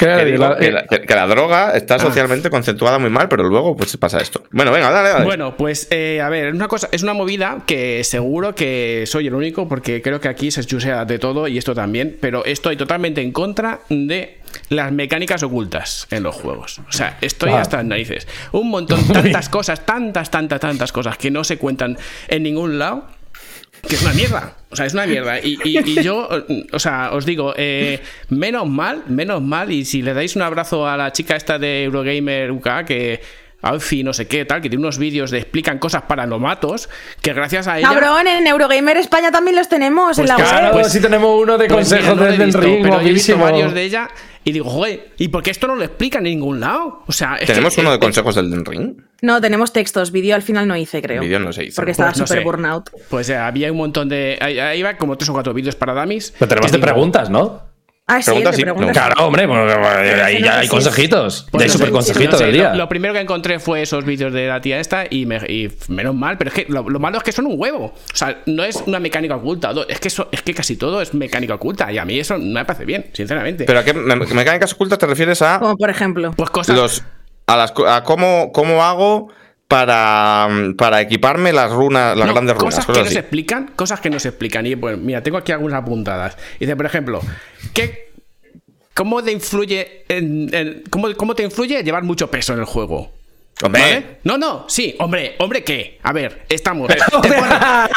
Que, 0.05 0.25
digo 0.25 0.37
la- 0.49 0.57
que 0.57 0.71
la, 0.71 0.85
que- 0.85 1.01
que 1.01 1.15
la 1.15 1.25
droga 1.27 1.69
Ah. 1.69 1.77
está 1.77 1.97
socialmente 1.97 2.49
conceptuada 2.51 2.99
muy 2.99 3.09
mal, 3.09 3.27
pero 3.29 3.43
luego 3.43 3.75
pues 3.75 3.95
pasa 3.97 4.19
esto. 4.19 4.43
Bueno, 4.51 4.71
venga, 4.71 4.91
dale, 4.91 5.09
dale. 5.09 5.25
Bueno, 5.25 5.55
pues 5.57 5.87
eh, 5.89 6.21
a 6.21 6.29
ver, 6.29 6.47
es 6.47 6.53
una 6.53 6.67
cosa, 6.67 6.87
es 6.91 7.01
una 7.03 7.13
movida 7.13 7.63
que 7.65 8.03
seguro 8.03 8.53
que 8.53 9.05
soy 9.07 9.25
el 9.27 9.33
único, 9.33 9.67
porque 9.67 10.01
creo 10.03 10.19
que 10.21 10.27
aquí 10.27 10.51
se 10.51 10.63
chusea 10.65 11.05
de 11.05 11.17
todo 11.17 11.47
y 11.47 11.57
esto 11.57 11.73
también, 11.73 12.15
pero 12.21 12.45
estoy 12.45 12.75
totalmente 12.77 13.21
en 13.21 13.31
contra 13.31 13.79
de 13.89 14.37
las 14.69 14.91
mecánicas 14.91 15.43
ocultas 15.43 16.07
en 16.11 16.23
los 16.23 16.35
juegos. 16.35 16.79
O 16.87 16.91
sea, 16.91 17.17
estoy 17.21 17.51
hasta 17.51 17.77
las 17.77 17.85
narices. 17.85 18.27
Un 18.51 18.69
montón, 18.69 19.05
tantas 19.07 19.49
cosas, 19.49 19.85
tantas, 19.85 20.29
tantas, 20.31 20.59
tantas 20.59 20.91
cosas 20.91 21.17
que 21.17 21.31
no 21.31 21.43
se 21.43 21.57
cuentan 21.57 21.97
en 22.27 22.43
ningún 22.43 22.77
lado. 22.79 23.07
Que 23.87 23.95
es 23.95 24.01
una 24.01 24.13
mierda. 24.13 24.53
O 24.71 24.75
sea, 24.75 24.85
es 24.87 24.93
una 24.93 25.05
mierda. 25.05 25.39
Y, 25.39 25.57
y- 25.63 25.77
y 25.99 26.03
yo, 26.03 26.27
o 26.73 26.79
sea, 26.79 27.11
os 27.13 27.25
digo, 27.25 27.53
eh, 27.55 28.01
menos 28.29 28.67
mal, 28.67 29.03
menos 29.07 29.41
mal. 29.41 29.71
Y 29.71 29.85
si 29.85 30.01
le 30.01 30.13
dais 30.13 30.35
un 30.35 30.41
abrazo 30.41 30.87
a 30.87 30.97
la 30.97 31.11
chica 31.11 31.35
esta 31.35 31.57
de 31.59 31.83
Eurogamer 31.83 32.51
UK, 32.51 32.85
que. 32.85 33.21
Alfie, 33.61 34.03
no 34.03 34.13
sé 34.13 34.27
qué, 34.27 34.45
tal, 34.45 34.61
que 34.61 34.69
tiene 34.69 34.83
unos 34.83 34.97
vídeos 34.99 35.31
de 35.31 35.39
explican 35.39 35.79
cosas 35.79 36.03
para 36.03 36.25
nomatos, 36.27 36.89
que 37.21 37.33
gracias 37.33 37.67
a 37.67 37.79
ella. 37.79 37.89
Cabrón, 37.89 38.27
en 38.27 38.45
Eurogamer 38.45 38.97
España 38.97 39.31
también 39.31 39.55
los 39.55 39.67
tenemos 39.67 40.15
Pues 40.15 40.19
en 40.19 40.27
la 40.27 40.35
Claro, 40.35 40.67
web. 40.67 40.81
Pues- 40.81 40.91
si 40.93 41.01
tenemos 41.01 41.41
uno 41.41 41.57
de 41.57 41.67
Pues 41.67 41.89
mira, 41.91 41.97
consejos 42.07 42.29
desde 42.29 42.43
el 42.43 42.53
ring, 42.53 42.79
pero 42.83 43.01
yo 43.01 43.07
he 43.09 43.13
visto 43.13 43.37
varios 43.37 43.73
de 43.73 43.83
ella 43.83 44.09
y 44.43 44.51
digo, 44.51 44.69
joder, 44.69 45.09
¿y 45.17 45.27
por 45.29 45.41
qué 45.43 45.51
esto 45.51 45.67
no 45.67 45.75
lo 45.75 45.83
explica 45.83 46.19
en 46.19 46.25
ningún 46.25 46.59
lado? 46.59 47.03
O 47.07 47.11
sea, 47.11 47.37
¿Tenemos 47.45 47.73
que- 47.75 47.81
uno 47.81 47.91
de 47.91 47.99
consejos 47.99 48.35
del 48.35 48.63
Ring? 48.65 49.01
No, 49.21 49.41
tenemos 49.41 49.73
textos. 49.73 50.11
Vídeo 50.11 50.35
al 50.35 50.43
final 50.43 50.67
no 50.67 50.77
hice, 50.77 51.01
creo. 51.01 51.21
Vídeo 51.21 51.39
no 51.39 51.51
se 51.51 51.65
hizo. 51.65 51.75
Porque 51.77 51.91
estaba 51.91 52.11
Pues 52.11 52.19
no 52.19 52.27
súper 52.27 52.39
sé. 52.41 52.45
burnout. 52.45 52.89
Pues 53.09 53.27
eh, 53.29 53.35
había 53.35 53.71
un 53.71 53.77
montón 53.79 54.07
de. 54.07 54.37
Ahí, 54.39 54.59
ahí 54.59 54.83
va 54.83 54.95
como 54.95 55.17
tres 55.17 55.29
o 55.29 55.33
cuatro 55.33 55.53
vídeos 55.55 55.75
para 55.75 55.93
dummies. 55.99 56.33
Pero 56.37 56.47
tenemos 56.49 56.71
de 56.71 56.77
digo, 56.77 56.85
preguntas, 56.85 57.29
¿no? 57.31 57.61
Ah, 58.09 58.21
sí, 58.21 58.31
sí, 58.53 58.61
preguntas. 58.61 58.93
Claro, 58.93 59.27
hombre, 59.27 59.45
pues, 59.49 59.73
ahí 59.75 60.35
ese 60.35 60.39
no 60.39 60.45
ya 60.45 60.59
hay 60.59 60.67
consejitos. 60.69 61.45
Pues 61.51 61.63
hay 61.63 61.67
no 61.67 61.73
super 61.73 61.89
consejitos 61.91 62.31
no 62.31 62.37
sé, 62.37 62.43
del 62.45 62.53
día. 62.53 62.69
Lo, 62.69 62.75
lo 62.77 62.89
primero 62.89 63.13
que 63.13 63.19
encontré 63.19 63.59
fue 63.59 63.81
esos 63.81 64.05
vídeos 64.05 64.31
de 64.31 64.47
la 64.47 64.61
tía 64.61 64.79
esta 64.79 65.03
y, 65.09 65.25
me, 65.25 65.35
y 65.47 65.69
menos 65.89 66.15
mal, 66.15 66.37
pero 66.37 66.47
es 66.47 66.53
que 66.53 66.65
lo, 66.71 66.89
lo 66.89 66.99
malo 66.99 67.17
es 67.17 67.23
que 67.23 67.33
son 67.33 67.47
un 67.47 67.55
huevo. 67.59 67.87
O 67.87 68.15
sea, 68.15 68.43
no 68.45 68.63
es 68.63 68.81
una 68.85 69.01
mecánica 69.01 69.35
oculta. 69.35 69.71
Es 69.89 69.99
que, 69.99 70.07
eso, 70.07 70.29
es 70.31 70.41
que 70.41 70.53
casi 70.53 70.77
todo 70.77 71.01
es 71.01 71.13
mecánica 71.13 71.55
oculta 71.55 71.91
y 71.91 71.97
a 71.97 72.05
mí 72.05 72.17
eso 72.17 72.37
no 72.37 72.45
me 72.59 72.63
parece 72.63 72.85
bien, 72.85 73.07
sinceramente. 73.11 73.65
¿Pero 73.65 73.79
a 73.79 73.83
qué 73.83 73.93
me- 73.93 74.15
mecánicas 74.15 74.71
ocultas 74.71 74.97
te 74.99 75.05
refieres 75.05 75.41
a 75.41 75.59
Como 75.59 75.75
por 75.75 75.89
ejemplo. 75.89 76.31
pues 76.37 76.49
cosas. 76.49 76.77
los 76.77 77.03
a 77.47 77.57
las 77.57 77.73
a 77.85 78.03
cómo, 78.03 78.51
cómo 78.53 78.83
hago 78.85 79.33
para, 79.67 80.47
para 80.77 81.01
equiparme 81.01 81.51
las 81.51 81.71
runas, 81.71 82.15
las 82.17 82.27
No, 82.27 82.33
grandes 82.33 82.55
runas, 82.55 82.75
cosas 82.75 82.85
que 82.85 82.91
cosas 82.93 83.05
así. 83.07 83.13
se 83.15 83.19
explican, 83.19 83.67
cosas 83.75 83.99
que 83.99 84.09
no 84.09 84.19
se 84.19 84.29
explican. 84.29 84.65
Y 84.65 84.75
pues, 84.75 84.97
mira, 84.97 85.21
tengo 85.21 85.37
aquí 85.37 85.51
algunas 85.51 85.81
apuntadas. 85.81 86.37
Dice, 86.59 86.75
por 86.75 86.85
ejemplo, 86.85 87.19
¿qué, 87.73 88.11
¿cómo 88.93 89.21
te 89.23 89.31
influye 89.31 90.05
en, 90.07 90.53
en- 90.53 90.83
cómo, 90.89 91.13
cómo 91.15 91.35
te 91.35 91.43
influye 91.43 91.83
llevar 91.83 92.03
mucho 92.03 92.31
peso 92.31 92.53
en 92.53 92.59
el 92.59 92.65
juego? 92.65 93.11
Hombre, 93.63 93.81
¿Vale? 93.81 94.17
No, 94.23 94.37
no, 94.37 94.65
sí, 94.69 94.95
hombre, 94.99 95.35
hombre, 95.39 95.63
¿qué? 95.63 95.97
A 96.03 96.13
ver, 96.13 96.45
estamos. 96.47 96.87
Te 96.89 96.97
pone, 97.11 97.29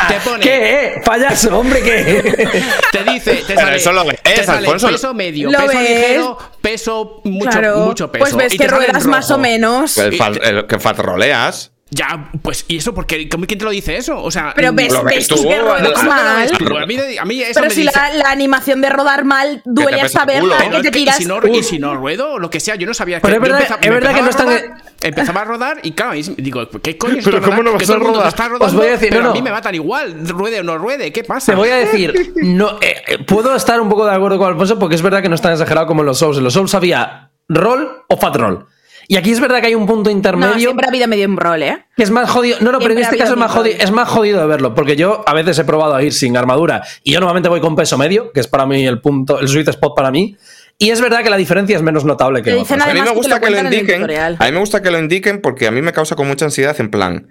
te 0.09 0.15
pone- 0.25 0.41
¿Qué? 0.43 0.85
eh? 0.87 1.03
Payaso, 1.05 1.59
hombre, 1.59 1.83
¿qué? 1.83 2.49
te 2.93 3.05
dice, 3.05 3.43
te 3.47 3.55
sale, 3.55 3.77
eso 3.77 3.93
lo 3.93 4.05
ves, 4.07 4.23
te 4.23 4.43
sale 4.43 4.59
Alfonso. 4.61 4.89
peso 4.89 5.13
medio, 5.13 5.51
¿Lo 5.51 5.59
peso 5.59 5.79
ves? 5.79 5.89
ligero, 5.91 6.39
peso 6.63 7.21
mucho, 7.25 7.51
claro. 7.51 7.77
mucho 7.81 8.11
peso. 8.11 8.25
Pues 8.25 8.37
ves 8.37 8.55
y 8.55 8.59
que 8.59 8.69
ruedas 8.69 9.05
más 9.05 9.31
o 9.31 9.37
menos. 9.39 9.99
el 9.99 10.15
y 10.15 10.19
fal- 10.19 10.41
el 10.43 10.67
que 10.67 10.79
fatroleas. 10.79 11.73
Ya, 11.93 12.31
pues, 12.43 12.65
¿y 12.69 12.77
eso 12.77 12.95
porque 12.95 13.29
¿Quién 13.29 13.47
te 13.59 13.65
lo 13.65 13.71
dice 13.71 13.97
eso? 13.97 14.23
O 14.23 14.31
sea, 14.31 14.53
Pero 14.55 14.73
ves, 14.73 14.93
Lo 14.93 15.03
ves 15.03 15.27
tú, 15.27 15.35
que 15.43 15.61
mal. 15.61 16.49
a 16.83 16.87
mí, 16.87 16.97
a 17.19 17.25
mí 17.25 17.43
eso 17.43 17.51
Pero 17.55 17.67
me 17.67 17.75
si 17.75 17.83
dice. 17.83 17.93
la, 17.99 18.15
la 18.15 18.31
animación 18.31 18.81
de 18.81 18.91
rodar 18.91 19.25
mal 19.25 19.61
duele 19.65 19.91
Pero 19.99 20.01
que 20.01 20.07
es 20.07 20.13
te 20.13 20.91
que, 20.93 20.99
y, 20.99 21.03
tiras. 21.03 21.17
si 21.17 21.25
no, 21.25 21.41
y 21.47 21.63
si 21.65 21.79
no 21.81 21.97
ruedo 21.97 22.35
o 22.35 22.39
lo 22.39 22.49
que 22.49 22.61
sea, 22.61 22.77
yo 22.77 22.87
no 22.87 22.95
sabía 22.95 23.19
Pero 23.21 23.35
es 23.35 23.41
verdad- 23.41 23.59
empezaba- 23.63 23.81
es 23.83 23.91
verdad 23.91 24.15
que 24.15 24.21
empezaba 24.21 24.45
no 24.45 24.51
a 24.51 24.55
están- 24.55 24.71
rodar, 24.77 24.91
Empezaba 25.03 25.41
a 25.41 25.45
rodar 25.45 25.79
y 25.83 25.93
claro, 25.93 26.15
y 26.15 26.23
digo, 26.23 26.69
¿qué 26.83 26.97
coño 26.99 27.17
es 27.19 27.25
Pero 27.25 27.41
¿cómo 27.43 27.63
no 27.63 27.73
Que 27.73 27.79
vas 27.87 27.91
a 27.91 27.97
rodar? 27.97 28.29
está 28.29 28.45
rodando, 28.49 28.67
Os 28.67 28.75
voy 28.75 28.87
a 28.87 28.91
decir, 28.93 29.09
pero 29.11 29.23
no, 29.25 29.31
a 29.31 29.33
mí 29.33 29.43
me 29.43 29.51
matan 29.51 29.75
igual, 29.75 30.29
ruede 30.29 30.61
o 30.61 30.63
no 30.63 30.77
ruede, 30.79 31.11
¿qué 31.11 31.25
pasa? 31.25 31.53
Te 31.53 31.57
voy 31.57 31.71
a 31.71 31.77
decir, 31.77 32.35
no, 32.37 32.79
eh, 32.83 33.03
eh, 33.09 33.19
puedo 33.25 33.57
estar 33.57 33.81
un 33.81 33.89
poco 33.89 34.05
de 34.07 34.15
acuerdo 34.15 34.39
con 34.39 34.49
Alfonso 34.49 34.79
porque 34.79 34.95
es 34.95 35.03
verdad 35.03 35.23
que 35.23 35.29
no 35.29 35.35
es 35.35 35.41
tan 35.41 35.53
exagerado 35.53 35.87
como 35.89 36.03
en 36.03 36.07
los 36.07 36.19
Souls. 36.19 36.37
En 36.39 36.45
los 36.45 36.53
Souls 36.53 36.73
había 36.75 37.31
rol 37.49 38.05
o 38.09 38.17
fat 38.17 38.37
roll. 38.37 38.67
Y 39.11 39.17
aquí 39.17 39.33
es 39.33 39.41
verdad 39.41 39.61
que 39.61 39.67
hay 39.67 39.75
un 39.75 39.87
punto 39.87 40.09
No, 40.09 40.15
intermedio 40.17 40.55
siempre 40.57 40.87
ha 40.87 40.89
habido 40.89 41.09
medio 41.09 41.27
un 41.27 41.37
rol, 41.37 41.65
¿eh? 41.65 41.85
que 41.97 42.05
es 42.05 42.13
más 42.13 42.31
jodido. 42.31 42.59
No, 42.61 42.71
no, 42.71 42.79
pero 42.79 42.93
en 42.93 42.99
Siempre 42.99 43.17
este 43.17 43.19
caso 43.19 43.33
es 43.33 43.39
más, 43.41 43.51
jodido, 43.51 43.77
es 43.81 43.91
más 43.91 44.09
jodido 44.09 44.41
de 44.41 44.47
verlo. 44.47 44.73
Porque 44.73 44.95
yo 44.95 45.25
a 45.27 45.35
veces 45.35 45.59
he 45.59 45.65
probado 45.65 45.97
a 45.97 46.03
ir 46.05 46.13
sin 46.13 46.37
armadura 46.37 46.85
y 47.03 47.11
yo 47.11 47.19
normalmente 47.19 47.49
voy 47.49 47.61
con 47.61 47.75
peso 47.75 47.99
medio, 47.99 48.31
que 48.31 48.39
es 48.39 48.47
para 48.47 48.67
mí 48.67 48.87
el 48.87 49.01
punto, 49.01 49.41
el 49.41 49.49
sweet 49.49 49.67
spot 49.67 49.97
para 49.97 50.13
mí. 50.13 50.37
Y 50.79 50.91
es 50.91 51.01
verdad 51.01 51.25
que 51.25 51.31
la 51.31 51.37
diferencia 51.37 51.75
es 51.75 51.83
menos 51.83 52.05
notable 52.05 52.41
que 52.41 52.55
dicen. 52.55 52.81
A 52.81 52.87
mí 52.87 53.01
me 53.01 53.11
gusta 53.11 53.35
lo 53.35 53.41
que 53.41 53.51
lo 53.51 53.59
indiquen. 53.59 54.05
A 54.39 54.45
mí 54.47 54.53
me 54.53 54.61
gusta 54.61 54.81
que 54.81 54.93
lo 54.93 54.99
indiquen 55.01 55.41
porque 55.41 55.67
a 55.67 55.73
mí 55.73 55.83
me 55.83 55.93
causa 55.93 56.15
con 56.15 56.29
mucha 56.29 56.45
ansiedad 56.45 56.77
en 56.79 56.93
plan. 56.93 57.31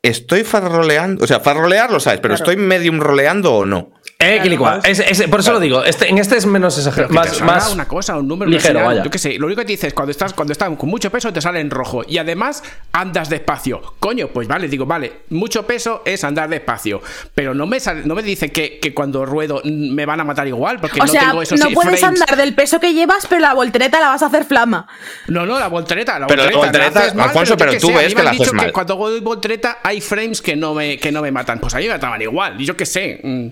Estoy 0.00 0.44
farroleando. 0.44 1.22
O 1.22 1.26
sea, 1.26 1.40
farrolear 1.40 1.90
lo 1.92 2.00
sabes, 2.00 2.20
pero 2.20 2.34
Claro. 2.36 2.50
estoy 2.50 2.64
medium 2.64 3.00
roleando 3.00 3.52
o 3.54 3.66
no. 3.66 3.90
Eh, 4.22 4.40
Quilicua. 4.42 4.80
Es- 4.84 5.00
es- 5.00 5.22
por 5.28 5.40
eso 5.40 5.52
lo 5.52 5.60
digo. 5.60 5.84
Este, 5.84 6.08
en 6.08 6.18
este 6.18 6.36
es 6.36 6.46
menos 6.46 6.76
exagerado. 6.78 7.12
Más, 7.12 7.40
más 7.42 7.72
una 7.72 7.86
cosa, 7.86 8.16
un 8.16 8.28
número 8.28 8.50
ligero, 8.50 8.84
vaya. 8.84 9.02
Yo 9.02 9.10
qué 9.10 9.18
sé, 9.18 9.38
lo 9.38 9.46
único 9.46 9.60
que 9.60 9.66
te 9.66 9.72
dices 9.72 9.92
cuando 9.94 10.10
estás, 10.10 10.32
cuando 10.32 10.52
estás 10.52 10.70
con 10.76 10.88
mucho 10.88 11.10
peso 11.10 11.32
te 11.32 11.40
sale 11.40 11.60
en 11.60 11.70
rojo. 11.70 12.02
Y 12.06 12.18
además 12.18 12.62
andas 12.92 13.28
despacio. 13.28 13.80
Coño, 13.98 14.28
pues 14.28 14.46
vale, 14.48 14.68
digo, 14.68 14.86
vale, 14.86 15.22
mucho 15.30 15.66
peso 15.66 16.02
es 16.04 16.22
andar 16.24 16.48
despacio. 16.48 17.02
Pero 17.34 17.54
no 17.54 17.66
me 17.66 17.80
sale- 17.80 18.02
no 18.04 18.14
me 18.14 18.22
dice 18.22 18.50
que, 18.52 18.78
que 18.78 18.94
cuando 18.94 19.24
ruedo 19.26 19.60
me 19.64 20.06
van 20.06 20.20
a 20.20 20.24
matar 20.24 20.46
igual. 20.46 20.78
Porque 20.80 21.00
O 21.00 21.04
no 21.06 21.10
sea, 21.12 21.26
tengo 21.28 21.42
esos 21.42 21.58
no 21.58 21.70
puedes 21.70 22.00
frames. 22.00 22.20
andar 22.22 22.36
del 22.36 22.54
peso 22.54 22.78
que 22.80 22.94
llevas, 22.94 23.26
pero 23.28 23.40
la 23.40 23.54
voltereta 23.54 24.00
la 24.00 24.08
vas 24.08 24.22
a 24.22 24.26
hacer 24.26 24.44
flama. 24.44 24.86
No, 25.28 25.44
no, 25.46 25.58
la 25.58 25.68
voltereta. 25.68 26.18
La 26.18 26.26
Pero 26.26 26.44
la 26.44 26.50
voltereta, 26.50 26.78
voltereta, 26.78 27.00
haces 27.00 27.14
mal, 27.14 27.28
Alfonso, 27.28 27.56
pero 27.56 27.72
tú 27.78 27.88
sé, 27.88 27.94
ves 27.94 28.14
que 28.14 28.22
la 28.22 28.30
han 28.30 28.36
dicho 28.36 28.42
haces 28.44 28.54
mal. 28.54 28.66
que 28.66 28.72
cuando 28.72 28.94
doy 28.96 29.20
voltereta 29.20 29.78
hay 29.82 30.00
frames 30.00 30.40
que 30.42 30.54
no 30.56 30.74
me, 30.74 30.98
que 30.98 31.10
no 31.10 31.22
me 31.22 31.30
matan. 31.32 31.58
Pues 31.58 31.74
a 31.74 31.78
mí 31.78 31.84
me 31.86 31.90
mataban 31.94 32.22
igual. 32.22 32.60
Y 32.60 32.64
yo 32.64 32.76
qué 32.76 32.86
sé. 32.86 33.20
mm, 33.22 33.46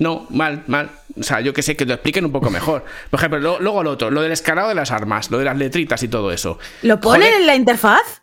No, 0.00 0.26
mal, 0.30 0.64
mal. 0.66 0.90
O 1.18 1.22
sea, 1.22 1.40
yo 1.40 1.52
que 1.52 1.62
sé, 1.62 1.76
que 1.76 1.84
lo 1.86 1.94
expliquen 1.94 2.24
un 2.24 2.32
poco 2.32 2.50
mejor. 2.50 2.84
Por 3.10 3.20
ejemplo, 3.20 3.38
lo- 3.38 3.60
luego 3.60 3.82
lo 3.84 3.90
otro, 3.92 4.10
lo 4.10 4.22
del 4.22 4.32
escalado 4.32 4.68
de 4.70 4.74
las 4.74 4.90
armas, 4.90 5.30
lo 5.30 5.38
de 5.38 5.44
las 5.44 5.56
letritas 5.56 6.02
y 6.02 6.08
todo 6.08 6.32
eso. 6.32 6.58
¿Lo 6.82 6.98
ponen 7.00 7.22
Joder, 7.28 7.40
en 7.42 7.46
la 7.46 7.54
interfaz? 7.54 8.22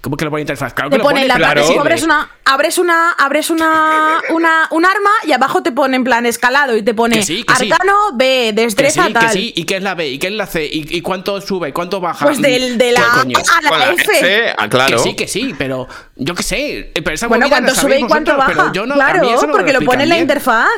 ¿Cómo 0.00 0.18
que 0.18 0.26
lo 0.26 0.30
pone 0.30 0.42
interfaz? 0.42 0.74
Claro 0.74 0.90
Te 0.90 0.96
que 0.96 0.98
lo 0.98 1.04
pone 1.04 1.20
pone, 1.20 1.28
la 1.28 1.34
parte, 1.38 1.60
abres 1.78 2.02
una, 2.02 2.30
abres 2.44 2.76
una, 2.76 3.12
abres 3.12 3.48
una, 3.48 4.20
una, 4.30 4.68
un 4.70 4.84
arma 4.84 5.10
y 5.24 5.32
abajo 5.32 5.62
te 5.62 5.72
pone 5.72 5.96
en 5.96 6.04
plan 6.04 6.26
escalado 6.26 6.76
y 6.76 6.82
te 6.82 6.92
pone 6.92 7.16
Que 7.16 7.22
sí, 7.24 7.42
que 7.42 7.54
sí. 7.56 7.72
arcano 7.72 7.94
B, 8.12 8.52
Que 8.54 8.60
destreza 8.60 9.02
sí, 9.06 9.08
que 9.08 9.18
tal. 9.18 9.30
sí, 9.30 9.52
y 9.56 9.64
qué 9.64 9.76
es 9.76 9.82
la 9.82 9.94
B, 9.94 10.08
y 10.08 10.18
qué 10.18 10.26
es 10.26 10.34
la 10.34 10.46
C, 10.46 10.62
y, 10.70 10.94
y 10.94 11.00
cuánto 11.00 11.40
sube, 11.40 11.70
y 11.70 11.72
cuánto 11.72 12.00
baja. 12.00 12.26
Pues 12.26 12.38
del, 12.42 12.76
de 12.76 12.86
¿Qué 12.88 12.92
la 12.92 13.06
coño? 13.18 13.38
A 13.38 13.58
a 13.58 13.62
la 13.62 13.78
la 13.78 13.92
F. 13.92 14.18
F, 14.18 14.54
ah, 14.58 14.68
claro. 14.68 14.96
Que 14.98 15.02
sí, 15.02 15.16
que 15.16 15.26
sí, 15.28 15.54
pero 15.56 15.88
yo 16.16 16.34
qué 16.34 16.42
sé. 16.42 16.92
Pero 16.92 17.12
esa 17.14 17.26
Bueno, 17.28 17.48
cuánto 17.48 17.74
sube 17.74 17.98
y 18.00 18.06
cuánto 18.06 18.32
vosotros, 18.34 18.56
baja. 18.56 18.70
pero 18.72 18.72
yo 18.74 18.86
no- 18.86 18.94
a 18.94 18.96
mí 18.96 19.02
claro, 19.20 19.28
eso 19.30 19.40
no 19.42 19.46
me 19.46 19.52
porque 19.54 19.72
lo 19.72 19.80
pone 19.82 20.02
en 20.02 20.08
la 20.10 20.14
bien. 20.16 20.24
interfaz. 20.24 20.68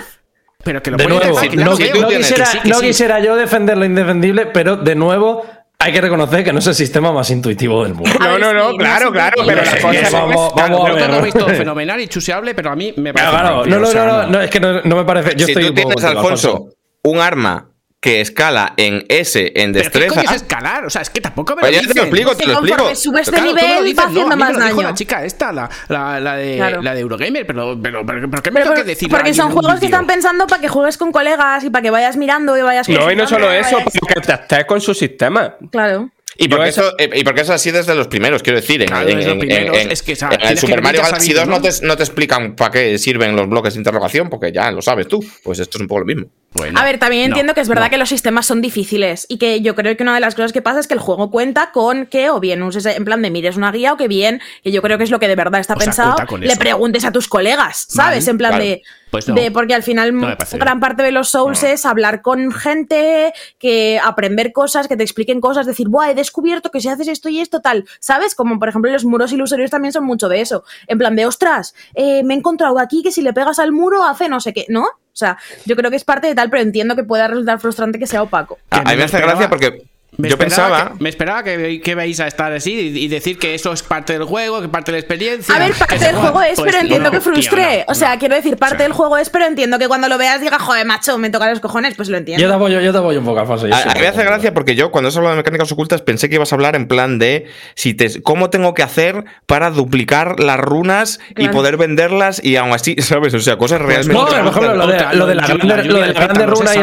Pero 0.66 0.82
que 0.82 0.90
lo 0.90 0.97
De 0.98 1.06
nuevo, 1.06 1.40
que 1.40 1.48
no, 1.56 1.76
tú 1.76 2.01
no 2.02 2.09
quisiera, 2.09 2.44
Que 2.44 2.51
sí, 2.51 2.59
que 2.60 2.68
no 2.68 2.74
sí. 2.80 2.86
quisiera 2.88 3.20
yo 3.20 3.36
defender 3.36 3.78
lo 3.78 3.84
indefendible, 3.86 4.47
pero 4.47 4.76
de 4.76 4.94
nuevo 4.94 5.47
hay 5.78 5.93
que 5.93 6.01
reconocer 6.01 6.43
que 6.43 6.52
no 6.52 6.59
es 6.59 6.66
el 6.66 6.74
sistema 6.74 7.12
más 7.12 7.30
intuitivo 7.30 7.84
del 7.84 7.94
mundo. 7.94 8.10
No, 8.18 8.38
no, 8.38 8.51
sí, 8.51 8.55
no, 8.56 8.76
claro, 8.76 9.12
claro, 9.12 9.36
pero 9.47 9.47
quiere 9.47 9.64
la 9.64 9.70
decir. 9.72 9.80
cosa 9.82 10.01
es 10.01 10.12
Vamos, 10.12 10.52
que- 10.52 10.60
vamos 10.60 10.80
a 10.80 10.84
Creo 10.84 10.97
que 10.97 11.01
ver. 11.02 11.10
lo 11.10 11.16
he 11.18 11.22
visto 11.22 11.47
fenomenal 11.47 12.01
y 12.01 12.09
chuseable, 12.09 12.55
pero 12.55 12.70
a 12.70 12.76
mí 12.76 12.93
me 12.97 13.14
parece. 13.14 13.30
claro, 13.30 13.64
no, 13.66 13.78
no, 13.78 13.93
no, 13.93 14.05
no, 14.06 14.26
no, 14.26 14.40
es 14.40 14.51
que 14.51 14.59
no, 14.60 14.82
no 14.82 14.97
me 14.97 15.05
parece. 15.05 15.36
Yo 15.36 15.47
si 15.47 15.52
estoy 15.52 15.66
tú 15.68 15.74
tienes, 15.74 16.02
Alfonso, 16.05 16.68
un 17.05 17.18
arma 17.20 17.68
que 18.01 18.20
escala 18.20 18.74
en 18.77 19.05
S 19.09 19.40
en 19.56 19.73
Pero 19.73 19.73
¿qué 19.73 19.78
destreza. 19.82 20.14
coño 20.14 20.31
es 20.31 20.36
escalar? 20.36 20.85
O 20.85 20.90
sea, 20.90 21.02
es 21.02 21.10
que 21.10 21.20
tampoco 21.20 21.56
me 21.56 21.60
Pues 21.62 21.73
lo 21.77 21.82
ya 21.82 21.89
te 21.89 21.94
lo 21.94 22.02
explico, 22.02 22.36
te 22.36 22.47
lo 22.47 22.52
explico. 22.52 22.77
conforme 22.77 22.94
subes 22.97 23.27
de 23.27 23.32
Claro, 23.32 23.47
lo 23.47 23.55
nivel 23.55 23.85
dices, 23.85 23.98
va 23.98 24.09
haciendo 24.09 24.36
más 24.36 24.56
daño. 24.59 24.82
la 24.82 24.94
chica 24.94 25.24
esta, 25.24 25.52
la, 25.52 25.68
la, 25.89 26.20
la 26.20 26.36
de, 26.36 26.56
Claro. 26.56 26.82
la 26.82 26.94
de 26.94 27.01
Eurogamer, 27.01 27.47
pero, 27.47 27.78
pero, 27.82 28.06
pero, 28.06 28.31
pero 28.31 28.43
¿qué 28.43 28.51
me 28.51 28.60
Pero 28.60 28.73
tengo 28.73 28.85
que 28.85 28.89
decir? 28.90 29.09
porque 29.09 29.35
son 29.35 29.51
juegos 29.51 29.81
que 29.81 29.86
están 29.86 30.06
pensando 30.06 30.47
para 30.47 30.60
que 30.60 30.68
juegues 30.68 30.98
con 30.98 31.10
colegas 31.10 31.64
y 31.64 31.70
para 31.70 31.82
que 31.82 31.90
vayas 31.90 32.16
mirando 32.16 32.56
y 32.56 32.62
vayas 32.62 32.89
No, 32.89 33.10
y 33.10 33.16
no 33.16 33.27
solo 33.27 33.51
eso, 33.51 33.77
vayas- 33.78 33.93
porque 33.98 34.20
te 34.20 34.32
estés 34.35 34.64
con 34.66 34.81
su 34.81 34.94
sistema. 34.94 35.56
Claro. 35.73 36.10
Y 36.39 36.48
porque, 36.48 36.68
eso, 36.68 36.93
eh, 36.98 37.09
y 37.14 37.24
porque 37.24 37.40
eso 37.40 37.55
así 37.55 37.70
desde 37.70 37.94
los 37.94 38.09
primeros, 38.09 38.43
quiero 38.43 38.60
decir. 38.60 38.82
En, 38.82 38.89
Claro, 38.89 39.09
en- 39.09 39.16
desde 39.16 39.24
los 39.31 39.32
en- 39.32 39.39
primeros, 39.40 39.78
en- 39.78 39.90
es 39.90 40.02
que, 40.02 40.12
o 40.12 40.16
sea, 40.16 40.28
en 40.28 40.35
el 40.35 40.39
tienes 40.40 40.60
que 40.60 40.66
Super 40.66 40.82
Mario 40.82 41.01
Galaxy 41.01 41.27
sabido, 41.28 41.40
2 41.40 41.48
no 41.48 41.56
¿no? 41.56 41.62
te, 41.62 41.86
no 41.86 41.97
te 41.97 42.02
explican 42.02 42.55
para 42.55 42.70
qué 42.73 42.98
sirven 42.98 43.35
los 43.35 43.48
bloques 43.48 43.73
de 43.73 43.81
interrogación, 43.81 44.28
porque 44.28 44.52
ya 44.52 44.70
lo 44.70 44.82
sabes 44.82 45.09
tú. 45.09 45.24
Pues 45.43 45.59
esto 45.60 45.78
es 45.78 45.81
un 45.82 45.89
poco 45.89 46.01
lo 46.01 46.06
mismo. 46.06 46.27
Bueno, 46.52 46.81
A 46.81 46.85
ver, 46.85 46.98
también 46.98 47.28
no, 47.28 47.35
entiendo 47.35 47.52
que 47.52 47.60
es 47.60 47.68
verdad 47.68 47.85
no. 47.85 47.90
que 47.90 47.98
los 47.98 48.09
sistemas 48.09 48.47
son 48.47 48.62
difíciles 48.62 49.27
y 49.28 49.36
que 49.36 49.60
yo 49.60 49.74
creo 49.74 49.94
que 49.94 50.02
una 50.02 50.14
de 50.14 50.20
las 50.20 50.35
cosas 50.35 50.55
que 50.55 50.62
pasa 50.62 50.81
es 50.81 50.86
que 50.89 50.94
el 50.94 51.01
juego 51.01 51.31
cuenta 51.31 51.70
con 51.70 52.06
que 52.06 52.31
o 52.31 52.40
bien 52.40 52.62
uses 52.62 52.86
en 52.86 53.05
plan 53.05 53.20
de 53.20 53.31
mires 53.31 53.56
una 53.59 53.70
guía 53.73 53.93
o 53.93 53.98
que 53.98 54.09
bien, 54.09 54.40
que 54.62 54.73
yo 54.73 54.81
creo 54.81 54.97
que 54.97 55.05
es 55.05 55.10
lo 55.10 55.18
que 55.20 55.28
de 55.28 55.35
verdad 55.36 55.60
está 55.60 55.74
O 55.74 55.77
pensado, 55.77 56.16
le 56.39 56.47
eso. 56.47 56.59
preguntes 56.59 57.05
a 57.05 57.12
tus 57.12 57.28
colegas, 57.28 57.85
¿sabes? 57.90 58.27
En 58.28 58.39
plan 58.39 58.52
claro. 58.52 58.64
de, 58.64 58.82
Pues 59.10 59.28
no. 59.28 59.35
de- 59.35 59.51
porque 59.51 59.74
al 59.74 59.82
final 59.82 60.12
gran 60.52 60.81
parte 60.81 61.02
de 61.02 61.12
los 61.12 61.28
Souls 61.28 61.62
es 61.62 61.85
hablar 61.85 62.23
con 62.23 62.51
gente, 62.51 63.35
que 63.59 64.01
aprender 64.02 64.52
cosas, 64.55 64.89
que 64.89 64.97
te 64.97 65.02
expliquen 65.02 65.43
cosas, 65.43 65.66
decir, 65.66 65.89
Buah, 65.90 66.12
he 66.12 66.14
descubierto 66.14 66.70
que 66.70 66.81
si 66.81 66.89
haces 66.89 67.09
esto 67.09 67.28
y 67.28 67.40
esto 67.40 67.60
tal, 67.60 67.85
¿sabes? 68.01 68.35
Como 68.35 68.59
por 68.59 68.70
ejemplo 68.70 68.90
los 68.90 69.05
muros 69.05 69.31
ilusorios 69.31 69.70
también 69.70 69.93
son 69.93 70.05
mucho 70.05 70.31
de 70.31 70.40
eso, 70.40 70.64
en 70.86 70.97
plan 70.97 71.16
de, 71.16 71.27
ostras, 71.27 71.74
eh, 71.94 72.23
me 72.24 72.32
he 72.32 72.39
encontrado 72.39 72.78
aquí 72.78 73.02
que 73.02 73.12
si 73.12 73.20
le 73.20 73.35
pegas 73.35 73.59
al 73.59 73.73
muro 73.73 74.05
hace 74.05 74.31
no 74.31 74.40
sé 74.40 74.55
qué, 74.55 74.64
¿no? 74.70 74.86
O 75.16 75.18
sea, 75.18 75.38
yo 75.64 75.76
creo 75.76 75.90
que 75.90 75.97
es 75.97 76.05
parte 76.05 76.26
de 76.26 76.34
tal, 76.34 76.51
pero 76.51 76.62
entiendo 76.62 76.94
que 76.94 77.02
pueda 77.02 77.26
resultar 77.26 77.59
frustrante 77.59 77.98
que 77.98 78.06
sea 78.06 78.22
opaco. 78.22 78.59
A, 78.68 78.80
a 78.80 78.80
mí 78.80 78.84
me 78.84 78.93
hace 79.05 79.16
esperaba- 79.16 79.32
gracia 79.32 79.48
porque 79.48 79.82
Me 80.18 80.30
yo 80.30 80.36
esperaba 80.36 80.76
pensaba. 80.76 80.96
Que, 80.96 81.02
me 81.02 81.08
esperaba 81.10 81.42
que, 81.42 81.80
que 81.82 81.94
vais 81.94 82.18
a 82.20 82.26
estar 82.26 82.50
así 82.52 82.72
y, 82.72 83.04
y 83.04 83.08
decir 83.08 83.38
que 83.38 83.54
eso 83.54 83.72
es 83.72 83.82
parte 83.82 84.14
del 84.14 84.24
juego, 84.24 84.62
que 84.62 84.68
parte 84.68 84.90
de 84.90 84.96
la 84.96 85.00
experiencia. 85.00 85.54
A 85.54 85.58
ver, 85.58 85.74
parte 85.74 85.98
del 85.98 86.16
juego 86.16 86.40
es, 86.40 86.54
Pues, 86.56 86.70
pero 86.70 86.80
entiendo 86.80 87.10
no, 87.10 87.10
que 87.10 87.16
no, 87.16 87.84
o 87.88 87.94
sea, 87.94 88.14
no. 88.14 88.18
quiero 88.18 88.34
decir, 88.34 88.56
parte 88.56 88.76
O 88.76 88.78
sea, 88.78 88.84
del 88.86 88.92
juego 88.94 89.18
es, 89.18 89.28
pero 89.28 89.44
entiendo 89.44 89.78
que 89.78 89.88
cuando 89.88 90.08
lo 90.08 90.16
veas 90.16 90.40
digas, 90.40 90.62
joder, 90.62 90.86
macho, 90.86 91.18
me 91.18 91.28
toca 91.28 91.50
los 91.50 91.60
cojones, 91.60 91.94
pues 91.96 92.08
lo 92.08 92.14
Yo 92.14 92.18
entiendo. 92.20 92.48
te 92.48 92.54
apoyo, 92.54 92.80
yo 92.80 92.92
te 92.92 92.98
apoyo 92.98 93.18
un 93.18 93.26
poco, 93.26 93.40
Alfonso. 93.40 93.66
yo 93.66 93.74
A, 93.74 93.78
sí 93.82 93.88
a 93.90 93.94
mí 93.94 94.00
me 94.00 94.06
hace 94.06 94.24
gracia 94.24 94.54
porque 94.54 94.74
yo, 94.74 94.90
cuando 94.90 95.08
has 95.08 95.16
hablado 95.16 95.34
de 95.34 95.40
mecánicas 95.40 95.70
ocultas, 95.70 96.00
pensé 96.00 96.30
que 96.30 96.36
ibas 96.36 96.50
a 96.50 96.54
hablar 96.54 96.76
en 96.76 96.88
plan 96.88 97.18
de 97.18 97.46
si 97.74 97.92
te, 97.92 98.22
cómo 98.22 98.48
tengo 98.48 98.72
que 98.72 98.82
hacer 98.82 99.24
para 99.44 99.70
duplicar 99.70 100.40
las 100.40 100.58
runas 100.58 101.20
y 101.36 101.48
poder 101.48 101.76
venderlas 101.76 102.42
y 102.42 102.56
aún 102.56 102.72
así, 102.72 102.96
¿sabes? 103.00 103.34
O 103.34 103.40
sea, 103.40 103.58
cosas 103.58 103.82
realmente. 103.82 104.14
No, 104.14 104.26
por 104.26 104.38
ejemplo, 104.38 104.74
lo 104.76 104.86
de, 104.86 104.98
lo 105.12 105.26
de 105.26 105.34
la 105.34 105.46
grande, 105.46 105.62
lluvia 105.62 105.76
lo 105.76 105.94
de 105.94 106.00
la 106.00 106.06
de 106.06 106.12
grande 106.14 106.34
pétalos 106.34 106.58
runa 106.58 106.74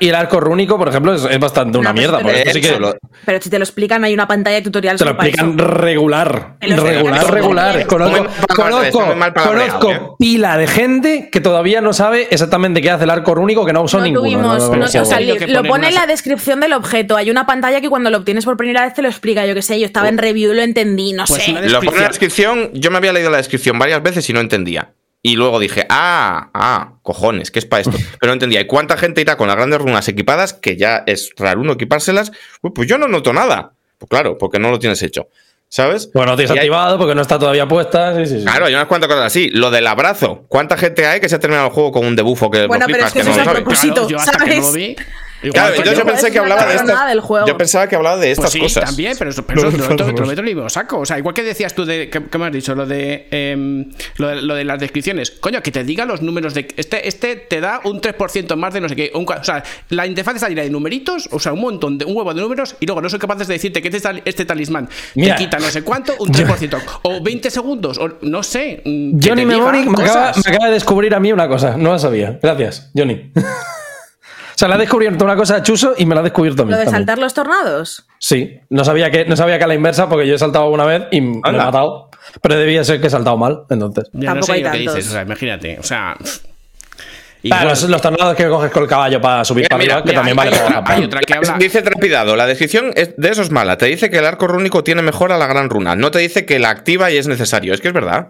y 0.00 0.08
el, 0.08 0.14
arco 0.14 0.40
rúnico, 0.40 0.78
por 0.78 0.88
ejemplo, 0.88 1.14
es, 1.14 1.38
bastante 1.38 1.76
una 1.76 1.92
mierda. 1.92 2.20
Porque 2.20 2.50
sí 2.52 2.60
que 2.60 2.69
Pero 3.26 3.40
si 3.40 3.50
te 3.50 3.58
lo 3.58 3.64
explican, 3.64 4.04
hay 4.04 4.14
una 4.14 4.26
pantalla 4.28 4.56
de 4.56 4.62
tutorial 4.62 4.96
te 4.96 5.04
lo 5.04 5.10
explican 5.12 5.58
eso. 5.58 5.66
regular. 5.68 6.56
Regular, 6.60 7.30
regular. 7.30 7.86
Conozco, 7.86 8.26
conozco, 8.54 9.14
conozco 9.44 9.90
¿eh? 9.90 10.00
pila 10.18 10.56
de 10.56 10.66
gente 10.66 11.28
que 11.30 11.40
todavía 11.40 11.80
no 11.80 11.92
sabe 11.92 12.28
exactamente 12.30 12.80
qué 12.82 12.90
hace 12.90 13.04
el 13.04 13.10
arco 13.10 13.34
rúnico, 13.34 13.64
que 13.66 13.72
no 13.72 13.82
usó 13.82 13.98
No 13.98 14.04
ninguno. 14.04 14.22
tuvimos, 14.22 14.42
no, 14.44 14.58
no, 14.58 14.72
no, 14.72 14.76
no, 14.76 14.84
o 14.84 14.88
sea, 14.88 15.02
no. 15.02 15.08
tenido 15.08 15.34
li- 15.34 15.38
que 15.40 15.46
lo 15.48 15.62
pone 15.64 15.88
en 15.88 15.94
la 15.94 16.06
descripción 16.06 16.60
del 16.60 16.72
objeto. 16.72 17.16
Hay 17.16 17.30
una 17.30 17.46
pantalla 17.46 17.80
que 17.80 17.88
cuando 17.88 18.10
lo 18.10 18.18
obtienes 18.18 18.44
por 18.44 18.56
primera 18.56 18.84
vez 18.84 18.94
te 18.94 19.02
lo 19.02 19.08
explica. 19.08 19.46
Yo 19.46 19.54
qué 19.54 19.62
sé, 19.62 19.78
yo 19.78 19.86
estaba 19.86 20.08
en 20.08 20.18
review 20.18 20.52
y 20.52 20.56
lo 20.56 20.62
entendí, 20.62 21.12
no 21.12 21.24
Pues 21.26 21.42
sé. 21.42 21.52
Lo 21.52 21.80
pone 21.80 21.96
en 21.96 22.02
la 22.02 22.08
descripción. 22.08 22.70
Yo 22.74 22.90
me 22.90 22.98
había 22.98 23.12
leído 23.12 23.30
la 23.30 23.38
descripción 23.38 23.78
varias 23.78 24.02
veces 24.02 24.28
y 24.28 24.32
no 24.32 24.40
entendía. 24.40 24.92
Y 25.22 25.36
luego 25.36 25.58
dije, 25.58 25.84
ah, 25.90 26.48
ah, 26.54 26.92
cojones, 27.02 27.50
¿qué 27.50 27.58
es 27.58 27.66
para 27.66 27.82
esto? 27.82 27.92
Pero 28.20 28.30
no 28.30 28.32
entendía. 28.34 28.60
¿Y 28.60 28.66
cuánta 28.66 28.96
gente 28.96 29.20
irá 29.20 29.36
con 29.36 29.48
las 29.48 29.56
grandes 29.56 29.78
runas 29.80 30.08
equipadas? 30.08 30.54
Que 30.54 30.76
ya 30.76 31.02
es 31.06 31.30
raro 31.36 31.60
uno 31.60 31.72
equipárselas. 31.74 32.32
Uy, 32.62 32.70
pues 32.74 32.88
yo 32.88 32.96
no 32.98 33.06
noto 33.08 33.32
nada. 33.32 33.72
Pues 33.98 34.08
claro, 34.08 34.38
porque 34.38 34.58
no 34.58 34.70
lo 34.70 34.78
tienes 34.78 35.02
hecho. 35.02 35.28
¿Sabes? 35.68 36.10
Bueno, 36.12 36.32
no 36.32 36.36
tienes 36.36 36.50
hay- 36.50 36.58
activado 36.58 36.98
porque 36.98 37.14
no 37.14 37.20
está 37.22 37.38
todavía 37.38 37.68
puesta. 37.68 38.16
Sí, 38.16 38.26
sí, 38.26 38.38
sí. 38.40 38.44
Claro, 38.44 38.66
hay 38.66 38.74
unas 38.74 38.86
cuantas 38.86 39.08
cosas 39.08 39.26
así. 39.26 39.50
Lo 39.50 39.70
del 39.70 39.86
abrazo. 39.86 40.44
¿Cuánta 40.48 40.76
gente 40.76 41.06
hay 41.06 41.20
que 41.20 41.28
se 41.28 41.36
ha 41.36 41.38
terminado 41.38 41.68
el 41.68 41.72
juego 41.72 41.92
con 41.92 42.06
un 42.06 42.16
debufo 42.16 42.50
que 42.50 42.66
Bueno, 42.66 42.86
lo 42.88 42.92
pero 42.92 43.06
es 43.06 43.12
flipas, 43.12 43.12
que 43.12 43.18
eso 43.20 43.28
no 43.28 43.30
es 43.32 43.36
lo 43.36 43.42
a 43.42 43.44
sabe? 43.44 43.60
propósito. 43.62 43.94
Claro, 43.94 44.08
yo 44.08 44.18
hasta 44.18 44.38
que 44.44 44.50
no 44.50 44.56
lo 44.56 44.62
¿sabes? 44.62 44.74
vi. 44.74 44.96
Igual 45.42 45.52
Claro, 45.52 45.68
entonces 45.74 45.92
yo 45.98 46.04
yo. 46.04 46.06
pensé 46.06 46.30
que 46.30 46.38
hablaba 46.38 46.66
de 46.66 46.74
estas. 46.76 47.08
del 47.08 47.20
juego. 47.20 47.46
Yo 47.46 47.56
pensaba 47.56 47.86
que 47.88 47.96
hablaba 47.96 48.16
de 48.18 48.30
estas 48.30 48.44
Pues 48.46 48.52
sí, 48.52 48.58
cosas. 48.60 48.84
también, 48.84 49.14
pero 49.18 49.30
eso, 49.30 49.42
pero 49.46 49.68
eso 49.68 49.76
lo, 49.76 49.88
meto, 49.88 50.24
lo 50.24 50.30
el 50.30 50.42
mismo 50.42 50.68
saco. 50.68 50.98
O 51.00 51.06
sea, 51.06 51.18
igual 51.18 51.34
que 51.34 51.42
decías 51.42 51.74
tú 51.74 51.84
de. 51.84 52.08
¿Qué, 52.10 52.22
qué 52.24 52.38
me 52.38 52.46
has 52.46 52.52
dicho? 52.52 52.74
Lo 52.74 52.86
de, 52.86 53.28
em, 53.30 53.90
lo 54.16 54.28
de. 54.28 54.42
lo 54.42 54.54
de 54.54 54.64
las 54.64 54.78
descripciones. 54.78 55.30
Coño, 55.32 55.62
que 55.62 55.70
te 55.70 55.84
diga 55.84 56.04
los 56.04 56.22
números 56.22 56.54
de. 56.54 56.68
Este, 56.76 57.08
este 57.08 57.36
te 57.36 57.60
da 57.60 57.80
un 57.84 58.00
3% 58.00 58.56
más 58.56 58.74
de 58.74 58.80
no 58.80 58.88
sé 58.88 58.96
qué. 58.96 59.10
un 59.14 59.26
o 59.30 59.44
sea, 59.44 59.62
la 59.90 60.06
interfaz 60.06 60.36
está 60.36 60.48
llena 60.48 60.62
de 60.62 60.70
numeritos, 60.70 61.28
o 61.32 61.38
sea, 61.38 61.52
un 61.52 61.60
montón 61.60 61.98
de. 61.98 62.04
un 62.04 62.16
huevo 62.16 62.32
de 62.34 62.40
números, 62.40 62.76
y 62.80 62.86
luego 62.86 63.00
no 63.00 63.08
soy 63.08 63.18
capaces 63.18 63.46
de 63.48 63.54
decirte 63.54 63.80
que 63.82 63.88
este, 63.88 64.22
este 64.24 64.44
talismán 64.44 64.88
Mira. 65.14 65.36
te 65.36 65.44
quita 65.44 65.58
no 65.58 65.68
sé 65.70 65.82
cuánto, 65.82 66.14
un 66.18 66.28
3%. 66.32 66.80
o 67.02 67.22
20 67.22 67.50
segundos, 67.50 67.98
o 67.98 68.18
no 68.22 68.42
sé. 68.42 68.82
mm, 68.84 69.12
Johnny 69.22 69.42
te 69.42 69.46
Mnemonic 69.46 69.86
me 69.86 70.02
acaba, 70.04 70.32
me 70.34 70.50
acaba 70.50 70.66
de 70.66 70.72
descubrir 70.74 71.14
a 71.14 71.20
mí 71.20 71.32
una 71.32 71.48
cosa. 71.48 71.76
No 71.76 71.92
la 71.92 71.98
sabía. 71.98 72.38
Gracias, 72.42 72.90
Johnny. 72.96 73.30
sea, 74.60 74.68
le 74.68 74.74
ha 74.74 74.78
descubierto 74.78 75.24
una 75.24 75.34
cosa 75.36 75.56
a 75.56 75.62
Chuso 75.62 75.94
y 75.98 76.06
me 76.06 76.14
la 76.14 76.20
ha 76.20 76.24
descubierto 76.24 76.62
a 76.62 76.64
mí. 76.66 76.70
Lo 76.72 76.78
de 76.78 76.84
también. 76.84 77.00
saltar 77.00 77.18
los 77.18 77.34
tornados. 77.34 78.06
Sí, 78.18 78.60
no 78.68 78.84
sabía, 78.84 79.10
que, 79.10 79.24
no 79.24 79.36
sabía 79.36 79.58
que 79.58 79.64
a 79.64 79.66
la 79.66 79.74
inversa 79.74 80.08
porque 80.08 80.26
yo 80.26 80.34
he 80.34 80.38
saltado 80.38 80.68
una 80.70 80.84
vez 80.84 81.04
y 81.10 81.20
me 81.20 81.38
he 81.44 81.52
matado. 81.52 82.10
Pero 82.42 82.56
debía 82.56 82.84
ser 82.84 83.00
que 83.00 83.06
he 83.08 83.10
saltado 83.10 83.36
mal, 83.36 83.62
entonces. 83.70 84.04
Ya 84.12 84.34
no 84.34 84.40
Tampoco 84.40 84.46
sé 84.46 84.52
hay 84.66 84.78
dices, 84.78 85.08
o 85.08 85.10
sea, 85.12 85.22
imagínate. 85.22 85.78
O 85.78 85.82
sea. 85.82 86.16
Y 87.42 87.48
Claro, 87.48 87.68
bueno, 87.68 87.80
los, 87.80 87.88
los 87.88 88.02
tornados 88.02 88.36
que 88.36 88.46
coges 88.48 88.70
con 88.70 88.82
el 88.82 88.88
caballo 88.88 89.18
para 89.18 89.42
subir 89.46 89.62
Mira, 89.64 89.68
para 89.70 89.78
mira, 89.82 89.94
arriba, 89.94 90.04
que 90.04 90.10
mira, 90.10 90.18
también 90.20 90.38
hay 90.38 90.44
vale 90.50 90.62
otra- 90.62 90.84
para 90.84 90.96
hay 90.98 91.04
otra 91.04 91.20
que 91.22 91.34
habla. 91.34 91.56
Dice 91.58 91.80
Trepidado, 91.80 92.36
la 92.36 92.46
descripción 92.46 92.92
es- 92.94 93.16
de 93.16 93.30
eso 93.30 93.40
es 93.40 93.50
mala. 93.50 93.78
Te 93.78 93.86
dice 93.86 94.10
que 94.10 94.18
el 94.18 94.26
arco 94.26 94.46
rúnico 94.46 94.84
tiene 94.84 95.00
mejor 95.00 95.32
a 95.32 95.38
la 95.38 95.46
gran 95.46 95.70
runa. 95.70 95.96
No 95.96 96.10
te 96.10 96.18
dice 96.18 96.44
que 96.44 96.58
la 96.58 96.68
activa 96.68 97.10
y 97.10 97.16
es 97.16 97.26
necesario. 97.26 97.72
Es 97.72 97.80
que 97.80 97.88
es 97.88 97.94
verdad. 97.94 98.28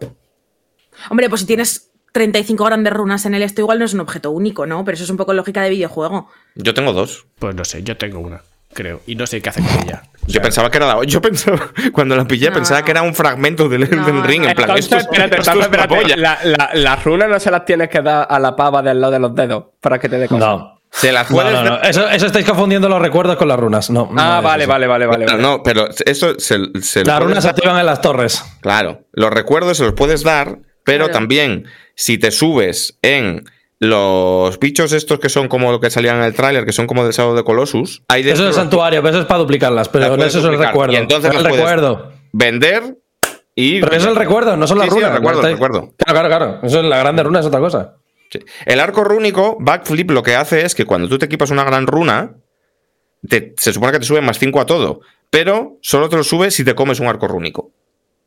Hombre, 1.11 1.29
pues 1.29 1.41
si 1.41 1.47
tienes 1.49 1.90
35 2.13 2.65
grandes 2.65 2.93
runas 2.93 3.25
en 3.27 3.35
el 3.35 3.43
esto, 3.43 3.61
igual 3.61 3.79
no 3.79 3.85
es 3.85 3.95
un 3.95 4.01
objeto 4.01 4.31
único, 4.31 4.67
¿no? 4.67 4.85
Pero 4.85 4.95
eso 4.97 5.05
es 5.05 5.11
un 5.11 5.17
poco 5.17 5.33
lógica 5.33 5.63
de 5.63 5.71
videojuego. 5.71 6.29
Yo 6.55 6.75
tengo 6.75 6.93
dos. 6.93 7.27
Pues 7.39 7.55
no 7.55 7.65
sé, 7.65 7.83
yo 7.83 7.97
tengo 7.97 8.19
una, 8.21 8.43
creo. 8.73 9.01
Y 9.07 9.15
no 9.15 9.27
sé 9.27 9.41
qué 9.41 9.49
hace 9.51 9.61
con 9.63 9.83
ella. 9.87 10.03
Yo 10.27 10.43
pensaba 10.43 10.71
que 10.71 10.79
era 10.79 10.87
la. 10.95 11.05
Yo 11.05 11.21
pensaba. 11.23 11.71
Cuando 11.93 12.17
la 12.17 12.25
pillé, 12.25 12.49
No. 12.49 12.55
pensaba 12.57 12.83
que 12.85 12.91
era 12.91 13.03
un 13.03 13.15
fragmento 13.15 13.69
del 13.69 13.85
Elden 13.85 14.17
No, 14.17 14.23
Ring. 14.23 14.45
En 14.45 14.55
plan, 14.55 14.71
Entonces, 14.71 14.85
esto 14.85 14.97
es, 14.97 15.03
espérate, 15.05 15.37
esto 15.39 15.51
espérate, 15.51 15.51
es 15.51 15.57
una 15.57 15.65
espérate. 15.65 16.03
polla. 16.03 16.17
La- 16.17 16.39
la- 16.45 16.71
Las 16.75 17.05
runas 17.05 17.29
no 17.29 17.41
se 17.41 17.51
las 17.51 17.65
tienes 17.65 17.89
que 17.89 18.01
dar 18.03 18.27
a 18.29 18.39
la 18.39 18.55
pava 18.57 18.83
del 18.83 19.01
lado 19.01 19.13
de 19.13 19.19
los 19.19 19.35
dedos 19.35 19.65
para 19.81 19.99
que 19.99 20.09
te 20.09 20.19
dé 20.19 20.29
cosas. 20.29 20.49
No. 20.49 20.77
Se 20.93 21.13
las 21.13 21.31
No, 21.31 21.37
puedes 21.37 21.53
no, 21.53 21.63
no. 21.65 21.71
dar- 21.77 21.87
Eso, 21.89 22.09
eso 22.09 22.27
estáis 22.27 22.45
confundiendo 22.45 22.89
los 22.89 23.01
recuerdos 23.01 23.37
con 23.37 23.47
las 23.47 23.59
runas. 23.61 23.91
No. 23.91 24.11
Ah, 24.17 24.41
vale, 24.43 24.67
vale, 24.67 24.89
vale, 24.89 25.07
vale. 25.07 25.27
No, 25.39 25.63
pero 25.63 25.89
eso 26.05 26.35
se, 26.39 26.39
se 26.39 26.57
lo 26.59 26.65
Las 26.67 26.83
puedes 26.83 27.21
runas 27.21 27.43
se 27.45 27.51
activan 27.51 27.79
en 27.79 27.87
las 27.87 28.01
torres. 28.01 28.43
Claro, 28.61 29.03
los 29.13 29.31
recuerdos 29.31 29.77
se 29.77 29.85
los 29.85 29.93
puedes 29.95 30.25
dar, 30.25 30.59
pero 30.85 31.05
Claro. 31.07 31.13
también 31.13 31.67
si 31.95 32.19
te 32.19 32.31
subes 32.31 32.99
en 33.03 33.45
los 33.79 34.59
bichos 34.61 34.93
estos 34.93 35.19
que 35.21 35.29
son 35.29 35.49
como 35.49 35.71
lo 35.73 35.81
que 35.81 35.91
salían 35.91 36.17
en 36.19 36.25
el 36.25 36.35
tráiler, 36.35 36.65
que 36.67 36.73
son 36.73 36.87
como 36.87 37.05
del 37.05 37.13
sábado 37.15 37.35
de 37.35 37.45
Colossus, 37.45 38.03
hay 38.09 38.29
Eso 38.29 38.49
es 38.49 38.55
santuario, 38.55 39.01
pero 39.01 39.11
eso 39.11 39.21
es 39.21 39.27
para 39.27 39.39
duplicarlas. 39.39 39.87
las 39.87 39.89
Pero 39.89 40.15
eso 40.25 40.39
es 40.39 40.45
el 40.45 40.59
recuerdo. 40.59 40.93
Y 40.93 40.97
entonces 40.97 41.31
es 41.33 41.39
el 41.39 41.45
recuerdo. 41.45 42.13
vender 42.33 42.99
y. 43.55 43.81
Pero 43.81 43.93
eso 43.93 44.07
es 44.07 44.11
el 44.13 44.17
recuerdo, 44.17 44.57
no 44.57 44.67
son 44.67 44.79
las 44.79 44.87
Sí, 44.89 44.91
sí, 44.91 44.97
runas. 44.97 45.11
el 45.11 45.17
recuerdo, 45.17 45.47
el 45.47 45.53
recuerdo. 45.53 45.95
Claro, 45.97 46.13
claro, 46.21 46.29
claro. 46.29 46.61
Eso 46.63 46.81
es 46.81 46.85
la 46.85 46.99
grande 46.99 47.23
runa, 47.23 47.41
es 47.41 47.47
otra 47.47 47.61
cosa. 47.61 47.97
Sí. 48.31 48.39
El 48.67 48.81
arco 48.81 49.03
rúnico, 49.03 49.57
Backflip, 49.61 50.11
lo 50.11 50.23
que 50.23 50.37
hace 50.37 50.65
es 50.65 50.75
que 50.75 50.85
cuando 50.85 51.09
tú 51.09 51.19
te 51.19 51.27
equipas 51.27 51.51
una 51.51 51.65
gran 51.65 51.87
runa, 51.87 52.35
te- 53.29 53.55
se 53.57 53.73
supone 53.73 53.93
que 53.93 53.99
te 53.99 54.05
sube 54.05 54.21
más 54.21 54.39
5 54.39 54.61
a 54.61 54.67
todo, 54.67 55.01
pero 55.31 55.79
solo 55.83 56.09
te 56.09 56.17
lo 56.17 56.23
sube 56.23 56.51
si 56.51 56.65
te 56.65 56.75
comes 56.75 57.01
un 57.01 57.07
arco 57.09 57.27
rúnico. 57.27 57.71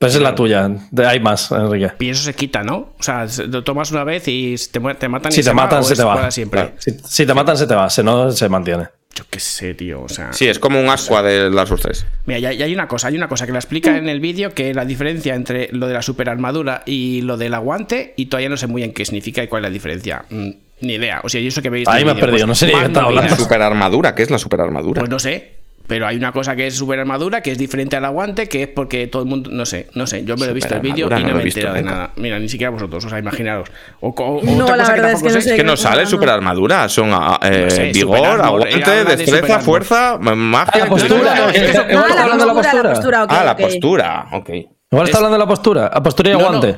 Pero 0.04 0.10
esa 0.10 0.18
es 0.18 0.24
la 0.24 0.36
tuya. 0.36 0.70
Hay 1.08 1.20
más, 1.20 1.52
Enrique. 1.52 1.92
Y 2.00 2.10
eso 2.10 2.24
se 2.24 2.34
quita, 2.34 2.64
¿no? 2.64 2.94
O 3.00 3.04
sea, 3.04 3.28
se- 3.28 3.48
lo 3.48 3.64
tomas 3.64 3.92
una 3.92 4.04
vez 4.04 4.28
y 4.28 4.56
te, 4.72 4.80
te 4.96 5.08
matan 5.10 5.32
y 5.32 5.36
Si 5.36 5.40
te 5.42 5.44
se 5.44 5.54
matan, 5.54 5.80
va, 5.80 5.84
se 5.84 5.96
te 5.96 6.04
va. 6.04 6.32
siempre. 6.32 6.60
Claro. 6.62 6.76
Si, 6.80 6.92
si 7.06 7.26
te 7.26 7.34
matan, 7.34 7.58
se 7.58 7.68
te 7.68 7.76
va. 7.76 7.90
Si 7.90 8.04
no, 8.04 8.32
se 8.32 8.50
mantiene. 8.50 8.88
Yo 9.16 9.24
qué 9.30 9.40
sé, 9.40 9.76
tío. 9.76 10.02
O 10.02 10.10
sea. 10.10 10.34
Sí, 10.34 10.48
es 10.48 10.58
como 10.58 10.80
un 10.80 10.90
ascua 10.90 11.22
de 11.22 11.50
Dark 11.52 11.68
Souls 11.68 11.82
3. 11.84 12.06
Mira, 12.26 12.40
ya, 12.40 12.52
ya 12.54 12.66
hay 12.66 12.74
una 12.74 12.88
cosa, 12.88 13.10
hay 13.10 13.16
una 13.16 13.28
cosa 13.28 13.46
que 13.46 13.52
la 13.52 13.60
explica 13.60 13.96
en 13.98 14.10
el 14.10 14.20
vídeo, 14.20 14.54
que 14.56 14.74
la 14.74 14.86
diferencia 14.86 15.36
entre 15.36 15.70
lo 15.72 15.88
de 15.88 15.94
la 15.94 16.02
super 16.02 16.30
armadura 16.30 16.82
y 16.88 17.22
lo 17.22 17.38
del 17.38 17.54
aguante, 17.54 18.14
y 18.18 18.26
todavía 18.26 18.50
no 18.50 18.58
sé 18.58 18.66
muy 18.68 18.82
bien 18.82 18.92
qué 18.92 19.06
significa 19.06 19.44
y 19.44 19.48
cuál 19.48 19.64
es 19.64 19.70
la 19.70 19.74
diferencia. 19.74 20.26
Mm, 20.32 20.50
ni 20.82 20.94
idea. 20.96 21.22
O 21.24 21.30
sea, 21.30 21.40
yo 21.40 21.48
eso 21.48 21.62
que 21.62 21.70
veis. 21.70 21.88
Ahí 21.88 22.04
me 22.04 22.10
has 22.12 22.16
vídeo, 22.16 22.26
perdido, 22.28 22.48
no 22.48 22.56
sé 22.56 22.66
ni 22.66 22.72
de 22.74 22.80
qué 22.80 22.84
movidas. 22.88 23.04
hablando. 23.06 23.30
La 23.32 23.38
superarmadura, 23.38 24.16
¿qué 24.16 24.24
es 24.24 24.32
la 24.32 24.40
superarmadura? 24.40 25.00
Pues 25.00 25.10
no 25.12 25.20
sé. 25.20 25.63
Pero 25.86 26.08
hay 26.08 26.16
una 26.16 26.32
cosa 26.32 26.56
que 26.56 26.66
es 26.68 26.76
super 26.78 26.98
armadura, 26.98 27.42
que 27.42 27.52
es 27.52 27.58
diferente 27.58 27.98
al 27.98 28.06
aguante, 28.06 28.48
que 28.48 28.64
es 28.64 28.68
porque 28.70 29.06
todo 29.08 29.22
el 29.24 29.28
mundo. 29.28 29.50
No 29.52 29.66
sé, 29.66 29.90
no 29.96 30.08
sé. 30.08 30.24
Yo 30.24 30.38
me 30.38 30.46
lo 30.46 30.52
he 30.52 30.54
visto 30.56 30.74
el 30.74 30.80
vídeo 30.80 31.08
y 31.08 31.10
no, 31.24 31.34
me 31.36 31.42
he 31.44 31.46
enterado 31.46 31.76
de 31.76 31.82
nunca. 31.82 31.94
nada. 31.96 32.12
Mira, 32.16 32.40
ni 32.40 32.48
siquiera 32.48 32.72
vosotros, 32.72 33.04
o 33.04 33.10
sea, 33.10 33.20
imaginaros. 33.20 33.70
O, 34.00 34.10
o- 34.10 34.38
o 34.40 34.44
No, 34.44 34.64
otra 34.64 34.78
la 34.78 34.84
cosa 34.84 34.96
que 34.96 35.02
verdad 35.02 35.12
es 35.18 35.22
que 35.22 35.28
no 35.28 35.34
sé. 35.34 35.42
sé. 35.42 35.50
Es 35.52 35.56
que 35.58 35.64
no 35.66 35.74
¿Qué 35.74 35.78
sale 35.78 36.04
estás 36.04 36.08
hablando? 36.08 36.10
superarmadura, 36.10 36.88
son 36.90 37.10
eh, 37.10 37.64
No 37.66 37.70
sé, 37.70 37.92
vigor, 37.92 38.18
super 38.18 38.30
armor, 38.32 38.46
aguante, 38.68 38.92
de 38.92 39.04
destreza, 39.04 39.46
super 39.48 39.62
fuerza, 39.62 40.18
magia. 40.20 40.84
la 40.86 40.90
postura, 40.90 41.50
es 41.52 41.72
que- 41.72 41.78
Ah, 41.78 41.82
hablando 41.82 42.08
de 42.08 42.16
la 42.16 42.24
armadura, 42.24 42.54
postura. 42.54 42.90
postura, 42.94 43.24
ok, 43.26 43.32
Ah, 43.34 43.44
la 43.44 43.52
ok. 43.52 43.60
postura, 43.60 44.26
ok. 44.32 44.50
Igual 44.90 45.06
está 45.08 45.18
hablando 45.18 45.36
de 45.36 45.40
la 45.40 45.48
postura. 45.48 45.88
A 45.88 46.02
postura 46.02 46.30
y 46.30 46.34
No, 46.34 46.40
no. 46.40 46.46
aguante. 46.46 46.78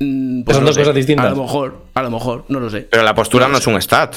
Mm, 0.00 0.42
son 0.50 0.60
no 0.60 0.66
dos 0.66 0.74
sé. 0.74 0.80
cosas 0.82 0.94
distintas. 0.94 1.26
A 1.26 1.30
lo 1.30 1.36
mejor, 1.42 1.86
a 1.94 2.02
lo 2.02 2.10
mejor, 2.10 2.44
no 2.48 2.60
lo 2.60 2.70
sé. 2.70 2.82
Pero 2.90 3.02
la 3.02 3.14
postura 3.14 3.48
no 3.48 3.58
es 3.58 3.66
un 3.66 3.80
stat. 3.80 4.16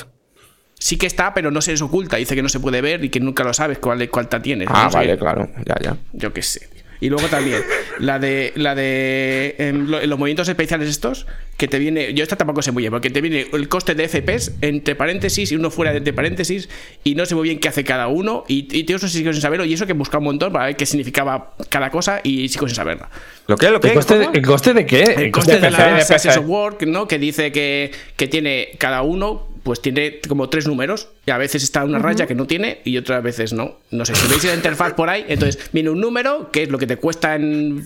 Sí 0.84 0.98
que 0.98 1.06
está, 1.06 1.32
pero 1.36 1.52
no 1.52 1.62
se 1.62 1.70
les 1.72 1.82
oculta. 1.84 2.18
Dice 2.18 2.34
que 2.34 2.42
no 2.42 2.50
se 2.50 2.60
puede 2.60 2.82
ver 2.82 3.06
y 3.06 3.10
que 3.10 3.20
nunca 3.20 3.44
lo 3.44 3.54
sabes 3.54 3.78
cuál, 3.78 4.10
cuál 4.10 4.28
ta 4.28 4.42
tienes. 4.42 4.68
Ah, 4.72 4.86
No 4.86 4.90
sé. 4.92 4.98
vale, 4.98 5.16
claro. 5.16 5.48
Ya, 5.64 5.76
ya. 5.80 5.98
Yo 6.14 6.34
qué 6.34 6.42
sé. 6.42 6.68
Y 7.00 7.10
luego 7.10 7.28
también, 7.28 7.62
la 8.00 8.18
de 8.18 8.52
la 8.56 8.74
de 8.76 9.56
em, 9.60 9.88
lo- 9.88 10.04
los 10.06 10.18
movimientos 10.20 10.48
especiales 10.50 10.90
estos, 10.90 11.28
que 11.58 11.68
te 11.68 11.78
viene, 11.78 12.14
yo 12.16 12.24
esta 12.24 12.36
tampoco 12.36 12.62
sé 12.64 12.72
muy 12.72 12.82
bien, 12.82 12.92
porque 12.92 13.10
te 13.12 13.22
viene 13.22 13.46
el 13.54 13.68
coste 13.70 13.94
de 13.96 14.08
FPS 14.08 14.54
entre 14.62 14.96
paréntesis 14.96 15.52
y 15.52 15.56
uno 15.56 15.70
fuera 15.70 15.92
de 15.92 15.98
entre 16.00 16.14
paréntesis, 16.14 16.68
y 17.04 17.14
no 17.16 17.26
sé 17.28 17.36
muy 17.36 17.44
bien 17.44 17.60
qué 17.60 17.68
hace 17.70 17.84
cada 17.84 18.08
uno, 18.08 18.44
y, 18.48 18.68
y 18.76 18.84
tío, 18.84 18.96
eso 18.98 19.08
sí 19.08 19.20
sigo 19.20 19.34
sin 19.34 19.42
saberlo, 19.42 19.66
y 19.66 19.74
eso 19.74 19.86
que 19.86 19.92
he 19.92 19.96
buscado 19.96 20.20
un 20.20 20.26
montón 20.26 20.52
para 20.54 20.66
ver 20.66 20.76
qué 20.76 20.86
significaba 20.88 21.54
cada 21.70 21.90
cosa, 21.92 22.22
y 22.24 22.50
sigo 22.50 22.68
sin 22.68 22.76
saberla. 22.76 23.10
¿Lo 23.48 23.56
qué? 23.58 23.70
¿Lo 23.70 23.76
¿El 23.76 23.82
qué? 23.82 23.94
coste, 23.94 24.18
de, 24.20 24.26
¿Cómo? 24.26 24.36
¿El 24.38 24.46
coste 24.46 24.74
de 24.74 24.86
qué? 24.86 25.02
El 25.18 25.32
coste 25.32 25.60
de, 25.60 25.72
la 25.72 25.96
de 25.96 26.30
of 26.40 26.46
Work, 26.48 26.84
¿no? 26.84 27.08
Que 27.08 27.18
dice 27.20 27.52
que, 27.52 27.92
que 28.16 28.28
tiene 28.28 28.70
cada 28.78 29.02
uno, 29.02 29.48
pues 29.64 29.82
tiene 29.82 30.20
como 30.28 30.50
tres 30.50 30.68
números. 30.68 31.10
Y 31.26 31.32
a 31.32 31.38
veces 31.38 31.64
está 31.64 31.84
una 31.84 32.00
raya 32.00 32.28
que 32.28 32.36
no 32.36 32.48
tiene 32.48 32.82
y 32.84 32.98
otras 32.98 33.22
veces 33.24 33.54
no. 33.54 33.80
No 33.92 34.06
sé, 34.06 34.16
si 34.16 34.28
veis 34.28 34.44
la 34.44 34.56
interfaz 34.56 34.94
por 34.94 35.10
ahí, 35.10 35.26
entonces 35.28 35.70
viene 35.72 35.90
un 35.90 36.00
número, 36.02 36.50
que 36.52 36.64
es 36.64 36.70
lo 36.70 36.78
que 36.78 36.88
te 36.88 36.98
cuesta 36.98 37.36
en 37.36 37.86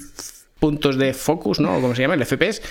puntos 0.59 0.97
de 0.97 1.13
focus, 1.13 1.59
¿no? 1.59 1.77
O 1.77 1.81
como 1.81 1.93
se 1.95 2.01
llama, 2.01 2.13
el 2.15 2.25
FPS. 2.25 2.61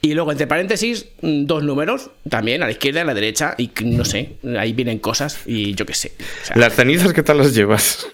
Y 0.00 0.14
luego, 0.14 0.30
entre 0.32 0.46
paréntesis, 0.46 1.06
mm, 1.22 1.44
dos 1.44 1.62
números, 1.64 2.10
también 2.28 2.62
a 2.62 2.66
la 2.66 2.72
izquierda 2.72 3.00
y 3.00 3.02
a 3.02 3.06
la 3.06 3.14
derecha. 3.14 3.54
Y 3.58 3.70
no 3.84 4.04
sé, 4.04 4.36
ahí 4.58 4.72
vienen 4.72 4.98
cosas 5.00 5.40
y 5.46 5.74
yo 5.74 5.84
qué 5.84 5.94
sé. 5.94 6.12
O 6.42 6.46
sea, 6.46 6.56
Las 6.56 6.74
cenizas, 6.74 7.12
¿qué 7.12 7.22
tal 7.22 7.38
las 7.38 7.52
llevas? 7.54 8.06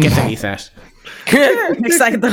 ¿Qué 0.00 0.10
cenizas? 0.10 0.72
Exacto. 1.84 2.28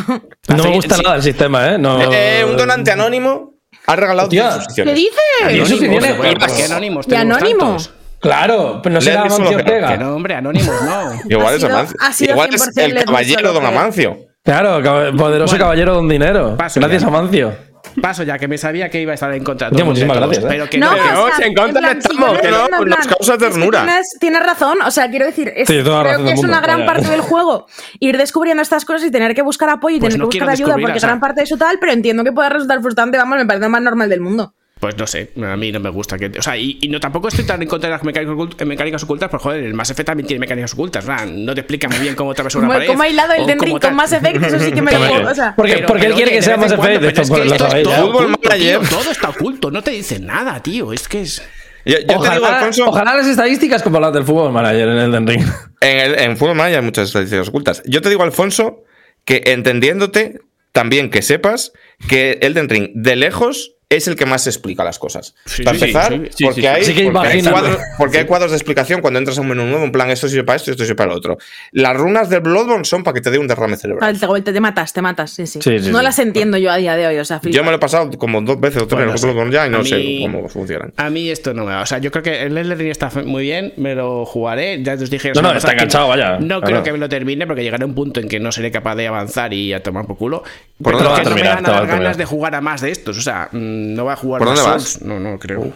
No 0.49 0.63
me 0.63 0.73
gusta 0.75 0.95
Sí. 0.95 1.01
nada 1.03 1.15
el 1.17 1.23
sistema, 1.23 1.73
¿eh? 1.73 1.77
No, 1.77 1.99
Eh, 2.13 2.43
un 2.45 2.57
donante 2.57 2.91
anónimo 2.91 3.55
ha 3.87 3.95
regalado 3.95 4.27
Hostia. 4.27 4.51
10 4.57 4.67
¿Qué 4.75 4.93
dices? 4.93 5.19
¿Y 5.51 5.59
eso 5.59 5.79
que 5.79 5.85
Anónimos, 5.87 6.55
¿qué 6.55 6.63
anónimos? 6.65 7.07
¿Y 7.07 7.09
Tenemos 7.09 7.37
anónimo? 7.37 7.59
tantos. 7.65 7.93
Claro, 8.19 8.79
pero 8.83 8.93
no 8.93 9.01
será 9.01 9.21
Amancio 9.23 9.57
Ortega. 9.57 9.91
Que 9.93 9.97
no, 9.97 10.15
hombre, 10.15 10.35
anónimos 10.35 10.75
no. 10.83 11.13
Igual 11.29 11.55
es 11.55 11.63
Amancio. 11.63 11.97
Igual 12.29 12.53
es 12.53 12.61
100% 12.61 12.83
el 12.83 13.05
caballero 13.05 13.53
don. 13.53 13.65
Amancio. 13.65 14.17
Claro, 14.43 14.81
poderoso 15.17 15.51
Bueno. 15.53 15.65
caballero 15.65 15.95
don 15.95 16.07
dinero. 16.07 16.55
Gracias. 16.57 17.03
Amancio. 17.03 17.55
Paso 18.01 18.23
ya, 18.23 18.37
que 18.37 18.47
me 18.47 18.57
sabía 18.57 18.89
que 18.89 19.01
iba 19.01 19.11
a 19.11 19.15
estar 19.15 19.33
en 19.33 19.43
contra 19.43 19.69
de 19.69 19.75
todos, 19.75 19.87
muchísimas 19.87 20.17
gracias, 20.17 20.43
¿eh? 20.43 20.47
Pero 20.49 20.69
que 20.69 20.77
No, 20.77 20.91
no, 20.95 21.23
o 21.25 21.31
sea, 21.35 21.45
en 21.47 21.53
contra 21.55 21.81
plan, 21.81 21.97
estamos, 21.97 22.39
que 22.39 22.49
no, 22.51 22.65
en 22.65 22.71
nos 22.71 22.81
plan, 22.81 22.99
causa 23.07 23.33
es 23.33 23.39
que 23.39 23.45
ternura. 23.49 23.83
tienes, 23.85 24.07
tienes 24.19 24.43
razón, 24.43 24.77
o 24.85 24.91
sea, 24.91 25.09
quiero 25.09 25.25
decir, 25.25 25.51
es, 25.55 25.67
Sí, 25.67 25.81
creo 25.83 26.23
que 26.23 26.31
es 26.31 26.43
una 26.43 26.61
gran 26.61 26.85
parte 26.85 27.09
del 27.09 27.21
juego 27.21 27.65
ir 27.99 28.17
descubriendo 28.17 28.61
estas 28.61 28.85
cosas 28.85 29.03
y 29.05 29.11
tener 29.11 29.33
que 29.35 29.41
buscar 29.41 29.69
apoyo 29.69 29.97
y 29.97 29.99
Pues 29.99 30.13
tener 30.13 30.23
no 30.25 30.29
que 30.29 30.39
buscar 30.39 30.49
ayuda, 30.53 30.75
porque 30.79 30.97
o 30.97 30.99
sea- 30.99 31.09
gran 31.09 31.19
parte 31.19 31.41
de 31.41 31.45
eso 31.45 31.57
tal, 31.57 31.77
pero 31.79 31.91
entiendo 31.91 32.23
que 32.23 32.31
pueda 32.31 32.49
resultar 32.49 32.81
frustrante, 32.81 33.17
vamos, 33.17 33.37
me 33.37 33.45
parece 33.45 33.65
lo 33.65 33.69
más 33.69 33.81
normal 33.81 34.09
del 34.09 34.21
mundo. 34.21 34.53
Pues 34.81 34.97
no 34.97 35.05
sé, 35.05 35.29
a 35.41 35.55
mí 35.55 35.71
no 35.71 35.79
me 35.79 35.89
gusta 35.91 36.17
que. 36.17 36.31
O 36.39 36.41
sea, 36.41 36.57
y, 36.57 36.79
y 36.81 36.87
no 36.89 36.99
tampoco 36.99 37.27
estoy 37.27 37.45
tan 37.45 37.61
en 37.61 37.67
contra 37.67 37.87
de 37.87 37.95
las 37.95 38.03
mecánicas, 38.03 38.35
ocult- 38.35 38.55
eh, 38.59 38.65
mecánicas 38.65 39.03
ocultas, 39.03 39.29
pero 39.29 39.39
joder, 39.39 39.63
el 39.63 39.75
Mass 39.75 39.91
Effect 39.91 40.07
también 40.07 40.25
tiene 40.25 40.39
mecánicas 40.39 40.73
ocultas. 40.73 41.05
¿verdad? 41.05 41.27
No 41.27 41.53
te 41.53 41.61
explica 41.61 41.87
muy 41.87 41.99
bien 41.99 42.15
cómo 42.15 42.31
atravesar 42.31 42.59
una 42.59 42.67
Como, 42.67 42.77
pared. 42.79 42.87
como 42.89 43.03
ha 43.03 43.07
hilado 43.07 43.33
el 43.33 43.41
o 43.41 43.45
Den 43.45 43.57
cómo 43.59 43.67
Ring 43.67 43.79
tal. 43.79 43.89
con 43.91 43.97
Mass 43.97 44.11
Effect, 44.13 44.43
eso 44.43 44.59
sí 44.59 44.71
que 44.71 44.81
me 44.81 44.91
lo 44.91 45.29
o 45.31 45.35
sea, 45.35 45.53
Porque, 45.55 45.73
Pero- 45.75 45.87
porque 45.87 46.05
él 46.07 46.13
quiere 46.15 46.31
oye, 46.31 46.37
que 46.39 46.41
sea 46.41 46.55
pero 46.55 46.65
es 46.65 46.73
que 46.99 47.07
esto 47.07 47.21
es 47.21 47.27
sabéis 47.27 47.51
ya. 47.51 47.57
todo 47.95 48.07
Fútbol 48.07 48.25
oculto, 48.25 48.49
Manager. 48.49 48.79
tío, 48.79 48.89
Todo 48.89 49.11
está 49.11 49.29
oculto, 49.29 49.69
no 49.71 49.83
te 49.83 49.91
dice 49.91 50.19
nada, 50.19 50.61
tío. 50.63 50.91
Es 50.93 51.07
que 51.07 51.21
es. 51.21 51.43
Yo, 51.85 51.93
yo 51.93 51.97
te 51.99 52.05
digo, 52.07 52.19
Ojalá, 52.21 52.57
Alfonso, 52.57 52.85
ojalá 52.89 53.15
las 53.15 53.27
estadísticas 53.27 53.83
como 53.83 53.99
las 53.99 54.11
del 54.13 54.23
fútbol 54.23 54.51
manager 54.51 54.87
en 54.89 54.97
el 54.97 55.11
Den 55.11 55.27
Ring. 55.27 55.41
en, 55.81 55.99
el, 55.99 56.19
en 56.19 56.37
Fútbol 56.37 56.55
Manager 56.55 56.79
hay 56.79 56.85
muchas 56.85 57.07
estadísticas 57.07 57.49
ocultas. 57.49 57.83
Yo 57.85 58.01
te 58.01 58.09
digo, 58.09 58.23
Alfonso, 58.23 58.83
que 59.25 59.43
entendiéndote, 59.45 60.39
también 60.71 61.11
que 61.11 61.21
sepas 61.21 61.71
que 62.09 62.39
Elden 62.41 62.67
Ring, 62.67 62.89
de 62.95 63.15
lejos, 63.15 63.73
es 63.91 64.07
el 64.07 64.15
que 64.15 64.25
más 64.25 64.47
explica 64.47 64.83
las 64.83 64.97
cosas. 64.97 65.35
Sí, 65.45 65.63
Para 65.63 65.77
sí, 65.77 65.85
empezar, 65.85 66.21
sí, 66.33 66.45
porque, 66.45 66.67
hay, 66.69 66.83
que 66.93 67.11
porque, 67.11 67.43
cuadros, 67.43 67.77
porque 67.97 68.17
hay 68.19 68.25
cuadros 68.25 68.51
de 68.51 68.57
explicación 68.57 69.01
cuando 69.01 69.19
entras 69.19 69.37
a 69.37 69.41
un 69.41 69.49
menú 69.49 69.65
nuevo, 69.65 69.83
en 69.83 69.91
plan, 69.91 70.09
esto 70.09 70.29
sirve 70.29 70.45
para 70.45 70.55
esto 70.55 70.69
y 70.69 70.71
esto 70.71 70.83
sirve 70.83 70.95
para 70.95 71.11
lo 71.11 71.17
otro. 71.17 71.37
Las 71.73 71.95
runas 71.97 72.29
del 72.29 72.39
Bloodborne 72.39 72.85
son 72.85 73.03
para 73.03 73.13
que 73.15 73.21
te 73.21 73.29
dé 73.31 73.37
un 73.37 73.47
derrame 73.47 73.75
cerebral. 73.75 74.17
Te, 74.17 74.53
te 74.53 74.61
matas, 74.61 74.93
te 74.93 75.01
matas, 75.01 75.31
sí, 75.31 75.45
sí. 75.45 75.59
Sí, 75.61 75.79
sí, 75.79 75.91
no 75.91 75.99
sí. 75.99 76.03
las 76.03 76.19
entiendo 76.19 76.57
yo 76.57 76.71
a 76.71 76.77
día 76.77 76.95
de 76.95 77.07
hoy, 77.07 77.17
o 77.17 77.25
sea, 77.25 77.39
flipa. 77.39 77.55
Yo 77.55 77.63
me 77.63 77.71
lo 77.71 77.75
he 77.75 77.79
pasado 77.79 78.09
como 78.17 78.41
dos 78.41 78.59
veces 78.59 78.81
o 78.83 78.87
tres 78.87 78.99
Bueno, 78.99 79.11
en 79.11 79.17
el. 79.17 79.21
Bloodborne 79.21 79.51
ya 79.51 79.67
y 79.67 79.69
no 79.69 79.83
sé 79.83 80.19
cómo 80.21 80.47
funcionan. 80.47 80.93
A 80.97 81.09
mí 81.09 81.29
esto 81.29 81.53
no 81.53 81.65
me 81.65 81.73
va. 81.73 81.81
O 81.81 81.85
sea, 81.85 81.97
yo 81.97 82.11
creo 82.11 82.23
que 82.23 82.43
el 82.43 82.57
Elden 82.57 82.87
está 82.87 83.09
muy 83.25 83.43
bien, 83.43 83.73
me 83.77 83.93
lo 83.95 84.25
jugaré. 84.25 84.81
Ya 84.83 84.93
os 84.93 85.09
dije. 85.09 85.33
No, 85.35 85.41
no, 85.41 85.51
está 85.53 85.73
enganchado, 85.73 86.07
vaya. 86.07 86.39
No 86.39 86.61
creo 86.61 86.83
que 86.83 86.91
me 86.91 86.97
lo 86.97 87.09
termine 87.09 87.45
porque 87.45 87.63
llegaré 87.63 87.83
a 87.83 87.87
un 87.87 87.95
punto 87.95 88.19
en 88.19 88.27
que 88.27 88.39
no 88.39 88.51
seré 88.51 88.71
capaz 88.71 88.95
de 88.95 89.07
avanzar 89.07 89.53
y 89.53 89.73
a 89.73 89.83
tomar 89.83 90.05
por 90.05 90.17
culo. 90.17 90.43
¿Por 90.81 90.97
Pero 90.97 91.09
no 91.09 91.17
me 91.17 91.23
terminar? 91.23 91.55
van 91.55 91.63
Te 91.65 91.71
a 91.71 91.73
dar 91.73 91.87
ganas 91.87 92.17
de 92.17 92.25
jugar 92.25 92.55
a 92.55 92.61
más 92.61 92.81
de 92.81 92.91
estos. 92.91 93.17
O 93.17 93.21
sea, 93.21 93.49
mm, 93.51 93.80
no 93.81 94.05
va 94.05 94.13
a 94.13 94.15
jugar 94.17 94.39
¿Por 94.39 94.47
dónde 94.47 94.61
Souls. 94.61 94.99
vas? 94.99 95.01
No, 95.01 95.19
no 95.19 95.37
creo. 95.39 95.73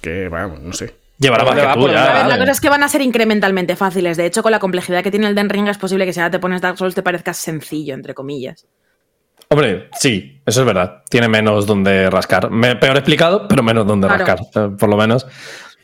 Que 0.00 0.28
vamos, 0.28 0.60
no 0.60 0.72
sé. 0.72 0.94
Llevará 1.18 1.42
más 1.44 1.56
¿Dónde 1.56 1.62
que 1.62 2.28
la 2.28 2.38
cosa 2.38 2.50
es 2.52 2.60
que 2.60 2.68
van 2.68 2.82
a 2.84 2.88
ser 2.88 3.02
incrementalmente 3.02 3.74
fáciles. 3.74 4.16
De 4.16 4.26
hecho, 4.26 4.42
con 4.42 4.52
la 4.52 4.60
complejidad 4.60 5.02
que 5.02 5.10
tiene 5.10 5.26
el 5.26 5.34
Den 5.34 5.48
Ring, 5.48 5.66
es 5.68 5.76
posible 5.78 6.06
que 6.06 6.12
si 6.12 6.20
ahora 6.20 6.30
te 6.30 6.38
pones 6.38 6.60
Dark 6.60 6.78
Souls 6.78 6.94
te 6.94 7.02
parezca 7.02 7.34
sencillo, 7.34 7.94
entre 7.94 8.14
comillas. 8.14 8.66
Hombre, 9.50 9.88
sí, 9.98 10.40
eso 10.46 10.60
es 10.60 10.66
verdad. 10.66 11.02
Tiene 11.08 11.26
menos 11.26 11.66
donde 11.66 12.08
rascar. 12.10 12.50
Me- 12.50 12.76
peor 12.76 12.96
explicado, 12.98 13.48
pero 13.48 13.62
menos 13.62 13.86
donde 13.86 14.06
Claro. 14.06 14.24
rascar, 14.26 14.64
eh, 14.64 14.70
por 14.78 14.88
lo 14.88 14.96
menos. 14.96 15.26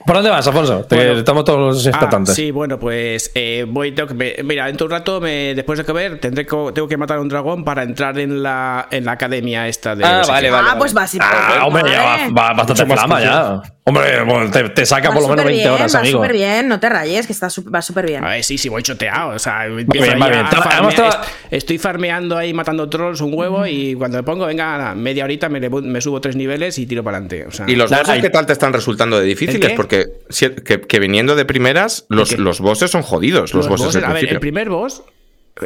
¿Por 0.06 0.16
dónde 0.16 0.30
vas, 0.30 0.46
Alfonso? 0.46 0.84
Te- 0.84 0.96
Bueno. 0.96 1.12
estamos 1.18 1.44
todos 1.44 1.58
los 1.76 1.86
Ah, 1.86 1.90
expectantes. 1.90 2.34
sí, 2.34 2.50
bueno, 2.50 2.78
pues 2.78 3.30
eh, 3.34 3.64
voy, 3.66 3.92
tengo 3.92 4.08
que, 4.08 4.14
me- 4.14 4.34
mira, 4.44 4.66
dentro 4.66 4.86
de 4.86 4.94
un 4.94 4.98
rato, 5.00 5.20
me, 5.20 5.54
después 5.54 5.78
de 5.78 5.84
comer, 5.84 6.20
tendré 6.20 6.44
que, 6.44 6.56
tengo 6.74 6.86
que 6.88 6.96
matar 6.98 7.16
a 7.16 7.20
un 7.20 7.28
dragón 7.28 7.64
para 7.64 7.82
entrar 7.82 8.18
en 8.18 8.42
la, 8.42 8.86
en 8.90 9.06
la 9.06 9.12
academia 9.12 9.66
esta 9.66 9.96
de... 9.96 10.04
Ah, 10.04 10.22
vale, 10.28 10.50
vale. 10.50 10.68
ah, 10.72 10.74
pues 10.78 10.92
vas 10.92 11.16
Ah, 11.20 11.64
hombre, 11.66 11.84
ya 11.90 12.02
va, 12.02 12.16
va 12.48 12.52
bastante 12.52 12.84
Mucho 12.84 12.96
flama 13.00 13.20
ya. 13.22 13.60
Hombre, 13.86 14.22
bueno, 14.22 14.50
te, 14.50 14.70
te 14.70 14.86
saca 14.86 15.12
por 15.12 15.20
lo 15.20 15.28
menos 15.28 15.44
20 15.44 15.68
horas, 15.68 15.94
va 15.94 15.98
amigo. 16.00 16.18
súper 16.18 16.32
bien, 16.32 16.68
no 16.68 16.80
te 16.80 16.88
rayes, 16.88 17.26
que 17.26 17.34
está 17.34 17.50
su- 17.50 17.70
va 17.70 17.82
súper 17.82 18.06
bien. 18.06 18.24
A 18.24 18.30
ver, 18.30 18.42
sí, 18.42 18.56
sí, 18.56 18.70
voy 18.70 18.82
choteado. 18.82 19.32
O 19.34 19.38
sea, 19.38 19.66
bien, 19.66 19.80
empiezo 19.80 20.10
ahí 20.10 20.18
va 20.18 20.26
a 20.26 20.30
bien. 20.30 20.44
Ta- 20.48 20.56
farmear- 20.56 20.72
además 20.72 20.94
estaba- 20.94 21.10
est- 21.22 21.30
Estoy 21.50 21.76
farmeando 21.76 22.38
ahí, 22.38 22.54
matando 22.54 22.88
trolls 22.88 23.20
un 23.20 23.34
huevo 23.34 23.66
y 23.66 23.94
cuando 23.94 24.16
me 24.16 24.22
pongo, 24.22 24.46
venga, 24.46 24.78
nada, 24.78 24.94
media 24.94 25.24
horita 25.24 25.50
me, 25.50 25.60
subo 26.00 26.18
tres 26.22 26.34
niveles 26.34 26.78
y 26.78 26.86
tiro 26.86 27.04
para 27.04 27.18
adelante. 27.18 27.44
O 27.46 27.50
sea, 27.52 27.66
¿Y 27.68 27.76
los 27.76 27.90
bosses 27.90 28.08
hay- 28.08 28.20
qué 28.22 28.30
tal 28.30 28.46
te 28.46 28.54
están 28.54 28.72
resultando 28.72 29.20
de 29.20 29.26
difíciles? 29.26 29.72
Porque 29.72 30.06
si- 30.30 30.48
que, 30.48 30.80
que 30.80 30.98
viniendo 30.98 31.36
de 31.36 31.44
primeras, 31.44 32.06
los, 32.08 32.38
los 32.38 32.60
bosses 32.60 32.90
son 32.90 33.02
jodidos, 33.02 33.52
los, 33.52 33.68
bosses 33.68 34.02
a 34.02 34.12
ver, 34.14 34.26
el 34.32 34.40
primer 34.40 34.70
boss 34.70 35.02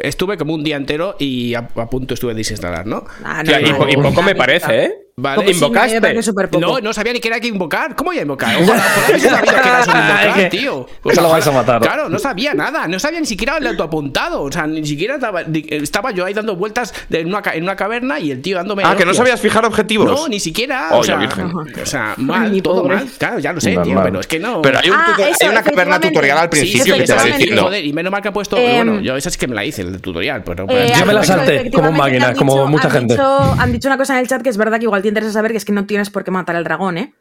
estuve 0.03 0.37
como 0.37 0.53
un 0.53 0.63
día 0.63 0.75
entero 0.75 1.15
y 1.19 1.55
a, 1.55 1.69
a 1.75 1.89
punto 1.89 2.13
estuve 2.13 2.33
de 2.33 2.39
desinstalar, 2.39 2.85
¿no? 2.85 3.05
Ah, 3.23 3.41
Tía, 3.43 3.59
y, 3.61 3.71
no, 3.71 3.89
y 3.89 3.95
no, 3.95 4.03
poco 4.03 4.21
no, 4.21 4.27
me 4.27 4.33
no, 4.33 4.37
parece, 4.37 4.83
¿eh? 4.85 4.93
Vale. 5.19 5.51
¿Invocaste? 5.51 6.13
No, 6.59 6.79
no 6.79 6.93
sabía 6.93 7.13
ni 7.13 7.19
que 7.19 7.27
era 7.27 7.39
que 7.39 7.47
invocar. 7.47 7.95
¿Cómo 7.95 8.09
voy 8.11 8.19
a 8.19 8.21
invocar? 8.23 8.55
Ojalá, 8.61 8.83
ojalá 9.07 9.83
sabido 9.83 10.05
que 10.15 10.23
invocar, 10.27 10.49
tío. 10.49 10.87
que 11.03 11.21
lo 11.21 11.29
vais 11.29 11.47
a 11.47 11.51
matar. 11.51 11.81
Claro, 11.81 12.09
no 12.09 12.19
sabía 12.19 12.53
nada. 12.53 12.87
No 12.87 12.99
sabía 12.99 13.19
ni 13.19 13.25
siquiera 13.25 13.57
el 13.57 13.67
autoapuntado. 13.67 14.41
O 14.43 14.51
sea, 14.51 14.67
ni 14.67 14.85
siquiera 14.85 15.15
estaba, 15.15 15.41
estaba 15.41 16.11
yo 16.11 16.25
ahí 16.25 16.33
dando 16.33 16.55
vueltas 16.55 16.93
en, 17.09 17.27
una, 17.27 17.41
en 17.53 17.63
una 17.63 17.75
caverna 17.75 18.19
y 18.19 18.31
el 18.31 18.41
tío 18.41 18.57
dándome. 18.57 18.83
Ah, 18.85 18.95
que 18.95 19.05
no 19.05 19.13
sabías 19.13 19.39
fijar 19.39 19.65
objetivos. 19.65 20.05
No, 20.09 20.27
ni 20.27 20.39
siquiera. 20.39 20.89
Oh, 20.91 20.99
o, 20.99 21.03
sea, 21.03 21.17
Virgen. 21.17 21.51
o 21.55 21.85
sea, 21.85 22.13
mal, 22.17 22.51
Mi 22.51 22.61
todo 22.61 22.81
pobre. 22.83 22.95
mal. 22.95 23.07
Claro, 23.17 23.39
ya 23.39 23.53
lo 23.53 23.61
sé, 23.61 23.77
tío, 23.83 23.99
pero 24.03 24.19
es 24.19 24.27
que 24.27 24.39
no. 24.39 24.61
Pero 24.61 24.79
hay, 24.79 24.89
un 24.89 24.95
Ah, 24.97 25.15
eso, 25.17 25.37
hay 25.41 25.49
una 25.49 25.63
caverna 25.63 25.99
tutorial 25.99 26.37
al 26.37 26.43
Sí, 26.45 26.49
principio 26.59 26.95
sí, 26.95 27.01
que 27.01 27.07
te 27.07 27.13
va 27.13 27.23
diciendo. 27.23 27.61
Joder, 27.63 27.85
y 27.85 27.93
menos 27.93 28.11
mal 28.11 28.21
que 28.21 28.27
ha 28.29 28.33
puesto. 28.33 28.55
Bueno, 28.57 28.99
yo 29.01 29.15
esa 29.15 29.29
sí 29.29 29.37
que 29.37 29.47
me 29.47 29.55
la 29.55 29.65
hice, 29.65 29.81
el 29.81 29.99
tutorial. 30.01 30.43
Pero, 30.43 30.65
pero- 30.67 30.79
Eh, 30.79 30.93
Yo 30.97 31.05
me 31.05 31.13
la 31.13 31.23
salté 31.23 31.69
como 31.71 31.91
máquina, 31.91 32.33
como 32.33 32.67
mucha 32.67 32.89
gente. 32.89 33.17
han 33.19 33.71
dicho 33.71 33.87
una 33.87 33.97
cosa 33.97 34.13
en 34.13 34.19
el 34.21 34.27
chat 34.27 34.41
que 34.41 34.49
es 34.49 34.57
verdad 34.57 34.77
que 34.79 34.85
igual 34.85 35.01
te 35.09 35.19
interesa 35.19 35.33
saber 35.33 35.51
que 35.51 35.57
es 35.57 35.65
que 35.65 35.71
no 35.73 35.85
tienes 35.85 36.09
por 36.09 36.23
qué 36.23 36.31
matar 36.31 36.55
al 36.55 36.63
dragón, 36.63 36.97
¿eh? 36.97 37.13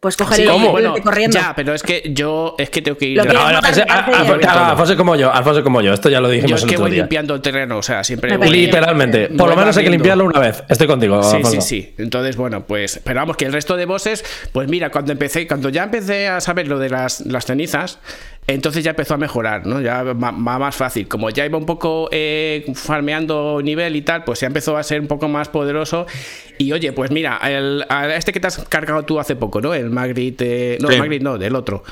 Pues 0.00 0.16
coger 0.16 0.36
Sí, 0.38 0.42
el 0.44 1.02
corriendo. 1.02 1.38
ya, 1.38 1.52
pero 1.54 1.74
es 1.74 1.82
que 1.82 2.10
yo 2.14 2.54
es 2.56 2.70
que 2.70 2.80
tengo 2.80 2.96
que 2.96 3.04
ir. 3.04 3.18
No, 3.18 3.24
no, 3.30 3.38
ah, 3.38 4.70
Alfonso 4.70 4.96
como 4.96 5.14
yo, 5.14 5.30
Alfonso 5.30 5.62
como 5.62 5.82
yo. 5.82 5.92
Esto 5.92 6.08
ya 6.08 6.22
lo 6.22 6.28
Yo 6.28 6.32
dijimos 6.36 6.60
es 6.60 6.62
el 6.62 6.68
que 6.70 6.76
otro 6.76 6.84
voy 6.86 6.92
día. 6.92 7.02
limpiando 7.02 7.34
el 7.34 7.42
terreno, 7.42 7.76
o 7.76 7.82
sea, 7.82 8.02
siempre. 8.02 8.34
Voy- 8.38 8.48
Literalmente. 8.48 9.28
Por 9.28 9.50
lo 9.50 9.56
menos 9.56 9.76
hay 9.76 9.84
que 9.84 9.90
limpiarlo 9.90 10.24
una 10.24 10.40
vez. 10.40 10.64
Estoy 10.70 10.86
contigo, 10.86 11.22
Sí, 11.22 11.36
Alfonso. 11.36 11.60
sí, 11.60 11.82
sí. 11.82 11.94
Entonces, 11.98 12.34
bueno, 12.36 12.64
pues. 12.64 12.98
Pero 13.04 13.20
vamos, 13.20 13.36
que 13.36 13.44
el 13.44 13.52
resto 13.52 13.76
de 13.76 13.84
bosses, 13.84 14.24
pues 14.52 14.70
mira, 14.70 14.88
cuando 14.90 15.12
empecé, 15.12 15.46
cuando 15.46 15.68
ya 15.68 15.82
empecé 15.82 16.28
a 16.28 16.40
saber 16.40 16.66
lo 16.66 16.78
de 16.78 16.88
las, 16.88 17.20
las 17.26 17.44
cenizas, 17.44 17.98
entonces 18.46 18.82
ya 18.82 18.90
empezó 18.90 19.14
a 19.14 19.16
mejorar, 19.16 19.66
¿no? 19.66 19.80
Ya 19.80 20.02
va, 20.02 20.12
va 20.12 20.32
más 20.58 20.74
fácil. 20.74 21.06
Como 21.06 21.30
ya 21.30 21.46
iba 21.46 21.56
un 21.56 21.66
poco 21.66 22.08
eh, 22.10 22.64
farmeando 22.74 23.60
nivel 23.62 23.94
y 23.96 24.02
tal, 24.02 24.24
pues 24.24 24.40
ya 24.40 24.48
empezó 24.48 24.76
a 24.76 24.82
ser 24.82 25.00
un 25.00 25.06
poco 25.06 25.28
más 25.28 25.48
poderoso. 25.48 26.06
Y 26.58 26.72
oye, 26.72 26.92
pues 26.92 27.10
mira, 27.10 27.38
el, 27.44 27.84
a 27.88 28.14
este 28.14 28.32
que 28.32 28.40
te 28.40 28.48
has 28.48 28.58
cargado 28.68 29.04
tú 29.04 29.20
hace 29.20 29.36
poco, 29.36 29.60
¿no? 29.60 29.72
El 29.72 29.90
Magritte. 29.90 30.74
eh, 30.74 30.78
no, 30.80 30.88
Sí. 30.88 30.94
el 30.94 31.00
Magritte 31.00 31.24
no, 31.24 31.38
del 31.38 31.54
otro. 31.54 31.84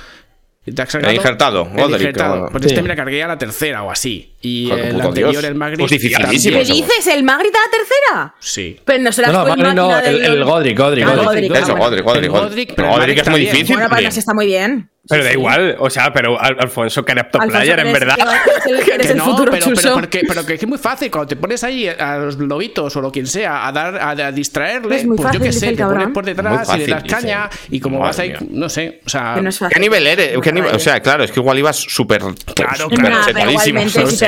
¿Te 0.75 0.83
has 0.83 0.95
El 0.97 1.15
injertado, 1.15 1.63
El 1.75 1.81
Godric, 1.83 1.99
injertado. 2.01 2.49
Pues 2.51 2.63
Sí. 2.65 2.69
este 2.69 2.83
me 2.83 2.89
la 2.89 2.97
cargué 2.97 3.23
a 3.23 3.29
la 3.29 3.39
tercera 3.39 3.85
o 3.85 3.91
así. 3.91 4.35
Y 4.43 4.69
Joder, 4.69 4.85
el 4.87 5.01
anterior, 5.01 5.31
Dios. 5.31 5.45
el 5.45 5.55
Magritte. 5.55 5.81
Pues 5.81 5.91
dificilísimo. 5.93 6.59
¿Qué 6.59 6.65
dices? 6.65 7.07
¿El 7.07 7.23
Magritte 7.23 7.57
a 7.57 7.61
la 7.63 7.71
tercera? 7.71 8.35
Sí. 8.41 8.79
Pero 8.85 9.03
no 9.03 9.11
serás 9.13 9.33
No, 9.33 9.39
no, 9.39 9.73
no, 9.73 9.89
máquina 9.89 10.01
el, 10.01 10.19
del- 10.21 10.33
el 10.33 10.45
Godric, 10.45 10.79
Godric, 10.79 11.07
Godric. 11.07 11.25
Godric, 11.25 11.55
Eso. 11.55 11.75
Godric, 11.77 12.05
Godric, 12.05 12.25
El 12.25 12.31
Godric. 12.31 12.51
Godric, 12.51 12.79
No, 12.79 12.85
Godric 12.85 12.99
Magritte 12.99 13.21
es 13.23 13.29
muy 13.31 13.41
difícil. 13.41 13.67
Bueno, 13.77 13.79
para 13.85 13.89
también. 13.89 14.09
nos 14.11 14.17
está 14.19 14.35
muy 14.35 14.47
bien. 14.47 14.91
Pero 15.09 15.25
da 15.25 15.33
igual, 15.33 15.77
o 15.79 15.89
sea, 15.89 16.13
pero 16.13 16.39
Al- 16.39 16.57
Alfonso, 16.61 17.03
que 17.05 17.15
top 17.15 17.41
Alfonso, 17.43 17.51
player, 17.59 17.79
en 17.81 17.93
verdad. 17.93 18.17
Que 18.85 19.11
el 19.11 19.17
no, 19.17 19.25
futuro 19.25 19.51
pero, 19.53 19.67
pero, 19.75 19.95
porque, 19.95 20.23
pero 20.29 20.45
que 20.45 20.55
es 20.55 20.67
muy 20.67 20.77
fácil 20.79 21.11
cuando 21.11 21.29
te 21.29 21.37
pones 21.37 21.65
ahí 21.65 21.89
a 21.89 22.19
los 22.19 22.37
lobitos 22.37 22.95
o 22.95 23.01
lo 23.01 23.11
quien 23.11 23.27
sea 23.27 23.67
a 23.67 23.73
dar 23.73 23.97
a, 23.97 24.11
a 24.11 24.33
distraerle 24.33 24.97
Es 24.97 25.07
muy 25.07 25.17
pues 25.17 25.29
yo 25.33 25.39
fácil, 25.39 25.41
qué 25.41 25.47
dice 25.49 25.61
sé 25.71 25.77
te 25.77 25.85
pones 25.85 26.09
por 26.09 26.25
detrás 26.25 26.63
y 26.63 26.67
fácil, 26.67 26.85
le 26.87 26.93
das 26.93 27.03
dice. 27.03 27.17
caña 27.17 27.51
y 27.71 27.81
como 27.81 27.99
vas 28.01 28.19
ahí 28.19 28.29
mía. 28.31 28.39
no 28.51 28.69
sé 28.69 29.01
o 29.05 29.09
sea 29.09 29.33
Que 29.37 29.43
no. 29.43 29.51
¿Qué 29.71 29.81
nivel 29.81 30.07
eres? 30.07 30.39
¿Qué 30.43 30.53
nivel? 30.53 30.75
O 30.75 30.79
sea, 30.79 31.01
claro, 31.01 31.25
es 31.25 31.33
que 31.33 31.41
igual 31.41 31.59
ibas 31.59 31.77
súper 31.77 32.21
Claro, 32.55 32.77
súper 32.77 32.99
claro. 32.99 33.17
Nah, 33.17 33.25
pero 33.25 33.39
chetadísimo, 33.39 33.81
igualmente 33.81 33.91
¿sabes? 33.93 34.11
si 34.11 34.27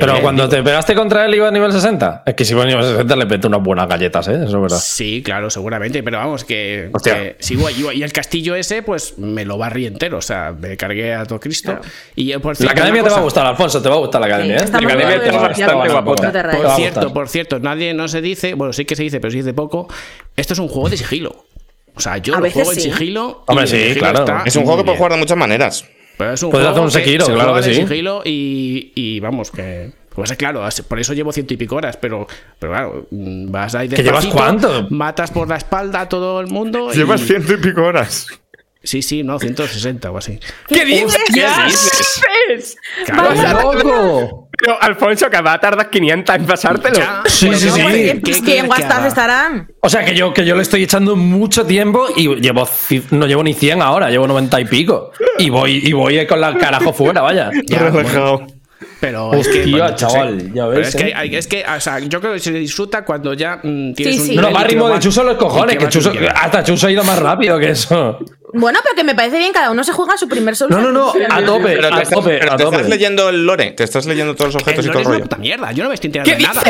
Pero 0.00 0.12
bien, 0.12 0.22
cuando 0.22 0.44
digo. 0.48 0.56
te 0.56 0.62
pegaste 0.62 0.94
contra 0.94 1.24
él 1.26 1.34
iba 1.34 1.48
a 1.48 1.50
nivel 1.50 1.72
60. 1.72 2.22
Es 2.26 2.34
que 2.34 2.44
si 2.44 2.52
iba 2.52 2.62
a 2.62 2.66
nivel 2.66 2.84
60 2.84 3.16
le 3.16 3.26
peté 3.26 3.46
unas 3.46 3.62
buenas 3.62 3.88
galletas, 3.88 4.28
¿eh? 4.28 4.34
Eso 4.34 4.44
es 4.56 4.62
verdad. 4.62 4.78
Sí, 4.82 5.22
claro, 5.24 5.50
seguramente, 5.50 6.02
pero 6.02 6.18
vamos, 6.18 6.44
que, 6.44 6.90
Hostia. 6.92 7.36
que 7.36 7.54
guay. 7.56 7.74
y 7.94 8.02
el 8.02 8.12
castillo 8.12 8.54
ese, 8.54 8.82
pues 8.82 9.18
me 9.18 9.44
lo 9.44 9.58
barrí 9.58 9.86
entero, 9.86 10.18
o 10.18 10.22
sea, 10.22 10.54
me 10.58 10.76
cargué 10.76 11.14
a 11.14 11.24
todo 11.24 11.40
Cristo. 11.40 11.78
Y 12.14 12.32
eh, 12.32 12.38
por 12.38 12.52
La 12.52 12.56
cierto, 12.56 12.72
academia 12.72 13.02
una 13.02 13.08
te 13.08 13.14
va 13.14 13.20
a 13.20 13.24
gustar, 13.24 13.46
Alfonso, 13.46 13.82
te 13.82 13.88
va 13.88 13.94
a 13.94 13.98
gustar 13.98 14.20
la 14.20 14.26
academia, 14.26 14.58
Sí, 14.58 14.64
¿eh? 14.64 14.68
La 14.72 14.78
academia 14.78 15.20
te 15.20 15.30
va 15.30 15.44
a 15.98 16.00
gustar, 16.02 16.50
Por 16.56 16.66
a 16.66 16.76
cierto, 16.76 17.12
por 17.12 17.28
cierto, 17.28 17.58
nadie 17.58 17.94
no 17.94 18.08
se 18.08 18.20
dice, 18.20 18.54
bueno, 18.54 18.72
sí 18.72 18.84
que 18.84 18.96
se 18.96 19.02
dice, 19.02 19.20
pero 19.20 19.30
se 19.30 19.38
dice 19.38 19.54
poco. 19.54 19.88
Esto 20.36 20.52
es 20.52 20.58
un 20.58 20.68
juego 20.68 20.88
de 20.88 20.96
sigilo. 20.96 21.44
O 21.94 22.00
sea, 22.00 22.18
yo 22.18 22.34
A 22.34 22.36
lo 22.36 22.42
veces 22.42 22.54
juego 22.62 22.72
en 22.72 22.80
sí. 22.80 22.90
sigilo. 22.90 23.44
y 23.48 23.50
Hombre, 23.52 23.66
sí, 23.66 23.76
sigilo 23.78 24.00
claro. 24.12 24.42
Es 24.44 24.54
un 24.56 24.64
juego 24.64 24.78
que 24.78 24.84
puedes 24.84 24.98
jugar 24.98 25.12
de 25.12 25.18
muchas 25.18 25.38
maneras. 25.38 25.84
Pero 26.18 26.32
es 26.32 26.42
un 26.42 26.50
Puedes 26.50 26.68
hacer 26.68 26.82
un 26.82 26.90
Sekiro, 26.90 27.26
se 27.26 27.32
claro 27.34 27.54
que 27.54 27.60
de 27.62 27.74
sí. 27.74 27.80
sigilo 27.82 28.22
y, 28.24 28.92
y 28.94 29.20
vamos, 29.20 29.50
que. 29.50 29.92
Pues 30.14 30.30
es 30.30 30.38
claro, 30.38 30.66
por 30.88 30.98
eso 30.98 31.12
llevo 31.12 31.30
ciento 31.30 31.52
y 31.52 31.58
pico 31.58 31.76
horas, 31.76 31.98
pero, 31.98 32.26
pero 32.58 32.72
claro, 32.72 33.06
mm, 33.10 33.50
vas 33.50 33.74
ahí 33.74 33.86
¿Que 33.90 34.02
llevas 34.02 34.24
cuánto? 34.26 34.86
Matas 34.88 35.30
por 35.30 35.46
la 35.46 35.56
espalda 35.56 36.00
a 36.00 36.08
todo 36.08 36.40
el 36.40 36.46
mundo. 36.46 36.88
y- 36.90 36.96
Llevas 36.96 37.20
ciento 37.20 37.52
y 37.52 37.58
pico 37.58 37.82
horas. 37.82 38.26
Sí, 38.82 39.02
sí, 39.02 39.22
no, 39.24 39.38
160 39.38 40.10
o 40.10 40.16
así. 40.16 40.38
¿Qué 40.68 40.84
dices? 40.86 41.18
¿Qué 41.26 41.34
¿Qué 41.34 41.40
dices? 42.54 42.76
Vamos 43.14 43.34
ya- 43.34 43.50
a- 43.50 43.74
¡Loco! 43.74 44.45
Pero, 44.58 44.80
Alfonso, 44.80 45.28
que 45.30 45.40
va 45.40 45.54
a 45.54 45.60
tardar 45.60 45.90
500 45.90 46.36
en 46.36 46.46
pasártelo. 46.46 46.96
ya, 46.96 47.22
Sí, 47.26 47.52
sí, 47.54 47.66
no, 47.66 47.74
sí. 47.74 48.20
¿Qué, 48.24 48.42
¿qué 48.42 48.58
estarán? 49.06 49.68
O 49.80 49.88
sea 49.88 50.04
que 50.04 50.14
yo, 50.14 50.32
que 50.32 50.44
yo 50.44 50.56
le 50.56 50.62
estoy 50.62 50.82
echando 50.84 51.14
mucho 51.16 51.66
tiempo 51.66 52.06
y 52.16 52.34
llevo 52.36 52.68
no 53.10 53.26
llevo 53.26 53.42
ni 53.42 53.54
100 53.54 53.82
ahora, 53.82 54.08
llevo 54.10 54.26
90 54.26 54.60
y 54.60 54.64
pico. 54.64 55.10
Y 55.38 55.50
voy, 55.50 55.80
y 55.84 55.92
voy 55.92 56.26
con 56.26 56.40
la 56.40 56.56
carajo 56.56 56.92
fuera, 56.92 57.20
vaya. 57.22 57.50
Ya, 57.66 57.90
bueno, 57.90 58.46
pero 59.00 59.34
es 59.34 59.48
que. 59.48 59.66
Bueno, 59.70 59.88
no 59.88 59.94
chaval, 59.96 60.38
ya 60.52 60.66
Pero 60.66 60.68
ves, 60.70 60.88
es, 60.88 60.96
que, 60.96 61.08
¿eh? 61.08 61.12
hay- 61.14 61.36
es 61.36 61.46
que, 61.46 61.64
o 61.64 61.80
sea, 61.80 61.98
yo 61.98 62.20
creo 62.20 62.32
que 62.34 62.38
se 62.40 62.52
disfruta 62.52 63.04
cuando 63.04 63.34
ya 63.34 63.56
mm, 63.62 63.92
tienes 63.94 64.14
Sí, 64.16 64.20
un. 64.20 64.26
sí. 64.28 64.36
No, 64.36 64.42
nivel 64.42 64.56
va 64.56 64.64
ritmo 64.64 64.88
de 64.88 64.98
Chuso 65.00 65.22
los 65.22 65.36
cojones, 65.36 65.76
que 65.76 65.88
Chuso, 65.88 66.12
hasta 66.34 66.62
Chuso 66.62 66.86
ha 66.86 66.90
ido 66.90 67.04
más 67.04 67.18
rápido 67.18 67.58
que 67.58 67.70
eso. 67.70 68.18
Bueno, 68.52 68.78
pero 68.82 68.94
que 68.94 69.04
me 69.04 69.14
parece 69.14 69.38
bien, 69.38 69.52
cada 69.52 69.70
uno 69.70 69.82
se 69.84 69.92
juega 69.92 70.16
su 70.16 70.28
primer 70.28 70.54
Souls. 70.56 70.70
No, 70.74 70.80
no, 70.80 70.92
no, 70.92 71.12
a 71.30 71.42
tope, 71.44 71.62
Pero 71.76 71.88
te, 71.88 71.94
a 71.94 72.02
estás, 72.02 72.10
tope, 72.10 72.38
pero 72.38 72.52
a 72.52 72.56
te 72.56 72.62
estás 72.64 72.88
leyendo 72.88 73.28
el 73.28 73.44
lore, 73.44 73.72
te 73.72 73.84
estás 73.84 74.06
leyendo 74.06 74.34
todos 74.34 74.54
los 74.54 74.62
objetos 74.62 74.84
El 74.84 74.90
y 74.90 74.92
todo 74.92 74.98
el 74.98 75.02
es 75.02 75.06
una 75.08 75.14
rollo. 75.16 75.24
puta 75.28 75.36
mierda, 75.38 75.72
yo 75.72 75.82
no 75.82 75.88
me 75.88 75.94
estoy 75.96 76.08
enterando 76.08 76.30
¿Qué 76.32 76.36
de 76.36 76.42
nada. 76.46 76.62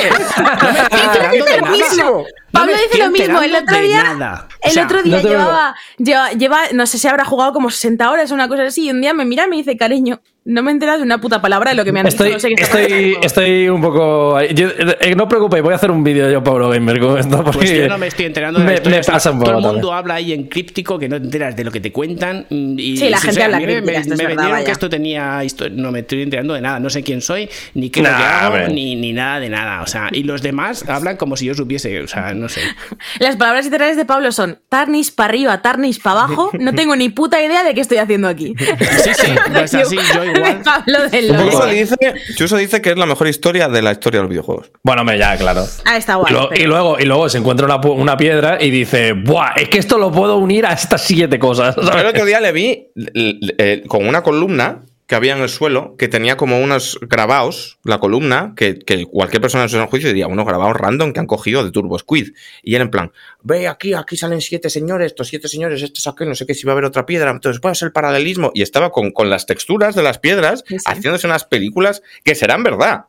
dice 1.32 1.60
lo 1.60 1.70
mismo. 1.70 2.24
Pablo 2.52 2.72
dice 2.72 2.98
lo 3.04 3.10
mismo. 3.10 3.42
El 3.42 3.54
otro 3.56 3.80
día. 3.80 4.40
O 4.62 4.66
el 4.66 4.72
sea, 4.72 4.84
otro 4.84 5.02
día 5.02 5.16
no 5.16 5.22
te- 5.22 5.28
llevaba, 5.28 5.74
lleva, 5.98 6.30
lleva, 6.32 6.58
no 6.72 6.86
sé 6.86 6.98
si 6.98 7.06
habrá 7.06 7.24
jugado 7.24 7.52
como 7.52 7.70
60 7.70 8.10
horas 8.10 8.30
o 8.30 8.34
una 8.34 8.48
cosa 8.48 8.64
así. 8.64 8.86
Y 8.86 8.90
un 8.90 9.00
día 9.00 9.12
me 9.14 9.24
mira 9.24 9.44
y 9.46 9.50
me 9.50 9.56
dice, 9.56 9.76
cariño, 9.76 10.20
no 10.44 10.62
me 10.62 10.70
he 10.70 10.74
enterado 10.74 10.98
de 10.98 11.04
una 11.04 11.18
puta 11.20 11.42
palabra 11.42 11.70
de 11.70 11.76
lo 11.76 11.84
que 11.84 11.92
me 11.92 12.00
han 12.00 12.06
Estoy, 12.06 12.28
dicho. 12.28 12.36
No 12.36 12.40
sé 12.48 12.54
qué 12.54 12.62
estoy, 12.62 13.18
estoy 13.22 13.68
un 13.68 13.82
poco. 13.82 14.40
Yo- 14.42 14.68
eh, 15.00 15.14
no 15.14 15.24
os 15.24 15.28
preocupéis, 15.28 15.62
voy 15.62 15.72
a 15.72 15.76
hacer 15.76 15.90
un 15.90 16.02
vídeo 16.02 16.30
yo, 16.30 16.42
Pablo 16.42 16.70
Gamer, 16.70 16.98
con 17.00 17.18
esto. 17.18 17.36
Porque 17.44 17.58
Pues 17.58 17.70
yo 17.72 17.88
no 17.88 17.98
me 17.98 18.06
estoy 18.06 18.26
enterando 18.26 18.58
de 18.60 18.64
me, 18.64 18.80
me 18.90 18.98
o 19.00 19.02
sea, 19.02 19.14
pasa 19.14 19.30
un 19.32 19.38
poco. 19.40 19.50
Todo 19.50 19.58
el 19.58 19.64
mundo 19.64 19.80
también. 19.88 19.98
habla 19.98 20.14
ahí 20.14 20.32
en 20.32 20.44
críptico 20.48 20.98
que 20.98 21.08
no 21.08 21.18
te 21.18 21.24
enteras 21.24 21.56
de 21.56 21.64
lo 21.66 21.70
que 21.72 21.80
te 21.80 21.93
cuentan. 21.93 22.47
mm, 22.48 22.78
Y, 22.78 22.97
Sí, 22.97 23.09
la 23.10 23.18
gente 23.18 23.30
o 23.30 23.34
sea, 23.34 23.44
habla 23.47 23.59
mí 23.59 23.66
me- 23.66 23.82
Me, 23.82 23.97
esto 23.97 24.16
vendieron 24.16 24.64
que 24.64 24.70
esto 24.70 24.88
tenía 24.88 25.44
historia. 25.44 25.76
No 25.76 25.93
me 25.93 25.98
estoy 26.01 26.22
enterando 26.22 26.55
de 26.55 26.60
nada. 26.62 26.80
No 26.80 26.88
sé 26.88 27.02
quién 27.02 27.20
soy, 27.20 27.48
ni 27.74 27.90
qué 27.90 28.01
lo 28.02 28.09
Nah, 28.10 28.16
que 28.16 28.24
hago, 28.24 28.47
hombre. 28.55 28.68
ni, 28.72 28.97
ni 28.97 29.12
nada 29.12 29.40
de 29.40 29.51
nada. 29.51 29.82
O 29.82 29.86
sea, 29.86 30.09
y 30.12 30.22
los 30.22 30.40
demás 30.43 30.84
hablan 30.88 31.16
como 31.18 31.36
si 31.36 31.44
yo 31.47 31.55
supiese. 31.55 32.01
O 32.01 32.09
sea, 32.09 32.32
no 32.32 32.48
sé. 32.48 32.60
Las 33.18 33.36
palabras 33.36 33.64
literales 33.66 33.97
de 33.97 34.05
Pablo 34.06 34.32
son 34.32 34.59
tarnis 34.68 35.10
para 35.10 35.28
arriba, 35.28 35.60
tarnis 35.62 35.98
para 35.98 36.20
abajo. 36.22 36.51
No 36.59 36.72
tengo 36.74 36.97
ni 36.97 37.10
puta 37.10 37.43
idea 37.43 37.62
de 37.64 37.74
qué 37.74 37.80
estoy 37.80 37.98
haciendo 37.98 38.28
aquí. 38.28 38.55
Sí, 38.59 39.10
sí, 39.14 39.32
pues 39.52 39.74
así, 39.74 39.97
yo 40.14 40.24
igual. 40.24 40.62
Pablo 40.64 40.98
poco, 41.10 41.51
Chuso 41.51 41.66
dice, 41.66 41.97
Chuso 42.36 42.56
dice 42.56 42.80
que 42.80 42.90
es 42.90 42.97
la 42.97 43.06
mejor 43.06 43.28
historia 43.28 43.68
de 43.68 43.82
la 43.82 43.93
historia 43.93 44.18
de 44.18 44.22
los 44.24 44.30
videojuegos. 44.30 44.70
Bueno, 44.82 45.05
me 45.05 45.18
ya, 45.18 45.36
claro. 45.36 45.66
Ah, 45.84 45.97
está 45.97 46.14
Y, 46.14 46.16
guay. 46.16 46.32
lo- 46.32 46.48
pero- 46.48 46.62
y 46.62 46.66
luego, 46.66 46.98
y 47.01 47.05
luego 47.05 47.28
se 47.28 47.38
encuentra 47.38 47.66
una, 47.66 47.80
pu- 47.80 47.94
una 47.97 48.16
piedra 48.16 48.59
y 48.60 48.70
dice: 48.70 49.12
¡Buah! 49.12 49.52
Es 49.56 49.68
que 49.68 49.78
esto 49.78 49.98
lo 49.98 50.10
puedo 50.12 50.36
unir 50.38 50.66
a 50.66 50.72
estas 50.72 51.02
siete 51.02 51.38
cosas. 51.38 51.55
El 51.98 52.06
otro 52.06 52.24
día 52.24 52.40
le 52.40 52.52
vi 52.52 52.88
eh, 52.96 53.84
con 53.86 54.06
una 54.06 54.22
columna 54.22 54.82
que 55.06 55.14
había 55.14 55.36
en 55.36 55.42
el 55.42 55.48
suelo 55.48 55.94
que 55.96 56.08
tenía 56.08 56.36
como 56.36 56.58
unos 56.60 56.98
grabados, 57.00 57.78
la 57.84 57.98
columna, 57.98 58.54
que, 58.56 58.78
que 58.80 59.06
cualquier 59.06 59.40
persona 59.40 59.62
en 59.62 59.68
su 59.68 59.78
juicio 59.86 60.08
diría, 60.08 60.26
unos 60.26 60.44
grabados 60.44 60.76
random 60.76 61.12
que 61.12 61.20
han 61.20 61.26
cogido 61.28 61.64
de 61.64 61.70
Turbo 61.70 61.96
Squid. 61.96 62.32
Y 62.64 62.74
él 62.74 62.82
en 62.82 62.90
plan, 62.90 63.12
ve 63.42 63.68
aquí, 63.68 63.94
aquí 63.94 64.16
salen 64.16 64.40
siete 64.40 64.68
señores, 64.68 65.06
estos 65.06 65.28
siete 65.28 65.46
señores, 65.46 65.80
este 65.82 66.00
es 66.00 66.06
aquel, 66.08 66.28
no 66.28 66.34
sé 66.34 66.44
qué, 66.44 66.54
si 66.54 66.66
va 66.66 66.72
a 66.72 66.74
haber 66.74 66.86
otra 66.86 67.06
piedra, 67.06 67.30
entonces 67.30 67.60
puede 67.60 67.76
ser 67.76 67.86
el 67.86 67.92
paralelismo. 67.92 68.50
Y 68.52 68.62
estaba 68.62 68.90
con, 68.90 69.12
con 69.12 69.30
las 69.30 69.46
texturas 69.46 69.94
de 69.94 70.02
las 70.02 70.18
piedras 70.18 70.64
Sí, 70.66 70.76
sí. 70.78 70.84
haciéndose 70.86 71.28
unas 71.28 71.44
películas 71.44 72.02
que 72.24 72.34
serán 72.34 72.64
verdad. 72.64 73.04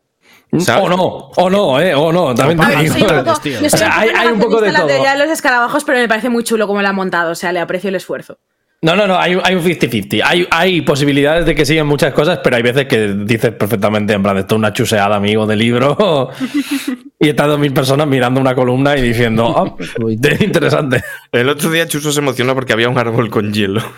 ¿Sabes? 0.59 0.85
O 0.85 0.89
no, 0.89 0.97
o 1.35 1.49
no, 1.49 1.79
eh, 1.81 1.93
o 1.95 2.11
no, 2.11 2.33
también 2.35 2.59
te 2.59 2.75
digo. 2.83 3.07
poco, 3.07 3.31
O 3.65 3.69
sea, 3.69 3.99
hay- 3.99 4.09
hay 4.15 4.27
un 4.27 4.39
poco 4.39 4.61
de 4.61 4.67
en 4.67 4.73
la 4.73 4.79
todo. 4.79 4.87
teoría 4.89 5.13
de 5.13 5.19
los 5.19 5.29
escarabajos, 5.29 5.83
pero 5.83 5.97
me 5.99 6.07
parece 6.07 6.29
muy 6.29 6.43
chulo 6.43 6.67
como 6.67 6.81
lo 6.81 6.87
ha 6.87 6.93
montado. 6.93 7.31
O 7.31 7.35
sea, 7.35 7.51
le 7.51 7.59
aprecio 7.59 7.89
el 7.89 7.95
esfuerzo. 7.95 8.37
No, 8.79 8.95
no, 8.95 9.07
no, 9.07 9.17
hay, 9.17 9.33
un- 9.33 9.41
hay 9.43 9.55
un 9.55 9.63
50-50. 9.63 10.21
Hay, 10.23 10.47
hay 10.51 10.81
posibilidades 10.81 11.47
de 11.47 11.55
que 11.55 11.65
sigan 11.65 11.87
muchas 11.87 12.13
cosas, 12.13 12.39
pero 12.43 12.57
hay 12.57 12.61
veces 12.61 12.85
que 12.85 13.07
dices 13.25 13.51
perfectamente, 13.51 14.13
en 14.13 14.21
plan, 14.21 14.37
esto 14.37 14.53
es 14.53 14.59
una 14.59 14.71
chuseada, 14.71 15.15
amigo, 15.15 15.47
de 15.47 15.55
libro. 15.55 16.29
y 17.19 17.27
están 17.29 17.47
dos 17.47 17.57
mil 17.57 17.73
personas 17.73 18.05
mirando 18.05 18.39
una 18.39 18.53
columna 18.53 18.95
y 18.95 19.01
diciendo, 19.01 19.51
ah, 19.57 19.75
interesante. 20.39 21.03
El 21.31 21.49
otro 21.49 21.71
día 21.71 21.87
Chuso 21.87 22.11
se 22.11 22.19
emocionó 22.19 22.53
porque 22.53 22.73
había 22.73 22.87
un 22.87 22.99
árbol 22.99 23.31
con 23.31 23.51
hielo. 23.51 23.81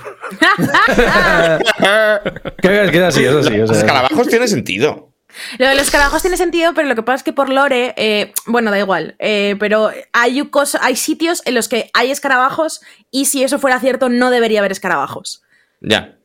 Que 2.62 2.70
que 2.92 2.98
es 2.98 3.04
así, 3.04 3.24
es 3.26 3.34
así. 3.36 3.54
o 3.54 3.66
Los 3.66 3.78
escarabajos 3.78 4.28
tiene 4.28 4.48
sentido. 4.48 5.10
Lo 5.58 5.68
de 5.68 5.74
los 5.76 5.84
escarabajos 5.84 6.22
tiene 6.22 6.38
sentido, 6.38 6.74
pero 6.74 6.88
lo 6.88 6.96
que 6.96 7.04
pasa 7.04 7.18
es 7.18 7.24
que 7.24 7.34
por 7.34 7.50
lore, 7.50 7.94
eh, 7.98 8.34
bueno, 8.46 8.72
da 8.72 8.80
igual, 8.80 9.16
eh, 9.20 9.56
pero 9.60 9.92
hay, 10.14 10.50
hay 10.82 10.96
sitios 10.96 11.42
en 11.46 11.56
los 11.56 11.68
que 11.68 11.90
hay 11.94 12.12
escarabajos 12.12 12.82
y 13.12 13.26
si 13.26 13.44
eso 13.44 13.60
fuera 13.60 13.80
cierto 13.80 14.10
no 14.10 14.30
debería 14.32 14.60
haber 14.60 14.72
escarabajos. 14.72 15.44
Ya. 15.82 16.18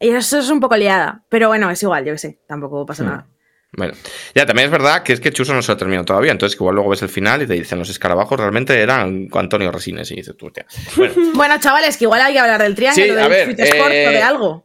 Y 0.00 0.10
eso 0.10 0.38
es 0.38 0.48
un 0.50 0.60
poco 0.60 0.76
liada, 0.76 1.24
pero 1.28 1.48
bueno, 1.48 1.70
es 1.70 1.82
igual, 1.82 2.04
yo 2.04 2.12
qué 2.12 2.18
sé, 2.18 2.40
tampoco 2.46 2.82
Hmm. 2.82 2.86
pasa 2.86 3.04
nada. 3.04 3.26
Bueno, 3.74 3.94
ya 4.34 4.44
también 4.44 4.66
es 4.66 4.70
verdad 4.72 5.02
que 5.02 5.14
es 5.14 5.20
que 5.20 5.32
Chuso 5.32 5.54
no 5.54 5.62
se 5.62 5.68
lo 5.68 5.74
ha 5.74 5.78
terminado 5.78 6.04
todavía, 6.04 6.30
entonces 6.30 6.56
igual 6.60 6.74
luego 6.74 6.90
ves 6.90 7.00
el 7.00 7.08
final 7.08 7.40
y 7.40 7.46
te 7.46 7.54
dicen 7.54 7.78
los 7.78 7.88
escarabajos 7.88 8.38
realmente 8.38 8.78
eran 8.78 9.28
Antonio 9.32 9.72
Resines 9.72 10.10
y 10.10 10.16
dices 10.16 10.36
tú, 10.36 10.46
hostia. 10.48 10.66
Bueno, 10.96 11.14
Bueno, 11.34 11.54
chavales, 11.58 11.96
que 11.96 12.04
igual 12.04 12.20
hay 12.20 12.34
que 12.34 12.38
hablar 12.38 12.62
del 12.62 12.74
triángulo, 12.74 13.04
Sí, 13.06 13.10
a 13.10 13.14
del 13.14 13.28
ver, 13.30 13.56
eh, 13.58 14.06
o 14.08 14.10
de 14.10 14.22
algo. 14.22 14.64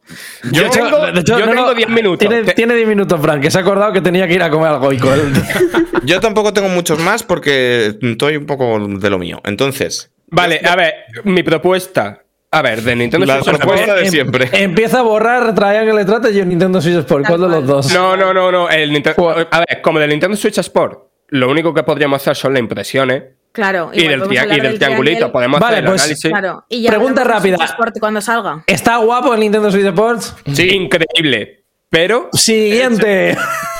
Yo 0.52 0.68
tengo- 0.68 1.06
de 1.10 1.20
hecho, 1.20 1.38
yo 1.38 1.46
no, 1.46 1.54
no, 1.54 1.60
tengo 1.62 1.74
10 1.74 1.88
minutos. 1.88 2.18
Tiene, 2.28 2.42
Te- 2.44 2.52
tiene 2.52 2.74
10 2.74 2.86
minutos, 2.88 3.18
Frank, 3.20 3.40
que 3.40 3.50
se 3.50 3.56
ha 3.58 3.62
acordado 3.62 3.92
que 3.94 4.02
tenía 4.02 4.28
que 4.28 4.34
ir 4.34 4.42
a 4.42 4.50
comer 4.50 4.68
algo 4.68 4.92
y 4.92 4.98
con 4.98 5.14
él. 5.18 5.32
yo 6.04 6.20
tampoco 6.20 6.52
tengo 6.52 6.68
muchos 6.68 6.98
más 6.98 7.22
porque 7.22 7.94
estoy 8.02 8.36
un 8.36 8.44
poco 8.46 8.78
de 8.86 9.08
lo 9.10 9.18
mío. 9.18 9.40
Entonces, 9.44 10.10
Vale, 10.30 10.60
a 10.62 10.76
ver, 10.76 10.92
mi 11.24 11.42
propuesta. 11.42 12.22
A 12.50 12.62
ver, 12.62 12.80
de 12.82 12.96
Nintendo 12.96 13.26
La 13.26 13.42
Switch 13.42 13.56
Sport- 13.60 13.94
de 13.94 14.00
Em- 14.04 14.10
siempre. 14.10 14.48
Empieza 14.52 15.00
a 15.00 15.02
borrar 15.02 15.54
Triangle 15.54 16.02
Strategy 16.02 16.40
en 16.40 16.48
Nintendo 16.48 16.80
Switch 16.80 16.96
Sport. 16.96 17.26
¿Cuál 17.26 17.40
de 17.42 17.48
los 17.48 17.66
dos? 17.66 17.92
No, 17.92 18.16
no, 18.16 18.32
no, 18.32 18.50
no. 18.50 18.70
El 18.70 18.90
Nintendo- 18.92 19.46
a 19.50 19.58
ver, 19.60 19.82
como 19.82 19.98
del 19.98 20.10
Nintendo 20.10 20.34
Switch 20.36 20.56
Sport, 20.58 20.98
lo 21.28 21.50
único 21.50 21.74
que 21.74 21.82
podríamos 21.82 22.22
hacer 22.22 22.34
son 22.36 22.54
las 22.54 22.60
impresiones. 22.60 23.22
Claro, 23.52 23.90
Y 23.92 24.06
del, 24.06 24.22
y 24.30 24.60
del 24.60 24.78
triangulito. 24.78 25.32
Podemos 25.32 25.58
Vale, 25.60 25.76
hacer 25.76 25.84
el 25.84 25.90
pues- 25.90 26.02
análisis. 26.02 26.30
Claro, 26.30 26.64
y 26.68 26.82
ya 26.82 26.90
Pregunta 26.90 27.22
el 27.22 27.28
rápida. 27.28 27.56
Sport 27.64 27.96
cuando 27.98 28.20
salga. 28.20 28.62
¿Está 28.66 28.96
guapo 28.98 29.34
el 29.34 29.40
Nintendo 29.40 29.70
Switch 29.70 29.84
Sports? 29.86 30.34
Sí, 30.54 30.68
increíble. 30.70 31.64
Pero, 31.90 32.28
Siguiente. 32.32 33.36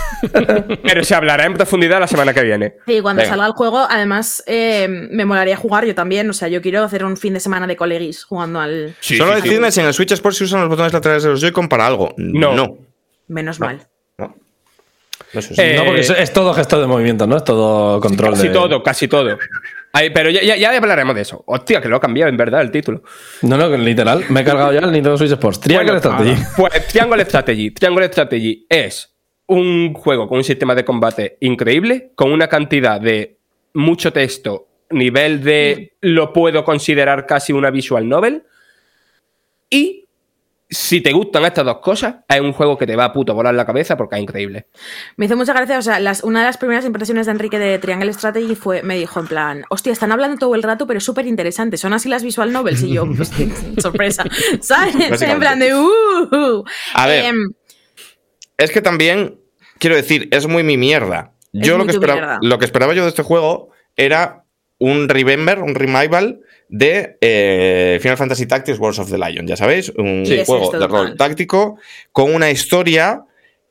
pero 0.83 1.05
se 1.05 1.15
hablará 1.15 1.45
en 1.47 1.55
profundidad 1.55 2.01
la 2.01 2.07
semana 2.07 2.33
que 2.35 2.43
viene. 2.43 2.75
Sí, 2.87 3.01
cuando 3.01 3.21
Venga. 3.23 3.31
salga 3.35 3.47
el 3.47 3.53
juego, 3.53 3.87
además 3.89 4.43
eh, 4.47 4.87
me 4.89 5.25
molaría 5.25 5.57
jugar 5.57 5.85
yo 5.87 5.95
también. 5.95 6.29
O 6.31 6.33
sea, 6.33 6.49
yo 6.49 6.61
quiero 6.63 6.83
hacer 6.85 7.05
un 7.05 7.17
fin 7.17 7.35
de 7.35 7.41
semana 7.41 7.67
de 7.67 7.77
coleguis 7.77 8.25
jugando 8.25 8.61
al. 8.61 8.95
Sí, 9.01 9.17
solo 9.17 9.35
sí, 9.37 9.43
decidme 9.43 9.71
si 9.71 9.81
en 9.81 9.87
el 9.87 9.95
Switch 9.95 10.13
Sport 10.13 10.35
se 10.37 10.45
usan 10.45 10.61
los 10.61 10.69
botones 10.69 10.93
laterales 10.93 11.23
de 11.23 11.31
los 11.31 11.41
Joy-Con 11.41 11.69
para 11.69 11.87
algo. 11.87 12.15
No. 12.17 12.55
No. 12.55 12.77
Menos 13.29 13.61
No. 13.61 13.67
mal. 13.67 13.81
No. 14.19 14.35
Eh, 15.59 15.75
no, 15.77 15.85
porque 15.85 16.01
es, 16.01 16.11
es 16.11 16.33
todo 16.33 16.55
gesto 16.55 16.81
de 16.81 16.87
movimiento, 16.87 17.27
¿no? 17.27 17.37
Es 17.37 17.45
todo 17.45 18.01
control 18.01 18.31
Casi 18.33 18.49
de... 18.49 18.55
todo, 18.55 18.83
casi 18.83 19.09
todo. 19.09 19.37
Ay, 19.93 20.11
pero 20.11 20.31
ya, 20.31 20.43
ya, 20.43 20.57
ya 20.57 20.75
hablaremos 20.77 21.15
de 21.15 21.23
eso. 21.23 21.43
Hostia, 21.47 21.81
que 21.83 21.89
lo 21.89 21.97
ha 21.97 22.01
cambiado 22.01 22.31
en 22.31 22.37
verdad 22.37 22.63
el 22.63 22.71
título. 22.71 23.03
No, 23.43 23.57
no, 23.59 23.69
literal. 23.77 24.25
Me 24.31 24.41
he 24.41 24.45
cargado 24.45 24.73
ya 24.73 24.81
el 24.81 24.93
Nintendo 24.93 25.19
Switch 25.19 25.33
Sports. 25.33 25.61
Triangle 25.61 25.99
Bueno, 25.99 26.01
Strategy. 26.01 26.41
nada. 26.41 26.53
Pues 26.57 26.87
Triangle 26.89 27.25
Strategy. 27.25 27.71
Triangle 27.73 28.07
Strategy 28.07 28.67
es 28.71 29.15
un 29.49 29.95
juego 29.95 30.29
con 30.29 30.39
un 30.39 30.45
sistema 30.45 30.75
de 30.75 30.85
combate 30.85 31.37
increíble, 31.41 32.13
con 32.15 32.33
una 32.33 32.49
cantidad 32.49 33.01
de 33.01 33.39
mucho 33.75 34.13
texto, 34.13 34.69
nivel 34.91 35.43
de 35.43 35.95
lo 36.01 36.33
puedo 36.33 36.65
considerar 36.65 37.27
casi 37.27 37.53
una 37.53 37.71
visual 37.71 38.09
novel. 38.09 38.45
Y 39.71 40.05
si 40.71 41.01
te 41.01 41.13
gustan 41.13 41.47
estas 41.47 41.65
dos 41.65 41.79
cosas, 41.79 42.17
es 42.29 42.41
un 42.41 42.53
juego 42.53 42.77
que 42.77 42.87
te 42.87 42.95
va 42.95 43.05
a 43.05 43.13
puto 43.13 43.35
volar 43.35 43.55
la 43.55 43.65
cabeza 43.65 43.97
porque 43.97 44.17
es 44.17 44.23
increíble. 44.23 44.67
Me 45.17 45.25
hizo 45.25 45.37
mucha 45.37 45.55
gracia, 45.55 45.79
o 45.79 45.83
sea, 45.83 45.99
las, 45.99 46.23
una 46.23 46.41
de 46.41 46.47
las 46.47 46.59
primeras 46.59 46.85
impresiones 46.85 47.25
de 47.25 47.33
Enrique 47.33 47.59
de 47.59 47.79
Triangle 47.79 48.13
Strategy 48.13 48.55
fue, 48.55 48.83
me 48.83 48.97
dijo 48.97 49.19
en 49.19 49.27
plan, 49.29 49.65
hostia, 49.71 49.93
están 49.93 50.13
hablando 50.13 50.37
todo 50.37 50.55
el 50.55 50.63
rato, 50.63 50.87
pero 50.87 50.99
es 50.99 51.05
súper 51.05 51.27
interesante, 51.27 51.79
son 51.79 51.95
así 51.95 52.11
las 52.11 52.23
visual 52.23 52.53
novels 52.53 52.83
y 52.83 52.93
yo, 52.93 53.07
pues, 53.07 53.31
sorpresa, 53.79 54.25
¿sabes? 54.61 55.23
En 55.23 55.39
plan 55.39 55.59
de, 55.59 55.75
uh, 55.75 56.65
A 56.93 57.07
ver. 57.07 57.25
Em, 57.25 57.53
Es 58.59 58.71
que 58.71 58.83
también, 58.83 59.41
quiero 59.79 59.97
decir, 59.97 60.29
es 60.33 60.47
muy 60.47 60.63
mi 60.63 60.77
mierda. 60.77 61.33
Es 61.53 61.67
Yo 61.67 61.79
lo 61.79 61.87
que, 61.87 61.93
esperaba, 61.93 62.21
mierda. 62.21 62.39
lo 62.43 62.59
que 62.59 62.65
esperaba 62.67 62.93
yo 62.95 63.05
de 63.05 63.09
este 63.09 63.23
juego 63.23 63.71
era 63.97 64.45
un 64.79 65.09
remember, 65.09 65.61
un 65.61 65.75
revival 65.75 66.41
de 66.69 67.17
eh, 67.21 67.99
Final 68.03 68.17
Fantasy 68.19 68.47
Tactics 68.47 68.79
Wars 68.79 68.99
of 68.99 69.11
the 69.11 69.17
Lion, 69.19 69.47
ya 69.47 69.57
sabéis, 69.57 69.89
un 69.97 70.25
Sí, 70.27 70.43
juego 70.45 70.71
de 70.79 70.87
rol 70.87 71.17
táctico 71.17 71.79
con 72.13 72.35
una 72.35 72.51
historia 72.51 73.25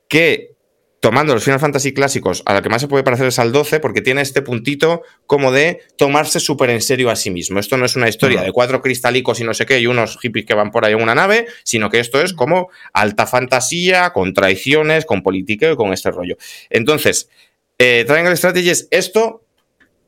que, 0.09 0.55
tomando 0.99 1.34
los 1.34 1.44
Final 1.44 1.60
Fantasy 1.60 1.94
clásicos, 1.94 2.41
a 2.45 2.53
la 2.53 2.61
que 2.61 2.69
más 2.69 2.82
se 2.82 2.88
puede 2.88 3.03
parecer 3.03 3.28
es 3.28 3.40
al 3.40 3.52
12, 3.52 3.80
porque 3.80 4.02
tiene 4.02 4.22
este 4.22 4.41
puntito 4.41 5.03
como 5.26 5.52
de 5.52 5.82
tomarse 5.95 6.40
súper 6.40 6.69
en 6.72 6.82
serio 6.82 7.10
a 7.10 7.15
sí 7.15 7.30
mismo. 7.30 7.60
Esto 7.60 7.78
no 7.78 7.86
es 7.86 7.95
una 7.95 8.10
historia 8.10 8.41
de 8.41 8.52
cuatro 8.52 8.82
cristalicos 8.82 9.40
y 9.40 9.44
no 9.44 9.53
sé 9.53 9.65
qué, 9.65 9.80
y 9.80 9.88
unos 9.88 10.18
hippies 10.19 10.45
que 10.45 10.53
van 10.53 10.72
por 10.72 10.86
ahí 10.86 10.94
en 10.94 11.02
una 11.02 11.15
nave, 11.15 11.48
sino 11.64 11.90
que 11.90 11.99
esto 11.99 12.22
es 12.22 12.34
como 12.34 12.69
alta 12.94 13.28
fantasía, 13.28 14.11
con 14.11 14.34
traiciones, 14.34 15.06
con 15.06 15.22
politiqueo 15.22 15.74
y 15.74 15.76
con 15.76 15.94
este 15.94 16.11
rollo. 16.11 16.38
Entonces, 16.69 17.30
eh, 17.78 18.03
Triangle 18.07 18.36
Strategy 18.36 18.69
es 18.69 18.88
esto 18.90 19.44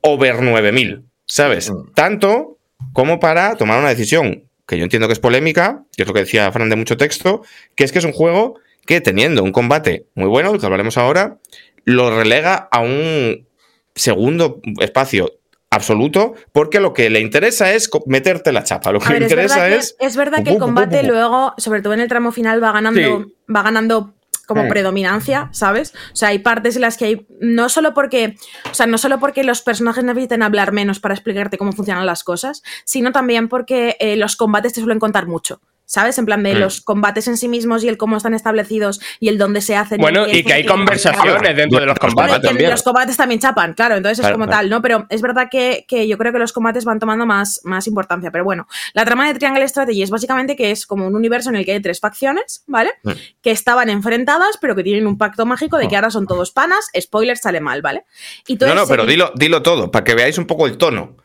over 0.00 0.42
9000, 0.42 1.04
¿sabes? 1.26 1.72
Tanto 1.94 2.58
como 2.92 3.20
para 3.20 3.56
tomar 3.56 3.78
una 3.78 3.90
decisión 3.90 4.44
que 4.66 4.78
yo 4.78 4.84
entiendo 4.84 5.08
que 5.08 5.14
es 5.14 5.18
polémica, 5.18 5.84
que 5.96 6.02
es 6.02 6.08
lo 6.08 6.14
que 6.14 6.20
decía 6.20 6.50
Fran 6.52 6.68
de 6.68 6.76
mucho 6.76 6.96
texto, 6.96 7.42
que 7.74 7.82
es 7.82 7.90
que 7.90 7.98
es 7.98 8.04
un 8.04 8.12
juego 8.12 8.60
que 8.86 9.00
teniendo 9.00 9.42
un 9.42 9.52
combate 9.52 10.06
muy 10.14 10.26
bueno, 10.28 10.50
del 10.50 10.60
que 10.60 10.66
hablaremos 10.66 10.96
ahora, 10.98 11.38
lo 11.84 12.16
relega 12.16 12.68
a 12.70 12.80
un 12.80 13.46
segundo 13.94 14.60
espacio 14.80 15.32
absoluto, 15.70 16.34
porque 16.52 16.80
lo 16.80 16.92
que 16.92 17.10
le 17.10 17.20
interesa 17.20 17.72
es 17.72 17.88
meterte 18.06 18.50
la 18.52 18.64
chapa. 18.64 18.90
Lo 18.92 18.98
que 18.98 19.08
ver, 19.08 19.20
le 19.20 19.26
es 19.26 19.32
interesa 19.32 19.60
verdad, 19.62 19.78
es. 19.78 19.96
que, 19.98 20.06
es 20.06 20.16
verdad 20.16 20.42
que 20.44 20.50
el 20.50 20.58
combate 20.58 21.02
luego, 21.04 21.54
sobre 21.58 21.80
todo 21.80 21.94
en 21.94 22.00
el 22.00 22.08
tramo 22.08 22.32
final, 22.32 22.62
va 22.62 22.72
ganando, 22.72 23.00
Sí. 23.00 23.34
va 23.54 23.62
ganando 23.62 24.14
como 24.46 24.64
Mm. 24.64 24.68
predominancia, 24.68 25.48
¿sabes? 25.52 25.92
O 26.12 26.16
sea, 26.16 26.30
hay 26.30 26.40
partes 26.40 26.74
en 26.74 26.82
las 26.82 26.96
que 26.96 27.04
hay. 27.04 27.26
No 27.40 27.68
solo 27.68 27.94
porque. 27.94 28.34
O 28.68 28.74
sea, 28.74 28.86
no 28.86 28.98
solo 28.98 29.20
porque 29.20 29.44
los 29.44 29.62
personajes 29.62 30.02
necesiten 30.02 30.42
hablar 30.42 30.72
menos 30.72 30.98
para 30.98 31.14
explicarte 31.14 31.56
cómo 31.56 31.70
funcionan 31.72 32.04
las 32.04 32.24
cosas, 32.24 32.64
sino 32.84 33.12
también 33.12 33.48
porque 33.48 33.96
eh, 34.00 34.16
los 34.16 34.34
combates 34.34 34.72
te 34.72 34.80
suelen 34.80 34.98
contar 34.98 35.28
mucho. 35.28 35.60
¿Sabes? 35.92 36.16
En 36.18 36.24
plan 36.24 36.44
de 36.44 36.54
Mm. 36.54 36.58
los 36.58 36.80
combates 36.82 37.26
en 37.26 37.36
sí 37.36 37.48
mismos 37.48 37.82
y 37.82 37.88
el 37.88 37.96
cómo 37.96 38.16
están 38.16 38.32
establecidos 38.32 39.00
y 39.18 39.26
el 39.28 39.38
dónde 39.38 39.60
se 39.60 39.74
hacen. 39.74 40.00
Bueno, 40.00 40.24
y 40.28 40.44
que 40.44 40.52
hay 40.52 40.64
conversaciones 40.64 41.56
dentro 41.56 41.80
de 41.80 41.86
los 41.86 41.98
Bueno, 41.98 42.14
combates 42.14 42.36
y 42.38 42.40
que 42.42 42.46
también. 42.46 42.70
los 42.70 42.82
combates 42.84 43.16
también 43.16 43.40
chapan, 43.40 43.74
claro, 43.74 43.96
entonces 43.96 44.24
es 44.24 44.30
como 44.30 44.44
claro. 44.46 44.60
tal, 44.60 44.70
¿no? 44.70 44.82
Pero 44.82 45.06
es 45.10 45.20
verdad 45.20 45.48
que, 45.50 45.84
que 45.88 46.06
yo 46.06 46.16
creo 46.16 46.32
que 46.32 46.38
los 46.38 46.52
combates 46.52 46.84
van 46.84 47.00
tomando 47.00 47.26
más, 47.26 47.60
más 47.64 47.88
importancia. 47.88 48.30
Pero 48.30 48.44
bueno, 48.44 48.68
la 48.94 49.04
trama 49.04 49.26
de 49.26 49.34
Triangle 49.36 49.66
Strategy 49.66 50.02
es 50.04 50.10
básicamente 50.10 50.54
que 50.54 50.70
es 50.70 50.86
como 50.86 51.08
un 51.08 51.16
universo 51.16 51.50
en 51.50 51.56
el 51.56 51.64
que 51.64 51.72
hay 51.72 51.82
tres 51.82 51.98
facciones, 51.98 52.62
¿vale? 52.68 52.92
Mm. 53.02 53.10
Que 53.42 53.50
estaban 53.50 53.90
enfrentadas, 53.90 54.58
pero 54.60 54.76
que 54.76 54.84
tienen 54.84 55.08
un 55.08 55.18
pacto 55.18 55.44
mágico 55.44 55.76
de 55.76 55.88
que 55.88 55.96
ahora 55.96 56.10
son 56.12 56.28
todos 56.28 56.52
panas. 56.52 56.86
Spoiler, 57.00 57.36
sale 57.36 57.60
mal, 57.60 57.82
¿vale? 57.82 58.04
Y 58.46 58.56
todo 58.58 58.68
No, 58.68 58.76
no, 58.76 58.86
pero 58.86 59.06
dilo, 59.06 59.32
dilo 59.34 59.60
todo, 59.62 59.90
para 59.90 60.04
que 60.04 60.14
veáis 60.14 60.38
un 60.38 60.46
poco 60.46 60.68
el 60.68 60.78
tono. 60.78 61.16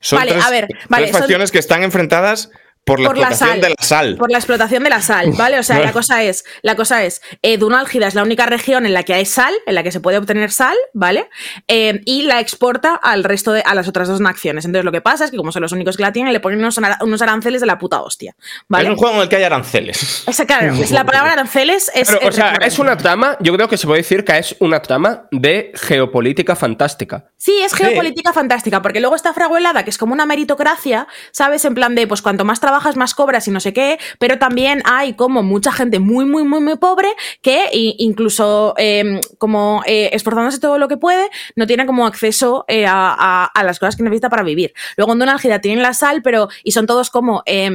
Son 0.00 0.18
Vale, 0.18 0.32
tres, 0.32 0.44
a 0.46 0.50
ver, 0.50 0.68
vale, 0.88 1.04
tres 1.04 1.12
son- 1.12 1.20
facciones 1.20 1.50
que 1.52 1.58
están 1.58 1.82
enfrentadas 1.82 2.50
por 2.84 3.00
la 3.00 3.08
por 3.08 3.18
la 3.18 3.28
explotación 3.28 3.48
sal. 3.48 3.60
de 3.60 3.68
la 3.70 3.76
sal. 3.80 4.16
Por 4.16 4.30
la 4.30 4.38
explotación 4.38 4.84
de 4.84 4.90
la 4.90 5.00
sal, 5.00 5.32
¿vale? 5.36 5.58
O 5.58 5.62
sea, 5.62 5.78
la 5.80 5.92
cosa 5.92 6.22
es, 6.22 6.44
la 6.62 6.76
cosa 6.76 7.02
es, 7.04 7.22
eh, 7.42 7.56
Dunálgida 7.56 8.06
es 8.06 8.14
la 8.14 8.22
única 8.22 8.46
región 8.46 8.84
en 8.84 8.92
la 8.92 9.02
que 9.02 9.14
hay 9.14 9.24
sal, 9.24 9.54
en 9.66 9.74
la 9.74 9.82
que 9.82 9.90
se 9.90 10.00
puede 10.00 10.18
obtener 10.18 10.50
sal, 10.50 10.76
¿vale? 10.92 11.30
Eh, 11.66 12.02
y 12.04 12.22
la 12.22 12.40
exporta 12.40 12.94
al 12.94 13.24
resto 13.24 13.52
de, 13.52 13.62
a 13.62 13.74
las 13.74 13.88
otras 13.88 14.08
dos 14.08 14.20
naciones. 14.20 14.64
Entonces 14.66 14.84
lo 14.84 14.92
que 14.92 15.00
pasa 15.00 15.24
es 15.24 15.30
que 15.30 15.36
como 15.36 15.50
son 15.50 15.62
los 15.62 15.72
únicos 15.72 15.96
que 15.96 16.02
la 16.02 16.12
tienen, 16.12 16.32
le 16.32 16.40
ponen 16.40 16.58
unos, 16.58 16.78
unos 17.00 17.22
aranceles 17.22 17.60
de 17.60 17.66
la 17.66 17.78
puta 17.78 18.02
hostia, 18.02 18.36
¿vale? 18.68 18.84
Es 18.84 18.90
un 18.90 18.96
juego 18.96 19.16
en 19.16 19.22
el 19.22 19.28
que 19.28 19.36
hay 19.36 19.44
aranceles. 19.44 20.24
Esa, 20.26 20.46
claro, 20.46 20.74
es 20.82 20.90
la 20.90 21.04
palabra 21.04 21.32
aranceles 21.32 21.90
es. 21.94 22.08
Pero, 22.08 22.26
o 22.26 22.28
es 22.28 22.34
sea, 22.34 22.50
recurrente. 22.50 22.74
es 22.74 22.78
una 22.78 22.96
trama, 22.96 23.38
yo 23.40 23.54
creo 23.54 23.68
que 23.68 23.78
se 23.78 23.86
puede 23.86 24.02
decir 24.02 24.24
que 24.24 24.38
es 24.38 24.56
una 24.60 24.82
trama 24.82 25.26
de 25.30 25.72
geopolítica 25.74 26.54
fantástica. 26.54 27.30
Sí, 27.36 27.54
es 27.62 27.72
geopolítica 27.74 28.32
fantástica, 28.32 28.82
porque 28.82 29.00
luego 29.00 29.16
está 29.16 29.32
fraguelada, 29.32 29.84
que 29.84 29.90
es 29.90 29.98
como 29.98 30.12
una 30.12 30.26
meritocracia, 30.26 31.08
¿sabes? 31.30 31.64
En 31.64 31.74
plan 31.74 31.94
de, 31.94 32.06
pues 32.06 32.20
cuanto 32.20 32.44
más 32.44 32.60
trabajo 32.60 32.73
trabajas, 32.74 32.96
más 32.96 33.14
cobras 33.14 33.46
y 33.46 33.52
no 33.52 33.60
sé 33.60 33.72
qué, 33.72 33.98
pero 34.18 34.36
también 34.38 34.82
hay 34.84 35.12
como 35.14 35.42
mucha 35.44 35.70
gente 35.70 36.00
muy, 36.00 36.24
muy, 36.24 36.42
muy, 36.42 36.60
muy 36.60 36.76
pobre 36.76 37.08
que 37.40 37.68
incluso 37.72 38.74
eh, 38.78 39.20
como 39.38 39.82
eh, 39.86 40.10
esforzándose 40.12 40.58
todo 40.58 40.78
lo 40.78 40.88
que 40.88 40.96
puede, 40.96 41.30
no 41.54 41.66
tiene 41.68 41.86
como 41.86 42.04
acceso 42.06 42.64
eh, 42.66 42.84
a, 42.86 43.14
a- 43.16 43.44
a 43.44 43.62
las 43.62 43.78
cosas 43.78 43.94
que 43.96 44.02
necesita 44.02 44.28
para 44.28 44.42
vivir. 44.42 44.72
Luego 44.96 45.12
en 45.12 45.20
Donalgida 45.20 45.60
tienen 45.60 45.82
la 45.82 45.94
sal, 45.94 46.20
pero 46.22 46.48
y 46.64 46.72
son 46.72 46.86
todos 46.86 47.10
como, 47.10 47.42
eh, 47.46 47.70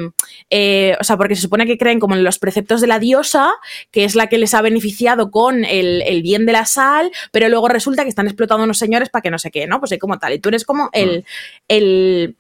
eh, 0.50 0.98
o 1.00 1.04
sea, 1.06 1.16
porque 1.16 1.36
se 1.36 1.44
supone 1.44 1.66
que 1.66 1.78
creen 1.78 2.00
como 2.02 2.16
en 2.16 2.24
los 2.26 2.40
preceptos 2.40 2.82
de 2.82 2.88
la 2.88 3.00
diosa, 3.00 3.52
que 3.92 4.04
es 4.04 4.16
la 4.16 4.28
que 4.28 4.38
les 4.38 4.54
ha 4.54 4.62
beneficiado 4.62 5.32
con 5.32 5.64
el, 5.64 6.02
el 6.02 6.22
bien 6.24 6.46
de 6.46 6.52
la 6.52 6.66
sal, 6.66 7.10
pero 7.32 7.48
luego 7.48 7.70
resulta 7.70 8.04
que 8.04 8.10
están 8.10 8.28
explotando 8.28 8.64
a 8.64 8.66
unos 8.66 8.78
señores 8.80 9.10
para 9.10 9.22
que 9.22 9.32
no 9.32 9.40
sé 9.40 9.50
qué, 9.52 9.66
¿no? 9.66 9.80
Pues 9.80 9.94
hay 9.94 9.98
como 10.00 10.20
tal. 10.20 10.34
Y 10.34 10.40
tú 10.40 10.50
eres 10.50 10.66
como 10.66 10.90
el, 10.92 11.24
el, 11.70 12.36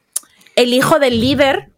el 0.57 0.73
hijo 0.73 0.99
del 0.99 1.21
líder 1.21 1.69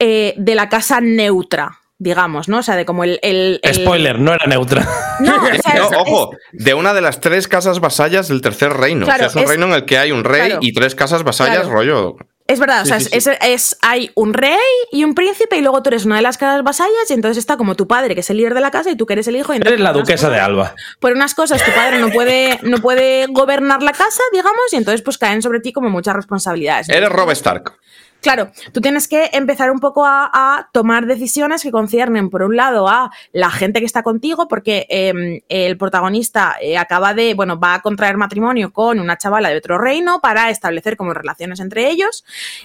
eh, 0.00 0.34
de 0.36 0.54
la 0.56 0.68
casa 0.68 1.00
neutra, 1.00 1.78
digamos, 1.98 2.48
¿no? 2.48 2.58
O 2.58 2.62
sea, 2.62 2.74
de 2.76 2.84
como 2.84 3.04
el... 3.04 3.20
el- 3.22 3.60
el- 3.62 3.74
Spoiler, 3.74 4.18
no 4.18 4.32
era 4.32 4.46
neutra. 4.46 4.88
No, 5.20 5.36
o 5.42 5.62
sea, 5.62 5.74
No, 5.74 5.90
es- 5.90 5.96
ojo, 5.96 6.30
de 6.52 6.74
una 6.74 6.92
de 6.94 7.02
las 7.02 7.20
tres 7.20 7.46
casas 7.46 7.78
vasallas 7.80 8.26
del 8.28 8.40
tercer 8.40 8.72
reino. 8.72 9.04
Claro, 9.06 9.26
O 9.26 9.28
sea, 9.28 9.28
es 9.28 9.36
un 9.36 9.42
es- 9.42 9.48
reino 9.48 9.66
en 9.66 9.72
el 9.74 9.84
que 9.84 9.98
hay 9.98 10.10
un 10.10 10.24
rey 10.24 10.46
claro. 10.46 10.60
y 10.62 10.72
tres 10.72 10.94
casas 10.96 11.22
vasallas, 11.22 11.58
Claro. 11.60 11.70
rollo. 11.72 12.16
Es 12.46 12.58
verdad, 12.58 12.82
o 12.82 12.84
sea, 12.84 12.98
Sí, 12.98 13.04
sí, 13.04 13.10
es, 13.18 13.26
es- 13.28 13.38
es- 13.42 13.76
hay 13.80 14.10
un 14.16 14.34
rey 14.34 14.58
y 14.90 15.04
un 15.04 15.14
príncipe 15.14 15.56
y 15.56 15.60
luego 15.60 15.84
tú 15.84 15.90
eres 15.90 16.04
una 16.04 16.16
de 16.16 16.22
las 16.22 16.36
casas 16.36 16.64
vasallas 16.64 17.08
y 17.08 17.12
entonces 17.12 17.36
está 17.38 17.56
como 17.56 17.76
tu 17.76 17.86
padre, 17.86 18.14
que 18.16 18.22
es 18.22 18.30
el 18.30 18.38
líder 18.38 18.54
de 18.54 18.60
la 18.60 18.72
casa, 18.72 18.90
y 18.90 18.96
tú 18.96 19.06
que 19.06 19.12
eres 19.12 19.28
el 19.28 19.36
hijo. 19.36 19.52
Y 19.52 19.56
entonces 19.58 19.74
Eres 19.74 19.84
la 19.84 19.92
duquesa 19.92 20.30
de 20.30 20.40
Alba. 20.40 20.74
Por 20.98 21.12
unas 21.12 21.34
cosas 21.36 21.62
tu 21.62 21.70
padre 21.70 22.00
no 22.00 22.08
puede, 22.10 22.58
no 22.64 22.78
puede 22.78 23.26
gobernar 23.28 23.84
la 23.84 23.92
casa, 23.92 24.22
digamos, 24.32 24.72
y 24.72 24.76
entonces 24.76 25.02
pues 25.02 25.16
caen 25.16 25.42
sobre 25.42 25.60
ti 25.60 25.72
como 25.72 25.90
muchas 25.90 26.16
responsabilidades. 26.16 26.88
Eres 26.88 27.08
Rob 27.10 27.30
Stark. 27.30 27.74
Claro, 28.22 28.50
tú 28.72 28.80
tienes 28.80 29.08
que 29.08 29.30
empezar 29.32 29.70
un 29.70 29.78
poco 29.80 30.04
a, 30.04 30.30
a 30.32 30.68
tomar 30.72 31.06
decisiones 31.06 31.62
que 31.62 31.70
conciernen, 31.70 32.28
por 32.30 32.42
un 32.42 32.56
lado, 32.56 32.88
a 32.88 33.10
la 33.32 33.50
gente 33.50 33.80
que 33.80 33.86
está 33.86 34.02
contigo, 34.02 34.46
porque 34.48 34.86
eh, 34.90 35.42
el 35.48 35.76
protagonista 35.78 36.56
eh, 36.60 36.76
acaba 36.76 37.14
de, 37.14 37.34
bueno, 37.34 37.58
va 37.58 37.74
a 37.74 37.82
contraer 37.82 38.16
matrimonio 38.16 38.72
con 38.72 39.00
una 39.00 39.16
chavala 39.16 39.48
de 39.50 39.56
otro 39.56 39.78
reino 39.78 40.20
para 40.20 40.50
establecer 40.50 40.96
como 40.96 41.14
relaciones 41.14 41.60
entre 41.60 41.88
ellos. 41.90 42.24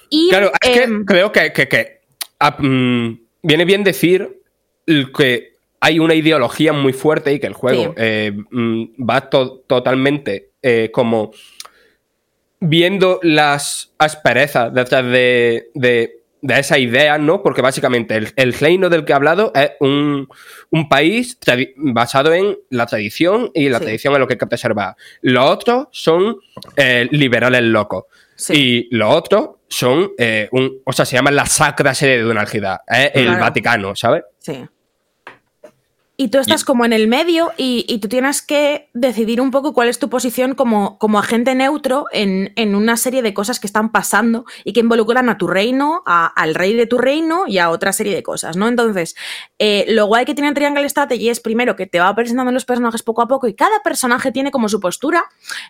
Y, 0.10 0.30
Claro, 0.30 0.52
es 0.62 0.78
em, 0.78 1.00
que 1.00 1.06
creo 1.06 1.32
que, 1.32 1.54
que- 1.54 1.68
que, 1.68 2.02
ah, 2.40 2.56
mm, 2.60 3.20
viene 3.44 3.66
bien 3.66 3.84
decir 3.84 4.42
que 5.18 5.54
hay 5.80 6.00
una 6.00 6.16
ideología 6.16 6.74
muy 6.74 6.94
fuerte 6.94 7.34
y 7.34 7.40
que 7.40 7.48
el 7.48 7.54
juego 7.54 7.84
Sí. 7.84 7.90
eh, 7.98 8.32
mm, 8.52 8.84
va 9.10 9.30
to- 9.30 9.64
totalmente 9.68 10.50
eh, 10.62 10.90
como 10.92 11.32
viendo 12.60 13.20
las 13.24 13.94
asperezas 13.98 14.74
detrás 14.74 15.04
de, 15.06 15.70
de, 15.74 16.20
de 16.42 16.60
esa 16.60 16.78
idea, 16.80 17.18
¿no? 17.18 17.42
Porque 17.44 17.62
básicamente 17.62 18.16
el, 18.16 18.30
el 18.36 18.54
reino 18.54 18.90
del 18.90 19.04
que 19.06 19.12
he 19.12 19.16
hablado 19.16 19.52
es 19.56 19.72
un, 19.80 20.28
un 20.70 20.90
país 20.90 21.38
basado 21.76 22.34
en 22.34 22.58
la 22.70 22.86
tradición 22.86 23.52
y 23.54 23.70
la 23.70 23.80
Sí. 23.80 23.86
tradición 23.86 24.14
es 24.14 24.20
lo 24.20 24.28
que 24.28 24.34
hay 24.34 24.38
que 24.40 24.48
preservar. 24.48 24.96
Los 25.22 25.50
otros 25.50 25.88
son 25.92 26.38
eh, 26.78 27.08
liberales 27.12 27.62
locos. 27.64 28.06
Sí. 28.36 28.88
Y 28.92 28.96
los 28.96 29.14
otros 29.14 29.50
son, 29.70 30.12
eh, 30.18 30.50
un, 30.52 30.82
o 30.86 30.92
sea, 30.94 31.06
se 31.06 31.16
llaman 31.16 31.36
la 31.36 31.46
Sacra 31.46 31.94
Sede 31.94 32.18
de 32.18 32.24
Donalgida, 32.24 32.84
es 32.88 33.12
el 33.16 33.26
Claro. 33.26 33.40
Vaticano, 33.42 33.96
¿sabes? 33.96 34.24
Sí. 34.40 34.66
Y 36.18 36.30
tú 36.30 36.38
estás 36.38 36.64
como 36.64 36.86
en 36.86 36.94
el 36.94 37.10
medio 37.10 37.52
y, 37.58 37.86
y 37.90 37.98
tú 38.00 38.08
tienes 38.08 38.42
que 38.42 38.90
decidir 38.94 39.42
un 39.42 39.52
poco 39.52 39.74
cuál 39.74 39.90
es 39.90 40.00
tu 40.00 40.10
posición 40.10 40.56
como, 40.56 40.98
como 40.98 41.20
agente 41.20 41.54
neutro 41.56 42.06
en, 42.14 42.54
en 42.56 42.74
una 42.74 42.96
serie 42.96 43.22
de 43.22 43.34
cosas 43.34 43.60
que 43.60 43.68
están 43.68 43.92
pasando 43.92 44.46
y 44.64 44.72
que 44.72 44.80
involucran 44.80 45.28
a 45.28 45.38
tu 45.38 45.48
reino, 45.48 46.04
a- 46.06 46.28
al 46.28 46.56
rey 46.56 46.74
de 46.74 46.86
tu 46.88 47.00
reino 47.00 47.44
y 47.48 47.58
a 47.58 47.70
otra 47.70 47.92
serie 47.92 48.16
de 48.16 48.24
cosas, 48.24 48.56
¿no? 48.56 48.70
Entonces, 48.70 49.16
eh, 49.60 49.84
lo 49.90 50.06
guay 50.06 50.24
que 50.24 50.34
tiene 50.34 50.54
Triangle 50.54 50.88
Strategy 50.88 51.28
es 51.28 51.42
primero 51.42 51.76
que 51.76 51.86
te 51.86 52.00
va 52.00 52.16
presentando 52.16 52.54
los 52.54 52.64
personajes 52.64 53.04
poco 53.04 53.22
a 53.22 53.28
poco 53.28 53.50
y 53.50 53.54
cada 53.54 53.82
personaje 53.84 54.32
tiene 54.32 54.52
como 54.52 54.70
su 54.70 54.80
postura 54.80 55.26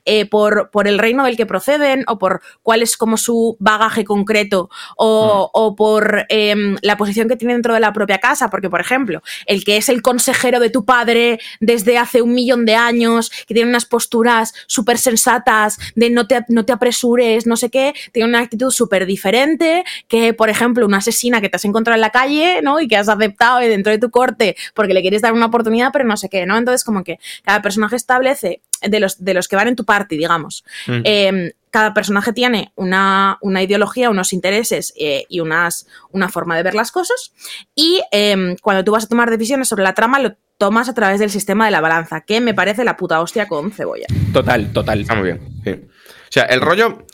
eh, 0.06 0.28
por, 0.30 0.70
por 0.70 0.88
el 0.88 1.00
reino 1.00 1.24
del 1.26 1.38
que 1.38 1.48
proceden 1.48 2.04
o 2.08 2.20
por 2.20 2.42
cuál 2.62 2.84
es 2.84 2.98
como 2.98 3.18
su 3.18 3.58
bagaje 3.60 4.06
concreto 4.06 4.70
o, 4.96 5.50
o 5.52 5.76
por 5.76 6.28
em, 6.30 6.78
la 6.84 6.98
posición 6.98 7.28
que 7.28 7.36
tiene 7.36 7.54
dentro 7.54 7.74
de 7.74 7.80
la 7.80 7.94
propia 7.94 8.20
casa, 8.20 8.52
porque 8.52 8.70
por 8.70 8.80
ejemplo, 8.80 9.24
el 9.48 9.64
que 9.66 9.78
es 9.78 9.90
el 9.90 10.04
consejero 10.04 10.35
de 10.46 10.70
tu 10.70 10.86
padre 10.86 11.40
desde 11.60 11.98
hace 11.98 12.22
un 12.22 12.34
millón 12.34 12.66
de 12.66 12.76
años, 12.76 13.32
que 13.48 13.54
tiene 13.54 13.70
unas 13.70 13.86
posturas 13.86 14.54
súper 14.68 14.98
sensatas 14.98 15.78
de 15.96 16.10
no 16.10 16.28
te, 16.28 16.46
no 16.50 16.66
te 16.66 16.74
apresures, 16.74 17.48
no 17.48 17.58
sé 17.58 17.70
qué, 17.72 17.94
tiene 18.12 18.30
una 18.30 18.40
actitud 18.40 18.70
súper 18.70 19.06
diferente 19.06 19.84
que, 20.08 20.34
por 20.34 20.50
ejemplo, 20.50 20.86
una 20.86 20.98
asesina 20.98 21.42
que 21.42 21.50
te 21.50 21.56
has 21.56 21.66
encontrado 21.66 21.96
en 21.96 22.02
la 22.02 22.12
calle, 22.12 22.62
¿no? 22.62 22.80
Y 22.80 22.88
que 22.88 22.96
has 22.96 23.10
aceptado 23.10 23.60
dentro 23.60 23.92
de 23.92 23.98
tu 23.98 24.12
corte 24.12 24.56
porque 24.76 24.94
le 24.94 25.02
quieres 25.02 25.22
dar 25.22 25.34
una 25.34 25.48
oportunidad, 25.48 25.90
pero 25.92 26.06
no 26.06 26.16
sé 26.18 26.30
qué, 26.30 26.46
¿no? 26.46 26.58
Entonces, 26.58 26.84
como 26.84 27.04
que 27.04 27.18
cada 27.44 27.62
personaje 27.62 27.96
establece 27.96 28.62
de 28.82 29.00
los, 29.00 29.24
de 29.24 29.34
los 29.34 29.48
que 29.48 29.56
van 29.56 29.70
en 29.70 29.76
tu 29.76 29.86
party, 29.86 30.16
digamos. 30.18 30.64
Mm. 30.86 31.02
Eh, 31.04 31.54
cada 31.76 31.94
personaje 31.94 32.32
tiene 32.32 32.72
una, 32.76 33.38
una 33.42 33.62
ideología, 33.62 34.10
unos 34.10 34.32
intereses 34.32 34.94
eh, 34.96 35.26
y 35.28 35.42
unas, 35.42 35.88
una 36.10 36.30
forma 36.30 36.56
de 36.56 36.64
ver 36.64 36.74
las 36.74 36.90
cosas. 36.90 37.34
Y 37.76 38.02
eh, 38.14 38.56
cuando 38.62 38.86
tú 38.86 38.94
vas 38.94 39.04
a 39.04 39.08
tomar 39.10 39.30
decisiones 39.30 39.68
sobre 39.68 39.84
la 39.84 39.94
trama, 39.94 40.20
lo 40.20 40.38
tomas 40.58 40.88
a 40.88 40.94
través 40.94 41.20
del 41.20 41.30
sistema 41.30 41.66
de 41.66 41.72
la 41.72 41.82
balanza, 41.82 42.22
que 42.22 42.40
me 42.40 42.54
parece 42.54 42.86
la 42.86 42.96
puta 42.96 43.20
hostia 43.20 43.50
con 43.50 43.74
cebolla. 43.74 44.06
Total, 44.32 44.72
total. 44.72 45.02
Está 45.02 45.16
muy 45.16 45.26
bien. 45.26 45.42
sí. 45.66 45.72
O 45.72 46.32
sea, 46.32 46.44
el 46.44 46.62
rollo. 46.62 47.06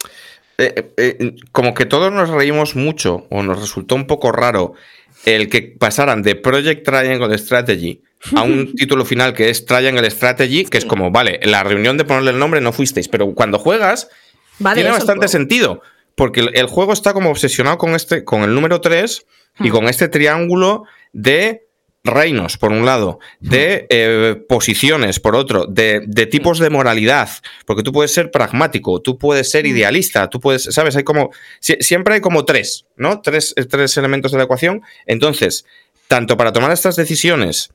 eh, 0.60 0.94
eh, 0.96 1.36
como 1.52 1.74
que 1.74 1.88
todos 1.88 2.12
nos 2.14 2.30
reímos 2.30 2.76
mucho, 2.76 3.26
o 3.32 3.42
nos 3.42 3.60
resultó 3.60 3.96
un 3.96 4.06
poco 4.06 4.32
raro, 4.32 4.74
el 5.26 5.50
que 5.50 5.64
pasaran 5.64 6.22
de 6.22 6.36
Project 6.36 6.86
Triangle 6.86 7.36
Strategy 7.36 8.04
a 8.36 8.44
un 8.44 8.74
título 8.76 9.06
final 9.06 9.34
que 9.34 9.50
es 9.50 9.66
Triangle 9.66 10.08
Strategy, 10.12 10.66
que 10.66 10.78
es 10.78 10.86
como, 10.86 11.10
vale, 11.10 11.40
en 11.42 11.50
la 11.50 11.64
reunión 11.64 11.98
de 11.98 12.06
ponerle 12.06 12.30
el 12.30 12.38
nombre 12.38 12.62
no 12.62 12.72
fuisteis, 12.72 13.08
pero 13.08 13.34
cuando 13.34 13.58
juegas, 13.58 14.08
Tiene 14.76 14.90
bastante 14.92 15.28
sentido. 15.28 15.82
Porque 16.16 16.42
el, 16.42 16.52
el 16.56 16.66
juego 16.68 16.94
está 16.94 17.14
como 17.14 17.30
obsesionado 17.32 17.78
con 17.78 17.96
este, 17.96 18.24
con 18.24 18.44
el 18.44 18.54
número 18.54 18.82
3 18.82 19.26
y 19.60 19.70
Hmm. 19.70 19.72
con 19.72 19.86
este 19.90 20.08
triángulo 20.08 20.84
de 21.14 21.68
reinos, 22.04 22.58
por 22.58 22.72
un 22.72 22.84
lado, 22.86 23.20
de 23.40 23.86
eh, 23.90 24.36
posiciones, 24.50 25.20
por 25.20 25.36
otro, 25.36 25.66
de, 25.68 26.02
de 26.08 26.26
tipos 26.26 26.58
de 26.58 26.70
moralidad, 26.72 27.30
porque 27.66 27.84
tú 27.84 27.92
puedes 27.92 28.12
ser 28.14 28.32
pragmático, 28.32 29.02
tú 29.02 29.18
puedes 29.20 29.52
ser 29.52 29.68
idealista, 29.68 30.28
tú 30.30 30.40
puedes, 30.40 30.64
¿sabes? 30.64 30.96
Hay 30.96 31.04
como, 31.04 31.30
sie- 31.62 31.82
siempre 31.82 32.16
hay 32.16 32.22
como 32.22 32.44
tres, 32.44 32.86
¿no? 32.96 33.22
Tres, 33.22 33.54
tres 33.70 33.96
elementos 33.98 34.32
de 34.32 34.40
la 34.40 34.46
ecuación. 34.46 34.82
Entonces, 35.06 35.66
tanto 36.08 36.38
para 36.38 36.52
tomar 36.52 36.72
estas 36.72 36.96
decisiones 36.96 37.72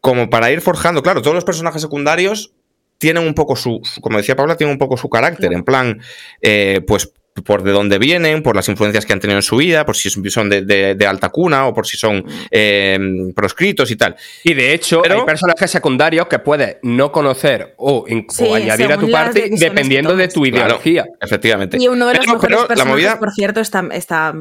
como 0.00 0.30
para 0.30 0.50
ir 0.50 0.60
forjando, 0.62 1.02
claro, 1.02 1.20
todos 1.20 1.34
los 1.34 1.44
personajes 1.44 1.82
secundarios 1.82 2.52
tienen 2.98 3.22
un 3.26 3.34
poco 3.34 3.56
su, 3.56 3.80
su- 3.84 4.00
como 4.00 4.18
decía 4.18 4.36
Paula, 4.36 4.56
tienen 4.56 4.72
un 4.74 4.78
poco 4.78 4.96
su 4.96 5.08
carácter, 5.08 5.52
en 5.52 5.62
plan, 5.64 6.00
eh, 6.42 6.80
pues 6.86 7.12
por 7.44 7.62
de 7.62 7.70
dónde 7.70 7.98
vienen, 7.98 8.42
por 8.42 8.56
las 8.56 8.68
influencias 8.68 9.06
que 9.06 9.12
han 9.12 9.20
tenido 9.20 9.38
en 9.38 9.42
su 9.44 9.56
vida, 9.58 9.86
por 9.86 9.94
si 9.96 10.10
son 10.10 10.48
de, 10.50 10.62
de- 10.62 10.96
de 10.96 11.06
alta 11.06 11.28
cuna 11.28 11.68
o 11.68 11.72
por 11.74 11.86
si 11.86 11.96
son 11.96 12.24
eh, 12.50 12.98
proscritos 13.36 13.92
y 13.92 13.96
tal. 13.96 14.16
Y 14.42 14.54
de 14.54 14.74
hecho, 14.74 15.02
Pero- 15.02 15.20
hay 15.20 15.24
personajes 15.24 15.70
secundarios 15.70 16.26
que 16.26 16.40
puedes 16.40 16.78
no 16.82 17.12
conocer 17.12 17.74
o, 17.78 18.04
Sí, 18.08 18.52
añadir 18.52 18.90
a 18.92 18.96
tu 18.98 19.06
que 19.06 19.50
dependiendo 19.52 20.16
de 20.16 20.26
tu 20.26 20.42
Claro, 20.42 20.56
ideología. 20.56 21.06
efectivamente. 21.20 21.76
Y 21.80 21.86
uno 21.86 22.08
de 22.08 22.14
los 22.14 22.20
Pero- 22.26 22.32
mejores 22.32 22.56
pero 22.56 22.66
personajes, 22.68 22.92
movida- 22.92 23.18
por 23.20 23.32
cierto, 23.32 23.60
está, 23.60 23.84
está 23.92 24.34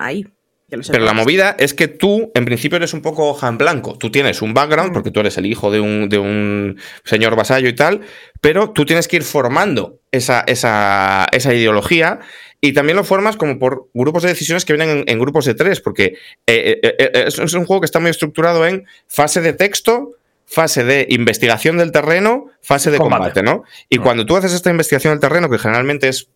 ahí. 0.00 0.26
Que 0.68 0.76
lo 0.76 0.82
Pero 0.82 1.04
la 1.04 1.12
movida 1.12 1.56
es 1.58 1.74
que 1.74 1.88
tú, 1.88 2.30
en 2.34 2.44
principio, 2.44 2.76
eres 2.76 2.92
un 2.92 3.02
poco 3.02 3.28
hoja 3.28 3.48
en 3.48 3.58
blanco. 3.58 3.96
Tú 3.96 4.10
tienes 4.10 4.42
un 4.42 4.54
background, 4.54 4.92
porque 4.92 5.10
tú 5.10 5.20
eres 5.20 5.38
el 5.38 5.46
hijo 5.46 5.70
de 5.70 5.80
un, 5.80 6.08
de 6.08 6.18
un 6.18 6.78
señor 7.04 7.36
vasallo 7.36 7.68
y 7.68 7.74
tal, 7.74 8.02
pero 8.40 8.70
tú 8.70 8.84
tienes 8.84 9.08
que 9.08 9.16
ir 9.16 9.22
formando 9.22 10.00
esa, 10.12 10.44
esa, 10.46 11.26
esa 11.32 11.54
ideología 11.54 12.20
y 12.60 12.72
también 12.72 12.96
lo 12.96 13.04
formas 13.04 13.36
como 13.36 13.58
por 13.58 13.88
grupos 13.94 14.24
de 14.24 14.30
decisiones 14.30 14.64
que 14.64 14.72
vienen 14.72 14.98
en, 14.98 15.04
en 15.06 15.18
grupos 15.18 15.44
de 15.44 15.54
tres, 15.54 15.80
porque 15.80 16.16
eh, 16.46 16.80
eh, 16.82 16.96
eh, 16.98 17.24
es, 17.28 17.38
un 17.38 17.64
juego 17.64 17.80
que 17.80 17.86
está 17.86 18.00
muy 18.00 18.10
estructurado 18.10 18.66
en 18.66 18.84
fase 19.06 19.40
de 19.40 19.52
texto, 19.52 20.16
fase 20.44 20.82
de 20.82 21.06
investigación 21.10 21.78
del 21.78 21.92
terreno, 21.92 22.46
fase 22.60 22.90
de 22.90 22.98
Combate. 22.98 23.34
combate, 23.34 23.42
¿no? 23.42 23.64
Y 23.88 23.98
cuando 23.98 24.26
tú 24.26 24.36
haces 24.36 24.52
esta 24.52 24.70
investigación 24.70 25.12
del 25.12 25.20
terreno, 25.20 25.48
que 25.48 25.58
generalmente 25.58 26.08
es 26.08 26.30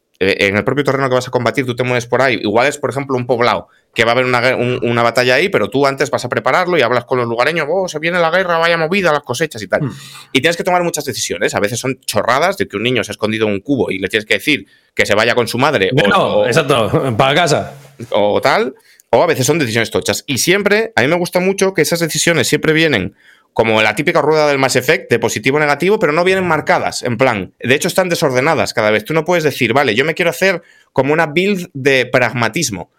en 0.49 0.57
el 0.57 0.65
propio 0.65 0.85
terreno 0.85 1.09
que 1.09 1.15
vas 1.15 1.29
a 1.29 1.31
combatir, 1.31 1.67
tú 1.67 1.75
te 1.77 1.83
mueves 1.83 2.07
por 2.07 2.23
ahí, 2.23 2.39
igual 2.43 2.67
es, 2.67 2.79
por 2.79 2.91
ejemplo, 2.91 3.17
un 3.17 3.27
poblado, 3.27 3.69
que 3.95 4.05
va 4.05 4.11
a 4.11 4.15
haber 4.15 4.25
una, 4.25 4.57
un- 4.57 4.79
una 4.83 5.03
batalla 5.03 5.35
ahí, 5.35 5.49
pero 5.49 5.69
tú 5.69 5.87
antes 5.87 6.11
vas 6.11 6.25
a 6.25 6.29
prepararlo 6.29 6.79
y 6.79 6.83
hablas 6.83 7.05
con 7.05 7.19
los 7.19 7.27
lugareños, 7.27 7.67
oh, 7.71 7.89
se 7.89 7.99
viene 7.99 8.19
la 8.21 8.31
guerra, 8.31 8.59
vaya 8.59 8.77
movida, 8.77 9.13
las 9.13 9.23
cosechas 9.23 9.61
y 9.63 9.69
tal. 9.69 9.83
Mm. 9.83 9.93
Y 10.33 10.41
tienes 10.41 10.57
que 10.57 10.65
tomar 10.65 10.83
muchas 10.83 11.05
decisiones. 11.05 11.55
A 11.55 11.61
veces 11.61 11.79
son 11.79 11.99
chorradas 12.07 12.57
de 12.57 12.67
que 12.69 12.77
un 12.77 12.83
niño 12.85 13.05
se 13.05 13.11
ha 13.11 13.15
escondido 13.15 13.47
en 13.49 13.53
un 13.55 13.61
cubo 13.61 13.91
y 13.91 13.99
le 13.99 14.09
tienes 14.09 14.25
que 14.25 14.35
decir 14.35 14.67
que 14.95 15.05
se 15.05 15.15
vaya 15.15 15.35
con 15.35 15.47
su 15.49 15.59
madre 15.59 15.91
o- 16.05 16.09
No, 16.09 16.25
o, 16.39 16.47
exacto, 16.47 17.15
para 17.19 17.35
casa. 17.35 17.75
o 18.11 18.41
tal, 18.41 18.75
o 19.11 19.23
a 19.23 19.27
veces 19.27 19.45
son 19.47 19.59
decisiones 19.59 19.91
tochas. 19.91 20.25
Y 20.27 20.39
siempre, 20.39 20.93
a 20.97 21.03
mí 21.03 21.09
me 21.09 21.17
gusta 21.17 21.39
mucho 21.41 21.75
que 21.75 21.83
esas 21.83 22.01
decisiones 22.01 22.49
siempre 22.49 22.73
vienen 22.73 23.15
como 23.53 23.83
la 23.83 23.95
típica 23.95 24.23
rueda 24.23 24.49
del 24.49 24.59
Mass 24.59 24.77
Effect, 24.77 25.11
de 25.11 25.19
positivo 25.19 25.59
negativo, 25.59 25.99
pero 25.99 26.13
no 26.13 26.25
vienen 26.25 26.47
marcadas, 26.47 27.03
en 27.03 27.17
plan. 27.19 27.53
De 27.61 27.75
hecho, 27.75 27.89
están 27.89 28.09
desordenadas 28.09 28.73
cada 28.73 28.91
vez. 28.91 29.05
Tú 29.05 29.13
no 29.15 29.25
puedes 29.25 29.45
decir, 29.45 29.73
vale, 29.75 29.95
yo 29.95 30.05
me 30.05 30.15
quiero 30.15 30.31
hacer 30.31 30.63
como 30.93 31.13
una 31.13 31.27
build 31.27 31.69
de 31.75 32.07
pragmatismo. 32.07 32.91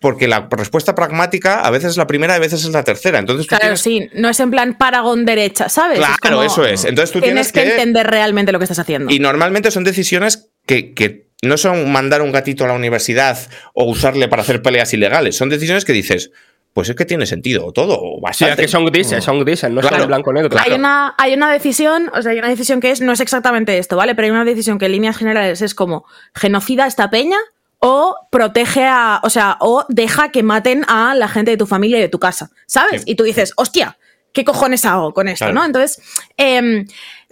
porque 0.00 0.26
la 0.26 0.48
respuesta 0.50 0.96
pragmática 0.96 1.60
a 1.60 1.70
veces 1.70 1.90
es 1.92 1.96
la 1.96 2.08
primera 2.08 2.34
y 2.34 2.36
a 2.38 2.40
veces 2.40 2.64
es 2.64 2.70
la 2.72 2.82
tercera. 2.82 3.20
Entonces 3.20 3.46
tú 3.46 3.50
Claro, 3.50 3.62
tienes- 3.76 3.80
sí, 3.82 4.10
no 4.14 4.28
es 4.30 4.40
en 4.40 4.50
plan 4.50 4.76
Paragón 4.76 5.24
derecha, 5.24 5.68
¿sabes? 5.68 6.00
Es 6.00 6.04
Claro, 6.20 6.38
como- 6.38 6.42
eso 6.42 6.66
es. 6.66 6.84
Entonces 6.84 7.12
tú 7.12 7.20
tienes, 7.20 7.52
tienes 7.52 7.68
que, 7.70 7.76
que- 7.76 7.80
entender 7.82 8.08
realmente 8.08 8.50
lo 8.50 8.58
que 8.58 8.64
estás 8.64 8.80
haciendo. 8.80 9.12
Y 9.14 9.20
normalmente 9.20 9.70
son 9.70 9.84
decisiones 9.84 10.50
que, 10.66 10.92
que 10.92 11.28
no 11.42 11.56
son 11.56 11.92
mandar 11.92 12.20
un 12.20 12.32
gatito 12.32 12.64
a 12.64 12.66
la 12.66 12.74
universidad 12.74 13.38
o 13.74 13.84
usarle 13.84 14.26
para 14.26 14.42
hacer 14.42 14.60
peleas 14.60 14.92
ilegales. 14.92 15.36
Son 15.36 15.48
decisiones 15.48 15.84
que 15.84 15.92
dices, 15.92 16.32
pues 16.72 16.88
es 16.88 16.96
que 16.96 17.04
tiene 17.04 17.26
sentido 17.26 17.70
todo, 17.72 17.98
o 18.00 18.12
Sí, 18.14 18.16
es 18.16 18.22
bastante. 18.22 18.62
que 18.62 18.68
son 18.68 18.84
grises, 18.86 19.22
son 19.24 19.40
grises, 19.40 19.70
no 19.70 19.80
Claro. 19.80 19.98
son 19.98 20.06
blanco 20.08 20.32
negro. 20.32 20.58
Hay 20.58 20.72
una, 20.72 21.14
hay 21.18 21.34
una 21.34 21.52
decisión, 21.52 22.10
o 22.14 22.22
sea, 22.22 22.32
hay 22.32 22.38
una 22.38 22.48
decisión 22.48 22.80
que 22.80 22.90
es, 22.90 23.00
no 23.00 23.12
es 23.12 23.20
exactamente 23.20 23.76
esto, 23.78 23.96
¿vale? 23.96 24.14
Pero 24.14 24.26
hay 24.26 24.30
una 24.30 24.44
decisión 24.44 24.78
que 24.78 24.86
en 24.86 24.92
líneas 24.92 25.16
generales 25.16 25.60
es 25.62 25.74
como 25.74 26.04
genocida 26.34 26.84
a 26.84 26.86
esta 26.86 27.10
peña 27.10 27.36
o 27.78 28.16
protege 28.30 28.84
a, 28.86 29.20
o 29.22 29.28
sea, 29.30 29.56
o 29.60 29.84
deja 29.88 30.30
que 30.30 30.42
maten 30.42 30.84
a 30.88 31.14
la 31.14 31.28
gente 31.28 31.50
de 31.50 31.56
tu 31.56 31.66
familia 31.66 31.98
y 31.98 32.02
de 32.02 32.08
tu 32.08 32.18
casa, 32.20 32.50
¿sabes? 32.66 33.02
Sí. 33.02 33.10
Y 33.10 33.14
tú 33.16 33.24
dices, 33.24 33.52
hostia, 33.56 33.98
¿qué 34.32 34.44
cojones 34.44 34.84
hago 34.86 35.12
con 35.12 35.28
esto, 35.28 35.44
Claro. 35.44 35.54
no? 35.54 35.64
Entonces, 35.66 36.00
em, 36.38 36.86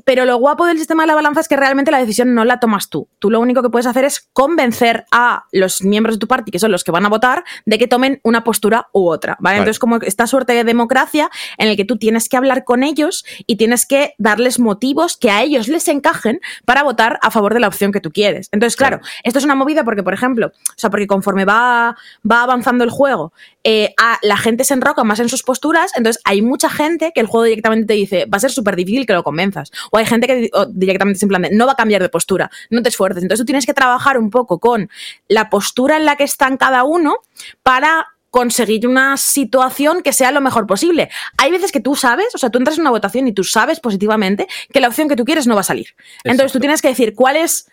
pero 0.04 0.24
lo 0.24 0.36
guapo 0.36 0.66
del 0.66 0.78
sistema 0.78 1.02
de 1.02 1.08
la 1.08 1.14
balanza 1.14 1.40
es 1.40 1.48
que 1.48 1.56
realmente 1.56 1.90
la 1.90 1.98
decisión 1.98 2.34
no 2.34 2.44
la 2.44 2.60
tomas 2.60 2.88
tú. 2.88 3.08
Tú 3.18 3.30
lo 3.30 3.40
único 3.40 3.62
que 3.62 3.70
puedes 3.70 3.86
hacer 3.86 4.04
es 4.04 4.28
convencer 4.32 5.04
a 5.10 5.44
los 5.52 5.82
miembros 5.82 6.16
de 6.16 6.20
tu 6.20 6.28
party, 6.28 6.50
que 6.50 6.58
son 6.58 6.72
los 6.72 6.84
que 6.84 6.90
van 6.90 7.06
a 7.06 7.08
votar, 7.08 7.44
de 7.66 7.78
que 7.78 7.86
tomen 7.86 8.20
una 8.22 8.44
postura 8.44 8.88
u 8.92 9.08
otra, 9.08 9.36
¿vale? 9.40 9.50
Vale. 9.50 9.58
Entonces, 9.58 9.78
como 9.78 9.96
esta 9.96 10.26
suerte 10.26 10.52
de 10.52 10.64
democracia 10.64 11.30
en 11.58 11.68
el 11.68 11.76
que 11.76 11.84
tú 11.84 11.98
tienes 11.98 12.28
que 12.28 12.36
hablar 12.36 12.64
con 12.64 12.82
ellos 12.82 13.24
y 13.46 13.56
tienes 13.56 13.86
que 13.86 14.14
darles 14.18 14.58
motivos 14.58 15.16
que 15.16 15.30
a 15.30 15.42
ellos 15.42 15.68
les 15.68 15.88
encajen 15.88 16.40
para 16.64 16.82
votar 16.82 17.18
a 17.22 17.30
favor 17.30 17.54
de 17.54 17.60
la 17.60 17.68
opción 17.68 17.92
que 17.92 18.00
tú 18.00 18.10
quieres. 18.10 18.48
Entonces, 18.52 18.76
claro, 18.76 19.00
esto 19.24 19.38
es 19.38 19.44
una 19.44 19.54
movida 19.54 19.84
porque, 19.84 20.02
por 20.02 20.14
ejemplo, 20.14 20.48
o 20.48 20.72
sea, 20.76 20.90
porque 20.90 21.06
conforme 21.06 21.44
va, 21.44 21.96
va 22.28 22.42
avanzando 22.42 22.84
el 22.84 22.90
juego, 22.90 23.32
eh, 23.64 23.92
a- 23.98 24.18
la 24.22 24.36
gente 24.36 24.64
se 24.64 24.74
enroca 24.74 25.04
más 25.04 25.20
en 25.20 25.28
sus 25.28 25.42
posturas, 25.42 25.92
entonces 25.96 26.22
hay 26.24 26.40
mucha 26.42 26.70
gente 26.70 27.12
que 27.14 27.20
el 27.20 27.26
juego 27.26 27.44
directamente 27.44 27.86
te 27.86 27.94
dice, 27.94 28.24
va 28.26 28.36
a 28.36 28.40
ser 28.40 28.50
súper 28.50 28.74
difícil 28.76 29.06
que 29.06 29.12
lo 29.12 29.22
convenzas. 29.22 29.70
O 29.90 29.98
hay 29.98 30.06
gente 30.06 30.26
que 30.26 30.50
directamente 30.70 31.16
es 31.18 31.22
en 31.22 31.28
plan 31.28 31.42
de, 31.42 31.50
no 31.50 31.66
va 31.66 31.72
a 31.72 31.76
cambiar 31.76 32.00
de 32.02 32.08
postura, 32.08 32.50
no 32.70 32.82
te 32.82 32.88
esfuerces. 32.88 33.22
Entonces 33.22 33.42
tú 33.42 33.46
tienes 33.46 33.66
que 33.66 33.74
trabajar 33.74 34.18
un 34.18 34.30
poco 34.30 34.58
con 34.60 34.88
la 35.28 35.50
postura 35.50 35.96
en 35.96 36.04
la 36.04 36.16
que 36.16 36.24
están 36.24 36.56
cada 36.56 36.84
uno 36.84 37.16
para 37.62 38.06
conseguir 38.30 38.86
una 38.86 39.16
situación 39.16 40.02
que 40.02 40.12
sea 40.12 40.30
lo 40.30 40.40
mejor 40.40 40.66
posible. 40.66 41.10
Hay 41.36 41.50
veces 41.50 41.72
que 41.72 41.80
tú 41.80 41.96
sabes, 41.96 42.32
o 42.34 42.38
sea, 42.38 42.48
tú 42.50 42.58
entras 42.58 42.76
en 42.78 42.82
una 42.82 42.90
votación 42.90 43.26
y 43.26 43.32
tú 43.32 43.42
sabes 43.42 43.80
positivamente 43.80 44.46
que 44.72 44.80
la 44.80 44.86
opción 44.88 45.08
que 45.08 45.16
tú 45.16 45.24
quieres 45.24 45.46
no 45.48 45.54
va 45.56 45.62
a 45.62 45.64
salir. 45.64 45.88
Entonces 46.24 46.52
tú 46.52 46.60
tienes 46.60 46.80
que 46.80 46.88
decir 46.88 47.14
cuál 47.14 47.36
es 47.36 47.66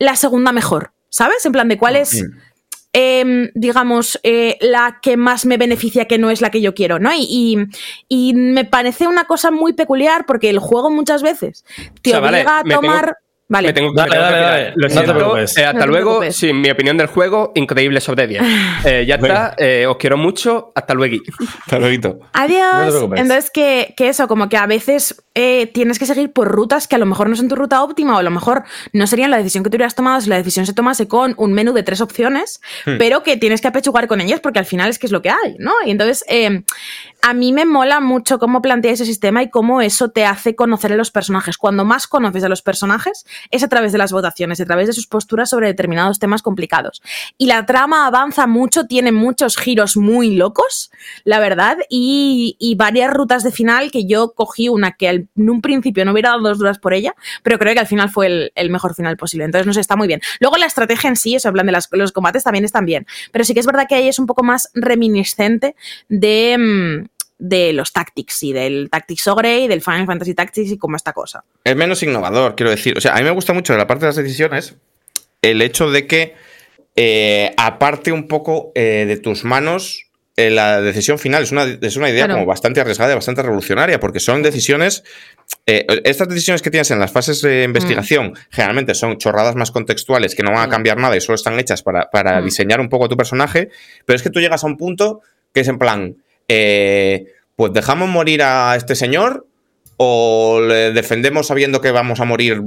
la 0.00 0.16
segunda 0.16 0.50
mejor, 0.50 0.92
¿sabes? 1.10 1.46
En 1.46 1.52
plan 1.52 1.68
de 1.68 1.78
cuál 1.78 1.94
es, 1.94 2.24
em, 2.92 3.50
digamos, 3.54 4.18
eh, 4.22 4.56
la 4.60 4.98
que 5.02 5.16
más 5.16 5.46
me 5.46 5.56
beneficia 5.56 6.06
que 6.06 6.18
no 6.18 6.30
es 6.30 6.40
la 6.40 6.50
que 6.50 6.60
yo 6.60 6.74
quiero, 6.74 6.98
¿no? 6.98 7.12
Y, 7.14 7.26
y- 7.28 8.30
y 8.30 8.34
me 8.34 8.64
parece 8.64 9.06
una 9.06 9.24
cosa 9.24 9.50
muy 9.50 9.72
peculiar 9.72 10.26
porque 10.26 10.50
el 10.50 10.58
juego 10.58 10.90
muchas 10.90 11.22
veces 11.22 11.64
te 12.02 12.10
O 12.10 12.12
sea, 12.14 12.20
vale, 12.20 12.38
obliga 12.38 12.58
a 12.58 12.62
tengo- 12.64 12.80
tomar... 12.80 13.16
Vale. 13.52 13.66
Me 13.66 13.72
tengo, 13.72 13.92
Dale, 13.92 14.10
me 14.10 14.14
tengo 14.14 14.28
que 14.28 14.32
dale, 14.36 14.46
dale. 14.46 14.72
Lo 14.76 14.88
No 14.88 15.02
te 15.02 15.12
preocupes. 15.12 15.56
eh, 15.58 15.64
hasta 15.64 15.72
No 15.72 15.80
te 15.80 15.86
luego. 15.88 16.10
preocupes. 16.18 16.36
Sí, 16.36 16.52
mi 16.52 16.70
opinión 16.70 16.96
del 16.96 17.08
juego, 17.08 17.50
increíble 17.56 18.00
sobre 18.00 18.28
10. 18.28 18.42
Eh, 18.84 19.04
ya 19.08 19.16
está. 19.16 19.54
eh, 19.58 19.86
os 19.88 19.96
quiero 19.96 20.16
mucho. 20.16 20.70
Hasta 20.72 20.94
luego. 20.94 21.16
Hasta 21.64 21.80
luego. 21.80 22.20
Adiós. 22.32 22.74
No 22.74 22.84
te 22.84 22.90
preocupes. 22.90 23.20
Entonces, 23.20 23.50
que, 23.50 23.92
que 23.96 24.08
eso, 24.08 24.28
como 24.28 24.48
que 24.48 24.56
a 24.56 24.66
veces 24.68 25.20
eh, 25.42 25.66
tienes 25.66 25.98
que 25.98 26.06
seguir 26.06 26.32
por 26.32 26.48
rutas 26.48 26.86
que 26.86 26.96
a 26.96 26.98
lo 26.98 27.06
mejor 27.06 27.28
no 27.28 27.36
son 27.36 27.48
tu 27.48 27.56
ruta 27.56 27.82
óptima 27.82 28.14
o 28.16 28.18
a 28.18 28.22
lo 28.22 28.30
mejor 28.30 28.64
no 28.92 29.06
serían 29.06 29.30
la 29.30 29.38
decisión 29.38 29.64
que 29.64 29.70
tú 29.70 29.76
hubieras 29.76 29.94
tomado 29.94 30.20
si 30.20 30.28
la 30.28 30.36
decisión 30.36 30.66
se 30.66 30.74
tomase 30.74 31.08
con 31.08 31.34
un 31.38 31.52
menú 31.52 31.72
de 31.72 31.82
tres 31.82 32.00
opciones, 32.00 32.60
pero 32.98 33.22
que 33.22 33.36
tienes 33.36 33.60
que 33.60 33.68
apechugar 33.68 34.06
con 34.06 34.20
ellas 34.20 34.40
porque 34.40 34.58
al 34.58 34.66
final 34.66 34.90
es 34.90 34.98
que 34.98 35.06
es 35.06 35.12
lo 35.12 35.22
que 35.22 35.30
hay, 35.30 35.56
¿no? 35.58 35.72
Y 35.86 35.90
entonces, 35.90 36.24
eh, 36.28 36.62
a 37.22 37.34
mí 37.34 37.52
me 37.52 37.64
mola 37.64 38.00
mucho 38.00 38.38
cómo 38.38 38.60
plantea 38.62 38.92
ese 38.92 39.04
sistema 39.04 39.42
y 39.42 39.50
cómo 39.50 39.80
eso 39.80 40.10
te 40.10 40.24
hace 40.24 40.54
conocer 40.54 40.92
a 40.92 40.96
los 40.96 41.10
personajes. 41.10 41.56
Cuando 41.58 41.84
más 41.84 42.06
conoces 42.06 42.44
a 42.44 42.48
los 42.48 42.62
personajes 42.62 43.24
es 43.50 43.62
a 43.62 43.68
través 43.68 43.92
de 43.92 43.98
las 43.98 44.12
votaciones, 44.12 44.60
a 44.60 44.64
través 44.66 44.86
de 44.86 44.92
sus 44.92 45.06
posturas 45.06 45.50
sobre 45.50 45.66
determinados 45.68 46.18
temas 46.18 46.42
complicados. 46.42 47.02
Y 47.38 47.46
la 47.46 47.66
trama 47.66 48.06
avanza 48.06 48.46
mucho, 48.46 48.86
tiene 48.86 49.12
muchos 49.12 49.56
giros 49.56 49.96
muy 49.96 50.34
locos, 50.36 50.90
la 51.24 51.40
verdad, 51.40 51.76
y, 51.88 52.56
y 52.58 52.74
varias 52.74 53.12
rutas 53.12 53.42
de 53.42 53.52
final 53.52 53.90
que 53.90 54.06
yo 54.06 54.32
cogí 54.34 54.68
una 54.68 54.92
que 54.92 55.08
al- 55.08 55.28
en 55.36 55.50
un 55.50 55.60
principio 55.60 56.04
no 56.04 56.12
hubiera 56.12 56.30
dado 56.30 56.42
dos 56.42 56.58
dudas 56.58 56.78
por 56.78 56.94
ella, 56.94 57.14
pero 57.42 57.58
creo 57.58 57.72
que 57.74 57.80
al 57.80 57.86
final 57.86 58.10
fue 58.10 58.50
el, 58.54 58.70
mejor 58.70 58.94
final 58.94 59.16
posible. 59.16 59.44
Entonces, 59.44 59.66
no 59.66 59.72
sé, 59.72 59.80
está 59.80 59.96
muy 59.96 60.08
bien. 60.08 60.20
Luego 60.40 60.56
la 60.56 60.66
estrategia 60.66 61.08
en 61.08 61.16
sí, 61.16 61.34
eso, 61.34 61.48
en 61.48 61.66
de 61.66 61.72
las- 61.72 61.88
los 61.92 62.12
combates 62.12 62.44
también 62.44 62.64
están 62.64 62.86
bien, 62.86 63.06
pero 63.32 63.44
sí 63.44 63.54
que 63.54 63.60
es 63.60 63.66
verdad 63.66 63.86
que 63.88 63.94
ahí 63.94 64.08
es 64.08 64.18
un 64.18 64.26
poco 64.26 64.42
más 64.42 64.70
reminiscente 64.74 65.74
de... 66.08 66.56
mm, 66.58 67.08
de 67.42 67.72
los 67.72 67.94
Tactics 67.94 68.42
y 68.42 68.52
del 68.52 68.90
Tactics 68.90 69.26
Ogre 69.26 69.60
y 69.60 69.66
del 69.66 69.80
Final 69.80 70.04
Fantasy 70.04 70.34
Tactics 70.34 70.72
y 70.72 70.76
como 70.76 70.96
esta 70.96 71.14
cosa. 71.14 71.42
Es 71.64 71.74
menos 71.74 72.02
innovador, 72.02 72.54
quiero 72.54 72.68
decir. 72.68 72.98
O 72.98 73.00
sea, 73.00 73.14
a 73.14 73.18
mí 73.18 73.24
me 73.24 73.30
gusta 73.30 73.54
mucho 73.54 73.72
de 73.72 73.78
la 73.78 73.86
parte 73.86 74.04
de 74.04 74.08
las 74.08 74.16
decisiones 74.16 74.74
el 75.40 75.62
hecho 75.62 75.90
de 75.90 76.06
que 76.06 76.34
eh, 76.96 77.54
aparte 77.56 78.12
un 78.12 78.28
poco 78.28 78.72
eh, 78.74 79.06
de 79.08 79.16
tus 79.16 79.44
manos 79.44 80.09
eh, 80.46 80.50
la 80.50 80.80
decisión 80.80 81.18
final. 81.18 81.42
Es 81.42 81.52
una, 81.52 81.64
es 81.64 81.96
una 81.96 82.08
idea 82.10 82.24
Claro. 82.26 82.34
como 82.40 82.46
bastante 82.46 82.80
arriesgada 82.80 83.12
y 83.12 83.14
bastante 83.14 83.42
revolucionaria, 83.42 83.98
porque 84.00 84.20
son 84.20 84.42
decisiones. 84.42 85.02
eh, 85.66 85.84
estas 86.04 86.28
decisiones 86.28 86.62
que 86.62 86.70
tienes 86.70 86.90
en 86.92 87.00
las 87.00 87.10
fases 87.10 87.42
de 87.42 87.64
investigación 87.64 88.34
generalmente 88.50 88.94
son 88.94 89.18
chorradas 89.18 89.56
más 89.56 89.72
contextuales 89.72 90.36
que 90.36 90.44
no 90.44 90.52
van 90.52 90.62
a 90.62 90.66
Mm. 90.68 90.70
cambiar 90.70 90.96
nada 90.98 91.16
y 91.16 91.20
solo 91.20 91.34
están 91.34 91.58
hechas 91.58 91.82
para, 91.82 92.08
para 92.10 92.40
Mm. 92.40 92.44
diseñar 92.44 92.80
un 92.80 92.88
poco 92.88 93.06
a 93.06 93.08
tu 93.08 93.16
personaje, 93.16 93.68
pero 94.06 94.16
es 94.16 94.22
que 94.22 94.30
tú 94.30 94.38
llegas 94.40 94.62
a 94.62 94.68
un 94.68 94.76
punto 94.76 95.22
que 95.52 95.60
es 95.62 95.68
en 95.68 95.78
plan, 95.78 96.16
eh, 96.46 97.26
pues 97.56 97.72
dejamos 97.72 98.08
morir 98.08 98.42
a 98.44 98.76
este 98.76 98.94
señor 98.94 99.46
o 99.96 100.60
le 100.66 100.92
defendemos 100.92 101.48
sabiendo 101.48 101.80
que 101.80 101.90
vamos 101.90 102.20
a 102.20 102.24
morir, 102.24 102.60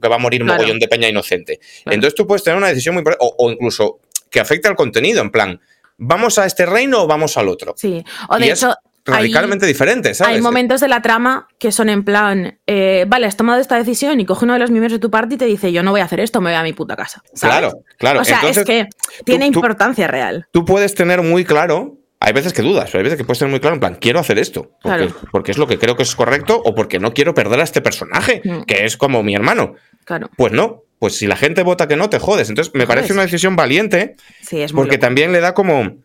que 0.00 0.08
va 0.08 0.16
a 0.16 0.18
morir 0.18 0.40
Claro. 0.42 0.54
mogollón 0.60 0.78
de 0.78 0.88
peña 0.88 1.08
inocente. 1.08 1.58
Claro. 1.84 1.94
Entonces 1.94 2.14
tú 2.16 2.26
puedes 2.26 2.42
tener 2.42 2.56
una 2.56 2.68
decisión 2.68 2.94
muy 2.94 3.00
importante, 3.02 3.24
o, 3.24 3.34
o 3.46 3.50
incluso 3.52 4.00
que 4.30 4.40
afecte 4.40 4.66
al 4.66 4.76
contenido, 4.76 5.20
en 5.22 5.30
plan, 5.30 5.60
¿vamos 6.00 6.38
a 6.38 6.46
este 6.46 6.66
reino 6.66 7.04
o 7.04 7.06
vamos 7.06 7.36
al 7.36 7.48
otro? 7.48 7.74
Sí. 7.76 8.04
O 8.28 8.36
de 8.38 8.46
Y 8.46 8.50
es 8.50 8.58
hecho, 8.62 8.70
hay- 8.70 8.74
Radicalmente 9.14 9.66
diferente, 9.66 10.12
¿sabes? 10.14 10.36
Hay 10.36 10.42
momentos 10.42 10.80
de 10.80 10.86
la 10.88 11.00
trama 11.02 11.48
que 11.58 11.72
son 11.72 11.88
en 11.88 12.04
plan, 12.04 12.58
eh, 12.66 13.06
vale, 13.08 13.26
has 13.26 13.36
tomado 13.36 13.60
esta 13.60 13.76
decisión 13.76 14.20
y 14.20 14.26
coge 14.26 14.44
uno 14.44 14.52
de 14.52 14.58
los 14.60 14.70
miembros 14.70 14.92
de 14.92 14.98
tu 14.98 15.10
party 15.10 15.36
y 15.36 15.38
te 15.38 15.46
dice, 15.46 15.72
yo 15.72 15.82
no 15.82 15.90
voy 15.90 16.00
a 16.00 16.04
hacer 16.04 16.20
esto, 16.20 16.40
me 16.40 16.50
voy 16.50 16.58
a 16.58 16.62
mi 16.62 16.72
puta 16.74 16.96
casa. 16.96 17.22
¿sabes? 17.32 17.40
Claro, 17.40 17.82
claro. 17.98 18.20
O 18.20 18.24
sea, 18.24 18.36
Entonces, 18.36 18.58
es 18.58 18.64
que 18.66 18.88
tiene 19.24 19.46
tú- 19.50 19.58
importancia 19.58 20.06
real. 20.06 20.46
tú 20.52 20.64
puedes 20.64 20.94
tener 20.94 21.22
muy 21.22 21.44
claro. 21.44 21.96
Hay 22.22 22.34
veces 22.34 22.52
que 22.52 22.60
dudas, 22.60 22.90
pero 22.92 22.98
hay 22.98 23.04
veces 23.04 23.16
que 23.16 23.24
puedes 23.24 23.38
tener 23.38 23.50
muy 23.50 23.60
claro, 23.60 23.74
en 23.76 23.80
plan, 23.80 23.94
quiero 23.98 24.20
hacer 24.20 24.38
esto, 24.38 24.72
porque, 24.82 25.06
Claro. 25.06 25.14
porque 25.32 25.50
es 25.52 25.58
lo 25.58 25.66
que 25.66 25.78
creo 25.78 25.96
que 25.96 26.02
es 26.02 26.14
correcto 26.14 26.60
o 26.62 26.74
porque 26.74 26.98
no 27.00 27.14
quiero 27.14 27.32
perder 27.32 27.60
a 27.60 27.64
este 27.64 27.80
personaje, 27.80 28.42
Mm. 28.44 28.62
que 28.64 28.84
es 28.84 28.98
como 28.98 29.22
mi 29.22 29.34
hermano. 29.34 29.74
Claro. 30.04 30.28
Pues 30.36 30.52
no, 30.52 30.82
pues 31.00 31.16
si 31.16 31.26
la 31.26 31.34
gente 31.34 31.64
vota 31.64 31.88
que 31.88 31.96
no, 31.96 32.08
te 32.08 32.20
jodes. 32.20 32.48
Entonces, 32.50 32.72
me 32.74 32.86
parece 32.86 33.12
una 33.12 33.22
decisión 33.22 33.56
valiente 33.56 34.14
Sí, 34.42 34.60
es 34.62 34.72
muy 34.72 34.82
porque 34.82 34.96
loco. 34.96 35.06
también 35.06 35.32
le 35.32 35.40
da 35.40 35.52
como, 35.54 35.96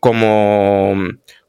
como, 0.00 0.94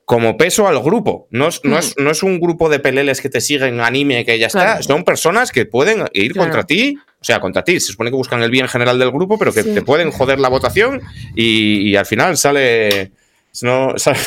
como 0.05 0.37
peso 0.37 0.67
al 0.67 0.79
grupo. 0.81 1.27
No 1.31 1.47
es, 1.47 1.61
no, 1.63 1.75
Mm. 1.75 1.79
es, 1.79 1.95
no 1.97 2.11
es 2.11 2.23
un 2.23 2.39
grupo 2.39 2.67
de 2.67 2.79
peleles 2.79 3.21
que 3.21 3.29
te 3.29 3.41
siguen 3.41 3.79
anime 3.79 4.25
que 4.25 4.37
ya 4.39 4.47
está. 4.47 4.63
Claro. 4.63 4.83
Son 4.83 5.03
personas 5.03 5.51
que 5.51 5.65
pueden 5.65 6.05
ir 6.13 6.33
Claro. 6.33 6.47
contra 6.49 6.63
ti. 6.65 6.97
O 7.21 7.23
sea, 7.23 7.39
contra 7.39 7.63
ti. 7.63 7.79
Se 7.79 7.91
supone 7.91 8.09
que 8.09 8.15
buscan 8.15 8.41
el 8.41 8.49
bien 8.49 8.67
general 8.67 8.97
del 8.97 9.11
grupo, 9.11 9.37
pero 9.37 9.53
que 9.53 9.63
Sí. 9.63 9.73
te 9.73 9.81
pueden 9.81 10.11
joder 10.11 10.39
la 10.39 10.49
votación 10.49 11.01
y, 11.35 11.89
y 11.89 11.95
al 11.95 12.05
final 12.05 12.37
sale. 12.37 13.11
No, 13.61 13.93
sale, 13.97 14.17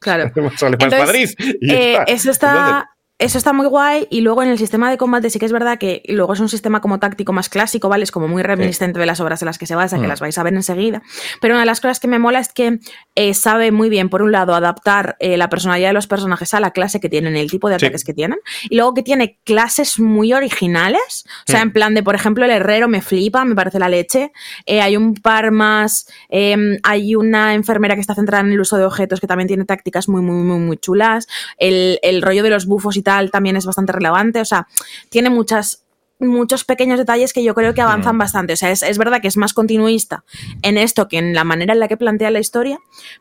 Claro. 0.00 0.32
sale 0.56 0.72
Entonces, 0.80 0.98
Madrid. 0.98 1.30
y 1.60 1.72
Eh, 1.72 1.92
está. 1.92 2.04
eso 2.04 2.30
está. 2.30 2.88
Eso 3.22 3.38
está 3.38 3.52
muy 3.52 3.66
guay 3.66 4.06
y 4.10 4.20
luego 4.20 4.42
en 4.42 4.48
el 4.48 4.58
sistema 4.58 4.90
de 4.90 4.98
combate 4.98 5.30
sí 5.30 5.38
que 5.38 5.46
es 5.46 5.52
verdad 5.52 5.78
que 5.78 6.02
luego 6.08 6.32
es 6.32 6.40
un 6.40 6.48
sistema 6.48 6.80
como 6.80 6.98
táctico 6.98 7.32
más 7.32 7.48
clásico, 7.48 7.88
¿vale? 7.88 8.02
Es 8.02 8.10
como 8.10 8.26
muy 8.26 8.42
reminiscente 8.42 8.98
de 8.98 9.06
las 9.06 9.20
obras 9.20 9.40
en 9.42 9.46
las 9.46 9.58
que 9.58 9.66
se 9.66 9.76
basa, 9.76 9.96
que 9.98 10.06
Mm. 10.06 10.08
las 10.08 10.20
vais 10.20 10.36
a 10.38 10.42
ver 10.42 10.54
enseguida. 10.54 11.02
Pero 11.40 11.54
una 11.54 11.60
de 11.60 11.66
las 11.66 11.80
cosas 11.80 12.00
que 12.00 12.08
me 12.08 12.18
mola 12.18 12.40
es 12.40 12.52
que 12.52 12.80
eh, 13.14 13.34
sabe 13.34 13.70
muy 13.70 13.88
bien, 13.90 14.08
por 14.08 14.22
un 14.22 14.32
lado, 14.32 14.54
adaptar 14.54 15.16
eh, 15.20 15.36
la 15.36 15.48
personalidad 15.48 15.90
de 15.90 15.92
los 15.92 16.06
personajes 16.08 16.52
a 16.54 16.60
la 16.60 16.72
clase 16.72 16.98
que 16.98 17.08
tienen, 17.08 17.36
el 17.36 17.48
tipo 17.50 17.68
de 17.68 17.78
Sí. 17.78 17.86
ataques 17.86 18.02
que 18.04 18.12
tienen, 18.14 18.38
y 18.68 18.74
luego 18.76 18.92
que 18.94 19.02
tiene 19.02 19.38
clases 19.44 20.00
muy 20.00 20.32
originales, 20.32 21.24
o 21.46 21.52
sea, 21.52 21.60
Mm. 21.60 21.62
en 21.68 21.72
plan 21.72 21.94
de, 21.94 22.02
por 22.02 22.14
ejemplo, 22.16 22.44
el 22.44 22.50
herrero 22.50 22.88
me 22.88 23.02
flipa, 23.02 23.44
me 23.44 23.54
parece 23.54 23.78
la 23.78 23.88
leche, 23.88 24.32
Eh, 24.66 24.80
hay 24.80 24.96
un 24.96 25.14
par 25.14 25.50
más, 25.52 26.08
eh, 26.28 26.56
hay 26.82 27.14
una 27.14 27.54
enfermera 27.54 27.94
que 27.94 28.00
está 28.00 28.14
centrada 28.14 28.44
en 28.44 28.52
el 28.52 28.60
uso 28.60 28.76
de 28.78 28.84
objetos 28.84 29.20
que 29.20 29.26
también 29.26 29.46
tiene 29.48 29.64
tácticas 29.64 30.08
muy, 30.08 30.22
muy, 30.22 30.42
muy, 30.42 30.58
muy 30.58 30.76
chulas, 30.76 31.26
el, 31.58 31.98
el 32.02 32.22
rollo 32.22 32.42
de 32.42 32.50
los 32.50 32.66
bufos 32.66 32.96
y 32.96 33.02
tal 33.02 33.11
también 33.30 33.56
es 33.56 33.66
bastante 33.66 33.92
relevante, 33.92 34.40
o 34.40 34.44
sea, 34.44 34.66
tiene 35.08 35.30
muchas 35.30 35.78
muchos 36.18 36.62
pequeños 36.64 37.00
detalles 37.00 37.32
que 37.32 37.42
yo 37.42 37.52
creo 37.52 37.74
que 37.74 37.80
avanzan 37.80 38.16
bastante. 38.16 38.52
O 38.52 38.56
sea, 38.56 38.70
es, 38.70 38.84
es 38.84 38.96
verdad 38.96 39.20
que 39.20 39.26
es 39.26 39.36
más 39.36 39.52
continuista 39.52 40.22
en 40.62 40.78
esto 40.78 41.08
que 41.08 41.18
en 41.18 41.34
la 41.34 41.42
manera 41.42 41.72
en 41.72 41.80
la 41.80 41.88
que 41.88 41.96
plantea 41.96 42.30
la 42.30 42.38
historia, 42.38 42.78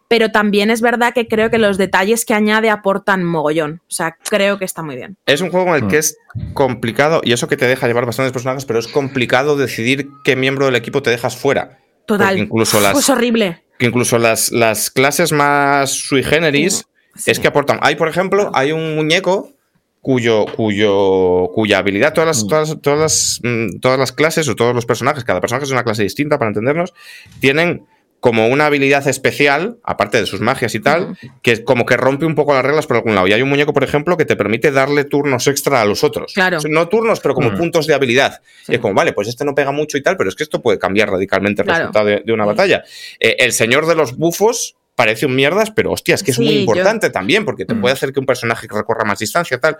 pero 0.08 0.30
también 0.32 0.70
es 0.70 0.82
verdad 0.82 1.12
que 1.12 1.28
creo 1.28 1.50
que 1.50 1.58
los 1.58 1.80
detalles 1.80 2.26
que 2.26 2.36
añade 2.36 2.70
aportan 2.70 3.24
mogollón. 3.24 3.82
O 3.88 3.92
sea, 3.92 4.18
creo 4.30 4.60
que 4.60 4.66
está 4.66 4.84
muy 4.84 4.96
bien. 4.98 5.18
Es 5.26 5.42
un 5.42 5.50
juego 5.50 5.70
en 5.70 5.76
el 5.78 5.84
Mm. 5.86 5.88
que 5.88 5.98
es 5.98 6.16
complicado, 6.54 7.22
y 7.24 7.34
eso 7.34 7.48
que 7.48 7.58
te 7.58 7.66
deja 7.66 7.88
llevar 7.88 8.06
bastantes 8.06 8.32
personajes, 8.34 8.66
pero 8.66 8.78
es 8.78 8.88
complicado 8.88 9.58
decidir 9.58 10.08
qué 10.24 10.36
miembro 10.36 10.68
del 10.68 10.76
equipo 10.76 11.02
te 11.02 11.10
dejas 11.10 11.36
fuera. 11.36 11.80
Total. 12.06 12.38
Incluso 12.38 12.80
las, 12.82 12.96
Es 12.96 13.10
horrible. 13.10 13.64
que 13.80 13.88
incluso 13.88 14.20
las, 14.20 14.52
las 14.52 14.92
clases 14.92 15.32
más 15.32 15.90
sui 15.90 16.22
generis 16.22 16.86
es 17.26 17.40
que 17.40 17.48
aportan. 17.48 17.80
Hay, 17.82 17.96
por 17.96 18.10
ejemplo, 18.10 18.52
hay 18.54 18.74
un 18.74 18.94
muñeco 18.96 19.54
cuyo, 20.02 20.46
cuyo, 20.56 21.50
cuya 21.54 21.78
habilidad, 21.78 22.14
todas 22.14 22.28
las, 22.28 22.48
todas, 22.48 22.82
todas, 22.82 23.00
las, 23.00 23.40
mm, 23.44 23.80
todas 23.80 24.00
las 24.00 24.12
clases 24.12 24.48
o 24.50 24.56
todos 24.56 24.74
los 24.74 24.86
personajes, 24.86 25.24
cada 25.24 25.40
personaje 25.42 25.66
es 25.66 25.72
una 25.72 25.84
clase 25.84 26.04
distinta 26.04 26.38
para 26.40 26.50
entendernos, 26.50 26.94
tienen 27.40 27.86
como 28.20 28.48
una 28.50 28.68
habilidad 28.68 29.08
especial, 29.08 29.78
aparte 29.84 30.20
de 30.20 30.28
sus 30.28 30.42
magias 30.42 30.76
y 30.76 30.80
tal, 30.80 31.18
que 31.42 31.64
como 31.64 31.88
que 31.88 31.98
rompe 31.98 32.24
un 32.28 32.36
poco 32.36 32.54
las 32.54 32.64
reglas 32.64 32.86
por 32.86 32.98
algún 32.98 33.16
lado. 33.16 33.26
Y 33.28 33.34
hay 33.34 33.42
un 33.42 33.50
muñeco, 33.50 33.74
por 33.74 33.84
ejemplo, 33.84 34.16
que 34.16 34.26
te 34.26 34.36
permite 34.36 34.70
darle 34.72 35.06
turnos 35.06 35.48
extra 35.48 35.82
a 35.82 35.86
los 35.86 36.04
otros. 36.04 36.32
Claro. 36.36 36.58
O 36.58 36.62
sea, 36.62 36.70
No 36.72 36.88
turnos, 36.88 37.20
pero 37.20 37.34
como 37.34 37.50
Mm. 37.50 37.58
puntos 37.58 37.88
de 37.88 37.96
habilidad. 37.96 38.42
Y 38.68 38.76
es 38.76 38.80
como, 38.80 38.94
vale, 38.94 39.14
pues 39.14 39.28
este 39.28 39.44
no 39.44 39.56
pega 39.56 39.72
mucho 39.72 39.98
y 39.98 40.04
tal, 40.04 40.18
pero 40.18 40.30
es 40.30 40.36
que 40.36 40.44
esto 40.44 40.62
puede 40.62 40.78
cambiar 40.78 41.10
radicalmente 41.10 41.64
el 41.64 41.66
Claro. 41.66 41.80
resultado 41.80 42.06
de, 42.06 42.22
de 42.24 42.32
una 42.32 42.44
Sí. 42.44 42.48
batalla. 42.48 42.84
Eh, 43.20 43.38
el 43.40 43.54
señor 43.54 43.88
de 43.88 43.96
los 43.96 44.16
bufos 44.16 44.76
parece 45.04 45.26
un 45.26 45.36
mierdas, 45.36 45.72
pero 45.72 45.92
hostia, 45.92 46.16
es 46.16 46.24
que 46.24 46.32
es 46.32 46.38
Sí, 46.38 46.44
muy 46.44 46.54
yo- 46.54 46.60
importante 46.62 47.10
también, 47.10 47.44
porque 47.46 47.66
te 47.66 47.74
Mm. 47.74 47.82
puede 47.82 47.94
hacer 47.94 48.14
que 48.14 48.20
un 48.20 48.26
personaje 48.26 48.68
recorra 48.70 49.04
más 49.04 49.20
distancia 49.20 49.60
tal. 49.60 49.78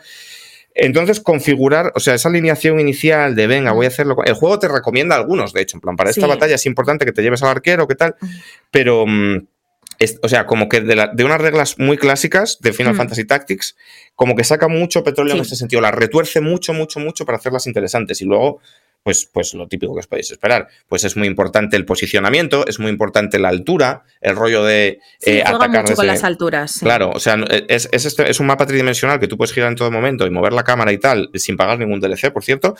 Entonces, 0.74 1.20
configurar, 1.20 1.92
o 1.96 2.00
sea, 2.00 2.14
esa 2.16 2.30
alineación 2.30 2.80
inicial 2.80 3.36
de 3.36 3.46
venga, 3.48 3.74
voy 3.74 3.86
a 3.86 3.90
hacerlo. 3.90 4.16
con- 4.16 4.28
El 4.28 4.34
juego 4.36 4.58
te 4.58 4.68
recomienda 4.70 5.16
algunos, 5.16 5.52
de 5.54 5.62
hecho, 5.62 5.76
en 5.78 5.82
plan, 5.82 5.96
para 5.98 6.10
esta 6.10 6.22
Sí. 6.22 6.28
batalla 6.28 6.56
es 6.56 6.66
importante 6.66 7.06
que 7.06 7.12
te 7.12 7.22
lleves 7.22 7.44
al 7.44 7.50
arquero, 7.50 7.88
qué 7.88 7.96
tal, 7.96 8.16
pero. 8.72 9.06
mm, 9.06 9.48
es- 10.00 10.18
o 10.24 10.30
sea, 10.30 10.46
como 10.48 10.68
que 10.70 10.82
de, 10.82 10.96
la- 10.96 11.08
de 11.14 11.24
unas 11.26 11.40
reglas 11.42 11.78
muy 11.78 11.98
clásicas 11.98 12.58
de 12.62 12.74
Final 12.74 12.94
Mm. 12.94 12.98
Fantasy 12.98 13.26
Tactics, 13.26 13.76
como 14.16 14.36
que 14.36 14.44
saca 14.44 14.68
mucho 14.68 15.04
petróleo 15.04 15.36
en 15.36 15.42
ese 15.42 15.56
sentido, 15.56 15.80
las 15.82 15.94
retuerce 15.94 16.42
mucho, 16.42 16.74
mucho, 16.74 17.00
mucho 17.00 17.24
para 17.26 17.38
hacerlas 17.38 17.68
interesantes. 17.68 18.20
Y 18.22 18.26
luego, 18.26 18.62
pues, 19.04 19.30
pues 19.32 19.54
lo 19.54 19.68
típico 19.68 19.94
que 19.94 20.00
os 20.02 20.08
podéis 20.08 20.32
esperar. 20.32 20.68
Pues 20.88 21.04
es 21.04 21.18
muy 21.18 21.28
importante 21.28 21.76
el 21.76 21.86
posicionamiento, 21.86 22.66
es 22.68 22.80
muy 22.80 22.90
importante 22.92 23.40
la 23.40 23.50
altura, 23.50 24.04
el 24.22 24.36
rollo 24.36 24.64
de 24.64 25.00
Sí, 25.20 25.32
eh, 25.32 25.42
atacar 25.42 25.70
mucho 25.70 25.82
con 25.82 26.06
desde- 26.06 26.06
las 26.06 26.24
alturas. 26.24 26.72
sí. 26.72 26.80
Claro, 26.82 27.10
o 27.12 27.20
sea, 27.20 27.36
es, 27.68 27.90
es, 27.92 28.06
este- 28.06 28.30
es 28.30 28.40
un 28.40 28.46
mapa 28.48 28.66
tridimensional 28.66 29.20
que 29.20 29.28
tú 29.28 29.38
puedes 29.38 29.54
girar 29.54 29.70
en 29.70 29.76
todo 29.76 29.90
momento 29.92 30.28
y 30.28 30.30
mover 30.30 30.54
la 30.54 30.64
cámara 30.64 30.92
y 30.92 30.98
tal, 31.00 31.30
sin 31.34 31.58
pagar 31.58 31.80
ningún 31.80 32.00
DLC, 32.00 32.32
por 32.32 32.44
cierto. 32.44 32.76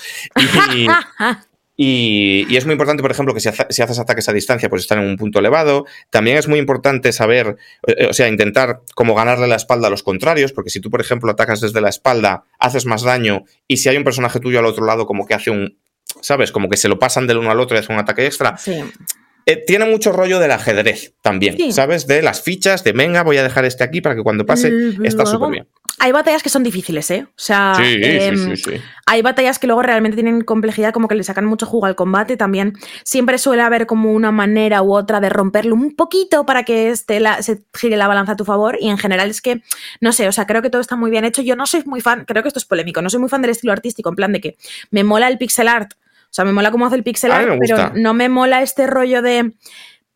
Y, 0.76 0.88
y- 1.78 2.46
y 2.54 2.58
es 2.58 2.66
muy 2.66 2.74
importante, 2.74 3.02
por 3.02 3.10
ejemplo, 3.12 3.34
que 3.34 3.40
si, 3.40 3.50
hace- 3.50 3.66
si 3.70 3.82
haces 3.82 3.98
ataques 3.98 4.30
a 4.30 4.34
distancia, 4.34 4.70
pues 4.70 4.84
estar 4.84 5.00
en 5.00 5.06
un 5.06 5.18
punto 5.18 5.40
elevado. 5.40 5.86
También 6.12 6.38
es 6.38 6.48
muy 6.48 6.60
importante 6.60 7.12
saber, 7.14 7.56
eh, 7.88 8.08
o 8.10 8.14
sea, 8.14 8.28
intentar 8.28 8.82
como 8.94 9.16
ganarle 9.16 9.48
la 9.48 9.56
espalda 9.56 9.88
a 9.88 9.90
los 9.90 10.04
contrarios, 10.04 10.52
porque 10.54 10.70
si 10.70 10.80
tú, 10.80 10.92
por 10.92 11.02
ejemplo, 11.02 11.32
atacas 11.32 11.62
desde 11.62 11.82
la 11.82 11.90
espalda, 11.90 12.44
haces 12.60 12.86
más 12.86 13.02
daño, 13.02 13.46
y 13.68 13.78
si 13.78 13.90
hay 13.90 13.98
un 13.98 14.04
personaje 14.04 14.40
tuyo 14.40 14.60
al 14.60 14.66
otro 14.66 14.86
lado, 14.86 15.08
como 15.08 15.26
que 15.26 15.34
hace 15.34 15.50
un. 15.50 15.78
¿Sabes? 16.22 16.52
Como 16.52 16.70
que 16.70 16.78
se 16.78 16.88
lo 16.88 17.00
pasan 17.00 17.28
del 17.28 17.38
uno 17.38 17.52
al 17.52 17.60
otro 17.60 17.76
y 17.76 17.80
hace 17.80 17.92
un 17.92 18.00
ataque 18.00 18.26
extra. 18.26 18.58
Sí. 18.58 18.82
Eh, 19.48 19.64
tiene 19.66 19.86
mucho 19.86 20.12
rollo 20.12 20.38
del 20.38 20.52
ajedrez 20.52 21.16
también, 21.24 21.58
Sí. 21.58 21.72
¿sabes? 21.72 22.06
De 22.06 22.22
las 22.22 22.44
fichas, 22.44 22.84
de 22.84 22.92
venga, 22.92 23.24
voy 23.24 23.38
a 23.38 23.44
dejar 23.44 23.66
este 23.66 23.84
aquí 23.84 24.00
para 24.00 24.16
que 24.16 24.22
cuando 24.22 24.46
pase 24.46 24.72
está 25.04 25.26
súper 25.26 25.50
bien. 25.50 25.68
Hay 25.98 26.12
batallas 26.12 26.42
que 26.44 26.50
son 26.50 26.64
difíciles, 26.64 27.10
¿eh? 27.12 27.26
O 27.28 27.32
sea, 27.36 27.74
em, 27.80 28.56
hay 29.08 29.22
batallas 29.24 29.60
que 29.60 29.68
luego 29.68 29.82
realmente 29.82 30.16
tienen 30.16 30.42
complejidad, 30.42 30.94
como 30.94 31.08
que 31.08 31.16
le 31.16 31.24
sacan 31.24 31.46
mucho 31.46 31.66
jugo 31.66 31.86
al 31.88 31.96
combate. 31.96 32.38
También 32.38 32.74
siempre 33.04 33.38
suele 33.40 33.62
haber 33.64 33.88
como 33.88 34.12
una 34.14 34.32
manera 34.32 34.84
u 34.84 34.94
otra 34.94 35.20
de 35.20 35.30
romperlo 35.30 35.74
un 35.76 35.96
poquito 35.96 36.46
para 36.46 36.64
que 36.64 36.90
esté 36.90 37.20
la- 37.20 37.42
se 37.42 37.64
gire 37.74 37.98
la 37.98 38.08
balanza 38.08 38.34
a 38.34 38.36
tu 38.36 38.46
favor. 38.46 38.78
Y 38.80 38.90
en 38.90 38.98
general 39.00 39.30
es 39.30 39.42
que, 39.42 39.62
no 40.00 40.12
sé, 40.12 40.28
o 40.28 40.32
sea, 40.32 40.46
creo 40.48 40.62
que 40.62 40.70
todo 40.70 40.82
está 40.82 40.96
muy 40.96 41.10
bien 41.12 41.26
hecho. 41.26 41.42
Yo 41.42 41.56
no 41.56 41.66
soy 41.66 41.84
muy 41.86 42.02
fan, 42.02 42.26
creo 42.26 42.42
que 42.44 42.48
esto 42.48 42.60
es 42.60 42.66
polémico, 42.66 43.02
no 43.02 43.10
soy 43.10 43.20
muy 43.20 43.30
fan 43.30 43.42
del 43.42 43.52
estilo 43.52 43.74
artístico, 43.74 44.10
en 44.10 44.16
plan 44.16 44.32
de 44.32 44.40
que 44.42 44.58
me 44.92 45.04
mola 45.04 45.28
el 45.28 45.38
pixel 45.40 45.68
art. 45.68 45.94
O 46.32 46.34
sea, 46.34 46.46
me 46.46 46.54
mola 46.54 46.72
cómo 46.72 46.86
hace 46.86 46.96
el 46.96 47.04
pixel 47.04 47.32
art, 47.32 47.50
pero 47.60 47.92
no 47.96 48.14
me 48.14 48.30
mola 48.30 48.62
este 48.62 48.88
rollo 48.88 49.22
de 49.22 49.52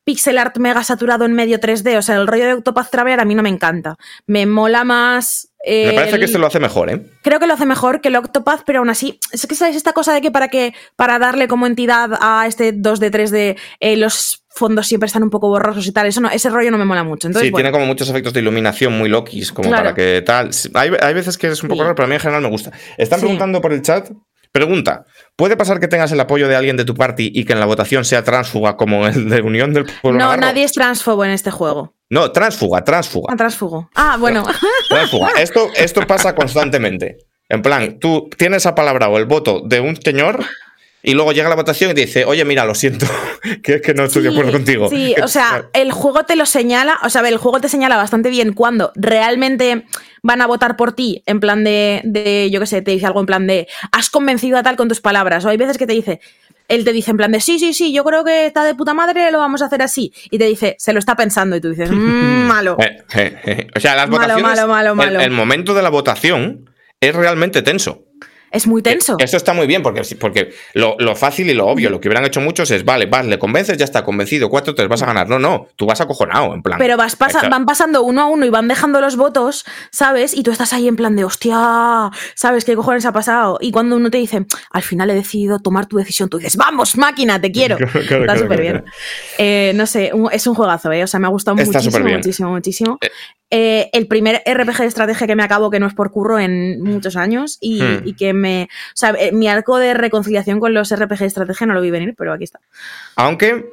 pixel 0.06 0.38
art 0.38 0.56
mega 0.60 0.84
saturado 0.84 1.26
en 1.26 1.34
medio 1.34 1.60
3D. 1.60 1.98
O 1.98 2.02
sea, 2.02 2.16
el 2.16 2.28
rollo 2.28 2.46
de 2.46 2.54
Octopath 2.54 2.90
Traveler 2.92 3.20
a 3.20 3.26
mí 3.26 3.36
no 3.36 3.44
me 3.44 3.50
encanta. 3.50 3.98
Me 4.28 4.46
mola 4.46 4.84
más. 4.84 5.50
Me 5.68 5.94
parece 5.94 6.14
el- 6.14 6.20
que 6.20 6.26
este 6.26 6.38
lo 6.38 6.46
hace 6.48 6.60
mejor, 6.60 6.90
¿eh? 6.92 7.02
Creo 7.24 7.40
que 7.40 7.48
lo 7.48 7.54
hace 7.56 7.66
mejor 7.66 8.00
que 8.00 8.10
el 8.10 8.16
Octopath, 8.16 8.62
pero 8.66 8.80
aún 8.80 8.90
así, 8.90 9.20
es 9.34 9.46
que 9.48 9.56
sabes 9.56 9.76
esta 9.76 9.94
cosa 9.94 10.14
de 10.14 10.22
que 10.22 10.30
para 10.32 10.48
que 10.50 10.74
para 10.96 11.18
darle 11.20 11.48
como 11.48 11.66
entidad 11.66 12.12
a 12.22 12.46
este 12.48 12.72
2D 12.72 13.10
3D 13.10 13.58
eh, 13.80 13.98
los 13.98 14.44
fondos 14.50 14.86
siempre 14.88 15.08
están 15.08 15.24
un 15.24 15.32
poco 15.32 15.50
borrosos 15.50 15.86
y 15.88 15.92
tal, 15.92 16.06
eso 16.08 16.22
no, 16.22 16.30
ese 16.30 16.50
rollo 16.52 16.70
no 16.72 16.78
me 16.78 16.86
mola 16.86 17.04
mucho. 17.04 17.28
Entonces, 17.28 17.48
sí, 17.48 17.52
bueno, 17.52 17.64
tiene 17.64 17.72
como 17.74 17.88
muchos 17.88 18.08
efectos 18.08 18.32
de 18.32 18.40
iluminación 18.42 18.94
muy 18.98 19.10
lokis, 19.10 19.52
como 19.52 19.68
Claro. 19.70 19.84
para 19.86 19.96
que 19.96 20.22
tal. 20.22 20.52
Hay, 20.76 20.92
hay 21.02 21.14
veces 21.16 21.38
que 21.38 21.48
es 21.48 21.62
un 21.64 21.68
poco 21.70 21.80
Sí. 21.80 21.84
raro, 21.84 21.96
pero 21.96 22.06
a 22.06 22.08
mí 22.10 22.14
en 22.14 22.22
general 22.22 22.44
me 22.44 22.50
gusta. 22.50 22.72
Están 22.98 23.20
Sí. 23.20 23.24
preguntando 23.26 23.60
por 23.60 23.74
el 23.74 23.82
chat. 23.82 24.12
Pregunta: 24.52 25.04
¿puede 25.36 25.58
pasar 25.58 25.80
que 25.80 25.88
tengas 25.88 26.12
el 26.12 26.20
apoyo 26.20 26.48
de 26.48 26.56
alguien 26.56 26.78
de 26.78 26.86
tu 26.86 26.96
party 26.96 27.32
y 27.34 27.46
que 27.46 27.54
en 27.54 27.60
la 27.60 27.66
votación 27.66 28.06
sea 28.06 28.24
transfuga 28.24 28.78
como 28.78 29.08
el 29.08 29.30
de 29.30 29.42
Unión 29.42 29.74
del 29.74 29.86
Pueblo 29.86 30.20
no, 30.20 30.26
Navarro? 30.26 30.42
nadie 30.42 30.64
es 30.64 30.74
transfobo 30.74 31.26
en 31.26 31.32
este 31.32 31.52
juego. 31.52 31.94
No, 32.10 32.32
transfuga, 32.32 32.84
transfuga. 32.84 33.34
Ah, 33.34 33.36
transfugo. 33.36 33.90
Ah, 33.96 34.18
bueno. 34.20 34.46
Transfuga. 34.90 35.30
Esto, 35.40 35.70
esto 35.76 36.06
pasa 36.06 36.36
constantemente. 36.36 37.18
En 37.50 37.62
plan, 37.62 38.00
tú 38.00 38.30
tienes 38.38 38.66
apalabrado 38.66 39.18
el 39.18 39.26
voto 39.26 39.62
de 39.66 39.80
un 39.80 39.96
señor 40.02 40.46
y 41.06 41.14
luego 41.14 41.32
llega 41.32 41.48
la 41.50 41.56
votación 41.56 41.92
y 41.92 41.94
te 41.94 42.02
dice, 42.02 42.26
oye, 42.26 42.44
mira, 42.46 42.66
lo 42.66 42.76
siento, 42.76 43.06
que 43.64 43.76
es 43.76 43.82
que 43.82 43.94
no 43.94 44.04
estoy 44.06 44.24
de 44.24 44.30
acuerdo 44.30 44.52
contigo. 44.52 44.90
Sí, 44.90 45.16
o 45.24 45.28
sea, 45.28 45.70
el 45.74 45.92
juego 45.92 46.24
te 46.26 46.36
lo 46.36 46.46
señala, 46.46 46.98
o 47.04 47.10
sea, 47.10 47.22
el 47.28 47.38
juego 47.38 47.60
te 47.62 47.70
señala 47.70 47.96
bastante 47.96 48.30
bien 48.30 48.54
cuando 48.54 48.92
realmente 48.96 49.86
van 50.24 50.42
a 50.42 50.48
votar 50.48 50.76
por 50.76 50.94
ti, 50.94 51.24
en 51.26 51.40
plan 51.40 51.64
de, 51.64 52.02
de 52.04 52.50
yo 52.52 52.60
qué 52.60 52.66
sé, 52.66 52.82
te 52.82 52.92
dice 52.92 53.06
algo 53.06 53.20
en 53.20 53.26
plan 53.28 53.46
de, 53.48 53.68
has 53.92 54.10
convencido 54.10 54.58
a 54.58 54.64
tal 54.64 54.76
con 54.76 54.90
tus 54.90 55.00
palabras, 55.02 55.46
o 55.46 55.50
hay 55.50 55.58
veces 55.58 55.78
que 55.78 55.86
te 55.86 55.94
dice, 55.94 56.20
él 56.68 56.84
te 56.84 56.94
dice 56.94 57.12
en 57.12 57.18
plan 57.18 57.32
de, 57.32 57.40
sí, 57.42 57.60
sí, 57.60 57.74
sí, 57.74 57.94
yo 57.94 58.04
creo 58.04 58.24
que 58.24 58.48
está 58.48 58.64
de 58.64 58.74
puta 58.74 58.96
madre, 58.96 59.32
lo 59.32 59.38
vamos 59.38 59.62
a 59.62 59.66
hacer 59.66 59.84
así, 59.84 60.12
y 60.32 60.40
te 60.40 60.46
dice, 60.46 60.76
se 60.80 60.94
lo 60.94 61.00
está 61.00 61.16
pensando, 61.16 61.56
y 61.56 61.62
tú 61.62 61.70
dices, 61.70 61.92
"Mm, 61.92 61.96
malo. 62.48 62.78
Eh, 62.80 62.98
eh, 63.16 63.36
eh. 63.46 63.68
O 63.76 63.80
sea, 63.80 63.96
las 63.96 64.10
Malo, 64.10 64.22
votaciones. 64.24 64.44
malo, 64.44 64.68
malo, 64.68 64.90
el- 64.92 64.96
malo. 64.98 65.20
El, 65.22 65.32
momento 65.32 65.76
de 65.76 65.84
la 65.84 65.90
votación 65.90 66.70
es 67.00 67.14
realmente 67.14 67.62
tenso. 67.62 68.05
Es 68.56 68.68
muy 68.68 68.82
tenso. 68.82 69.18
Esto 69.20 69.38
está 69.38 69.54
muy 69.54 69.68
bien 69.68 69.84
porque, 69.84 70.02
porque 70.20 70.54
lo, 70.74 70.96
lo 71.00 71.16
fácil 71.16 71.50
y 71.50 71.54
lo 71.54 71.68
obvio, 71.68 71.90
lo 71.90 72.00
que 72.00 72.08
hubieran 72.08 72.26
hecho 72.26 72.40
muchos 72.42 72.72
es, 72.72 72.86
vale, 72.86 73.06
vas, 73.06 73.26
le 73.26 73.38
convences, 73.38 73.78
ya 73.78 73.86
está 73.86 74.04
convencido, 74.04 74.50
cuatro, 74.50 74.74
tres, 74.74 74.88
vas 74.88 75.02
a 75.02 75.06
ganar. 75.08 75.28
No, 75.28 75.40
no, 75.40 75.68
tú 75.76 75.86
vas 75.86 76.00
acojonado, 76.02 76.54
en 76.54 76.62
plan. 76.62 76.80
Pero 76.80 76.96
vas 76.98 77.16
pasa- 77.16 77.48
van 77.50 77.66
pasando 77.66 78.02
uno 78.04 78.22
a 78.22 78.26
uno 78.28 78.46
y 78.46 78.50
van 78.50 78.68
dejando 78.68 79.02
los 79.02 79.18
votos, 79.18 79.66
¿sabes? 79.92 80.34
Y 80.34 80.44
tú 80.44 80.52
estás 80.52 80.74
ahí 80.74 80.88
en 80.88 80.96
plan 80.96 81.16
de, 81.16 81.26
hostia, 81.26 82.12
¿sabes 82.36 82.66
qué 82.66 82.76
cojones 82.76 83.06
ha 83.06 83.12
pasado? 83.12 83.58
Y 83.62 83.72
cuando 83.72 83.96
uno 83.96 84.10
te 84.10 84.18
dice, 84.18 84.46
al 84.72 84.82
final 84.84 85.10
he 85.10 85.14
decidido 85.16 85.60
tomar 85.60 85.86
tu 85.88 85.98
decisión, 85.98 86.30
tú 86.30 86.38
dices, 86.38 86.56
vamos, 86.56 86.96
máquina, 86.98 87.40
te 87.42 87.52
quiero. 87.52 87.78
Claro, 87.86 87.92
claro, 87.92 88.22
Está 88.24 88.34
claro, 88.34 88.40
súper 88.40 88.62
bien. 88.62 88.84
Eh, 89.38 89.72
no 89.76 89.86
sé, 89.86 90.12
un- 90.14 90.30
es 90.32 90.46
un 90.48 90.56
juegazo, 90.56 90.92
¿eh? 90.92 91.04
O 91.04 91.08
sea, 91.08 91.20
me 91.20 91.28
ha 91.28 91.30
gustado 91.30 91.58
Está 91.58 91.66
muchísimo, 91.68 91.92
superbién. 91.92 92.18
muchísimo, 92.20 92.50
muchísimo. 92.52 92.98
Eh. 93.52 93.90
El 93.94 94.08
primer 94.08 94.42
RPG 94.46 94.78
de 94.78 94.86
estrategia 94.86 95.28
que 95.28 95.36
me 95.36 95.44
acabo, 95.44 95.70
que 95.70 95.80
no 95.80 95.88
es 95.88 95.94
por 95.94 96.12
curro 96.12 96.40
en 96.40 96.82
muchos 96.82 97.16
años, 97.16 97.58
y, 97.62 97.82
Hmm. 97.82 98.02
y 98.06 98.14
que 98.16 98.34
me. 98.34 98.64
O 98.64 98.96
sea, 98.98 99.16
eh, 99.20 99.32
mi 99.32 99.48
arco 99.48 99.78
de 99.78 99.94
reconciliación 99.94 100.60
con 100.60 100.74
los 100.74 100.92
RPG 100.92 101.20
de 101.20 101.26
estrategia 101.26 101.68
no 101.68 101.74
lo 101.74 101.82
vi 101.82 101.92
venir, 101.92 102.16
pero 102.18 102.34
aquí 102.34 102.44
está. 102.44 102.60
Aunque 103.16 103.66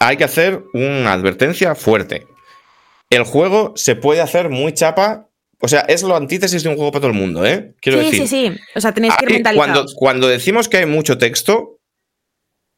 hay 0.00 0.16
que 0.16 0.24
hacer 0.24 0.64
una 0.74 1.12
advertencia 1.12 1.74
fuerte. 1.74 2.26
El 3.10 3.24
juego 3.24 3.72
se 3.76 3.94
puede 3.94 4.20
hacer 4.20 4.48
muy 4.48 4.72
chapa. 4.72 5.28
O 5.60 5.68
sea, 5.68 5.80
es 5.82 6.02
lo 6.02 6.16
antítesis 6.16 6.64
de 6.64 6.70
un 6.70 6.74
juego 6.74 6.90
para 6.90 7.02
todo 7.02 7.12
el 7.12 7.16
mundo, 7.18 7.46
¿eh? 7.46 7.74
Quiero 7.80 8.00
sí, 8.00 8.04
decir. 8.06 8.28
sí, 8.28 8.48
sí. 8.48 8.60
O 8.74 8.80
sea, 8.80 8.92
tenéis 8.92 9.14
que 9.16 9.26
ir 9.26 9.32
mentalizados. 9.32 9.72
cuando, 9.74 9.94
cuando 9.94 10.28
decimos 10.28 10.68
que 10.68 10.78
hay 10.78 10.86
mucho 10.86 11.18
texto, 11.18 11.78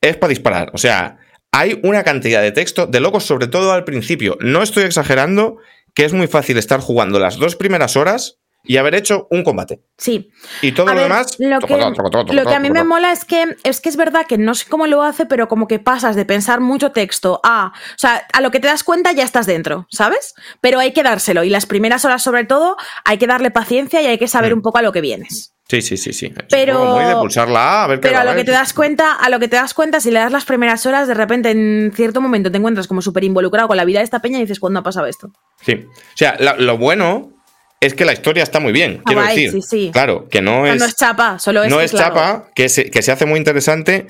es 0.03 0.17
para 0.19 0.29
disparar. 0.29 0.71
O 0.75 0.79
sea, 0.79 1.17
hay 1.51 1.81
una 1.83 2.03
cantidad 2.03 2.43
de 2.43 2.53
texto 2.53 2.87
de 2.87 3.01
locos, 3.01 3.25
sobre 3.25 3.47
todo 3.47 3.73
al 3.73 3.85
principio. 3.85 4.37
No 4.41 4.63
estoy 4.63 4.83
exagerando 4.85 5.59
que 5.95 6.05
es 6.05 6.13
muy 6.13 6.27
fácil 6.27 6.59
estar 6.59 6.81
jugando 6.81 7.19
las 7.19 7.37
dos 7.39 7.57
primeras 7.57 7.97
horas 7.97 8.39
y 8.67 8.79
haber 8.79 8.95
hecho 8.95 9.29
un 9.31 9.45
combate. 9.45 9.83
Sí. 9.99 10.31
Y 10.63 10.73
todo 10.73 10.89
A 10.89 10.95
lo 10.95 11.01
ver, 11.03 11.11
demás. 11.11 11.37
Lo 11.39 11.61
que, 11.61 11.67
toco, 11.75 11.93
toco, 11.93 12.11
toco, 12.11 12.33
lo 12.33 12.47
que 12.47 12.55
a 12.55 12.61
mí 12.61 12.71
me 12.71 12.83
mola 12.83 13.13
es 13.13 13.27
que 13.27 13.57
es 13.63 13.81
que 13.83 13.91
es 13.91 13.97
verdad 13.97 14.25
que 14.27 14.39
no 14.39 14.55
sé 14.55 14.67
cómo 14.71 14.87
lo 14.87 15.03
hace, 15.03 15.27
pero 15.27 15.49
como 15.49 15.69
que 15.69 15.79
pasas 15.79 16.17
de 16.17 16.25
pensar 16.25 16.61
mucho 16.61 16.91
texto 16.91 17.41
a. 17.45 17.73
O 17.75 17.99
sea, 17.99 18.27
a 18.33 18.41
lo 18.41 18.51
que 18.51 18.61
te 18.61 18.69
das 18.69 18.83
cuenta 18.83 19.13
ya 19.13 19.23
estás 19.25 19.45
dentro, 19.47 19.87
¿sabes? 19.91 20.35
Pero 20.63 20.81
hay 20.81 20.93
que 20.93 21.03
dárselo. 21.03 21.45
Y 21.45 21.51
las 21.51 21.67
primeras 21.67 22.05
horas, 22.07 22.23
sobre 22.23 22.45
todo, 22.45 22.77
hay 23.05 23.19
que 23.19 23.27
darle 23.27 23.51
paciencia 23.51 24.01
y 24.01 24.07
hay 24.07 24.19
que 24.19 24.29
saber 24.29 24.53
Mm. 24.53 24.57
un 24.59 24.63
poco 24.63 24.79
a 24.79 24.83
lo 24.83 24.93
que 24.93 25.03
vienes. 25.03 25.54
Sí, 25.69 25.81
sí, 25.81 25.97
sí, 25.97 26.13
sí. 26.13 26.33
Pero- 26.51 26.85
muy 26.85 27.05
de 27.05 27.15
pulsar 27.15 27.49
la 27.49 27.81
A, 27.81 27.85
a 27.85 27.87
ver 27.87 28.01
qué 28.01 28.09
Pero 28.09 28.21
a 28.21 28.25
lo 28.25 28.35
que 28.35 28.45
te 28.45 28.53
das 28.53 28.75
cuenta, 28.75 29.15
a 29.15 29.31
lo 29.31 29.41
que 29.41 29.49
te 29.49 29.57
das 29.57 29.73
cuenta, 29.73 29.99
si 30.01 30.11
le 30.11 30.21
das 30.21 30.31
las 30.31 30.45
primeras 30.45 30.85
horas, 30.85 31.09
de 31.09 31.15
repente 31.15 31.51
en 31.51 31.91
cierto 31.95 32.21
momento 32.21 32.51
te 32.51 32.59
encuentras 32.59 32.87
como 32.87 33.01
súper 33.01 33.25
involucrado 33.25 33.69
con 33.69 33.77
la 33.77 33.85
vida 33.85 34.01
de 34.01 34.05
esta 34.05 34.21
peña 34.21 34.39
y 34.39 34.43
dices, 34.43 34.61
¿cuándo 34.61 34.81
ha 34.81 34.83
pasado 34.83 35.07
esto? 35.07 35.31
Sí. 35.63 35.87
O 35.87 36.17
sea, 36.17 36.37
lo 36.59 36.77
bueno 36.77 37.33
es 37.81 37.95
que 37.95 38.05
la 38.05 38.13
historia 38.13 38.43
está 38.43 38.61
muy 38.61 38.73
bien. 38.73 39.03
Quiero 39.05 39.23
decir. 39.23 39.51
sí, 39.53 39.63
sí. 39.63 39.91
Claro, 39.93 40.29
que 40.29 40.43
no 40.43 40.67
es. 40.67 40.79
no 40.79 40.85
es 40.85 40.97
chapa, 40.97 41.39
solo 41.39 41.63
es 41.65 41.71
no 41.71 41.79
que, 41.79 41.85
es 41.85 41.91
claro, 41.93 42.15
chapa, 42.15 42.51
que 42.55 42.69
se, 42.69 42.91
que 42.91 43.03
se 43.03 43.13
hace 43.13 43.27
muy 43.27 43.39
interesante 43.39 44.07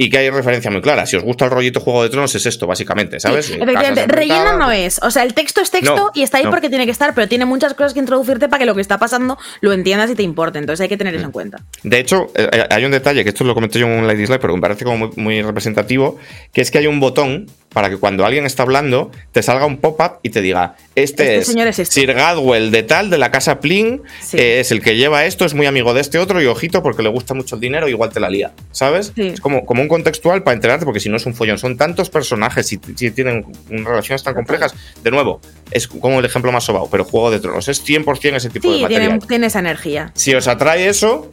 y 0.00 0.10
que 0.10 0.18
hay 0.18 0.30
referencia 0.30 0.70
muy 0.70 0.80
clara. 0.80 1.06
Si 1.06 1.16
os 1.16 1.24
gusta 1.24 1.44
el 1.46 1.50
rollito 1.50 1.80
Juego 1.80 2.04
de 2.04 2.08
Tronos, 2.08 2.32
es 2.36 2.46
esto, 2.46 2.68
básicamente, 2.68 3.18
¿sabes? 3.18 3.46
Sí, 3.46 3.54
Eh, 3.54 3.58
efectivamente, 3.60 4.06
relleno 4.06 4.56
no 4.56 4.70
es. 4.70 5.00
O 5.02 5.10
sea, 5.10 5.24
el 5.24 5.34
texto 5.34 5.60
es 5.60 5.72
texto 5.72 5.96
No, 5.96 6.10
y 6.14 6.22
está 6.22 6.38
ahí 6.38 6.44
no. 6.44 6.50
porque 6.50 6.68
tiene 6.68 6.84
que 6.84 6.92
estar, 6.92 7.14
pero 7.14 7.26
tiene 7.26 7.44
muchas 7.46 7.74
cosas 7.74 7.94
que 7.94 7.98
introducirte 7.98 8.48
para 8.48 8.60
que 8.60 8.66
lo 8.66 8.76
que 8.76 8.80
está 8.80 8.98
pasando 8.98 9.36
lo 9.60 9.72
entiendas 9.72 10.08
y 10.08 10.14
te 10.14 10.22
importe. 10.22 10.60
Entonces 10.60 10.82
hay 10.84 10.88
que 10.88 10.96
tener 10.96 11.16
eso 11.16 11.24
en 11.24 11.32
cuenta. 11.32 11.64
De 11.82 11.98
hecho, 11.98 12.28
eh, 12.36 12.48
hay 12.70 12.84
un 12.84 12.92
detalle, 12.92 13.24
que 13.24 13.30
esto 13.30 13.42
lo 13.42 13.54
comenté 13.54 13.80
yo 13.80 13.86
en 13.86 13.92
un 13.98 14.06
Ladies 14.06 14.28
Live, 14.28 14.38
pero 14.38 14.54
me 14.54 14.60
parece 14.60 14.84
como 14.84 14.98
muy, 14.98 15.10
muy 15.16 15.42
representativo, 15.42 16.16
que 16.52 16.60
es 16.60 16.70
que 16.70 16.78
hay 16.78 16.86
un 16.86 17.00
botón 17.00 17.46
para 17.72 17.90
que 17.90 17.96
cuando 17.98 18.24
alguien 18.24 18.46
está 18.46 18.62
hablando 18.62 19.10
te 19.32 19.42
salga 19.42 19.66
un 19.66 19.76
pop-up 19.78 20.18
y 20.22 20.30
te 20.30 20.40
diga, 20.40 20.76
este, 20.94 21.36
Este 21.38 21.62
es 21.68 21.78
este". 21.78 21.84
Sir 22.00 22.14
Gadwell 22.14 22.70
de 22.70 22.82
tal, 22.82 23.10
de 23.10 23.18
la 23.18 23.30
casa 23.30 23.60
Plin, 23.60 24.02
Sí. 24.20 24.36
eh, 24.38 24.60
es 24.60 24.72
el 24.72 24.80
que 24.82 24.96
lleva 24.96 25.24
esto, 25.26 25.44
es 25.44 25.54
muy 25.54 25.66
amigo 25.66 25.94
de 25.94 26.00
este 26.00 26.18
otro 26.18 26.40
y 26.42 26.46
ojito 26.46 26.82
porque 26.82 27.02
le 27.02 27.08
gusta 27.10 27.34
mucho 27.34 27.54
el 27.56 27.60
dinero, 27.60 27.88
igual 27.88 28.10
te 28.10 28.20
la 28.20 28.30
lía, 28.30 28.52
¿sabes? 28.72 29.12
Sí. 29.14 29.28
Es 29.28 29.40
como, 29.40 29.64
como 29.66 29.82
un 29.82 29.88
contextual 29.88 30.42
para 30.42 30.54
enterarte 30.54 30.84
porque 30.84 31.00
si 31.00 31.08
no 31.08 31.16
es 31.18 31.26
un 31.26 31.34
follón, 31.34 31.58
son 31.58 31.76
tantos 31.76 32.10
personajes 32.10 32.72
y, 32.72 32.80
y 32.98 33.10
tienen 33.10 33.44
relaciones 33.68 34.22
tan 34.22 34.34
complejas. 34.34 34.74
De 35.02 35.10
nuevo, 35.10 35.40
es 35.70 35.86
como 35.88 36.18
el 36.20 36.24
ejemplo 36.24 36.50
más 36.52 36.64
sobao, 36.64 36.88
pero 36.90 37.04
Juego 37.04 37.30
de 37.30 37.38
Tronos 37.40 37.68
es 37.68 37.84
100% 37.84 38.36
ese 38.36 38.50
tipo 38.50 38.70
de 38.70 38.76
Sí, 38.76 38.82
material. 38.82 39.08
tiene, 39.10 39.26
tiene 39.26 39.46
esa 39.48 39.58
energía. 39.60 40.10
Si 40.14 40.34
os 40.34 40.48
atrae 40.48 40.88
eso, 40.88 41.30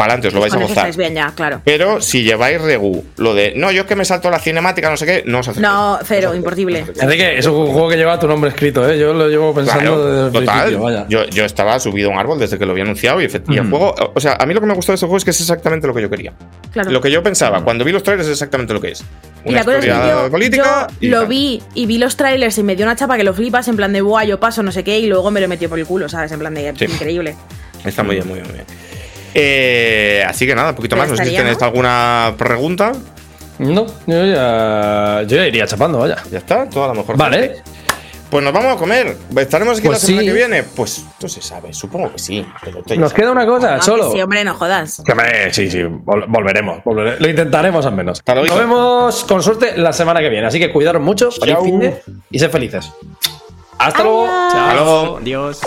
para 0.00 0.14
adelante, 0.14 0.28
os 0.28 0.34
lo 0.34 0.40
vais 0.40 0.52
a 0.52 0.56
Con 0.56 0.62
gozar. 0.66 0.78
estáis 0.78 0.96
bien 0.96 1.14
ya, 1.14 1.32
claro. 1.34 1.60
Pero 1.64 2.00
si 2.00 2.22
lleváis 2.22 2.60
regu, 2.60 3.04
lo 3.18 3.34
de 3.34 3.52
no, 3.56 3.70
yo 3.70 3.82
es 3.82 3.86
que 3.86 3.94
me 3.96 4.04
salto 4.04 4.30
la 4.30 4.38
cinemática, 4.38 4.90
no 4.90 4.96
sé 4.96 5.06
qué, 5.06 5.22
no 5.26 5.38
os 5.40 5.48
acerquéis. 5.48 5.62
No, 5.62 5.98
cero, 6.04 6.30
os 6.30 6.36
imposible. 6.36 6.84
Enrique, 7.00 7.38
es 7.38 7.46
un 7.46 7.66
juego 7.66 7.88
que 7.88 7.96
lleva 7.96 8.18
tu 8.18 8.26
nombre 8.26 8.50
escrito, 8.50 8.88
¿eh? 8.88 8.98
Yo 8.98 9.12
lo 9.12 9.28
llevo 9.28 9.54
pensando 9.54 10.04
desde 10.10 10.26
el 10.38 10.44
total. 10.44 10.60
principio, 10.62 10.82
vaya. 10.84 11.06
Yo, 11.08 11.24
yo 11.26 11.44
estaba 11.44 11.78
subido 11.78 12.10
a 12.10 12.12
un 12.14 12.18
árbol 12.18 12.38
desde 12.38 12.58
que 12.58 12.64
lo 12.66 12.72
había 12.72 12.84
anunciado 12.84 13.20
y, 13.20 13.26
efect- 13.26 13.44
y 13.52 13.56
el 13.58 13.64
Mm. 13.64 13.70
juego. 13.70 13.94
O 14.14 14.20
sea, 14.20 14.36
a 14.40 14.46
mí 14.46 14.54
lo 14.54 14.60
que 14.60 14.66
me 14.66 14.74
gustó 14.74 14.92
de 14.92 14.94
este 14.94 15.06
juego 15.06 15.16
es 15.18 15.24
que 15.24 15.30
es 15.30 15.40
exactamente 15.40 15.86
lo 15.86 15.94
que 15.94 16.02
yo 16.02 16.10
quería. 16.10 16.32
Claro. 16.72 16.90
Lo 16.90 17.00
que 17.00 17.10
yo 17.10 17.22
pensaba 17.22 17.62
cuando 17.62 17.84
vi 17.84 17.92
los 17.92 18.02
trailers 18.02 18.26
es 18.28 18.32
exactamente 18.32 18.72
lo 18.72 18.80
que 18.80 18.92
es. 18.92 19.04
Y 19.44 19.48
Una 19.50 19.58
la 19.58 19.64
cosa 19.64 19.78
es 19.78 19.84
que 19.84 19.90
yo, 19.90 20.30
política. 20.30 20.86
yo 20.90 20.96
y 21.00 21.08
lo 21.08 21.26
vi 21.26 21.62
y 21.74 21.86
vi 21.86 21.98
los 21.98 22.16
trailers 22.16 22.56
y 22.58 22.62
me 22.62 22.76
dio 22.76 22.84
una 22.86 22.96
chapa 22.96 23.16
que 23.16 23.24
lo 23.24 23.32
flipas 23.34 23.68
en 23.68 23.76
plan 23.76 23.92
de 23.92 24.02
buah, 24.02 24.24
yo 24.24 24.38
paso, 24.40 24.62
no 24.62 24.70
sé 24.72 24.84
qué, 24.84 24.98
y 24.98 25.06
luego 25.06 25.30
me 25.30 25.40
lo 25.40 25.48
metió 25.48 25.68
por 25.68 25.78
el 25.78 25.86
culo, 25.86 26.08
¿sabes? 26.08 26.30
En 26.32 26.38
plan 26.38 26.54
de 26.54 26.72
Sí. 26.76 26.84
increíble. 26.84 27.34
Está 27.84 28.02
muy 28.02 28.16
bien, 28.16 28.28
muy 28.28 28.34
bien, 28.40 28.46
muy 28.48 28.54
bien. 28.56 28.66
Eh, 29.34 30.24
así 30.26 30.46
que 30.46 30.54
nada, 30.54 30.70
un 30.70 30.76
poquito 30.76 30.96
más. 30.96 31.08
No 31.08 31.16
sé 31.16 31.24
si 31.24 31.36
tenéis 31.36 31.60
alguna 31.62 32.34
pregunta. 32.36 32.92
No, 33.58 33.86
yo 34.06 34.24
ya, 34.24 35.22
yo 35.26 35.36
ya 35.36 35.46
iría 35.46 35.66
chapando, 35.66 35.98
vaya. 35.98 36.16
Ya 36.30 36.38
está, 36.38 36.68
todo 36.68 36.84
a 36.84 36.88
lo 36.88 36.94
mejor. 36.94 37.16
Vale. 37.16 37.62
Pues 38.30 38.44
nos 38.44 38.52
vamos 38.52 38.76
a 38.76 38.78
comer. 38.78 39.16
¿Estaremos 39.36 39.78
aquí 39.78 39.88
Pues 39.88 40.00
la 40.02 40.06
semana 40.06 40.22
sí. 40.22 40.26
que 40.28 40.32
viene? 40.32 40.62
Pues 40.62 41.04
no 41.20 41.28
se 41.28 41.42
sabe, 41.42 41.72
supongo 41.74 42.12
que 42.12 42.18
sí. 42.20 42.46
Pero 42.62 42.80
Nos 42.96 43.12
queda 43.12 43.32
una 43.32 43.44
cosa, 43.44 43.74
Ah, 43.74 43.82
solo. 43.82 44.12
Sí, 44.12 44.22
hombre, 44.22 44.44
no 44.44 44.54
jodas. 44.54 45.02
Sí, 45.50 45.68
sí, 45.68 45.78
vol- 45.78 46.26
volveremos, 46.28 46.78
volvere- 46.84 47.18
Lo 47.18 47.28
intentaremos 47.28 47.84
al 47.86 47.94
menos. 47.94 48.20
Hasta 48.20 48.34
luego. 48.36 48.48
Nos 48.48 48.58
vemos 48.58 49.24
con 49.24 49.42
suerte 49.42 49.76
la 49.76 49.92
semana 49.92 50.20
que 50.20 50.28
viene. 50.28 50.46
Así 50.46 50.60
que 50.60 50.72
cuidaros 50.72 51.02
mucho, 51.02 51.32
feliz 51.32 51.54
Chao. 51.56 51.64
fin 51.64 51.80
de 51.80 52.02
y 52.30 52.38
sed 52.38 52.50
felices. 52.52 52.90
Hasta 53.78 54.02
luego. 54.04 54.26
Adiós. 54.28 54.54
Hasta 54.54 54.74
luego. 54.74 55.16
Adiós. 55.18 55.60